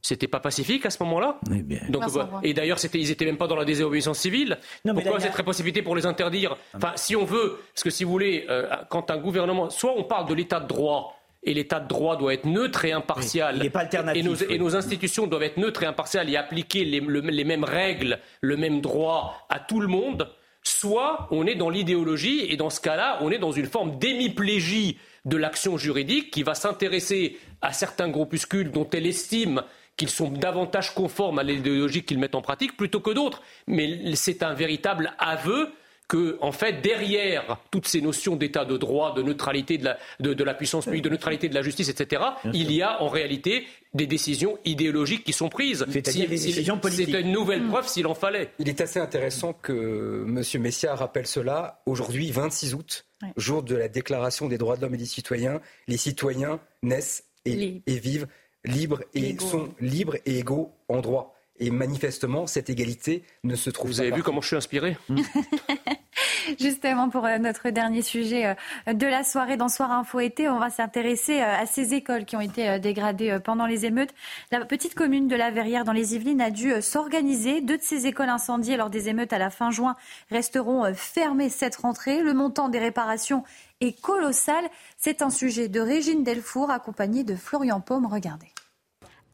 C'était 0.00 0.28
pas 0.28 0.40
pacifique 0.40 0.86
à 0.86 0.90
ce 0.90 1.02
moment-là? 1.02 1.40
Donc, 1.88 2.04
et 2.42 2.54
d'ailleurs, 2.54 2.78
c'était, 2.78 2.98
ils 2.98 3.10
étaient 3.10 3.24
même 3.24 3.36
pas 3.36 3.46
dans 3.46 3.56
la 3.56 3.64
désobéissance 3.64 4.18
civile. 4.18 4.58
Non, 4.84 4.94
Pourquoi 4.94 5.20
cette 5.20 5.42
possibilité 5.42 5.82
pour 5.82 5.96
les 5.96 6.06
interdire? 6.06 6.56
Enfin, 6.74 6.92
si 6.94 7.16
on 7.16 7.24
veut, 7.24 7.58
parce 7.74 7.82
que 7.82 7.90
si 7.90 8.04
vous 8.04 8.10
voulez, 8.10 8.46
euh, 8.48 8.68
quand 8.90 9.10
un 9.10 9.18
gouvernement, 9.18 9.70
soit 9.70 9.94
on 9.96 10.04
parle 10.04 10.28
de 10.28 10.34
l'état 10.34 10.60
de 10.60 10.68
droit. 10.68 11.14
Et 11.44 11.54
l'état 11.54 11.78
de 11.78 11.86
droit 11.86 12.16
doit 12.16 12.34
être 12.34 12.46
neutre 12.46 12.84
et 12.84 12.92
impartial. 12.92 13.56
il 13.56 13.62
n'est 13.62 13.70
pas 13.70 13.80
alternatif. 13.80 14.20
Et 14.20 14.26
nos, 14.26 14.34
et 14.34 14.58
nos, 14.58 14.74
institutions 14.74 15.28
doivent 15.28 15.44
être 15.44 15.56
neutres 15.56 15.84
et 15.84 15.86
impartiales 15.86 16.28
et 16.28 16.36
appliquer 16.36 16.84
les, 16.84 17.00
les 17.00 17.44
mêmes 17.44 17.62
règles, 17.62 18.18
le 18.40 18.56
même 18.56 18.80
droit 18.80 19.46
à 19.48 19.60
tout 19.60 19.80
le 19.80 19.86
monde. 19.86 20.28
Soit 20.62 21.28
on 21.30 21.46
est 21.46 21.54
dans 21.54 21.70
l'idéologie 21.70 22.44
et 22.50 22.56
dans 22.56 22.70
ce 22.70 22.80
cas-là, 22.80 23.18
on 23.22 23.30
est 23.30 23.38
dans 23.38 23.52
une 23.52 23.66
forme 23.66 23.98
d'hémiplégie 23.98 24.98
de 25.24 25.36
l'action 25.36 25.76
juridique 25.76 26.30
qui 26.30 26.42
va 26.42 26.54
s'intéresser 26.54 27.38
à 27.60 27.72
certains 27.72 28.08
groupuscules 28.08 28.70
dont 28.70 28.88
elle 28.90 29.06
estime 29.06 29.62
qu'ils 29.96 30.10
sont 30.10 30.30
davantage 30.30 30.94
conformes 30.94 31.40
à 31.40 31.42
l'idéologie 31.42 32.04
qu'ils 32.04 32.18
mettent 32.18 32.36
en 32.36 32.42
pratique 32.42 32.76
plutôt 32.76 33.00
que 33.00 33.10
d'autres. 33.10 33.42
Mais 33.66 34.14
c'est 34.14 34.42
un 34.42 34.54
véritable 34.54 35.12
aveu 35.18 35.70
que, 36.08 36.38
en 36.40 36.52
fait, 36.52 36.80
derrière 36.80 37.60
toutes 37.70 37.86
ces 37.86 38.00
notions 38.00 38.34
d'état 38.34 38.64
de 38.64 38.78
droit, 38.78 39.14
de 39.14 39.22
neutralité 39.22 39.76
de 39.76 39.84
la, 39.84 39.98
de, 40.20 40.42
la 40.42 40.54
puissance 40.54 40.86
publique, 40.86 41.04
de 41.04 41.10
neutralité 41.10 41.50
de 41.50 41.54
la 41.54 41.60
justice, 41.60 41.90
etc., 41.90 42.22
il 42.54 42.72
y 42.72 42.80
a 42.80 43.02
en 43.02 43.08
réalité 43.08 43.66
des 43.92 44.06
décisions 44.06 44.58
idéologiques 44.64 45.22
qui 45.22 45.34
sont 45.34 45.50
prises. 45.50 45.84
C'est-à-dire 45.90 46.22
des 46.22 46.36
décisions 46.36 46.78
politiques. 46.78 47.10
C'est 47.12 47.20
une 47.20 47.32
nouvelle 47.32 47.62
mm. 47.62 47.68
preuve 47.68 47.88
s'il 47.88 48.06
en 48.06 48.14
fallait. 48.14 48.50
Il 48.58 48.70
est 48.70 48.80
assez 48.80 48.98
intéressant 48.98 49.52
que 49.52 50.24
M. 50.26 50.62
Messia 50.62 50.94
rappelle 50.94 51.26
cela. 51.26 51.82
Aujourd'hui, 51.84 52.30
26 52.30 52.74
août, 52.74 53.06
jour 53.36 53.62
de 53.62 53.76
la 53.76 53.88
Déclaration 53.88 54.48
des 54.48 54.56
droits 54.56 54.76
de 54.76 54.82
l'homme 54.82 54.94
et 54.94 54.98
des 54.98 55.04
citoyens, 55.04 55.60
les 55.88 55.98
citoyens 55.98 56.58
naissent 56.82 57.24
et, 57.44 57.82
et 57.86 57.98
vivent 57.98 58.26
libres 58.64 59.02
et 59.14 59.38
sont 59.38 59.74
libres 59.80 60.16
et 60.24 60.38
égaux 60.38 60.72
en 60.88 61.00
droit. 61.00 61.37
Et 61.60 61.70
manifestement, 61.70 62.46
cette 62.46 62.70
égalité 62.70 63.24
ne 63.44 63.56
se 63.56 63.70
trouve 63.70 63.90
pas. 63.90 63.94
Vous 63.96 64.00
avez 64.00 64.10
vu 64.12 64.22
comment 64.22 64.40
je 64.40 64.48
suis 64.48 64.56
inspiré 64.56 64.96
Justement, 66.58 67.08
pour 67.08 67.26
euh, 67.26 67.38
notre 67.38 67.70
dernier 67.70 68.02
sujet 68.02 68.46
euh, 68.88 68.92
de 68.94 69.06
la 69.06 69.22
soirée 69.22 69.56
dans 69.56 69.68
Soir 69.68 69.92
Info 69.92 70.20
Été, 70.20 70.48
on 70.48 70.58
va 70.58 70.70
s'intéresser 70.70 71.40
euh, 71.40 71.56
à 71.56 71.66
ces 71.66 71.94
écoles 71.94 72.24
qui 72.24 72.36
ont 72.36 72.40
été 72.40 72.78
dégradées 72.78 73.38
pendant 73.44 73.66
les 73.66 73.86
émeutes. 73.86 74.14
La 74.50 74.64
petite 74.64 74.94
commune 74.94 75.28
de 75.28 75.36
la 75.36 75.50
Verrière 75.50 75.84
dans 75.84 75.92
les 75.92 76.14
Yvelines 76.14 76.40
a 76.40 76.50
dû 76.50 76.80
s'organiser. 76.80 77.60
Deux 77.60 77.76
de 77.76 77.82
ces 77.82 78.06
écoles 78.06 78.28
incendiées 78.28 78.76
lors 78.76 78.90
des 78.90 79.08
émeutes 79.08 79.32
à 79.32 79.38
la 79.38 79.50
fin 79.50 79.70
juin 79.70 79.96
resteront 80.30 80.92
fermées 80.94 81.48
cette 81.48 81.76
rentrée. 81.76 82.22
Le 82.22 82.34
montant 82.34 82.68
des 82.68 82.78
réparations 82.78 83.44
est 83.80 84.00
colossal. 84.00 84.64
C'est 84.96 85.22
un 85.22 85.30
sujet 85.30 85.68
de 85.68 85.80
Régine 85.80 86.24
Delfour 86.24 86.70
accompagnée 86.70 87.24
de 87.24 87.34
Florian 87.34 87.80
Paume. 87.80 88.06
Regardez. 88.06 88.48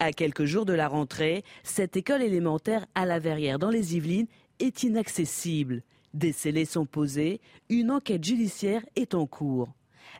À 0.01 0.12
quelques 0.12 0.45
jours 0.45 0.65
de 0.66 0.73
la 0.73 0.89
rentrée, 0.89 1.45
cette 1.62 1.97
école 1.97 2.23
élémentaire 2.23 2.85
à 2.95 3.07
la 3.07 3.19
Verrière 3.19 3.59
dans 3.59 3.71
les 3.71 3.97
Yvelines 3.97 4.27
est 4.59 4.83
inaccessible. 4.83 5.83
Des 6.15 6.33
scellés 6.33 6.65
sont 6.65 6.87
posés, 6.87 7.41
une 7.69 7.91
enquête 7.91 8.25
judiciaire 8.25 8.85
est 8.97 9.15
en 9.15 9.27
cours. 9.27 9.69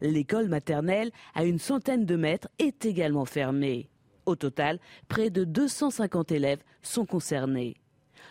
L'école 0.01 0.49
maternelle, 0.49 1.11
à 1.35 1.45
une 1.45 1.59
centaine 1.59 2.05
de 2.05 2.17
mètres, 2.17 2.49
est 2.59 2.85
également 2.85 3.25
fermée. 3.25 3.89
Au 4.27 4.37
total, 4.37 4.79
près 5.09 5.31
de 5.31 5.45
250 5.45 6.33
élèves 6.33 6.63
sont 6.83 7.05
concernés. 7.05 7.75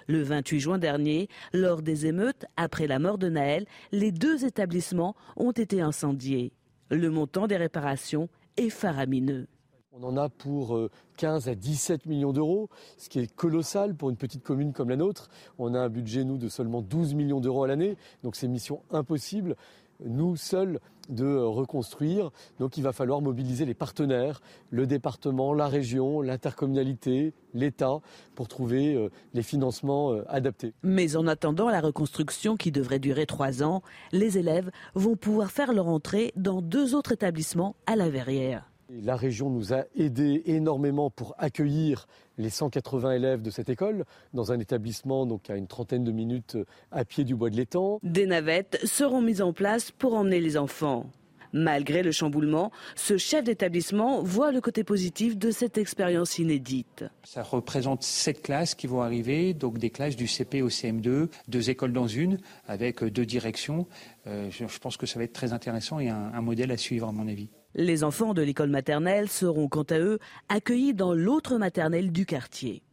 Le 0.07 0.23
28 0.23 0.59
juin 0.59 0.77
dernier, 0.77 1.29
lors 1.53 1.81
des 1.81 2.05
émeutes, 2.07 2.45
après 2.57 2.87
la 2.87 2.99
mort 2.99 3.17
de 3.17 3.29
Naël, 3.29 3.65
les 3.91 4.11
deux 4.11 4.45
établissements 4.45 5.15
ont 5.35 5.51
été 5.51 5.81
incendiés. 5.81 6.51
Le 6.89 7.09
montant 7.09 7.47
des 7.47 7.57
réparations 7.57 8.27
est 8.57 8.69
faramineux. 8.69 9.47
On 9.95 10.03
en 10.03 10.17
a 10.17 10.27
pour 10.27 10.79
15 11.17 11.47
euh, 11.47 11.51
à 11.51 11.55
17 11.55 12.07
millions 12.07 12.33
d'euros, 12.33 12.69
ce 12.97 13.09
qui 13.09 13.19
est 13.19 13.31
colossal 13.35 13.93
pour 13.93 14.09
une 14.09 14.15
petite 14.15 14.41
commune 14.41 14.73
comme 14.73 14.89
la 14.89 14.95
nôtre. 14.95 15.29
On 15.59 15.75
a 15.75 15.79
un 15.79 15.89
budget, 15.89 16.23
nous, 16.23 16.37
de 16.37 16.49
seulement 16.49 16.81
12 16.81 17.13
millions 17.13 17.39
d'euros 17.39 17.63
à 17.63 17.67
l'année, 17.67 17.95
donc 18.23 18.35
c'est 18.35 18.47
mission 18.47 18.81
impossible, 18.91 19.55
nous 20.03 20.35
seuls, 20.35 20.79
de 21.09 21.35
reconstruire. 21.35 22.31
Donc 22.59 22.77
il 22.77 22.81
va 22.81 22.91
falloir 22.91 23.21
mobiliser 23.21 23.65
les 23.65 23.75
partenaires, 23.75 24.41
le 24.71 24.87
département, 24.87 25.53
la 25.53 25.67
région, 25.67 26.21
l'intercommunalité, 26.21 27.33
l'État, 27.53 27.99
pour 28.33 28.47
trouver 28.47 28.95
euh, 28.95 29.09
les 29.35 29.43
financements 29.43 30.13
euh, 30.13 30.23
adaptés. 30.27 30.73
Mais 30.81 31.15
en 31.15 31.27
attendant 31.27 31.69
la 31.69 31.81
reconstruction 31.81 32.57
qui 32.57 32.71
devrait 32.71 32.99
durer 32.99 33.27
trois 33.27 33.61
ans, 33.61 33.83
les 34.11 34.39
élèves 34.39 34.71
vont 34.95 35.15
pouvoir 35.15 35.51
faire 35.51 35.71
leur 35.71 35.87
entrée 35.87 36.31
dans 36.35 36.61
deux 36.61 36.95
autres 36.95 37.11
établissements 37.11 37.75
à 37.85 37.95
la 37.95 38.09
Verrière. 38.09 38.72
La 39.01 39.15
région 39.15 39.49
nous 39.49 39.73
a 39.73 39.85
aidés 39.95 40.43
énormément 40.45 41.09
pour 41.09 41.33
accueillir 41.39 42.05
les 42.37 42.51
180 42.51 43.13
élèves 43.13 43.41
de 43.41 43.49
cette 43.49 43.69
école 43.69 44.05
dans 44.33 44.51
un 44.51 44.59
établissement 44.59 45.25
donc 45.25 45.49
à 45.49 45.55
une 45.55 45.65
trentaine 45.65 46.03
de 46.03 46.11
minutes 46.11 46.57
à 46.91 47.03
pied 47.03 47.23
du 47.23 47.33
bois 47.33 47.49
de 47.49 47.55
l'étang. 47.55 47.99
Des 48.03 48.27
navettes 48.27 48.79
seront 48.83 49.21
mises 49.21 49.41
en 49.41 49.51
place 49.51 49.89
pour 49.89 50.13
emmener 50.13 50.39
les 50.39 50.57
enfants. 50.57 51.09
Malgré 51.53 52.03
le 52.03 52.11
chamboulement, 52.11 52.71
ce 52.95 53.17
chef 53.17 53.43
d'établissement 53.43 54.21
voit 54.21 54.51
le 54.51 54.61
côté 54.61 54.83
positif 54.83 55.37
de 55.37 55.49
cette 55.49 55.77
expérience 55.77 56.37
inédite. 56.37 57.05
Ça 57.23 57.41
représente 57.41 58.03
sept 58.03 58.41
classes 58.43 58.75
qui 58.75 58.85
vont 58.85 59.01
arriver, 59.01 59.53
donc 59.53 59.77
des 59.79 59.89
classes 59.89 60.15
du 60.15 60.27
CP 60.27 60.61
au 60.61 60.69
CM2, 60.69 61.29
deux 61.47 61.69
écoles 61.69 61.93
dans 61.93 62.07
une, 62.07 62.39
avec 62.67 63.03
deux 63.03 63.25
directions. 63.25 63.87
Euh, 64.27 64.49
je 64.51 64.79
pense 64.79 64.97
que 64.97 65.05
ça 65.05 65.19
va 65.19 65.25
être 65.25 65.33
très 65.33 65.53
intéressant 65.53 65.99
et 65.99 66.09
un 66.09 66.41
modèle 66.41 66.71
à 66.71 66.77
suivre 66.77 67.07
à 67.07 67.11
mon 67.11 67.27
avis. 67.27 67.49
Les 67.75 68.03
enfants 68.03 68.33
de 68.33 68.41
l'école 68.41 68.69
maternelle 68.69 69.29
seront 69.29 69.67
quant 69.67 69.83
à 69.83 69.97
eux 69.97 70.19
accueillis 70.49 70.93
dans 70.93 71.13
l'autre 71.13 71.57
maternelle 71.57 72.11
du 72.11 72.25
quartier. 72.25 72.83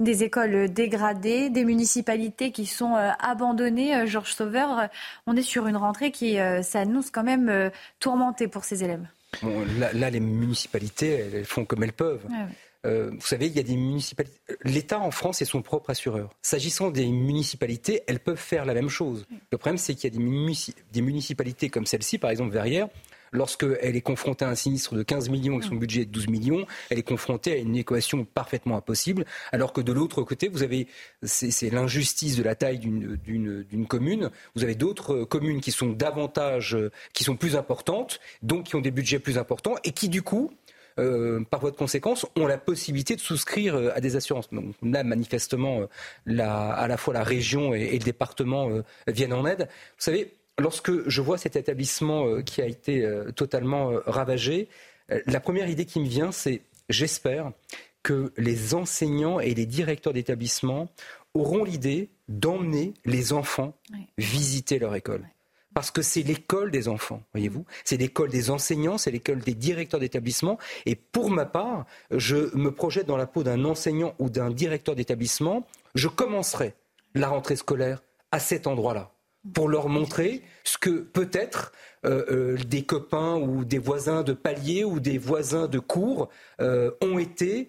Des 0.00 0.24
écoles 0.24 0.68
dégradées, 0.72 1.50
des 1.50 1.64
municipalités 1.64 2.50
qui 2.50 2.66
sont 2.66 2.96
euh, 2.96 3.10
abandonnées. 3.20 3.94
Euh, 3.94 4.06
Georges 4.06 4.34
Sauveur, 4.34 4.78
euh, 4.78 4.86
on 5.28 5.36
est 5.36 5.42
sur 5.42 5.68
une 5.68 5.76
rentrée 5.76 6.10
qui 6.10 6.36
s'annonce 6.62 7.10
quand 7.10 7.22
même 7.22 7.70
tourmentée 8.00 8.48
pour 8.48 8.64
ces 8.64 8.82
élèves. 8.82 9.06
là, 9.78 10.10
les 10.10 10.20
municipalités, 10.20 11.30
elles 11.32 11.44
font 11.44 11.64
comme 11.64 11.84
elles 11.84 11.92
peuvent. 11.92 12.26
vous 12.84 13.20
savez, 13.20 13.46
il 13.46 13.52
y 13.52 13.60
a 13.60 13.62
des 13.62 13.76
municipalités. 13.76 14.36
L'État 14.64 14.98
en 14.98 15.12
France 15.12 15.40
est 15.42 15.46
son 15.46 15.62
propre 15.62 15.90
assureur. 15.90 16.30
S'agissant 16.42 16.90
des 16.90 17.06
municipalités, 17.06 18.02
elles 18.08 18.20
peuvent 18.20 18.36
faire 18.36 18.64
la 18.64 18.74
même 18.74 18.88
chose. 18.88 19.26
Le 19.52 19.58
problème, 19.58 19.78
c'est 19.78 19.94
qu'il 19.94 20.12
y 20.12 20.16
a 20.16 20.18
des, 20.92 21.02
municipalités 21.02 21.68
comme 21.68 21.86
celle-ci, 21.86 22.18
par 22.18 22.30
exemple 22.30 22.52
Verrières, 22.52 22.88
lorsqu'elle 23.34 23.96
est 23.96 24.00
confrontée 24.00 24.44
à 24.44 24.48
un 24.48 24.54
sinistre 24.54 24.94
de 24.94 25.02
15 25.02 25.28
millions 25.28 25.60
et 25.60 25.62
son 25.62 25.74
budget 25.74 26.04
de 26.06 26.10
12 26.10 26.28
millions, 26.28 26.66
elle 26.90 26.98
est 26.98 27.02
confrontée 27.02 27.52
à 27.52 27.56
une 27.56 27.76
équation 27.76 28.24
parfaitement 28.24 28.76
impossible, 28.76 29.24
alors 29.52 29.72
que 29.72 29.80
de 29.80 29.92
l'autre 29.92 30.22
côté, 30.22 30.48
vous 30.48 30.62
avez, 30.62 30.86
c'est 31.22 31.70
l'injustice 31.70 32.36
de 32.36 32.42
la 32.42 32.54
taille 32.54 32.78
d'une 32.78 33.86
commune, 33.88 34.30
vous 34.54 34.64
avez 34.64 34.74
d'autres 34.74 35.24
communes 35.24 35.60
qui 35.60 35.72
sont 35.72 35.90
davantage, 35.90 36.76
qui 37.12 37.24
sont 37.24 37.36
plus 37.36 37.56
importantes, 37.56 38.20
donc 38.42 38.64
qui 38.64 38.76
ont 38.76 38.80
des 38.80 38.90
budgets 38.90 39.18
plus 39.18 39.38
importants 39.38 39.74
et 39.84 39.92
qui 39.92 40.08
du 40.08 40.22
coup, 40.22 40.52
euh, 41.00 41.42
par 41.50 41.60
voie 41.60 41.72
de 41.72 41.76
conséquence, 41.76 42.24
ont 42.36 42.46
la 42.46 42.58
possibilité 42.58 43.16
de 43.16 43.20
souscrire 43.20 43.74
euh, 43.74 43.90
à 43.96 44.00
des 44.00 44.14
assurances. 44.14 44.48
Donc 44.52 44.74
là, 44.82 45.02
manifestement, 45.02 45.80
euh, 45.80 46.40
à 46.40 46.86
la 46.86 46.96
fois 46.96 47.14
la 47.14 47.24
région 47.24 47.74
et, 47.74 47.92
le 47.92 48.04
département 48.04 48.68
viennent 49.06 49.32
en 49.32 49.46
aide. 49.46 49.68
Vous 49.68 50.04
savez, 50.04 50.36
lorsque 50.58 51.08
je 51.08 51.20
vois 51.20 51.38
cet 51.38 51.56
établissement 51.56 52.26
euh, 52.26 52.42
qui 52.42 52.62
a 52.62 52.66
été 52.66 53.04
euh, 53.04 53.30
totalement 53.32 53.90
euh, 53.90 54.00
ravagé, 54.06 54.68
la 55.26 55.38
première 55.38 55.68
idée 55.68 55.84
qui 55.84 56.00
me 56.00 56.08
vient, 56.08 56.32
c'est 56.32 56.62
j'espère 56.88 57.52
que 58.02 58.32
les 58.38 58.74
enseignants 58.74 59.38
et 59.38 59.52
les 59.52 59.66
directeurs 59.66 60.14
d'établissement 60.14 60.88
auront 61.34 61.62
l'idée 61.62 62.08
d'emmener 62.28 62.94
les 63.04 63.34
enfants 63.34 63.74
visiter 64.16 64.78
leur 64.78 64.94
école. 64.94 65.28
Parce 65.74 65.90
que 65.90 66.00
c'est 66.00 66.22
l'école 66.22 66.70
des 66.70 66.88
enfants, 66.88 67.22
voyez-vous. 67.34 67.66
C'est 67.84 67.98
l'école 67.98 68.30
des 68.30 68.48
enseignants, 68.48 68.96
c'est 68.96 69.10
l'école 69.10 69.40
des 69.40 69.52
directeurs 69.52 70.00
d'établissement. 70.00 70.58
Et 70.86 70.94
pour 70.94 71.30
ma 71.30 71.44
part, 71.44 71.84
je 72.10 72.56
me 72.56 72.70
projette 72.70 73.06
dans 73.06 73.18
la 73.18 73.26
peau 73.26 73.42
d'un 73.42 73.62
enseignant 73.66 74.14
ou 74.18 74.30
d'un 74.30 74.50
directeur 74.50 74.94
d'établissement. 74.94 75.66
Je 75.94 76.08
commencerai 76.08 76.72
la 77.14 77.28
rentrée 77.28 77.56
scolaire 77.56 78.02
à 78.32 78.38
cet 78.38 78.66
endroit-là 78.66 79.13
pour 79.52 79.68
leur 79.68 79.88
montrer 79.88 80.42
ce 80.64 80.78
que 80.78 80.90
peut-être 80.90 81.72
euh, 82.04 82.24
euh, 82.30 82.56
des 82.66 82.82
copains 82.82 83.36
ou 83.36 83.64
des 83.64 83.78
voisins 83.78 84.22
de 84.22 84.32
palier 84.32 84.84
ou 84.84 85.00
des 85.00 85.16
voisins 85.16 85.68
de 85.68 85.78
cours 85.78 86.28
euh, 86.60 86.90
ont 87.00 87.18
été 87.18 87.68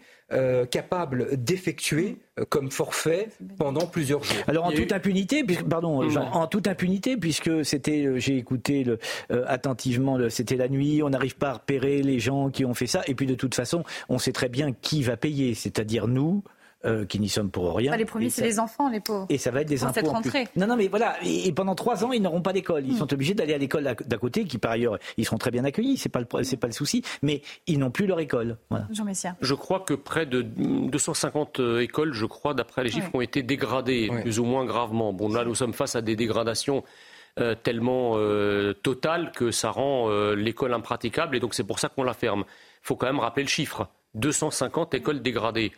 capables 0.72 1.38
d'effectuer 1.38 2.18
comme 2.49 2.72
forfait 2.72 3.30
pendant 3.60 3.85
plusieurs 3.85 4.23
jours. 4.23 4.43
Alors 4.47 4.65
en 4.65 4.72
toute 4.72 4.91
impunité, 4.91 5.45
pardon, 5.69 6.02
en 6.18 6.47
toute 6.47 6.68
impunité, 6.68 7.15
puisque 7.15 7.64
c'était, 7.64 8.19
j'ai 8.19 8.35
écouté 8.35 8.84
le, 8.84 8.97
attentivement, 9.45 10.18
c'était 10.30 10.56
la 10.56 10.68
nuit, 10.68 11.03
on 11.03 11.11
n'arrive 11.11 11.38
pas 11.38 11.52
à 11.52 11.53
repérer 11.53 12.02
les 12.02 12.19
gens 12.19 12.49
qui 12.49 12.65
ont 12.65 12.73
fait 12.73 12.88
ça, 12.88 13.03
et 13.06 13.14
puis 13.14 13.27
de 13.27 13.35
toute 13.35 13.53
façon, 13.53 13.84
on 14.10 14.18
sait 14.18 14.31
très 14.31 14.49
bien 14.49 14.73
qui 14.73 15.03
va 15.03 15.15
payer, 15.15 15.53
c'est-à-dire 15.53 16.07
nous, 16.07 16.43
euh, 16.85 17.05
qui 17.05 17.19
n'y 17.19 17.29
sommes 17.29 17.49
pour 17.49 17.75
rien. 17.75 17.95
les 17.95 18.05
premiers, 18.05 18.29
c'est 18.29 18.43
les 18.43 18.59
enfants, 18.59 18.89
les 18.89 18.99
pauvres. 18.99 19.25
Et 19.29 19.37
ça 19.37 19.51
va 19.51 19.61
être 19.61 19.67
des 19.67 19.83
impôts. 19.83 20.07
En 20.09 20.21
plus. 20.21 20.31
Non, 20.55 20.67
non, 20.67 20.75
mais 20.75 20.87
voilà. 20.87 21.15
Et, 21.23 21.51
pendant 21.51 21.73
trois 21.75 22.03
ans, 22.05 22.11
ils 22.11 22.21
n'auront 22.21 22.41
pas 22.41 22.53
d'école. 22.53 22.85
Ils 22.85 22.93
hmm. 22.93 22.97
sont 22.97 23.13
obligés 23.13 23.33
d'aller 23.33 23.53
à 23.53 23.57
l'école 23.57 23.95
d'à 24.05 24.17
côté, 24.17 24.45
qui 24.45 24.57
par 24.57 24.71
ailleurs, 24.71 24.97
ils 25.17 25.25
seront 25.25 25.37
très 25.37 25.51
bien 25.51 25.63
accueillis. 25.63 25.97
C'est 25.97 26.09
pas 26.09 26.19
le, 26.19 26.43
c'est 26.43 26.57
pas 26.57 26.67
le 26.67 26.73
souci. 26.73 27.01
Mais 27.21 27.41
ils 27.67 27.79
n'ont 27.79 27.91
plus 27.91 28.05
leur 28.05 28.19
école. 28.19 28.57
Jean 28.91 29.05
Messia. 29.05 29.35
Je 29.41 29.53
crois 29.53 29.79
que 29.79 29.93
près 29.93 30.25
de 30.25 30.41
250 30.41 31.59
euh, 31.59 31.79
écoles, 31.81 32.13
je 32.13 32.25
crois, 32.25 32.53
d'après 32.53 32.83
les 32.83 32.91
chiffres, 32.91 33.09
ont 33.13 33.21
été 33.21 33.43
dégradées 33.43 34.11
plus 34.21 34.39
ou 34.39 34.45
moins 34.45 34.65
gravement. 34.65 35.13
Bon, 35.13 35.29
là, 35.29 35.43
nous 35.45 35.55
sommes 35.55 35.73
face 35.73 35.95
à 35.95 36.01
des 36.01 36.15
dégradations. 36.15 36.83
Euh, 37.37 37.53
tellement 37.53 38.13
euh, 38.15 38.71
totales 38.71 39.33
que 39.33 39.51
ça 39.51 39.69
rend 39.69 40.09
l'école 40.35 40.73
impraticable 40.73 41.35
et 41.35 41.41
donc 41.41 41.53
c'est 41.53 41.65
pour 41.65 41.79
ça 41.79 41.89
qu'on 41.89 42.03
la 42.03 42.13
ferme. 42.13 42.45
Il 42.47 42.87
faut 42.87 42.95
quand 42.95 43.07
même 43.07 43.19
rappeler 43.19 43.43
le 43.43 43.49
chiffre 43.49 43.89
250 44.13 44.93
écoles 44.93 45.21
dégradées. 45.21 45.73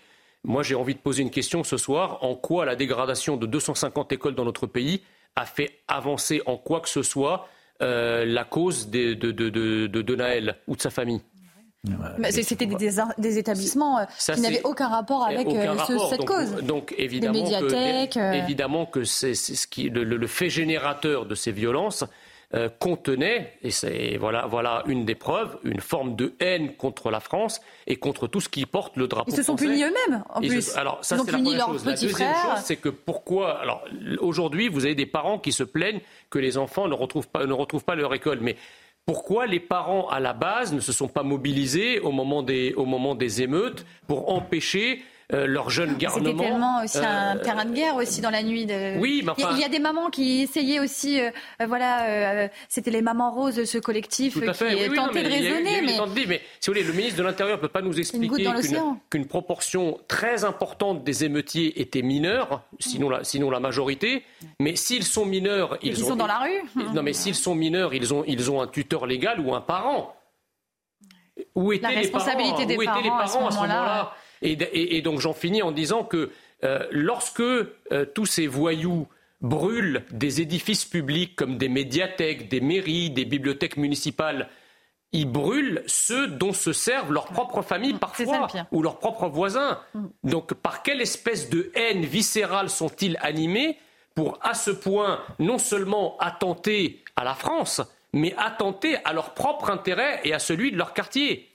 Moi, 0.48 0.64
j'ai 0.64 0.76
envie 0.76 0.95
de 0.95 0.99
poser 0.99 1.24
une 1.24 1.30
question 1.30 1.65
ce 1.65 1.76
soir. 1.76 2.19
En 2.24 2.34
quoi 2.34 2.65
la 2.65 2.78
dégradation 2.78 3.36
de 3.36 3.45
250 3.45 4.14
écoles 4.14 4.34
dans 4.34 4.45
notre 4.45 4.65
pays 4.65 5.02
a 5.36 5.45
fait 5.45 5.80
avancer 5.90 6.41
en 6.45 6.56
quoi 6.56 6.80
que 6.80 6.88
ce 6.88 7.03
soit 7.03 7.49
euh, 7.82 8.24
la 8.26 8.45
cause 8.45 8.90
de, 8.90 9.14
de, 9.14 9.32
de, 9.32 10.15
Naël 10.15 10.56
ou 10.68 10.78
de 10.78 10.82
sa 10.82 10.90
famille? 10.90 11.22
C'était 12.32 12.65
des, 12.65 13.38
établissements 13.38 13.99
euh, 13.99 14.06
qui 14.34 14.40
n'avaient 14.40 14.64
aucun 14.64 14.88
rapport 14.88 15.26
avec 15.26 15.48
euh, 15.48 15.76
cette 16.10 16.26
cause. 16.26 16.64
Donc 16.64 16.95
évidemment 16.98 17.44
que, 17.44 18.34
évidemment 18.36 18.86
que 18.86 19.03
c'est 19.03 19.36
ce 19.36 19.68
qui, 19.68 19.90
le, 19.90 20.28
fait 20.28 20.49
générateur 20.49 21.26
de 21.26 21.36
ces 21.36 21.52
violences, 21.52 22.06
euh, 22.53 22.69
contenait, 22.80 23.57
et 23.61 23.72
c'est 23.72 24.15
voilà, 24.18 24.45
voilà 24.45 24.84
une 24.88 25.03
des 25.03 25.15
preuves, 25.15 25.57
une 25.64 25.82
forme 25.82 26.15
de 26.15 26.34
haine 26.40 26.76
contre 26.78 27.11
la 27.11 27.19
France 27.19 27.60
et 27.88 27.98
contre 27.98 28.28
tout 28.28 28.40
ce 28.40 28.48
qui 28.48 28.65
porte 28.65 28.95
le 28.95 29.07
drapeau 29.07 29.30
Ils 29.30 29.36
se 29.36 29.44
sont 29.44 29.57
punis 29.57 29.84
eux-mêmes, 29.84 30.24
en 30.30 30.40
plus. 30.40 30.78
alors, 30.78 30.99
ça, 31.02 31.18
c'est 31.18 31.30
la 31.30 31.38
première 31.38 31.65
chose. 31.65 31.86
La 31.86 31.91
deuxième 31.91 32.34
chose, 32.36 32.60
c'est 32.64 32.78
que 32.78 32.88
pourquoi. 32.88 33.60
Alors, 33.60 33.84
aujourd'hui, 34.19 34.69
vous 34.69 34.86
avez 34.86 34.95
des 34.95 35.06
parents 35.06 35.40
qui 35.40 35.52
se 35.52 35.64
plaignent 35.64 35.99
que 36.30 36.40
les 36.40 36.57
enfants 36.57 36.88
ne 36.88 36.94
retrouvent 36.94 37.28
pas, 37.28 37.45
ne 37.45 37.52
retrouvent 37.52 37.84
pas 37.84 37.95
leur 37.95 38.14
école. 38.14 38.40
Mais 38.40 38.56
pourquoi 39.06 39.45
les 39.45 39.60
parents, 39.60 40.07
à 40.07 40.22
la 40.22 40.32
base, 40.32 40.72
ne 40.72 40.80
se 40.80 40.94
sont 40.94 41.10
pas 41.10 41.24
mobilisés 41.24 41.99
au 41.99 42.11
moment 42.11 42.44
des, 42.44 42.74
au 42.76 42.86
moment 42.86 43.14
des 43.14 43.41
émeutes 43.41 43.86
pour 44.07 44.32
empêcher 44.32 45.03
leur 45.30 45.70
jeune 45.70 45.98
garnement. 45.98 46.30
C'était 46.30 46.44
tellement 46.44 46.84
aussi 46.84 46.98
un 46.99 47.36
euh, 47.36 47.41
terrain 47.41 47.66
de 47.66 47.74
guerre 47.74 47.95
aussi 47.95 48.22
dans 48.22 48.30
la 48.30 48.44
nuit. 48.44 48.66
De... 48.66 48.98
Oui, 48.98 49.22
mais 49.26 49.32
enfin... 49.32 49.49
il, 49.52 49.60
y 49.60 49.64
a, 49.64 49.70
des 49.70 49.80
mamans 49.80 50.10
qui 50.10 50.44
essayaient 50.44 50.80
aussi, 50.80 51.20
euh, 51.20 51.32
voilà, 51.68 52.49
c'était 52.70 52.91
les 52.91 53.02
mamans 53.02 53.32
roses, 53.32 53.66
ce 53.66 53.78
collectif 53.78 54.36
qui 54.36 54.40
tentait 54.45 55.24
de 55.24 55.30
raisonner. 55.30 55.82
mais... 55.82 55.98
mais 56.28 56.41
si 56.60 56.70
vous 56.70 56.74
voulez, 56.74 56.84
le 56.84 56.94
ministre 56.94 57.18
de 57.18 57.24
l'Intérieur 57.24 57.58
ne 57.58 57.62
peut 57.62 57.68
pas 57.68 57.82
nous 57.82 57.99
expliquer 57.99 58.48
qu'une 59.10 59.26
proportion 59.26 59.99
très 60.08 60.45
importante 60.45 61.04
des 61.04 61.26
émeutiers 61.26 61.80
étaient 61.82 62.02
mineurs, 62.02 62.64
sinon 62.80 63.10
la, 63.10 63.24
sinon 63.24 63.49
la 63.49 63.60
majorité. 63.60 64.24
Mais 64.60 64.76
s'ils 64.76 65.04
sont 65.04 65.26
mineurs, 65.26 65.78
ils, 65.82 65.98
sont 65.98 66.16
dans 66.16 66.28
la 66.28 66.40
rue. 66.40 66.64
Non, 66.94 67.04
mais 67.04 67.14
s'ils 67.14 67.36
sont 67.36 67.56
mineurs, 67.56 67.94
ils 67.94 68.14
ont, 68.14 68.24
ils 68.26 68.49
ont 68.49 68.62
un 68.62 68.68
tuteur 68.68 69.06
légal 69.06 69.40
ou 69.40 69.54
un 69.54 69.62
parent. 69.62 70.16
Où 71.54 71.72
étaient 71.72 71.88
les 71.90 72.08
parents, 72.08 72.26
des 72.26 72.76
où 72.76 72.84
parents, 72.84 72.98
étaient 72.98 73.04
les 73.04 73.10
parents 73.10 73.48
à 73.48 73.52
ce 73.52 73.58
moment-là 73.58 74.14
et, 74.41 75.01
donc 75.01 75.19
j'en 75.19 75.34
finis 75.34 75.61
en 75.61 75.72
disant 75.72 76.03
que 76.03 76.31
euh, 76.64 76.88
lorsque 76.91 77.39
euh, 77.39 77.65
tous 78.14 78.26
ces 78.26 78.47
voyous 78.47 79.07
brûlent 79.41 80.03
des 80.11 80.41
édifices 80.41 80.85
publics 80.85 81.35
comme 81.35 81.57
des 81.57 81.69
médiathèques, 81.69 82.49
des 82.49 82.61
mairies, 82.61 83.09
des 83.09 83.26
bibliothèques 83.26 83.77
municipales, 83.77 84.49
ils 85.11 85.30
brûlent 85.30 85.84
ceux 85.88 86.27
dont 86.27 86.53
se 86.53 86.73
servent 86.73 87.14
leurs 87.14 87.27
propres 87.27 87.61
familles 87.61 87.93
parfois 87.93 88.47
ou 88.72 88.81
leurs 88.81 88.99
propres 88.99 89.27
voisins. 89.27 89.80
Mm. 89.93 90.05
Donc 90.23 90.53
par 90.55 90.84
quelle 90.84 91.01
espèce 91.01 91.49
de 91.49 91.72
haine 91.76 92.05
viscérale 92.05 92.69
sont-ils 92.69 93.18
animés 93.22 93.77
pour 94.15 94.39
à 94.41 94.53
ce 94.53 94.72
point 94.72 95.22
non 95.39 95.59
seulement 95.59 96.18
attenter 96.19 97.03
à 97.15 97.23
la 97.23 97.35
France, 97.35 97.81
mais 98.14 98.34
attenter 98.38 98.97
à 99.05 99.14
leur 99.14 99.34
propre 99.34 99.69
intérêt 99.69 100.19
et 100.23 100.34
à 100.34 100.39
celui 100.39 100.72
de 100.72 100.77
leur 100.77 100.93
quartier? 100.93 101.47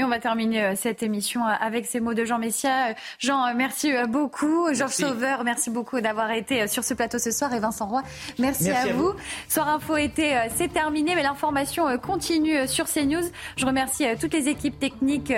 Et 0.00 0.04
on 0.04 0.08
va 0.08 0.18
terminer 0.18 0.64
euh, 0.64 0.72
cette 0.76 1.02
émission 1.02 1.46
euh, 1.46 1.52
avec 1.60 1.84
ces 1.84 2.00
mots 2.00 2.14
de 2.14 2.24
Jean 2.24 2.38
Messia. 2.38 2.88
Euh, 2.88 2.94
Jean, 3.18 3.54
merci 3.54 3.92
beaucoup. 4.08 4.72
Georges 4.72 4.94
Sauveur, 4.94 5.44
merci 5.44 5.68
beaucoup 5.68 6.00
d'avoir 6.00 6.30
été 6.30 6.66
sur 6.68 6.84
ce 6.84 6.94
plateau 6.94 7.18
ce 7.18 7.30
soir. 7.30 7.52
Et 7.52 7.58
Vincent 7.58 7.86
Roy, 7.86 8.02
merci, 8.38 8.70
à, 8.70 8.94
vous. 8.94 9.12
Soir 9.48 9.68
Info 9.68 9.96
été, 9.96 10.38
c'est 10.56 10.72
terminé, 10.72 11.14
mais 11.14 11.22
l'information 11.22 11.98
continue 11.98 12.66
sur 12.66 12.86
CNews. 12.86 13.24
Je 13.56 13.66
remercie 13.66 14.06
toutes 14.18 14.32
les 14.32 14.48
équipes 14.48 14.78
techniques 14.78 15.34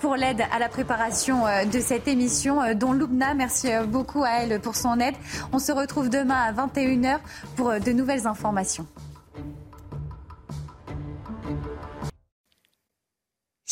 pour 0.00 0.16
l'aide 0.16 0.42
à 0.52 0.58
la 0.58 0.68
préparation 0.68 1.44
de 1.72 1.80
cette 1.80 2.06
émission, 2.06 2.74
dont 2.74 2.92
Loubna. 2.92 3.34
Merci 3.34 3.68
beaucoup 3.86 4.24
à 4.24 4.42
elle 4.42 4.60
pour 4.60 4.76
son 4.76 5.00
aide. 5.00 5.14
On 5.52 5.58
se 5.58 5.72
retrouve 5.72 6.10
demain 6.10 6.42
à 6.48 6.52
21h 6.52 7.18
pour 7.56 7.72
de 7.80 7.92
nouvelles 7.92 8.26
informations. 8.26 8.86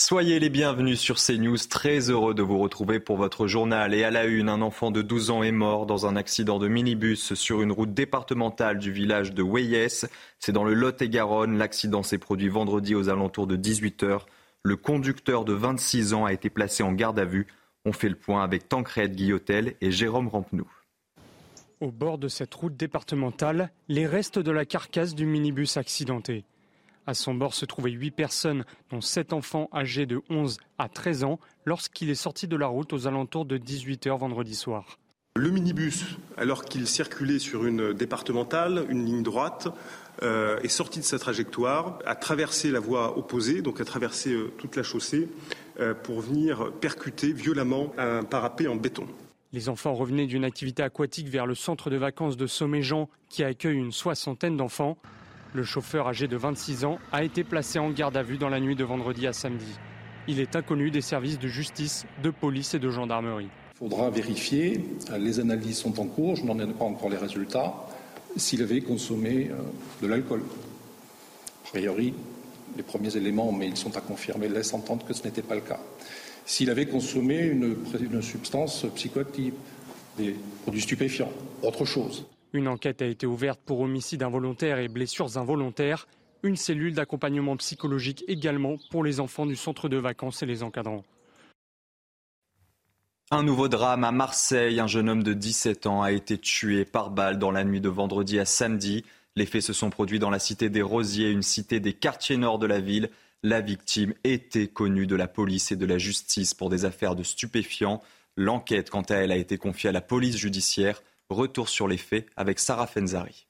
Soyez 0.03 0.41
les 0.41 0.49
bienvenus 0.49 0.99
sur 0.99 1.19
CNews, 1.19 1.59
très 1.69 2.09
heureux 2.09 2.33
de 2.33 2.43
vous 2.43 2.57
retrouver 2.59 3.01
pour 3.01 3.19
votre 3.19 3.47
journal. 3.47 3.93
Et 3.93 4.03
à 4.03 4.11
la 4.11 4.25
une, 4.25 4.49
un 4.49 4.63
enfant 4.63 4.91
de 4.91 5.03
12 5.03 5.29
ans 5.31 5.43
est 5.43 5.53
mort 5.53 5.85
dans 5.85 6.07
un 6.07 6.17
accident 6.17 6.59
de 6.59 6.69
minibus 6.69 7.35
sur 7.35 7.61
une 7.61 7.71
route 7.71 7.93
départementale 7.93 8.79
du 8.79 8.93
village 8.93 9.35
de 9.35 9.43
Weyes. 9.43 10.07
C'est 10.39 10.53
dans 10.53 10.65
le 10.65 10.73
Lot-et-Garonne. 10.73 11.59
L'accident 11.59 12.03
s'est 12.03 12.17
produit 12.17 12.49
vendredi 12.49 12.95
aux 12.95 13.11
alentours 13.11 13.47
de 13.47 13.59
18h. 13.59 14.23
Le 14.63 14.77
conducteur 14.77 15.45
de 15.45 15.53
26 15.53 16.15
ans 16.15 16.25
a 16.25 16.33
été 16.33 16.49
placé 16.49 16.83
en 16.83 16.93
garde 16.93 17.19
à 17.19 17.27
vue. 17.27 17.47
On 17.85 17.93
fait 17.93 18.09
le 18.09 18.17
point 18.17 18.43
avec 18.43 18.71
Tancred 18.71 19.15
Guillotel 19.15 19.75
et 19.83 19.91
Jérôme 19.91 20.29
Rampenou. 20.29 20.67
Au 21.83 21.93
bord 21.93 22.17
de 22.17 22.29
cette 22.29 22.55
route 22.55 22.75
départementale, 22.75 23.71
les 23.89 24.07
restes 24.07 24.39
de 24.39 24.51
la 24.51 24.65
carcasse 24.65 25.15
du 25.15 25.27
minibus 25.27 25.77
accidenté. 25.77 26.47
À 27.07 27.15
son 27.15 27.35
bord 27.35 27.55
se 27.55 27.65
trouvaient 27.65 27.91
huit 27.91 28.11
personnes, 28.11 28.65
dont 28.91 29.01
sept 29.01 29.33
enfants 29.33 29.69
âgés 29.73 30.07
de 30.07 30.21
11 30.31 30.59
à 30.79 30.89
13 30.89 31.25
ans, 31.25 31.41
lorsqu'il 31.65 32.11
est 32.11 32.15
sorti 32.15 32.47
de 32.47 32.57
la 32.57 32.67
route 32.67 32.93
aux 32.93 33.07
alentours 33.07 33.45
de 33.45 33.59
18h 33.59 34.19
vendredi 34.19 34.55
soir. 34.55 34.99
Le 35.37 35.51
minibus, 35.51 36.05
alors 36.37 36.65
qu'il 36.65 36.87
circulait 36.87 37.39
sur 37.39 37.65
une 37.65 37.93
départementale, 37.93 38.85
une 38.89 39.07
ligne 39.07 39.23
droite, 39.23 39.69
euh, 40.23 40.59
est 40.61 40.69
sorti 40.69 40.99
de 40.99 41.05
sa 41.05 41.19
trajectoire, 41.19 41.99
a 42.05 42.15
traversé 42.15 42.71
la 42.71 42.81
voie 42.81 43.17
opposée, 43.17 43.63
donc 43.63 43.81
a 43.81 43.85
traversé 43.85 44.33
euh, 44.33 44.53
toute 44.59 44.77
la 44.77 44.83
chaussée, 44.83 45.29
euh, 45.79 45.95
pour 45.95 46.21
venir 46.21 46.73
percuter 46.81 47.33
violemment 47.33 47.93
un 47.97 48.25
parapet 48.25 48.67
en 48.67 48.77
béton. 48.77 49.07
Les 49.53 49.69
enfants 49.69 49.95
revenaient 49.95 50.27
d'une 50.27 50.45
activité 50.45 50.83
aquatique 50.83 51.29
vers 51.29 51.47
le 51.47 51.55
centre 51.55 51.91
de 51.91 51.97
vacances 51.97 52.37
de 52.37 52.47
Somméjean, 52.47 53.09
qui 53.29 53.43
accueille 53.43 53.79
une 53.79 53.93
soixantaine 53.93 54.57
d'enfants. 54.57 54.99
Le 55.53 55.65
chauffeur 55.65 56.07
âgé 56.07 56.29
de 56.29 56.37
26 56.37 56.85
ans 56.85 56.99
a 57.11 57.25
été 57.25 57.43
placé 57.43 57.81
en 57.81 57.91
garde 57.91 58.17
à 58.17 58.23
vue 58.23 58.39
dans 58.39 58.49
la 58.49 58.61
nuit 58.61 58.77
de 58.77 58.85
vendredi 58.85 59.27
à 59.27 59.33
samedi. 59.33 59.79
Il 60.29 60.39
est 60.39 60.55
inconnu 60.55 60.93
des 60.93 61.01
services 61.01 61.41
de 61.41 61.49
justice, 61.49 62.07
de 62.23 62.31
police 62.31 62.75
et 62.75 62.79
de 62.79 62.89
gendarmerie. 62.89 63.49
Il 63.75 63.79
faudra 63.79 64.11
vérifier, 64.11 64.85
les 65.19 65.41
analyses 65.41 65.79
sont 65.79 65.99
en 65.99 66.07
cours, 66.07 66.37
je 66.37 66.45
n'en 66.45 66.57
ai 66.61 66.73
pas 66.73 66.85
encore 66.85 67.09
les 67.09 67.17
résultats, 67.17 67.75
s'il 68.37 68.63
avait 68.63 68.81
consommé 68.83 69.51
euh, 69.51 69.57
de 70.03 70.07
l'alcool. 70.07 70.43
A 71.65 71.69
priori, 71.71 72.15
les 72.77 72.85
premiers 72.85 73.17
éléments, 73.17 73.51
mais 73.51 73.67
ils 73.67 73.77
sont 73.77 73.97
à 73.97 74.01
confirmer, 74.01 74.49
laissent 74.49 74.75
entendre 74.75 75.05
que 75.05 75.15
ce 75.15 75.25
n'était 75.25 75.43
pas 75.43 75.57
le 75.57 75.63
cas. 75.63 75.81
S'il 76.47 76.71
avait 76.71 76.87
consommé 76.87 77.39
une, 77.39 77.77
une 78.01 78.23
substance 78.23 78.87
psychoactive, 78.95 79.55
des 80.17 80.37
produits 80.63 80.83
stupéfiants, 80.83 81.33
autre 81.63 81.85
chose. 81.85 82.25
Une 82.53 82.69
enquête 82.69 83.01
a 83.03 83.07
été 83.07 83.27
ouverte 83.27 83.61
pour 83.65 83.81
homicide 83.81 84.23
involontaire 84.23 84.79
et 84.79 84.89
blessures 84.89 85.39
involontaires. 85.39 86.09
Une 86.43 86.57
cellule 86.57 86.95
d'accompagnement 86.95 87.57
psychologique 87.57 88.25
également 88.27 88.77
pour 88.91 89.05
les 89.05 89.21
enfants 89.21 89.47
du 89.47 89.57
centre 89.57 89.89
de 89.89 89.97
vacances 89.97 90.43
et 90.43 90.47
les 90.47 90.63
encadrants. 90.63 91.05
Un 93.31 93.45
nouveau 93.45 93.69
drame 93.69 94.03
à 94.03 94.11
Marseille. 94.11 94.81
Un 94.81 94.89
jeune 94.89 95.09
homme 95.09 95.23
de 95.23 95.35
17 95.35 95.87
ans 95.87 96.03
a 96.03 96.11
été 96.11 96.39
tué 96.39 96.85
par 96.85 97.11
balle 97.11 97.39
dans 97.39 97.53
la 97.53 97.63
nuit 97.63 97.81
de 97.81 97.89
vendredi 97.89 98.41
à 98.41 98.45
samedi. 98.45 99.05
Les 99.37 99.47
faits 99.47 99.63
se 99.63 99.73
sont 99.73 99.91
produits 99.91 100.19
dans 100.19 100.31
la 100.31 100.41
cité 100.41 100.69
des 100.69 100.83
Rosiers, 100.83 101.31
une 101.31 101.43
cité 101.43 101.79
des 101.79 101.93
quartiers 101.93 102.37
nord 102.37 102.59
de 102.59 102.67
la 102.67 102.81
ville. 102.81 103.11
La 103.45 103.61
victime 103.61 104.15
était 104.25 104.67
connue 104.67 105.07
de 105.07 105.15
la 105.15 105.29
police 105.29 105.71
et 105.71 105.77
de 105.77 105.87
la 105.87 105.99
justice 105.99 106.55
pour 106.55 106.71
des 106.71 106.85
affaires 106.85 107.15
de 107.15 107.23
stupéfiants. 107.23 108.03
L'enquête, 108.37 108.91
quant 108.91 109.03
à 109.03 109.15
elle, 109.15 109.31
a 109.31 109.37
été 109.37 109.57
confiée 109.57 109.91
à 109.91 109.93
la 109.93 110.01
police 110.01 110.37
judiciaire. 110.37 111.01
Retour 111.31 111.69
sur 111.69 111.87
les 111.87 111.97
faits 111.97 112.27
avec 112.37 112.59
Sarah 112.59 112.89
Fenzari. 112.89 113.50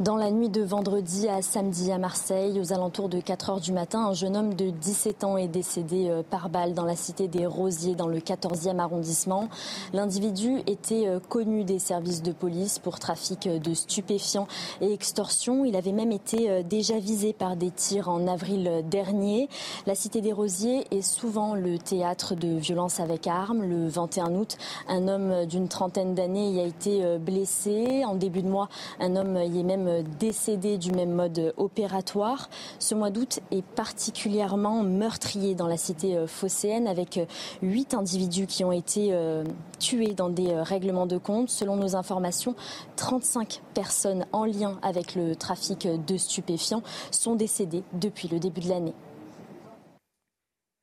Dans 0.00 0.16
la 0.16 0.30
nuit 0.30 0.48
de 0.48 0.62
vendredi 0.62 1.28
à 1.28 1.42
samedi 1.42 1.90
à 1.90 1.98
Marseille, 1.98 2.60
aux 2.60 2.72
alentours 2.72 3.08
de 3.08 3.20
4 3.20 3.50
heures 3.50 3.60
du 3.60 3.72
matin, 3.72 4.06
un 4.06 4.12
jeune 4.12 4.36
homme 4.36 4.54
de 4.54 4.70
17 4.70 5.24
ans 5.24 5.36
est 5.36 5.48
décédé 5.48 6.08
euh, 6.08 6.22
par 6.22 6.50
balle 6.50 6.72
dans 6.72 6.84
la 6.84 6.94
cité 6.94 7.26
des 7.26 7.46
Rosiers, 7.46 7.96
dans 7.96 8.06
le 8.06 8.20
14e 8.20 8.78
arrondissement. 8.78 9.48
L'individu 9.92 10.60
était 10.68 11.08
euh, 11.08 11.18
connu 11.18 11.64
des 11.64 11.80
services 11.80 12.22
de 12.22 12.30
police 12.30 12.78
pour 12.78 13.00
trafic 13.00 13.48
de 13.48 13.74
stupéfiants 13.74 14.46
et 14.80 14.92
extorsion. 14.92 15.64
Il 15.64 15.74
avait 15.74 15.90
même 15.90 16.12
été 16.12 16.48
euh, 16.48 16.62
déjà 16.62 17.00
visé 17.00 17.32
par 17.32 17.56
des 17.56 17.72
tirs 17.72 18.08
en 18.08 18.28
avril 18.28 18.84
dernier. 18.88 19.48
La 19.88 19.96
cité 19.96 20.20
des 20.20 20.32
Rosiers 20.32 20.86
est 20.92 21.02
souvent 21.02 21.56
le 21.56 21.76
théâtre 21.76 22.36
de 22.36 22.56
violences 22.56 23.00
avec 23.00 23.26
armes. 23.26 23.64
Le 23.64 23.88
21 23.88 24.32
août, 24.36 24.58
un 24.86 25.08
homme 25.08 25.44
d'une 25.46 25.66
trentaine 25.66 26.14
d'années 26.14 26.52
y 26.52 26.60
a 26.60 26.66
été 26.66 27.18
blessé. 27.18 28.04
En 28.04 28.14
début 28.14 28.42
de 28.42 28.48
mois, 28.48 28.68
un 29.00 29.16
homme 29.16 29.36
y 29.36 29.58
est 29.58 29.64
même 29.64 29.87
décédés 30.18 30.78
du 30.78 30.92
même 30.92 31.12
mode 31.12 31.54
opératoire. 31.56 32.48
Ce 32.78 32.94
mois 32.94 33.10
d'août 33.10 33.40
est 33.50 33.64
particulièrement 33.64 34.82
meurtrier 34.82 35.54
dans 35.54 35.66
la 35.66 35.76
cité 35.76 36.16
euh, 36.16 36.26
phocéenne 36.26 36.86
avec 36.86 37.18
euh, 37.18 37.26
huit 37.62 37.94
individus 37.94 38.46
qui 38.46 38.64
ont 38.64 38.72
été 38.72 39.10
euh, 39.12 39.44
tués 39.78 40.14
dans 40.14 40.28
des 40.28 40.54
règlements 40.54 41.06
de 41.06 41.18
compte. 41.18 41.48
Selon 41.48 41.76
nos 41.76 41.96
informations, 41.96 42.54
35 42.96 43.62
personnes 43.74 44.26
en 44.32 44.44
lien 44.44 44.78
avec 44.82 45.14
le 45.14 45.36
trafic 45.36 45.86
de 45.86 46.16
stupéfiants 46.16 46.82
sont 47.10 47.34
décédées 47.34 47.82
depuis 47.92 48.28
le 48.28 48.38
début 48.38 48.60
de 48.60 48.68
l'année. 48.68 48.94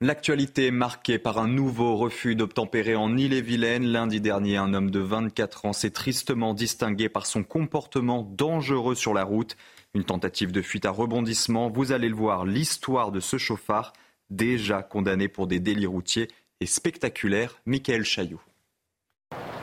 L'actualité 0.02 0.68
est 0.68 0.72
marquée 0.72 1.18
par 1.18 1.38
un 1.38 1.48
nouveau 1.48 1.96
refus 1.96 2.36
d'obtempérer 2.36 2.96
en 2.96 3.16
Ille-et-Vilaine. 3.16 3.86
Lundi 3.86 4.20
dernier, 4.20 4.58
un 4.58 4.74
homme 4.74 4.92
de 4.92 5.00
24 5.00 5.68
ans 5.68 5.72
s'est 5.72 5.92
tristement 5.92 6.54
distingué 6.54 7.08
par 7.08 7.26
son 7.26 7.44
comportement 7.44 8.22
dangereux 8.24 8.96
sur 8.96 9.14
la 9.14 9.24
route. 9.24 9.56
Une 9.94 10.04
tentative 10.04 10.52
de 10.52 10.62
fuite 10.62 10.86
à 10.86 10.92
rebondissement. 10.92 11.70
Vous 11.70 11.94
allez 11.94 12.10
le 12.10 12.16
voir, 12.16 12.46
l'histoire 12.46 13.14
de 13.14 13.22
ce 13.22 13.38
chauffard, 13.38 13.94
déjà 14.30 14.84
condamné 14.84 15.30
pour 15.30 15.48
des 15.48 15.62
délits 15.62 15.86
routiers, 15.86 16.28
est 16.60 16.66
spectaculaire. 16.66 17.62
Michael 17.66 18.04
Chaillot. 18.04 18.42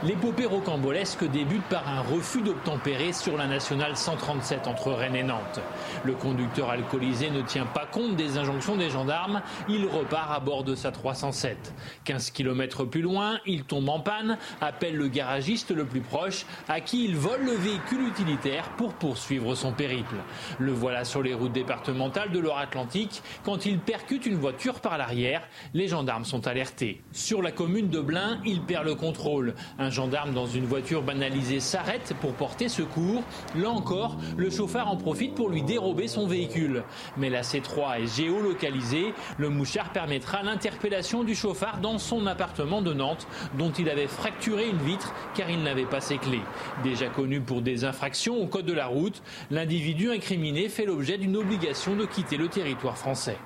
L'épopée 0.04 0.46
rocambolesque 0.46 1.30
débute 1.30 1.62
par 1.70 1.88
un 1.88 2.00
refus 2.00 2.42
d'obtempérer 2.42 3.12
sur 3.12 3.36
la 3.36 3.46
nationale 3.46 3.96
137 3.96 4.66
entre 4.66 4.90
Rennes 4.90 5.14
et 5.14 5.22
Nantes. 5.22 5.60
Le 6.02 6.14
conducteur 6.14 6.70
alcoolisé 6.70 7.30
ne 7.30 7.40
tient 7.40 7.66
pas 7.66 7.86
compte 7.86 8.16
des 8.16 8.36
injonctions 8.36 8.74
des 8.74 8.90
gendarmes, 8.90 9.42
il 9.68 9.86
repart 9.86 10.32
à 10.32 10.40
bord 10.40 10.64
de 10.64 10.74
sa 10.74 10.90
307. 10.90 11.72
15 12.02 12.32
km 12.32 12.84
plus 12.84 13.00
loin, 13.00 13.38
il 13.46 13.62
tombe 13.62 13.88
en 13.88 14.00
panne, 14.00 14.38
appelle 14.60 14.96
le 14.96 15.06
garagiste 15.06 15.70
le 15.70 15.84
plus 15.84 16.00
proche, 16.00 16.46
à 16.66 16.80
qui 16.80 17.04
il 17.04 17.14
vole 17.14 17.44
le 17.44 17.52
véhicule 17.52 18.08
utilitaire 18.08 18.70
pour 18.70 18.94
poursuivre 18.94 19.54
son 19.54 19.70
périple. 19.70 20.16
Le 20.58 20.72
voilà 20.72 21.04
sur 21.04 21.22
les 21.22 21.32
routes 21.32 21.52
départementales 21.52 22.32
de 22.32 22.40
Loire-Atlantique 22.40 23.22
quand 23.44 23.66
il 23.66 23.78
percute 23.78 24.26
une 24.26 24.34
voiture 24.34 24.80
par 24.80 24.98
l'arrière. 24.98 25.46
Les 25.74 25.86
gendarmes 25.86 26.24
sont 26.24 26.48
alertés. 26.48 27.02
Sur 27.12 27.40
la 27.40 27.52
commune 27.52 27.88
de 27.88 28.00
Blain, 28.00 28.40
il 28.44 28.62
perd 28.62 28.84
le 28.84 28.96
contrôle 28.96 29.51
gendarme 29.90 30.32
dans 30.32 30.46
une 30.46 30.64
voiture 30.64 31.02
banalisée 31.02 31.60
s'arrête 31.60 32.14
pour 32.20 32.32
porter 32.32 32.68
secours. 32.68 33.22
Là 33.56 33.70
encore, 33.70 34.16
le 34.36 34.50
chauffeur 34.50 34.88
en 34.88 34.96
profite 34.96 35.34
pour 35.34 35.48
lui 35.48 35.62
dérober 35.62 36.08
son 36.08 36.26
véhicule. 36.26 36.82
Mais 37.16 37.30
la 37.30 37.42
C3 37.42 38.02
est 38.02 38.16
géolocalisée. 38.16 39.14
Le 39.38 39.48
mouchard 39.48 39.92
permettra 39.92 40.42
l'interpellation 40.42 41.24
du 41.24 41.34
chauffard 41.34 41.78
dans 41.78 41.98
son 41.98 42.26
appartement 42.26 42.82
de 42.82 42.92
Nantes, 42.92 43.26
dont 43.58 43.72
il 43.72 43.88
avait 43.88 44.06
fracturé 44.06 44.68
une 44.68 44.78
vitre 44.78 45.12
car 45.34 45.50
il 45.50 45.62
n'avait 45.62 45.84
pas 45.84 46.00
ses 46.00 46.18
clés. 46.18 46.42
Déjà 46.82 47.08
connu 47.08 47.40
pour 47.40 47.62
des 47.62 47.84
infractions 47.84 48.40
au 48.40 48.46
code 48.46 48.66
de 48.66 48.72
la 48.72 48.86
route, 48.86 49.22
l'individu 49.50 50.10
incriminé 50.10 50.68
fait 50.68 50.86
l'objet 50.86 51.18
d'une 51.18 51.36
obligation 51.36 51.96
de 51.96 52.06
quitter 52.06 52.36
le 52.36 52.48
territoire 52.48 52.96
français. 52.96 53.36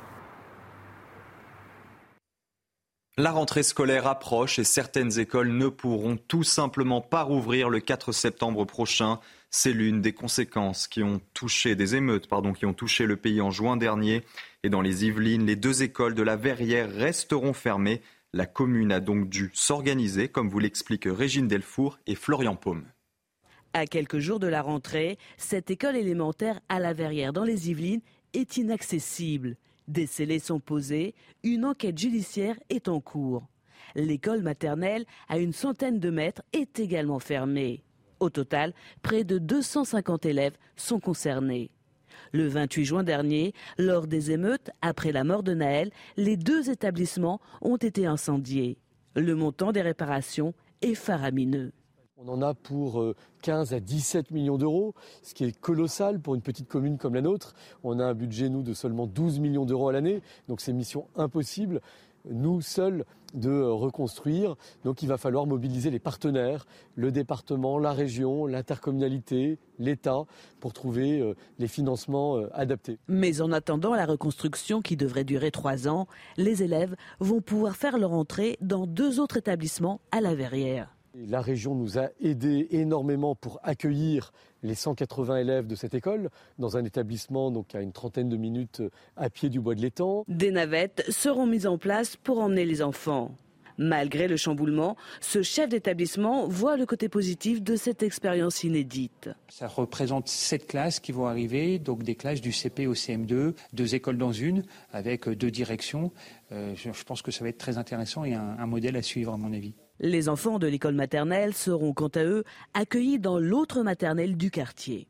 La 3.19 3.31
rentrée 3.31 3.63
scolaire 3.63 4.07
approche 4.07 4.59
et 4.59 4.65
certaines 4.65 5.19
écoles 5.19 5.49
ne 5.49 5.69
pourront 5.69 6.19
tout 6.19 6.43
simplement 6.43 7.01
pas 7.01 7.23
rouvrir 7.23 7.71
le 7.71 7.81
4 7.81 8.13
septembre 8.13 8.67
prochain. 8.67 9.21
C'est 9.49 9.73
l'une 9.73 10.03
des 10.03 10.13
conséquences 10.13 10.87
qui 10.87 11.03
ont 11.03 11.23
touché 11.33 11.77
des 11.77 11.97
émeutes 11.97 12.29
pardon, 12.29 12.53
qui 12.53 12.67
ont 12.67 12.75
touché 12.75 13.07
le 13.07 13.17
pays 13.17 13.41
en 13.41 13.51
juin 13.51 13.79
dernier. 13.79 14.23
Et 14.65 14.69
dans 14.69 14.83
les 14.83 15.07
Yvelines, 15.07 15.47
les 15.47 15.57
deux 15.57 15.83
écoles 15.83 16.15
de 16.15 16.23
la 16.23 16.37
Verrière 16.37 16.93
resteront 16.93 17.55
fermées. 17.55 18.03
La 18.35 18.45
commune 18.45 18.93
a 18.93 19.01
donc 19.01 19.31
dû 19.31 19.51
s'organiser, 19.55 20.29
comme 20.29 20.51
vous 20.51 20.59
l'expliquent 20.59 21.09
Régine 21.11 21.49
Delfour 21.49 21.99
et 22.07 22.17
Florian 22.17 22.55
Paume. 22.55 22.85
À 23.73 23.87
quelques 23.87 24.19
jours 24.19 24.41
de 24.41 24.47
la 24.47 24.61
rentrée, 24.61 25.17
cette 25.39 25.71
école 25.71 25.97
élémentaire 25.97 26.61
à 26.69 26.81
la 26.81 26.93
Verrière 26.93 27.33
dans 27.33 27.45
les 27.45 27.71
Yvelines 27.71 28.03
est 28.35 28.59
inaccessible. 28.59 29.57
Des 29.89 30.07
scellés 30.07 30.41
sont 30.41 30.61
posés, 30.61 31.15
une 31.45 31.65
enquête 31.65 31.99
judiciaire 31.99 32.59
est 32.69 32.89
en 32.89 33.01
cours. 33.01 33.47
L'école 33.95 34.43
maternelle, 34.43 35.05
à 35.29 35.39
une 35.39 35.53
centaine 35.53 36.01
de 36.01 36.11
mètres, 36.11 36.43
est 36.53 36.81
également 36.81 37.21
fermée. 37.21 37.83
Au 38.19 38.31
total, 38.31 38.73
près 39.03 39.25
de 39.25 39.39
250 39.39 40.27
élèves 40.27 40.57
sont 40.75 40.99
concernés. 40.99 41.71
Le 42.33 42.49
28 42.49 42.85
juin 42.85 43.05
dernier, 43.05 43.53
lors 43.79 44.07
des 44.07 44.33
émeutes, 44.33 44.71
après 44.83 45.13
la 45.13 45.23
mort 45.23 45.43
de 45.43 45.55
Naël, 45.55 45.91
les 46.17 46.37
deux 46.37 46.71
établissements 46.71 47.41
ont 47.61 47.77
été 47.77 48.07
incendiés. 48.07 48.79
Le 49.15 49.35
montant 49.35 49.71
des 49.71 49.83
réparations 49.83 50.53
est 50.83 50.95
faramineux. 50.95 51.73
On 52.19 52.29
en 52.29 52.41
a 52.41 52.55
pour 52.55 53.05
15 53.43 53.73
euh, 53.73 53.77
à 53.77 53.81
17 53.81 54.31
millions 54.31 54.57
d'euros, 54.57 54.95
ce 55.23 55.35
qui 55.35 55.45
est 55.45 55.61
colossal 55.61 56.19
pour 56.19 56.35
une 56.35 56.41
petite 56.41 56.67
commune 56.67 56.97
comme 56.97 57.15
la 57.15 57.21
nôtre. 57.21 57.55
On 57.85 57.99
a 57.99 58.07
un 58.07 58.15
budget, 58.15 58.49
nous, 58.49 58.63
de 58.63 58.73
seulement 58.73 59.07
12 59.07 59.39
millions 59.39 59.67
d'euros 59.67 59.91
à 59.91 59.93
l'année, 59.93 60.23
donc 60.49 60.63
c'est 60.63 60.73
mission 60.73 61.09
impossible, 61.15 61.83
nous 62.25 62.63
seuls, 62.63 63.05
de 63.35 63.61
reconstruire. 63.61 64.57
Donc 64.85 65.03
il 65.03 65.09
va 65.09 65.19
falloir 65.19 65.45
mobiliser 65.45 65.91
les 65.91 65.99
partenaires, 65.99 66.65
le 66.95 67.13
département, 67.13 67.79
la 67.79 67.93
région, 67.93 68.47
l'intercommunalité, 68.47 69.59
l'État, 69.79 70.23
pour 70.59 70.73
trouver 70.73 71.21
euh, 71.21 71.35
les 71.59 71.69
financements 71.69 72.39
euh, 72.39 72.49
adaptés. 72.55 72.99
Mais 73.09 73.43
en 73.43 73.53
attendant 73.53 73.95
la 73.95 74.07
reconstruction 74.07 74.81
qui 74.81 74.97
devrait 74.97 75.25
durer 75.25 75.51
trois 75.51 75.87
ans, 75.87 76.07
les 76.39 76.63
élèves 76.63 76.97
vont 77.21 77.43
pouvoir 77.43 77.77
faire 77.77 77.99
leur 77.99 78.13
entrée 78.13 78.57
dans 78.63 78.87
deux 78.87 79.21
autres 79.21 79.37
établissements 79.37 80.01
à 80.13 80.23
la 80.23 80.35
Verrière. 80.35 80.96
La 81.25 81.41
région 81.41 81.75
nous 81.75 81.99
a 81.99 82.11
aidés 82.21 82.69
énormément 82.73 83.35
pour 83.35 83.59
accueillir 83.63 84.33
les 84.63 84.75
180 84.75 85.39
élèves 85.39 85.67
de 85.67 85.75
cette 85.75 85.95
école 85.95 86.29
dans 86.59 86.77
un 86.77 86.85
établissement 86.85 87.51
donc 87.51 87.75
à 87.75 87.81
une 87.81 87.93
trentaine 87.93 88.29
de 88.29 88.37
minutes 88.37 88.83
à 89.17 89.31
pied 89.31 89.49
du 89.49 89.59
bois 89.59 89.75
de 89.75 89.81
l'étang. 89.81 90.25
Des 90.29 90.51
navettes 90.51 91.05
seront 91.09 91.47
mises 91.47 91.67
en 91.67 91.79
place 91.79 92.17
pour 92.17 92.41
emmener 92.41 92.67
les 92.67 92.83
enfants. 92.83 93.35
Malgré 93.79 94.29
le 94.29 94.37
chamboulement, 94.37 94.97
ce 95.21 95.43
chef 95.43 95.71
d'établissement 95.71 96.49
voit 96.49 96.77
le 96.77 96.85
côté 96.85 97.09
positif 97.09 97.63
de 97.63 97.77
cette 97.77 98.03
expérience 98.03 98.63
inédite. 98.65 99.31
Ça 99.49 99.69
représente 99.69 100.29
sept 100.29 100.67
classes 100.67 101.01
qui 101.01 101.13
vont 101.13 101.27
arriver, 101.27 101.79
donc 101.79 102.03
des 102.03 102.15
classes 102.15 102.43
du 102.43 102.53
CP 102.53 102.87
au 102.87 102.95
CM2, 102.95 103.55
deux 103.73 103.95
écoles 103.95 104.19
dans 104.19 104.33
une, 104.33 104.65
avec 104.93 105.29
deux 105.31 105.51
directions. 105.51 106.13
Euh, 106.53 106.75
je 106.75 107.05
pense 107.05 107.23
que 107.23 107.31
ça 107.31 107.43
va 107.43 107.49
être 107.49 107.59
très 107.59 107.79
intéressant 107.79 108.25
et 108.25 108.35
un 108.35 108.67
modèle 108.67 108.97
à 108.97 109.03
suivre 109.03 109.33
à 109.33 109.39
mon 109.39 109.53
avis. 109.53 109.75
Les 110.01 110.29
enfants 110.29 110.59
de 110.59 110.67
l'école 110.67 110.95
maternelle 110.95 111.55
seront 111.55 111.93
quant 111.93 112.09
à 112.09 112.25
eux 112.25 112.45
accueillis 112.75 113.19
dans 113.19 113.39
l'autre 113.39 113.83
maternelle 113.83 114.37
du 114.37 114.51
quartier. 114.51 115.09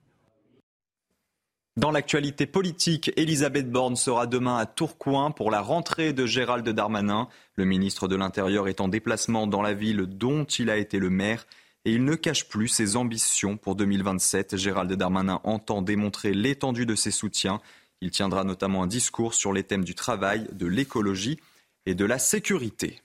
Dans 1.76 1.90
l'actualité 1.90 2.46
politique, 2.46 3.12
Elisabeth 3.16 3.70
Borne 3.70 3.96
sera 3.96 4.26
demain 4.26 4.56
à 4.56 4.64
Tourcoing 4.64 5.30
pour 5.30 5.50
la 5.50 5.60
rentrée 5.60 6.14
de 6.14 6.24
Gérald 6.24 6.66
Darmanin. 6.66 7.28
Le 7.54 7.66
ministre 7.66 8.08
de 8.08 8.16
l'Intérieur 8.16 8.66
est 8.66 8.80
en 8.80 8.88
déplacement 8.88 9.46
dans 9.46 9.60
la 9.60 9.74
ville 9.74 10.06
dont 10.06 10.44
il 10.44 10.70
a 10.70 10.78
été 10.78 10.98
le 10.98 11.10
maire 11.10 11.46
et 11.84 11.92
il 11.92 12.04
ne 12.04 12.14
cache 12.14 12.48
plus 12.48 12.68
ses 12.68 12.96
ambitions 12.96 13.58
pour 13.58 13.76
2027. 13.76 14.56
Gérald 14.56 14.90
Darmanin 14.94 15.40
entend 15.44 15.82
démontrer 15.82 16.32
l'étendue 16.32 16.86
de 16.86 16.94
ses 16.94 17.10
soutiens. 17.10 17.60
Il 18.00 18.10
tiendra 18.10 18.42
notamment 18.42 18.84
un 18.84 18.86
discours 18.86 19.34
sur 19.34 19.52
les 19.52 19.62
thèmes 19.62 19.84
du 19.84 19.94
travail, 19.94 20.48
de 20.52 20.66
l'écologie 20.66 21.38
et 21.84 21.94
de 21.94 22.06
la 22.06 22.18
sécurité. 22.18 23.02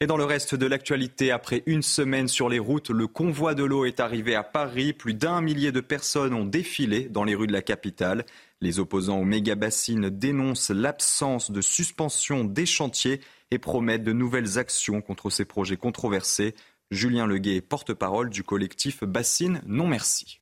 Et 0.00 0.06
dans 0.06 0.16
le 0.16 0.24
reste 0.24 0.54
de 0.54 0.66
l'actualité, 0.66 1.30
après 1.30 1.62
une 1.66 1.82
semaine 1.82 2.28
sur 2.28 2.48
les 2.48 2.58
routes, 2.58 2.90
le 2.90 3.06
convoi 3.06 3.54
de 3.54 3.64
l'eau 3.64 3.84
est 3.84 4.00
arrivé 4.00 4.34
à 4.34 4.42
Paris. 4.42 4.92
Plus 4.92 5.14
d'un 5.14 5.40
millier 5.40 5.72
de 5.72 5.80
personnes 5.80 6.34
ont 6.34 6.44
défilé 6.44 7.08
dans 7.08 7.24
les 7.24 7.34
rues 7.34 7.46
de 7.46 7.52
la 7.52 7.62
capitale. 7.62 8.24
Les 8.60 8.78
opposants 8.78 9.20
aux 9.20 9.24
méga-bassines 9.24 10.10
dénoncent 10.10 10.70
l'absence 10.70 11.50
de 11.50 11.60
suspension 11.60 12.44
des 12.44 12.66
chantiers 12.66 13.20
et 13.50 13.58
promettent 13.58 14.04
de 14.04 14.12
nouvelles 14.12 14.58
actions 14.58 15.00
contre 15.00 15.30
ces 15.30 15.44
projets 15.44 15.76
controversés. 15.76 16.54
Julien 16.90 17.26
Leguet, 17.26 17.60
porte-parole 17.60 18.30
du 18.30 18.42
collectif 18.42 19.04
Bassine 19.04 19.62
Non 19.66 19.86
Merci. 19.86 20.40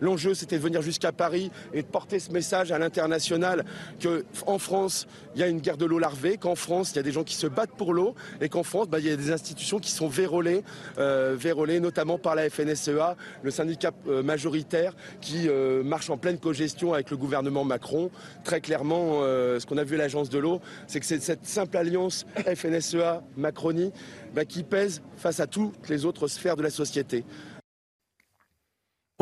L'enjeu, 0.00 0.34
c'était 0.34 0.56
de 0.56 0.62
venir 0.62 0.82
jusqu'à 0.82 1.12
Paris 1.12 1.50
et 1.72 1.82
de 1.82 1.86
porter 1.86 2.18
ce 2.18 2.30
message 2.30 2.72
à 2.72 2.78
l'international 2.78 3.64
qu'en 4.02 4.58
France, 4.58 5.06
il 5.34 5.40
y 5.40 5.44
a 5.44 5.48
une 5.48 5.60
guerre 5.60 5.76
de 5.76 5.84
l'eau 5.84 5.98
larvée, 5.98 6.36
qu'en 6.36 6.54
France, 6.54 6.92
il 6.92 6.96
y 6.96 6.98
a 6.98 7.02
des 7.02 7.12
gens 7.12 7.24
qui 7.24 7.34
se 7.34 7.46
battent 7.46 7.76
pour 7.76 7.92
l'eau 7.92 8.14
et 8.40 8.48
qu'en 8.48 8.62
France, 8.62 8.88
bah, 8.88 8.98
il 8.98 9.06
y 9.06 9.10
a 9.10 9.16
des 9.16 9.32
institutions 9.32 9.78
qui 9.78 9.90
sont 9.90 10.08
vérolées, 10.08 10.62
euh, 10.98 11.34
vérolées 11.38 11.80
notamment 11.80 12.18
par 12.18 12.34
la 12.34 12.48
FNSEA, 12.48 13.16
le 13.42 13.50
syndicat 13.50 13.92
euh, 14.08 14.22
majoritaire 14.22 14.94
qui 15.20 15.48
euh, 15.48 15.82
marche 15.82 16.10
en 16.10 16.16
pleine 16.16 16.38
cogestion 16.38 16.94
avec 16.94 17.10
le 17.10 17.16
gouvernement 17.16 17.64
Macron. 17.64 18.10
Très 18.44 18.60
clairement, 18.60 19.20
ce 19.22 19.64
qu'on 19.66 19.78
a 19.78 19.84
vu 19.84 19.94
à 19.94 19.98
l'agence 19.98 20.28
de 20.28 20.38
l'eau, 20.38 20.60
c'est 20.86 21.00
que 21.00 21.06
c'est 21.06 21.22
cette 21.22 21.46
simple 21.46 21.76
alliance 21.76 22.26
FNSEA-Macronie 22.36 23.92
bah, 24.34 24.44
qui 24.44 24.62
pèse 24.62 25.02
face 25.16 25.40
à 25.40 25.46
toutes 25.46 25.88
les 25.88 26.04
autres 26.04 26.28
sphères 26.28 26.56
de 26.56 26.62
la 26.62 26.70
société. 26.70 27.24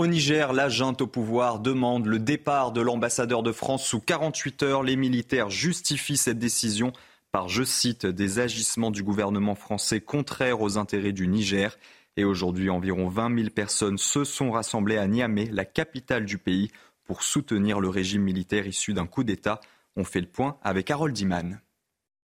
Au 0.02 0.08
Niger, 0.08 0.52
la 0.52 0.68
junte 0.68 1.00
au 1.00 1.06
pouvoir 1.06 1.60
demande 1.60 2.06
le 2.06 2.18
départ 2.18 2.72
de 2.72 2.80
l'ambassadeur 2.80 3.44
de 3.44 3.52
France 3.52 3.86
sous 3.86 4.00
48 4.00 4.64
heures. 4.64 4.82
Les 4.82 4.96
militaires 4.96 5.48
justifient 5.48 6.16
cette 6.16 6.40
décision 6.40 6.92
par, 7.30 7.48
je 7.48 7.62
cite, 7.62 8.04
des 8.06 8.40
agissements 8.40 8.90
du 8.90 9.04
gouvernement 9.04 9.54
français 9.54 10.00
contraires 10.00 10.60
aux 10.60 10.76
intérêts 10.76 11.12
du 11.12 11.28
Niger. 11.28 11.78
Et 12.16 12.24
aujourd'hui, 12.24 12.68
environ 12.68 13.06
20 13.06 13.32
000 13.42 13.50
personnes 13.50 13.96
se 13.96 14.24
sont 14.24 14.50
rassemblées 14.50 14.98
à 14.98 15.06
Niamey, 15.06 15.48
la 15.52 15.64
capitale 15.64 16.24
du 16.24 16.36
pays, 16.36 16.72
pour 17.04 17.22
soutenir 17.22 17.78
le 17.78 17.88
régime 17.88 18.22
militaire 18.22 18.66
issu 18.66 18.94
d'un 18.94 19.06
coup 19.06 19.22
d'État. 19.22 19.60
On 19.94 20.02
fait 20.02 20.20
le 20.20 20.26
point 20.26 20.56
avec 20.64 20.90
Harold 20.90 21.16
Iman. 21.16 21.60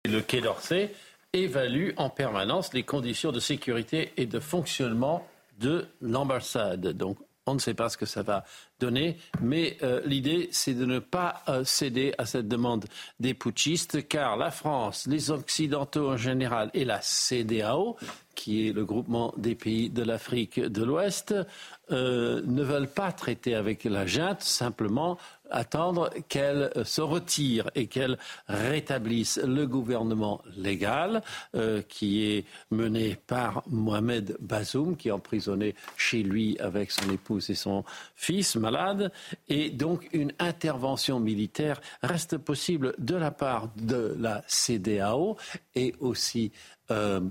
Le 0.09 0.21
Quai 0.21 0.41
d'Orsay 0.41 0.91
évalue 1.33 1.91
en 1.97 2.09
permanence 2.09 2.73
les 2.73 2.81
conditions 2.81 3.31
de 3.31 3.39
sécurité 3.39 4.11
et 4.17 4.25
de 4.25 4.39
fonctionnement 4.39 5.23
de 5.59 5.85
l'ambassade. 6.01 6.87
Donc 6.93 7.19
on 7.51 7.55
ne 7.55 7.59
sait 7.59 7.73
pas 7.73 7.89
ce 7.89 7.97
que 7.97 8.05
ça 8.05 8.21
va 8.21 8.43
donner, 8.79 9.17
mais 9.41 9.77
euh, 9.83 10.01
l'idée, 10.05 10.49
c'est 10.51 10.73
de 10.73 10.85
ne 10.85 10.99
pas 10.99 11.43
euh, 11.47 11.63
céder 11.63 12.13
à 12.17 12.25
cette 12.25 12.47
demande 12.47 12.85
des 13.19 13.33
putschistes, 13.33 14.07
car 14.07 14.37
la 14.37 14.51
France, 14.51 15.07
les 15.07 15.31
Occidentaux 15.31 16.09
en 16.09 16.17
général 16.17 16.71
et 16.73 16.85
la 16.85 17.01
CDAO, 17.01 17.97
qui 18.35 18.67
est 18.67 18.71
le 18.71 18.85
groupement 18.85 19.33
des 19.35 19.55
pays 19.55 19.89
de 19.89 20.01
l'Afrique 20.01 20.59
de 20.59 20.83
l'Ouest, 20.83 21.35
euh, 21.91 22.41
ne 22.45 22.63
veulent 22.63 22.87
pas 22.87 23.11
traiter 23.11 23.55
avec 23.55 23.83
la 23.83 24.05
junte, 24.05 24.41
simplement 24.41 25.17
attendre 25.49 26.09
qu'elle 26.27 26.71
se 26.83 27.01
retire 27.01 27.69
et 27.75 27.87
qu'elle 27.87 28.17
rétablisse 28.47 29.39
le 29.43 29.65
gouvernement 29.65 30.41
légal 30.57 31.21
euh, 31.55 31.81
qui 31.81 32.25
est 32.25 32.45
mené 32.71 33.17
par 33.27 33.63
Mohamed 33.67 34.37
Bazoum, 34.39 34.95
qui 34.95 35.09
est 35.09 35.11
emprisonné 35.11 35.75
chez 35.97 36.23
lui 36.23 36.57
avec 36.59 36.91
son 36.91 37.09
épouse 37.11 37.49
et 37.49 37.55
son 37.55 37.83
fils 38.15 38.55
malade. 38.55 39.11
Et 39.47 39.69
donc 39.69 40.07
une 40.13 40.33
intervention 40.39 41.19
militaire 41.19 41.81
reste 42.01 42.37
possible 42.37 42.93
de 42.97 43.15
la 43.15 43.31
part 43.31 43.69
de 43.75 44.15
la 44.19 44.43
CDAO 44.47 45.37
et 45.75 45.95
aussi 45.99 46.51
euh, 46.91 47.21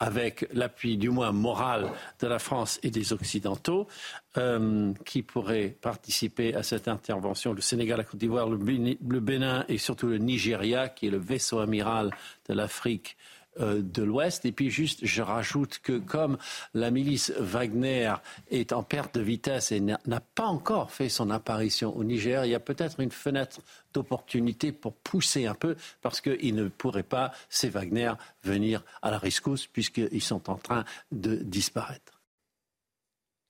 avec 0.00 0.48
l'appui 0.52 0.96
du 0.96 1.10
moins 1.10 1.32
moral 1.32 1.90
de 2.20 2.26
la 2.26 2.38
France 2.38 2.78
et 2.82 2.90
des 2.90 3.12
Occidentaux, 3.12 3.88
euh, 4.36 4.92
qui 5.04 5.22
pourraient 5.22 5.76
participer 5.80 6.54
à 6.54 6.62
cette 6.62 6.86
intervention. 6.86 7.52
Le 7.52 7.60
Sénégal, 7.60 7.98
la 7.98 8.04
Côte 8.04 8.20
d'Ivoire, 8.20 8.48
le 8.48 9.20
Bénin 9.20 9.64
et 9.68 9.78
surtout 9.78 10.06
le 10.06 10.18
Nigeria, 10.18 10.88
qui 10.88 11.08
est 11.08 11.10
le 11.10 11.18
vaisseau 11.18 11.58
amiral 11.58 12.10
de 12.48 12.54
l'Afrique 12.54 13.16
de 13.58 14.02
l'Ouest. 14.02 14.44
Et 14.44 14.52
puis 14.52 14.70
juste, 14.70 15.04
je 15.04 15.22
rajoute 15.22 15.80
que 15.82 15.98
comme 15.98 16.38
la 16.74 16.90
milice 16.90 17.32
Wagner 17.38 18.14
est 18.50 18.72
en 18.72 18.82
perte 18.82 19.14
de 19.14 19.20
vitesse 19.20 19.72
et 19.72 19.80
n'a 19.80 19.98
pas 20.34 20.46
encore 20.46 20.90
fait 20.90 21.08
son 21.08 21.30
apparition 21.30 21.96
au 21.96 22.04
Niger, 22.04 22.44
il 22.44 22.50
y 22.50 22.54
a 22.54 22.60
peut-être 22.60 23.00
une 23.00 23.10
fenêtre 23.10 23.60
d'opportunité 23.92 24.72
pour 24.72 24.94
pousser 24.94 25.46
un 25.46 25.54
peu, 25.54 25.76
parce 26.02 26.20
qu'ils 26.20 26.54
ne 26.54 26.68
pourraient 26.68 27.02
pas, 27.02 27.32
ces 27.48 27.68
Wagner, 27.68 28.12
venir 28.44 28.84
à 29.02 29.10
la 29.10 29.18
rescousse, 29.18 29.66
puisqu'ils 29.66 30.22
sont 30.22 30.50
en 30.50 30.56
train 30.56 30.84
de 31.12 31.36
disparaître. 31.36 32.18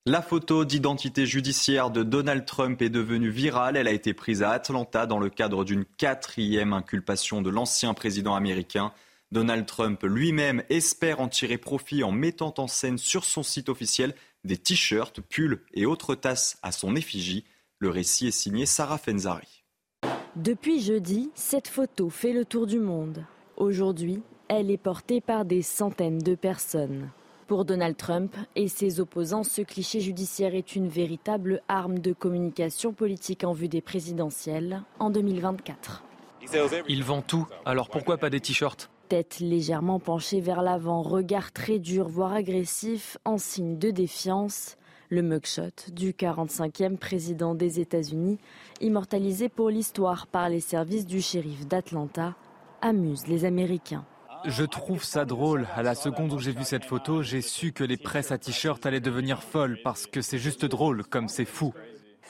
La 0.05 0.21
photo 0.21 0.65
d'identité 0.65 1.25
judiciaire 1.25 1.91
de 1.91 2.03
Donald 2.03 2.45
Trump 2.45 2.81
est 2.81 2.89
devenue 2.89 3.29
virale. 3.29 3.75
Elle 3.75 3.87
a 3.87 3.91
été 3.91 4.13
prise 4.13 4.41
à 4.41 4.51
Atlanta 4.51 5.05
dans 5.05 5.19
le 5.19 5.29
cadre 5.29 5.65
d'une 5.65 5.85
quatrième 5.85 6.73
inculpation 6.73 7.41
de 7.41 7.49
l'ancien 7.49 7.93
président 7.93 8.33
américain. 8.33 8.91
Donald 9.31 9.67
Trump 9.67 10.01
lui-même 10.01 10.63
espère 10.69 11.21
en 11.21 11.27
tirer 11.27 11.59
profit 11.59 12.03
en 12.03 12.11
mettant 12.11 12.55
en 12.57 12.67
scène 12.67 12.97
sur 12.97 13.25
son 13.25 13.43
site 13.43 13.69
officiel 13.69 14.15
des 14.43 14.57
t-shirts, 14.57 15.21
pulls 15.21 15.61
et 15.75 15.85
autres 15.85 16.15
tasses 16.15 16.57
à 16.63 16.71
son 16.71 16.95
effigie. 16.95 17.45
Le 17.77 17.89
récit 17.89 18.27
est 18.27 18.31
signé 18.31 18.65
Sarah 18.65 18.97
Fenzari. 18.97 19.63
Depuis 20.35 20.81
jeudi, 20.81 21.29
cette 21.35 21.67
photo 21.67 22.09
fait 22.09 22.33
le 22.33 22.43
tour 22.43 22.65
du 22.65 22.79
monde. 22.79 23.23
Aujourd'hui, 23.55 24.23
elle 24.47 24.71
est 24.71 24.77
portée 24.77 25.21
par 25.21 25.45
des 25.45 25.61
centaines 25.61 26.17
de 26.17 26.33
personnes. 26.33 27.11
Pour 27.45 27.65
Donald 27.65 27.97
Trump 27.97 28.35
et 28.55 28.67
ses 28.67 28.99
opposants, 28.99 29.43
ce 29.43 29.61
cliché 29.61 29.99
judiciaire 29.99 30.55
est 30.55 30.75
une 30.75 30.87
véritable 30.87 31.61
arme 31.67 31.99
de 31.99 32.13
communication 32.13 32.93
politique 32.93 33.43
en 33.43 33.53
vue 33.53 33.69
des 33.69 33.81
présidentielles 33.81 34.81
en 34.97 35.11
2024. 35.11 36.03
Il 36.87 37.03
vend 37.03 37.21
tout, 37.21 37.45
alors 37.65 37.89
pourquoi 37.89 38.17
pas 38.17 38.31
des 38.31 38.39
t-shirts? 38.39 38.89
Tête 39.09 39.39
légèrement 39.39 39.99
penchée 39.99 40.39
vers 40.39 40.61
l'avant, 40.61 41.01
regard 41.01 41.51
très 41.51 41.79
dur, 41.79 42.07
voire 42.07 42.31
agressif, 42.31 43.17
en 43.25 43.39
signe 43.39 43.79
de 43.79 43.89
défiance. 43.89 44.77
Le 45.09 45.23
mugshot 45.23 45.91
du 45.91 46.11
45e 46.11 46.95
président 46.95 47.55
des 47.55 47.79
États-Unis, 47.79 48.37
immortalisé 48.81 49.49
pour 49.49 49.71
l'histoire 49.71 50.27
par 50.27 50.47
les 50.47 50.59
services 50.59 51.07
du 51.07 51.21
shérif 51.21 51.65
d'Atlanta, 51.65 52.35
amuse 52.83 53.25
les 53.25 53.45
Américains. 53.45 54.05
Je 54.45 54.63
trouve 54.63 55.03
ça 55.03 55.25
drôle. 55.25 55.65
À 55.75 55.81
la 55.81 55.95
seconde 55.95 56.31
où 56.31 56.37
j'ai 56.37 56.51
vu 56.51 56.63
cette 56.63 56.85
photo, 56.85 57.23
j'ai 57.23 57.41
su 57.41 57.71
que 57.71 57.83
les 57.83 57.97
presses 57.97 58.31
à 58.31 58.37
t-shirt 58.37 58.85
allaient 58.85 58.99
devenir 58.99 59.41
folles 59.41 59.79
parce 59.83 60.05
que 60.05 60.21
c'est 60.21 60.37
juste 60.37 60.65
drôle, 60.65 61.03
comme 61.03 61.29
c'est 61.29 61.45
fou. 61.45 61.73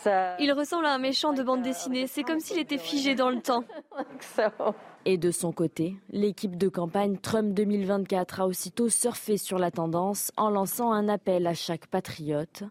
Il 0.05 0.53
ressemble 0.53 0.85
à 0.85 0.93
un 0.93 0.97
méchant 0.97 1.33
de 1.33 1.43
bande 1.43 1.61
dessinée. 1.61 2.07
C'est 2.07 2.23
comme 2.23 2.39
s'il 2.39 2.59
était 2.59 2.77
figé 2.77 3.15
dans 3.15 3.29
le 3.29 3.41
temps. 3.41 3.63
Et 5.05 5.17
de 5.17 5.31
son 5.31 5.51
côté, 5.51 5.95
l'équipe 6.09 6.57
de 6.57 6.67
campagne 6.67 7.17
Trump 7.17 7.53
2024 7.53 8.41
a 8.41 8.47
aussitôt 8.47 8.89
surfé 8.89 9.37
sur 9.37 9.57
la 9.57 9.71
tendance 9.71 10.31
en 10.37 10.49
lançant 10.49 10.91
un 10.91 11.07
appel 11.07 11.47
à 11.47 11.53
chaque 11.53 11.87
patriote. 11.87 12.63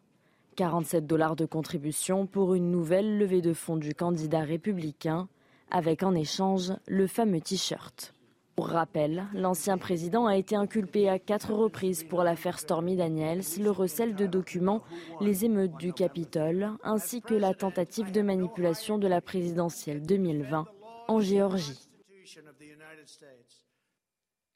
47 0.57 1.07
dollars 1.07 1.37
de 1.37 1.47
contribution 1.47 2.27
pour 2.27 2.55
une 2.55 2.71
nouvelle 2.71 3.19
levée 3.19 3.41
de 3.41 3.55
fonds 3.55 3.77
du 3.77 3.95
candidat 3.95 4.41
républicain, 4.41 5.29
avec 5.71 6.03
en 6.03 6.15
échange 6.15 6.73
le 6.87 7.07
fameux 7.07 7.41
t-shirt. 7.41 8.15
Pour 8.59 8.71
rappel, 8.71 9.25
l'ancien 9.35 9.79
président 9.79 10.27
a 10.27 10.37
été 10.37 10.57
inculpé 10.57 11.09
à 11.09 11.21
quatre 11.21 11.53
reprises 11.53 12.03
pour 12.03 12.25
l'affaire 12.25 12.59
Stormy 12.59 12.97
Daniels, 12.97 13.45
le 13.61 13.71
recel 13.71 14.17
de 14.17 14.27
documents, 14.27 14.83
les 15.21 15.45
émeutes 15.45 15.77
du 15.77 15.93
Capitole, 15.93 16.73
ainsi 16.83 17.23
que 17.23 17.35
la 17.35 17.55
tentative 17.55 18.11
de 18.11 18.21
manipulation 18.21 18.99
de 18.99 19.07
la 19.07 19.21
présidentielle 19.21 20.03
2020 20.03 20.67
en 21.07 21.21
Géorgie. 21.21 21.89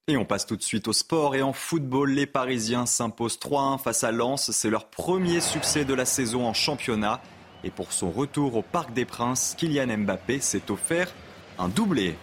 Et 0.09 0.17
on 0.17 0.25
passe 0.25 0.47
tout 0.47 0.57
de 0.57 0.65
suite 0.65 0.89
au 0.89 0.93
sport 0.93 1.37
et 1.37 1.43
en 1.43 1.53
football, 1.53 2.11
les 2.11 2.27
Parisiens 2.27 2.87
s'imposent 2.87 3.39
3-1 3.39 3.79
face 3.79 4.03
à 4.03 4.11
Lens. 4.11 4.51
C'est 4.51 4.69
leur 4.69 4.87
premier 4.87 5.41
succès 5.41 5.85
de 5.85 5.95
la 5.95 6.07
saison 6.07 6.45
en 6.45 6.55
championnat. 6.55 7.23
Et 7.63 7.71
pour 7.71 7.93
son 7.93 8.11
retour 8.11 8.57
au 8.57 8.63
Parc 8.63 8.93
des 8.95 9.05
Princes, 9.05 9.55
Kylian 9.57 9.97
Mbappé 9.99 10.41
s'est 10.41 10.73
offert 10.73 11.15
un 11.57 11.69
doublé. 11.69 12.17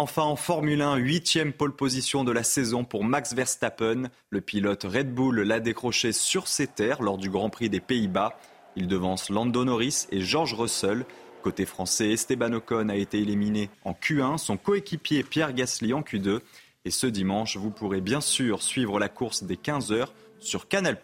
Enfin, 0.00 0.22
en 0.22 0.36
Formule 0.36 0.80
1, 0.80 0.94
huitième 0.94 1.52
pole 1.52 1.74
position 1.74 2.22
de 2.22 2.30
la 2.30 2.44
saison 2.44 2.84
pour 2.84 3.02
Max 3.02 3.34
Verstappen. 3.34 4.04
Le 4.30 4.40
pilote 4.40 4.84
Red 4.84 5.12
Bull 5.12 5.40
l'a 5.40 5.58
décroché 5.58 6.12
sur 6.12 6.46
ses 6.46 6.68
terres 6.68 7.02
lors 7.02 7.18
du 7.18 7.30
Grand 7.30 7.50
Prix 7.50 7.68
des 7.68 7.80
Pays-Bas. 7.80 8.38
Il 8.76 8.86
devance 8.86 9.28
Lando 9.28 9.64
Norris 9.64 10.06
et 10.12 10.20
George 10.20 10.54
Russell. 10.54 11.04
Côté 11.42 11.66
français, 11.66 12.10
Esteban 12.10 12.52
Ocon 12.52 12.90
a 12.90 12.94
été 12.94 13.18
éliminé 13.18 13.70
en 13.84 13.90
Q1, 13.92 14.38
son 14.38 14.56
coéquipier 14.56 15.24
Pierre 15.24 15.52
Gasly 15.52 15.92
en 15.92 16.02
Q2. 16.02 16.42
Et 16.84 16.92
ce 16.92 17.08
dimanche, 17.08 17.56
vous 17.56 17.70
pourrez 17.70 18.00
bien 18.00 18.20
sûr 18.20 18.62
suivre 18.62 19.00
la 19.00 19.08
course 19.08 19.42
des 19.42 19.56
15 19.56 19.90
heures 19.90 20.14
sur 20.38 20.68
Canal+. 20.68 20.96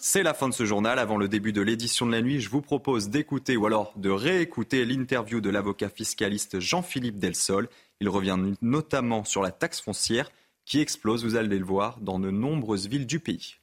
C'est 0.00 0.22
la 0.22 0.32
fin 0.32 0.48
de 0.48 0.54
ce 0.54 0.64
journal. 0.64 1.00
Avant 1.00 1.16
le 1.16 1.26
début 1.26 1.52
de 1.52 1.60
l'édition 1.60 2.06
de 2.06 2.12
la 2.12 2.22
nuit, 2.22 2.40
je 2.40 2.48
vous 2.48 2.62
propose 2.62 3.08
d'écouter 3.08 3.56
ou 3.56 3.66
alors 3.66 3.92
de 3.96 4.10
réécouter 4.10 4.84
l'interview 4.84 5.40
de 5.40 5.50
l'avocat 5.50 5.88
fiscaliste 5.88 6.60
Jean-Philippe 6.60 7.18
Delsol. 7.18 7.68
Il 8.00 8.08
revient 8.08 8.38
notamment 8.62 9.24
sur 9.24 9.42
la 9.42 9.50
taxe 9.50 9.80
foncière 9.80 10.30
qui 10.64 10.80
explose, 10.80 11.24
vous 11.24 11.34
allez 11.34 11.58
le 11.58 11.64
voir, 11.64 11.98
dans 12.00 12.20
de 12.20 12.30
nombreuses 12.30 12.86
villes 12.86 13.06
du 13.06 13.18
pays. 13.18 13.56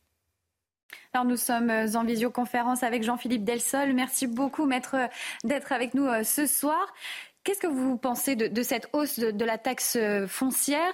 Alors 1.13 1.25
nous 1.25 1.37
sommes 1.37 1.69
euh, 1.69 1.93
en 1.95 2.03
visioconférence 2.03 2.83
avec 2.83 3.03
Jean-Philippe 3.03 3.45
Delsol. 3.45 3.93
Merci 3.93 4.27
beaucoup, 4.27 4.65
maître, 4.65 4.97
d'être 5.45 5.71
avec 5.71 5.93
nous 5.93 6.05
euh, 6.05 6.23
ce 6.23 6.45
soir. 6.45 6.93
Qu'est-ce 7.45 7.59
que 7.59 7.67
vous 7.67 7.95
pensez 7.95 8.35
de, 8.35 8.63
cette 8.63 8.89
hausse 8.91 9.19
de, 9.19 9.45
la 9.45 9.57
taxe 9.57 9.95
euh, 9.95 10.27
foncière? 10.27 10.93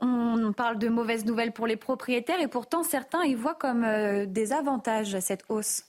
On 0.00 0.52
parle 0.52 0.78
de 0.78 0.88
mauvaises 0.88 1.26
nouvelles 1.26 1.52
pour 1.52 1.66
les 1.66 1.76
propriétaires 1.76 2.40
et 2.40 2.48
pourtant 2.48 2.82
certains 2.82 3.24
y 3.24 3.34
voient 3.34 3.54
comme 3.54 3.84
euh, 3.84 4.24
des 4.26 4.52
avantages 4.52 5.18
cette 5.20 5.44
hausse. 5.48 5.84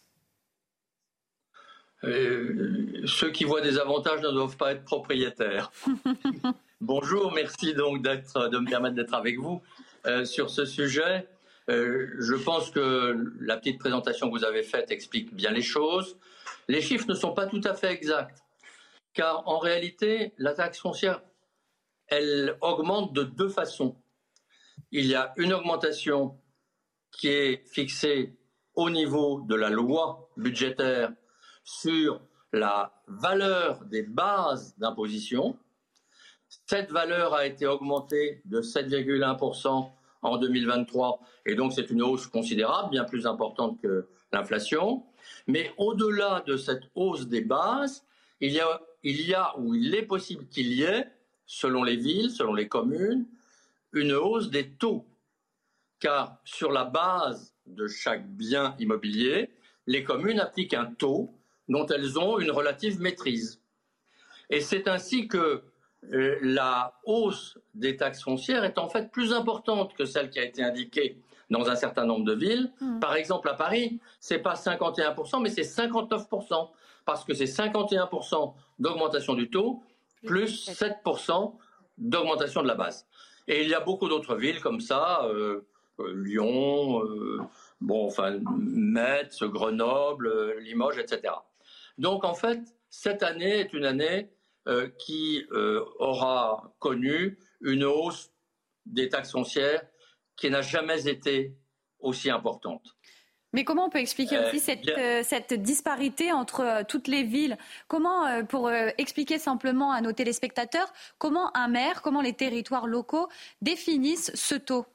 Euh, 2.03 3.03
ceux 3.06 3.31
qui 3.31 3.45
voient 3.45 3.61
des 3.61 3.77
avantages 3.77 4.22
ne 4.22 4.31
doivent 4.31 4.57
pas 4.57 4.73
être 4.73 4.83
propriétaires. 4.83 5.72
Bonjour, 6.81 7.31
merci 7.31 7.73
donc 7.73 8.01
de 8.01 8.57
me 8.57 8.69
permettre 8.69 8.95
d'être 8.95 9.14
avec 9.14 9.40
vous 9.40 9.61
euh, 10.07 10.25
sur 10.25 10.49
ce 10.49 10.65
sujet. 10.65 11.27
je 11.67 12.43
pense 12.43 12.72
que 12.72 13.33
la 13.40 13.56
petite 13.57 13.80
présentation 13.80 14.30
que 14.30 14.38
vous 14.38 14.43
avez 14.43 14.64
faite 14.64 14.91
explique 14.91 15.33
bien 15.33 15.51
les 15.51 15.61
choses. 15.61 16.17
Les 16.67 16.81
chiffres 16.81 17.07
ne 17.07 17.14
sont 17.14 17.33
pas 17.33 17.45
tout 17.45 17.61
à 17.64 17.75
fait 17.75 17.91
exacts, 17.91 18.43
car 19.14 19.48
en 19.48 19.59
réalité, 19.59 20.33
la 20.38 20.53
taxe 20.53 20.80
foncière, 20.80 21.22
elle 22.07 22.57
augmente 22.61 23.14
de 23.14 23.23
deux 23.23 23.49
façons. 23.49 23.95
Il 24.91 25.06
y 25.06 25.16
a 25.16 25.33
une 25.38 25.53
augmentation 25.53 26.38
qui 27.11 27.27
est 27.27 27.67
fixée 27.67 28.38
au 28.75 28.90
niveau 28.90 29.41
de 29.41 29.56
la 29.56 29.69
loi 29.69 30.30
budgétaire 30.38 31.11
sur 31.64 32.22
la 32.53 32.93
valeur 33.08 33.85
des 33.85 34.03
bases 34.03 34.75
d'imposition. 34.77 35.58
Cette 36.66 36.91
valeur 36.91 37.33
a 37.33 37.45
été 37.45 37.67
augmentée 37.67 38.41
de 38.45 38.61
7,1% 38.61 39.90
en 40.24 40.38
2023 40.38 41.19
et 41.45 41.56
donc 41.56 41.74
c'est 41.74 41.90
une 41.90 42.01
hausse 42.01 42.27
considérable, 42.27 42.91
bien 42.91 43.06
plus 43.06 43.25
importante 43.25 43.80
que 43.82 44.08
l'inflation. 44.32 45.03
Mais 45.48 45.72
au-delà 45.77 46.43
de 46.45 46.58
cette 46.58 46.83
hausse 46.95 47.27
des 47.27 47.41
bases, 47.41 48.06
il 48.40 48.51
y 48.51 48.59
a, 48.59 48.82
il 49.03 49.38
ou 49.58 49.75
il 49.75 49.95
est 49.95 50.06
possible 50.06 50.48
qu'il 50.48 50.74
y 50.74 50.83
ait, 50.83 51.08
selon 51.45 51.83
les 51.83 51.95
villes, 51.95 52.32
selon 52.32 52.53
les 52.53 52.67
communes, 52.67 53.25
une 53.94 54.14
hausse 54.14 54.50
des 54.50 54.70
taux. 54.70 55.06
Car 56.00 56.38
sur 56.44 56.72
la 56.72 56.86
base 56.86 57.53
de 57.66 57.88
chaque 57.88 58.28
bien 58.28 58.76
immobilier, 58.80 59.52
les 59.88 60.03
communes 60.03 60.40
appliquent 60.40 60.74
un 60.74 60.86
taux 60.86 61.34
dont 61.70 61.86
elles 61.88 62.20
ont 62.20 62.40
une 62.40 62.52
relative 62.52 63.00
maîtrise. 63.00 63.61
Et 64.50 64.61
c'est 64.61 64.88
ainsi 64.88 65.28
que 65.28 65.64
euh, 66.11 66.38
la 66.42 67.00
hausse 67.06 67.58
des 67.74 67.95
taxes 67.95 68.24
foncières 68.24 68.64
est 68.64 68.78
en 68.78 68.90
fait 68.90 69.11
plus 69.11 69.34
importante 69.34 69.94
que 69.94 70.06
celle 70.06 70.30
qui 70.30 70.40
a 70.40 70.44
été 70.44 70.64
indiquée 70.64 71.22
dans 71.50 71.70
un 71.70 71.76
certain 71.76 72.06
nombre 72.06 72.26
de 72.26 72.34
villes. 72.34 72.72
Hmm. 72.80 73.00
Par 73.00 73.16
exemple, 73.16 73.48
à 73.50 73.53
Paris, 73.53 74.00
c'est 74.20 74.40
pas 74.40 74.56
51%, 74.56 75.42
mais 75.42 75.50
c'est 75.50 75.61
59%, 75.61 76.70
parce 77.06 77.24
que 77.24 77.34
c'est 77.34 77.45
51% 77.45 78.53
d'augmentation 78.80 79.36
du 79.36 79.50
taux 79.50 79.84
plus 80.26 80.70
7% 80.70 81.56
d'augmentation 81.98 82.61
de 82.61 82.68
la 82.68 82.76
base. 82.76 83.06
Et 83.48 83.64
il 83.64 83.70
y 83.70 83.74
a 83.74 83.80
beaucoup 83.80 84.08
d'autres 84.08 84.36
villes 84.36 84.61
comme 84.61 84.82
ça, 84.82 85.26
euh, 85.26 85.68
euh, 86.00 86.14
Lyon, 86.14 87.02
bon, 87.80 88.06
enfin, 88.06 88.40
Metz, 88.58 89.44
Grenoble, 89.44 90.58
Limoges, 90.60 91.00
etc. 91.00 91.34
Donc 91.98 92.24
en 92.24 92.34
fait, 92.34 92.60
cette 92.90 93.24
année 93.24 93.60
est 93.60 93.74
une 93.74 93.86
année 93.86 94.30
euh, 94.68 94.90
qui 95.00 95.45
euh, 95.53 95.84
aura 95.98 96.72
connu 96.78 97.40
une 97.61 97.84
hausse 97.84 98.32
des 98.86 99.10
taxes 99.10 99.32
foncières 99.32 99.82
qui 100.36 100.52
n'a 100.52 100.61
jamais 100.61 101.08
été 101.08 101.58
aussi 102.00 102.30
importante. 102.30 102.84
Mais 103.53 103.63
comment 103.63 103.85
on 103.85 103.89
peut 103.89 103.99
expliquer 103.99 104.39
aussi 104.39 104.61
euh, 104.97 105.23
cette, 105.23 105.53
disparité 105.53 106.31
entre 106.31 106.83
toutes 106.88 107.07
les 107.07 107.23
villes? 107.23 107.57
Comment, 107.88 108.45
pour 108.45 108.71
expliquer 108.71 109.39
simplement 109.39 109.91
à 109.91 110.01
nos 110.01 110.13
téléspectateurs, 110.13 110.93
comment 111.17 111.55
un 111.55 111.67
maire, 111.67 112.01
comment 112.01 112.21
les 112.21 112.33
territoires 112.33 112.88
locaux 112.88 113.27
définissent 113.61 114.31
ce 114.35 114.55
taux? 114.55 114.85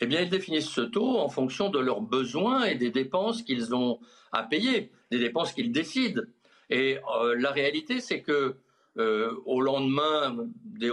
Eh 0.00 0.06
bien, 0.06 0.22
ils 0.22 0.30
définissent 0.30 0.70
ce 0.70 0.80
taux 0.80 1.18
en 1.18 1.28
fonction 1.28 1.68
de 1.68 1.78
leurs 1.78 2.00
besoins 2.00 2.64
et 2.64 2.74
des 2.74 2.90
dépenses 2.90 3.42
qu'ils 3.42 3.74
ont 3.74 4.00
à 4.32 4.42
payer, 4.42 4.90
des 5.10 5.18
dépenses 5.18 5.52
qu'ils 5.52 5.72
décident. 5.72 6.22
Et 6.70 6.98
euh, 7.20 7.34
la 7.36 7.50
réalité, 7.50 8.00
c'est 8.00 8.22
que 8.22 8.56
euh, 8.96 9.34
au 9.44 9.60
lendemain, 9.60 10.36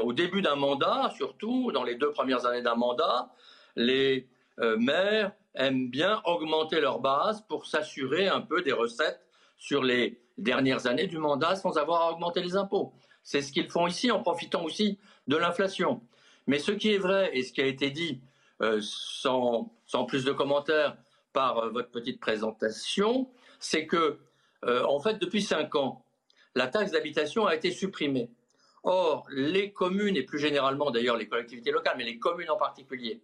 au 0.02 0.14
début 0.14 0.42
d'un 0.42 0.56
mandat, 0.56 1.12
surtout 1.16 1.72
dans 1.72 1.84
les 1.84 1.96
deux 1.96 2.12
premières 2.12 2.46
années 2.46 2.62
d'un 2.62 2.76
mandat, 2.76 3.32
les 3.76 4.28
euh, 4.60 4.78
maires 4.78 5.32
aiment 5.58 5.90
bien 5.90 6.22
augmenter 6.26 6.80
leur 6.80 7.00
base 7.00 7.46
pour 7.48 7.66
s'assurer 7.66 8.28
un 8.28 8.42
peu 8.42 8.62
des 8.62 8.72
recettes 8.72 9.22
sur 9.58 9.84
les 9.84 10.22
dernières 10.38 10.88
années 10.88 11.08
du 11.08 11.18
mandat 11.18 11.56
sans 11.56 11.78
avoir 11.78 12.02
à 12.04 12.12
augmenter 12.12 12.42
les 12.42 12.56
impôts. 12.56 12.94
C'est 13.24 13.42
ce 13.42 13.52
qu'ils 13.52 13.70
font 13.70 13.88
ici 13.88 14.12
en 14.12 14.22
profitant 14.22 14.64
aussi 14.64 15.00
de 15.28 15.36
l'inflation. 15.36 16.02
Mais 16.46 16.60
ce 16.60 16.72
qui 16.72 16.94
est 16.94 16.98
vrai 16.98 17.32
et 17.34 17.44
ce 17.44 17.52
qui 17.52 17.62
a 17.62 17.66
été 17.66 17.90
dit 17.90 18.22
sans, 18.80 19.74
sans, 19.86 20.06
plus 20.06 20.24
de 20.24 20.32
commentaires 20.32 20.98
par 21.34 21.70
votre 21.72 21.92
petite 21.92 22.20
présentation, 22.20 23.30
c'est 23.60 23.86
que 23.86 24.20
euh, 24.66 24.84
en 24.86 25.00
fait, 25.00 25.20
depuis 25.20 25.42
cinq 25.42 25.76
ans, 25.76 26.04
la 26.56 26.68
taxe 26.68 26.92
d'habitation 26.92 27.46
a 27.46 27.56
été 27.56 27.72
supprimée. 27.72 28.30
Or, 28.84 29.26
les 29.30 29.72
communes, 29.72 30.16
et 30.16 30.24
plus 30.24 30.40
généralement 30.40 30.92
d'ailleurs 30.92 31.18
les 31.18 31.28
collectivités 31.28 31.72
locales, 31.72 31.96
mais 31.98 32.06
les 32.06 32.20
communes 32.20 32.50
en 32.50 32.58
particulier, 32.58 33.22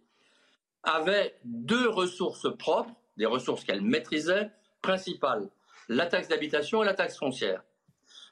avaient 0.84 1.38
deux 1.44 1.88
ressources 1.88 2.46
propres, 2.56 2.92
des 3.16 3.26
ressources 3.26 3.64
qu'elles 3.64 3.82
maîtrisaient, 3.82 4.50
principales, 4.82 5.48
la 5.88 6.06
taxe 6.06 6.28
d'habitation 6.28 6.82
et 6.82 6.86
la 6.86 6.94
taxe 6.94 7.18
foncière. 7.18 7.62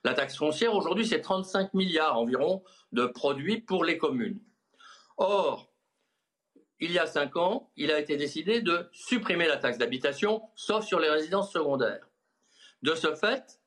La 0.05 0.14
taxe 0.14 0.36
foncière, 0.36 0.74
aujourd'hui, 0.74 1.06
c'est 1.06 1.20
35 1.20 1.74
milliards 1.74 2.18
environ 2.18 2.62
de 2.92 3.06
produits 3.06 3.60
pour 3.60 3.84
les 3.84 3.98
communes. 3.98 4.40
Or, 5.16 5.70
il 6.81 6.90
y 6.90 6.98
a 6.98 7.06
cinq 7.06 7.36
ans, 7.36 7.70
il 7.76 7.92
a 7.92 7.98
été 8.00 8.16
décidé 8.16 8.60
de 8.60 8.89
supprimer 8.92 9.47
la 9.47 9.56
taxe 9.56 9.78
d'habitation, 9.78 10.42
sauf 10.56 10.84
sur 10.84 10.98
les 10.98 11.08
résidences 11.08 11.52
secondaires. 11.52 12.08
De 12.82 12.94
ce 12.97 13.14
fait, 13.14 13.60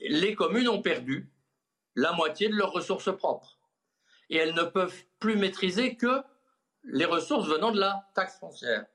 les 0.00 0.34
communes 0.34 0.68
ont 0.68 0.82
perdu 0.82 1.30
la 1.94 2.12
moitié 2.12 2.48
de 2.48 2.54
leurs 2.54 2.72
ressources 2.72 3.14
propres. 3.16 3.58
Et 4.28 4.36
elles 4.36 4.54
ne 4.54 4.62
peuvent 4.62 5.04
plus 5.18 5.36
maîtriser 5.36 5.96
que 5.96 6.22
les 6.84 7.04
ressources 7.04 7.48
venant 7.48 7.70
de 7.70 7.80
la 7.80 8.08
taxe 8.14 8.38
foncière. 8.38 8.86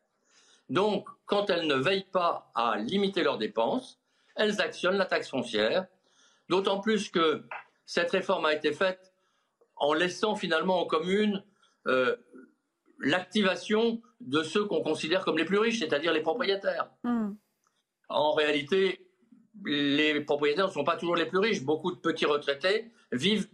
Donc, 0.69 1.07
quand 1.25 1.49
elles 1.49 1.67
ne 1.67 1.75
veillent 1.75 2.09
pas 2.11 2.51
à 2.55 2.77
limiter 2.77 3.23
leurs 3.23 3.37
dépenses, 3.37 3.99
elles 4.35 4.61
actionnent 4.61 4.97
la 4.97 5.05
taxe 5.05 5.29
foncière, 5.29 5.85
d'autant 6.49 6.79
plus 6.79 7.09
que 7.09 7.43
cette 7.85 8.11
réforme 8.11 8.45
a 8.45 8.53
été 8.53 8.71
faite 8.71 9.13
en 9.75 9.93
laissant 9.93 10.35
finalement 10.35 10.79
aux 10.79 10.87
communes 10.87 11.43
euh, 11.87 12.15
l'activation 12.99 14.01
de 14.21 14.41
ceux 14.43 14.65
qu'on 14.65 14.81
considère 14.81 15.25
comme 15.25 15.37
les 15.37 15.45
plus 15.45 15.57
riches, 15.57 15.79
c'est-à-dire 15.79 16.13
les 16.13 16.21
propriétaires. 16.21 16.89
Hmm. 17.03 17.33
En 18.09 18.31
réalité, 18.33 19.05
les 19.65 20.21
propriétaires 20.21 20.67
ne 20.67 20.71
sont 20.71 20.83
pas 20.83 20.95
toujours 20.95 21.15
les 21.15 21.25
plus 21.25 21.39
riches. 21.39 21.63
Beaucoup 21.63 21.91
de 21.91 21.99
petits 21.99 22.25
retraités 22.25 22.91
vivent 23.11 23.49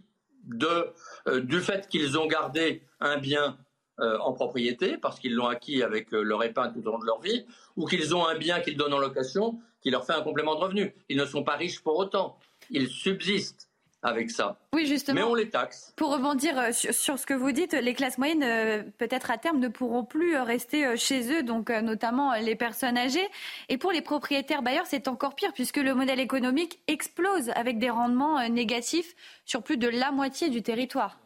euh, 0.62 1.40
du 1.40 1.60
fait 1.60 1.88
qu'ils 1.88 2.18
ont 2.18 2.26
gardé 2.26 2.82
un 3.00 3.18
bien 3.18 3.58
euh, 4.00 4.18
en 4.20 4.32
propriété 4.32 4.96
parce 4.96 5.20
qu'ils 5.20 5.34
l'ont 5.34 5.48
acquis 5.48 5.82
avec 5.82 6.14
euh, 6.14 6.22
leur 6.22 6.42
épargne 6.42 6.72
tout 6.72 6.80
au 6.88 6.92
long 6.92 6.98
de 6.98 7.04
leur 7.04 7.20
vie, 7.20 7.44
ou 7.76 7.84
qu'ils 7.84 8.14
ont 8.14 8.26
un 8.26 8.34
bien 8.38 8.60
qu'ils 8.60 8.76
donnent 8.76 8.94
en 8.94 8.98
location 8.98 9.58
qui 9.82 9.90
leur 9.90 10.06
fait 10.06 10.14
un 10.14 10.22
complément 10.22 10.54
de 10.54 10.60
revenu. 10.60 10.94
Ils 11.10 11.18
ne 11.18 11.26
sont 11.26 11.44
pas 11.44 11.56
riches 11.56 11.80
pour 11.80 11.98
autant. 11.98 12.38
Ils 12.70 12.88
subsistent 12.88 13.68
avec 14.02 14.30
ça. 14.30 14.58
Oui, 14.72 14.86
justement. 14.86 15.16
Mais 15.16 15.22
on 15.22 15.34
les 15.34 15.50
taxe. 15.50 15.92
Pour 15.96 16.12
rebondir 16.12 16.58
euh, 16.58 16.70
sur, 16.72 17.18
ce 17.18 17.26
que 17.26 17.34
vous 17.34 17.52
dites, 17.52 17.74
les 17.74 17.92
classes 17.92 18.16
moyennes, 18.16 18.90
peut-être 18.96 19.30
à 19.30 19.36
terme, 19.36 19.58
ne 19.58 19.68
pourront 19.68 20.04
plus 20.04 20.36
rester 20.38 20.96
chez 20.96 21.30
eux, 21.32 21.42
donc 21.42 21.68
notamment 21.68 22.32
les 22.36 22.56
personnes 22.56 22.96
âgées. 22.96 23.28
Et 23.68 23.76
pour 23.76 23.92
les 23.92 24.00
propriétaires 24.00 24.62
bailleurs, 24.62 24.86
c'est 24.86 25.08
encore 25.08 25.34
pire, 25.34 25.52
puisque 25.52 25.76
le 25.76 25.94
modèle 25.94 26.20
économique 26.20 26.78
explose 26.86 27.50
avec 27.50 27.78
des 27.78 27.90
rendements 27.90 28.48
négatifs 28.48 29.14
sur 29.44 29.62
plus 29.62 29.76
de 29.76 29.88
la 29.88 30.10
moitié 30.10 30.48
du 30.48 30.62
territoire. 30.62 31.18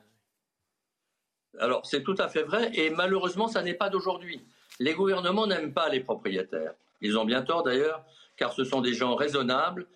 Alors, 1.60 1.86
c'est 1.86 2.02
tout 2.02 2.16
à 2.18 2.28
fait 2.28 2.42
vrai, 2.42 2.70
et 2.74 2.90
malheureusement, 2.90 3.48
ça 3.48 3.62
n'est 3.62 3.74
pas 3.74 3.90
d'aujourd'hui. 3.90 4.40
Les 4.80 4.94
gouvernements 4.94 5.46
n'aiment 5.46 5.72
pas 5.72 5.88
les 5.88 6.00
propriétaires. 6.00 6.74
Ils 7.00 7.16
ont 7.18 7.24
bien 7.24 7.42
tort 7.42 7.62
d'ailleurs, 7.62 8.04
car 8.36 8.52
ce 8.52 8.64
sont 8.64 8.80
des 8.80 8.94
gens 8.94 9.14
raisonnables 9.14 9.86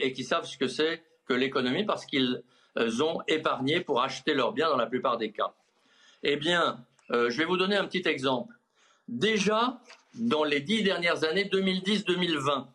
et 0.00 0.12
qui 0.12 0.24
savent 0.24 0.44
ce 0.44 0.58
que 0.58 0.66
c'est 0.66 1.02
que 1.28 1.34
l'économie 1.34 1.84
parce 1.84 2.06
qu'ils 2.06 2.42
euh, 2.78 3.00
ont 3.02 3.20
épargné 3.28 3.80
pour 3.80 4.02
acheter 4.02 4.34
leurs 4.34 4.52
biens 4.52 4.68
dans 4.68 4.76
la 4.76 4.86
plupart 4.86 5.18
des 5.18 5.30
cas. 5.30 5.52
Eh 6.22 6.36
bien, 6.36 6.84
euh, 7.10 7.30
je 7.30 7.38
vais 7.38 7.44
vous 7.44 7.56
donner 7.56 7.76
un 7.76 7.86
petit 7.86 8.08
exemple. 8.08 8.54
Déjà, 9.06 9.80
dans 10.14 10.44
les 10.44 10.60
dix 10.60 10.82
dernières 10.82 11.24
années, 11.24 11.44
2010-2020, 11.44 12.66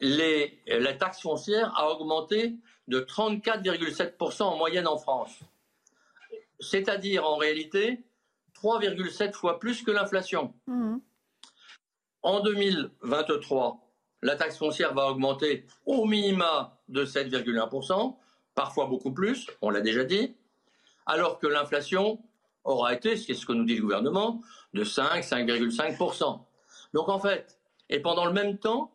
la 0.00 0.92
taxe 0.94 1.20
foncière 1.20 1.72
a 1.76 1.90
augmenté 1.90 2.54
de 2.86 3.00
34,7% 3.00 4.44
en 4.44 4.56
moyenne 4.56 4.86
en 4.86 4.96
France. 4.96 5.40
C'est-à-dire, 6.60 7.24
en 7.26 7.36
réalité, 7.36 8.04
3,7 8.54 9.32
fois 9.32 9.60
plus 9.60 9.82
que 9.82 9.90
l'inflation. 9.90 10.54
Mmh. 10.66 10.96
En 12.22 12.40
2023, 12.40 13.88
la 14.22 14.36
taxe 14.36 14.58
foncière 14.58 14.94
va 14.94 15.10
augmenter 15.10 15.66
au 15.86 16.04
minima 16.04 16.78
de 16.88 17.04
7,1%, 17.04 18.16
parfois 18.54 18.86
beaucoup 18.86 19.12
plus, 19.12 19.46
on 19.62 19.70
l'a 19.70 19.80
déjà 19.80 20.04
dit. 20.04 20.34
alors 21.06 21.38
que 21.38 21.46
l'inflation 21.46 22.20
aura 22.64 22.92
été, 22.92 23.16
c'est 23.16 23.32
ce 23.32 23.46
que 23.46 23.52
nous 23.52 23.64
dit 23.64 23.76
le 23.76 23.82
gouvernement, 23.82 24.42
de 24.74 24.84
5, 24.84 25.22
5,5%. 25.22 26.44
Donc 26.92 27.08
en 27.08 27.18
fait, 27.18 27.58
et 27.88 28.00
pendant 28.00 28.26
le 28.26 28.32
même 28.32 28.58
temps, 28.58 28.92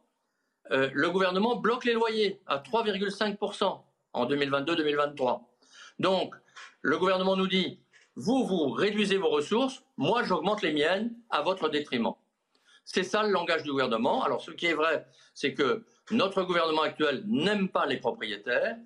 euh, 0.71 0.89
le 0.93 1.09
gouvernement 1.09 1.55
bloque 1.55 1.85
les 1.85 1.93
loyers 1.93 2.41
à 2.45 2.59
3,5% 2.59 3.81
en 4.13 4.25
2022-2023. 4.25 5.41
Donc, 5.99 6.35
le 6.83 6.97
gouvernement 6.99 7.35
nous 7.35 7.47
dit, 7.47 7.79
vous, 8.15 8.45
vous 8.45 8.69
réduisez 8.69 9.17
vos 9.17 9.29
ressources, 9.29 9.83
moi, 9.97 10.21
j'augmente 10.23 10.61
les 10.61 10.71
miennes 10.71 11.15
à 11.31 11.41
votre 11.41 11.69
détriment. 11.69 12.13
C'est 12.85 13.03
ça 13.03 13.23
le 13.23 13.31
langage 13.31 13.63
du 13.63 13.71
gouvernement. 13.71 14.23
Alors, 14.23 14.41
ce 14.41 14.51
qui 14.51 14.67
est 14.67 14.73
vrai, 14.73 15.07
c'est 15.33 15.53
que 15.53 15.83
notre 16.11 16.43
gouvernement 16.43 16.83
actuel 16.83 17.23
n'aime 17.25 17.69
pas 17.69 17.85
les 17.85 17.97
propriétaires. 17.97 18.77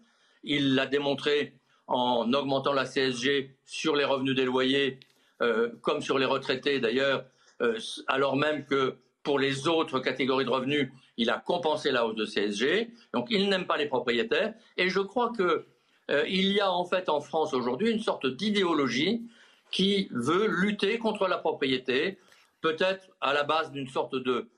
Il 0.44 0.76
l'a 0.76 0.86
démontré 0.86 1.60
en 1.88 2.32
augmentant 2.34 2.74
la 2.74 2.86
CSG 2.86 3.58
sur 3.66 3.96
les 3.96 4.06
revenus 4.06 4.36
des 4.36 4.46
loyers, 4.46 5.00
euh, 5.42 5.72
comme 5.82 6.02
sur 6.02 6.20
les 6.20 6.26
retraités 6.26 6.80
d'ailleurs, 6.80 7.26
euh, 7.62 7.80
alors 8.08 8.36
même 8.36 8.66
que 8.66 8.98
pour 9.24 9.40
les 9.40 9.68
autres 9.68 10.00
catégories 10.00 10.46
de 10.46 10.50
revenus, 10.50 10.90
il 11.18 11.30
a 11.30 11.38
compensé 11.38 11.92
la 11.92 12.06
hausse 12.06 12.16
de 12.16 12.26
CSG. 12.26 12.92
Donc 13.14 13.28
il 13.30 13.50
n'aime 13.50 13.66
pas 13.66 13.78
les 13.78 13.88
propriétaires. 13.88 14.54
Et 14.78 14.90
je 14.90 15.00
crois 15.00 15.34
qu'il 15.36 15.64
euh, 16.10 16.28
y 16.28 16.60
a 16.60 16.72
en 16.72 16.86
fait 16.86 17.10
en 17.10 17.22
France 17.22 17.54
aujourd'hui 17.54 17.92
une 17.92 18.00
sorte 18.00 18.26
d'idéologie 18.26 19.24
qui 19.72 20.08
veut 20.12 20.48
lutter 20.48 20.98
contre 20.98 21.28
la 21.28 21.38
propriété, 21.38 22.18
peut-être 22.62 23.10
à 23.22 23.34
la 23.34 23.44
base 23.44 23.72
d'une 23.72 23.88
sorte 23.88 24.16
de 24.16 24.50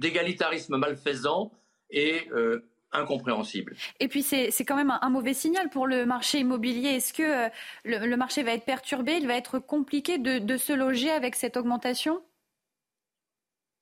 d'égalitarisme 0.00 0.76
malfaisant 0.76 1.52
et 1.90 2.28
incompréhensible. 2.92 3.76
Et 4.00 4.08
puis 4.08 4.22
c'est 4.22 4.64
quand 4.64 4.76
même 4.76 4.96
un, 5.00 5.10
mauvais 5.10 5.34
signal 5.34 5.70
pour 5.70 5.86
le 5.86 6.06
marché 6.06 6.40
immobilier. 6.40 6.90
Est-ce 6.90 7.12
que 7.12 7.46
euh, 7.46 7.48
le, 7.84 8.16
marché 8.16 8.42
va 8.42 8.52
être 8.52 8.64
perturbé 8.64 9.14
Il 9.20 9.26
va 9.26 9.36
être 9.36 9.58
compliqué 9.58 10.18
de, 10.18 10.56
se 10.56 10.72
loger 10.72 11.10
avec 11.10 11.36
cette 11.36 11.56
augmentation? 11.56 12.22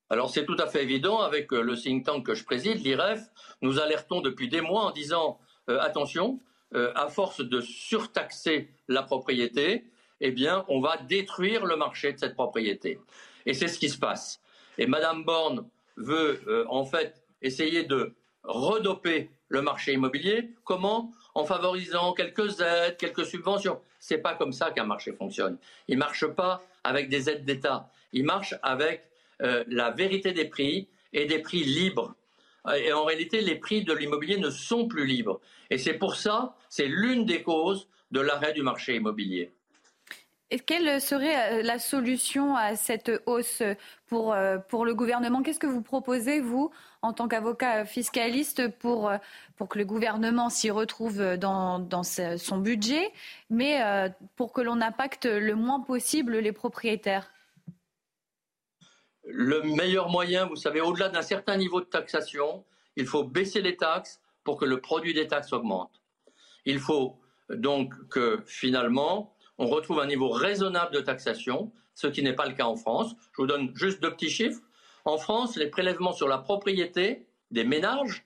Alors 0.09 0.29
c'est 0.29 0.45
tout 0.45 0.57
à 0.59 0.67
fait 0.67 0.83
évident, 0.83 1.19
avec 1.19 1.51
euh, 1.53 1.61
le 1.61 1.75
think 1.75 2.05
tank 2.05 2.25
que 2.25 2.33
je 2.33 2.43
préside, 2.43 2.83
l'IREF, 2.83 3.21
nous 3.61 3.79
alertons 3.79 4.21
depuis 4.21 4.49
des 4.49 4.61
mois 4.61 4.85
en 4.85 4.91
disant 4.91 5.39
euh, 5.69 5.79
attention, 5.81 6.39
à 6.71 7.07
force 7.07 7.41
de 7.41 7.61
surtaxer 7.61 8.69
la 8.87 9.01
propriété, 9.01 9.85
eh 10.21 10.29
bien 10.29 10.65
on 10.67 10.79
va 10.79 10.97
détruire 10.97 11.65
le 11.65 11.75
marché 11.75 12.13
de 12.13 12.19
cette 12.19 12.35
propriété. 12.35 12.99
Et 13.47 13.55
c'est 13.55 13.67
ce 13.67 13.79
qui 13.79 13.89
se 13.89 13.97
passe. 13.97 14.39
Et 14.77 14.85
Madame 14.85 15.23
Borne 15.23 15.67
veut 15.97 16.67
en 16.69 16.85
fait 16.85 17.23
essayer 17.41 17.85
de 17.85 18.13
redoper 18.43 19.31
le 19.47 19.61
marché 19.61 19.93
immobilier. 19.93 20.51
Comment? 20.63 21.11
En 21.35 21.45
favorisant 21.45 22.13
quelques 22.13 22.61
aides, 22.61 22.97
quelques 22.97 23.25
subventions. 23.25 23.81
C'est 23.99 24.19
pas 24.19 24.35
comme 24.35 24.53
ça 24.53 24.71
qu'un 24.71 24.85
marché 24.85 25.13
fonctionne. 25.13 25.57
Il 25.87 25.97
marche 25.97 26.25
pas 26.25 26.61
avec 26.83 27.09
des 27.09 27.29
aides 27.29 27.45
d'État. 27.45 27.91
Il 28.13 28.23
marche 28.23 28.55
avec 28.63 29.09
euh, 29.41 29.63
la 29.67 29.91
vérité 29.91 30.31
des 30.31 30.45
prix 30.45 30.87
et 31.13 31.25
des 31.25 31.39
prix 31.39 31.63
libres. 31.63 32.15
Et 32.75 32.91
en 32.93 33.05
réalité, 33.05 33.41
les 33.41 33.55
prix 33.55 33.83
de 33.83 33.93
l'immobilier 33.93 34.37
ne 34.37 34.49
sont 34.49 34.87
plus 34.87 35.05
libres. 35.05 35.39
Et 35.69 35.77
c'est 35.77 35.93
pour 35.93 36.15
ça, 36.15 36.55
c'est 36.69 36.87
l'une 36.87 37.25
des 37.25 37.41
causes 37.41 37.87
de 38.11 38.19
l'arrêt 38.19 38.53
du 38.53 38.63
marché 38.63 38.95
immobilier. 38.95 39.51
Quelle 40.65 40.99
serait 40.99 41.59
euh, 41.59 41.61
la 41.61 41.77
solution 41.77 42.55
à 42.55 42.75
cette 42.75 43.11
hausse 43.27 43.61
pour, 44.07 44.33
euh, 44.33 44.57
le 44.71 44.93
gouvernement? 44.93 45.43
Qu'est-ce 45.43 45.59
que 45.59 45.67
vous 45.67 45.83
proposez, 45.83 46.39
vous, 46.39 46.71
en 47.03 47.13
tant 47.13 47.27
qu'avocat 47.27 47.85
fiscaliste, 47.85 48.67
pour, 48.79 49.09
euh, 49.09 49.17
pour 49.57 49.69
que 49.69 49.77
le 49.77 49.85
gouvernement 49.85 50.49
s'y 50.49 50.71
retrouve 50.71 51.37
dans, 51.37 51.77
dans 51.77 52.01
son 52.03 52.57
budget, 52.57 53.11
mais 53.51 53.79
pour 54.35 54.51
que 54.51 54.61
l'on 54.61 54.81
impacte 54.81 55.25
le 55.25 55.53
moins 55.53 55.81
possible 55.81 56.37
les 56.37 56.51
propriétaires? 56.51 57.29
Le 59.31 59.61
meilleur 59.61 60.09
moyen, 60.09 60.47
vous 60.47 60.55
savez, 60.55 60.81
au-delà 60.81 61.09
d'un 61.09 61.21
certain 61.21 61.55
niveau 61.55 61.81
de 61.81 61.85
taxation, 61.85 62.65
il 62.95 63.05
faut 63.05 63.23
baisser 63.23 63.61
les 63.61 63.77
taxes 63.77 64.21
pour 64.43 64.57
que 64.57 64.65
le 64.65 64.81
produit 64.81 65.13
des 65.13 65.27
taxes 65.27 65.53
augmente. 65.53 66.01
Il 66.65 66.79
faut 66.79 67.19
donc 67.49 67.93
que 68.09 68.41
finalement, 68.47 69.35
on 69.59 69.67
retrouve 69.67 69.99
un 69.99 70.07
niveau 70.07 70.29
raisonnable 70.29 70.93
de 70.95 71.01
taxation, 71.01 71.71
ce 71.93 72.07
qui 72.07 72.23
n'est 72.23 72.33
pas 72.33 72.47
le 72.47 72.53
cas 72.53 72.65
en 72.65 72.75
France. 72.75 73.15
Je 73.33 73.41
vous 73.41 73.47
donne 73.47 73.71
juste 73.75 74.01
deux 74.01 74.11
petits 74.11 74.29
chiffres. 74.29 74.61
En 75.05 75.17
France, 75.17 75.55
les 75.57 75.67
prélèvements 75.67 76.13
sur 76.13 76.27
la 76.27 76.39
propriété 76.39 77.27
des 77.51 77.63
ménages, 77.63 78.25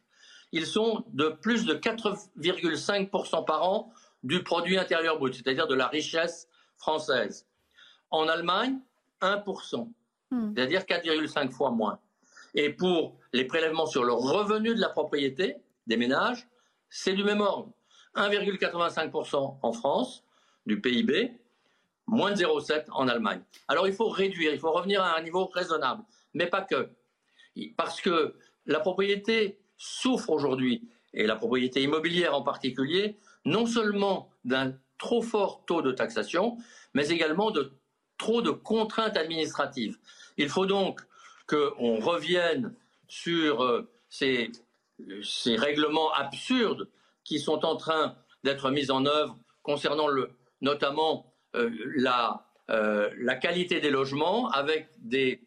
ils 0.54 0.66
sont 0.66 1.04
de 1.10 1.30
plus 1.30 1.66
de 1.66 1.74
4,5% 1.74 3.46
par 3.46 3.64
an 3.64 3.92
du 4.24 4.42
produit 4.42 4.78
intérieur 4.78 5.18
brut, 5.18 5.34
c'est-à-dire 5.36 5.68
de 5.68 5.76
la 5.76 5.88
richesse 5.88 6.48
française. 6.78 7.46
En 8.10 8.28
Allemagne, 8.30 8.80
1%, 9.22 9.92
hmm. 10.34 10.54
c'est-à-dire 10.56 10.82
4,5 10.82 11.52
fois 11.52 11.72
moins. 11.72 12.00
Et 12.56 12.70
pour 12.70 13.18
les 13.32 13.46
prélèvements 13.46 13.86
sur 13.86 14.04
le 14.04 14.14
revenu 14.14 14.76
de 14.76 14.82
la 14.82 14.90
propriété 14.90 15.56
des 15.88 15.98
ménages, 15.98 16.48
c'est 16.90 17.14
du 17.14 17.24
même 17.24 17.42
ordre. 17.42 17.72
1,85% 18.16 19.58
en 19.62 19.74
France, 19.74 20.24
du 20.66 20.80
PIB, 20.80 21.40
moins 22.06 22.32
de 22.32 22.38
0,7 22.38 22.86
en 22.92 23.08
Allemagne. 23.08 23.42
Alors 23.68 23.88
il 23.88 23.94
faut 23.94 24.10
réduire, 24.10 24.54
il 24.54 24.60
faut 24.60 24.72
revenir 24.72 25.02
à 25.02 25.18
un 25.18 25.22
niveau 25.22 25.46
raisonnable, 25.48 26.04
mais 26.34 26.48
pas 26.48 26.62
que. 26.62 26.90
Parce 27.76 28.02
que 28.02 28.36
la 28.66 28.80
propriété 28.80 29.60
souffre 29.78 30.30
aujourd'hui, 30.30 30.88
et 31.14 31.28
la 31.28 31.36
propriété 31.36 31.82
immobilière 31.82 32.36
en 32.36 32.42
particulier, 32.42 33.18
non 33.46 33.66
seulement 33.66 34.30
d'un 34.46 34.74
trop 34.98 35.22
fort 35.22 35.64
taux 35.66 35.82
de 35.82 35.92
taxation, 35.92 36.58
mais 36.94 37.10
également 37.10 37.52
de 37.52 37.74
trop 38.18 38.42
de 38.42 38.52
contraintes 38.52 39.18
administratives. 39.18 39.98
Il 40.38 40.50
faut 40.50 40.66
donc 40.66 41.02
qu'on 41.48 42.00
revienne 42.00 42.74
sur 43.08 43.64
euh, 43.64 43.90
ces, 44.10 44.52
règlements 45.58 46.12
absurdes 46.14 46.90
qui 47.24 47.40
sont 47.40 47.66
en 47.66 47.76
train 47.76 48.16
d'être 48.44 48.72
mis 48.72 48.92
en 48.92 49.06
œuvre 49.06 49.38
concernant 49.62 50.08
notamment 50.62 51.34
euh, 51.56 51.70
euh, 52.70 53.10
la, 53.18 53.36
qualité 53.36 53.80
des 53.80 53.90
logements 53.90 54.50
avec 54.50 54.88
des, 54.98 55.42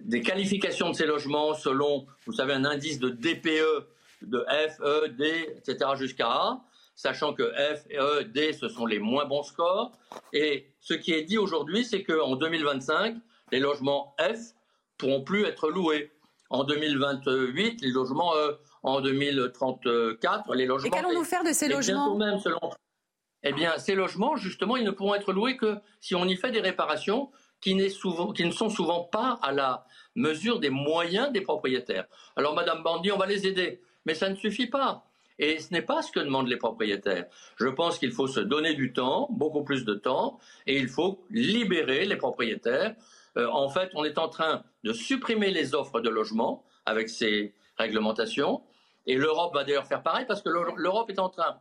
des 0.00 0.20
qualifications 0.22 0.90
de 0.90 0.94
ces 0.94 1.06
logements 1.06 1.54
selon, 1.54 2.06
vous 2.26 2.32
savez, 2.32 2.52
un 2.54 2.64
indice 2.64 2.98
de 2.98 3.10
DPE 3.10 3.86
de 4.22 4.44
F, 4.68 4.80
E, 4.80 5.08
D, 5.08 5.48
etc. 5.56 5.90
jusqu'à 5.96 6.28
A, 6.28 6.60
sachant 7.02 7.34
que 7.34 7.52
F, 7.52 7.84
E, 7.92 8.22
D, 8.24 8.52
ce 8.52 8.68
sont 8.68 8.86
les 8.86 9.00
moins 9.00 9.24
bons 9.24 9.42
scores. 9.42 9.90
Et 10.32 10.68
ce 10.78 10.94
qui 10.94 11.12
est 11.12 11.24
dit 11.24 11.36
aujourd'hui, 11.36 11.84
c'est 11.84 12.04
qu'en 12.04 12.36
2025, 12.36 13.16
les 13.50 13.58
logements 13.58 14.14
F 14.20 14.54
pourront 14.98 15.22
plus 15.22 15.44
être 15.44 15.68
loués. 15.68 16.12
En 16.48 16.62
2028, 16.62 17.80
les 17.82 17.90
logements 17.90 18.36
E. 18.36 18.58
En 18.84 19.00
2034, 19.00 20.54
les 20.54 20.66
logements. 20.66 20.86
Et 20.86 20.90
qu'allons-nous 20.90 21.24
faire 21.24 21.44
de 21.44 21.52
ces 21.52 21.68
logements 21.68 22.16
même, 22.16 22.38
selon 22.38 22.58
eh 23.44 23.52
bien, 23.52 23.76
ces 23.78 23.96
logements, 23.96 24.36
justement, 24.36 24.76
ils 24.76 24.84
ne 24.84 24.92
pourront 24.92 25.16
être 25.16 25.32
loués 25.32 25.56
que 25.56 25.78
si 26.00 26.14
on 26.14 26.24
y 26.26 26.36
fait 26.36 26.52
des 26.52 26.60
réparations 26.60 27.32
qui, 27.60 27.74
ne 27.74 27.88
sont 27.88 28.70
souvent 28.70 29.02
pas 29.02 29.40
à 29.42 29.50
la 29.50 29.84
mesure 30.14 30.60
des 30.60 30.70
moyens 30.70 31.32
des 31.32 31.40
propriétaires. 31.40 32.06
Alors, 32.36 32.54
Madame 32.54 32.84
Bandy, 32.84 33.10
on 33.10 33.18
va 33.18 33.26
les 33.26 33.48
aider, 33.48 33.80
mais 34.04 34.14
ça 34.14 34.28
ne 34.28 34.36
suffit 34.36 34.68
pas. 34.68 35.04
Et 35.38 35.58
ce 35.58 35.72
n'est 35.72 35.82
pas 35.82 36.02
ce 36.02 36.12
que 36.12 36.20
demandent 36.20 36.48
les 36.48 36.56
propriétaires. 36.56 37.26
Je 37.56 37.68
pense 37.68 37.98
qu'il 37.98 38.12
faut 38.12 38.26
se 38.26 38.40
donner 38.40 38.74
du 38.74 38.92
temps, 38.92 39.28
beaucoup 39.30 39.64
plus 39.64 39.84
de 39.84 39.94
temps, 39.94 40.38
et 40.66 40.78
il 40.78 40.88
faut 40.88 41.24
libérer 41.30 42.04
les 42.04 42.16
propriétaires. 42.16 42.94
Euh, 43.36 43.48
en 43.50 43.68
fait, 43.68 43.90
on 43.94 44.04
est 44.04 44.18
en 44.18 44.28
train 44.28 44.62
de 44.84 44.92
supprimer 44.92 45.50
les 45.50 45.74
offres 45.74 46.00
de 46.00 46.10
logement 46.10 46.64
avec 46.84 47.08
ces 47.08 47.54
réglementations, 47.76 48.62
et 49.06 49.16
l'Europe 49.16 49.54
va 49.54 49.64
d'ailleurs 49.64 49.86
faire 49.86 50.02
pareil 50.02 50.26
parce 50.26 50.42
que 50.42 50.48
l'Europe 50.48 51.10
est 51.10 51.18
en 51.18 51.28
train 51.28 51.58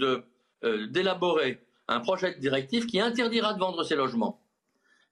euh, 0.00 0.86
d'élaborer 0.88 1.60
un 1.88 2.00
projet 2.00 2.34
de 2.34 2.40
directive 2.40 2.86
qui 2.86 3.00
interdira 3.00 3.52
de 3.52 3.58
vendre 3.58 3.82
ces 3.82 3.96
logements. 3.96 4.40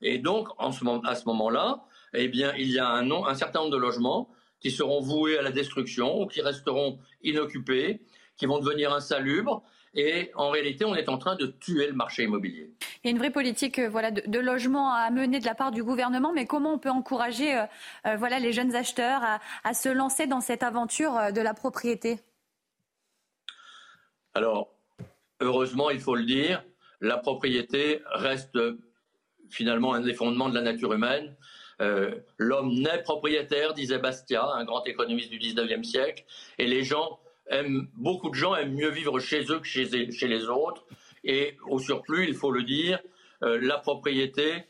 Et 0.01 0.19
donc, 0.19 0.49
à 0.59 0.73
ce 1.15 1.25
moment-là, 1.27 1.85
eh 2.15 2.29
bien, 2.29 2.53
il 2.57 2.71
y 2.71 2.79
a 2.79 2.89
un 2.91 3.35
certain 3.35 3.61
nombre 3.61 3.73
de 3.73 3.77
logements 3.77 4.29
qui 4.63 4.71
seront 4.71 5.01
voués 5.01 5.37
à 5.37 5.43
la 5.43 5.51
destruction 5.51 6.23
ou 6.23 6.27
qui 6.27 6.41
resteront 6.41 6.99
inoccupés, 7.23 8.01
qui 8.37 8.47
vont 8.47 8.61
devenir 8.61 8.93
insalubres. 8.93 9.63
Et 9.95 10.31
en 10.37 10.49
réalité, 10.49 10.87
on 10.87 10.95
est 10.95 11.11
en 11.11 11.19
train 11.19 11.37
de 11.37 11.47
tuer 11.47 11.87
le 11.87 11.93
marché 11.93 12.23
immobilier. 12.23 12.71
Il 13.03 13.09
y 13.09 13.09
a 13.09 13.11
une 13.11 13.19
vraie 13.19 13.31
politique 13.31 13.79
euh, 13.79 13.91
voilà, 13.91 14.11
de, 14.11 14.39
logement 14.39 14.95
à 14.95 15.11
mener 15.11 15.39
de 15.39 15.45
la 15.45 15.55
part 15.55 15.71
du 15.71 15.85
gouvernement, 15.85 16.33
mais 16.33 16.47
comment 16.47 16.73
on 16.73 16.79
peut 16.79 16.91
encourager 16.91 17.59
euh, 18.07 18.17
voilà, 18.17 18.39
les 18.39 18.53
jeunes 18.53 18.75
acheteurs 18.75 19.21
à, 19.65 19.75
se 19.75 19.91
lancer 19.91 20.27
dans 20.27 20.41
cette 20.41 20.63
aventure 20.63 21.33
de 21.35 21.41
la 21.43 21.53
propriété? 21.53 22.21
Alors, 24.33 24.73
heureusement, 25.41 25.91
il 25.91 26.01
faut 26.01 26.15
le 26.15 26.25
dire, 26.25 26.65
la 27.03 27.19
propriété 27.19 28.01
reste 28.13 28.59
finalement 29.51 29.93
un 29.93 30.01
des 30.01 30.15
fondements 30.15 30.49
de 30.49 30.55
la 30.55 30.63
nature 30.63 30.95
humaine. 30.95 31.37
Euh, 31.81 32.15
l'homme 32.39 32.75
naît 32.75 33.03
propriétaire, 33.03 33.75
disait 33.75 33.99
Bastia, 33.99 34.45
un 34.45 34.65
grand 34.65 34.85
économiste 34.85 35.31
du 35.31 35.39
19e 35.39 35.85
siècle, 35.85 36.25
et 36.59 36.67
les 36.67 36.83
gens 36.83 37.19
aiment, 37.49 37.89
beaucoup 37.95 38.31
de 38.31 38.35
gens 38.35 38.55
aiment 38.55 38.75
mieux 38.75 38.91
vivre 38.91 39.19
chez 39.19 39.45
eux 39.51 39.59
que 39.59 39.67
chez, 39.67 39.85
les 39.87 40.49
autres. 40.49 40.85
Et 41.25 41.57
au 41.69 41.79
surplus, 41.79 42.27
il 42.27 42.35
faut 42.35 42.51
le 42.51 42.63
dire, 42.63 43.01
euh, 43.43 43.59
la 43.61 43.79
propriété 43.79 44.65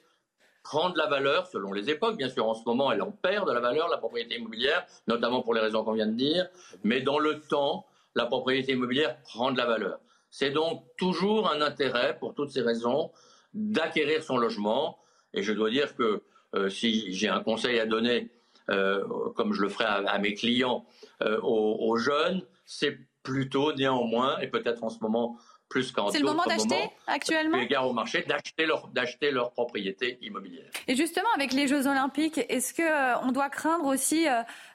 prend 0.62 0.90
de 0.90 0.98
la 0.98 1.06
valeur 1.06 1.46
selon 1.46 1.72
les 1.72 1.90
époques. 1.90 2.16
Bien 2.16 2.28
sûr, 2.28 2.46
en 2.46 2.54
ce 2.54 2.62
moment, 2.66 2.92
elle 2.92 3.02
en 3.02 3.10
perd 3.10 3.48
de 3.48 3.52
la 3.52 3.60
valeur, 3.60 3.88
la 3.88 3.98
propriété 3.98 4.36
immobilière, 4.36 4.86
notamment 5.08 5.42
pour 5.42 5.54
les 5.54 5.60
raisons 5.60 5.84
qu'on 5.84 5.92
vient 5.92 6.06
de 6.06 6.16
dire. 6.16 6.48
Mais 6.84 7.00
dans 7.00 7.18
le 7.18 7.40
temps, 7.40 7.86
la 8.14 8.26
propriété 8.26 8.72
immobilière 8.72 9.20
prend 9.22 9.50
de 9.50 9.58
la 9.58 9.66
valeur. 9.66 9.98
C'est 10.30 10.50
donc 10.50 10.84
toujours 10.96 11.50
un 11.50 11.60
intérêt, 11.60 12.16
pour 12.18 12.34
toutes 12.34 12.50
ces 12.50 12.62
raisons, 12.62 13.10
d'acquérir 13.54 14.22
son 14.22 14.38
logement. 14.38 14.98
Et 15.34 15.42
je 15.42 15.52
dois 15.52 15.70
dire 15.70 15.94
que 15.96 16.22
si 16.68 17.12
j'ai 17.12 17.28
un 17.28 17.40
conseil 17.40 17.80
à 17.80 17.86
donner, 17.86 18.30
euh, 18.70 19.04
comme 19.36 19.52
je 19.52 19.62
le 19.62 19.68
ferai 19.68 19.84
à, 19.84 20.18
mes 20.18 20.34
clients, 20.34 20.84
euh, 21.22 21.40
aux, 21.42 21.96
jeunes, 21.96 22.42
c'est 22.64 22.96
plutôt 23.22 23.72
néanmoins, 23.72 24.38
et 24.40 24.46
peut-être 24.46 24.84
en 24.84 24.88
ce 24.88 24.98
moment 25.00 25.36
plus 25.68 25.90
qu'en 25.90 26.10
C'est 26.10 26.18
le 26.18 26.26
moment 26.26 26.44
d'acheter 26.44 26.90
actuellement 27.06 27.58
Égard 27.58 27.88
au 27.88 27.94
marché, 27.94 28.24
d'acheter 28.28 28.66
leur, 28.66 28.88
d'acheter 28.88 29.30
leur 29.30 29.52
propriété 29.52 30.18
immobilière. 30.20 30.66
Et 30.86 30.94
justement, 30.94 31.28
avec 31.34 31.52
les 31.52 31.66
Jeux 31.66 31.86
Olympiques, 31.86 32.38
est-ce 32.48 32.74
qu'on 32.74 33.28
on 33.28 33.32
doit 33.32 33.48
craindre 33.48 33.86
aussi 33.86 34.26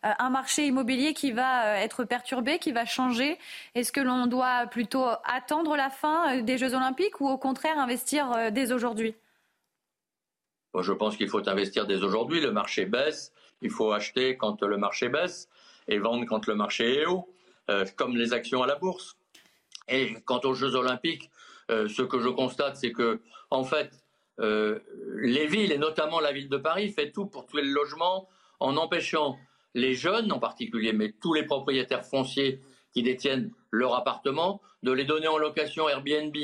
un 0.02 0.30
marché 0.32 0.66
immobilier 0.66 1.14
qui 1.14 1.32
va 1.32 1.80
être 1.80 2.04
perturbé, 2.04 2.58
qui 2.58 2.72
va 2.72 2.86
changer? 2.86 3.38
Est-ce 3.76 3.92
que 3.92 4.02
l'on 4.02 4.26
doit 4.26 4.66
plutôt 4.68 5.06
attendre 5.24 5.76
la 5.78 5.92
fin 5.92 6.42
des 6.42 6.58
Jeux 6.58 6.74
Olympiques 6.74 7.22
ou 7.22 7.30
au 7.30 7.38
contraire 7.38 7.78
investir 7.78 8.52
dès 8.52 8.72
aujourd'hui? 8.72 9.14
Je 10.80 10.92
pense 10.94 11.18
qu'il 11.18 11.30
faut 11.30 11.48
investir 11.50 11.88
dès 11.88 12.04
aujourd'hui. 12.04 12.42
Le 12.42 12.52
marché 12.52 12.86
baisse. 12.86 13.34
Il 13.62 13.72
faut 13.72 13.92
acheter 13.92 14.38
quand 14.38 14.62
le 14.62 14.78
marché 14.78 15.10
baisse 15.10 15.50
et 15.88 15.98
vendre 15.98 16.26
quand 16.26 16.46
le 16.48 16.56
marché 16.56 17.02
est 17.02 17.06
haut, 17.06 17.34
euh, 17.70 17.86
comme 17.96 18.16
les 18.16 18.34
actions 18.34 18.62
à 18.62 18.68
la 18.68 18.76
bourse. 18.76 19.18
Et 19.88 20.16
quant 20.26 20.42
aux 20.44 20.54
Jeux 20.54 20.76
Olympiques, 20.76 21.32
euh, 21.72 21.88
ce 21.88 22.02
que 22.02 22.20
je 22.20 22.30
constate, 22.30 22.76
c'est 22.78 22.92
que, 22.92 23.22
en 23.50 23.64
fait, 23.64 24.04
euh, 24.40 24.80
les 25.16 25.48
villes, 25.48 25.72
et 25.72 25.78
notamment 25.78 26.20
la 26.20 26.32
ville 26.32 26.50
de 26.50 26.58
Paris, 26.58 26.90
fait 26.90 27.12
tout 27.12 27.26
pour 27.26 27.48
tuer 27.48 27.62
le 27.62 27.72
logement 27.72 28.28
en 28.60 28.78
empêchant 28.78 29.38
les 29.74 29.94
jeunes 29.94 30.32
en 30.32 30.40
particulier, 30.40 30.94
mais 30.94 31.12
tous 31.12 31.34
les 31.34 31.44
propriétaires 31.44 32.06
fonciers 32.06 32.62
qui 32.94 33.04
détiennent 33.04 33.52
leur 33.72 33.96
appartement, 33.96 34.62
de 34.84 34.92
les 34.92 35.06
donner 35.06 35.28
en 35.28 35.38
location 35.38 35.90
Airbnb. 35.90 36.36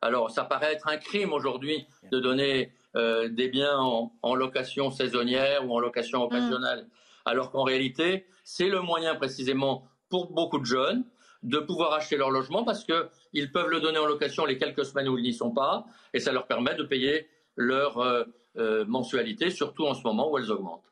Alors, 0.00 0.30
ça 0.30 0.44
paraît 0.44 0.72
être 0.72 0.88
un 0.88 0.96
crime 0.96 1.32
aujourd'hui 1.32 1.86
de 2.12 2.20
donner 2.20 2.72
euh, 2.98 3.28
des 3.28 3.48
biens 3.48 3.78
en, 3.78 4.34
location 4.34 4.90
saisonnière 4.90 5.64
ou 5.68 5.72
en 5.72 5.78
location 5.78 6.22
occasionnelle. 6.22 6.80
Mm. 6.80 6.88
Alors 7.26 7.52
qu'en 7.52 7.62
réalité, 7.62 8.26
c'est 8.42 8.68
le 8.68 8.80
moyen 8.80 9.14
précisément 9.14 9.86
pour 10.08 10.32
beaucoup 10.32 10.58
de 10.58 10.64
jeunes 10.64 11.04
de 11.44 11.58
pouvoir 11.58 11.92
acheter 11.92 12.16
leur 12.16 12.30
logement 12.30 12.64
parce 12.64 12.84
qu'ils 12.84 13.52
peuvent 13.52 13.68
le 13.68 13.80
donner 13.80 13.98
en 13.98 14.06
location 14.06 14.44
les 14.44 14.58
quelques 14.58 14.84
semaines 14.84 15.08
où 15.08 15.16
ils 15.16 15.22
n'y 15.22 15.32
sont 15.32 15.52
pas 15.52 15.86
et 16.12 16.18
ça 16.18 16.32
leur 16.32 16.48
permet 16.48 16.74
de 16.74 16.82
payer 16.82 17.28
leur 17.54 17.98
euh, 17.98 18.24
euh, 18.56 18.84
mensualité, 18.86 19.50
surtout 19.50 19.86
en 19.86 19.94
ce 19.94 20.02
moment 20.02 20.32
où 20.32 20.38
elles 20.38 20.50
augmentent. 20.50 20.82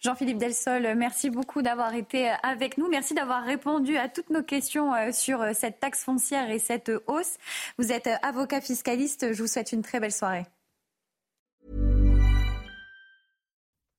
Jean-Philippe 0.00 0.38
Delsol, 0.38 0.94
merci 0.94 1.28
beaucoup 1.28 1.60
d'avoir 1.60 1.92
été 1.94 2.30
avec 2.44 2.78
nous. 2.78 2.88
Merci 2.88 3.14
d'avoir 3.14 3.42
répondu 3.42 3.96
à 3.96 4.08
toutes 4.08 4.30
nos 4.30 4.44
questions 4.44 4.92
sur 5.10 5.44
cette 5.54 5.80
taxe 5.80 6.04
foncière 6.04 6.48
et 6.50 6.60
cette 6.60 6.92
hausse. 7.08 7.36
Vous 7.78 7.90
êtes 7.90 8.08
avocat 8.22 8.60
fiscaliste. 8.60 9.32
Je 9.32 9.42
vous 9.42 9.48
souhaite 9.48 9.72
une 9.72 9.82
très 9.82 9.98
belle 9.98 10.12
soirée. 10.12 10.46